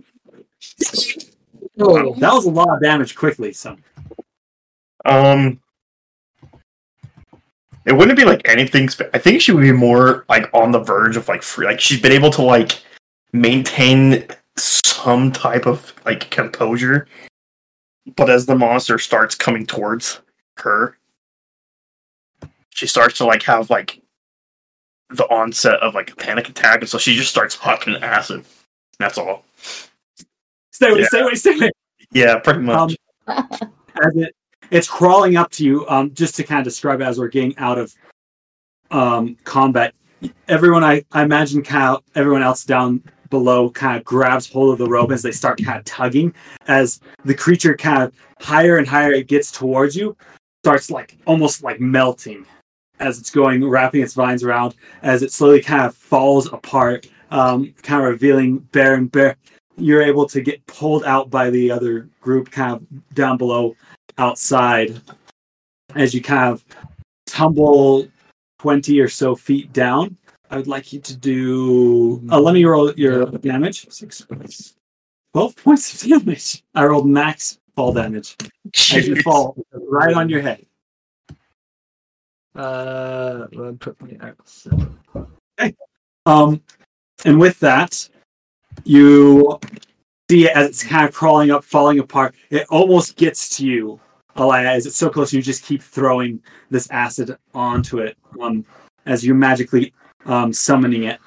Oh. 1.79 2.13
That 2.15 2.33
was 2.33 2.45
a 2.45 2.49
lot 2.49 2.69
of 2.69 2.81
damage 2.81 3.15
quickly, 3.15 3.53
so 3.53 3.77
Um 5.05 5.59
it 7.85 7.91
wouldn't 7.91 8.17
be 8.17 8.23
like 8.25 8.47
anything 8.47 8.89
spe- 8.89 9.13
I 9.13 9.17
think 9.17 9.41
she 9.41 9.51
would 9.51 9.61
be 9.61 9.71
more 9.71 10.25
like 10.29 10.49
on 10.53 10.71
the 10.71 10.79
verge 10.79 11.17
of 11.17 11.27
like 11.27 11.43
free 11.43 11.65
like 11.65 11.81
she's 11.81 12.01
been 12.01 12.13
able 12.13 12.31
to 12.31 12.41
like 12.41 12.81
maintain 13.33 14.25
some 14.55 15.31
type 15.31 15.65
of 15.65 15.93
like 16.05 16.29
composure. 16.29 17.07
But 18.15 18.29
as 18.29 18.45
the 18.45 18.55
monster 18.55 18.99
starts 18.99 19.35
coming 19.35 19.65
towards 19.65 20.21
her, 20.57 20.97
she 22.69 22.87
starts 22.87 23.17
to 23.17 23.25
like 23.25 23.43
have 23.43 23.69
like 23.69 24.01
the 25.15 25.25
onset 25.25 25.79
of 25.81 25.93
like 25.95 26.11
a 26.11 26.15
panic 26.15 26.49
attack, 26.49 26.81
and 26.81 26.89
so 26.89 26.97
she 26.97 27.15
just 27.15 27.29
starts 27.29 27.55
hucking 27.57 28.01
acid. 28.01 28.43
That's 28.99 29.17
all. 29.17 29.45
stay 30.71 30.89
away, 30.91 30.99
Yeah. 31.01 31.07
stay 31.07 31.21
away, 31.21 31.35
stay 31.35 31.55
away. 31.57 31.71
Yeah, 32.11 32.39
pretty 32.39 32.59
much. 32.59 32.95
Um, 33.27 33.47
as 34.03 34.15
it 34.17 34.35
it's 34.71 34.87
crawling 34.87 35.35
up 35.35 35.51
to 35.51 35.63
you 35.63 35.87
um 35.87 36.11
just 36.13 36.35
to 36.35 36.43
kind 36.43 36.59
of 36.59 36.63
describe 36.65 36.99
it 36.99 37.03
as 37.03 37.19
we're 37.19 37.27
getting 37.27 37.55
out 37.57 37.77
of 37.77 37.93
um 38.91 39.35
combat 39.43 39.93
everyone 40.47 40.83
i 40.83 41.03
i 41.11 41.21
imagine 41.23 41.61
kind 41.61 41.95
of 41.95 42.03
everyone 42.15 42.41
else 42.41 42.65
down 42.65 43.01
below 43.29 43.69
kind 43.69 43.97
of 43.97 44.03
grabs 44.03 44.49
hold 44.51 44.71
of 44.73 44.77
the 44.79 44.87
rope 44.87 45.11
as 45.11 45.21
they 45.21 45.31
start 45.31 45.61
kind 45.63 45.77
of 45.77 45.85
tugging 45.85 46.33
as 46.67 46.99
the 47.25 47.33
creature 47.35 47.75
kind 47.75 48.01
of 48.03 48.13
higher 48.41 48.77
and 48.77 48.87
higher 48.87 49.11
it 49.11 49.27
gets 49.27 49.51
towards 49.51 49.95
you 49.95 50.15
starts 50.63 50.89
like 50.89 51.17
almost 51.27 51.61
like 51.63 51.79
melting 51.79 52.45
as 53.03 53.19
it's 53.19 53.29
going 53.29 53.67
wrapping 53.67 54.01
its 54.01 54.13
vines 54.13 54.43
around 54.43 54.75
as 55.01 55.21
it 55.21 55.31
slowly 55.31 55.61
kind 55.61 55.83
of 55.83 55.95
falls 55.95 56.51
apart 56.53 57.07
um 57.31 57.73
kind 57.83 58.01
of 58.03 58.09
revealing 58.09 58.57
bear 58.57 58.95
and 58.95 59.11
bear 59.11 59.35
you're 59.77 60.01
able 60.01 60.25
to 60.27 60.41
get 60.41 60.65
pulled 60.67 61.03
out 61.03 61.29
by 61.29 61.49
the 61.49 61.71
other 61.71 62.07
group 62.21 62.51
kind 62.51 62.73
of 62.73 63.15
down 63.15 63.37
below 63.37 63.75
outside 64.17 65.01
as 65.95 66.13
you 66.13 66.21
kind 66.21 66.51
of 66.51 66.63
tumble 67.25 68.07
20 68.59 68.99
or 68.99 69.09
so 69.09 69.35
feet 69.35 69.73
down. 69.73 70.15
I 70.49 70.57
would 70.57 70.67
like 70.67 70.93
you 70.93 70.99
to 70.99 71.15
do 71.15 72.21
uh, 72.31 72.39
let 72.39 72.53
me 72.53 72.63
roll 72.63 72.93
your 72.93 73.25
damage. 73.25 73.89
Six 73.89 74.21
points. 74.21 74.75
12 75.33 75.55
points 75.57 76.03
of 76.03 76.09
damage. 76.09 76.63
I 76.75 76.85
rolled 76.85 77.09
max 77.09 77.57
fall 77.75 77.91
damage. 77.91 78.37
As 78.93 79.07
you 79.07 79.21
fall 79.23 79.57
right 79.73 80.13
on 80.13 80.29
your 80.29 80.41
head 80.41 80.65
Uh, 82.55 83.47
put 83.79 83.99
me 84.01 84.17
out. 84.21 85.69
um 86.25 86.61
and 87.25 87.39
with 87.39 87.59
that 87.59 88.07
you 88.83 89.59
see 90.29 90.45
it 90.45 90.55
as 90.55 90.67
it's 90.67 90.83
kind 90.83 91.07
of 91.07 91.13
crawling 91.13 91.51
up, 91.51 91.63
falling 91.63 91.99
apart. 91.99 92.35
It 92.49 92.65
almost 92.69 93.15
gets 93.15 93.57
to 93.57 93.65
you, 93.65 93.99
Alia, 94.37 94.69
as 94.71 94.85
it's 94.85 94.97
so 94.97 95.09
close. 95.09 95.33
You 95.33 95.41
just 95.41 95.63
keep 95.63 95.81
throwing 95.81 96.41
this 96.69 96.89
acid 96.89 97.37
onto 97.53 97.99
it 97.99 98.17
um, 98.41 98.65
as 99.05 99.25
you're 99.25 99.35
magically 99.35 99.93
um, 100.25 100.53
summoning 100.53 101.03
it. 101.03 101.19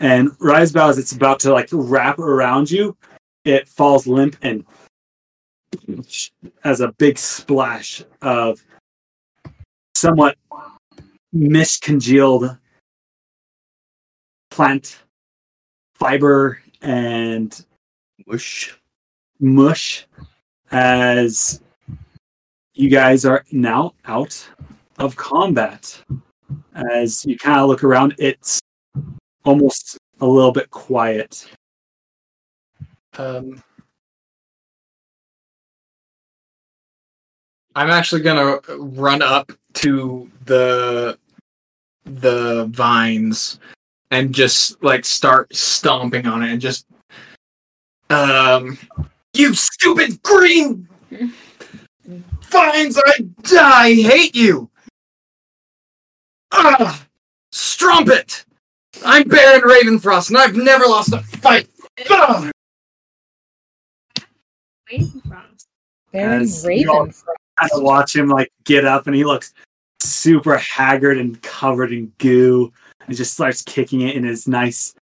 And 0.00 0.30
Risebow, 0.38 0.88
as 0.88 0.98
it's 0.98 1.12
about 1.12 1.40
to 1.40 1.52
like 1.52 1.68
wrap 1.72 2.18
around 2.18 2.70
you, 2.70 2.96
it 3.44 3.68
falls 3.68 4.06
limp 4.06 4.36
and 4.42 4.64
as 6.64 6.80
a 6.80 6.92
big 6.92 7.16
splash 7.16 8.02
of 8.20 8.62
somewhat 9.94 10.36
miscongealed 11.32 12.56
plant 14.50 14.98
fiber 15.94 16.60
and 16.82 17.64
Whoosh. 18.26 18.72
mush 19.40 20.06
as 20.70 21.60
you 22.74 22.88
guys 22.88 23.24
are 23.24 23.44
now 23.52 23.94
out 24.04 24.48
of 24.98 25.16
combat. 25.16 26.02
As 26.74 27.24
you 27.24 27.38
kind 27.38 27.60
of 27.60 27.68
look 27.68 27.84
around, 27.84 28.14
it's 28.18 28.60
almost 29.44 29.98
a 30.20 30.26
little 30.26 30.52
bit 30.52 30.70
quiet. 30.70 31.50
Um, 33.18 33.62
I'm 37.74 37.90
actually 37.90 38.22
gonna 38.22 38.60
run 38.78 39.22
up 39.22 39.52
to 39.74 40.30
the 40.44 41.18
the 42.04 42.66
vines 42.66 43.58
and 44.10 44.34
just 44.34 44.82
like 44.82 45.04
start 45.04 45.54
stomping 45.54 46.26
on 46.26 46.42
it 46.42 46.50
and 46.50 46.60
just 46.60 46.86
um 48.10 48.76
you 49.34 49.54
stupid 49.54 50.20
green 50.22 50.88
vines 52.50 53.00
I 53.06 53.26
I 53.58 53.94
hate 53.94 54.34
you 54.34 54.68
ah 56.50 57.06
strumpet 57.52 58.44
I'm 59.04 59.28
Barren 59.28 59.62
Ravenfrost 59.62 60.28
and 60.30 60.38
I've 60.38 60.56
never 60.56 60.84
lost 60.84 61.12
a 61.12 61.20
fight 61.20 61.68
Ah! 62.10 62.50
Barren 66.12 66.42
As 66.42 66.64
you 66.64 66.90
all 66.90 67.06
Raven. 67.06 67.14
Kind 67.58 67.70
of 67.74 67.82
watch 67.82 68.16
him 68.16 68.28
like 68.28 68.50
get 68.64 68.84
up 68.84 69.06
and 69.06 69.14
he 69.14 69.24
looks 69.24 69.52
super 70.00 70.58
haggard 70.58 71.18
and 71.18 71.40
covered 71.42 71.92
in 71.92 72.12
goo 72.18 72.72
and 73.06 73.16
just 73.16 73.34
starts 73.34 73.62
kicking 73.62 74.00
it 74.02 74.16
in 74.16 74.24
his 74.24 74.48
nice 74.48 74.94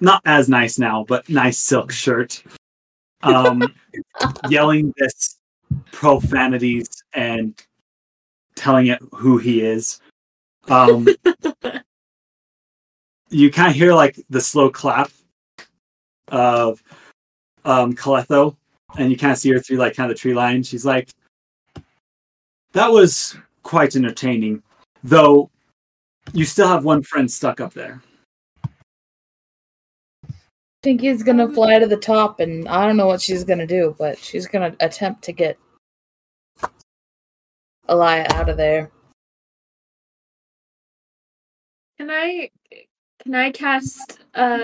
not 0.00 0.20
as 0.24 0.48
nice 0.48 0.78
now 0.78 1.04
but 1.06 1.28
nice 1.28 1.58
silk 1.58 1.92
shirt. 1.92 2.42
Um 3.22 3.62
yelling 4.48 4.94
this 4.96 5.36
profanities 5.92 7.04
and 7.12 7.54
telling 8.56 8.88
it 8.88 9.00
who 9.12 9.38
he 9.38 9.60
is. 9.60 10.00
Um 10.68 11.06
you 13.30 13.50
kind 13.50 13.70
of 13.70 13.76
hear 13.76 13.94
like 13.94 14.18
the 14.30 14.40
slow 14.40 14.70
clap 14.70 15.10
of 16.28 16.82
um 17.64 17.94
Kaletho 17.94 18.56
and 18.98 19.10
you 19.10 19.16
kind 19.16 19.32
of 19.32 19.38
see 19.38 19.50
her 19.50 19.60
through 19.60 19.76
like 19.76 19.94
kind 19.94 20.10
of 20.10 20.16
the 20.16 20.20
tree 20.20 20.34
line. 20.34 20.62
She's 20.62 20.84
like 20.84 21.10
that 22.72 22.90
was 22.90 23.36
quite 23.62 23.96
entertaining, 23.96 24.62
though 25.02 25.50
you 26.32 26.44
still 26.44 26.68
have 26.68 26.84
one 26.84 27.02
friend 27.02 27.30
stuck 27.30 27.60
up 27.60 27.72
there. 27.74 28.02
I 30.24 30.82
think 30.82 31.00
he's 31.02 31.22
gonna 31.22 31.48
fly 31.48 31.78
to 31.78 31.86
the 31.86 31.96
top, 31.96 32.40
and 32.40 32.66
I 32.68 32.86
don't 32.86 32.96
know 32.96 33.06
what 33.06 33.20
she's 33.20 33.44
gonna 33.44 33.66
do, 33.66 33.94
but 33.98 34.18
she's 34.18 34.46
gonna 34.46 34.74
attempt 34.80 35.22
to 35.24 35.32
get 35.32 35.58
Alia 37.88 38.26
out 38.30 38.48
of 38.48 38.56
there. 38.56 38.90
Can 41.98 42.10
I 42.10 42.50
can 43.22 43.34
I 43.34 43.50
cast 43.50 44.20
uh 44.34 44.60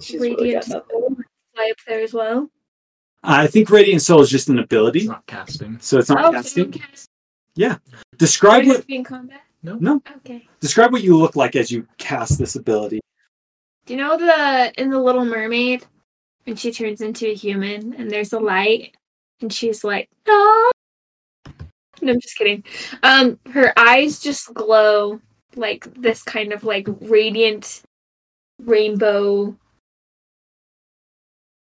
She's 0.00 0.20
radiant 0.20 0.68
got 0.68 0.88
nothing. 0.90 1.24
Fly 1.54 1.70
up 1.70 1.76
there 1.86 2.00
as 2.00 2.12
well? 2.12 2.50
I 3.22 3.46
think 3.46 3.70
Radiant 3.70 4.02
Soul 4.02 4.20
is 4.20 4.30
just 4.30 4.48
an 4.48 4.58
ability, 4.58 5.00
It's 5.00 5.08
not 5.08 5.26
casting. 5.26 5.78
so 5.80 5.98
it's 5.98 6.08
not 6.08 6.24
oh, 6.24 6.28
so 6.28 6.32
casting. 6.32 6.72
you 6.72 6.80
cast 6.80 7.08
Yeah. 7.56 7.78
Describe 8.16 8.66
what 8.66 8.86
be 8.86 8.96
in 8.96 9.04
combat? 9.04 9.42
no. 9.62 10.00
Okay. 10.18 10.48
Describe 10.60 10.92
what 10.92 11.02
you 11.02 11.16
look 11.16 11.36
like 11.36 11.56
as 11.56 11.70
you 11.70 11.86
cast 11.98 12.38
this 12.38 12.56
ability. 12.56 13.00
Do 13.86 13.94
you 13.94 13.98
know 14.00 14.16
the 14.16 14.72
in 14.80 14.90
the 14.90 14.98
Little 15.00 15.24
Mermaid 15.24 15.84
when 16.44 16.56
she 16.56 16.70
turns 16.72 17.00
into 17.00 17.28
a 17.28 17.34
human 17.34 17.94
and 17.94 18.10
there's 18.10 18.32
a 18.32 18.38
light 18.38 18.96
and 19.40 19.52
she's 19.52 19.82
like, 19.84 20.08
no. 20.26 20.70
No, 22.00 22.12
I'm 22.12 22.20
just 22.20 22.36
kidding. 22.36 22.62
Um, 23.02 23.38
her 23.52 23.72
eyes 23.76 24.20
just 24.20 24.54
glow 24.54 25.20
like 25.56 25.92
this 25.94 26.22
kind 26.22 26.52
of 26.52 26.62
like 26.62 26.86
radiant 27.00 27.82
rainbow. 28.62 29.56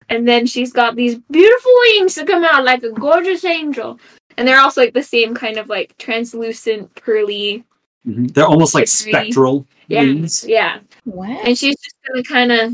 And 0.09 0.27
then 0.27 0.47
she's 0.47 0.73
got 0.73 0.97
these 0.97 1.17
beautiful 1.31 1.73
wings 1.81 2.15
that 2.17 2.27
come 2.27 2.45
out 2.45 2.65
like 2.65 2.83
a 2.83 2.91
gorgeous 2.91 3.45
angel. 3.45 3.99
And 4.37 4.47
they're 4.47 4.61
also 4.61 4.81
like 4.83 4.95
the 4.95 5.03
same 5.03 5.35
kind 5.35 5.59
of 5.59 5.69
like 5.69 5.97
translucent, 5.99 6.95
pearly. 6.95 7.65
Mhm. 8.07 8.33
They're 8.35 8.47
almost 8.47 8.75
like 8.75 8.89
Shimmery. 8.89 9.13
spectral 9.13 9.67
Yeah. 9.89 10.03
wings. 10.03 10.45
Yeah. 10.47 10.81
What? 11.05 11.31
And 11.31 11.57
she's 11.57 11.77
just 11.81 11.97
gonna 12.09 12.23
kind 12.25 12.51
of 12.53 12.73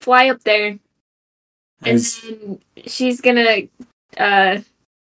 fly 0.00 0.28
up 0.30 0.42
there 0.44 0.68
and 0.68 0.80
As, 1.82 2.20
then 2.22 2.58
she's 2.86 3.20
gonna 3.20 3.62
uh 4.16 4.58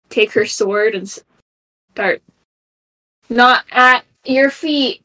take 0.10 0.32
her 0.34 0.46
sword 0.46 0.96
and 0.96 1.08
start 1.94 2.22
not 3.30 3.64
at 3.72 4.04
your 4.26 4.50
feet 4.50 5.02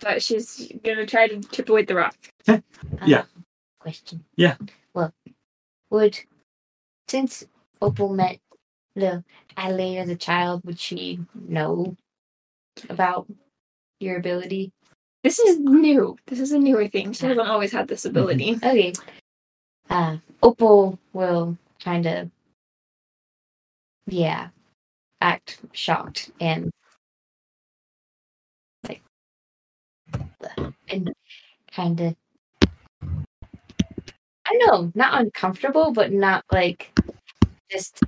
but 0.00 0.22
she's 0.22 0.72
gonna 0.84 1.06
try 1.06 1.28
to 1.28 1.40
chip 1.52 1.68
away 1.68 1.82
at 1.82 1.86
the 1.88 1.94
rock 1.94 2.16
Yeah. 3.06 3.20
Um, 3.20 3.26
Question. 3.78 4.24
Yeah. 4.34 4.56
Would 5.90 6.18
since 7.08 7.44
Opal 7.80 8.08
met 8.08 8.38
the 8.94 9.22
Adelaide 9.56 9.98
as 9.98 10.08
a 10.08 10.16
child, 10.16 10.62
would 10.64 10.78
she 10.78 11.20
know 11.34 11.96
about 12.88 13.26
your 14.00 14.16
ability? 14.16 14.72
this 15.26 15.40
is 15.40 15.58
new 15.58 16.16
this 16.26 16.38
is 16.38 16.52
a 16.52 16.58
newer 16.58 16.86
thing 16.86 17.12
she 17.12 17.26
hasn't 17.26 17.48
always 17.48 17.72
had 17.72 17.88
this 17.88 18.04
ability 18.04 18.54
Okay. 18.62 18.92
Uh, 19.90 20.16
Opal 20.42 20.98
will 21.12 21.56
kind 21.82 22.06
of, 22.06 22.30
yeah, 24.06 24.48
act 25.20 25.60
shocked 25.72 26.30
and 26.40 26.70
like, 28.88 29.02
and 30.88 31.12
kind 31.72 32.00
of, 32.00 32.16
I 34.48 34.58
don't 34.58 34.66
know, 34.66 34.92
not 34.94 35.20
uncomfortable, 35.20 35.92
but 35.92 36.12
not 36.12 36.44
like 36.52 36.96
just 37.70 38.00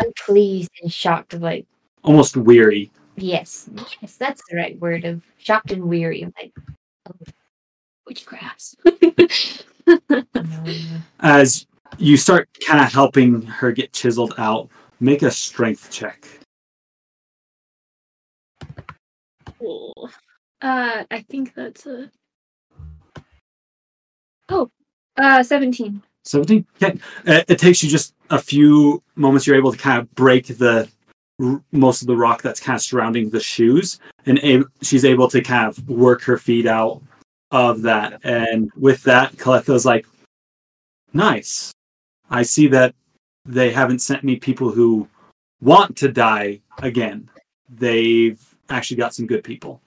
unpleased 0.00 0.70
and 0.82 0.92
shocked. 0.92 1.34
Of 1.34 1.42
like, 1.42 1.66
almost 2.02 2.36
weary. 2.36 2.90
yes, 3.16 3.70
yes, 4.02 4.16
that's 4.16 4.42
the 4.50 4.56
right 4.56 4.78
word 4.80 5.04
of 5.04 5.22
shocked 5.38 5.70
and 5.70 5.84
weary. 5.84 6.22
I'm 6.22 6.34
like, 6.40 6.52
witchcraft. 8.06 8.74
As 11.20 11.66
you 11.96 12.16
start 12.16 12.48
kind 12.66 12.84
of 12.84 12.92
helping 12.92 13.42
her 13.42 13.72
get 13.72 13.92
chiseled 13.92 14.34
out, 14.38 14.68
make 15.00 15.22
a 15.22 15.30
strength 15.30 15.90
check. 15.90 16.26
Cool. 19.58 20.10
uh 20.62 21.04
i 21.10 21.20
think 21.28 21.52
that's 21.54 21.84
a 21.86 22.10
oh 24.48 24.70
uh 25.18 25.42
17 25.42 26.02
17 26.24 26.66
okay. 26.82 26.98
It, 27.24 27.44
it 27.48 27.58
takes 27.58 27.82
you 27.82 27.88
just 27.88 28.14
a 28.30 28.38
few 28.38 29.02
moments 29.16 29.46
you're 29.46 29.56
able 29.56 29.72
to 29.72 29.78
kind 29.78 29.98
of 29.98 30.14
break 30.14 30.46
the 30.46 30.88
r- 31.42 31.62
most 31.72 32.02
of 32.02 32.06
the 32.08 32.16
rock 32.16 32.42
that's 32.42 32.60
kind 32.60 32.76
of 32.76 32.82
surrounding 32.82 33.30
the 33.30 33.40
shoes 33.40 33.98
and 34.26 34.38
a- 34.38 34.64
she's 34.82 35.04
able 35.04 35.28
to 35.28 35.40
kind 35.40 35.66
of 35.66 35.88
work 35.88 36.22
her 36.22 36.36
feet 36.36 36.66
out 36.66 37.00
of 37.50 37.82
that. 37.82 38.20
And 38.24 38.70
with 38.76 39.02
that 39.04 39.36
Kaletho's 39.36 39.86
like 39.86 40.06
nice. 41.12 41.72
I 42.30 42.42
see 42.42 42.68
that 42.68 42.94
they 43.46 43.70
haven't 43.70 44.00
sent 44.00 44.22
me 44.22 44.36
people 44.36 44.70
who 44.70 45.08
want 45.62 45.96
to 45.96 46.08
die 46.12 46.60
again. 46.82 47.30
They've 47.70 48.38
actually 48.68 48.98
got 48.98 49.14
some 49.14 49.26
good 49.26 49.42
people. 49.42 49.80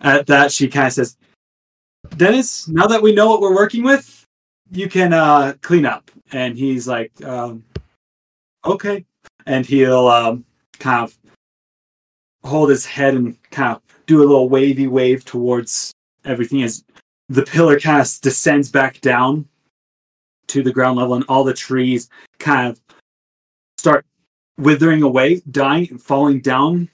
At 0.00 0.26
that 0.28 0.52
she 0.52 0.68
kind 0.68 0.86
of 0.86 0.92
says 0.92 1.16
Deniz 2.10 2.68
now 2.68 2.86
that 2.86 3.02
we 3.02 3.12
know 3.12 3.28
what 3.28 3.40
we're 3.40 3.56
working 3.56 3.82
with 3.82 4.17
you 4.70 4.88
can 4.88 5.12
uh 5.12 5.54
clean 5.62 5.86
up 5.86 6.10
and 6.32 6.56
he's 6.56 6.86
like 6.86 7.12
um 7.24 7.64
okay 8.64 9.04
and 9.46 9.64
he'll 9.64 10.08
um 10.08 10.44
kind 10.78 11.04
of 11.04 11.18
hold 12.44 12.70
his 12.70 12.86
head 12.86 13.14
and 13.14 13.36
kind 13.50 13.76
of 13.76 13.82
do 14.06 14.20
a 14.20 14.26
little 14.26 14.48
wavy 14.48 14.86
wave 14.86 15.24
towards 15.24 15.92
everything 16.24 16.62
as 16.62 16.84
the 17.28 17.42
pillar 17.42 17.78
kind 17.78 18.00
of 18.00 18.20
descends 18.20 18.70
back 18.70 19.00
down 19.00 19.46
to 20.48 20.62
the 20.62 20.72
ground 20.72 20.98
level, 20.98 21.14
and 21.14 21.24
all 21.28 21.44
the 21.44 21.54
trees 21.54 22.08
kind 22.38 22.68
of 22.68 22.80
start 23.76 24.04
withering 24.56 25.02
away, 25.02 25.42
dying, 25.50 25.88
and 25.90 26.02
falling 26.02 26.40
down. 26.40 26.88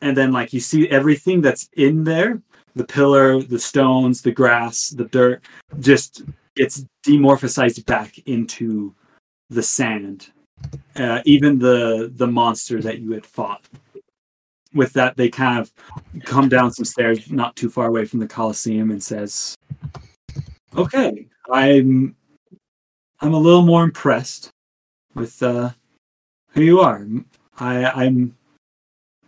And 0.00 0.16
then, 0.16 0.32
like, 0.32 0.52
you 0.52 0.60
see 0.60 0.88
everything 0.88 1.40
that's 1.40 1.68
in 1.74 2.04
there 2.04 2.40
the 2.76 2.84
pillar, 2.84 3.40
the 3.40 3.58
stones, 3.58 4.20
the 4.20 4.32
grass, 4.32 4.88
the 4.88 5.04
dirt 5.04 5.44
just 5.78 6.22
gets 6.56 6.84
demorphosized 7.06 7.84
back 7.86 8.18
into 8.26 8.94
the 9.50 9.62
sand. 9.62 10.30
Uh, 10.96 11.20
even 11.24 11.58
the 11.58 12.10
the 12.14 12.26
monster 12.26 12.80
that 12.80 13.00
you 13.00 13.12
had 13.12 13.26
fought. 13.26 13.62
With 14.72 14.92
that, 14.94 15.16
they 15.16 15.28
kind 15.28 15.60
of 15.60 15.72
come 16.24 16.48
down 16.48 16.72
some 16.72 16.84
stairs 16.84 17.30
not 17.30 17.54
too 17.54 17.68
far 17.68 17.86
away 17.86 18.06
from 18.06 18.18
the 18.18 18.26
Colosseum 18.26 18.90
and 18.90 19.02
says, 19.02 19.54
"Okay, 20.76 21.26
I'm 21.50 22.16
I'm 23.20 23.34
a 23.34 23.38
little 23.38 23.62
more 23.62 23.84
impressed 23.84 24.50
with 25.14 25.42
uh, 25.42 25.70
who 26.50 26.62
you 26.62 26.80
are. 26.80 27.06
I, 27.58 27.84
I'm 27.84 28.36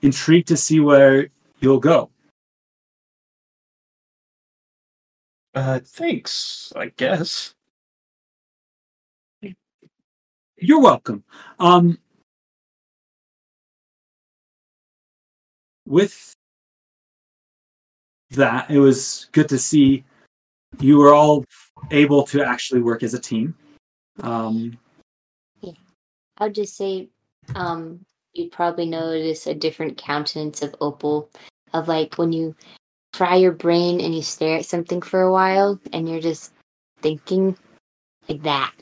intrigued 0.03 0.49
to 0.49 0.57
see 0.57 0.81
where 0.81 1.29
you'll 1.61 1.81
go." 1.81 2.11
Uh, 5.57 5.81
thanks, 5.83 6.71
I 6.77 6.93
guess. 6.99 7.55
You're 10.59 10.83
welcome. 10.83 11.25
Um, 11.59 11.99
with 15.87 16.35
that, 18.33 18.71
it 18.71 18.79
was 18.79 19.29
good 19.33 19.49
to 19.49 19.57
see 19.57 20.05
you 20.79 20.99
were 20.99 21.15
all 21.15 21.43
able 21.91 22.25
to 22.25 22.45
actually 22.45 22.83
work 22.83 23.03
as 23.03 23.15
a 23.15 23.19
team. 23.19 23.55
Um, 24.21 24.79
I'll 26.37 26.51
just 26.51 26.77
say, 26.77 27.09
um, 27.55 28.05
you'd 28.35 28.53
probably 28.53 28.85
notice 28.85 29.47
a 29.47 29.55
different 29.55 29.97
countenance 29.97 30.61
of 30.61 30.75
Opal, 30.83 31.31
of 31.73 31.89
like 31.89 32.19
when 32.19 32.31
you 32.31 32.55
fry 33.17 33.37
your 33.37 33.53
brain 33.53 33.99
and 34.01 34.15
you 34.15 34.21
stare 34.21 34.59
at 34.59 34.67
something 34.67 35.01
for 35.01 35.23
a 35.23 35.33
while 35.33 35.81
and 35.93 36.07
you're 36.09 36.21
just 36.21 36.53
thinking 37.01 37.57
like 38.29 38.43
that. 38.43 38.73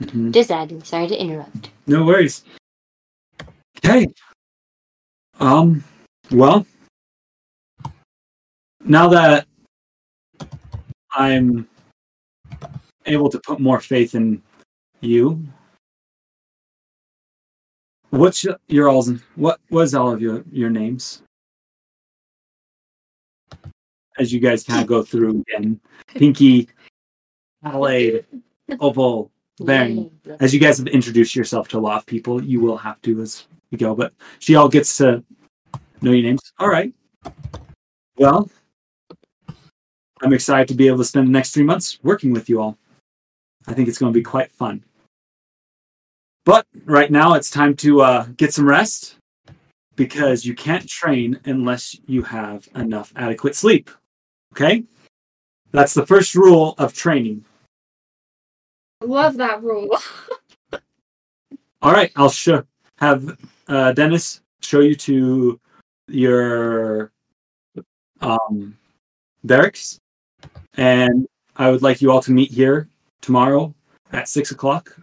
mhm. 0.00 0.32
Just 0.32 0.50
adding. 0.50 0.82
Sorry 0.82 1.06
to 1.06 1.16
interrupt. 1.16 1.70
No 1.86 2.04
worries. 2.04 2.42
Okay. 3.78 4.08
Um. 5.38 5.84
Well, 6.32 6.66
now 8.84 9.08
that 9.08 9.46
I'm 11.12 11.68
able 13.06 13.28
to 13.30 13.38
put 13.40 13.60
more 13.60 13.80
faith 13.80 14.14
in 14.14 14.42
you, 15.00 15.46
what's 18.10 18.42
your, 18.42 18.56
your 18.68 18.88
all's 18.88 19.12
what 19.36 19.60
was 19.70 19.94
all 19.94 20.10
of 20.10 20.20
your 20.20 20.42
your 20.50 20.70
names? 20.70 21.22
As 24.18 24.32
you 24.32 24.40
guys 24.40 24.64
kind 24.64 24.80
of 24.80 24.86
go 24.86 25.02
through 25.02 25.44
again, 25.48 25.80
Pinky, 26.08 26.68
Adelaide, 27.64 28.24
Opal, 28.80 29.30
Barren 29.60 30.10
as 30.40 30.52
you 30.52 30.58
guys 30.58 30.78
have 30.78 30.88
introduced 30.88 31.36
yourself 31.36 31.68
to 31.68 31.78
a 31.78 31.80
lot 31.80 31.98
of 31.98 32.06
people, 32.06 32.42
you 32.42 32.60
will 32.60 32.76
have 32.76 33.00
to 33.02 33.20
as 33.22 33.46
we 33.70 33.78
go. 33.78 33.94
But 33.94 34.12
she 34.38 34.56
all 34.56 34.68
gets 34.68 34.96
to 34.98 35.22
know 36.00 36.10
your 36.10 36.22
names. 36.22 36.40
All 36.58 36.68
right. 36.68 36.92
Well, 38.16 38.50
I'm 40.22 40.32
excited 40.32 40.68
to 40.68 40.74
be 40.74 40.88
able 40.88 40.98
to 40.98 41.04
spend 41.04 41.28
the 41.28 41.32
next 41.32 41.52
three 41.52 41.64
months 41.64 41.98
working 42.02 42.32
with 42.32 42.48
you 42.48 42.60
all. 42.60 42.78
I 43.66 43.74
think 43.74 43.88
it's 43.88 43.98
going 43.98 44.12
to 44.12 44.18
be 44.18 44.22
quite 44.24 44.50
fun. 44.50 44.84
But 46.44 46.66
right 46.84 47.10
now, 47.10 47.34
it's 47.34 47.50
time 47.50 47.74
to 47.76 48.02
uh, 48.02 48.26
get 48.36 48.52
some 48.52 48.68
rest 48.68 49.16
because 49.96 50.44
you 50.44 50.54
can't 50.54 50.86
train 50.86 51.40
unless 51.44 51.96
you 52.06 52.22
have 52.22 52.68
enough 52.74 53.12
adequate 53.16 53.54
sleep. 53.54 53.90
Okay? 54.54 54.84
That's 55.72 55.94
the 55.94 56.06
first 56.06 56.36
rule 56.36 56.76
of 56.78 56.94
training. 56.94 57.44
Love 59.02 59.36
that 59.38 59.64
rule. 59.64 59.90
All 61.82 61.90
right, 61.90 62.12
I'll 62.14 62.30
show 62.30 62.62
have 62.98 63.36
uh, 63.66 63.92
Deniz 63.92 64.40
show 64.60 64.78
you 64.78 64.94
to 64.94 65.58
your 66.06 67.10
um, 68.20 68.78
barracks, 69.42 69.98
and 70.76 71.26
I 71.56 71.72
would 71.72 71.82
like 71.82 72.00
you 72.00 72.12
all 72.12 72.22
to 72.22 72.30
meet 72.30 72.52
here 72.52 72.88
tomorrow 73.20 73.74
at 74.12 74.28
six 74.28 74.52
o'clock, 74.52 74.96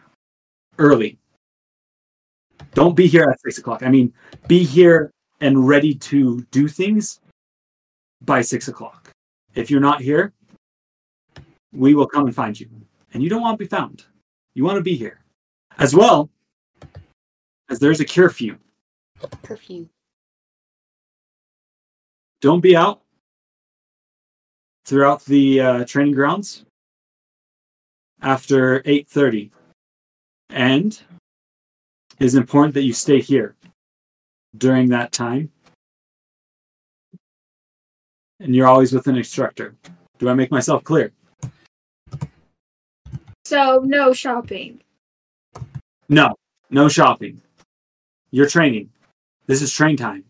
early. 0.80 1.20
Don't 2.74 2.96
be 2.96 3.06
here 3.06 3.30
at 3.30 3.42
six 3.42 3.58
o'clock. 3.58 3.84
I 3.84 3.90
mean, 3.90 4.14
be 4.48 4.64
here 4.64 5.12
and 5.42 5.68
ready 5.68 5.94
to 5.96 6.42
do 6.52 6.70
things 6.70 7.20
by 8.22 8.42
six 8.42 8.70
o'clock. 8.70 9.01
If 9.56 9.70
you're 9.70 9.82
not 9.82 10.02
here, 10.02 10.34
we 11.74 11.94
will 11.94 12.08
come 12.08 12.26
and 12.26 12.36
find 12.36 12.60
you. 12.60 12.70
And 13.14 13.22
you 13.22 13.30
don't 13.30 13.42
want 13.42 13.58
to 13.58 13.64
be 13.64 13.68
found. 13.68 14.06
You 14.54 14.64
want 14.64 14.78
to 14.78 14.84
be 14.84 14.96
here. 14.96 15.22
As 15.78 15.96
well 15.96 16.30
as 17.70 17.80
there's 17.80 18.00
a 18.00 18.06
curfew. 18.06 18.58
Curfew. 19.44 19.88
Don't 22.42 22.62
be 22.62 22.76
out 22.76 23.02
throughout 24.86 25.24
the 25.26 25.62
uh, 25.62 25.86
training 25.86 26.14
grounds 26.14 26.66
after 28.22 28.82
8.30. 28.82 29.52
And 30.50 31.00
it 32.20 32.26
is 32.26 32.36
important 32.36 32.74
that 32.74 32.84
you 32.84 32.94
stay 32.94 33.22
here 33.22 33.56
during 34.58 34.90
that 34.90 35.12
time. 35.12 35.52
And 38.42 38.56
you're 38.56 38.68
always 38.68 38.92
with 38.92 39.06
an 39.08 39.16
instructor. 39.18 39.76
Do 40.18 40.28
I 40.28 40.34
make 40.34 40.50
myself 40.50 40.84
clear? 40.84 41.11
So 43.45 43.82
no 43.86 44.14
shopping. 44.14 44.82
No, 46.10 46.36
no 46.72 46.90
shopping. 46.90 47.40
You're 48.32 48.50
training. 48.50 48.90
This 49.45 49.61
is 49.61 49.72
train 49.72 49.95
time. 49.95 50.24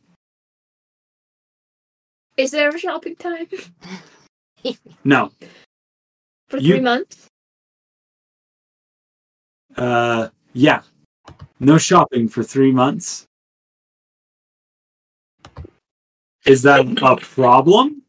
Is 2.36 2.52
there 2.52 2.70
a 2.70 2.78
shopping 2.78 3.16
time 3.16 3.48
No. 5.04 5.32
for 6.50 6.58
You- 6.58 6.74
three 6.76 6.82
months? 6.82 7.28
Uh, 9.78 10.28
yeah. 10.54 10.82
No 11.62 11.78
shopping 11.78 12.28
for 12.28 12.44
three 12.44 12.72
months. 12.74 13.26
Is 16.46 16.64
that 16.64 16.86
a 17.02 17.16
problem? 17.18 18.01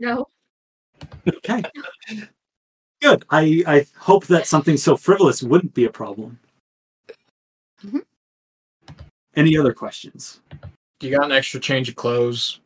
No. 0.00 0.28
Okay. 1.28 1.62
Good. 3.02 3.24
I, 3.30 3.62
I 3.66 3.86
hope 3.96 4.26
that 4.26 4.46
something 4.46 4.76
so 4.76 4.96
frivolous 4.96 5.42
wouldn't 5.42 5.74
be 5.74 5.84
a 5.84 5.90
problem. 5.90 6.38
Mhm. 7.84 8.02
Any 9.36 9.56
other 9.56 9.72
questions? 9.72 10.40
You 11.00 11.10
got 11.10 11.24
an 11.26 11.32
extra 11.32 11.60
change 11.60 11.88
of 11.88 11.96
clothes? 11.96 12.60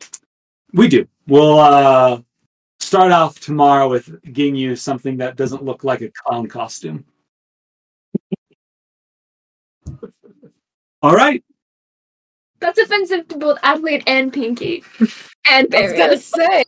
We 0.73 0.87
do. 0.87 1.07
We'll 1.27 1.59
uh, 1.59 2.21
start 2.79 3.11
off 3.11 3.39
tomorrow 3.39 3.89
with 3.89 4.21
getting 4.33 4.55
you 4.55 4.75
something 4.75 5.17
that 5.17 5.35
doesn't 5.35 5.63
look 5.63 5.83
like 5.83 6.01
a 6.01 6.11
clown 6.11 6.47
costume. 6.47 7.05
All 11.01 11.15
right. 11.15 11.43
That's 12.59 12.79
offensive 12.79 13.27
to 13.27 13.37
both 13.37 13.59
Adelaide 13.63 14.03
and 14.07 14.33
Pinky. 14.33 14.83
And 15.47 15.69
Barry. 15.69 16.01
I 16.01 16.07
was 16.09 16.31
gonna 16.31 16.47
say. 16.47 16.65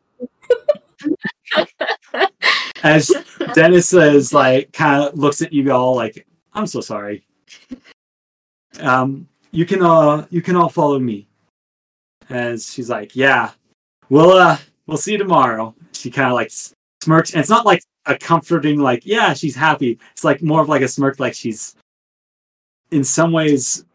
As 2.83 3.11
Deniz 3.53 3.87
says, 3.87 4.33
like, 4.33 4.71
kind 4.71 5.03
of 5.03 5.17
looks 5.17 5.41
at 5.41 5.51
you 5.51 5.71
all 5.71 5.95
like, 5.95 6.27
"I'm 6.53 6.67
so 6.67 6.81
sorry." 6.81 7.25
Um, 8.79 9.27
you 9.51 9.65
can 9.65 9.81
uh, 9.81 10.27
you 10.29 10.41
can 10.41 10.55
all 10.55 10.69
follow 10.69 10.99
me. 10.99 11.27
As 12.29 12.71
she's 12.71 12.89
like, 12.89 13.15
"Yeah, 13.15 13.51
we'll 14.09 14.31
uh, 14.31 14.57
we'll 14.85 14.97
see 14.97 15.13
you 15.13 15.17
tomorrow." 15.17 15.73
She 15.93 16.11
kind 16.11 16.27
of 16.27 16.33
like 16.33 16.51
smirks, 17.01 17.33
and 17.33 17.39
it's 17.39 17.49
not 17.49 17.65
like 17.65 17.83
a 18.05 18.17
comforting 18.17 18.79
like, 18.79 19.05
"Yeah, 19.05 19.33
she's 19.33 19.55
happy." 19.55 19.99
It's 20.11 20.23
like 20.23 20.41
more 20.41 20.61
of 20.61 20.69
like 20.69 20.81
a 20.81 20.87
smirk, 20.87 21.19
like 21.19 21.33
she's 21.33 21.75
in 22.91 23.03
some 23.03 23.31
ways 23.31 23.85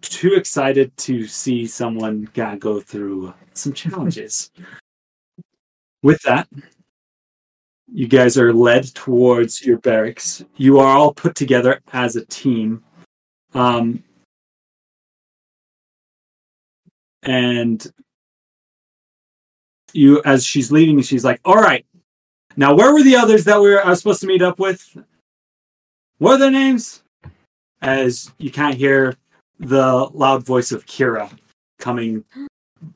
too 0.00 0.34
excited 0.34 0.96
to 0.96 1.26
see 1.26 1.66
someone 1.66 2.28
gotta 2.34 2.56
go 2.56 2.80
through 2.80 3.34
some 3.54 3.72
challenges. 3.72 4.50
With 6.02 6.22
that, 6.22 6.48
you 7.92 8.06
guys 8.06 8.38
are 8.38 8.52
led 8.52 8.94
towards 8.94 9.64
your 9.64 9.78
barracks. 9.78 10.44
You 10.56 10.78
are 10.78 10.96
all 10.96 11.12
put 11.14 11.34
together 11.34 11.80
as 11.92 12.16
a 12.16 12.24
team. 12.26 12.84
Um, 13.54 14.04
and 17.22 17.90
you, 19.92 20.22
as 20.24 20.44
she's 20.44 20.70
leaving, 20.70 21.00
she's 21.02 21.24
like, 21.24 21.40
All 21.44 21.56
right, 21.56 21.84
Now, 22.56 22.74
where 22.74 22.92
were 22.92 23.02
the 23.02 23.16
others 23.16 23.44
that 23.44 23.60
we 23.60 23.70
were 23.70 23.84
I 23.84 23.90
was 23.90 24.00
supposed 24.00 24.20
to 24.20 24.26
meet 24.26 24.42
up 24.42 24.58
with? 24.58 24.96
What 26.18 26.34
are 26.34 26.38
their 26.38 26.50
names? 26.50 27.02
As 27.80 28.32
you 28.38 28.50
can't 28.50 28.74
hear 28.74 29.14
the 29.60 30.08
loud 30.12 30.44
voice 30.44 30.72
of 30.72 30.84
Kira 30.86 31.30
coming 31.78 32.24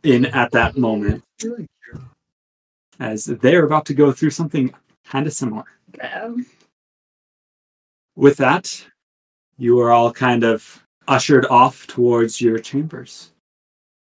in 0.03 0.27
at 0.27 0.51
that 0.53 0.77
moment, 0.77 1.23
as 3.03 3.25
they're 3.25 3.65
about 3.65 3.85
to 3.87 3.95
go 3.95 4.13
through 4.13 4.31
something 4.31 4.73
kind 5.05 5.27
of 5.27 5.33
similar. 5.33 5.65
Um, 6.01 6.47
With 8.15 8.37
that, 8.37 8.87
you 9.59 9.81
are 9.81 9.91
all 9.91 10.13
kind 10.13 10.45
of 10.45 10.87
ushered 11.09 11.47
off 11.47 11.87
towards 11.89 12.41
your 12.41 12.59
chambers. 12.59 13.33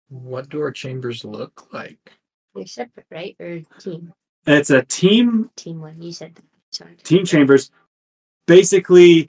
What 0.08 0.48
do 0.48 0.60
our 0.60 0.70
chambers 0.70 1.24
look 1.24 1.72
like? 1.72 2.12
They're 2.54 2.66
separate, 2.66 3.06
right? 3.10 3.36
Or 3.40 3.60
team? 3.80 4.12
It's 4.46 4.70
a 4.70 4.82
team 4.82 5.50
Team 5.56 5.80
one. 5.80 6.00
You 6.00 6.12
said 6.12 6.36
that. 6.36 6.44
Sorry. 6.70 6.94
team 7.02 7.24
chambers. 7.24 7.70
Basically, 8.46 9.28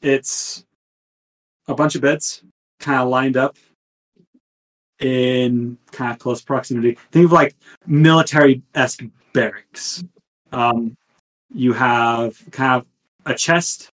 it's 0.00 0.64
a 1.68 1.74
bunch 1.74 1.94
of 1.94 2.00
beds 2.00 2.42
kind 2.80 3.00
of 3.02 3.08
lined 3.08 3.36
up 3.36 3.56
in 5.00 5.78
kind 5.92 6.12
of 6.12 6.18
close 6.18 6.40
proximity. 6.40 6.98
Think 7.12 7.26
of 7.26 7.32
like 7.32 7.54
military 7.86 8.62
esque 8.74 9.04
barracks. 9.32 10.04
Um, 10.52 10.96
you 11.52 11.72
have 11.72 12.38
kind 12.50 12.80
of 12.80 12.86
a 13.26 13.34
chest 13.34 13.90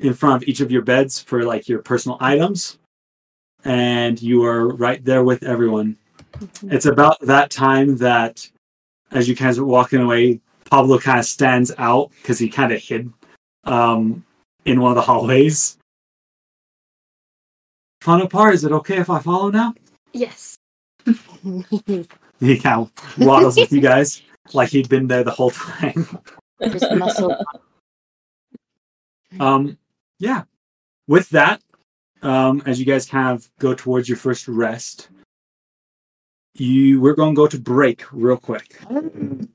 in 0.00 0.14
front 0.14 0.42
of 0.42 0.48
each 0.48 0.60
of 0.60 0.70
your 0.70 0.82
beds 0.82 1.20
for 1.20 1.44
like 1.44 1.68
your 1.68 1.80
personal 1.80 2.18
items, 2.20 2.78
and 3.64 4.20
you 4.20 4.44
are 4.44 4.68
right 4.74 5.04
there 5.04 5.24
with 5.24 5.42
everyone. 5.42 5.96
It's 6.64 6.86
about 6.86 7.20
that 7.20 7.50
time 7.50 7.96
that, 7.98 8.48
as 9.10 9.28
you 9.28 9.34
guys 9.34 9.58
are 9.58 9.64
walking 9.64 10.00
away, 10.00 10.40
Pablo 10.70 10.98
kind 10.98 11.18
of 11.18 11.26
stands 11.26 11.70
out 11.78 12.10
because 12.22 12.38
he 12.38 12.48
kind 12.48 12.72
of 12.72 12.80
hid 12.80 13.12
um, 13.64 14.24
in 14.64 14.80
one 14.80 14.90
of 14.90 14.96
the 14.96 15.02
hallways. 15.02 15.78
Fun 18.00 18.22
apart, 18.22 18.54
is 18.54 18.64
it 18.64 18.72
okay 18.72 18.96
if 18.96 19.10
I 19.10 19.20
follow 19.20 19.50
now? 19.50 19.74
Yes. 20.12 20.56
He 22.40 22.58
kind 22.58 22.80
of 22.82 23.18
waddles 23.18 23.56
with 23.56 23.72
you 23.72 23.80
guys 23.80 24.22
like 24.52 24.68
he'd 24.70 24.88
been 24.88 25.06
there 25.06 25.24
the 25.24 25.30
whole 25.30 25.50
time. 25.50 26.18
Um, 29.40 29.78
yeah. 30.18 30.42
With 31.08 31.28
that, 31.30 31.62
um, 32.22 32.62
as 32.66 32.78
you 32.78 32.86
guys 32.86 33.06
kind 33.06 33.28
of 33.36 33.50
go 33.58 33.74
towards 33.74 34.08
your 34.08 34.18
first 34.18 34.46
rest, 34.46 35.08
you 36.54 37.00
we're 37.00 37.14
going 37.14 37.34
to 37.34 37.36
go 37.36 37.46
to 37.46 37.58
break 37.58 38.04
real 38.12 38.36
quick 38.36 38.78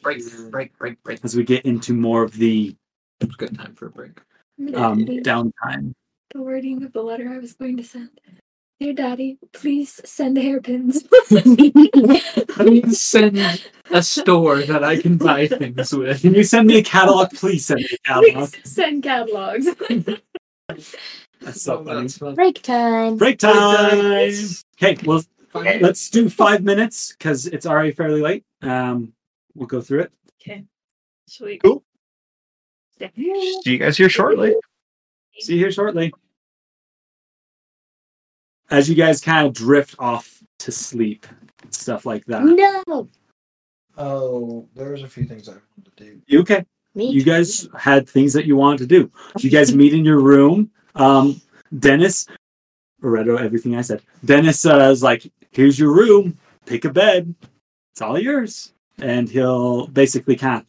Break, 0.02 0.24
break, 0.50 0.76
break, 0.80 1.04
break. 1.04 1.20
as 1.24 1.36
we 1.36 1.44
get 1.44 1.64
into 1.64 1.94
more 1.94 2.24
of 2.24 2.34
the 2.34 2.76
good 3.38 3.56
time 3.56 3.76
for 3.76 3.86
a 3.86 3.90
break. 3.92 4.20
um, 4.76 5.06
Daddy, 5.06 5.22
downtime. 5.22 5.94
the 6.34 6.42
wording 6.42 6.84
of 6.84 6.92
the 6.94 7.04
letter 7.04 7.30
I 7.30 7.38
was 7.38 7.54
going 7.54 7.78
to 7.78 7.84
send. 7.84 8.20
Dear 8.80 8.94
Daddy, 8.94 9.40
please 9.54 10.00
send 10.06 10.38
hairpins. 10.38 11.04
Please 12.50 13.02
send 13.02 13.38
a 13.92 14.04
store 14.04 14.62
that 14.62 14.84
I 14.84 15.02
can 15.02 15.18
buy 15.18 15.48
things 15.48 15.94
with. 15.94 16.22
Can 16.22 16.36
you 16.36 16.44
send 16.44 16.68
me 16.68 16.78
a 16.78 16.84
catalog? 16.84 17.32
Please 17.32 17.66
send 17.66 17.80
me 17.80 17.88
a 17.92 17.98
catalog. 18.08 18.52
please 18.52 18.72
send 18.72 19.04
catalogs. 19.04 19.68
That's 21.42 21.62
so 21.62 21.84
funny. 21.84 22.02
That's 22.02 22.18
fun. 22.18 22.36
Break 22.36 22.62
time. 22.62 23.18
Break 23.18 23.40
time. 23.40 24.00
Okay, 24.82 24.98
well, 25.06 25.24
Fine. 25.50 25.82
let's 25.82 26.10
do 26.12 26.30
five 26.30 26.64
minutes 26.64 27.14
because 27.14 27.48
it's 27.48 27.66
already 27.66 27.92
fairly 27.92 28.22
late. 28.22 28.44
Um, 28.62 29.14
we'll 29.56 29.68
go 29.68 29.82
through 29.82 30.02
it. 30.02 30.12
okay. 30.42 30.66
Sweet. 31.28 31.64
Cool. 31.64 31.84
Yeah. 33.00 33.10
See 33.16 33.62
you 33.66 33.78
guys 33.80 33.98
here 33.98 34.10
shortly. 34.10 34.56
See 35.40 35.54
you 35.54 35.60
here 35.60 35.72
shortly. 35.72 36.14
As 38.70 38.90
you 38.90 38.96
guys 38.96 39.22
kind 39.22 39.48
of 39.48 39.54
drift 39.54 39.96
off 40.00 40.44
to 40.60 40.72
sleep, 40.72 41.26
stuff 41.70 42.06
like 42.06 42.26
that. 42.26 42.44
No. 42.44 43.08
Oh, 43.98 44.68
there's 44.76 45.04
a 45.04 45.08
few 45.08 45.26
things 45.26 45.50
I 45.50 45.54
wanted 45.54 45.96
to 45.98 46.04
do. 46.04 46.22
You 46.28 46.42
okay? 46.42 46.66
Me. 46.94 47.10
You 47.10 47.22
too. 47.24 47.30
guys 47.30 47.68
had 47.78 48.10
things 48.10 48.34
that 48.34 48.46
you 48.46 48.56
wanted 48.56 48.80
to 48.80 48.88
do. 48.88 49.12
You 49.40 49.50
guys 49.50 49.74
meet 49.74 49.94
in 49.94 50.04
your 50.04 50.20
room. 50.20 50.72
Um, 50.96 51.42
Deniz, 51.78 52.28
Loretto, 53.02 53.38
everything 53.38 53.76
I 53.76 53.82
said. 53.82 54.02
Deniz 54.26 54.66
uh, 54.66 54.90
is 54.90 55.04
like, 55.04 55.32
"Here's 55.52 55.80
your 55.80 55.94
room. 55.94 56.38
Pick 56.66 56.86
a 56.86 56.90
bed. 56.90 57.34
It's 57.94 58.02
all 58.02 58.20
yours." 58.20 58.74
And 59.00 59.30
he'll 59.30 59.88
basically 59.88 60.36
kind 60.36 60.62
of 60.62 60.66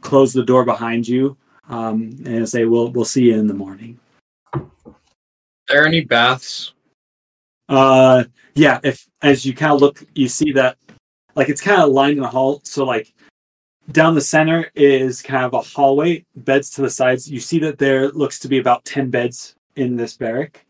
close 0.00 0.32
the 0.32 0.44
door 0.44 0.64
behind 0.64 1.06
you 1.06 1.36
um, 1.68 2.16
and 2.24 2.48
say, 2.48 2.64
"We'll 2.64 2.88
we'll 2.90 3.04
see 3.04 3.24
you 3.24 3.38
in 3.38 3.46
the 3.46 3.54
morning." 3.54 4.00
there 5.68 5.86
any 5.86 6.00
baths? 6.00 6.72
Uh, 7.68 8.24
yeah. 8.54 8.80
If 8.82 9.06
as 9.22 9.44
you 9.44 9.54
kind 9.54 9.72
of 9.72 9.80
look, 9.80 10.02
you 10.14 10.28
see 10.28 10.52
that 10.52 10.78
like 11.34 11.48
it's 11.48 11.60
kind 11.60 11.80
of 11.80 11.90
lined 11.90 12.18
in 12.18 12.24
a 12.24 12.28
hall. 12.28 12.60
So 12.64 12.84
like 12.84 13.12
down 13.92 14.14
the 14.14 14.20
center 14.20 14.70
is 14.74 15.22
kind 15.22 15.44
of 15.44 15.54
a 15.54 15.60
hallway, 15.60 16.24
beds 16.36 16.70
to 16.70 16.82
the 16.82 16.90
sides. 16.90 17.30
You 17.30 17.40
see 17.40 17.58
that 17.60 17.78
there 17.78 18.10
looks 18.10 18.38
to 18.40 18.48
be 18.48 18.58
about 18.58 18.84
ten 18.84 19.10
beds 19.10 19.54
in 19.76 19.96
this 19.96 20.16
barrack, 20.16 20.66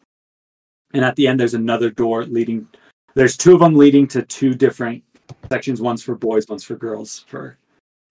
and 0.93 1.05
at 1.05 1.17
the 1.17 1.27
end 1.27 1.41
there's 1.41 1.55
another 1.55 1.91
door 1.91 2.25
leading. 2.25 2.68
There's 3.15 3.36
two 3.36 3.55
of 3.55 3.60
them 3.60 3.75
leading 3.75 4.07
to 4.09 4.23
two 4.23 4.55
different 4.55 5.02
sections. 5.51 5.81
One's 5.81 6.02
for 6.02 6.15
boys, 6.15 6.47
one's 6.49 6.65
for 6.65 6.77
girls 6.77 7.25
for 7.27 7.59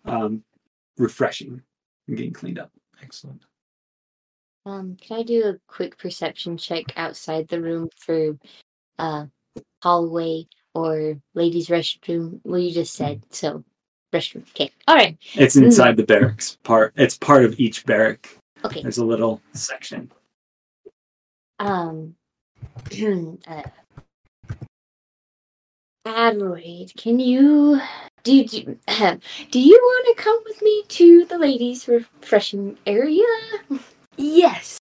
um, 0.05 0.43
refreshing 0.97 1.61
and 2.07 2.17
getting 2.17 2.33
cleaned 2.33 2.59
up. 2.59 2.71
Excellent. 3.01 3.43
Um, 4.65 4.97
can 4.99 5.19
I 5.19 5.23
do 5.23 5.45
a 5.45 5.55
quick 5.67 5.97
perception 5.97 6.57
check 6.57 6.85
outside 6.97 7.47
the 7.47 7.61
room 7.61 7.89
for 7.95 8.37
uh 8.99 9.25
hallway 9.81 10.45
or 10.73 11.19
ladies' 11.33 11.67
restroom? 11.67 12.39
Well, 12.43 12.59
you 12.59 12.71
just 12.71 12.93
said 12.93 13.23
so. 13.31 13.63
Restroom. 14.13 14.47
Okay. 14.51 14.71
All 14.87 14.95
right. 14.95 15.17
It's 15.33 15.57
inside 15.57 15.97
the 15.97 16.03
barracks 16.03 16.57
part. 16.63 16.93
It's 16.95 17.17
part 17.17 17.43
of 17.43 17.59
each 17.59 17.85
barrack. 17.85 18.37
Okay. 18.63 18.81
There's 18.81 18.99
a 18.99 19.05
little 19.05 19.41
section. 19.53 20.11
Um. 21.59 22.15
uh, 23.47 23.63
Adelaide, 26.07 26.93
can 26.95 27.19
you 27.19 27.81
do 28.23 28.45
do, 28.45 28.77
do 29.51 29.59
you 29.59 29.77
want 29.81 30.17
to 30.17 30.23
come 30.23 30.39
with 30.45 30.61
me 30.61 30.83
to 30.87 31.25
the 31.25 31.37
ladies' 31.37 31.87
refreshing 31.87 32.77
area? 32.85 33.25
Yes. 34.19 34.79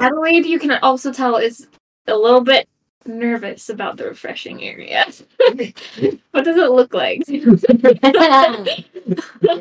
Adelaide, 0.00 0.46
you 0.46 0.58
can 0.58 0.72
also 0.82 1.12
tell, 1.12 1.36
is 1.36 1.68
a 2.06 2.16
little 2.16 2.40
bit 2.40 2.68
nervous 3.06 3.68
about 3.68 3.96
the 3.96 4.04
refreshing 4.04 4.62
area. 4.62 5.06
what 6.30 6.44
does 6.44 6.56
it 6.56 6.70
look 6.70 6.94
like? 6.94 7.22
It 7.28 8.04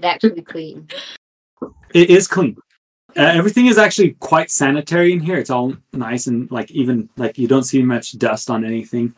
actually 0.04 0.42
clean. 0.42 0.88
It 1.94 2.10
is 2.10 2.28
clean. 2.28 2.58
Uh, 3.18 3.22
everything 3.22 3.66
is 3.66 3.78
actually 3.78 4.12
quite 4.20 4.52
sanitary 4.52 5.14
in 5.14 5.20
here. 5.20 5.38
It's 5.38 5.50
all 5.50 5.76
nice 5.94 6.28
and 6.28 6.50
like 6.52 6.70
even 6.72 7.10
like 7.18 7.40
you 7.40 7.48
don't 7.48 7.64
see 7.64 7.82
much 7.82 8.18
dust 8.18 8.52
on 8.52 8.64
anything. 8.64 9.16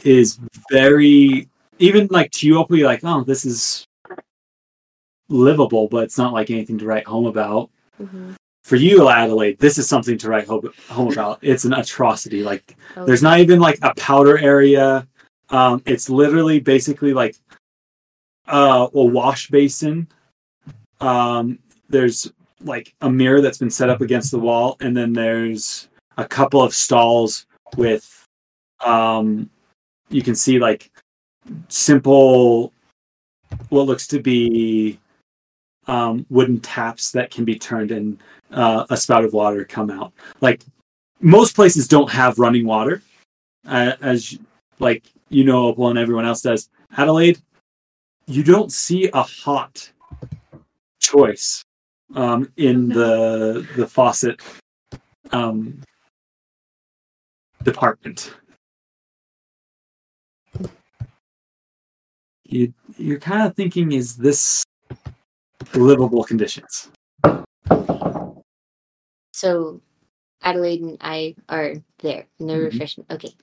It 0.00 0.06
is 0.06 0.38
very 0.70 1.48
even 1.78 2.06
like 2.10 2.30
to 2.32 2.46
you, 2.46 2.66
you're 2.70 2.86
like, 2.86 3.00
oh, 3.02 3.24
this 3.24 3.44
is 3.44 3.86
livable, 5.28 5.88
but 5.88 6.04
it's 6.04 6.18
not 6.18 6.34
like 6.34 6.50
anything 6.50 6.78
to 6.78 6.86
write 6.86 7.06
home 7.06 7.26
about. 7.26 7.70
Mhm. 8.00 8.36
For 8.62 8.76
you, 8.76 9.08
Adelaide, 9.08 9.58
this 9.58 9.76
is 9.76 9.88
something 9.88 10.16
to 10.18 10.28
write 10.28 10.46
home, 10.46 10.72
home 10.88 11.12
about. 11.12 11.40
It's 11.42 11.64
an 11.64 11.72
atrocity. 11.72 12.42
Like 12.42 12.76
Oh, 12.96 13.04
there's 13.04 13.22
not 13.22 13.40
even 13.40 13.58
like 13.58 13.78
a 13.82 13.94
powder 13.94 14.38
area. 14.38 15.06
Um, 15.50 15.82
it's 15.84 16.08
literally 16.08 16.60
basically 16.60 17.12
like 17.12 17.36
uh, 18.46 18.88
a 18.92 19.02
wash 19.02 19.48
basin. 19.48 20.08
Um, 21.00 21.58
there's 21.88 22.32
like 22.60 22.94
a 23.00 23.10
mirror 23.10 23.40
that's 23.40 23.58
been 23.58 23.70
set 23.70 23.90
up 23.90 24.00
against 24.00 24.30
the 24.30 24.38
wall, 24.38 24.76
and 24.80 24.96
then 24.96 25.12
there's 25.12 25.88
a 26.16 26.24
couple 26.24 26.62
of 26.62 26.74
stalls 26.74 27.46
with, 27.76 28.24
um, 28.84 29.50
you 30.08 30.22
can 30.22 30.34
see 30.34 30.58
like 30.58 30.90
simple, 31.68 32.72
what 33.70 33.86
looks 33.86 34.06
to 34.08 34.20
be 34.20 34.98
um, 35.86 36.24
wooden 36.30 36.60
taps 36.60 37.10
that 37.12 37.30
can 37.30 37.44
be 37.44 37.58
turned 37.58 37.90
and 37.90 38.18
uh, 38.52 38.86
a 38.90 38.96
spout 38.96 39.24
of 39.24 39.32
water 39.32 39.64
come 39.64 39.90
out. 39.90 40.12
Like 40.40 40.62
most 41.20 41.54
places 41.54 41.88
don't 41.88 42.10
have 42.10 42.38
running 42.38 42.66
water, 42.66 43.02
uh, 43.66 43.92
as 44.00 44.38
like 44.78 45.04
you 45.28 45.44
know, 45.44 45.66
Opal 45.68 45.88
and 45.88 45.98
everyone 45.98 46.26
else 46.26 46.42
does. 46.42 46.68
Adelaide, 46.96 47.40
you 48.26 48.42
don't 48.42 48.70
see 48.70 49.10
a 49.12 49.22
hot 49.22 49.90
choice 51.00 51.64
um, 52.14 52.52
in 52.56 52.88
the 52.88 53.66
the 53.76 53.86
faucet 53.86 54.40
um, 55.32 55.80
department. 57.62 58.34
you 62.52 62.72
you're 62.98 63.18
kind 63.18 63.42
of 63.42 63.56
thinking, 63.56 63.92
is 63.92 64.16
this 64.16 64.64
livable 65.74 66.22
conditions? 66.24 66.90
So 69.42 69.80
Adelaide 70.42 70.82
and 70.82 70.98
I 71.00 71.34
are 71.48 71.74
there 71.98 72.26
in 72.38 72.46
the 72.46 72.54
Mhm. 72.54 72.62
refreshment. 72.70 73.10
Okay. 73.10 73.34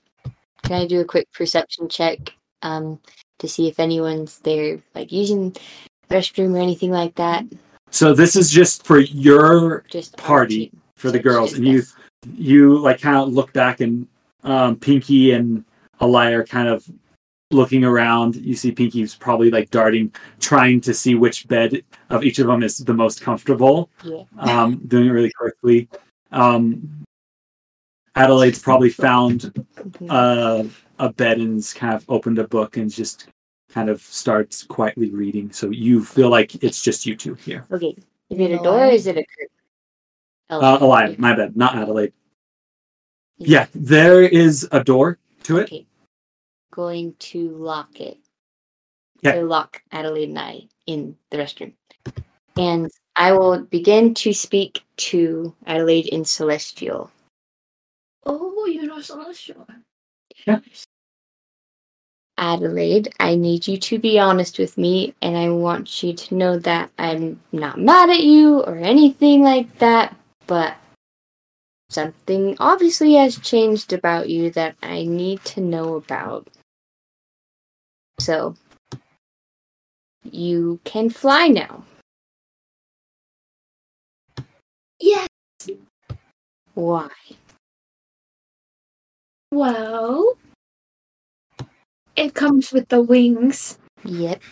Can 0.62 0.80
I 0.80 0.86
do 0.86 1.00
a 1.00 1.04
quick 1.04 1.30
perception 1.32 1.90
check 1.90 2.34
um, 2.62 3.00
to 3.38 3.46
see 3.48 3.68
if 3.68 3.78
anyone's 3.78 4.38
there, 4.38 4.82
like 4.94 5.12
using 5.12 5.50
the 6.08 6.14
restroom 6.14 6.54
or 6.54 6.58
anything 6.58 6.90
like 6.90 7.16
that? 7.16 7.44
So 7.90 8.14
this 8.14 8.34
is 8.34 8.50
just 8.50 8.86
for 8.86 8.98
your 8.98 9.84
Just 9.90 10.16
party 10.16 10.72
for 10.96 11.10
the 11.10 11.18
girls, 11.18 11.52
and 11.52 11.66
you 11.66 11.80
us. 11.80 11.94
you 12.34 12.78
like 12.78 13.00
kind 13.00 13.16
of 13.16 13.28
look 13.32 13.52
back 13.52 13.80
and 13.80 14.06
um, 14.42 14.76
Pinky 14.76 15.32
and 15.32 15.64
Alia 16.00 16.38
are 16.38 16.44
kind 16.44 16.68
of 16.68 16.86
looking 17.50 17.84
around. 17.84 18.36
You 18.36 18.54
see 18.54 18.72
Pinky's 18.72 19.14
probably 19.14 19.50
like 19.50 19.70
darting, 19.70 20.12
trying 20.38 20.80
to 20.82 20.94
see 20.94 21.14
which 21.14 21.48
bed 21.48 21.82
of 22.10 22.24
each 22.24 22.38
of 22.38 22.46
them 22.46 22.62
is 22.62 22.78
the 22.78 22.94
most 22.94 23.20
comfortable. 23.20 23.90
Yeah. 24.04 24.24
Um, 24.38 24.82
doing 24.86 25.08
it 25.08 25.10
really 25.10 25.32
quickly. 25.32 25.88
Um, 26.32 27.04
Adelaide's 28.14 28.58
probably 28.58 28.90
found 28.90 29.64
uh, 30.08 30.64
a 30.98 31.12
bed 31.12 31.38
and 31.38 31.64
kind 31.74 31.94
of 31.94 32.04
opened 32.08 32.38
a 32.38 32.48
book 32.48 32.76
and 32.76 32.90
just 32.90 33.28
kind 33.72 33.88
of 33.88 34.00
starts 34.00 34.64
quietly 34.64 35.10
reading. 35.10 35.52
So 35.52 35.70
you 35.70 36.04
feel 36.04 36.28
like 36.28 36.62
it's 36.62 36.82
just 36.82 37.06
you 37.06 37.16
two 37.16 37.34
here. 37.34 37.66
Okay. 37.70 37.96
Is 38.30 38.38
it 38.38 38.50
a 38.52 38.58
door 38.58 38.84
or 38.84 38.90
is 38.90 39.06
it 39.06 39.16
a 39.16 39.24
curtain? 39.24 39.48
Uh, 40.50 40.78
Alia, 40.80 41.14
my 41.18 41.34
bad, 41.34 41.56
not 41.56 41.76
Adelaide. 41.76 42.12
Yeah, 43.38 43.66
there 43.74 44.22
is 44.22 44.68
a 44.72 44.82
door 44.82 45.18
to 45.44 45.58
it. 45.58 45.64
Okay. 45.64 45.86
Going 46.72 47.14
to 47.18 47.50
lock 47.50 48.00
it. 48.00 48.18
Yeah. 49.22 49.32
To 49.32 49.42
lock 49.42 49.82
Adelaide 49.92 50.30
and 50.30 50.38
I 50.38 50.62
in 50.86 51.16
the 51.30 51.36
restroom. 51.36 51.74
And 52.56 52.90
I 53.16 53.32
will 53.32 53.62
begin 53.64 54.14
to 54.14 54.32
speak 54.32 54.82
to 54.96 55.54
Adelaide 55.66 56.06
in 56.06 56.24
Celestial. 56.24 57.10
Oh, 58.24 58.66
you 58.66 58.86
know 58.86 59.00
Celestial. 59.00 59.66
Adelaide, 62.38 63.12
I 63.20 63.34
need 63.34 63.68
you 63.68 63.76
to 63.76 63.98
be 63.98 64.18
honest 64.18 64.58
with 64.58 64.78
me, 64.78 65.14
and 65.20 65.36
I 65.36 65.50
want 65.50 66.02
you 66.02 66.14
to 66.14 66.34
know 66.34 66.58
that 66.60 66.90
I'm 66.98 67.38
not 67.52 67.78
mad 67.78 68.08
at 68.08 68.22
you 68.22 68.60
or 68.62 68.78
anything 68.78 69.42
like 69.42 69.78
that, 69.78 70.16
but 70.46 70.76
something 71.90 72.56
obviously 72.58 73.14
has 73.14 73.38
changed 73.38 73.92
about 73.92 74.30
you 74.30 74.50
that 74.52 74.76
I 74.82 75.04
need 75.04 75.44
to 75.44 75.60
know 75.60 75.96
about. 75.96 76.48
So, 78.20 78.54
you 80.30 80.78
can 80.84 81.08
fly 81.08 81.48
now. 81.48 81.84
Yes. 85.00 85.28
Why? 86.74 87.08
Well, 89.50 90.36
it 92.16 92.34
comes 92.34 92.70
with 92.70 92.88
the 92.88 93.00
wings. 93.00 93.78
Yep. 94.04 94.42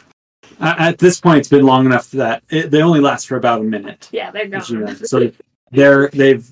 Uh, 0.58 0.74
at 0.78 0.98
this 0.98 1.20
point, 1.20 1.38
it's 1.38 1.48
been 1.48 1.66
long 1.66 1.84
enough 1.84 2.10
that 2.12 2.42
it, 2.50 2.70
they 2.70 2.82
only 2.82 3.00
last 3.00 3.28
for 3.28 3.36
about 3.36 3.60
a 3.60 3.64
minute. 3.64 4.08
Yeah, 4.10 4.30
they're 4.30 4.52
as 4.54 4.70
you 4.70 4.78
know. 4.78 4.86
gone. 4.86 5.04
So 5.04 5.30
they're 5.70 6.08
they've 6.08 6.48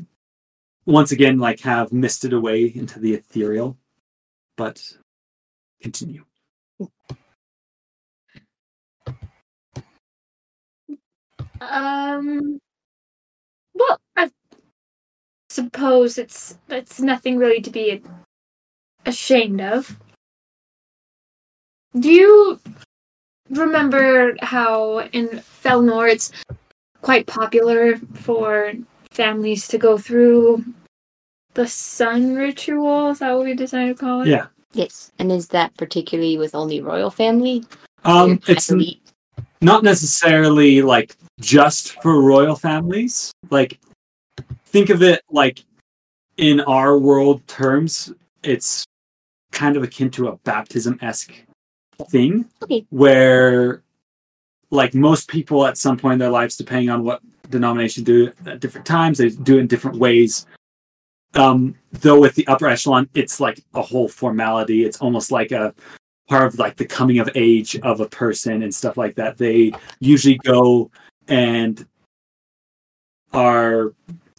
once 0.84 1.12
again 1.12 1.38
like 1.38 1.60
have 1.60 1.92
misted 1.92 2.34
away 2.34 2.66
into 2.66 3.00
the 3.00 3.14
ethereal. 3.14 3.78
But 4.56 4.82
continue. 5.80 6.25
Um. 11.60 12.58
Well, 13.74 13.98
I 14.16 14.30
suppose 15.50 16.18
it's 16.18 16.58
it's 16.68 17.00
nothing 17.00 17.38
really 17.38 17.60
to 17.60 17.70
be 17.70 18.02
ashamed 19.04 19.60
of. 19.60 19.96
Do 21.98 22.10
you 22.10 22.60
remember 23.50 24.34
how 24.40 25.00
in 25.12 25.28
Felnor 25.62 26.10
it's 26.10 26.32
quite 27.00 27.26
popular 27.26 27.96
for 28.14 28.72
families 29.10 29.68
to 29.68 29.78
go 29.78 29.96
through 29.96 30.64
the 31.54 31.66
sun 31.66 32.34
ritual? 32.34 33.10
Is 33.10 33.20
that 33.20 33.32
what 33.32 33.44
we 33.44 33.54
decided 33.54 33.96
to 33.96 34.00
call 34.04 34.22
it? 34.22 34.28
Yeah. 34.28 34.46
Yes. 34.72 35.10
And 35.18 35.32
is 35.32 35.48
that 35.48 35.74
particularly 35.78 36.36
with 36.36 36.54
only 36.54 36.82
royal 36.82 37.10
family? 37.10 37.64
Um, 38.04 38.40
it's 38.46 38.70
n- 38.70 38.76
elite? 38.76 39.05
Not 39.66 39.82
necessarily 39.82 40.80
like 40.80 41.16
just 41.40 42.00
for 42.00 42.22
royal 42.22 42.54
families. 42.54 43.32
Like, 43.50 43.80
think 44.66 44.90
of 44.90 45.02
it 45.02 45.22
like 45.28 45.64
in 46.36 46.60
our 46.60 46.96
world 46.98 47.46
terms, 47.48 48.12
it's 48.44 48.84
kind 49.50 49.76
of 49.76 49.82
akin 49.82 50.10
to 50.12 50.28
a 50.28 50.36
baptism 50.38 50.98
esque 51.02 51.34
thing 52.10 52.44
Okay. 52.62 52.86
where, 52.90 53.82
like, 54.70 54.94
most 54.94 55.28
people 55.28 55.66
at 55.66 55.76
some 55.76 55.96
point 55.96 56.14
in 56.14 56.18
their 56.20 56.30
lives, 56.30 56.56
depending 56.56 56.90
on 56.90 57.02
what 57.02 57.20
denomination 57.50 58.04
do 58.04 58.32
at 58.46 58.60
different 58.60 58.86
times, 58.86 59.18
they 59.18 59.30
do 59.30 59.56
it 59.56 59.60
in 59.60 59.66
different 59.66 59.98
ways. 59.98 60.46
Um, 61.34 61.74
though 61.92 62.20
with 62.20 62.34
the 62.34 62.46
upper 62.46 62.66
echelon, 62.68 63.08
it's 63.14 63.40
like 63.40 63.60
a 63.74 63.82
whole 63.82 64.08
formality. 64.08 64.84
It's 64.84 64.98
almost 64.98 65.32
like 65.32 65.50
a 65.52 65.74
part 66.28 66.46
of 66.46 66.58
like 66.58 66.76
the 66.76 66.84
coming 66.84 67.18
of 67.18 67.30
age 67.34 67.78
of 67.80 68.00
a 68.00 68.08
person 68.08 68.62
and 68.62 68.74
stuff 68.74 68.96
like 68.96 69.14
that. 69.14 69.38
They 69.38 69.72
usually 70.00 70.38
go 70.38 70.90
and 71.28 71.86
are 73.32 73.92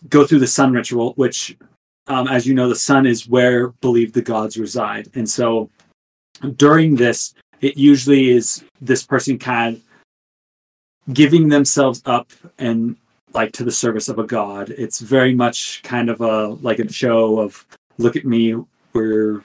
go 0.09 0.25
through 0.25 0.39
the 0.39 0.47
sun 0.47 0.71
ritual, 0.73 1.13
which, 1.13 1.57
um, 2.07 2.27
as 2.27 2.45
you 2.45 2.53
know, 2.53 2.69
the 2.69 2.75
sun 2.75 3.05
is 3.05 3.27
where 3.27 3.69
believe 3.69 4.13
the 4.13 4.21
gods 4.21 4.57
reside, 4.57 5.09
and 5.15 5.29
so 5.29 5.69
during 6.55 6.95
this, 6.95 7.33
it 7.61 7.77
usually 7.77 8.29
is 8.29 8.63
this 8.81 9.03
person 9.03 9.39
kind 9.39 9.77
of 9.77 11.13
giving 11.13 11.49
themselves 11.49 12.01
up 12.05 12.31
and 12.59 12.95
like 13.33 13.51
to 13.53 13.63
the 13.63 13.71
service 13.71 14.09
of 14.09 14.19
a 14.19 14.25
god. 14.25 14.69
It's 14.69 14.99
very 14.99 15.33
much 15.33 15.81
kind 15.83 16.09
of 16.09 16.21
a 16.21 16.47
like 16.47 16.79
a 16.79 16.91
show 16.91 17.39
of 17.39 17.65
look 17.97 18.15
at 18.15 18.25
me, 18.25 18.55
we're 18.93 19.43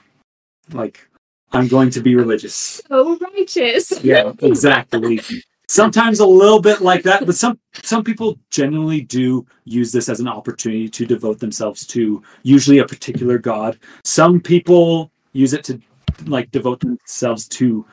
like 0.71 1.07
I'm 1.53 1.67
going 1.67 1.91
to 1.91 2.01
be 2.01 2.15
religious. 2.15 2.81
So 2.87 3.17
righteous. 3.17 3.93
Yeah, 4.03 4.33
exactly. 4.39 5.21
Sometimes 5.67 6.19
a 6.19 6.25
little 6.25 6.61
bit 6.61 6.81
like 6.81 7.03
that, 7.03 7.25
but 7.25 7.35
some 7.35 7.59
some 7.83 8.03
people 8.03 8.37
genuinely 8.49 9.01
do 9.01 9.45
use 9.63 9.91
this 9.91 10.09
as 10.09 10.19
an 10.19 10.27
opportunity 10.27 10.89
to 10.89 11.05
devote 11.05 11.39
themselves 11.39 11.85
to 11.87 12.21
usually 12.43 12.79
a 12.79 12.85
particular 12.85 13.37
god. 13.37 13.79
Some 14.03 14.41
people 14.41 15.11
use 15.31 15.53
it 15.53 15.63
to 15.65 15.79
like 16.25 16.51
devote 16.51 16.79
themselves 16.79 17.47
to 17.49 17.85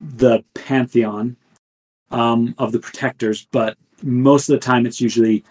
the 0.00 0.42
pantheon 0.54 1.36
um, 2.10 2.54
of 2.58 2.72
the 2.72 2.78
protectors, 2.78 3.46
but 3.50 3.76
most 4.02 4.48
of 4.48 4.54
the 4.54 4.64
time 4.64 4.86
it's 4.86 5.00
usually 5.00 5.44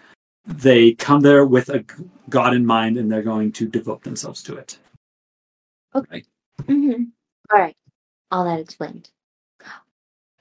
they 0.46 0.92
come 0.92 1.20
there 1.20 1.44
with 1.44 1.68
a 1.68 1.84
god 2.28 2.54
in 2.54 2.64
mind 2.64 2.96
and 2.96 3.10
they're 3.10 3.22
going 3.22 3.52
to 3.52 3.68
devote 3.68 4.02
themselves 4.02 4.42
to 4.42 4.56
it. 4.56 4.78
Okay. 5.94 6.24
hmm 6.66 7.04
All 7.52 7.60
right. 7.60 7.76
All 8.30 8.44
that 8.44 8.60
explained. 8.60 9.10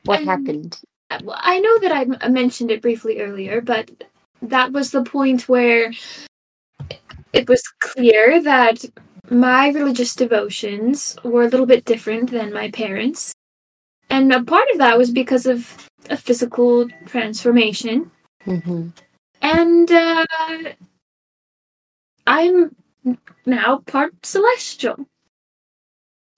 What 0.03 0.19
Um, 0.21 0.25
happened? 0.25 0.79
I 1.09 1.59
know 1.59 1.79
that 1.79 1.91
I 2.21 2.27
mentioned 2.27 2.71
it 2.71 2.81
briefly 2.81 3.21
earlier, 3.21 3.61
but 3.61 3.89
that 4.41 4.71
was 4.71 4.91
the 4.91 5.03
point 5.03 5.47
where 5.47 5.93
it 7.33 7.47
was 7.47 7.61
clear 7.79 8.41
that 8.43 8.83
my 9.29 9.69
religious 9.69 10.15
devotions 10.15 11.17
were 11.23 11.43
a 11.43 11.49
little 11.49 11.65
bit 11.65 11.85
different 11.85 12.31
than 12.31 12.53
my 12.53 12.69
parents. 12.71 13.33
And 14.09 14.31
a 14.33 14.43
part 14.43 14.69
of 14.71 14.77
that 14.79 14.97
was 14.97 15.11
because 15.11 15.45
of 15.45 15.89
a 16.09 16.17
physical 16.17 16.87
transformation. 17.05 18.11
Mm-hmm. 18.45 18.89
And 19.41 19.91
uh, 19.91 20.25
I'm 22.25 22.75
now 23.45 23.79
part 23.85 24.25
celestial. 24.25 25.07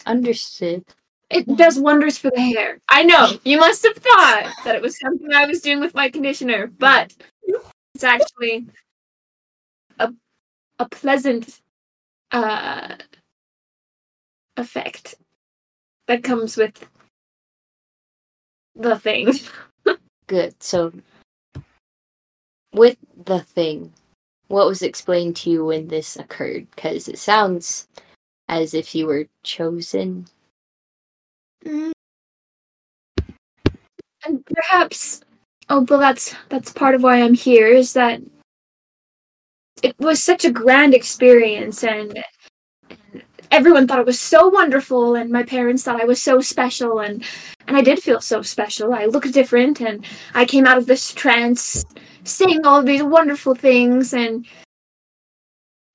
Understood. 0.05 0.85
It 1.29 1.45
does 1.57 1.79
wonders 1.79 2.17
for 2.17 2.31
the 2.31 2.41
hair. 2.41 2.79
I 2.89 3.03
know. 3.03 3.33
You 3.43 3.59
must 3.59 3.83
have 3.83 3.95
thought 3.95 4.51
that 4.65 4.75
it 4.75 4.81
was 4.81 4.97
something 4.99 5.31
I 5.31 5.45
was 5.45 5.61
doing 5.61 5.79
with 5.79 5.93
my 5.93 6.09
conditioner, 6.09 6.67
but 6.67 7.13
it's 7.93 8.03
actually 8.03 8.67
a 9.99 10.13
a 10.79 10.89
pleasant 10.89 11.61
uh 12.31 12.95
effect 14.57 15.15
that 16.07 16.23
comes 16.23 16.57
with 16.57 16.87
the 18.75 18.97
thing. 18.99 19.33
Good. 20.27 20.61
So, 20.61 20.91
with 22.73 22.97
the 23.25 23.39
thing, 23.41 23.93
what 24.47 24.67
was 24.67 24.81
explained 24.81 25.35
to 25.37 25.49
you 25.49 25.65
when 25.65 25.87
this 25.87 26.15
occurred? 26.17 26.67
Because 26.75 27.07
it 27.07 27.19
sounds 27.19 27.87
as 28.49 28.73
if 28.73 28.93
you 28.93 29.05
were 29.05 29.27
chosen. 29.43 30.25
Mm. 31.65 31.91
And 34.25 34.45
perhaps, 34.45 35.21
oh, 35.69 35.85
well, 35.87 35.99
that's 35.99 36.35
that's 36.49 36.73
part 36.73 36.95
of 36.95 37.03
why 37.03 37.21
I'm 37.21 37.35
here. 37.35 37.67
Is 37.67 37.93
that 37.93 38.21
it 39.81 39.95
was 39.99 40.21
such 40.21 40.43
a 40.43 40.51
grand 40.51 40.93
experience, 40.93 41.83
and, 41.83 42.21
and 42.89 43.23
everyone 43.51 43.87
thought 43.87 43.99
it 43.99 44.05
was 44.05 44.19
so 44.19 44.49
wonderful, 44.49 45.15
and 45.15 45.31
my 45.31 45.43
parents 45.43 45.83
thought 45.83 46.01
I 46.01 46.05
was 46.05 46.21
so 46.21 46.41
special, 46.41 46.99
and 46.99 47.23
and 47.67 47.77
I 47.77 47.81
did 47.81 48.01
feel 48.03 48.19
so 48.19 48.41
special. 48.41 48.93
I 48.93 49.05
looked 49.05 49.31
different, 49.31 49.79
and 49.79 50.03
I 50.33 50.43
came 50.43 50.65
out 50.65 50.77
of 50.77 50.87
this 50.87 51.13
trance 51.13 51.85
saying 52.25 52.65
all 52.65 52.83
these 52.83 53.03
wonderful 53.03 53.55
things, 53.55 54.13
and 54.13 54.45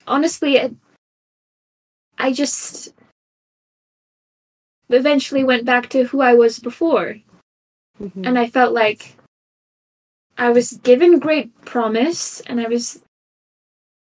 honestly, 0.06 0.56
it, 0.56 0.74
I 2.18 2.32
just 2.32 2.94
eventually 4.88 5.44
went 5.44 5.64
back 5.64 5.88
to 5.90 6.04
who 6.04 6.20
I 6.20 6.34
was 6.34 6.58
before. 6.58 7.16
Mhm. 8.00 8.26
And 8.26 8.38
I 8.38 8.48
felt 8.48 8.72
like 8.72 9.16
I 10.36 10.50
was 10.50 10.72
given 10.72 11.18
great 11.18 11.54
promise 11.64 12.40
and 12.42 12.60
I 12.60 12.68
was 12.68 13.02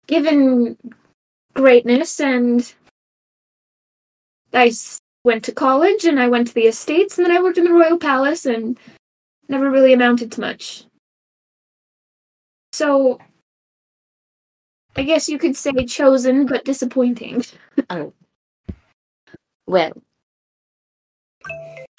given 0.07 0.77
greatness 1.53 2.19
and 2.19 2.73
I 4.53 4.72
went 5.23 5.43
to 5.45 5.51
college 5.51 6.06
and 6.06 6.19
I 6.19 6.27
went 6.27 6.48
to 6.48 6.53
the 6.53 6.67
estates 6.67 7.17
and 7.17 7.25
then 7.25 7.35
I 7.35 7.41
worked 7.41 7.57
in 7.57 7.65
the 7.65 7.73
royal 7.73 7.98
palace 7.98 8.45
and 8.45 8.80
never 9.48 9.69
really 9.69 9.93
amounted 9.93 10.31
to 10.33 10.41
much. 10.41 10.85
So 12.73 13.19
I 14.95 15.03
guess 15.03 15.30
you 15.30 15.38
could 15.38 15.56
say 15.56 15.72
chosen 15.86 16.45
but 16.45 16.66
disappointing. 16.66 17.44
Oh. 17.90 18.14
Well, 19.68 19.94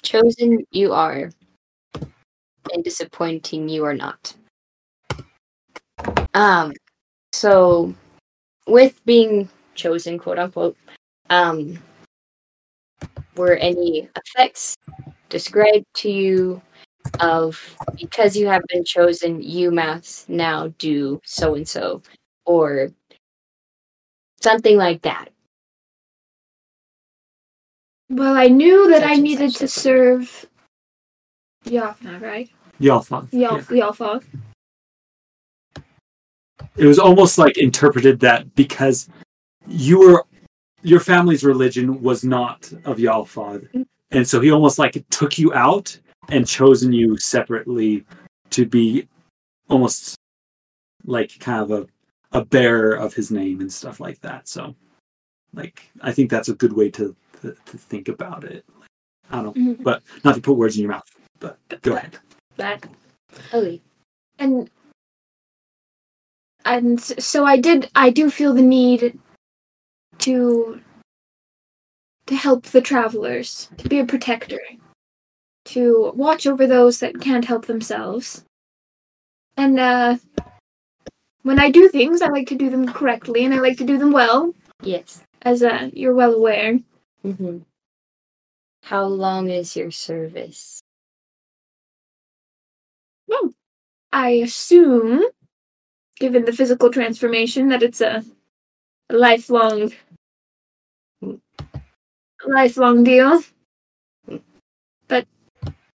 chosen 0.03 0.63
you 0.69 0.93
are, 0.93 1.31
and 2.71 2.83
disappointing 2.83 3.67
you 3.67 3.83
are 3.85 3.95
not. 3.95 4.35
Um, 6.35 6.73
so 7.31 7.95
with 8.67 9.03
being 9.05 9.49
chosen, 9.73 10.19
quote 10.19 10.37
unquote, 10.37 10.77
um, 11.31 11.79
were 13.35 13.55
any 13.55 14.07
effects 14.15 14.75
described 15.29 15.85
to 15.95 16.11
you 16.11 16.61
of 17.19 17.75
because 17.99 18.35
you 18.35 18.47
have 18.47 18.61
been 18.69 18.83
chosen, 18.85 19.41
you 19.41 19.71
must 19.71 20.29
now 20.29 20.67
do 20.77 21.19
so 21.25 21.55
and 21.55 21.67
so, 21.67 22.01
or 22.45 22.91
something 24.41 24.77
like 24.77 25.01
that? 25.03 25.29
Well, 28.09 28.35
I 28.35 28.47
knew 28.47 28.89
that 28.91 29.01
Such 29.01 29.09
I 29.09 29.15
needed 29.15 29.55
to 29.55 29.67
such. 29.67 29.81
serve 29.81 30.45
Yafna, 31.65 32.21
right? 32.21 32.49
Yalfon. 32.79 33.27
Yal- 33.31 33.59
Yalfa. 33.59 34.23
It 36.75 36.85
was 36.85 36.99
almost 36.99 37.37
like 37.37 37.57
interpreted 37.57 38.19
that 38.21 38.53
because 38.55 39.09
you 39.67 39.99
were 39.99 40.25
your 40.81 40.99
family's 40.99 41.43
religion 41.43 42.01
was 42.01 42.23
not 42.23 42.71
of 42.85 42.97
Yalfad. 42.97 43.71
Mm. 43.71 43.85
And 44.11 44.27
so 44.27 44.41
he 44.41 44.51
almost 44.51 44.77
like 44.77 45.03
took 45.09 45.37
you 45.37 45.53
out 45.53 45.97
and 46.29 46.47
chosen 46.47 46.91
you 46.91 47.17
separately 47.17 48.05
to 48.51 48.65
be 48.65 49.07
almost 49.69 50.15
like 51.05 51.39
kind 51.39 51.61
of 51.61 51.71
a, 51.71 51.87
a 52.33 52.43
bearer 52.43 52.93
of 52.95 53.13
his 53.13 53.31
name 53.31 53.61
and 53.61 53.71
stuff 53.71 53.99
like 53.99 54.19
that. 54.21 54.47
So 54.47 54.75
like 55.53 55.83
I 56.01 56.11
think 56.11 56.29
that's 56.29 56.49
a 56.49 56.55
good 56.55 56.73
way 56.73 56.89
to 56.91 57.15
to, 57.41 57.55
to 57.65 57.77
think 57.77 58.07
about 58.07 58.43
it. 58.43 58.65
I 59.31 59.41
don't 59.41 59.55
know, 59.55 59.73
Mhm. 59.75 59.83
but 59.83 60.03
not 60.23 60.35
to 60.35 60.41
put 60.41 60.57
words 60.57 60.75
in 60.75 60.81
your 60.83 60.91
mouth. 60.91 61.09
But 61.39 61.57
go 61.81 61.95
ahead. 61.95 62.17
That 62.57 62.85
Oh, 63.51 63.79
and 64.39 64.69
and 66.65 67.01
so 67.01 67.45
I 67.45 67.57
did. 67.57 67.89
I 67.95 68.09
do 68.09 68.29
feel 68.29 68.53
the 68.53 68.61
need 68.61 69.19
to 70.19 70.81
to 72.25 72.35
help 72.35 72.63
the 72.67 72.81
travelers, 72.81 73.69
to 73.77 73.89
be 73.89 73.99
a 73.99 74.05
protector, 74.05 74.61
to 75.65 76.13
watch 76.15 76.47
over 76.47 76.65
those 76.65 76.99
that 76.99 77.19
can't 77.19 77.45
help 77.45 77.65
themselves. 77.65 78.45
And 79.57 79.77
uh, 79.77 80.17
when 81.43 81.59
I 81.59 81.69
do 81.69 81.89
things, 81.89 82.21
I 82.21 82.27
like 82.27 82.47
to 82.47 82.55
do 82.55 82.69
them 82.69 82.91
correctly, 82.91 83.45
and 83.45 83.53
I 83.53 83.59
like 83.59 83.77
to 83.77 83.85
do 83.85 83.97
them 83.97 84.11
well, 84.11 84.53
yes. 84.81 85.23
as 85.43 85.61
uh, 85.63 85.89
you're 85.93 86.15
well 86.15 86.33
aware. 86.33 86.79
hmm 87.21 87.59
How 88.83 89.05
long 89.05 89.49
is 89.49 89.75
your 89.75 89.91
service? 89.91 90.81
Well, 93.27 93.53
I 94.11 94.29
assume, 94.31 95.23
given 96.19 96.45
the 96.45 96.53
physical 96.53 96.91
transformation, 96.91 97.69
that 97.69 97.83
it's 97.83 98.01
a 98.01 98.23
lifelong, 99.09 99.91
lifelong 102.45 103.03
deal. 103.03 103.41
But 105.07 105.27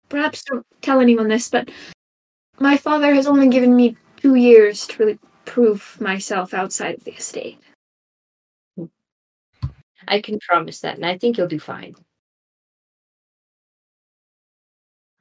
perhaps 0.09 0.43
don't 0.43 0.65
tell 0.81 0.99
anyone 0.99 1.27
this. 1.27 1.49
But 1.49 1.69
my 2.59 2.77
father 2.77 3.13
has 3.13 3.27
only 3.27 3.49
given 3.49 3.75
me 3.75 3.97
two 4.17 4.35
years 4.35 4.87
to 4.87 4.97
really 5.03 5.19
prove 5.45 5.97
myself 5.99 6.53
outside 6.53 6.95
of 6.95 7.03
the 7.03 7.13
estate. 7.13 7.59
I 10.07 10.21
can 10.21 10.39
promise 10.39 10.81
that, 10.81 10.95
and 10.95 11.05
I 11.05 11.17
think 11.17 11.37
you'll 11.37 11.47
do 11.47 11.59
fine. 11.59 11.95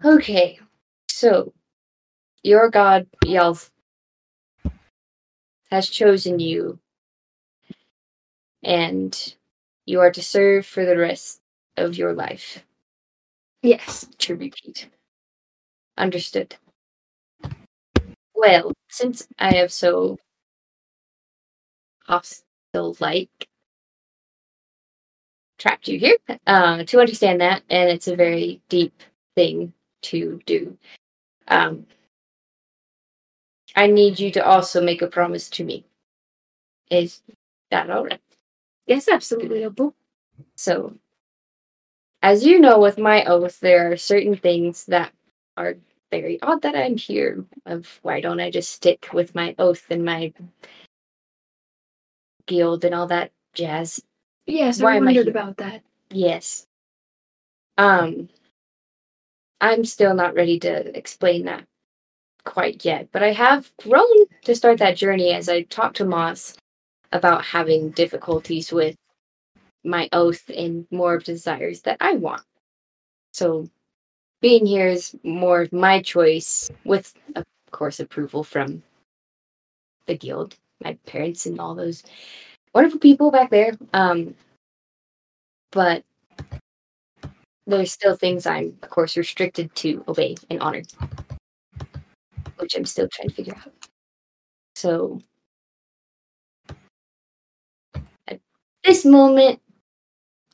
Okay, 0.05 0.59
so 1.09 1.52
your 2.42 2.68
god 2.68 3.07
Yelf 3.25 3.70
has 5.70 5.89
chosen 5.89 6.41
you, 6.41 6.78
and 8.62 9.34
you 9.86 10.01
are 10.01 10.10
to 10.10 10.23
serve 10.23 10.67
for 10.67 10.84
the 10.84 10.97
rest 10.97 11.41
of 11.76 11.97
your 11.97 12.12
life. 12.12 12.65
Yes. 13.62 14.07
To 14.18 14.34
repeat. 14.34 14.89
Understood. 15.97 16.57
Well, 18.42 18.72
since 18.90 19.26
I 19.38 19.54
have 19.54 19.72
so 19.72 20.18
hostile 22.06 22.94
like 23.00 23.48
trapped 25.58 25.88
you 25.88 25.98
here 25.98 26.16
uh, 26.46 26.84
to 26.84 27.00
understand 27.00 27.40
that, 27.40 27.62
and 27.70 27.90
it's 27.90 28.08
a 28.08 28.16
very 28.16 28.60
deep 28.68 29.02
thing 29.34 29.72
to 30.02 30.40
do. 30.46 30.76
Um, 31.48 31.86
I 33.76 33.86
need 33.86 34.18
you 34.18 34.30
to 34.32 34.44
also 34.46 34.82
make 34.82 35.02
a 35.02 35.06
promise 35.06 35.50
to 35.50 35.64
me. 35.64 35.84
Is 36.90 37.22
that 37.70 37.90
all 37.90 38.04
right? 38.04 38.20
Yes, 38.86 39.08
absolutely. 39.08 39.66
So, 40.56 40.98
as 42.22 42.44
you 42.44 42.58
know, 42.60 42.78
with 42.78 42.98
my 42.98 43.24
oath, 43.24 43.60
there 43.60 43.92
are 43.92 43.96
certain 43.96 44.36
things 44.36 44.86
that 44.86 45.12
are 45.56 45.76
very 46.12 46.41
odd 46.42 46.62
that 46.62 46.76
I'm 46.76 46.97
here. 46.97 47.44
Of 47.66 47.99
why 48.02 48.20
don't 48.20 48.41
I 48.41 48.50
just 48.50 48.70
stick 48.70 49.08
with 49.12 49.34
my 49.34 49.57
oath 49.58 49.86
and 49.91 50.05
my 50.05 50.32
guild 52.47 52.84
and 52.84 52.94
all 52.94 53.08
that 53.08 53.32
jazz? 53.55 54.00
Yes, 54.47 54.81
Why 54.81 54.92
I 54.92 54.97
am 54.97 55.05
I 55.05 55.07
wondered 55.07 55.28
about 55.28 55.57
that. 55.57 55.82
Yes. 56.10 56.66
Um, 57.78 58.28
I'm 59.60 59.84
still 59.84 60.15
not 60.15 60.34
ready 60.34 60.58
to 60.60 60.97
explain 60.97 61.47
that 61.47 61.65
quite 62.44 62.84
yet, 62.84 63.08
but 63.12 63.23
I 63.23 63.32
have 63.32 63.73
grown 63.82 64.26
to 64.44 64.55
start 64.55 64.78
that 64.78 64.97
journey 64.97 65.32
as 65.32 65.49
I 65.49 65.62
talked 65.62 65.97
to 65.97 66.05
Moss 66.05 66.57
about 67.12 67.44
having 67.44 67.91
difficulties 67.91 68.73
with 68.73 68.97
my 69.84 70.08
oath 70.12 70.50
and 70.55 70.86
more 70.91 71.15
of 71.15 71.24
desires 71.24 71.82
that 71.82 71.97
I 72.00 72.15
want. 72.15 72.42
So 73.32 73.68
being 74.42 74.66
here 74.66 74.88
is 74.88 75.16
more 75.22 75.66
my 75.72 76.02
choice 76.02 76.70
with 76.84 77.14
of 77.36 77.44
course 77.70 78.00
approval 78.00 78.44
from 78.44 78.82
the 80.06 80.16
guild, 80.16 80.56
my 80.84 80.98
parents 81.06 81.46
and 81.46 81.58
all 81.58 81.74
those 81.74 82.02
wonderful 82.74 82.98
people 82.98 83.30
back 83.30 83.50
there. 83.50 83.72
Um 83.94 84.34
but 85.70 86.04
there's 87.66 87.92
still 87.92 88.16
things 88.16 88.44
I'm 88.44 88.76
of 88.82 88.90
course 88.90 89.16
restricted 89.16 89.74
to 89.76 90.04
obey 90.08 90.36
and 90.50 90.60
honor. 90.60 90.82
Which 92.58 92.76
I'm 92.76 92.84
still 92.84 93.08
trying 93.10 93.28
to 93.28 93.34
figure 93.34 93.56
out. 93.56 93.72
So 94.74 95.20
at 98.26 98.40
this 98.84 99.04
moment 99.04 99.60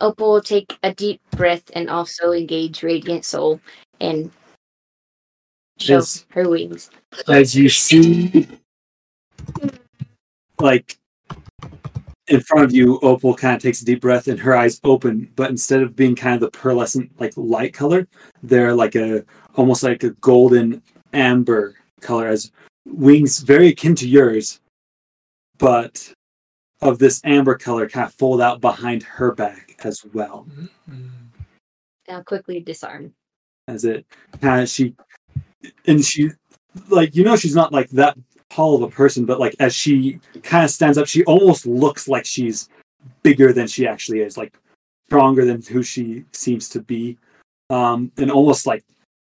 Opal 0.00 0.32
will 0.32 0.40
take 0.40 0.78
a 0.82 0.94
deep 0.94 1.20
breath 1.32 1.70
and 1.74 1.90
also 1.90 2.32
engage 2.32 2.82
Radiant 2.82 3.24
Soul 3.24 3.60
and 4.00 4.30
show 5.78 5.94
Yes. 5.96 6.24
her 6.30 6.48
wings. 6.48 6.90
as 7.28 7.54
you 7.54 7.68
see 7.68 8.46
like 10.60 10.98
in 12.28 12.40
front 12.40 12.64
of 12.64 12.72
you, 12.72 12.98
Opal 13.00 13.34
kind 13.34 13.56
of 13.56 13.62
takes 13.62 13.80
a 13.80 13.84
deep 13.84 14.00
breath 14.02 14.28
and 14.28 14.38
her 14.38 14.54
eyes 14.56 14.80
open, 14.84 15.30
but 15.34 15.50
instead 15.50 15.82
of 15.82 15.96
being 15.96 16.14
kind 16.14 16.34
of 16.34 16.40
the 16.40 16.50
pearlescent 16.58 17.10
like 17.18 17.32
light 17.36 17.72
color, 17.72 18.06
they're 18.42 18.74
like 18.74 18.94
a 18.94 19.24
almost 19.56 19.82
like 19.82 20.02
a 20.02 20.10
golden 20.10 20.82
amber 21.12 21.74
color 22.00 22.28
as 22.28 22.52
wings 22.86 23.38
very 23.38 23.68
akin 23.68 23.94
to 23.96 24.08
yours, 24.08 24.60
but 25.58 26.12
of 26.80 26.98
this 26.98 27.20
amber 27.24 27.56
color 27.56 27.88
kind 27.88 28.06
of 28.06 28.14
fold 28.14 28.40
out 28.40 28.60
behind 28.60 29.02
her 29.02 29.32
back 29.32 29.67
as 29.84 30.04
well. 30.12 30.46
I'll 32.08 32.24
quickly 32.24 32.60
disarm. 32.60 33.14
As 33.66 33.84
it 33.84 34.06
kind 34.40 34.62
of 34.62 34.68
she 34.68 34.94
and 35.86 36.02
she 36.04 36.30
like 36.88 37.14
you 37.14 37.24
know 37.24 37.36
she's 37.36 37.54
not 37.54 37.72
like 37.72 37.90
that 37.90 38.16
tall 38.50 38.74
of 38.74 38.82
a 38.82 38.88
person, 38.88 39.26
but 39.26 39.40
like 39.40 39.54
as 39.60 39.74
she 39.74 40.20
kind 40.42 40.64
of 40.64 40.70
stands 40.70 40.98
up, 40.98 41.06
she 41.06 41.24
almost 41.24 41.66
looks 41.66 42.08
like 42.08 42.24
she's 42.24 42.68
bigger 43.22 43.52
than 43.52 43.66
she 43.66 43.86
actually 43.86 44.20
is, 44.20 44.36
like 44.36 44.56
stronger 45.06 45.44
than 45.44 45.62
who 45.62 45.82
she 45.82 46.24
seems 46.32 46.68
to 46.70 46.80
be, 46.80 47.18
um, 47.70 48.10
and 48.16 48.30
almost 48.30 48.66
like 48.66 48.84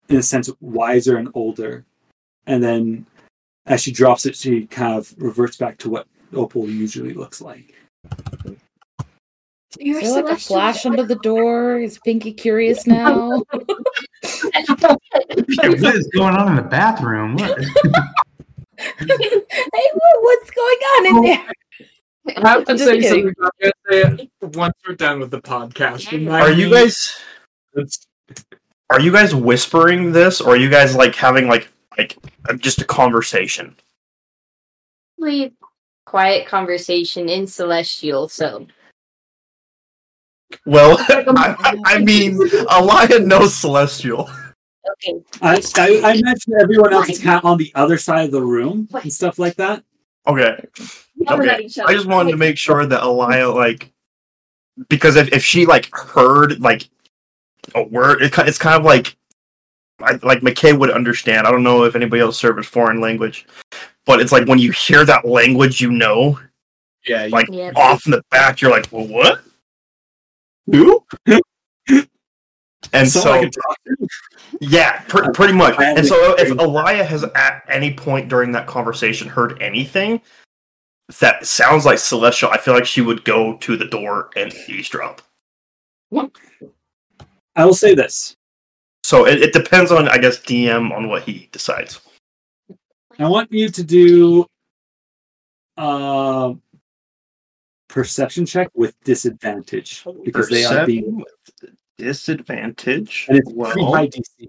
in 0.09 0.17
a 0.17 0.23
sense 0.23 0.51
wiser 0.61 1.17
and 1.17 1.31
older. 1.35 1.85
And 2.47 2.63
then 2.63 3.07
as 3.67 3.83
she 3.83 3.93
drops 3.93 4.25
it, 4.25 4.37
she 4.37 4.67
kind 4.67 4.99
of 4.99 5.15
reverts 5.19 5.57
back 5.57 5.79
to 5.79 5.91
what 5.91 6.07
Opal 6.35 6.69
usually 6.69 7.15
looks 7.15 7.41
like. 7.41 7.75
You're 9.79 10.01
Is 10.01 10.15
there 10.15 10.25
like 10.25 10.35
a 10.35 10.41
flash 10.41 10.87
under 10.87 11.05
the 11.05 11.17
door? 11.17 11.79
Is 11.79 11.99
Pinky 11.99 12.33
curious 12.33 12.87
now? 12.87 13.43
What 15.61 15.95
is 15.95 16.09
going 16.15 16.35
on 16.35 16.49
in 16.49 16.57
the 16.57 16.63
bathroom? 16.63 17.35
What? 17.37 17.59
hey, 18.79 19.91
what's 20.21 20.51
going 20.51 20.77
on 20.77 21.07
in 21.07 21.23
there? 21.23 21.53
I 22.37 22.49
have 22.49 22.65
to 22.67 22.73
I'm 22.73 22.79
say 22.79 23.01
something. 23.03 23.35
I'm 23.41 23.51
gonna 23.61 23.73
say 23.91 24.27
it 24.43 24.57
once 24.57 24.75
we're 24.87 24.95
done 24.95 25.21
with 25.21 25.31
the 25.31 25.41
podcast. 25.41 26.13
Are 26.31 26.53
you 26.53 26.71
guys 26.71 27.17
are 28.91 29.01
you 29.01 29.13
guys 29.13 29.35
whispering 29.35 30.13
this 30.13 30.41
or 30.41 30.55
are 30.55 30.57
you 30.57 30.71
guys 30.71 30.95
like 30.95 31.15
having 31.15 31.49
like 31.49 31.69
like 31.97 32.17
uh, 32.49 32.55
just 32.55 32.81
a 32.81 32.85
conversation? 32.85 33.77
Really 35.19 35.55
quiet 36.07 36.47
conversation 36.47 37.29
in 37.29 37.47
Celestial, 37.47 38.29
so 38.29 38.67
Well, 40.67 40.97
I, 41.09 41.77
I 41.85 41.99
mean, 41.99 42.39
Alia 42.73 43.19
knows 43.21 43.55
Celestial. 43.55 44.31
okay. 44.93 45.21
I, 45.43 45.61
I, 45.77 46.01
I 46.05 46.13
imagine 46.15 46.55
everyone 46.61 46.93
else 46.93 47.09
is 47.11 47.19
kind 47.23 47.39
of 47.39 47.45
on 47.45 47.59
the 47.59 47.71
other 47.75 47.99
side 47.99 48.25
of 48.27 48.31
the 48.33 48.43
room 48.43 48.89
and 49.03 49.13
stuff 49.13 49.39
like 49.39 49.57
that. 49.57 49.85
Okay. 50.27 50.65
Okay. 51.29 51.69
I 51.87 51.93
just 51.95 52.07
wanted 52.07 52.31
to 52.33 52.37
make 52.37 52.59
sure 52.59 52.85
that 52.87 53.03
Alia 53.03 53.49
like 53.49 53.93
because 54.89 55.17
if, 55.17 55.33
if 55.33 55.43
she 55.45 55.67
like 55.67 55.89
heard 55.95 56.61
like 56.61 56.89
a 57.75 57.83
word, 57.83 58.23
it, 58.23 58.33
it's 58.39 58.59
kind 58.59 58.77
of 58.77 58.85
like 58.85 59.17
I, 60.01 60.13
like 60.23 60.41
McKay 60.41 60.79
would 60.79 60.91
understand. 60.91 61.47
I 61.47 61.51
don't 61.51 61.63
know 61.63 61.85
if 61.85 61.97
anybody 61.97 62.21
else 62.23 62.39
serves 62.39 62.69
foreign 62.69 63.01
language, 63.01 63.47
but 64.07 64.21
it's 64.21 64.33
like 64.33 64.47
when 64.47 64.59
you 64.59 64.73
hear 64.73 65.05
that 65.05 65.27
language, 65.27 65.81
you 65.81 65.91
know, 65.91 66.39
Yeah, 67.07 67.25
you- 67.25 67.31
like 67.31 67.49
Yeah. 67.51 67.73
off 67.75 68.07
in 68.07 68.13
the 68.13 68.23
back, 68.31 68.61
you're 68.61 68.71
like, 68.71 68.87
well, 68.93 69.07
what? 69.07 69.43
Who? 70.71 71.05
and 72.93 73.09
Someone 73.09 73.33
I 73.33 73.41
so, 73.41 73.41
can 73.41 73.51
talk 73.51 73.77
to. 73.87 74.09
yeah, 74.61 75.01
pr- 75.09 75.31
pretty 75.33 75.53
much. 75.53 75.79
And 75.79 76.07
so, 76.07 76.35
if 76.39 76.51
Alia 76.59 77.05
has 77.05 77.25
at 77.25 77.65
any 77.69 77.95
point 77.95 78.29
during 78.29 78.53
that 78.53 78.67
conversation 78.67 79.29
heard 79.29 79.61
anything 79.63 80.21
that 81.21 81.47
sounds 81.47 81.87
like 81.87 81.99
celestial, 81.99 82.51
I 82.51 82.59
feel 82.59 82.75
like 82.75 82.87
she 82.87 83.01
would 83.01 83.25
go 83.25 83.57
to 83.59 83.77
the 83.77 83.87
door 83.87 84.31
and 84.37 84.53
eavesdrop. 84.69 85.23
I 86.13 87.65
will 87.65 87.75
say 87.75 87.95
this. 87.95 88.37
So 89.03 89.27
it, 89.27 89.41
it 89.41 89.53
depends 89.53 89.91
on, 89.91 90.09
I 90.09 90.19
guess, 90.19 90.39
DM 90.39 90.95
on 90.95 91.09
what 91.09 91.23
he 91.23 91.49
decides. 91.51 92.01
I 93.19 93.27
want 93.27 93.51
you 93.51 93.69
to 93.71 93.83
do 93.83 94.47
a 95.79 96.55
perception 97.89 98.47
check 98.47 98.69
with 98.75 98.95
disadvantage 99.05 100.05
because 100.25 100.49
they 100.49 100.65
are 100.65 100.87
being 100.87 101.17
with 101.17 101.73
disadvantage. 101.97 103.27
and 103.29 103.39
it's 103.39 103.51
pretty 103.53 103.83
Well, 103.83 103.93
high 103.95 104.09
DC. 104.09 104.49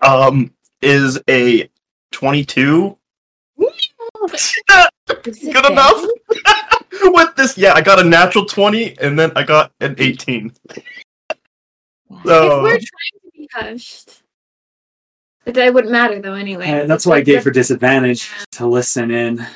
um, 0.00 0.52
is 0.80 1.20
a 1.28 1.68
twenty-two 2.10 2.96
good 5.22 5.70
enough? 5.70 6.04
with 7.02 7.34
this, 7.36 7.56
yeah, 7.58 7.74
I 7.74 7.80
got 7.80 8.00
a 8.00 8.04
natural 8.04 8.44
twenty, 8.44 8.98
and 8.98 9.18
then 9.18 9.32
I 9.36 9.42
got 9.44 9.72
an 9.80 9.94
eighteen. 9.98 10.52
so, 12.24 12.56
If 12.56 12.62
we're 12.62 12.70
trying 12.70 12.80
to 12.80 13.30
be 13.32 13.48
hushed, 13.52 14.22
it, 15.46 15.56
it 15.56 15.72
wouldn't 15.72 15.92
matter 15.92 16.20
though 16.20 16.34
anyway. 16.34 16.66
And 16.66 16.90
that's 16.90 17.06
why 17.06 17.16
I 17.16 17.20
gave 17.22 17.44
her 17.44 17.50
disadvantage 17.50 18.30
to 18.52 18.66
listen 18.66 19.10
in. 19.10 19.46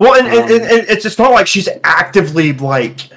Well, 0.00 0.14
and, 0.14 0.26
and, 0.26 0.36
Um, 0.36 0.50
and, 0.50 0.62
and 0.64 0.88
it's 0.88 1.02
just 1.02 1.18
not 1.18 1.32
like 1.32 1.46
she's 1.46 1.68
actively 1.84 2.52
like, 2.52 3.08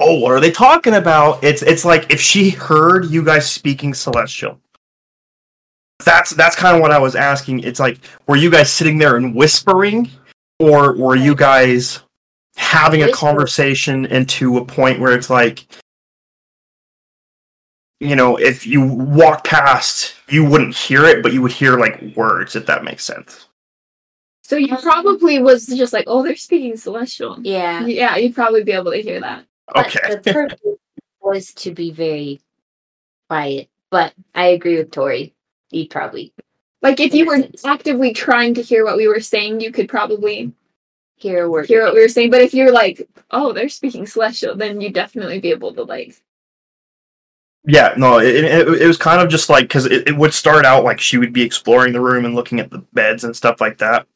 oh, 0.00 0.18
what 0.18 0.32
are 0.32 0.40
they 0.40 0.50
talking 0.50 0.94
about? 0.94 1.44
It's 1.44 1.62
it's 1.62 1.84
like 1.84 2.12
if 2.12 2.20
she 2.20 2.50
heard 2.50 3.10
you 3.10 3.24
guys 3.24 3.50
speaking 3.50 3.94
celestial. 3.94 4.58
That's 6.04 6.30
that's 6.30 6.56
kind 6.56 6.74
of 6.74 6.82
what 6.82 6.90
I 6.90 6.98
was 6.98 7.14
asking. 7.14 7.60
It's 7.60 7.78
like, 7.78 7.98
were 8.26 8.36
you 8.36 8.50
guys 8.50 8.72
sitting 8.72 8.98
there 8.98 9.16
and 9.16 9.34
whispering, 9.34 10.10
or 10.58 10.96
were 10.96 11.16
you 11.16 11.34
guys 11.34 12.00
having 12.56 13.02
a 13.02 13.12
conversation 13.12 14.06
into 14.06 14.56
a 14.56 14.64
point 14.64 14.98
where 14.98 15.12
it's 15.12 15.28
like, 15.30 15.66
you 18.00 18.16
know, 18.16 18.36
if 18.36 18.66
you 18.66 18.82
walk 18.82 19.44
past, 19.44 20.14
you 20.28 20.44
wouldn't 20.44 20.74
hear 20.74 21.04
it, 21.04 21.22
but 21.22 21.34
you 21.34 21.42
would 21.42 21.52
hear 21.52 21.78
like 21.78 22.00
words, 22.16 22.56
if 22.56 22.64
that 22.66 22.82
makes 22.82 23.04
sense. 23.04 23.46
So 24.50 24.56
you 24.56 24.74
um, 24.74 24.82
probably 24.82 25.40
was 25.40 25.64
just 25.68 25.92
like, 25.92 26.06
oh, 26.08 26.24
they're 26.24 26.34
speaking 26.34 26.76
celestial. 26.76 27.38
Yeah. 27.40 27.86
Yeah, 27.86 28.16
you'd 28.16 28.34
probably 28.34 28.64
be 28.64 28.72
able 28.72 28.90
to 28.90 29.00
hear 29.00 29.20
that. 29.20 29.44
But 29.72 29.86
Okay. 29.96 30.16
the 30.16 30.32
purpose 30.32 30.60
was 31.20 31.54
to 31.54 31.70
be 31.70 31.92
very 31.92 32.40
quiet. 33.28 33.68
But 33.92 34.12
I 34.34 34.46
agree 34.46 34.76
with 34.76 34.90
Tori. 34.90 35.36
You'd 35.70 35.90
probably 35.90 36.32
Like 36.82 36.98
if 36.98 37.14
you 37.14 37.26
were 37.26 37.38
sense. 37.38 37.64
actively 37.64 38.12
trying 38.12 38.54
to 38.54 38.62
hear 38.62 38.84
what 38.84 38.96
we 38.96 39.06
were 39.06 39.20
saying, 39.20 39.60
you 39.60 39.70
could 39.70 39.88
probably 39.88 40.52
hear 41.14 41.44
a 41.44 41.48
word. 41.48 41.66
hear 41.66 41.84
what 41.84 41.94
we 41.94 42.00
were 42.00 42.08
saying. 42.08 42.30
But 42.32 42.40
if 42.42 42.52
you're 42.52 42.72
like, 42.72 43.08
oh, 43.30 43.52
they're 43.52 43.68
speaking 43.68 44.04
celestial, 44.04 44.56
then 44.56 44.80
you'd 44.80 44.94
definitely 44.94 45.38
be 45.38 45.52
able 45.52 45.72
to 45.74 45.84
like. 45.84 46.20
Yeah, 47.66 47.92
no, 47.96 48.18
it, 48.18 48.44
it, 48.44 48.82
it 48.82 48.86
was 48.86 48.96
kind 48.96 49.20
of 49.20 49.28
just 49.28 49.50
like 49.50 49.64
because 49.64 49.84
it, 49.84 50.08
it 50.08 50.16
would 50.16 50.32
start 50.32 50.64
out 50.64 50.82
like 50.82 50.98
she 50.98 51.18
would 51.18 51.32
be 51.32 51.42
exploring 51.42 51.92
the 51.92 52.00
room 52.00 52.24
and 52.24 52.34
looking 52.34 52.58
at 52.58 52.70
the 52.70 52.78
beds 52.94 53.24
and 53.24 53.36
stuff 53.36 53.60
like 53.60 53.78
that, 53.78 54.06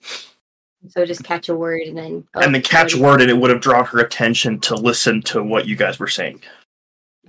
So 0.88 1.04
just 1.04 1.24
catch 1.24 1.50
a 1.50 1.54
word 1.54 1.82
and 1.82 1.96
then 1.96 2.26
oh, 2.34 2.40
and 2.40 2.54
then 2.54 2.62
catch 2.62 2.94
a 2.94 2.98
word, 2.98 3.20
and 3.20 3.30
it 3.30 3.36
would 3.36 3.50
have 3.50 3.60
drawn 3.60 3.84
her 3.84 4.00
attention 4.00 4.60
to 4.60 4.74
listen 4.74 5.20
to 5.22 5.42
what 5.42 5.66
you 5.66 5.76
guys 5.76 5.98
were 5.98 6.08
saying. 6.08 6.42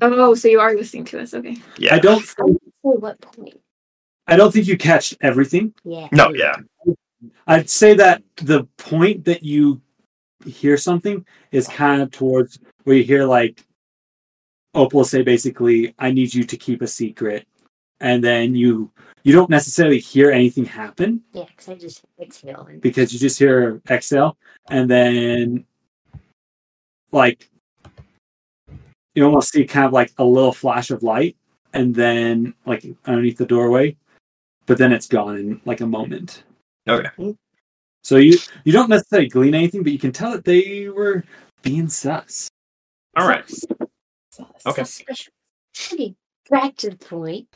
Oh, 0.02 0.36
so 0.36 0.48
you 0.48 0.60
are 0.60 0.74
listening 0.74 1.06
to 1.06 1.22
us. 1.22 1.34
Okay. 1.34 1.58
Yeah, 1.78 1.96
I 1.96 2.00
don't 2.00 2.24
I 2.40 2.44
would 2.44 2.60
what 2.82 3.20
point? 3.20 3.60
I 4.28 4.38
don't 4.38 4.52
think 4.52 4.68
you 4.68 4.78
catched 4.78 5.18
everything. 5.22 5.74
Yeah. 5.84 6.08
no, 6.12 6.34
yeah, 6.34 6.56
I'd 7.48 7.70
say 7.70 7.94
that 7.96 8.24
the 8.38 8.66
point 8.78 9.26
that 9.26 9.44
you 9.44 9.82
hear 10.46 10.78
something 10.78 11.26
is 11.52 11.68
kind 11.68 12.02
of 12.02 12.12
towards 12.12 12.60
where 12.84 12.96
you 12.96 13.04
hear 13.04 13.26
like 13.26 13.64
Opal 14.76 15.06
say 15.06 15.22
basically, 15.22 15.96
I 15.98 16.12
need 16.12 16.34
you 16.34 16.44
to 16.44 16.58
keep 16.58 16.82
a 16.82 16.88
secret. 16.88 17.48
And 18.02 18.24
then 18.24 18.56
you 18.56 18.92
you 19.24 19.34
don't 19.34 19.50
necessarily 19.50 20.00
hear 20.00 20.30
anything 20.30 20.66
happen. 20.66 21.24
Yeah, 21.34 21.46
because 21.48 21.70
I 21.70 21.76
just 21.76 22.04
exhale 22.22 22.68
and 22.70 22.82
because 22.82 23.12
you 23.12 23.18
just 23.18 23.40
hear 23.40 23.62
her 23.62 23.82
exhale. 23.90 24.38
And 24.70 24.90
then 24.90 25.66
like 27.12 27.50
you 29.16 29.26
almost 29.26 29.52
see 29.52 29.66
kind 29.66 29.86
of 29.86 29.94
like 29.94 30.12
a 30.18 30.24
little 30.24 30.52
flash 30.52 30.92
of 30.92 31.02
light 31.02 31.38
and 31.74 31.96
then 31.96 32.54
like 32.66 32.86
underneath 33.06 33.38
the 33.38 33.46
doorway. 33.46 33.96
But 34.68 34.78
then 34.78 34.92
it's 34.92 35.08
gone 35.08 35.38
in 35.38 35.62
like 35.66 35.82
a 35.82 35.88
moment. 35.88 36.44
Okay, 36.88 37.36
so 38.04 38.18
you 38.18 38.38
you 38.66 38.74
don't 38.74 38.90
necessarily 38.90 39.30
glean 39.30 39.56
anything 39.56 39.82
but 39.82 39.92
you 39.94 40.00
can 40.00 40.12
tell 40.12 40.32
that 40.34 40.44
they 40.44 40.90
were 40.90 41.24
being 41.64 41.88
sus. 41.88 42.50
All 43.18 43.28
right, 43.28 43.50
so 44.36 44.48
Okay. 44.66 44.84
special. 44.84 45.34
Okay, 45.94 46.16
back 46.50 46.76
to 46.78 46.90
the 46.92 46.98
point. 46.98 47.48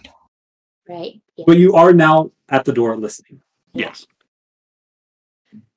Right? 0.88 1.22
Yeah. 1.35 1.43
but 1.45 1.58
you 1.58 1.75
are 1.75 1.93
now 1.93 2.32
at 2.49 2.66
the 2.66 2.74
door 2.74 2.98
listening 2.98 3.41
yes, 3.74 4.08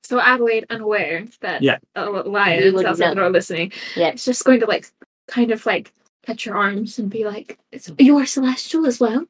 So 0.03 0.19
Adelaide, 0.19 0.65
unaware 0.71 1.27
that 1.41 1.61
Yeah. 1.63 1.79
a 1.95 2.11
We 2.11 2.23
lion 2.31 2.65
wouldn't 2.75 2.87
outside 2.87 3.11
the 3.11 3.15
know. 3.17 3.21
door 3.23 3.31
listening, 3.31 3.73
Yeah. 3.95 4.09
it's 4.09 4.25
just 4.25 4.45
going 4.45 4.61
to 4.61 4.67
like 4.67 4.91
kind 5.29 5.51
of 5.51 5.67
like 5.67 5.93
touch 6.27 6.47
your 6.47 6.57
arms 6.57 6.99
and 6.99 7.11
be 7.11 7.25
like, 7.25 7.59
"It's- 7.71 7.93
"You 7.99 8.17
are 8.19 8.27
celestial 8.27 8.87
as 8.87 8.99
well." 9.01 9.27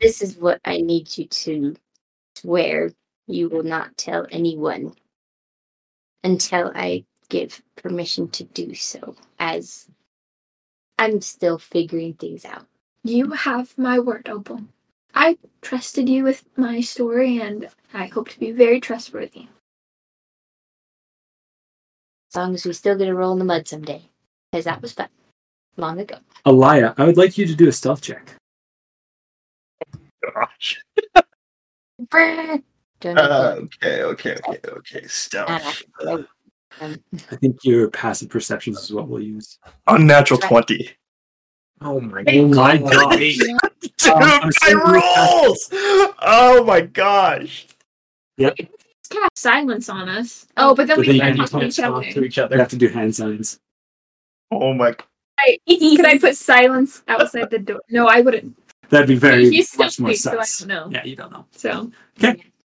This 0.00 0.20
is 0.20 0.36
what 0.36 0.60
I 0.64 0.78
need 0.82 1.16
you 1.16 1.26
to 1.26 1.74
swear 2.36 2.90
you 3.26 3.48
will 3.48 3.62
not 3.62 3.96
tell 3.96 4.26
anyone 4.30 4.94
until 6.24 6.72
I 6.74 7.04
give 7.28 7.62
permission 7.76 8.28
to 8.30 8.44
do 8.44 8.74
so, 8.74 9.16
as 9.38 9.88
I'm 10.98 11.20
still 11.20 11.58
figuring 11.58 12.14
things 12.14 12.44
out. 12.44 12.66
You 13.04 13.30
have 13.32 13.76
my 13.78 13.98
word, 13.98 14.28
Opal. 14.28 14.62
I 15.14 15.38
trusted 15.62 16.08
you 16.08 16.24
with 16.24 16.44
my 16.56 16.80
story, 16.80 17.40
and 17.40 17.68
I 17.94 18.06
hope 18.06 18.28
to 18.30 18.38
be 18.38 18.50
very 18.52 18.80
trustworthy. 18.80 19.48
As 22.30 22.36
long 22.36 22.54
as 22.54 22.66
we 22.66 22.72
still 22.72 22.96
get 22.98 23.08
a 23.08 23.14
roll 23.14 23.32
in 23.32 23.38
the 23.38 23.44
mud 23.44 23.68
someday. 23.68 24.02
Because 24.50 24.64
that 24.64 24.82
was 24.82 24.92
fun. 24.92 25.08
Long 25.76 26.00
ago. 26.00 26.16
Alia, 26.46 26.94
I 26.98 27.04
would 27.04 27.16
like 27.16 27.38
you 27.38 27.46
to 27.46 27.54
do 27.54 27.68
a 27.68 27.72
stealth 27.72 28.02
check. 28.02 28.34
Gosh. 30.34 30.82
Brr. 33.00 33.14
Don't 33.14 33.18
Uh, 33.18 33.54
okay, 33.62 34.02
okay, 34.02 34.36
okay, 34.48 34.58
okay. 34.68 35.00
Ah, 35.04 35.08
Stealth. 35.08 35.86
um, 36.06 36.26
I 36.80 37.36
think 37.36 37.64
your 37.64 37.88
passive 37.90 38.28
perceptions 38.28 38.78
is 38.82 38.92
what 38.92 39.08
we'll 39.08 39.22
use. 39.22 39.58
Unnatural 39.86 40.40
20. 40.40 40.90
Oh 41.82 42.00
my 42.00 42.24
Oh 42.26 42.48
my 42.48 42.76
god. 42.78 43.18
Dude, 43.18 43.42
Um, 44.12 44.22
I'm 44.22 44.40
my 44.44 44.50
saying 44.50 44.78
rolls! 44.78 45.68
Oh 46.22 46.64
my 46.66 46.80
gosh. 46.82 47.66
Yep. 48.38 48.56
Cast 49.10 49.38
silence 49.38 49.88
on 49.88 50.08
us. 50.08 50.46
Oh, 50.56 50.74
but 50.74 50.86
then 50.88 50.96
But 50.98 51.06
we 51.06 51.18
then 51.18 51.36
can 51.36 51.46
talk 51.46 51.60
to 51.60 51.66
each 51.66 51.76
talk 51.76 51.94
other. 51.96 52.10
to 52.12 52.24
each 52.24 52.36
You 52.36 52.42
other. 52.44 52.58
have 52.58 52.68
to 52.68 52.76
do 52.76 52.88
hand 52.88 53.14
signs. 53.14 53.58
Oh 54.50 54.74
my. 54.74 54.94
I, 55.38 55.58
could 55.68 56.04
I 56.06 56.18
put 56.18 56.36
silence 56.36 57.02
outside 57.08 57.50
the 57.50 57.58
door? 57.58 57.80
No, 57.90 58.06
I 58.06 58.20
wouldn't. 58.20 58.56
That'd 58.88 59.08
be 59.08 59.16
very 59.16 59.50
He's 59.50 59.76
much 59.78 59.98
more 60.00 60.10
asleep, 60.10 60.32
so 60.34 60.38
I 60.40 60.68
don't 60.68 60.92
know. 60.92 60.98
Yeah, 60.98 61.04
you 61.04 61.16
don't 61.16 61.32
know. 61.32 61.46
So 61.52 61.90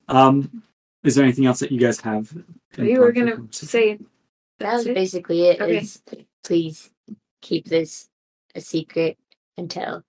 Um, 0.08 0.64
is 1.04 1.16
there 1.16 1.24
anything 1.24 1.46
else 1.46 1.60
that 1.60 1.72
you 1.72 1.80
guys 1.80 2.00
have? 2.02 2.36
in 2.78 2.86
you 2.86 3.00
were 3.00 3.12
gonna 3.12 3.42
say 3.52 4.00
that's 4.60 4.78
was 4.78 4.88
it. 4.88 4.96
basically 4.96 5.44
it. 5.48 5.62
Okay. 5.62 5.78
is 5.78 6.02
please 6.44 6.90
keep 7.42 7.66
this 7.66 8.10
a 8.56 8.62
secret 8.62 9.18
until 9.58 10.04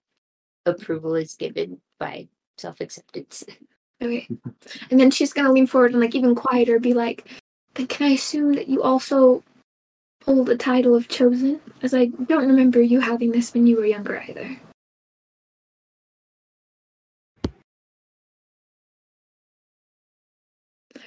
approval 0.66 1.14
is 1.14 1.34
given 1.34 1.80
by 1.98 2.28
self 2.56 2.80
acceptance. 2.80 3.44
Okay. 4.00 4.28
And 4.90 5.00
then 5.00 5.10
she's 5.10 5.32
gonna 5.32 5.52
lean 5.52 5.66
forward 5.66 5.92
and 5.92 6.00
like 6.00 6.14
even 6.14 6.34
quieter 6.34 6.78
be 6.78 6.94
like, 6.94 7.28
Then 7.74 7.86
can 7.86 8.06
I 8.06 8.14
assume 8.14 8.54
that 8.54 8.68
you 8.68 8.82
also 8.82 9.42
hold 10.24 10.46
the 10.46 10.56
title 10.56 10.94
of 10.94 11.08
chosen? 11.08 11.60
As 11.82 11.94
I 11.94 12.06
don't 12.06 12.46
remember 12.46 12.80
you 12.80 13.00
having 13.00 13.32
this 13.32 13.52
when 13.54 13.66
you 13.66 13.76
were 13.76 13.86
younger 13.86 14.22
either. 14.28 14.56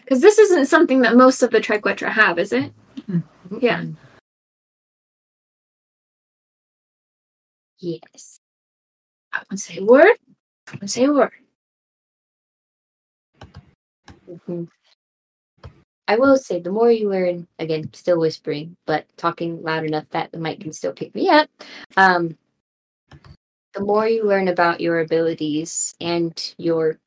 Because 0.04 0.22
this 0.22 0.38
isn't 0.40 0.66
something 0.66 1.02
that 1.02 1.16
most 1.16 1.42
of 1.44 1.52
the 1.52 1.60
Triquetra 1.60 2.10
have, 2.10 2.40
is 2.40 2.54
it? 2.54 2.74
Yeah. 3.60 3.86
Yes. 7.80 8.40
I 9.34 9.42
won't 9.50 9.60
say 9.60 9.78
a 9.78 9.86
word. 9.86 10.18
I 10.68 10.78
won't 10.82 10.90
say 10.92 11.06
a 11.06 11.12
word. 11.12 11.32
Mhm. 14.30 14.68
I 16.08 16.18
will 16.18 16.36
say 16.38 16.60
the 16.60 16.72
more 16.72 16.92
you 16.92 17.10
learn, 17.10 17.48
again, 17.58 17.90
still 17.94 18.20
whispering, 18.20 18.76
but 18.86 19.06
talking 19.18 19.62
loud 19.62 19.86
enough 19.86 20.10
that 20.10 20.32
the 20.32 20.38
mic 20.40 20.60
can 20.60 20.74
still 20.74 20.92
pick 20.94 21.16
me 21.16 21.30
up. 21.30 21.50
Um, 21.96 22.38
the 23.74 23.82
more 23.82 24.08
you 24.08 24.26
learn 24.26 24.50
about 24.50 24.82
your 24.82 25.00
abilities 25.00 25.96
and 26.02 26.54
your 26.58 27.00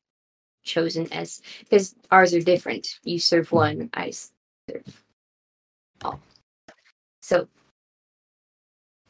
chosen 0.64 1.12
as 1.12 1.40
because 1.60 1.94
ours 2.10 2.34
are 2.34 2.40
different. 2.40 2.98
You 3.04 3.18
serve 3.18 3.48
hmm. 3.48 3.56
one, 3.56 3.90
I 3.94 4.10
serve 4.10 5.02
all. 6.02 6.20
So, 7.22 7.48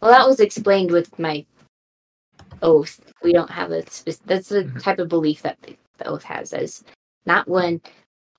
well, 0.01 0.13
that 0.13 0.27
was 0.27 0.41
explained 0.41 0.91
with 0.91 1.19
my 1.19 1.45
oath. 2.63 3.01
We 3.23 3.33
don't 3.33 3.51
have 3.51 3.71
a 3.71 3.89
spec- 3.91 4.17
that's 4.27 4.49
the 4.49 4.65
mm-hmm. 4.65 4.79
type 4.79 4.99
of 4.99 5.09
belief 5.09 5.43
that 5.43 5.61
the, 5.63 5.77
the 5.99 6.09
oath 6.09 6.25
has 6.25 6.53
as 6.53 6.85
not 7.27 7.49
one, 7.49 7.81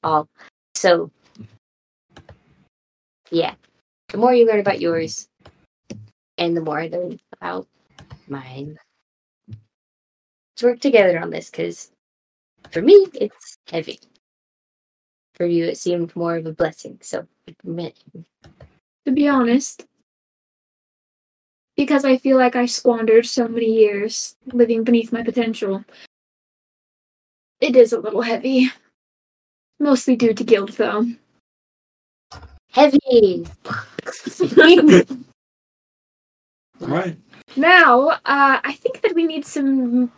all. 0.03 0.30
So, 0.76 1.11
yeah, 3.32 3.56
the 4.10 4.18
more 4.18 4.34
you 4.34 4.45
learn 4.45 4.60
about 4.60 4.82
yours, 4.82 5.27
and 6.38 6.56
the 6.56 6.61
more 6.61 6.80
I 6.80 6.88
learn 6.88 7.19
about 7.34 7.68
mine, 8.27 8.77
let's 9.48 10.64
work 10.64 10.80
together 10.80 11.19
on 11.19 11.30
this 11.30 11.50
because 11.50 11.92
for 12.72 12.82
me 12.82 13.08
it's 13.14 13.58
heavy. 13.69 14.00
For 15.35 15.45
you, 15.45 15.66
it 15.66 15.77
seemed 15.77 16.16
more 16.16 16.38
of 16.38 16.45
a 16.45 16.53
blessing. 16.53 16.98
So, 17.02 17.27
to 17.66 19.11
be 19.11 19.27
honest. 19.27 19.85
Because 21.76 22.06
I 22.06 22.18
feel 22.18 22.38
like 22.38 22.56
I 22.56 22.68
squandered 22.68 23.26
so 23.26 23.50
many 23.50 23.66
years 23.66 24.38
living 24.53 24.85
beneath 24.85 25.11
my 25.11 25.24
potential. 25.24 25.84
It 27.60 27.76
is 27.76 27.92
a 27.92 28.00
little 28.00 28.22
heavy. 28.22 28.72
Mostly 29.77 30.16
due 30.16 30.34
to 30.34 30.44
guilt, 30.45 30.77
though. 30.77 31.06
heavy. 32.72 33.45
All 36.82 36.88
right. 36.88 37.18
Now, 37.58 38.08
uh, 38.10 38.60
I 38.64 38.77
think 38.80 39.02
that 39.02 39.16
we 39.16 39.26
need 39.26 39.45
some 39.45 40.11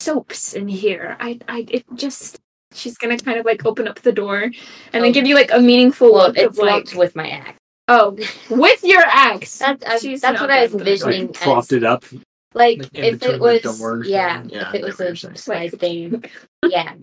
soaps 0.00 0.54
in 0.54 0.68
here. 0.68 1.16
I, 1.20 1.38
I, 1.48 1.66
it 1.70 1.84
just. 1.94 2.38
She's 2.74 2.98
gonna 2.98 3.16
kind 3.16 3.38
of 3.38 3.46
like 3.46 3.64
open 3.64 3.88
up 3.88 3.98
the 4.00 4.12
door 4.12 4.42
and 4.42 4.52
then 4.92 5.04
Oh. 5.04 5.12
give 5.12 5.26
you 5.26 5.34
like 5.34 5.50
a 5.52 5.58
meaningful 5.58 6.12
well, 6.12 6.26
look 6.28 6.36
it's 6.36 6.58
of 6.58 6.58
like, 6.58 6.70
locked 6.84 6.94
with 6.96 7.16
my 7.16 7.30
axe. 7.30 7.58
oh, 7.88 8.10
with 8.50 8.84
your 8.84 9.00
axe. 9.06 9.58
That's 9.58 9.82
I, 9.84 10.16
that's 10.16 10.40
what 10.40 10.50
I 10.50 10.62
was 10.64 10.74
envisioning. 10.74 11.28
Like, 11.28 11.34
propped 11.40 11.72
it 11.72 11.82
up. 11.82 12.04
like 12.52 12.80
Like, 12.80 12.90
if 12.92 13.22
it 13.22 13.40
was, 13.40 13.62
yeah, 14.06 14.44
yeah, 14.48 14.68
if 14.68 14.74
it 14.74 14.84
was 14.84 14.96
get 14.98 15.08
what 15.08 15.22
you're 15.22 15.32
a 15.32 15.36
saying. 15.38 15.70
thing, 15.70 16.24
yeah, 16.68 16.94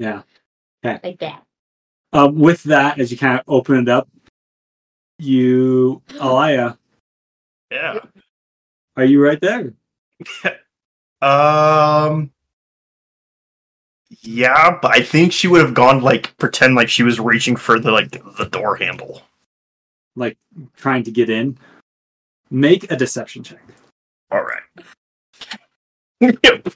Yeah. 0.83 0.99
like 1.03 1.17
that. 1.19 1.41
Um, 2.13 2.37
with 2.37 2.61
that, 2.63 2.99
as 2.99 3.11
you 3.11 3.17
kind 3.17 3.39
of 3.39 3.45
open 3.47 3.77
it 3.77 3.89
up, 3.89 4.07
you, 5.17 6.03
Alia, 6.21 6.77
Yeah. 7.71 7.99
are 8.95 9.03
you 9.05 9.19
right 9.23 9.41
there? 9.41 9.73
Um. 11.21 12.31
Yeah, 14.21 14.77
but 14.81 14.91
I 14.91 15.01
think 15.01 15.31
she 15.31 15.47
would 15.47 15.61
have 15.61 15.73
gone 15.73 16.01
like 16.01 16.35
pretend 16.37 16.75
like 16.75 16.89
she 16.89 17.03
was 17.03 17.19
reaching 17.19 17.55
for 17.55 17.79
the 17.79 17.91
like 17.91 18.11
the 18.11 18.45
door 18.45 18.75
handle. 18.75 19.21
Like 20.15 20.37
trying 20.75 21.03
to 21.03 21.11
get 21.11 21.29
in? 21.29 21.57
Make 22.49 22.91
a 22.91 22.95
deception 22.95 23.43
check. 23.43 23.61
All 24.31 24.43
right. 24.43 24.61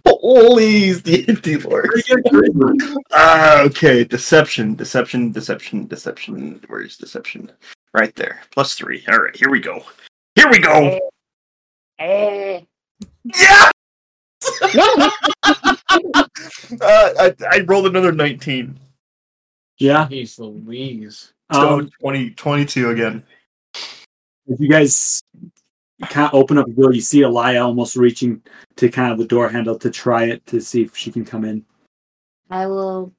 Please, 0.03 1.01
D&D 1.01 1.57
Lord. 1.57 1.89
Okay. 3.15 4.03
Deception, 4.03 4.75
deception, 4.75 5.31
deception, 5.31 5.87
deception. 5.87 6.61
Where's 6.67 6.97
deception? 6.97 7.51
Right 7.93 8.13
there. 8.15 8.41
Plus 8.51 8.75
three. 8.75 9.03
All 9.07 9.19
right, 9.19 9.35
here 9.35 9.49
we 9.49 9.59
go. 9.59 9.83
Here 10.35 10.49
we 10.49 10.59
go. 10.59 10.99
Eh. 11.97 12.61
Yeah. 13.23 13.71
Uh, 16.81 17.09
I, 17.19 17.33
I 17.51 17.59
rolled 17.61 17.87
another 17.87 18.11
19. 18.11 18.79
Yeah. 19.79 20.07
Jeez 20.09 20.37
Louise. 20.39 21.33
So 21.51 21.79
Um, 21.79 21.89
20, 22.01 22.31
22 22.31 22.89
again. 22.91 23.23
if 24.47 24.59
you 24.59 24.69
guys 24.69 25.21
kind 26.09 26.27
of 26.27 26.33
open 26.33 26.57
up 26.57 26.67
the 26.67 26.73
door, 26.73 26.93
you 26.93 27.01
see 27.01 27.23
Alia 27.23 27.63
almost 27.63 27.95
reaching 27.95 28.41
to 28.75 28.89
kind 28.89 29.11
of 29.11 29.17
the 29.17 29.25
door 29.25 29.49
handle 29.49 29.77
to 29.79 29.89
try 29.89 30.25
it 30.25 30.45
to 30.47 30.61
see 30.61 30.83
if 30.83 30.95
she 30.95 31.11
can 31.11 31.25
come 31.25 31.43
in. 31.43 31.65
I 32.49 32.67
will, 32.67 33.13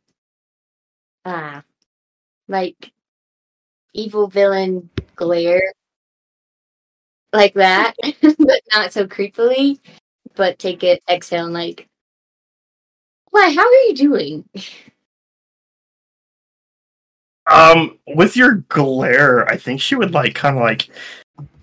ah, 1.25 1.63
like 2.49 2.93
evil 3.95 4.29
villain 4.29 4.91
glare, 5.17 5.73
like 7.33 7.55
that, 7.55 7.95
but 8.23 8.61
not 8.73 8.93
so 8.93 9.07
creepily. 9.07 9.79
But 10.35 10.59
take 10.59 10.83
it, 10.85 11.03
exhale, 11.09 11.47
and 11.47 11.55
like, 11.55 11.89
why? 13.31 13.53
How 13.53 13.63
are 13.63 13.83
you 13.89 13.95
doing? 13.95 14.45
Um, 17.51 17.99
with 18.07 18.37
your 18.37 18.57
glare, 18.69 19.49
I 19.49 19.57
think 19.57 19.81
she 19.81 19.97
would 19.97 20.13
like 20.13 20.35
kind 20.35 20.57
of 20.57 20.63
like 20.63 20.89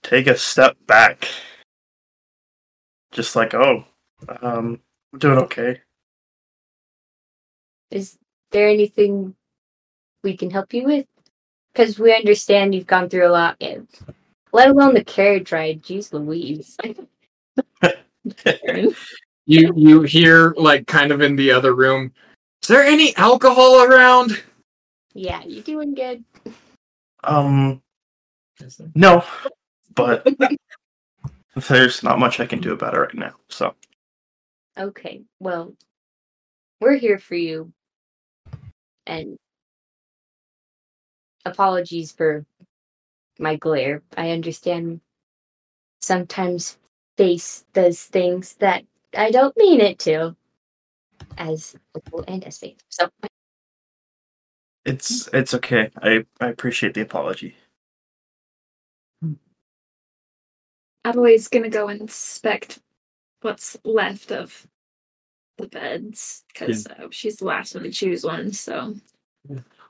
take 0.03 0.27
a 0.27 0.37
step 0.37 0.75
back, 0.85 1.27
just 3.11 3.35
like, 3.35 3.53
oh, 3.53 3.85
um, 4.41 4.81
I'm 5.13 5.19
doing 5.19 5.37
okay. 5.39 5.81
Is 7.89 8.17
there 8.51 8.67
anything 8.67 9.35
we 10.23 10.35
can 10.35 10.49
help 10.49 10.73
you 10.73 10.83
with? 10.83 11.05
Because 11.71 11.97
we 11.97 12.13
understand 12.13 12.75
you've 12.75 12.87
gone 12.87 13.07
through 13.07 13.27
a 13.27 13.31
lot, 13.31 13.55
and 13.61 13.87
let 14.51 14.69
alone 14.69 14.93
the 14.93 15.03
carriage 15.03 15.51
ride. 15.51 15.83
Jeez 15.83 16.11
Louise. 16.11 16.77
you 19.45 19.73
you 19.75 20.01
hear 20.03 20.53
like 20.57 20.87
kind 20.87 21.11
of 21.11 21.21
in 21.21 21.35
the 21.35 21.51
other 21.51 21.73
room. 21.73 22.11
Is 22.61 22.69
there 22.69 22.83
any 22.83 23.15
alcohol 23.15 23.83
around? 23.83 24.41
Yeah, 25.13 25.43
you're 25.43 25.63
doing 25.63 25.93
good. 25.93 26.23
Um, 27.23 27.81
no, 28.95 29.23
but 29.95 30.27
there's 31.67 32.03
not 32.03 32.19
much 32.19 32.39
I 32.39 32.45
can 32.45 32.61
do 32.61 32.73
about 32.73 32.93
it 32.93 32.99
right 32.99 33.15
now. 33.15 33.33
So 33.49 33.73
Okay, 34.77 35.23
well, 35.39 35.73
we're 36.79 36.97
here 36.97 37.17
for 37.17 37.33
you. 37.33 37.73
And 39.07 39.37
apologies 41.45 42.11
for 42.11 42.45
my 43.39 43.55
glare. 43.55 44.03
I 44.15 44.31
understand 44.31 45.01
sometimes 46.01 46.77
face 47.17 47.65
does 47.73 48.03
things 48.03 48.53
that 48.55 48.83
I 49.15 49.31
don't 49.31 49.57
mean 49.57 49.81
it 49.81 49.99
to. 49.99 50.35
As 51.37 51.75
Opal 51.95 52.23
and 52.27 52.43
as 52.45 52.57
Faith. 52.57 52.81
So 52.89 53.09
it's 54.85 55.27
it's 55.33 55.53
okay. 55.53 55.89
I 56.01 56.25
I 56.39 56.47
appreciate 56.47 56.93
the 56.93 57.01
apology. 57.01 57.55
Adelaide's 61.03 61.47
gonna 61.47 61.69
go 61.69 61.89
inspect 61.89 62.79
what's 63.41 63.77
left 63.83 64.31
of 64.31 64.67
the 65.57 65.67
beds 65.67 66.43
because 66.53 66.87
uh, 66.87 67.07
she's 67.11 67.37
the 67.37 67.45
last 67.45 67.73
one 67.73 67.83
to 67.83 67.91
choose 67.91 68.23
one. 68.23 68.51
So 68.51 68.95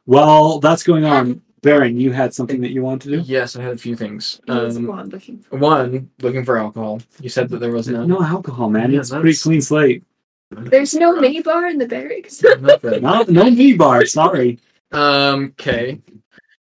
While 0.08 0.60
that's 0.60 0.84
going 0.84 1.04
on, 1.04 1.42
Barren, 1.62 2.00
you 2.00 2.14
had 2.14 2.34
something 2.34 2.62
that 2.62 2.72
you 2.72 2.82
wanted 2.82 3.10
to 3.10 3.18
do? 3.18 3.24
Yes, 3.30 3.58
I 3.58 3.62
had 3.62 3.74
a 3.74 3.78
few 3.78 3.94
things. 3.94 4.40
Um, 4.48 4.88
one 4.88 5.10
looking 5.10 5.44
one, 5.50 6.10
looking 6.22 6.46
for 6.46 6.58
alcohol. 6.58 7.02
You 7.20 7.28
said 7.28 7.50
that 7.50 7.60
there 7.60 7.74
was 7.74 7.90
none. 7.90 8.08
No 8.08 8.24
alcohol, 8.24 8.70
man. 8.70 8.90
Yeah, 8.90 9.00
it's 9.00 9.12
a 9.12 9.20
pretty 9.20 9.38
clean 9.38 9.62
slate. 9.62 10.06
There's 10.50 10.94
no 10.94 11.14
mini 11.18 11.42
bar 11.42 11.68
in 11.68 11.78
the 11.78 11.86
barracks. 11.86 12.42
Nothing. 12.62 13.02
No, 13.02 13.26
no 13.28 13.50
V 13.50 13.74
bar. 13.76 14.06
Sorry. 14.06 14.60
Um. 14.94 15.54
Okay. 15.60 16.00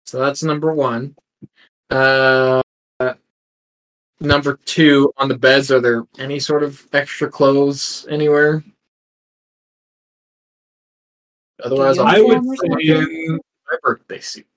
So 0.05 0.19
that's 0.19 0.41
number 0.41 0.73
one. 0.73 1.13
Uh. 1.89 2.61
Number 4.21 4.57
two 4.63 5.11
on 5.17 5.27
the 5.27 5.37
beds. 5.37 5.69
Are 5.69 5.81
there 5.81 6.05
any 6.17 6.39
sort 6.39 6.63
of 6.63 6.87
extra 6.93 7.29
clothes 7.29 8.07
anywhere? 8.09 8.63
Otherwise, 11.63 11.97
I 11.99 12.21
would 12.21 12.43
say 12.43 12.67
in 12.81 13.39
my 13.71 13.77
birthday 13.81 14.19
suit. 14.19 14.47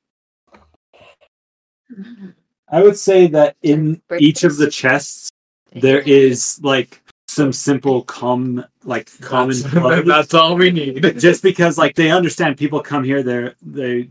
I 2.68 2.82
would 2.82 2.96
say 2.96 3.26
that 3.28 3.56
in 3.62 4.00
each 4.18 4.44
of 4.44 4.56
the 4.56 4.70
chests 4.70 5.30
there 5.72 6.00
is 6.00 6.58
like 6.62 7.00
some 7.28 7.52
simple 7.52 8.02
com 8.02 8.64
like 8.84 9.10
common 9.20 9.56
That's, 9.60 9.72
clothes. 9.74 10.06
that's 10.06 10.34
all 10.34 10.56
we 10.56 10.70
need. 10.70 11.18
just 11.18 11.42
because 11.42 11.76
like 11.78 11.94
they 11.94 12.10
understand 12.10 12.56
people 12.56 12.80
come 12.80 13.04
here 13.04 13.22
they're 13.22 13.54
they 13.62 14.08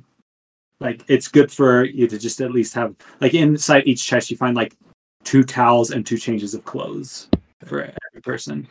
like 0.79 1.03
it's 1.07 1.27
good 1.27 1.51
for 1.51 1.83
you 1.85 2.07
to 2.07 2.17
just 2.19 2.39
at 2.41 2.51
least 2.51 2.73
have 2.75 2.95
like 3.21 3.33
inside 3.33 3.87
each 3.87 4.05
chest 4.05 4.29
you 4.29 4.37
find 4.37 4.55
like 4.55 4.75
two 5.23 5.43
towels 5.43 5.91
and 5.91 6.05
two 6.05 6.17
changes 6.17 6.53
of 6.53 6.63
clothes 6.65 7.29
for 7.65 7.81
every 7.81 8.21
person 8.21 8.67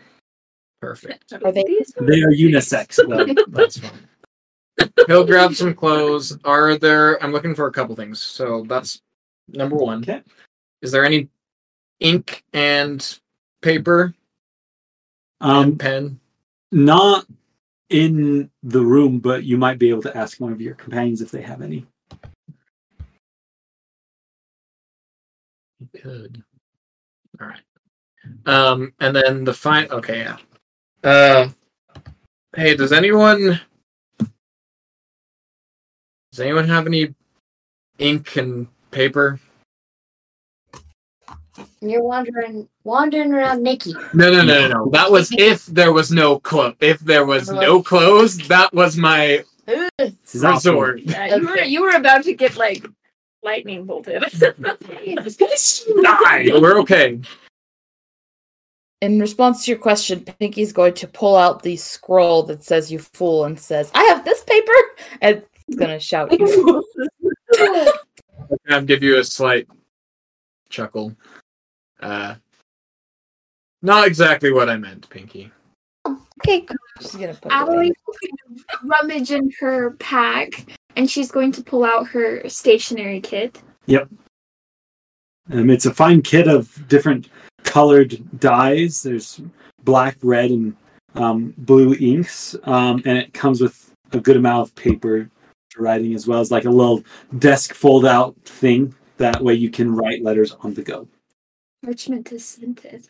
Perfect. 0.85 1.33
Are 1.33 1.51
they? 1.51 1.63
they 1.63 2.21
are 2.21 2.31
unisex 2.31 2.97
though. 2.97 3.43
That's 3.49 3.79
fine. 3.79 4.09
He'll 5.07 5.25
grab 5.25 5.55
some 5.55 5.75
clothes. 5.75 6.37
Are 6.45 6.77
there? 6.77 7.23
I'm 7.23 7.33
looking 7.33 7.55
for 7.55 7.67
a 7.69 7.73
couple 7.73 7.97
things. 7.97 8.21
So 8.21 8.65
that's 8.69 9.01
number 9.49 9.77
one. 9.77 10.03
Okay. 10.03 10.23
Is 10.83 10.93
there 10.93 11.05
any 11.05 11.29
ink 12.01 12.45
and 12.53 13.19
paper 13.63 14.15
um 15.41 15.63
and 15.63 15.81
pen? 15.81 16.21
not 16.71 17.27
in 17.89 18.51
the 18.63 18.81
room 18.81 19.21
but 19.21 19.45
you 19.45 19.57
might 19.57 19.79
be 19.79 19.89
able 19.89 20.03
to 20.03 20.17
ask 20.17 20.41
one 20.41 20.53
of 20.53 20.61
your 20.61 20.75
companions 20.75 21.23
if 21.23 21.31
they 21.31 21.41
have 21.41 21.63
any 21.63 21.87
You 25.79 26.01
could. 26.01 26.43
All 27.41 27.47
right. 27.49 27.61
Um, 28.47 28.93
and 29.01 29.15
then 29.15 29.45
the 29.45 29.53
fine. 29.53 29.91
Okay, 29.91 30.21
yeah. 30.21 30.39
Uh, 31.05 31.49
hey, 32.57 32.75
does 32.75 32.93
anyone? 32.93 33.61
Does 36.33 36.41
anyone 36.41 36.67
have 36.67 36.87
any 36.87 37.15
ink 37.99 38.37
and 38.37 38.67
paper? 38.91 39.39
you're 41.81 42.03
wandering 42.03 42.67
wandering 42.85 43.33
around 43.33 43.63
Nikki. 43.63 43.93
No, 44.15 44.31
no, 44.31 44.43
no, 44.43 44.45
no, 44.45 44.69
no. 44.69 44.91
That 44.91 45.11
was 45.11 45.31
if 45.33 45.67
there 45.67 45.93
was 45.93 46.11
no 46.11 46.39
clothes. 46.39 46.77
If 46.81 47.01
there 47.01 47.27
was 47.27 47.51
no 47.51 47.83
clothes, 47.83 48.39
that 48.49 48.73
was 48.73 48.97
my 48.97 49.45
This 49.67 49.91
is 50.33 50.45
awesome. 50.45 50.75
resort. 50.75 51.01
Yeah, 51.01 51.37
you 51.37 51.47
were 51.47 51.59
you 51.59 51.83
were 51.83 51.97
about 51.97 52.25
to 52.25 52.35
get 52.35 52.57
like 52.57 52.87
lightning 53.43 53.85
bolted. 53.85 54.23
Die. 54.39 54.55
We're 56.59 56.79
okay. 56.81 57.21
In 59.05 59.21
response 59.21 59.65
to 59.65 59.71
your 59.71 59.79
question, 59.79 60.25
Pinky's 60.25 60.73
going 60.73 60.95
to 60.95 61.07
pull 61.07 61.37
out 61.37 61.63
the 61.63 61.77
scroll 61.77 62.43
that 62.45 62.65
says 62.65 62.91
"you 62.91 62.99
fool" 62.99 63.45
and 63.45 63.61
says, 63.61 63.91
"I 63.95 64.03
have 64.05 64.25
this 64.25 64.43
paper," 64.45 64.73
and 65.21 65.43
it's 65.69 65.77
gonna 65.77 66.01
shout 66.01 66.33
"you 66.33 66.47
fool." 66.47 66.83
I'll 68.71 68.83
give 68.83 69.03
you 69.03 69.19
a 69.19 69.25
slight 69.25 69.69
chuckle. 70.71 71.15
Uh, 72.01 72.37
not 73.83 74.07
exactly 74.07 74.51
what 74.53 74.71
I 74.71 74.79
meant, 74.79 75.07
Pinky. 75.11 75.53
Okay, 76.07 76.67
she's 77.03 77.15
gonna 77.15 77.35
put 77.35 77.53
it 77.53 77.55
away. 77.55 77.61
Adelaide 77.61 77.95
will 78.07 78.15
kind 78.15 78.59
of 78.59 78.91
rummage 78.91 79.31
in 79.33 79.51
her 79.61 79.91
pack 79.99 80.65
and 80.97 81.11
she's 81.11 81.31
going 81.31 81.53
to 81.53 81.63
pull 81.63 81.85
out 81.85 82.07
her 82.09 82.49
stationery 82.49 83.21
kit. 83.21 83.63
Yep. 83.87 84.09
Um, 85.53 85.71
it's 85.71 85.87
a 85.87 85.95
fine 85.95 86.23
kit 86.23 86.49
of 86.49 86.87
different 86.89 87.29
colored 87.65 88.19
dyes. 88.41 89.03
There's 89.03 89.41
black, 89.83 90.17
red, 90.23 90.51
and 90.51 90.77
um, 91.15 91.55
blue 91.59 91.95
inks, 91.95 92.57
um, 92.65 93.03
and 93.05 93.19
it 93.19 93.33
comes 93.35 93.61
with 93.61 93.95
a 94.13 94.21
good 94.21 94.37
amount 94.37 94.69
of 94.69 94.75
paper 94.75 95.29
writing 95.77 96.15
as 96.15 96.27
well 96.27 96.41
as 96.41 96.51
like 96.51 96.65
a 96.65 96.71
little 96.71 97.03
desk 97.39 97.75
fold-out 97.75 98.37
thing. 98.45 98.95
That 99.19 99.43
way 99.43 99.55
you 99.55 99.71
can 99.71 99.95
write 99.95 100.23
letters 100.23 100.53
on 100.61 100.75
the 100.75 100.83
go. 100.83 101.07
Richmond 101.83 102.33
is 102.33 102.45
scented. 102.45 103.09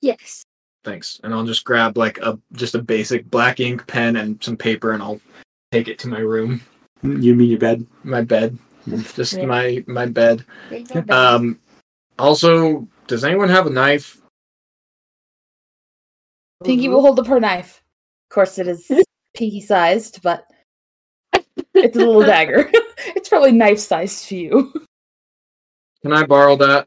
Yes. 0.00 0.42
Thanks. 0.82 1.20
And 1.22 1.32
I'll 1.32 1.44
just 1.44 1.64
grab 1.64 1.96
like 1.96 2.18
a 2.18 2.38
just 2.52 2.74
a 2.74 2.82
basic 2.82 3.30
black 3.30 3.60
ink 3.60 3.86
pen 3.86 4.16
and 4.16 4.42
some 4.42 4.56
paper, 4.56 4.92
and 4.92 5.02
I'll 5.02 5.20
take 5.72 5.88
it 5.88 5.98
to 6.00 6.08
my 6.08 6.18
room, 6.18 6.60
You 7.02 7.34
mean 7.34 7.50
your 7.50 7.58
bed? 7.58 7.86
my 8.02 8.20
bed, 8.22 8.58
just 8.86 9.34
Yeah. 9.34 9.46
my 9.46 9.84
my 9.86 10.06
bed. 10.06 10.44
There's 10.70 10.94
no 10.94 11.02
bed. 11.02 11.14
Um. 11.14 11.60
Also, 12.18 12.86
does 13.06 13.24
anyone 13.24 13.48
have 13.48 13.66
a 13.66 13.70
knife? 13.70 14.20
Pinky 16.64 16.88
will 16.88 17.02
hold 17.02 17.18
up 17.18 17.26
her 17.26 17.40
knife. 17.40 17.82
Of 18.30 18.34
course, 18.34 18.58
it 18.58 18.68
is 18.68 18.90
pinky 19.34 19.60
sized, 19.60 20.22
but 20.22 20.46
it's 21.74 21.96
a 21.96 21.98
little 22.00 22.22
dagger. 22.26 22.70
it's 22.98 23.28
probably 23.28 23.52
knife 23.52 23.78
sized 23.78 24.26
to 24.28 24.36
you. 24.36 24.72
Can 26.02 26.12
I 26.12 26.24
borrow 26.24 26.56
that? 26.56 26.86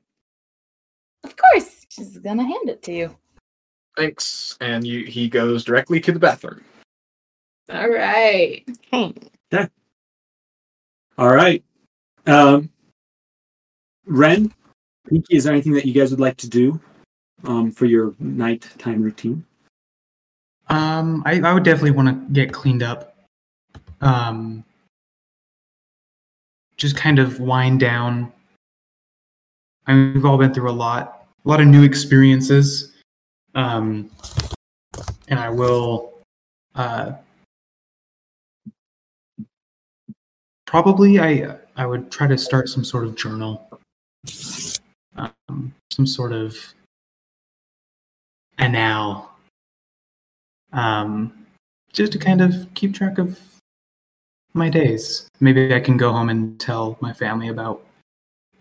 Of 1.24 1.36
course, 1.36 1.86
she's 1.90 2.18
gonna 2.20 2.44
hand 2.44 2.70
it 2.70 2.82
to 2.84 2.94
you. 2.94 3.18
Thanks. 3.98 4.58
And 4.62 4.86
you, 4.86 5.06
he 5.06 5.28
goes 5.28 5.64
directly 5.64 6.00
to 6.02 6.12
the 6.12 6.20
bathroom. 6.20 6.64
All 7.70 7.90
right. 7.90 8.64
All 8.94 9.12
right. 11.18 11.64
Um, 12.28 12.70
Ren, 14.06 14.54
Pinky, 15.10 15.38
is 15.38 15.46
there 15.46 15.54
anything 15.54 15.72
that 15.74 15.86
you 15.86 15.94
guys 15.94 16.12
would 16.12 16.20
like 16.20 16.38
to 16.38 16.50
do 16.50 16.80
um, 17.46 17.72
for 17.72 17.86
your 17.86 18.14
nighttime 18.20 19.02
routine? 19.02 19.46
Um, 20.68 21.24
I, 21.26 21.40
I 21.40 21.54
would 21.54 21.64
definitely 21.64 21.92
want 21.92 22.10
to 22.10 22.34
get 22.34 22.52
cleaned 22.52 22.84
up. 22.84 23.16
Um, 24.02 24.66
just 26.76 26.98
kind 26.98 27.18
of 27.18 27.40
wind 27.40 27.80
down. 27.80 28.32
I 29.88 29.94
mean, 29.94 30.14
we've 30.14 30.26
all 30.26 30.38
been 30.38 30.54
through 30.54 30.70
a 30.70 30.72
lot, 30.72 31.28
a 31.46 31.50
lot 31.50 31.62
of 31.62 31.68
new 31.68 31.84
experiences. 31.84 32.94
Um, 33.56 34.12
and 35.30 35.40
I 35.40 35.50
will, 35.50 36.14
uh, 36.76 37.14
probably 40.66 41.20
I 41.20 41.58
I 41.78 41.86
would 41.86 42.12
try 42.12 42.26
to 42.26 42.38
start 42.38 42.70
some 42.70 42.84
sort 42.84 43.06
of 43.06 43.16
journal, 43.16 43.70
um, 45.16 45.74
some 45.92 46.08
sort 46.08 46.34
of 46.34 46.58
anal 48.60 49.30
um, 50.74 51.46
just 51.94 52.12
to 52.14 52.18
kind 52.18 52.42
of 52.42 52.68
keep 52.74 52.96
track 52.96 53.20
of 53.20 53.40
my 54.54 54.70
days. 54.70 55.30
Maybe 55.40 55.74
I 55.74 55.80
can 55.80 55.98
go 55.98 56.12
home 56.12 56.30
and 56.30 56.60
tell 56.60 56.98
my 57.00 57.14
family 57.14 57.50
about 57.50 57.86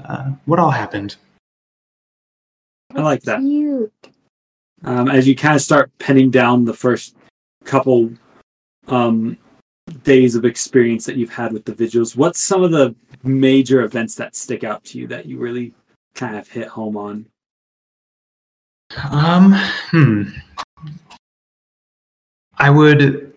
uh, 0.05 0.33
what 0.45 0.59
all 0.59 0.71
happened. 0.71 1.17
I 2.95 3.01
like 3.01 3.23
that. 3.23 3.41
Um, 4.85 5.09
as 5.09 5.27
you 5.27 5.35
kind 5.35 5.57
of 5.57 5.63
start 5.63 5.91
penning 5.99 6.31
down 6.31 6.67
the 6.67 6.75
first 6.75 7.17
couple 7.65 8.11
um, 8.89 9.39
days 10.03 10.35
of 10.35 10.45
experience 10.45 11.07
that 11.07 11.17
you've 11.17 11.33
had 11.33 11.53
with 11.53 11.65
the 11.65 11.75
vigils, 11.75 12.17
what's 12.17 12.41
some 12.41 12.63
of 12.63 12.71
the 12.71 12.95
major 13.23 13.83
events 13.83 14.15
that 14.17 14.37
stick 14.37 14.65
out 14.65 14.85
to 14.85 14.99
you 14.99 15.07
that 15.09 15.27
you 15.27 15.39
really 15.39 15.73
kind 16.15 16.37
of 16.37 16.49
hit 16.49 16.69
home 16.69 16.97
on? 16.97 17.27
Um, 19.11 19.53
hmm. 19.91 20.23
I 22.59 22.71
would 22.71 23.35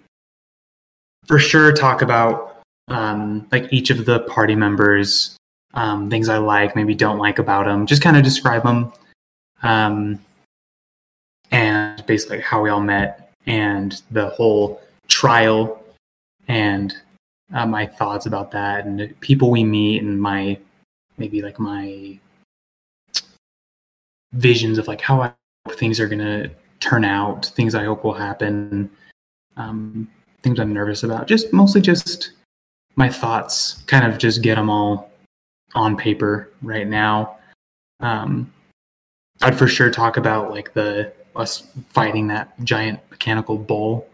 for 1.27 1.39
sure 1.39 1.71
talk 1.71 2.01
about 2.01 2.61
um, 2.87 3.47
like 3.51 3.71
each 3.71 3.89
of 3.89 4.05
the 4.05 4.21
party 4.21 4.55
members, 4.55 5.35
um, 5.73 6.09
things 6.09 6.29
I 6.29 6.37
like, 6.37 6.75
maybe 6.75 6.95
don't 6.95 7.19
like 7.19 7.39
about 7.39 7.65
them. 7.65 7.85
Just 7.85 8.01
kind 8.01 8.17
of 8.17 8.23
describe 8.23 8.63
them, 8.63 8.91
um, 9.61 10.19
and 11.51 12.03
basically 12.05 12.41
how 12.41 12.61
we 12.61 12.69
all 12.69 12.81
met 12.81 13.31
and 13.45 14.01
the 14.11 14.29
whole 14.29 14.81
trial, 15.07 15.78
and 16.49 16.93
uh, 17.53 17.65
my 17.65 17.85
thoughts 17.85 18.25
about 18.25 18.51
that, 18.51 18.85
and 18.85 19.17
people 19.21 19.49
we 19.49 19.63
meet, 19.63 20.03
and 20.03 20.21
my 20.21 20.59
maybe 21.17 21.41
like 21.41 21.59
my 21.59 22.19
visions 24.33 24.77
of 24.77 24.87
like 24.87 25.01
how 25.01 25.21
I 25.21 25.33
hope 25.65 25.77
things 25.77 25.99
are 25.99 26.07
gonna 26.09 26.49
turn 26.79 27.05
out, 27.05 27.45
things 27.45 27.75
I 27.75 27.85
hope 27.85 28.03
will 28.03 28.13
happen, 28.13 28.89
um, 29.57 30.09
things 30.41 30.59
I'm 30.59 30.73
nervous 30.73 31.03
about. 31.03 31.27
Just 31.27 31.53
mostly 31.53 31.81
just 31.81 32.31
my 32.95 33.09
thoughts. 33.09 33.83
Kind 33.87 34.05
of 34.11 34.17
just 34.17 34.41
get 34.41 34.55
them 34.55 34.69
all 34.69 35.11
on 35.75 35.95
paper 35.95 36.51
right 36.61 36.87
now. 36.87 37.37
Um, 37.99 38.51
I'd 39.41 39.57
for 39.57 39.67
sure 39.67 39.89
talk 39.89 40.17
about 40.17 40.51
like 40.51 40.73
the 40.73 41.13
us 41.35 41.63
fighting 41.89 42.27
that 42.27 42.53
giant 42.63 42.99
mechanical 43.09 43.57
bull, 43.57 44.07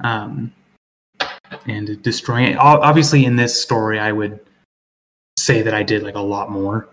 um, 0.00 0.52
and 1.66 2.02
destroying 2.02 2.52
it. 2.52 2.56
Obviously, 2.58 3.24
in 3.24 3.36
this 3.36 3.60
story, 3.60 3.98
I 3.98 4.12
would 4.12 4.40
say 5.36 5.62
that 5.62 5.74
I 5.74 5.82
did 5.82 6.02
like 6.02 6.14
a 6.14 6.20
lot 6.20 6.50
more. 6.50 6.88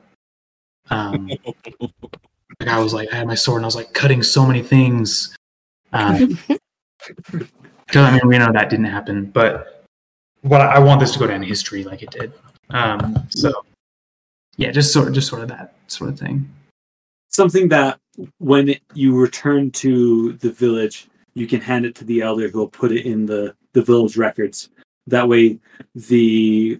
Um, 0.89 1.29
like 2.59 2.67
I 2.67 2.79
was 2.79 2.93
like 2.93 3.11
I 3.11 3.17
had 3.17 3.27
my 3.27 3.35
sword 3.35 3.57
and 3.59 3.65
I 3.65 3.67
was 3.67 3.75
like 3.75 3.93
cutting 3.93 4.23
so 4.23 4.45
many 4.45 4.61
things. 4.61 5.35
Um, 5.91 6.37
because 7.27 8.07
I 8.07 8.11
mean 8.11 8.27
we 8.27 8.37
know 8.37 8.51
that 8.51 8.69
didn't 8.69 8.85
happen, 8.85 9.25
but 9.25 9.85
what 10.41 10.61
I 10.61 10.79
want 10.79 10.99
this 10.99 11.11
to 11.11 11.19
go 11.19 11.27
down 11.27 11.37
in 11.37 11.47
history 11.47 11.83
like 11.83 12.03
it 12.03 12.11
did. 12.11 12.33
Um, 12.69 13.27
so 13.29 13.51
yeah, 14.57 14.71
just 14.71 14.93
sort 14.93 15.07
of 15.07 15.13
just 15.13 15.27
sort 15.27 15.41
of 15.41 15.47
that 15.49 15.75
sort 15.87 16.09
of 16.09 16.19
thing. 16.19 16.49
Something 17.29 17.67
that 17.69 17.99
when 18.37 18.69
it, 18.69 18.81
you 18.93 19.17
return 19.17 19.71
to 19.71 20.33
the 20.33 20.51
village, 20.51 21.07
you 21.33 21.47
can 21.47 21.61
hand 21.61 21.85
it 21.85 21.95
to 21.95 22.05
the 22.05 22.21
elder 22.21 22.47
who 22.49 22.59
will 22.59 22.67
put 22.67 22.91
it 22.91 23.05
in 23.05 23.25
the, 23.25 23.55
the 23.73 23.81
village 23.81 24.17
records. 24.17 24.69
That 25.07 25.27
way, 25.27 25.59
the 25.95 26.79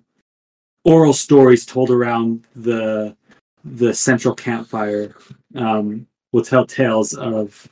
oral 0.86 1.14
stories 1.14 1.66
told 1.66 1.90
around 1.90 2.46
the 2.56 3.16
the 3.66 3.94
central 3.94 4.36
campfire 4.36 5.16
um, 5.56 6.06
will 6.32 6.44
tell 6.44 6.66
tales 6.66 7.14
of 7.14 7.68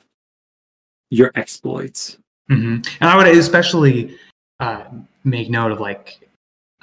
your 1.10 1.32
exploits. 1.36 2.18
hmm 2.48 2.78
And 3.02 3.10
I 3.10 3.18
would 3.18 3.28
especially 3.28 4.18
uh, 4.60 4.86
make 5.24 5.50
note 5.50 5.72
of 5.72 5.80
like 5.80 6.20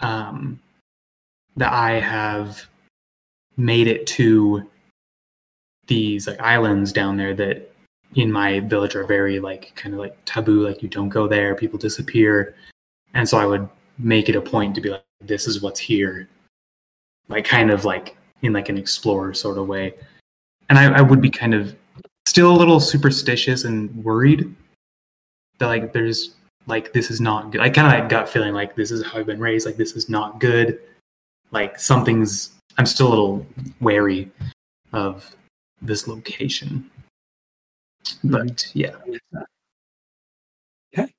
um, 0.00 0.60
that 1.56 1.72
I 1.72 2.00
have 2.00 2.66
made 3.56 3.88
it 3.88 4.06
to 4.06 4.68
these 5.86 6.26
like 6.26 6.40
islands 6.40 6.92
down 6.92 7.16
there 7.16 7.34
that 7.34 7.67
in 8.14 8.32
my 8.32 8.60
village 8.60 8.94
are 8.96 9.04
very 9.04 9.40
like 9.40 9.72
kind 9.74 9.94
of 9.94 10.00
like 10.00 10.16
taboo. 10.24 10.66
Like 10.66 10.82
you 10.82 10.88
don't 10.88 11.08
go 11.08 11.28
there, 11.28 11.54
people 11.54 11.78
disappear, 11.78 12.54
and 13.14 13.28
so 13.28 13.38
I 13.38 13.46
would 13.46 13.68
make 13.98 14.28
it 14.28 14.36
a 14.36 14.40
point 14.40 14.74
to 14.74 14.80
be 14.80 14.90
like, 14.90 15.04
this 15.20 15.46
is 15.46 15.62
what's 15.62 15.80
here, 15.80 16.28
like 17.28 17.44
kind 17.44 17.70
of 17.70 17.84
like 17.84 18.16
in 18.42 18.52
like 18.52 18.68
an 18.68 18.78
explorer 18.78 19.34
sort 19.34 19.58
of 19.58 19.66
way. 19.66 19.94
And 20.68 20.78
I, 20.78 20.98
I 20.98 21.00
would 21.00 21.20
be 21.20 21.30
kind 21.30 21.54
of 21.54 21.74
still 22.26 22.54
a 22.54 22.56
little 22.56 22.78
superstitious 22.78 23.64
and 23.64 23.94
worried 24.04 24.54
that 25.58 25.66
like 25.66 25.92
there's 25.92 26.34
like 26.66 26.92
this 26.92 27.10
is 27.10 27.20
not 27.20 27.50
good. 27.50 27.60
I 27.60 27.70
kind 27.70 27.86
of 27.86 27.92
like 27.92 28.08
gut 28.08 28.28
feeling 28.28 28.54
like 28.54 28.76
this 28.76 28.90
is 28.90 29.04
how 29.04 29.18
I've 29.18 29.26
been 29.26 29.40
raised. 29.40 29.66
Like 29.66 29.76
this 29.76 29.92
is 29.92 30.08
not 30.08 30.38
good. 30.38 30.78
Like 31.50 31.78
something's. 31.78 32.52
I'm 32.76 32.86
still 32.86 33.08
a 33.08 33.10
little 33.10 33.46
wary 33.80 34.30
of 34.92 35.34
this 35.82 36.06
location. 36.06 36.88
But 38.24 38.70
yeah, 38.74 38.96
Okay. 40.96 41.12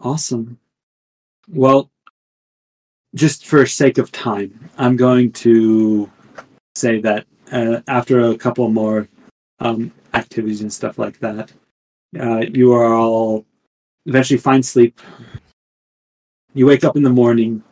Awesome. 0.00 0.58
Well, 1.48 1.90
just 3.14 3.46
for 3.46 3.66
sake 3.66 3.98
of 3.98 4.10
time, 4.12 4.70
I'm 4.78 4.96
going 4.96 5.32
to 5.32 6.10
say 6.74 7.00
that 7.00 7.26
uh, 7.50 7.80
after 7.88 8.20
a 8.20 8.36
couple 8.36 8.68
more 8.70 9.08
um, 9.60 9.92
activities 10.14 10.62
and 10.62 10.72
stuff 10.72 10.98
like 10.98 11.18
that, 11.20 11.52
uh, 12.18 12.44
you 12.52 12.72
are 12.72 12.94
all 12.94 13.44
eventually 14.06 14.38
find 14.38 14.64
sleep. 14.64 15.00
You 16.54 16.66
wake 16.66 16.84
up 16.84 16.96
in 16.96 17.02
the 17.02 17.10
morning, 17.10 17.62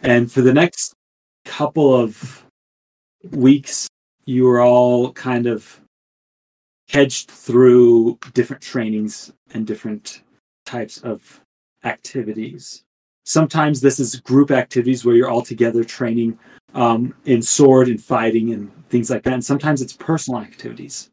and 0.00 0.30
for 0.30 0.42
the 0.42 0.52
next 0.52 0.94
couple 1.44 1.94
of 1.94 2.44
weeks, 3.30 3.88
you 4.24 4.48
are 4.48 4.60
all 4.60 5.12
kind 5.12 5.46
of 5.46 5.80
hedged 6.88 7.30
through 7.30 8.18
different 8.32 8.62
trainings 8.62 9.32
and 9.54 9.66
different 9.66 10.22
types 10.64 10.98
of 10.98 11.44
activities. 11.84 12.84
Sometimes 13.24 13.80
this 13.80 13.98
is 13.98 14.20
group 14.20 14.50
activities 14.50 15.04
where 15.04 15.14
you're 15.14 15.28
all 15.28 15.42
together 15.42 15.82
training 15.82 16.38
um, 16.74 17.14
in 17.24 17.42
sword 17.42 17.88
and 17.88 18.02
fighting 18.02 18.52
and 18.52 18.70
things 18.88 19.10
like 19.10 19.22
that. 19.24 19.34
And 19.34 19.44
sometimes 19.44 19.82
it's 19.82 19.92
personal 19.92 20.40
activities. 20.40 21.10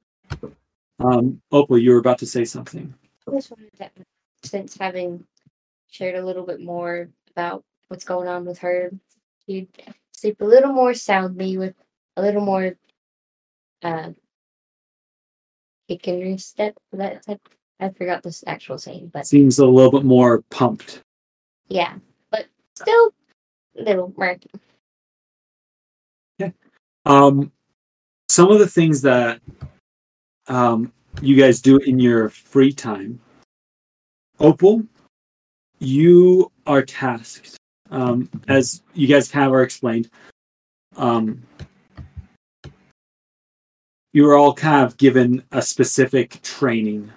Um, 0.99 1.41
Opal, 1.51 1.77
you 1.77 1.91
were 1.91 1.97
about 1.97 2.19
to 2.19 2.27
say 2.27 2.45
something. 2.45 2.93
I 3.27 3.31
just 3.31 3.51
wanted 3.51 3.73
to, 3.77 3.89
since 4.43 4.77
having 4.77 5.25
shared 5.89 6.15
a 6.15 6.25
little 6.25 6.45
bit 6.45 6.61
more 6.61 7.09
about 7.31 7.63
what's 7.87 8.03
going 8.03 8.27
on 8.27 8.45
with 8.45 8.59
her, 8.59 8.91
you'd 9.47 9.67
sleep 10.11 10.39
a 10.41 10.45
little 10.45 10.71
more 10.71 10.93
soundly 10.93 11.57
with 11.57 11.75
a 12.15 12.21
little 12.21 12.41
more 12.41 12.75
uh 13.81 14.11
your 16.01 16.37
step. 16.37 16.75
That 16.91 17.25
type. 17.25 17.41
I 17.79 17.89
forgot 17.89 18.23
this 18.23 18.43
actual 18.47 18.77
saying, 18.77 19.11
but 19.13 19.25
Seems 19.27 19.59
a 19.59 19.65
little 19.65 19.91
bit 19.91 20.05
more 20.05 20.41
pumped. 20.49 21.01
yeah, 21.67 21.95
but 22.31 22.45
still 22.75 23.13
a 23.77 23.81
little 23.81 24.13
murky. 24.17 24.49
Um, 27.05 27.51
some 28.29 28.49
of 28.49 28.59
the 28.59 28.67
things 28.67 29.01
that 29.01 29.41
um, 30.47 30.93
you 31.21 31.35
guys 31.35 31.59
do 31.61 31.77
in 31.77 31.99
your 31.99 32.29
free 32.29 32.71
time. 32.71 33.19
Opal, 34.39 34.83
you 35.79 36.49
are 36.65 36.81
tasked, 36.81 37.57
um, 37.91 38.29
as 38.47 38.81
you 38.93 39.07
guys 39.07 39.29
have 39.31 39.51
are 39.51 39.63
explained. 39.63 40.09
Um, 40.95 41.43
you 44.13 44.23
were 44.23 44.37
all 44.37 44.53
kind 44.53 44.85
of 44.85 44.95
given 44.97 45.43
a 45.51 45.61
specific 45.61 46.39
training 46.43 47.11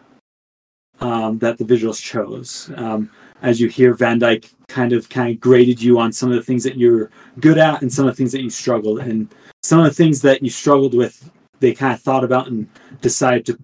um, 1.00 1.38
that 1.38 1.58
the 1.58 1.64
vigils 1.64 2.00
chose. 2.00 2.70
Um, 2.76 3.10
as 3.42 3.60
you 3.60 3.68
hear, 3.68 3.92
Van 3.94 4.18
Dyke 4.18 4.50
kind 4.68 4.92
of 4.92 5.08
kind 5.08 5.34
of 5.34 5.40
graded 5.40 5.80
you 5.80 5.98
on 5.98 6.10
some 6.10 6.30
of 6.30 6.36
the 6.36 6.42
things 6.42 6.64
that 6.64 6.76
you're 6.76 7.10
good 7.38 7.58
at 7.58 7.82
and 7.82 7.92
some 7.92 8.06
of 8.06 8.12
the 8.12 8.16
things 8.16 8.32
that 8.32 8.42
you 8.42 8.50
struggled, 8.50 9.00
and 9.00 9.32
some 9.62 9.78
of 9.78 9.84
the 9.84 9.92
things 9.92 10.22
that 10.22 10.42
you 10.42 10.50
struggled 10.50 10.94
with, 10.94 11.30
they 11.60 11.74
kind 11.74 11.92
of 11.92 12.00
thought 12.00 12.24
about 12.24 12.48
and 12.48 12.68
decided 13.02 13.44
to 13.46 13.58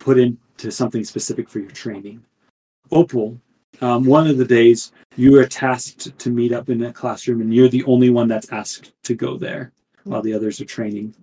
put 0.00 0.18
into 0.18 0.70
something 0.70 1.04
specific 1.04 1.48
for 1.48 1.58
your 1.58 1.70
training. 1.70 2.24
Opal, 2.90 3.38
um, 3.80 4.04
one 4.04 4.26
of 4.26 4.38
the 4.38 4.44
days 4.44 4.92
you 5.16 5.38
are 5.38 5.46
tasked 5.46 6.18
to 6.18 6.30
meet 6.30 6.52
up 6.52 6.70
in 6.70 6.82
a 6.84 6.92
classroom, 6.92 7.42
and 7.42 7.52
you're 7.52 7.68
the 7.68 7.84
only 7.84 8.08
one 8.08 8.28
that's 8.28 8.50
asked 8.50 8.92
to 9.04 9.14
go 9.14 9.36
there 9.36 9.72
while 10.04 10.22
the 10.22 10.32
others 10.32 10.60
are 10.60 10.64
training. 10.64 11.14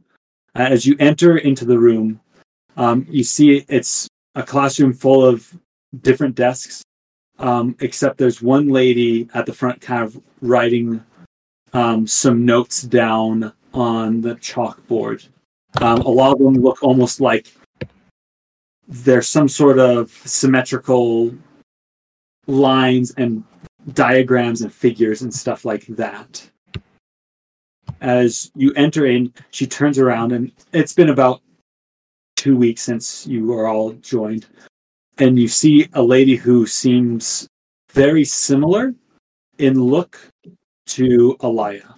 Uh, 0.55 0.67
as 0.69 0.85
you 0.85 0.95
enter 0.99 1.37
into 1.37 1.65
the 1.65 1.77
room, 1.77 2.19
um, 2.77 3.05
you 3.09 3.23
see 3.23 3.65
it's 3.67 4.07
a 4.35 4.43
classroom 4.43 4.93
full 4.93 5.25
of 5.25 5.57
different 6.01 6.35
desks, 6.35 6.81
um, 7.39 7.75
except 7.79 8.17
there's 8.17 8.41
one 8.41 8.69
lady 8.69 9.29
at 9.33 9.45
the 9.45 9.53
front 9.53 9.81
kind 9.81 10.03
of 10.03 10.21
writing 10.41 11.03
um, 11.73 12.07
some 12.07 12.45
notes 12.45 12.81
down 12.83 13.53
on 13.73 14.21
the 14.21 14.35
chalkboard. 14.35 15.27
Um, 15.81 16.01
a 16.01 16.09
lot 16.09 16.33
of 16.33 16.39
them 16.39 16.55
look 16.55 16.81
almost 16.81 17.21
like 17.21 17.53
there's 18.87 19.27
some 19.27 19.47
sort 19.47 19.77
of 19.77 20.09
symmetrical 20.09 21.31
lines 22.47 23.11
and 23.17 23.43
diagrams 23.93 24.61
and 24.61 24.73
figures 24.73 25.21
and 25.21 25.33
stuff 25.33 25.63
like 25.63 25.85
that. 25.87 26.49
As 28.01 28.51
you 28.55 28.73
enter 28.75 29.05
in, 29.05 29.33
she 29.51 29.67
turns 29.67 29.99
around, 29.99 30.31
and 30.31 30.51
it's 30.71 30.93
been 30.93 31.09
about 31.09 31.41
two 32.35 32.55
weeks 32.55 32.81
since 32.81 33.27
you 33.27 33.51
are 33.53 33.67
all 33.67 33.91
joined, 33.93 34.45
and 35.17 35.37
you 35.37 35.47
see 35.47 35.89
a 35.93 36.01
lady 36.01 36.35
who 36.35 36.65
seems 36.65 37.47
very 37.91 38.23
similar 38.23 38.93
in 39.57 39.81
look 39.83 40.17
to 40.87 41.35
Alia, 41.43 41.95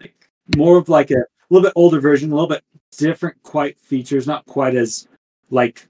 like 0.00 0.14
more 0.56 0.78
of 0.78 0.88
like 0.88 1.10
a 1.10 1.24
little 1.50 1.66
bit 1.66 1.72
older 1.74 2.00
version, 2.00 2.30
a 2.30 2.34
little 2.34 2.48
bit 2.48 2.62
different, 2.96 3.42
quite 3.42 3.78
features, 3.78 4.26
not 4.26 4.46
quite 4.46 4.74
as 4.74 5.08
like. 5.50 5.86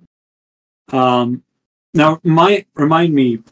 Um, 0.91 1.43
now, 1.93 2.21
my 2.25 2.65
remind 2.75 3.15
me, 3.15 3.43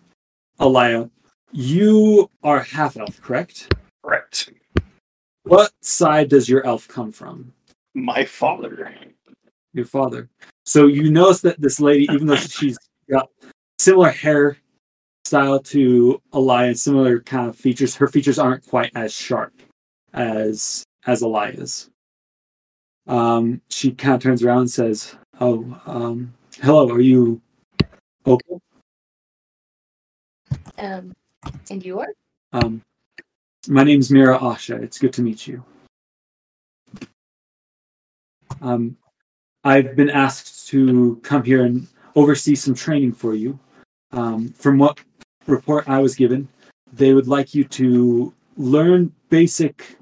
Alia, 0.60 1.10
you 1.52 2.30
are 2.42 2.60
half 2.60 2.96
elf, 2.96 3.20
correct? 3.20 3.74
Correct. 4.02 4.50
What 5.46 5.70
side 5.80 6.28
does 6.28 6.48
your 6.48 6.66
elf 6.66 6.88
come 6.88 7.12
from? 7.12 7.52
My 7.94 8.24
father. 8.24 8.92
Your 9.74 9.84
father. 9.84 10.28
So 10.64 10.88
you 10.88 11.08
notice 11.08 11.40
that 11.42 11.60
this 11.60 11.78
lady, 11.78 12.08
even 12.12 12.26
though 12.26 12.34
she's 12.36 12.76
got 13.08 13.30
similar 13.78 14.10
hair 14.10 14.56
style 15.24 15.60
to 15.60 16.20
Alia, 16.34 16.74
similar 16.74 17.20
kind 17.20 17.48
of 17.48 17.54
features, 17.54 17.94
her 17.94 18.08
features 18.08 18.40
aren't 18.40 18.66
quite 18.66 18.90
as 18.96 19.14
sharp 19.14 19.52
as 20.14 20.82
as 21.06 21.22
Alia's. 21.22 21.90
Um, 23.06 23.60
she 23.70 23.92
kind 23.92 24.16
of 24.16 24.22
turns 24.22 24.42
around 24.42 24.58
and 24.58 24.70
says, 24.70 25.14
"Oh, 25.40 25.80
um, 25.86 26.34
hello. 26.60 26.90
Are 26.90 27.00
you 27.00 27.40
okay?" 28.26 28.58
Um, 30.78 31.14
and 31.70 31.84
you 31.84 32.00
are? 32.00 32.12
Um, 32.52 32.82
my 33.68 33.84
name's 33.84 34.10
Mira 34.10 34.38
Asha. 34.38 34.80
It's 34.82 34.98
good 34.98 35.12
to 35.14 35.22
meet 35.22 35.46
you. 35.46 35.64
Um, 38.60 38.96
I've 39.64 39.96
been 39.96 40.10
asked 40.10 40.68
to 40.68 41.20
come 41.22 41.42
here 41.42 41.64
and 41.64 41.86
oversee 42.14 42.54
some 42.54 42.74
training 42.74 43.12
for 43.12 43.34
you. 43.34 43.58
Um, 44.12 44.50
from 44.50 44.78
what 44.78 45.00
report 45.46 45.88
I 45.88 46.00
was 46.00 46.14
given, 46.14 46.48
they 46.92 47.12
would 47.12 47.28
like 47.28 47.54
you 47.54 47.64
to 47.64 48.32
learn 48.56 49.12
basic 49.28 49.96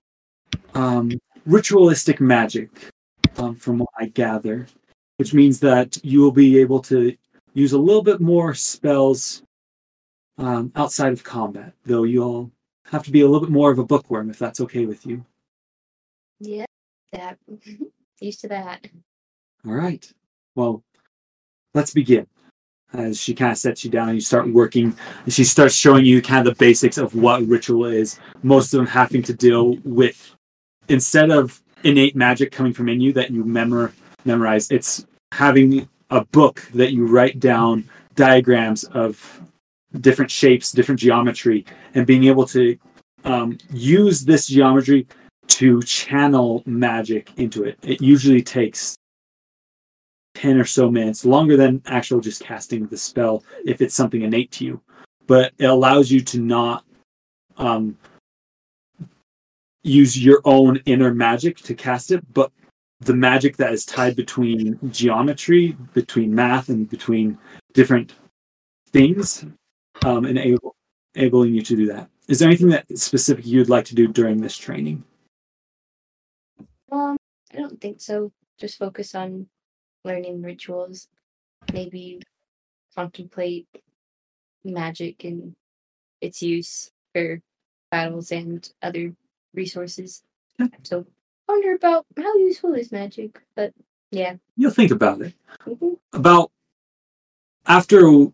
um, 0.74 1.10
ritualistic 1.46 2.20
magic, 2.20 2.70
um, 3.38 3.54
from 3.56 3.78
what 3.78 3.88
I 3.98 4.06
gather, 4.06 4.66
which 5.16 5.34
means 5.34 5.60
that 5.60 5.98
you 6.04 6.20
will 6.20 6.32
be 6.32 6.58
able 6.58 6.80
to 6.80 7.16
use 7.54 7.72
a 7.72 7.78
little 7.78 8.02
bit 8.02 8.20
more 8.20 8.54
spells 8.54 9.42
um, 10.38 10.72
outside 10.76 11.12
of 11.12 11.22
combat, 11.22 11.72
though 11.84 12.04
you'll 12.04 12.50
have 12.86 13.02
to 13.04 13.10
be 13.10 13.20
a 13.22 13.26
little 13.26 13.40
bit 13.40 13.50
more 13.50 13.70
of 13.70 13.78
a 13.78 13.84
bookworm 13.84 14.30
if 14.30 14.38
that's 14.38 14.60
okay 14.60 14.86
with 14.86 15.06
you. 15.06 15.24
Yeah, 16.40 16.66
that 17.12 17.38
used 18.20 18.40
to 18.40 18.48
that. 18.48 18.86
All 19.66 19.72
right. 19.72 20.10
Well, 20.54 20.82
let's 21.72 21.92
begin. 21.92 22.26
As 22.92 23.20
she 23.20 23.34
kind 23.34 23.50
of 23.50 23.58
sets 23.58 23.84
you 23.84 23.90
down 23.90 24.14
you 24.14 24.20
start 24.20 24.48
working, 24.48 24.96
and 25.24 25.32
she 25.32 25.42
starts 25.42 25.74
showing 25.74 26.04
you 26.04 26.22
kind 26.22 26.46
of 26.46 26.54
the 26.54 26.58
basics 26.58 26.96
of 26.96 27.14
what 27.14 27.44
ritual 27.46 27.86
is. 27.86 28.20
Most 28.42 28.72
of 28.72 28.78
them 28.78 28.86
having 28.86 29.22
to 29.24 29.34
deal 29.34 29.76
with, 29.84 30.36
instead 30.88 31.30
of 31.30 31.60
innate 31.82 32.14
magic 32.14 32.52
coming 32.52 32.72
from 32.72 32.88
in 32.88 33.00
you 33.00 33.12
that 33.14 33.30
you 33.30 33.44
memor- 33.44 33.92
memorize, 34.24 34.70
it's 34.70 35.06
having 35.32 35.88
a 36.10 36.24
book 36.26 36.62
that 36.74 36.92
you 36.92 37.06
write 37.06 37.40
down 37.40 37.88
diagrams 38.14 38.84
of 38.84 39.40
different 40.00 40.30
shapes, 40.30 40.72
different 40.72 41.00
geometry, 41.00 41.64
and 41.94 42.06
being 42.06 42.24
able 42.24 42.46
to 42.46 42.76
um, 43.24 43.58
use 43.70 44.24
this 44.24 44.46
geometry 44.46 45.06
to 45.48 45.82
channel 45.82 46.62
magic 46.66 47.30
into 47.36 47.64
it. 47.64 47.78
It 47.82 48.00
usually 48.00 48.42
takes 48.42 48.96
10 50.34 50.58
or 50.58 50.64
so 50.64 50.90
minutes, 50.90 51.24
longer 51.24 51.56
than 51.56 51.82
actual 51.86 52.20
just 52.20 52.42
casting 52.42 52.86
the 52.86 52.96
spell 52.96 53.44
if 53.64 53.80
it's 53.80 53.94
something 53.94 54.22
innate 54.22 54.50
to 54.52 54.64
you. 54.64 54.80
But 55.26 55.52
it 55.58 55.66
allows 55.66 56.10
you 56.10 56.20
to 56.22 56.40
not 56.40 56.84
um, 57.56 57.96
use 59.82 60.22
your 60.22 60.40
own 60.44 60.80
inner 60.86 61.14
magic 61.14 61.58
to 61.58 61.74
cast 61.74 62.10
it, 62.10 62.24
but 62.34 62.50
the 63.00 63.14
magic 63.14 63.56
that 63.58 63.72
is 63.72 63.84
tied 63.84 64.16
between 64.16 64.78
geometry, 64.90 65.76
between 65.92 66.34
math, 66.34 66.68
and 66.68 66.88
between 66.88 67.38
different 67.72 68.14
things, 68.90 69.44
um, 70.04 70.26
enable, 70.26 70.76
enabling 71.14 71.54
you 71.54 71.62
to 71.62 71.76
do 71.76 71.86
that. 71.86 72.08
Is 72.28 72.38
there 72.38 72.48
anything 72.48 72.68
that 72.68 72.86
specific 72.98 73.46
you'd 73.46 73.68
like 73.68 73.84
to 73.86 73.94
do 73.94 74.08
during 74.08 74.40
this 74.40 74.56
training? 74.56 75.04
Um, 76.90 77.16
I 77.52 77.56
don't 77.56 77.80
think 77.80 78.00
so. 78.00 78.32
Just 78.58 78.78
focus 78.78 79.14
on 79.14 79.48
learning 80.04 80.42
rituals. 80.42 81.08
Maybe 81.72 82.20
contemplate 82.94 83.66
magic 84.64 85.24
and 85.24 85.54
its 86.20 86.42
use 86.42 86.90
for 87.14 87.40
battles 87.90 88.30
and 88.32 88.68
other 88.82 89.14
resources. 89.54 90.22
So 90.82 91.06
wonder 91.48 91.74
about 91.74 92.06
how 92.16 92.36
useful 92.36 92.74
is 92.74 92.92
magic. 92.92 93.40
But 93.56 93.72
yeah. 94.10 94.36
You'll 94.56 94.70
think 94.70 94.90
about 94.90 95.20
it. 95.20 95.34
Mhm. 95.66 95.98
About 96.12 96.50
after 97.66 98.28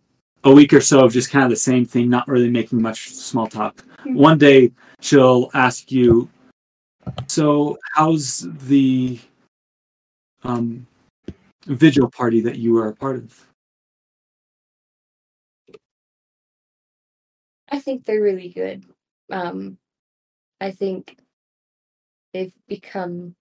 a- 0.44 0.52
week 0.52 0.72
or 0.72 0.80
so 0.80 1.04
of 1.04 1.12
just 1.12 1.30
kind 1.30 1.44
of 1.44 1.50
the 1.50 1.56
same 1.56 1.84
thing, 1.84 2.08
not 2.08 2.28
really 2.28 2.50
making 2.50 2.80
much 2.80 3.10
small 3.10 3.46
talk. 3.46 3.84
One 4.04 4.38
day 4.38 4.72
she'll 5.00 5.50
ask 5.54 5.90
you, 5.92 6.28
"So, 7.28 7.78
how's 7.94 8.46
the 8.66 9.18
um, 10.42 10.86
vigil 11.66 12.10
party 12.10 12.40
that 12.42 12.58
you 12.58 12.72
were 12.72 12.88
a 12.88 12.96
part 12.96 13.16
of?" 13.16 13.46
I 17.68 17.78
think 17.78 18.04
they're 18.04 18.22
really 18.22 18.48
good. 18.48 18.84
Um, 19.30 19.78
I 20.60 20.72
think 20.72 21.18
they've 22.32 22.52
become 22.66 23.36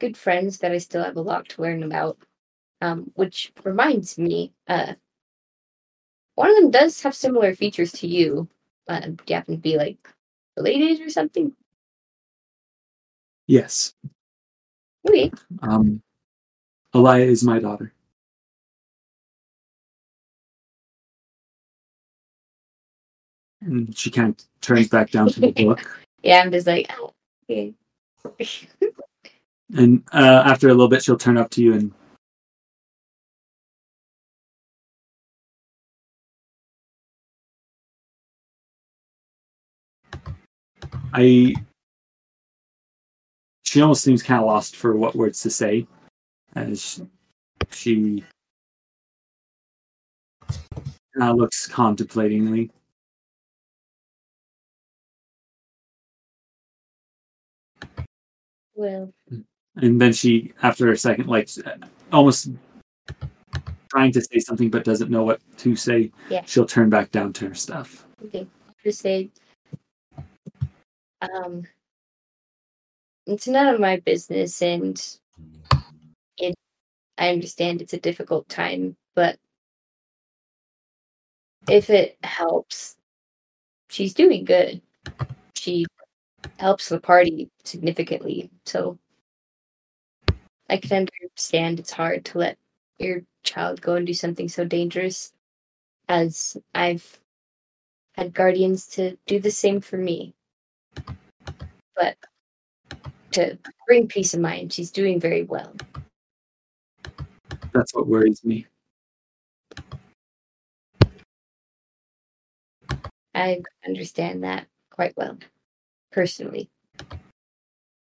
good 0.00 0.16
friends 0.16 0.58
that 0.58 0.72
I 0.72 0.78
still 0.78 1.04
have 1.04 1.16
a 1.16 1.20
lot 1.22 1.48
to 1.50 1.62
learn 1.62 1.82
about. 1.82 2.18
Um, 2.80 3.12
which 3.14 3.52
reminds 3.62 4.18
me, 4.18 4.52
uh, 4.68 4.94
one 6.34 6.50
of 6.50 6.56
them 6.56 6.70
does 6.70 7.00
have 7.02 7.14
similar 7.14 7.54
features 7.54 7.92
to 7.92 8.06
you. 8.06 8.48
Uh, 8.88 9.00
do 9.00 9.16
you 9.28 9.34
happen 9.34 9.54
to 9.54 9.60
be 9.60 9.76
like 9.76 10.08
related 10.56 11.00
or 11.00 11.10
something? 11.10 11.52
Yes. 13.46 13.94
Okay. 15.06 15.30
Um, 15.62 16.02
Alia 16.94 17.26
is 17.26 17.44
my 17.44 17.58
daughter. 17.58 17.92
And 23.60 23.96
she 23.96 24.10
kind 24.10 24.30
of 24.30 24.60
turns 24.60 24.88
back 24.88 25.10
down 25.10 25.28
to 25.28 25.40
the 25.40 25.50
book. 25.64 25.98
Yeah, 26.22 26.42
I'm 26.42 26.50
just 26.50 26.66
like, 26.66 26.90
oh, 26.98 27.12
okay. 27.48 27.74
And 29.74 30.04
uh, 30.12 30.42
after 30.44 30.68
a 30.68 30.72
little 30.72 30.88
bit, 30.88 31.02
she'll 31.02 31.16
turn 31.16 31.38
up 31.38 31.50
to 31.52 31.62
you 31.62 31.72
and 31.72 31.92
I. 41.14 41.54
She 43.62 43.80
almost 43.80 44.04
seems 44.04 44.22
kind 44.22 44.40
of 44.40 44.46
lost 44.46 44.76
for 44.76 44.94
what 44.96 45.14
words 45.14 45.40
to 45.42 45.50
say, 45.50 45.86
as 46.54 47.00
she 47.70 48.24
of 51.16 51.36
looks 51.36 51.66
contemplatingly. 51.68 52.70
well, 58.74 59.12
and 59.76 60.00
then 60.00 60.12
she 60.12 60.52
after 60.62 60.90
a 60.90 60.98
second 60.98 61.28
like 61.28 61.48
almost 62.12 62.50
trying 63.88 64.12
to 64.12 64.20
say 64.20 64.38
something 64.40 64.68
but 64.70 64.84
doesn't 64.84 65.10
know 65.10 65.22
what 65.22 65.40
to 65.58 65.76
say 65.76 66.10
Yeah. 66.28 66.42
she'll 66.44 66.66
turn 66.66 66.90
back 66.90 67.12
down 67.12 67.32
to 67.34 67.48
her 67.48 67.54
stuff 67.54 68.06
okay. 68.26 68.46
Just 68.82 69.00
say, 69.00 69.30
um, 71.34 71.66
it's 73.26 73.48
none 73.48 73.68
of 73.68 73.80
my 73.80 74.00
business, 74.00 74.60
and 74.62 75.00
it. 76.38 76.54
I 77.18 77.30
understand 77.30 77.80
it's 77.80 77.92
a 77.92 78.00
difficult 78.00 78.48
time, 78.48 78.96
but 79.14 79.38
if 81.68 81.90
it 81.90 82.18
helps, 82.22 82.96
she's 83.88 84.14
doing 84.14 84.44
good. 84.44 84.82
She 85.54 85.86
helps 86.58 86.88
the 86.88 87.00
party 87.00 87.50
significantly, 87.64 88.50
so 88.66 88.98
I 90.68 90.76
can 90.78 91.08
understand 91.22 91.78
it's 91.78 91.92
hard 91.92 92.24
to 92.26 92.38
let 92.38 92.58
your 92.98 93.22
child 93.44 93.80
go 93.80 93.94
and 93.94 94.06
do 94.06 94.14
something 94.14 94.48
so 94.48 94.64
dangerous, 94.64 95.32
as 96.08 96.56
I've 96.74 97.20
had 98.16 98.34
guardians 98.34 98.86
to 98.88 99.16
do 99.26 99.40
the 99.40 99.50
same 99.50 99.80
for 99.80 99.96
me. 99.96 100.34
But 101.96 102.16
to 103.32 103.58
bring 103.86 104.06
peace 104.06 104.32
of 104.34 104.40
mind. 104.40 104.72
She's 104.72 104.90
doing 104.90 105.20
very 105.20 105.42
well. 105.42 105.74
That's 107.72 107.92
what 107.94 108.06
worries 108.06 108.44
me. 108.44 108.66
I 113.34 113.62
understand 113.84 114.44
that 114.44 114.68
quite 114.90 115.16
well, 115.16 115.36
personally. 116.12 116.70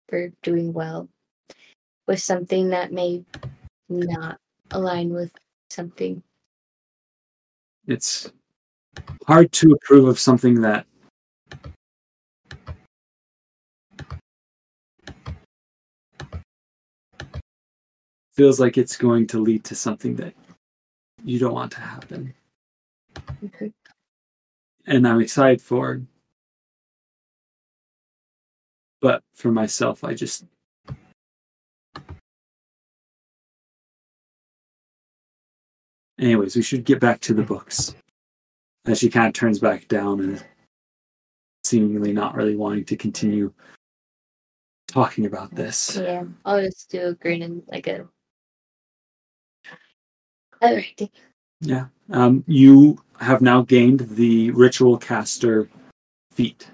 For 0.09 0.31
doing 0.43 0.73
well 0.73 1.07
with 2.05 2.21
something 2.21 2.69
that 2.69 2.91
may 2.91 3.23
not 3.87 4.39
align 4.71 5.13
with 5.13 5.31
something. 5.69 6.21
It's 7.87 8.31
hard 9.25 9.51
to 9.53 9.71
approve 9.71 10.07
of 10.07 10.19
something 10.19 10.61
that 10.61 10.85
feels 18.33 18.59
like 18.59 18.77
it's 18.77 18.97
going 18.97 19.27
to 19.27 19.39
lead 19.39 19.63
to 19.65 19.75
something 19.75 20.15
that 20.17 20.33
you 21.23 21.39
don't 21.39 21.53
want 21.53 21.71
to 21.71 21.79
happen. 21.79 22.33
And 24.85 25.07
I'm 25.07 25.21
excited 25.21 25.61
for 25.61 25.93
it. 25.93 26.01
but 29.03 29.21
for 29.33 29.51
myself 29.51 30.03
I 30.03 30.15
just 30.15 30.45
Anyways, 36.19 36.55
we 36.55 36.61
should 36.61 36.85
get 36.85 37.01
back 37.01 37.19
to 37.21 37.33
the 37.33 37.43
books. 37.43 37.95
As 38.85 38.99
she 38.99 39.09
kind 39.09 39.27
of 39.27 39.33
turns 39.33 39.59
back 39.59 39.87
down 39.89 40.21
and 40.21 40.45
seemingly 41.65 42.13
not 42.13 42.35
really 42.35 42.55
wanting 42.55 42.85
to 42.85 42.95
continue 42.95 43.51
talking 44.87 45.25
about 45.25 45.53
this. 45.53 45.97
Yeah, 45.97 46.23
I'll 46.45 46.61
just 46.61 46.89
do 46.91 47.07
a 47.07 47.13
grin 47.15 47.41
and 47.41 47.63
like 47.67 47.87
a. 47.87 48.07
Alright. 50.63 51.11
Yeah. 51.59 51.87
Um, 52.11 52.43
you 52.47 52.97
have 53.19 53.41
now 53.41 53.61
gained 53.61 54.01
the 54.01 54.51
ritual 54.51 54.97
caster 54.97 55.69
feat 56.31 56.67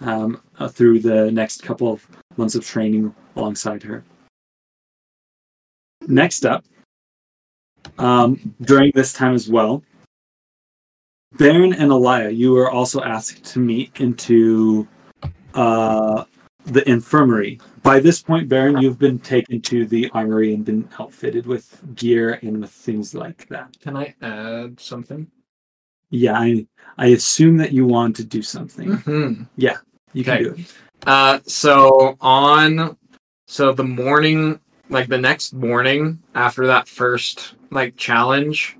um, 0.00 0.40
uh, 0.58 0.68
through 0.68 1.00
the 1.00 1.30
next 1.30 1.62
couple 1.62 1.92
of 1.92 2.06
months 2.36 2.54
of 2.54 2.64
training 2.64 3.14
alongside 3.36 3.82
her. 3.82 4.02
Next 6.06 6.46
up, 6.46 6.64
um, 7.98 8.54
during 8.62 8.92
this 8.94 9.12
time 9.12 9.34
as 9.34 9.48
well, 9.48 9.82
Barren 11.32 11.74
and 11.74 11.92
Alia, 11.92 12.30
you 12.30 12.52
were 12.52 12.70
also 12.70 13.02
asked 13.02 13.44
to 13.44 13.58
meet 13.58 14.00
into 14.00 14.88
uh, 15.54 16.24
the 16.68 16.88
infirmary. 16.88 17.60
By 17.82 18.00
this 18.00 18.22
point, 18.22 18.48
Barren, 18.48 18.78
you've 18.78 18.98
been 18.98 19.18
taken 19.18 19.60
to 19.62 19.86
the 19.86 20.10
armory 20.10 20.54
and 20.54 20.64
been 20.64 20.88
outfitted 20.98 21.46
with 21.46 21.82
gear 21.94 22.38
and 22.42 22.60
with 22.60 22.70
things 22.70 23.14
like 23.14 23.48
that. 23.48 23.78
Can 23.80 23.96
I 23.96 24.14
add 24.22 24.78
something? 24.78 25.30
Yeah, 26.10 26.38
I 26.38 26.66
I 26.96 27.08
assume 27.08 27.56
that 27.58 27.72
you 27.72 27.86
want 27.86 28.16
to 28.16 28.24
do 28.24 28.42
something. 28.42 28.92
Hmm. 28.92 29.42
Yeah, 29.56 29.78
you 30.12 30.24
can 30.24 30.42
do 30.42 30.54
it. 30.54 30.72
Uh, 31.06 31.40
so 31.46 32.16
on, 32.20 32.96
so 33.46 33.72
the 33.72 33.84
morning, 33.84 34.58
like 34.88 35.08
the 35.08 35.18
next 35.18 35.52
morning 35.52 36.20
after 36.34 36.66
that 36.66 36.88
first 36.88 37.54
like 37.70 37.96
challenge, 37.96 38.76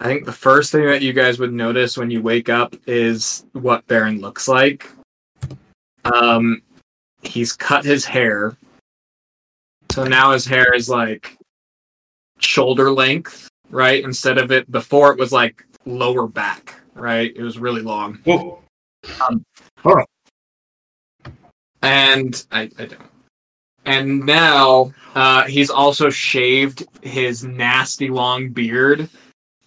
I 0.00 0.04
think 0.04 0.24
the 0.24 0.32
first 0.32 0.70
thing 0.70 0.86
that 0.86 1.02
you 1.02 1.12
guys 1.12 1.38
would 1.38 1.52
notice 1.52 1.96
when 1.96 2.10
you 2.10 2.22
wake 2.22 2.48
up 2.48 2.76
is 2.86 3.46
what 3.52 3.86
Barren 3.86 4.20
looks 4.20 4.46
like. 4.46 4.88
Um, 6.04 6.62
he's 7.22 7.52
cut 7.52 7.84
his 7.84 8.04
hair, 8.04 8.56
so 9.90 10.04
now 10.04 10.32
his 10.32 10.46
hair 10.46 10.74
is 10.74 10.88
like 10.88 11.36
shoulder 12.38 12.90
length, 12.90 13.48
right? 13.70 14.02
Instead 14.04 14.38
of 14.38 14.50
it 14.52 14.70
before, 14.70 15.12
it 15.12 15.18
was 15.18 15.32
like 15.32 15.64
lower 15.86 16.26
back, 16.26 16.74
right? 16.94 17.32
It 17.34 17.42
was 17.42 17.58
really 17.58 17.82
long. 17.82 18.18
Whoa. 18.24 18.62
Um, 19.28 19.44
all 19.84 19.94
right. 19.94 20.06
And 21.82 22.44
I, 22.50 22.70
I 22.78 22.86
don't. 22.86 23.10
And 23.84 24.26
now 24.26 24.92
uh, 25.14 25.44
he's 25.44 25.70
also 25.70 26.10
shaved 26.10 26.86
his 27.02 27.44
nasty 27.44 28.08
long 28.08 28.50
beard. 28.50 29.08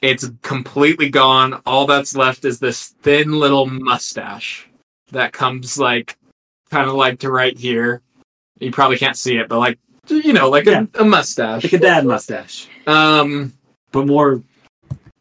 It's 0.02 0.30
completely 0.42 1.10
gone. 1.10 1.62
All 1.66 1.86
that's 1.88 2.16
left 2.16 2.46
is 2.46 2.60
this 2.60 2.90
thin 3.02 3.34
little 3.34 3.66
mustache 3.66 4.70
that 5.12 5.34
comes 5.34 5.78
like 5.78 6.18
kind 6.72 6.88
of 6.90 6.96
like 6.96 7.20
to 7.20 7.30
right 7.32 7.58
here. 7.58 8.02
You 8.60 8.72
probably 8.72 8.98
can't 8.98 9.18
see 9.18 9.38
it, 9.38 9.48
but 9.50 9.60
like 9.60 9.78
you 10.08 10.34
know, 10.34 10.50
like 10.50 10.66
Yeah. 10.66 10.86
a, 10.96 11.02
a 11.02 11.06
mustache. 11.06 11.64
Like 11.64 11.74
a 11.74 11.78
dad 11.78 12.06
mustache, 12.06 12.68
Um, 12.88 13.54
but 13.92 14.08
more. 14.08 14.42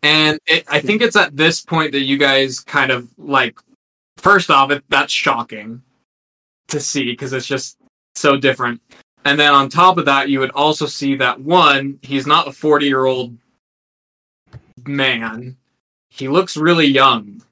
and 0.02 0.38
it, 0.46 0.64
I 0.68 0.80
think 0.80 1.02
it's 1.02 1.16
at 1.16 1.36
this 1.36 1.60
point 1.60 1.92
that 1.92 2.00
you 2.00 2.16
guys 2.16 2.60
kind 2.60 2.90
of 2.90 3.08
like. 3.18 3.58
First 4.18 4.50
off, 4.50 4.70
it, 4.70 4.84
that's 4.90 5.12
shocking 5.12 5.80
to 6.68 6.78
see 6.78 7.04
because 7.04 7.32
it's 7.32 7.46
just 7.46 7.78
so 8.14 8.36
different. 8.36 8.80
And 9.24 9.40
then 9.40 9.54
on 9.54 9.70
top 9.70 9.96
of 9.96 10.04
that, 10.06 10.28
you 10.28 10.40
would 10.40 10.50
also 10.50 10.84
see 10.84 11.14
that 11.16 11.40
one, 11.40 11.98
he's 12.02 12.26
not 12.26 12.46
a 12.46 12.52
forty-year-old 12.52 13.34
man. 14.86 15.56
He 16.10 16.28
looks 16.28 16.56
really 16.56 16.86
young. 16.86 17.42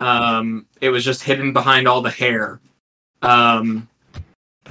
Um, 0.00 0.66
it 0.80 0.88
was 0.90 1.04
just 1.04 1.22
hidden 1.22 1.52
behind 1.52 1.86
all 1.88 2.00
the 2.00 2.10
hair. 2.10 2.60
Um, 3.22 3.88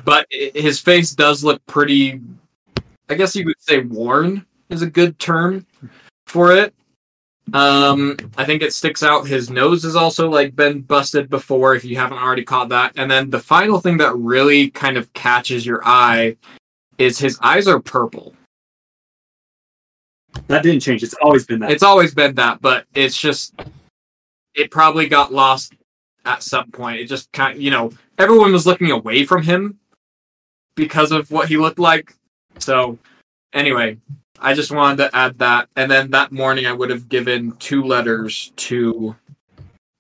but 0.06 0.28
his 0.30 0.80
face 0.80 1.12
does 1.12 1.44
look 1.44 1.66
pretty. 1.66 2.22
I 3.10 3.16
guess 3.16 3.36
you 3.36 3.46
could 3.46 3.62
say 3.62 3.80
worn 3.80 4.46
is 4.70 4.82
a 4.82 4.90
good 4.90 5.18
term 5.20 5.66
for 6.28 6.52
it. 6.52 6.74
Um, 7.54 8.18
I 8.38 8.44
think 8.44 8.62
it 8.62 8.74
sticks 8.74 9.04
out. 9.04 9.26
His 9.26 9.50
nose 9.50 9.84
has 9.84 9.96
also 9.96 10.30
like 10.30 10.56
been 10.56 10.82
busted 10.82 11.30
before. 11.30 11.76
If 11.76 11.86
you 11.86 11.96
haven't 11.96 12.18
already 12.18 12.44
caught 12.44 12.70
that, 12.70 12.94
and 12.98 13.10
then 13.10 13.30
the 13.30 13.40
final 13.40 13.80
thing 13.80 13.98
that 13.98 14.16
really 14.16 14.70
kind 14.70 14.98
of 14.98 15.12
catches 15.14 15.66
your 15.66 15.82
eye 15.86 16.36
is 16.98 17.18
his 17.18 17.40
eyes 17.42 17.68
are 17.68 17.80
purple. 17.80 18.34
That 20.48 20.64
didn't 20.64 20.82
change. 20.82 21.04
It's 21.04 21.16
always 21.22 21.46
been 21.46 21.60
that. 21.62 21.72
It's 21.72 21.84
always 21.84 22.14
been 22.14 22.36
that, 22.36 22.62
but 22.62 22.86
it's 22.94 23.20
just 23.20 23.56
it 24.54 24.70
probably 24.70 25.08
got 25.08 25.34
lost 25.34 25.74
at 26.26 26.44
some 26.44 26.70
point. 26.72 27.00
It 27.00 27.06
just 27.06 27.32
kind 27.32 27.56
of, 27.56 27.62
you 27.62 27.72
know, 27.72 27.92
everyone 28.18 28.52
was 28.52 28.66
looking 28.66 28.92
away 28.92 29.26
from 29.26 29.44
him 29.44 29.80
because 30.76 31.12
of 31.12 31.32
what 31.32 31.48
he 31.48 31.58
looked 31.58 31.80
like. 31.80 32.14
So, 32.60 32.98
anyway, 33.54 33.98
I 34.40 34.54
just 34.54 34.72
wanted 34.72 34.98
to 34.98 35.16
add 35.16 35.38
that. 35.40 35.70
And 35.76 35.90
then 35.90 36.12
that 36.12 36.32
morning, 36.32 36.66
I 36.66 36.74
would 36.74 36.90
have 36.90 37.10
given 37.10 37.54
two 37.54 37.84
letters 37.84 38.52
to. 38.58 39.16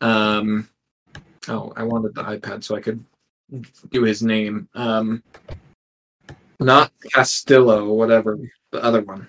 Um, 0.01 0.69
oh, 1.47 1.73
I 1.75 1.83
wanted 1.83 2.15
the 2.15 2.23
iPad 2.23 2.63
so 2.63 2.75
I 2.75 2.81
could 2.81 3.03
do 3.91 4.03
his 4.03 4.21
name. 4.21 4.67
Um, 4.75 5.23
not 6.59 6.91
Castillo, 7.13 7.93
whatever 7.93 8.37
the 8.71 8.83
other 8.83 9.01
one. 9.01 9.27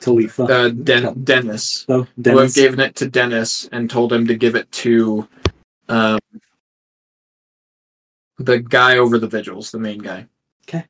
Talifa. 0.00 0.50
Uh, 0.50 0.68
Den- 0.70 1.24
Deniz. 1.24 1.86
So 1.86 2.06
Would 2.16 2.26
have 2.26 2.54
given 2.54 2.80
it 2.80 2.94
to 2.96 3.08
Deniz 3.08 3.68
and 3.72 3.88
told 3.88 4.12
him 4.12 4.26
to 4.26 4.34
give 4.34 4.54
it 4.54 4.70
to 4.72 5.26
um, 5.88 6.18
the 8.38 8.58
guy 8.58 8.98
over 8.98 9.18
the 9.18 9.26
vigils, 9.28 9.70
the 9.70 9.78
main 9.78 9.98
guy. 9.98 10.26
Okay. 10.68 10.84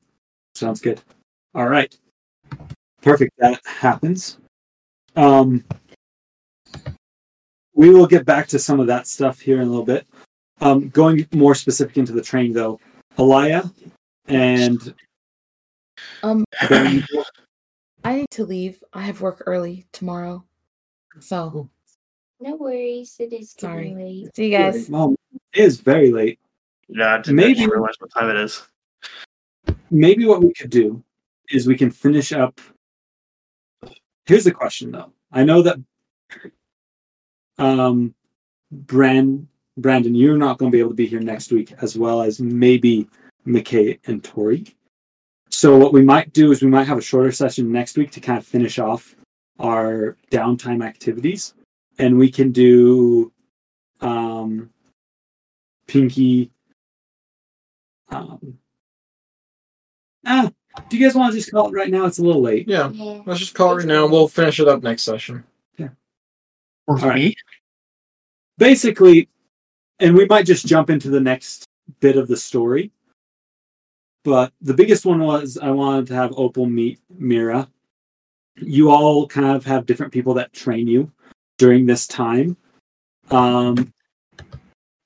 Sounds 0.54 0.80
good. 0.80 1.00
All 1.54 1.68
right. 1.68 1.96
Perfect. 3.02 3.32
That 3.38 3.60
happens. 3.66 4.38
Um, 5.16 5.64
we 7.74 7.90
will 7.90 8.06
get 8.06 8.24
back 8.24 8.46
to 8.48 8.58
some 8.58 8.80
of 8.80 8.86
that 8.86 9.06
stuff 9.06 9.40
here 9.40 9.60
in 9.60 9.66
a 9.68 9.70
little 9.70 9.84
bit. 9.84 10.06
Um, 10.60 10.88
going 10.90 11.26
more 11.32 11.54
specific 11.54 11.98
into 11.98 12.12
the 12.12 12.22
training, 12.22 12.52
though, 12.52 12.80
Alia 13.18 13.70
and 14.26 14.94
Um, 16.22 16.44
Barren, 16.68 17.04
I 18.04 18.16
need 18.16 18.30
to 18.30 18.44
leave. 18.44 18.82
I 18.92 19.02
have 19.02 19.20
work 19.20 19.42
early 19.46 19.86
tomorrow. 19.92 20.44
So 21.20 21.68
No 22.40 22.56
worries, 22.56 23.16
it 23.18 23.32
is 23.32 23.50
Sorry. 23.58 23.90
getting 23.90 23.98
late. 23.98 24.34
see 24.36 24.46
you 24.52 24.56
guys. 24.58 24.88
well, 24.88 25.14
it 25.52 25.60
is 25.60 25.80
very 25.80 26.10
late. 26.12 26.38
Yeah, 26.88 27.14
I 27.14 27.16
didn't 27.18 27.36
Maybe- 27.36 27.66
realize 27.66 27.94
what 27.98 28.12
time 28.12 28.30
it 28.30 28.36
is. 28.36 28.62
Maybe 29.90 30.26
what 30.26 30.42
we 30.42 30.52
could 30.52 30.70
do 30.70 31.02
is 31.50 31.66
we 31.66 31.76
can 31.76 31.90
finish 31.90 32.32
up. 32.32 32.60
Here's 34.26 34.44
the 34.44 34.52
question, 34.52 34.90
though. 34.92 35.12
I 35.32 35.44
know 35.44 35.62
that 35.62 35.78
um, 37.58 38.14
Brand 38.70 39.46
Brandon, 39.76 40.14
you're 40.14 40.36
not 40.38 40.58
going 40.58 40.70
to 40.70 40.74
be 40.74 40.78
able 40.80 40.90
to 40.90 40.94
be 40.96 41.06
here 41.06 41.20
next 41.20 41.50
week, 41.50 41.74
as 41.82 41.98
well 41.98 42.22
as 42.22 42.40
maybe 42.40 43.08
McKay 43.46 43.98
and 44.06 44.22
Tori. 44.22 44.64
So 45.50 45.76
what 45.76 45.92
we 45.92 46.02
might 46.02 46.32
do 46.32 46.52
is 46.52 46.62
we 46.62 46.68
might 46.68 46.86
have 46.86 46.98
a 46.98 47.02
shorter 47.02 47.32
session 47.32 47.72
next 47.72 47.96
week 47.96 48.10
to 48.12 48.20
kind 48.20 48.38
of 48.38 48.46
finish 48.46 48.78
off 48.78 49.16
our 49.58 50.16
downtime 50.30 50.84
activities, 50.84 51.54
and 51.98 52.18
we 52.18 52.30
can 52.30 52.52
do 52.52 53.32
um, 54.00 54.70
Pinky, 55.86 56.50
um, 58.10 58.58
Ah, 60.26 60.50
do 60.88 60.96
you 60.96 61.06
guys 61.06 61.14
want 61.14 61.32
to 61.32 61.38
just 61.38 61.50
call 61.50 61.68
it 61.68 61.72
right 61.74 61.90
now? 61.90 62.06
It's 62.06 62.18
a 62.18 62.22
little 62.22 62.42
late. 62.42 62.68
Yeah, 62.68 62.90
let's 63.26 63.40
just 63.40 63.54
call 63.54 63.72
it 63.72 63.78
right 63.78 63.86
now. 63.86 64.06
We'll 64.06 64.28
finish 64.28 64.58
it 64.58 64.68
up 64.68 64.82
next 64.82 65.02
session. 65.02 65.44
Or 66.86 67.00
All 67.00 67.08
right. 67.08 67.16
me? 67.16 67.36
Basically, 68.58 69.28
and 70.00 70.14
we 70.14 70.26
might 70.26 70.44
just 70.44 70.66
jump 70.66 70.90
into 70.90 71.08
the 71.08 71.20
next 71.20 71.66
bit 72.00 72.16
of 72.16 72.28
the 72.28 72.36
story. 72.36 72.90
But 74.22 74.52
the 74.60 74.74
biggest 74.74 75.06
one 75.06 75.20
was 75.20 75.56
I 75.56 75.70
wanted 75.70 76.06
to 76.08 76.14
have 76.14 76.32
Opal 76.36 76.66
meet 76.66 77.00
Mira. 77.10 77.68
You 78.56 78.90
all 78.90 79.26
kind 79.26 79.56
of 79.56 79.64
have 79.64 79.86
different 79.86 80.12
people 80.12 80.34
that 80.34 80.52
train 80.52 80.86
you 80.86 81.10
during 81.58 81.86
this 81.86 82.06
time. 82.06 82.56
Um, 83.30 83.92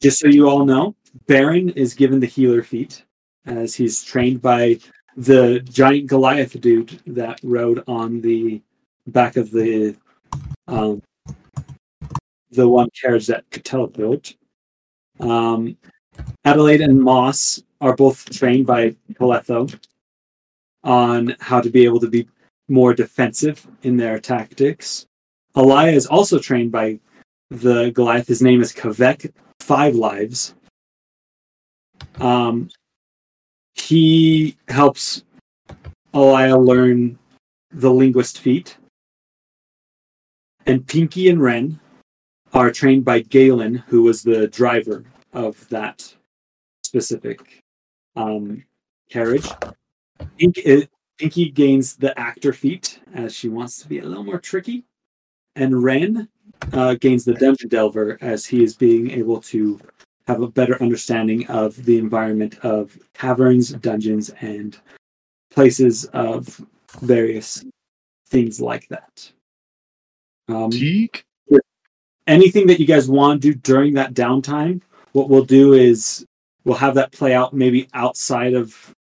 just 0.02 0.18
so 0.18 0.26
you 0.26 0.48
all 0.48 0.64
know, 0.64 0.96
Barren 1.26 1.70
is 1.70 1.94
given 1.94 2.20
the 2.20 2.26
healer 2.26 2.62
feat 2.62 3.04
as 3.46 3.74
he's 3.74 4.04
trained 4.04 4.42
by 4.42 4.78
the 5.16 5.60
giant 5.60 6.06
Goliath 6.06 6.60
dude 6.60 7.00
that 7.06 7.40
rode 7.42 7.82
on 7.88 8.20
the 8.20 8.62
back 9.06 9.36
of 9.36 9.50
the 9.50 9.96
um, 10.66 11.02
the 12.50 12.68
one 12.68 12.88
carriage 13.00 13.26
that 13.26 13.50
could 13.50 13.64
teleport. 13.64 14.34
Um, 15.20 15.76
Adelaide 16.44 16.80
and 16.80 17.00
Moss 17.00 17.62
are 17.80 17.96
both 17.96 18.28
trained 18.30 18.66
by 18.66 18.96
Kaletho 19.14 19.78
on 20.84 21.36
how 21.40 21.60
to 21.60 21.70
be 21.70 21.84
able 21.84 22.00
to 22.00 22.08
be 22.08 22.28
more 22.68 22.94
defensive 22.94 23.66
in 23.82 23.96
their 23.96 24.18
tactics. 24.18 25.06
Alia 25.56 25.92
is 25.92 26.06
also 26.06 26.38
trained 26.38 26.70
by 26.70 27.00
the 27.50 27.90
Goliath. 27.90 28.28
His 28.28 28.42
name 28.42 28.60
is 28.60 28.72
Kavek 28.72 29.32
Five 29.60 29.94
Lives. 29.94 30.54
Um, 32.20 32.70
he 33.74 34.56
helps 34.68 35.22
Alia 36.14 36.56
learn 36.56 37.18
the 37.70 37.90
linguist 37.90 38.40
feat. 38.40 38.76
And 40.66 40.86
Pinky 40.86 41.28
and 41.28 41.40
Ren 41.40 41.78
are 42.52 42.70
trained 42.70 43.04
by 43.04 43.20
Galen, 43.20 43.76
who 43.86 44.02
was 44.02 44.22
the 44.22 44.48
driver 44.48 45.04
of 45.32 45.68
that 45.68 46.14
specific 46.82 47.62
um, 48.16 48.64
carriage. 49.10 49.48
Pink, 50.38 50.58
uh, 50.66 50.80
Pinky 51.18 51.50
gains 51.50 51.96
the 51.96 52.18
actor 52.18 52.52
feat 52.52 53.00
as 53.14 53.34
she 53.34 53.48
wants 53.48 53.80
to 53.80 53.88
be 53.88 53.98
a 53.98 54.04
little 54.04 54.24
more 54.24 54.38
tricky, 54.38 54.84
and 55.56 55.82
Ren 55.82 56.28
uh, 56.72 56.94
gains 56.94 57.24
the 57.24 57.34
dungeon 57.34 57.68
delver 57.68 58.18
as 58.20 58.46
he 58.46 58.62
is 58.62 58.74
being 58.74 59.10
able 59.10 59.40
to 59.42 59.80
have 60.28 60.42
a 60.42 60.46
better 60.46 60.80
understanding 60.82 61.46
of 61.48 61.74
the 61.86 61.96
environment 61.98 62.58
of 62.62 62.96
caverns, 63.14 63.70
dungeons, 63.70 64.28
and 64.42 64.78
places 65.50 66.04
of 66.12 66.60
various 67.00 67.64
things 68.28 68.60
like 68.60 68.86
that. 68.88 69.32
Um, 70.48 70.70
anything 72.26 72.66
that 72.66 72.78
you 72.78 72.86
guys 72.86 73.08
want 73.08 73.40
to 73.40 73.52
do 73.52 73.58
during 73.58 73.94
that 73.94 74.12
downtime, 74.12 74.82
what 75.12 75.30
we'll 75.30 75.46
do 75.46 75.72
is 75.72 76.26
we'll 76.64 76.76
have 76.76 76.94
that 76.96 77.10
play 77.10 77.34
out 77.34 77.54
maybe 77.54 77.88
outside 77.94 78.52
of 78.52 78.94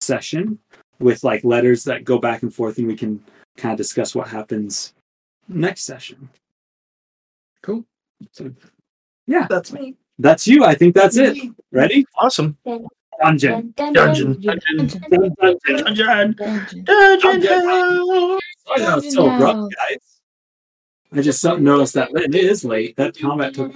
session 0.00 0.58
with 0.98 1.22
like 1.24 1.44
letters 1.44 1.84
that 1.84 2.04
go 2.04 2.18
back 2.18 2.42
and 2.42 2.54
forth, 2.54 2.78
and 2.78 2.86
we 2.86 2.96
can 2.96 3.22
kind 3.58 3.72
of 3.72 3.78
discuss 3.78 4.14
what 4.14 4.28
happens 4.28 4.94
next 5.46 5.82
session. 5.82 6.30
Cool. 7.62 7.84
So, 8.32 8.50
yeah, 9.26 9.46
that's 9.50 9.72
me. 9.72 9.96
That's 10.20 10.46
you. 10.46 10.64
I 10.64 10.74
think 10.74 10.94
that's 10.94 11.16
it. 11.16 11.38
Ready? 11.72 12.04
Awesome. 12.16 12.58
Dungeon. 13.20 13.72
Dungeon. 13.76 14.40
Dungeon. 14.40 14.40
Dungeon. 14.40 15.34
Dungeon. 15.66 16.34
Dungeon. 16.36 16.84
Dungeon. 16.84 17.50
Oh, 17.52 18.38
yeah, 18.76 18.98
it's 18.98 19.14
so 19.14 19.26
rough, 19.26 19.68
guys. 19.74 20.20
I 21.12 21.22
just 21.22 21.42
noticed 21.44 21.94
that 21.94 22.10
it 22.12 22.34
is 22.34 22.64
late. 22.64 22.96
That 22.96 23.18
combat 23.18 23.54
took 23.54 23.72